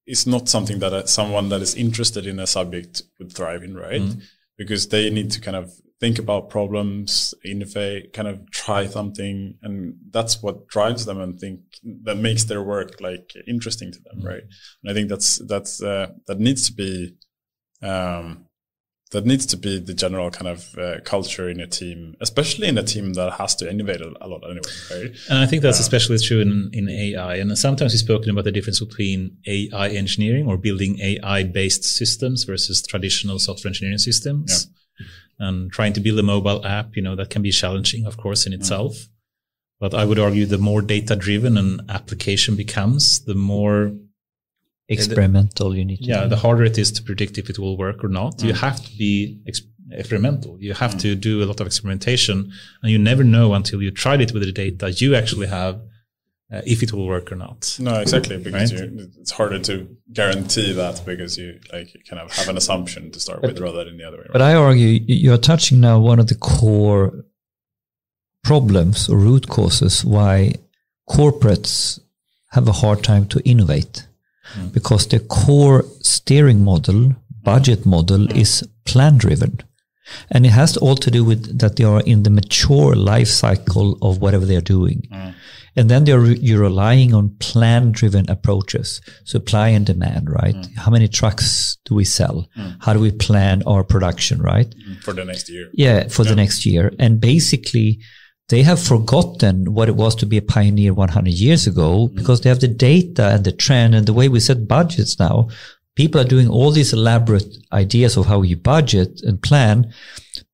it's 0.06 0.26
not 0.26 0.48
something 0.48 0.80
that 0.80 0.92
uh, 0.92 1.06
someone 1.06 1.48
that 1.50 1.62
is 1.62 1.74
interested 1.74 2.26
in 2.26 2.40
a 2.40 2.46
subject 2.46 3.02
would 3.18 3.32
thrive 3.32 3.62
in 3.62 3.76
right 3.76 4.02
mm. 4.02 4.22
because 4.58 4.88
they 4.88 5.08
need 5.08 5.30
to 5.30 5.40
kind 5.40 5.56
of 5.56 5.70
think 6.00 6.18
about 6.18 6.50
problems, 6.50 7.34
innovate, 7.44 8.12
kind 8.12 8.28
of 8.28 8.50
try 8.50 8.86
something, 8.86 9.56
and 9.62 9.94
that's 10.10 10.42
what 10.42 10.68
drives 10.68 11.06
them 11.06 11.20
and 11.20 11.38
think 11.38 11.60
that 12.02 12.16
makes 12.16 12.44
their 12.44 12.62
work 12.62 13.00
like 13.00 13.32
interesting 13.46 13.92
to 13.92 13.98
them, 14.00 14.18
mm-hmm. 14.18 14.28
right? 14.28 14.42
And 14.82 14.90
I 14.90 14.94
think 14.94 15.08
that's 15.08 15.38
that's 15.46 15.82
uh, 15.82 16.08
that 16.26 16.38
needs 16.38 16.68
to 16.68 16.74
be 16.74 17.16
um, 17.82 18.46
that 19.12 19.24
needs 19.24 19.46
to 19.46 19.56
be 19.56 19.78
the 19.78 19.94
general 19.94 20.30
kind 20.30 20.48
of 20.48 20.76
uh, 20.76 21.00
culture 21.04 21.48
in 21.48 21.60
a 21.60 21.66
team, 21.66 22.14
especially 22.20 22.68
in 22.68 22.76
a 22.76 22.82
team 22.82 23.14
that 23.14 23.32
has 23.34 23.54
to 23.56 23.70
innovate 23.70 24.02
a, 24.02 24.12
a 24.20 24.28
lot 24.28 24.42
anyway, 24.44 24.60
right? 24.90 25.16
And 25.30 25.38
I 25.38 25.46
think 25.46 25.62
that's 25.62 25.78
um, 25.78 25.82
especially 25.82 26.18
true 26.18 26.40
in, 26.40 26.68
in 26.74 26.90
AI. 26.90 27.36
And 27.36 27.56
sometimes 27.56 27.92
we've 27.92 28.00
spoken 28.00 28.30
about 28.30 28.44
the 28.44 28.52
difference 28.52 28.80
between 28.80 29.38
AI 29.46 29.88
engineering 29.90 30.46
or 30.46 30.58
building 30.58 30.98
AI 31.00 31.44
based 31.44 31.84
systems 31.84 32.44
versus 32.44 32.82
traditional 32.82 33.38
software 33.38 33.70
engineering 33.70 33.98
systems. 33.98 34.66
Yeah 34.66 34.72
and 35.38 35.70
trying 35.70 35.92
to 35.94 36.00
build 36.00 36.18
a 36.18 36.22
mobile 36.22 36.64
app, 36.64 36.96
you 36.96 37.02
know, 37.02 37.16
that 37.16 37.30
can 37.30 37.42
be 37.42 37.50
challenging, 37.50 38.06
of 38.06 38.16
course, 38.16 38.46
in 38.46 38.52
mm. 38.52 38.56
itself. 38.56 38.94
Mm. 38.94 39.08
But 39.78 39.94
I 39.94 40.04
would 40.04 40.18
argue 40.18 40.46
the 40.46 40.58
more 40.58 40.80
data 40.80 41.16
driven 41.16 41.58
an 41.58 41.80
application 41.88 42.56
becomes, 42.56 43.24
the 43.24 43.34
more 43.34 43.92
experimental 44.88 45.74
you 45.74 45.84
need 45.84 45.98
to 45.98 46.04
yeah, 46.04 46.22
do. 46.22 46.28
the 46.30 46.36
harder 46.36 46.64
it 46.64 46.78
is 46.78 46.92
to 46.92 47.02
predict 47.02 47.38
if 47.38 47.50
it 47.50 47.58
will 47.58 47.76
work 47.76 48.02
or 48.04 48.08
not. 48.08 48.38
Mm. 48.38 48.44
You 48.44 48.52
have 48.54 48.82
to 48.82 48.96
be 48.96 49.40
ex- 49.46 49.62
experimental. 49.90 50.56
You 50.60 50.74
have 50.74 50.94
mm. 50.94 51.00
to 51.00 51.14
do 51.14 51.42
a 51.42 51.46
lot 51.46 51.60
of 51.60 51.66
experimentation 51.66 52.52
and 52.82 52.92
you 52.92 52.98
never 52.98 53.24
know 53.24 53.54
until 53.54 53.82
you 53.82 53.90
tried 53.90 54.20
it 54.20 54.32
with 54.32 54.44
the 54.44 54.52
data 54.52 54.90
you 54.92 55.14
actually 55.14 55.48
have 55.48 55.80
uh, 56.52 56.62
if 56.64 56.82
it 56.82 56.92
will 56.92 57.06
work 57.06 57.32
or 57.32 57.36
not. 57.36 57.76
No, 57.80 58.00
exactly, 58.00 58.38
because 58.38 58.72
right? 58.72 58.90
it's 59.18 59.32
harder 59.32 59.58
to 59.60 59.88
guarantee 60.12 60.72
that 60.72 61.02
because 61.04 61.36
you 61.36 61.58
like 61.72 61.92
you 61.94 62.00
kind 62.08 62.22
of 62.22 62.32
have 62.32 62.48
an 62.48 62.56
assumption 62.56 63.10
to 63.10 63.20
start 63.20 63.40
but, 63.42 63.52
with 63.52 63.60
rather 63.60 63.84
than 63.84 63.96
the 63.96 64.04
other 64.04 64.18
way. 64.18 64.24
Around. 64.24 64.32
But 64.32 64.42
I 64.42 64.54
argue 64.54 65.00
you're 65.06 65.38
touching 65.38 65.80
now 65.80 65.98
one 65.98 66.18
of 66.18 66.28
the 66.28 66.36
core 66.36 67.24
problems 68.44 69.08
or 69.08 69.18
root 69.18 69.48
causes 69.48 70.04
why 70.04 70.54
corporates 71.08 71.98
have 72.50 72.68
a 72.68 72.72
hard 72.72 73.02
time 73.02 73.26
to 73.26 73.40
innovate 73.44 74.06
mm. 74.54 74.72
because 74.72 75.08
the 75.08 75.18
core 75.18 75.84
steering 76.00 76.62
model, 76.62 77.16
budget 77.42 77.84
model 77.84 78.26
mm. 78.28 78.36
is 78.36 78.66
plan 78.84 79.18
driven. 79.18 79.60
And 80.30 80.46
it 80.46 80.50
has 80.50 80.76
all 80.76 80.94
to 80.94 81.10
do 81.10 81.24
with 81.24 81.58
that 81.58 81.74
they 81.74 81.82
are 81.82 82.00
in 82.02 82.22
the 82.22 82.30
mature 82.30 82.94
life 82.94 83.26
cycle 83.26 83.98
of 84.00 84.20
whatever 84.20 84.46
they're 84.46 84.60
doing. 84.60 85.08
Mm. 85.12 85.34
And 85.76 85.90
then 85.90 86.06
you're 86.06 86.62
relying 86.62 87.12
on 87.12 87.36
plan 87.38 87.92
driven 87.92 88.30
approaches, 88.30 89.02
supply 89.24 89.68
and 89.68 89.84
demand, 89.84 90.30
right? 90.30 90.54
Mm. 90.54 90.76
How 90.76 90.90
many 90.90 91.06
trucks 91.06 91.76
do 91.84 91.94
we 91.94 92.04
sell? 92.04 92.48
Mm. 92.56 92.78
How 92.80 92.94
do 92.94 93.00
we 93.00 93.12
plan 93.12 93.62
our 93.66 93.84
production, 93.84 94.40
right? 94.40 94.68
Mm. 94.68 95.02
For 95.02 95.12
the 95.12 95.26
next 95.26 95.50
year. 95.50 95.68
Yeah, 95.74 96.08
for 96.08 96.22
yeah. 96.22 96.30
the 96.30 96.36
next 96.36 96.64
year. 96.64 96.92
And 96.98 97.20
basically, 97.20 98.00
they 98.48 98.62
have 98.62 98.82
forgotten 98.82 99.74
what 99.74 99.88
it 99.88 99.96
was 99.96 100.14
to 100.16 100.26
be 100.26 100.38
a 100.38 100.42
pioneer 100.42 100.94
100 100.94 101.34
years 101.34 101.66
ago 101.66 102.08
mm. 102.08 102.14
because 102.14 102.40
they 102.40 102.48
have 102.48 102.60
the 102.60 102.68
data 102.68 103.28
and 103.28 103.44
the 103.44 103.52
trend 103.52 103.94
and 103.94 104.06
the 104.06 104.14
way 104.14 104.28
we 104.28 104.40
set 104.40 104.66
budgets 104.66 105.18
now. 105.18 105.48
People 105.94 106.20
are 106.20 106.24
doing 106.24 106.48
all 106.48 106.70
these 106.70 106.94
elaborate 106.94 107.56
ideas 107.72 108.16
of 108.16 108.26
how 108.26 108.40
you 108.42 108.56
budget 108.56 109.20
and 109.22 109.42
plan. 109.42 109.92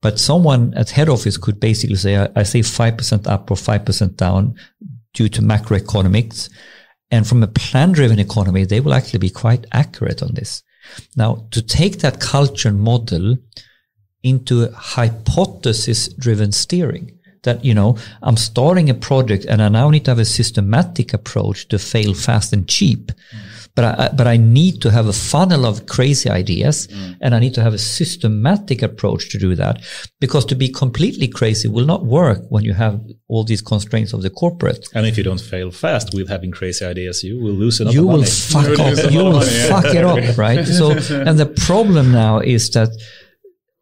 But 0.00 0.18
someone 0.18 0.74
at 0.74 0.90
head 0.90 1.08
office 1.08 1.36
could 1.36 1.60
basically 1.60 1.96
say, 1.96 2.16
I, 2.16 2.28
I 2.34 2.42
say 2.42 2.60
5% 2.60 3.26
up 3.28 3.50
or 3.50 3.56
5% 3.56 4.16
down 4.16 4.56
due 5.14 5.28
to 5.28 5.42
macroeconomics. 5.42 6.48
And 7.10 7.26
from 7.26 7.42
a 7.42 7.48
plan 7.48 7.92
driven 7.92 8.18
economy, 8.18 8.64
they 8.64 8.80
will 8.80 8.94
actually 8.94 9.18
be 9.18 9.30
quite 9.30 9.66
accurate 9.72 10.22
on 10.22 10.34
this. 10.34 10.62
Now, 11.16 11.46
to 11.50 11.62
take 11.62 11.98
that 11.98 12.20
culture 12.20 12.72
model 12.72 13.36
into 14.22 14.70
hypothesis 14.72 16.08
driven 16.08 16.52
steering, 16.52 17.18
that, 17.42 17.64
you 17.64 17.74
know, 17.74 17.98
I'm 18.22 18.36
starting 18.36 18.88
a 18.88 18.94
project 18.94 19.44
and 19.44 19.60
I 19.60 19.68
now 19.68 19.90
need 19.90 20.04
to 20.04 20.12
have 20.12 20.18
a 20.18 20.24
systematic 20.24 21.12
approach 21.12 21.68
to 21.68 21.78
fail 21.78 22.14
fast 22.14 22.52
and 22.52 22.68
cheap. 22.68 23.08
Mm 23.08 23.61
but 23.74 23.84
I, 23.84 24.08
but 24.14 24.26
I 24.26 24.36
need 24.36 24.82
to 24.82 24.90
have 24.90 25.06
a 25.06 25.12
funnel 25.12 25.64
of 25.64 25.86
crazy 25.86 26.28
ideas 26.28 26.88
mm. 26.88 27.16
and 27.20 27.34
I 27.34 27.38
need 27.38 27.54
to 27.54 27.62
have 27.62 27.72
a 27.72 27.78
systematic 27.78 28.82
approach 28.82 29.30
to 29.30 29.38
do 29.38 29.54
that 29.54 29.82
because 30.20 30.44
to 30.46 30.54
be 30.54 30.68
completely 30.68 31.26
crazy 31.26 31.68
will 31.68 31.86
not 31.86 32.04
work 32.04 32.40
when 32.50 32.64
you 32.64 32.74
have 32.74 33.00
all 33.28 33.44
these 33.44 33.62
constraints 33.62 34.12
of 34.12 34.22
the 34.22 34.30
corporate. 34.30 34.86
And 34.94 35.06
if 35.06 35.16
you 35.16 35.24
don't 35.24 35.40
fail 35.40 35.70
fast 35.70 36.12
with 36.14 36.28
having 36.28 36.50
crazy 36.50 36.84
ideas, 36.84 37.24
you 37.24 37.40
will 37.40 37.54
lose 37.54 37.80
lot 37.80 37.94
you 37.94 38.06
will 38.06 38.24
Fuck 38.24 38.78
up, 38.78 39.10
you 39.10 39.24
will 39.24 39.40
fuck 39.40 39.86
it 39.86 40.04
up, 40.04 40.36
right? 40.36 40.66
So, 40.66 40.90
and 40.90 41.38
the 41.38 41.52
problem 41.66 42.12
now 42.12 42.40
is 42.40 42.70
that 42.70 42.90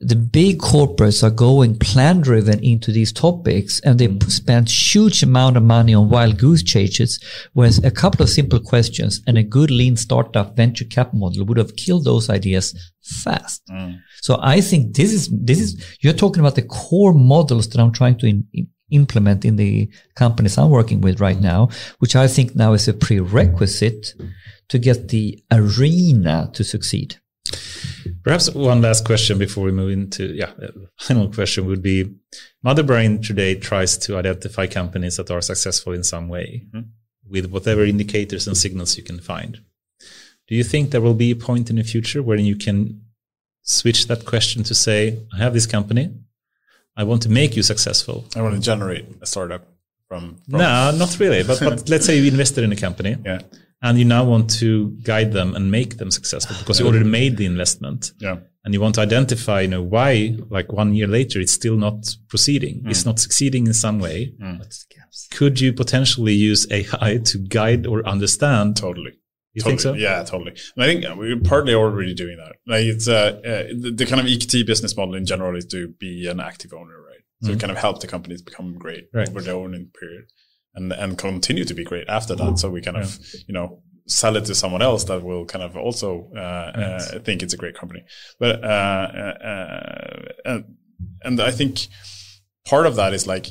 the 0.00 0.16
big 0.16 0.58
corporates 0.58 1.22
are 1.22 1.30
going 1.30 1.78
plan 1.78 2.22
driven 2.22 2.58
into 2.64 2.90
these 2.90 3.12
topics 3.12 3.80
and 3.80 3.98
they 3.98 4.08
mm. 4.08 4.30
spend 4.30 4.68
huge 4.68 5.22
amount 5.22 5.58
of 5.58 5.62
money 5.62 5.92
on 5.92 6.08
wild 6.08 6.38
goose 6.38 6.62
chases 6.62 7.22
whereas 7.52 7.84
a 7.84 7.90
couple 7.90 8.22
of 8.22 8.30
simple 8.30 8.58
questions 8.58 9.20
and 9.26 9.36
a 9.36 9.42
good 9.42 9.70
lean 9.70 9.96
startup 9.96 10.56
venture 10.56 10.86
cap 10.86 11.12
model 11.12 11.44
would 11.44 11.58
have 11.58 11.76
killed 11.76 12.04
those 12.04 12.30
ideas 12.30 12.74
fast 13.02 13.62
mm. 13.70 13.98
so 14.22 14.38
i 14.42 14.60
think 14.60 14.96
this 14.96 15.12
is 15.12 15.28
this 15.30 15.60
is 15.60 15.98
you're 16.00 16.14
talking 16.14 16.40
about 16.40 16.54
the 16.54 16.62
core 16.62 17.12
models 17.12 17.68
that 17.68 17.80
i'm 17.80 17.92
trying 17.92 18.16
to 18.16 18.26
in, 18.26 18.46
in, 18.54 18.66
implement 18.90 19.44
in 19.44 19.56
the 19.56 19.88
companies 20.16 20.56
i'm 20.56 20.70
working 20.70 21.02
with 21.02 21.20
right 21.20 21.40
now 21.40 21.68
which 21.98 22.16
i 22.16 22.26
think 22.26 22.56
now 22.56 22.72
is 22.72 22.88
a 22.88 22.94
prerequisite 22.94 24.14
to 24.68 24.78
get 24.78 25.08
the 25.08 25.38
arena 25.52 26.50
to 26.54 26.64
succeed 26.64 27.16
Perhaps 28.22 28.50
one 28.50 28.82
last 28.82 29.04
question 29.04 29.38
before 29.38 29.64
we 29.64 29.72
move 29.72 29.90
into 29.90 30.34
yeah, 30.34 30.52
final 30.98 31.32
question 31.32 31.66
would 31.66 31.82
be 31.82 32.14
Motherbrain 32.64 33.24
today 33.26 33.54
tries 33.54 33.96
to 33.98 34.16
identify 34.16 34.66
companies 34.66 35.16
that 35.16 35.30
are 35.30 35.40
successful 35.40 35.92
in 35.92 36.02
some 36.02 36.28
way 36.28 36.66
mm-hmm. 36.68 36.88
with 37.28 37.46
whatever 37.46 37.84
indicators 37.84 38.46
and 38.46 38.56
signals 38.56 38.96
you 38.98 39.02
can 39.02 39.20
find. 39.20 39.60
Do 40.48 40.54
you 40.54 40.64
think 40.64 40.90
there 40.90 41.00
will 41.00 41.14
be 41.14 41.30
a 41.30 41.36
point 41.36 41.70
in 41.70 41.76
the 41.76 41.84
future 41.84 42.22
where 42.22 42.38
you 42.38 42.56
can 42.56 43.02
switch 43.62 44.06
that 44.08 44.26
question 44.26 44.64
to 44.64 44.74
say, 44.74 45.18
I 45.32 45.38
have 45.38 45.54
this 45.54 45.66
company, 45.66 46.12
I 46.96 47.04
want 47.04 47.22
to 47.22 47.30
make 47.30 47.56
you 47.56 47.62
successful. 47.62 48.26
I 48.36 48.42
want 48.42 48.56
to 48.56 48.60
generate 48.60 49.06
a 49.22 49.26
startup 49.26 49.66
from, 50.08 50.36
from 50.50 50.58
No, 50.58 50.90
not 50.90 51.18
really. 51.18 51.42
But, 51.42 51.60
but 51.60 51.88
let's 51.88 52.04
say 52.04 52.18
you 52.18 52.26
invested 52.28 52.64
in 52.64 52.72
a 52.72 52.76
company. 52.76 53.16
Yeah 53.24 53.40
and 53.82 53.98
you 53.98 54.04
now 54.04 54.24
want 54.24 54.50
to 54.50 54.90
guide 55.02 55.32
them 55.32 55.54
and 55.54 55.70
make 55.70 55.96
them 55.96 56.10
successful 56.10 56.56
because 56.58 56.78
you 56.78 56.86
already 56.86 57.04
made 57.04 57.36
the 57.36 57.46
investment 57.46 58.12
yeah 58.18 58.36
and 58.64 58.74
you 58.74 58.80
want 58.80 58.94
to 58.94 59.00
identify 59.00 59.60
you 59.62 59.68
know 59.68 59.82
why 59.82 60.36
like 60.50 60.72
one 60.72 60.94
year 60.94 61.06
later 61.06 61.40
it's 61.40 61.52
still 61.52 61.76
not 61.76 62.14
proceeding 62.28 62.82
mm. 62.82 62.90
it's 62.90 63.06
not 63.06 63.18
succeeding 63.18 63.66
in 63.66 63.74
some 63.74 63.98
way 63.98 64.32
mm. 64.40 64.86
could 65.30 65.60
you 65.60 65.72
potentially 65.72 66.34
use 66.34 66.66
ai 66.70 67.18
to 67.24 67.38
guide 67.38 67.86
or 67.86 68.06
understand 68.06 68.76
totally 68.76 69.12
you 69.52 69.62
totally. 69.62 69.78
think 69.78 69.80
so? 69.80 69.94
Yeah, 69.94 70.22
totally. 70.22 70.54
And 70.76 70.84
I 70.84 70.86
think 70.86 71.04
we're 71.18 71.40
partly 71.40 71.74
already 71.74 72.14
doing 72.14 72.36
that. 72.36 72.52
Like 72.68 72.84
it's 72.84 73.08
uh, 73.08 73.40
uh 73.44 73.74
the, 73.76 73.92
the, 73.96 74.06
kind 74.06 74.20
of 74.20 74.28
EQT 74.28 74.64
business 74.64 74.96
model 74.96 75.16
in 75.16 75.26
general 75.26 75.56
is 75.56 75.66
to 75.66 75.88
be 75.88 76.28
an 76.28 76.38
active 76.38 76.72
owner, 76.72 77.02
right? 77.02 77.18
So 77.42 77.54
mm. 77.54 77.58
kind 77.58 77.72
of 77.72 77.76
help 77.76 78.00
the 78.00 78.06
companies 78.06 78.42
become 78.42 78.78
great 78.78 79.08
right. 79.12 79.28
over 79.28 79.42
their 79.42 79.56
owning 79.56 79.90
period 79.98 80.26
and 80.74 80.92
and 80.92 81.18
continue 81.18 81.64
to 81.64 81.74
be 81.74 81.84
great 81.84 82.08
after 82.08 82.34
that. 82.36 82.58
So 82.58 82.70
we 82.70 82.80
kind 82.80 82.96
of 82.96 83.18
yeah. 83.18 83.40
you 83.48 83.54
know 83.54 83.82
sell 84.06 84.36
it 84.36 84.44
to 84.44 84.54
someone 84.54 84.82
else 84.82 85.04
that 85.04 85.22
will 85.22 85.44
kind 85.44 85.64
of 85.64 85.76
also 85.76 86.30
uh, 86.36 86.72
yes. 86.76 87.12
uh, 87.12 87.18
think 87.20 87.42
it's 87.42 87.54
a 87.54 87.56
great 87.56 87.76
company. 87.76 88.04
But 88.38 88.62
uh, 88.62 88.66
uh, 88.66 90.24
and 90.44 90.76
and 91.22 91.40
I 91.40 91.50
think 91.50 91.86
part 92.66 92.86
of 92.86 92.96
that 92.96 93.14
is 93.14 93.26
like, 93.26 93.48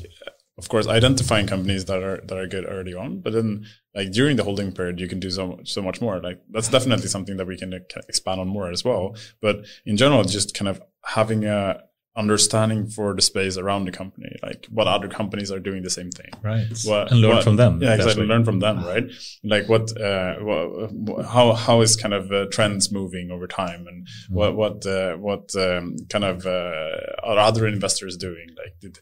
of 0.58 0.68
course, 0.68 0.86
identifying 0.86 1.46
companies 1.46 1.86
that 1.86 2.02
are 2.02 2.20
that 2.26 2.38
are 2.38 2.46
good 2.46 2.66
early 2.68 2.94
on, 2.94 3.20
but 3.20 3.32
then 3.32 3.66
like 3.94 4.12
during 4.12 4.36
the 4.36 4.44
holding 4.44 4.72
period, 4.72 5.00
you 5.00 5.08
can 5.08 5.20
do 5.20 5.30
so 5.30 5.60
so 5.64 5.82
much 5.82 6.00
more. 6.00 6.20
Like 6.20 6.40
that's 6.50 6.68
definitely 6.68 7.08
something 7.08 7.36
that 7.38 7.46
we 7.46 7.56
can 7.56 7.72
expand 8.08 8.40
on 8.40 8.48
more 8.48 8.70
as 8.70 8.84
well. 8.84 9.16
But 9.40 9.64
in 9.86 9.96
general, 9.96 10.22
just 10.24 10.54
kind 10.54 10.68
of 10.68 10.80
having 11.04 11.44
a 11.44 11.82
understanding 12.20 12.86
for 12.86 13.14
the 13.14 13.22
space 13.22 13.56
around 13.56 13.86
the 13.86 13.92
company, 13.92 14.36
like 14.42 14.66
what 14.70 14.86
other 14.86 15.08
companies 15.08 15.50
are 15.50 15.58
doing 15.58 15.82
the 15.82 15.90
same 15.98 16.10
thing, 16.10 16.30
right? 16.42 16.66
What, 16.84 17.10
and 17.10 17.20
learn 17.20 17.36
what, 17.36 17.44
from 17.44 17.56
them. 17.56 17.82
Yeah, 17.82 17.94
exactly. 17.94 18.26
Learn 18.26 18.44
from 18.44 18.60
them, 18.60 18.84
right? 18.84 19.04
Like 19.42 19.68
what, 19.68 19.86
uh, 20.00 20.34
what 20.36 21.26
how 21.26 21.52
how 21.54 21.80
is 21.80 21.96
kind 21.96 22.14
of 22.14 22.30
uh, 22.30 22.46
trends 22.52 22.92
moving 22.92 23.30
over 23.30 23.46
time, 23.46 23.86
and 23.88 24.06
mm. 24.06 24.34
what 24.38 24.54
what 24.54 24.86
uh, 24.86 25.14
what 25.16 25.54
um, 25.56 25.96
kind 26.08 26.24
of 26.24 26.46
uh, 26.46 26.96
are 27.22 27.38
other 27.38 27.66
investors 27.66 28.16
doing? 28.16 28.46
Like 28.62 28.74
did 28.80 28.98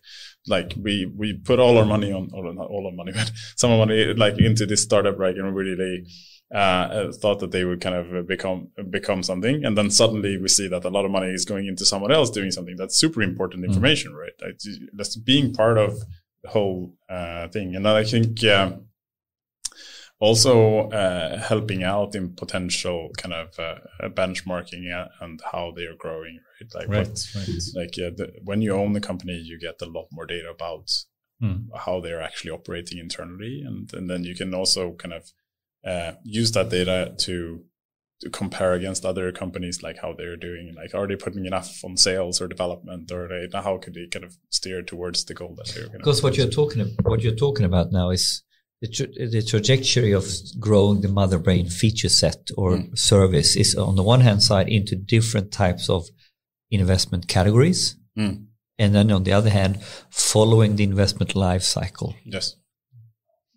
like 0.47 0.75
we 0.81 1.13
we 1.17 1.35
put 1.35 1.59
all 1.59 1.79
our 1.79 1.85
money 1.85 2.13
on, 2.13 2.31
or 2.33 2.53
not 2.55 2.69
all 2.69 2.87
our 2.87 2.97
money, 2.97 3.13
but 3.21 3.31
some 3.57 3.71
of 3.71 3.79
money 3.79 4.15
like 4.15 4.39
into 4.39 4.65
this 4.67 4.83
startup, 4.83 5.19
right? 5.19 5.37
And 5.37 5.55
really 5.55 6.07
uh, 6.55 7.13
thought 7.13 7.41
that 7.41 7.51
they 7.51 7.65
would 7.65 7.81
kind 7.81 7.95
of 7.95 8.27
become 8.27 8.69
become 8.89 9.23
something, 9.23 9.65
and 9.65 9.77
then 9.77 9.91
suddenly 9.91 10.39
we 10.39 10.49
see 10.49 10.67
that 10.69 10.85
a 10.85 10.89
lot 10.91 11.05
of 11.05 11.11
money 11.11 11.31
is 11.31 11.45
going 11.45 11.67
into 11.67 11.85
someone 11.85 12.13
else 12.13 12.31
doing 12.31 12.51
something 12.51 12.77
that's 12.77 12.97
super 12.97 13.23
important 13.23 13.63
mm. 13.63 13.69
information, 13.69 14.13
mm. 14.13 14.19
right? 14.19 14.55
That's 14.95 15.17
being 15.17 15.53
part 15.53 15.77
of 15.77 16.03
the 16.43 16.49
whole 16.49 16.95
uh, 17.09 17.49
thing, 17.49 17.77
and 17.77 17.87
I 17.87 18.05
think 18.05 18.41
yeah, 18.43 18.77
also 20.21 20.89
uh, 20.89 21.39
helping 21.39 21.85
out 21.85 22.15
in 22.15 22.35
potential 22.35 23.11
kind 23.19 23.35
of 23.35 23.59
uh, 23.59 24.09
benchmarking 24.09 25.09
and 25.21 25.41
how 25.53 25.73
they 25.77 25.85
are 25.85 25.97
growing, 25.99 26.41
right? 26.61 26.75
Like 26.75 26.89
right, 26.89 27.09
what, 27.09 27.27
right. 27.37 27.49
like 27.75 27.97
yeah, 27.99 28.09
the, 28.09 28.33
when 28.43 28.63
you 28.63 28.73
own 28.73 28.95
the 28.95 29.01
company, 29.01 29.35
you 29.35 29.59
get 29.59 29.83
a 29.83 29.87
lot 29.87 30.07
more 30.13 30.25
data 30.25 30.49
about 30.49 30.91
mm. 31.43 31.67
how 31.77 32.01
they're 32.01 32.23
actually 32.23 32.53
operating 32.53 32.97
internally, 32.97 33.63
and 33.67 33.93
and 33.93 34.09
then 34.09 34.25
you 34.25 34.35
can 34.35 34.55
also 34.55 34.93
kind 34.93 35.13
of 35.13 35.31
uh, 35.89 36.13
use 36.23 36.53
that 36.53 36.71
data 36.71 37.15
to 37.19 37.65
to 38.21 38.31
compare 38.31 38.73
against 38.73 39.05
other 39.05 39.31
companies, 39.31 39.83
like 39.83 39.99
how 40.03 40.13
they're 40.13 40.37
doing, 40.37 40.75
like 40.77 40.93
are 40.95 41.07
they 41.07 41.15
putting 41.15 41.47
enough 41.47 41.85
on 41.85 41.97
sales 41.97 42.41
or 42.41 42.49
development, 42.49 43.11
or 43.13 43.29
they, 43.29 43.49
how 43.57 43.79
could 43.79 43.95
they 43.95 44.07
kind 44.09 44.25
of 44.25 44.37
steer 44.51 44.83
towards 44.83 45.25
the 45.27 45.35
goal 45.35 45.55
that 45.57 45.69
they're 45.69 45.87
going 45.87 45.99
Because 45.99 46.23
what 46.23 46.37
you're 46.37 46.49
talking 46.49 46.83
about, 46.83 47.05
what 47.05 47.23
you're 47.23 47.37
talking 47.37 47.65
about 47.65 47.93
now 47.93 48.11
is 48.11 48.43
the, 48.81 48.89
tra- 48.89 49.29
the 49.29 49.43
trajectory 49.43 50.13
of 50.13 50.27
growing 50.59 51.01
the 51.01 51.09
Motherbrain 51.09 51.73
feature 51.73 52.09
set 52.09 52.49
or 52.57 52.73
mm. 52.73 52.99
service 52.99 53.55
is 53.55 53.77
on 53.77 53.95
the 53.95 54.03
one 54.03 54.21
hand 54.21 54.43
side 54.43 54.69
into 54.69 54.97
different 54.97 55.53
types 55.53 55.89
of 55.89 56.09
investment 56.73 57.29
categories, 57.29 57.97
mm. 58.19 58.45
and 58.81 58.95
then 58.97 59.13
on 59.13 59.23
the 59.23 59.33
other 59.33 59.51
hand, 59.51 59.81
following 60.11 60.75
the 60.75 60.85
investment 60.85 61.37
life 61.37 61.63
cycle. 61.63 62.17
Yes. 62.25 62.57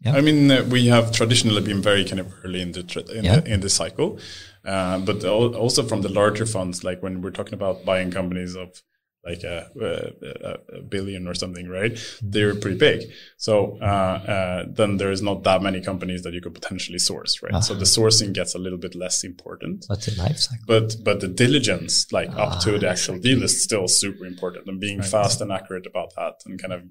Yeah. 0.02 0.16
I 0.16 0.22
mean, 0.22 0.50
uh, 0.50 0.64
we 0.64 0.88
have 0.88 1.12
traditionally 1.12 1.62
been 1.62 1.82
very 1.82 2.04
kind 2.06 2.20
of 2.20 2.34
early 2.44 2.62
in 2.62 2.72
the 2.72 2.82
in, 3.16 3.24
yeah. 3.24 3.40
the, 3.40 3.54
in 3.54 3.60
the 3.62 3.70
cycle, 3.70 4.20
uh, 4.66 5.00
but 5.00 5.24
also 5.24 5.84
from 5.84 6.02
the 6.02 6.10
larger 6.10 6.46
funds, 6.46 6.84
like 6.84 7.04
when 7.04 7.22
we're 7.22 7.32
talking 7.32 7.54
about 7.54 7.86
buying 7.86 8.12
companies 8.12 8.56
of 8.56 8.82
like 9.24 9.44
a, 9.44 9.70
a, 9.80 10.78
a 10.78 10.82
billion 10.82 11.28
or 11.28 11.36
something, 11.36 11.70
right? 11.70 11.98
They're 12.24 12.56
pretty 12.56 12.78
big. 12.78 13.12
So 13.38 13.78
uh, 13.80 13.86
uh, 13.86 14.66
then 14.68 14.98
there 14.98 15.12
is 15.12 15.22
not 15.22 15.44
that 15.44 15.62
many 15.62 15.82
companies 15.82 16.24
that 16.24 16.34
you 16.34 16.42
could 16.42 16.56
potentially 16.56 16.98
source, 16.98 17.42
right? 17.44 17.54
Uh-huh. 17.54 17.62
So 17.62 17.74
the 17.76 17.86
sourcing 17.86 18.34
gets 18.34 18.56
a 18.56 18.58
little 18.58 18.80
bit 18.80 18.96
less 18.96 19.24
important. 19.24 19.86
But 19.88 20.02
the 20.02 20.16
life 20.16 20.38
cycle. 20.38 20.66
But 20.66 20.96
but 21.04 21.20
the 21.20 21.28
diligence, 21.28 22.12
like 22.12 22.30
up 22.36 22.60
to 22.62 22.80
the 22.80 22.88
ah, 22.88 22.92
actual 22.92 23.20
deal, 23.20 23.44
is 23.44 23.62
still 23.62 23.88
super 23.88 24.26
important, 24.26 24.68
and 24.68 24.80
being 24.80 25.00
right. 25.00 25.08
fast 25.08 25.40
and 25.42 25.52
accurate 25.52 25.86
about 25.86 26.16
that, 26.16 26.42
and 26.46 26.60
kind 26.60 26.74
of 26.74 26.82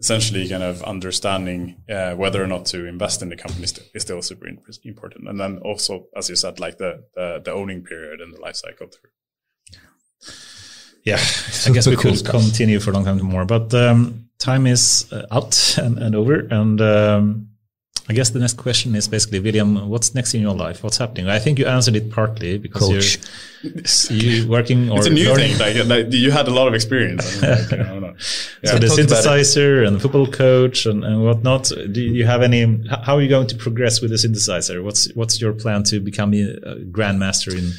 essentially 0.00 0.48
kind 0.48 0.62
of 0.62 0.82
understanding 0.84 1.82
uh, 1.90 2.14
whether 2.14 2.42
or 2.42 2.46
not 2.46 2.64
to 2.66 2.86
invest 2.86 3.20
in 3.20 3.28
the 3.28 3.36
company 3.36 3.64
is 3.64 4.02
still 4.02 4.22
super 4.22 4.46
important. 4.84 5.28
And 5.28 5.40
then 5.40 5.58
also, 5.58 6.06
as 6.16 6.28
you 6.28 6.36
said, 6.36 6.60
like 6.60 6.78
the, 6.78 7.04
the, 7.14 7.42
the 7.44 7.52
owning 7.52 7.82
period 7.82 8.20
and 8.20 8.32
the 8.32 8.40
life 8.40 8.56
cycle 8.56 8.86
through. 8.86 9.10
Yeah, 11.04 11.20
I 11.66 11.70
guess 11.72 11.86
we 11.86 11.96
could 11.96 12.24
continue 12.24 12.80
for 12.80 12.90
a 12.90 12.94
long 12.94 13.04
time 13.04 13.22
more, 13.22 13.44
but 13.44 13.72
um, 13.74 14.28
time 14.38 14.66
is 14.66 15.10
uh, 15.12 15.26
out 15.30 15.78
and, 15.82 15.98
and 15.98 16.14
over. 16.14 16.40
And 16.50 16.80
um, 16.80 17.48
I 18.10 18.14
guess 18.14 18.30
the 18.30 18.38
next 18.38 18.56
question 18.56 18.94
is 18.94 19.06
basically, 19.06 19.38
William, 19.38 19.88
what's 19.90 20.14
next 20.14 20.32
in 20.32 20.40
your 20.40 20.54
life? 20.54 20.82
What's 20.82 20.96
happening? 20.96 21.28
I 21.28 21.38
think 21.38 21.58
you 21.58 21.66
answered 21.66 21.94
it 21.94 22.10
partly 22.10 22.56
because 22.56 22.88
Coach. 22.88 24.10
you're 24.10 24.22
you 24.22 24.48
working 24.48 24.90
or 24.90 24.98
it's 24.98 25.06
a 25.08 25.10
new 25.10 25.28
learning. 25.28 25.56
thing. 25.56 25.76
Like, 25.76 26.04
like, 26.06 26.12
you 26.12 26.30
had 26.30 26.48
a 26.48 26.50
lot 26.50 26.68
of 26.68 26.74
experience. 26.74 27.42
Like, 27.42 27.70
you 27.70 27.76
know, 27.76 28.14
yeah. 28.62 28.70
So 28.70 28.78
the 28.78 28.86
synthesizer 28.86 29.86
and 29.86 29.96
the 29.96 30.00
football 30.00 30.26
coach 30.26 30.86
and, 30.86 31.04
and 31.04 31.22
whatnot. 31.22 31.70
Do 31.92 32.00
you 32.00 32.24
have 32.24 32.40
any? 32.40 32.82
How 32.88 33.16
are 33.16 33.22
you 33.22 33.28
going 33.28 33.46
to 33.48 33.56
progress 33.56 34.00
with 34.00 34.10
the 34.10 34.16
synthesizer? 34.16 34.82
What's 34.82 35.12
what's 35.14 35.38
your 35.38 35.52
plan 35.52 35.82
to 35.84 36.00
become 36.00 36.32
a 36.32 36.76
grandmaster 36.90 37.52
in? 37.52 37.72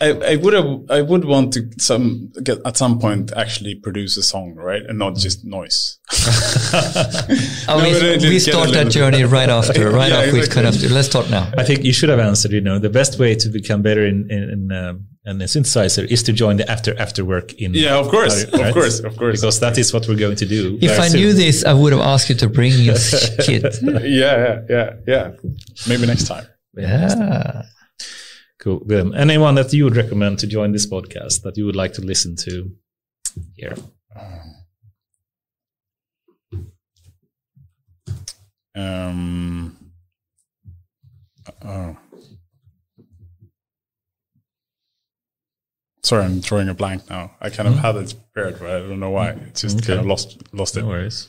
Like, 0.00 0.22
I, 0.22 0.26
I, 0.26 0.32
I 0.32 0.36
would 0.36 0.52
have, 0.52 0.80
I 0.90 1.02
would 1.02 1.24
want 1.24 1.52
to 1.54 1.70
some 1.78 2.32
get 2.42 2.58
at 2.64 2.76
some 2.76 2.98
point 2.98 3.32
actually 3.36 3.74
produce 3.74 4.16
a 4.16 4.22
song, 4.22 4.54
right, 4.54 4.82
and 4.86 4.98
not 4.98 5.16
just 5.16 5.44
noise. 5.44 5.98
oh, 6.12 7.66
no, 7.68 8.18
we, 8.20 8.28
we 8.28 8.38
start 8.38 8.72
that 8.72 8.90
journey 8.90 9.24
right 9.24 9.48
after, 9.48 9.90
right 9.92 10.10
yeah, 10.10 10.18
after 10.18 10.36
exactly. 10.36 10.40
we 10.40 10.46
kind 10.48 10.66
of. 10.66 10.90
Let's 10.90 11.08
start 11.08 11.30
now. 11.30 11.50
I 11.56 11.64
think 11.64 11.84
you 11.84 11.92
should 11.92 12.08
have 12.08 12.20
answered. 12.20 12.52
You 12.52 12.60
know, 12.60 12.78
the 12.78 12.90
best 12.90 13.18
way 13.18 13.34
to 13.34 13.48
become 13.48 13.82
better 13.82 14.06
in 14.06 14.30
in, 14.30 14.50
in 14.50 14.72
um, 14.72 15.06
and 15.24 15.40
a 15.42 15.44
synthesizer 15.44 16.06
is 16.06 16.22
to 16.22 16.32
join 16.32 16.56
the 16.56 16.70
after 16.70 16.98
after 16.98 17.24
work 17.24 17.52
in 17.54 17.74
yeah 17.74 17.98
of 17.98 18.08
course 18.08 18.46
right? 18.52 18.68
of 18.68 18.74
course 18.74 19.00
of 19.00 19.16
course 19.18 19.40
because 19.40 19.60
that 19.60 19.76
is 19.76 19.92
what 19.92 20.08
we're 20.08 20.16
going 20.16 20.34
to 20.34 20.46
do 20.46 20.78
if 20.80 20.98
i 20.98 21.08
soon. 21.08 21.20
knew 21.20 21.32
this 21.34 21.62
i 21.64 21.74
would 21.74 21.92
have 21.92 22.00
asked 22.00 22.30
you 22.30 22.34
to 22.34 22.48
bring 22.48 22.72
your 22.72 22.96
kit 23.44 23.62
yeah 23.82 24.00
yeah 24.08 24.60
yeah 24.68 24.90
yeah 25.06 25.30
maybe 25.86 26.06
next 26.06 26.26
time 26.26 26.46
yeah 26.74 27.62
Cool. 28.60 28.82
Anyone 29.14 29.54
that 29.54 29.72
you 29.72 29.84
would 29.84 29.96
recommend 29.96 30.38
to 30.40 30.46
join 30.46 30.72
this 30.72 30.86
podcast 30.86 31.42
that 31.42 31.56
you 31.56 31.64
would 31.64 31.76
like 31.76 31.94
to 31.94 32.02
listen 32.02 32.36
to 32.36 32.70
here? 33.56 33.74
Um, 38.74 39.76
oh. 41.64 41.96
sorry, 46.02 46.24
I'm 46.24 46.40
drawing 46.40 46.68
a 46.68 46.74
blank 46.74 47.08
now. 47.10 47.32
I 47.40 47.50
kind 47.50 47.68
of 47.68 47.76
had 47.76 47.96
it 47.96 48.14
prepared, 48.32 48.58
but 48.60 48.70
I 48.70 48.78
don't 48.80 49.00
know 49.00 49.10
why. 49.10 49.30
It's 49.30 49.62
just 49.62 49.78
Okay. 49.78 49.86
kind 49.88 50.00
of 50.00 50.06
lost 50.06 50.42
lost 50.52 50.76
it. 50.76 50.82
No 50.82 50.88
worries. 50.88 51.28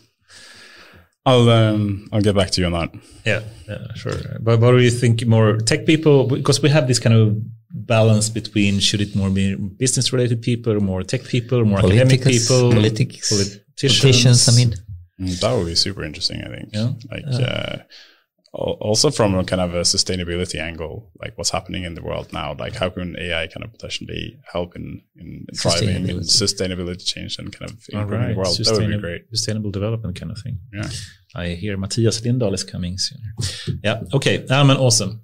I'll 1.26 1.50
um, 1.50 2.08
I'll 2.12 2.22
get 2.22 2.36
back 2.36 2.50
to 2.52 2.62
you 2.62 2.68
on 2.68 2.74
that. 2.74 2.90
Yeah, 3.26 3.42
yeah, 3.70 3.94
sure. 3.94 4.14
But 4.40 4.60
what 4.60 4.72
do 4.72 4.80
you 4.80 4.90
think 4.90 5.26
more 5.28 5.58
tech 5.58 5.86
people? 5.86 6.28
Because 6.28 6.62
we 6.64 6.70
have 6.70 6.88
this 6.88 7.00
kind 7.00 7.16
of 7.16 7.38
balance 7.70 8.28
between 8.30 8.80
should 8.80 9.02
it 9.02 9.16
more 9.16 9.30
be 9.30 9.56
business 9.56 10.12
related 10.12 10.42
people, 10.42 10.80
more 10.80 11.04
tech 11.04 11.24
people, 11.24 11.64
more 11.64 11.80
academic 11.80 12.24
people, 12.24 12.72
politics, 12.72 13.30
politicians. 13.30 13.62
politicians. 13.80 14.50
I 14.50 14.56
mean, 14.56 14.74
Mm, 15.20 15.40
That 15.42 15.56
would 15.56 15.68
be 15.68 15.76
super 15.76 16.04
interesting. 16.04 16.42
I 16.44 16.50
think. 16.50 16.70
Yeah. 16.74 16.94
Like 17.12 17.24
uh, 17.28 17.38
al- 17.38 17.82
also 18.54 19.10
from 19.12 19.34
a 19.36 19.44
kind 19.46 19.62
of 19.62 19.74
a 19.74 19.82
sustainability 19.82 20.60
angle, 20.60 21.10
like 21.22 21.38
what's 21.38 21.52
happening 21.52 21.84
in 21.84 21.96
the 21.96 22.02
world 22.02 22.34
now. 22.34 22.54
Like 22.54 22.76
how 22.76 22.90
can 22.90 23.16
AI 23.18 23.48
kind 23.48 23.64
of 23.64 23.72
potentially 23.72 24.40
help 24.52 24.76
in 24.76 25.02
in 25.16 25.46
driving 25.54 26.06
Sustainability. 26.06 26.44
sustainability 26.44 27.06
change 27.06 27.40
and 27.40 27.52
kind 27.58 27.72
of 27.72 27.78
improving 27.90 28.20
right, 28.20 28.28
the 28.30 28.36
world? 28.36 28.48
That 28.48 28.60
would 28.60 28.66
sustainable, 28.66 28.98
be 28.98 29.02
great. 29.02 29.22
sustainable 29.30 29.72
development 29.72 30.20
kind 30.20 30.32
of 30.32 30.40
thing. 30.40 30.60
Yeah. 30.74 30.90
I 31.34 31.50
hear 31.50 31.78
Matthias 31.78 32.20
Lindahl 32.22 32.54
is 32.54 32.66
coming 32.66 32.98
soon. 32.98 33.22
Yeah. 33.84 34.02
Okay. 34.14 34.46
Um, 34.48 34.70
and 34.70 34.80
awesome. 34.80 35.22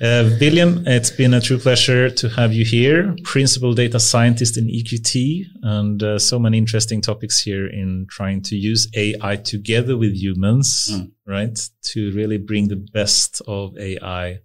Uh, 0.00 0.30
William, 0.40 0.82
it's 0.86 1.10
been 1.10 1.34
a 1.34 1.40
true 1.42 1.58
pleasure 1.58 2.08
to 2.08 2.28
have 2.30 2.54
you 2.54 2.64
here, 2.64 3.14
principal 3.22 3.74
data 3.74 4.00
scientist 4.00 4.56
in 4.56 4.66
EQT, 4.66 5.44
and 5.62 6.02
uh, 6.02 6.18
so 6.18 6.38
many 6.38 6.56
interesting 6.56 7.02
topics 7.02 7.38
here 7.42 7.66
in 7.66 8.06
trying 8.08 8.40
to 8.40 8.56
use 8.56 8.88
AI 8.96 9.36
together 9.36 9.98
with 9.98 10.14
humans, 10.14 10.88
Mm. 10.90 11.10
right, 11.26 11.68
to 11.92 12.10
really 12.12 12.38
bring 12.38 12.68
the 12.68 12.76
best 12.94 13.42
of 13.46 13.76
AI. 13.78 14.38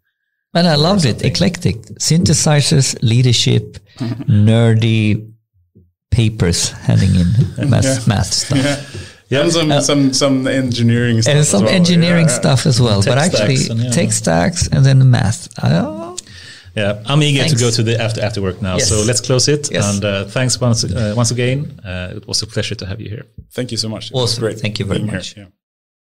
and 0.53 0.68
I 0.68 0.76
loved 0.76 1.03
it. 1.06 1.23
Eclectic 1.23 1.76
synthesizers, 1.99 2.95
leadership, 3.02 3.77
nerdy 3.99 5.32
papers 6.11 6.69
handing 6.72 7.15
in 7.15 7.69
math, 7.69 7.84
Yeah. 7.86 7.99
math 8.07 8.34
stuff. 8.34 8.57
Yeah. 8.57 8.82
And 9.41 9.52
some, 9.52 9.82
some 9.82 10.14
some 10.14 10.48
engineering 10.48 11.22
stuff. 11.22 11.32
And 11.32 11.40
as 11.40 11.49
some 11.49 11.64
well. 11.66 11.74
engineering 11.74 12.28
Yeah, 12.28 12.32
yeah. 12.34 12.41
stuff 12.41 12.66
as 12.66 12.80
well, 12.80 13.02
but 13.03 13.18
actually 13.18 13.56
stacks 13.57 13.70
and, 13.70 13.80
yeah. 13.84 13.91
tech 13.91 14.12
stacks 14.12 14.68
and 14.68 14.86
then 14.86 14.99
the 14.99 15.06
math. 15.06 15.48
Oh, 15.64 16.16
Yeah, 16.76 17.02
I'm 17.06 17.22
eager 17.24 17.40
Thanks. 17.40 17.53
to 17.53 17.60
go 17.66 17.72
to 17.72 17.84
the 17.84 17.95
after 18.06 18.22
after 18.22 18.41
work 18.41 18.62
now. 18.62 18.76
Yes. 18.78 18.90
So 18.90 18.95
let's 19.07 19.22
close 19.22 19.48
it. 19.48 19.72
Yes. 19.72 19.86
And 19.94 20.03
uh, 20.03 20.26
thanks 20.26 20.60
once 20.60 20.84
uh, 20.84 21.14
once 21.16 21.32
again. 21.32 21.60
Uh, 21.86 22.18
it 22.18 22.28
was 22.28 22.41
a 22.41 22.48
pleasure 22.48 22.76
to 22.76 22.86
have 22.86 22.99
you 22.99 23.10
here. 23.10 23.26
Thank 23.57 23.72
you 23.72 23.78
so 23.78 23.88
much. 23.90 24.06
It 24.12 24.14
was 24.14 24.38
Awesome. 24.38 24.60
Thank 24.60 24.80
you 24.80 24.86
very 24.86 24.99
being 24.99 25.10
here. 25.10 25.18
much. 25.20 25.38
Yeah. 25.38 25.45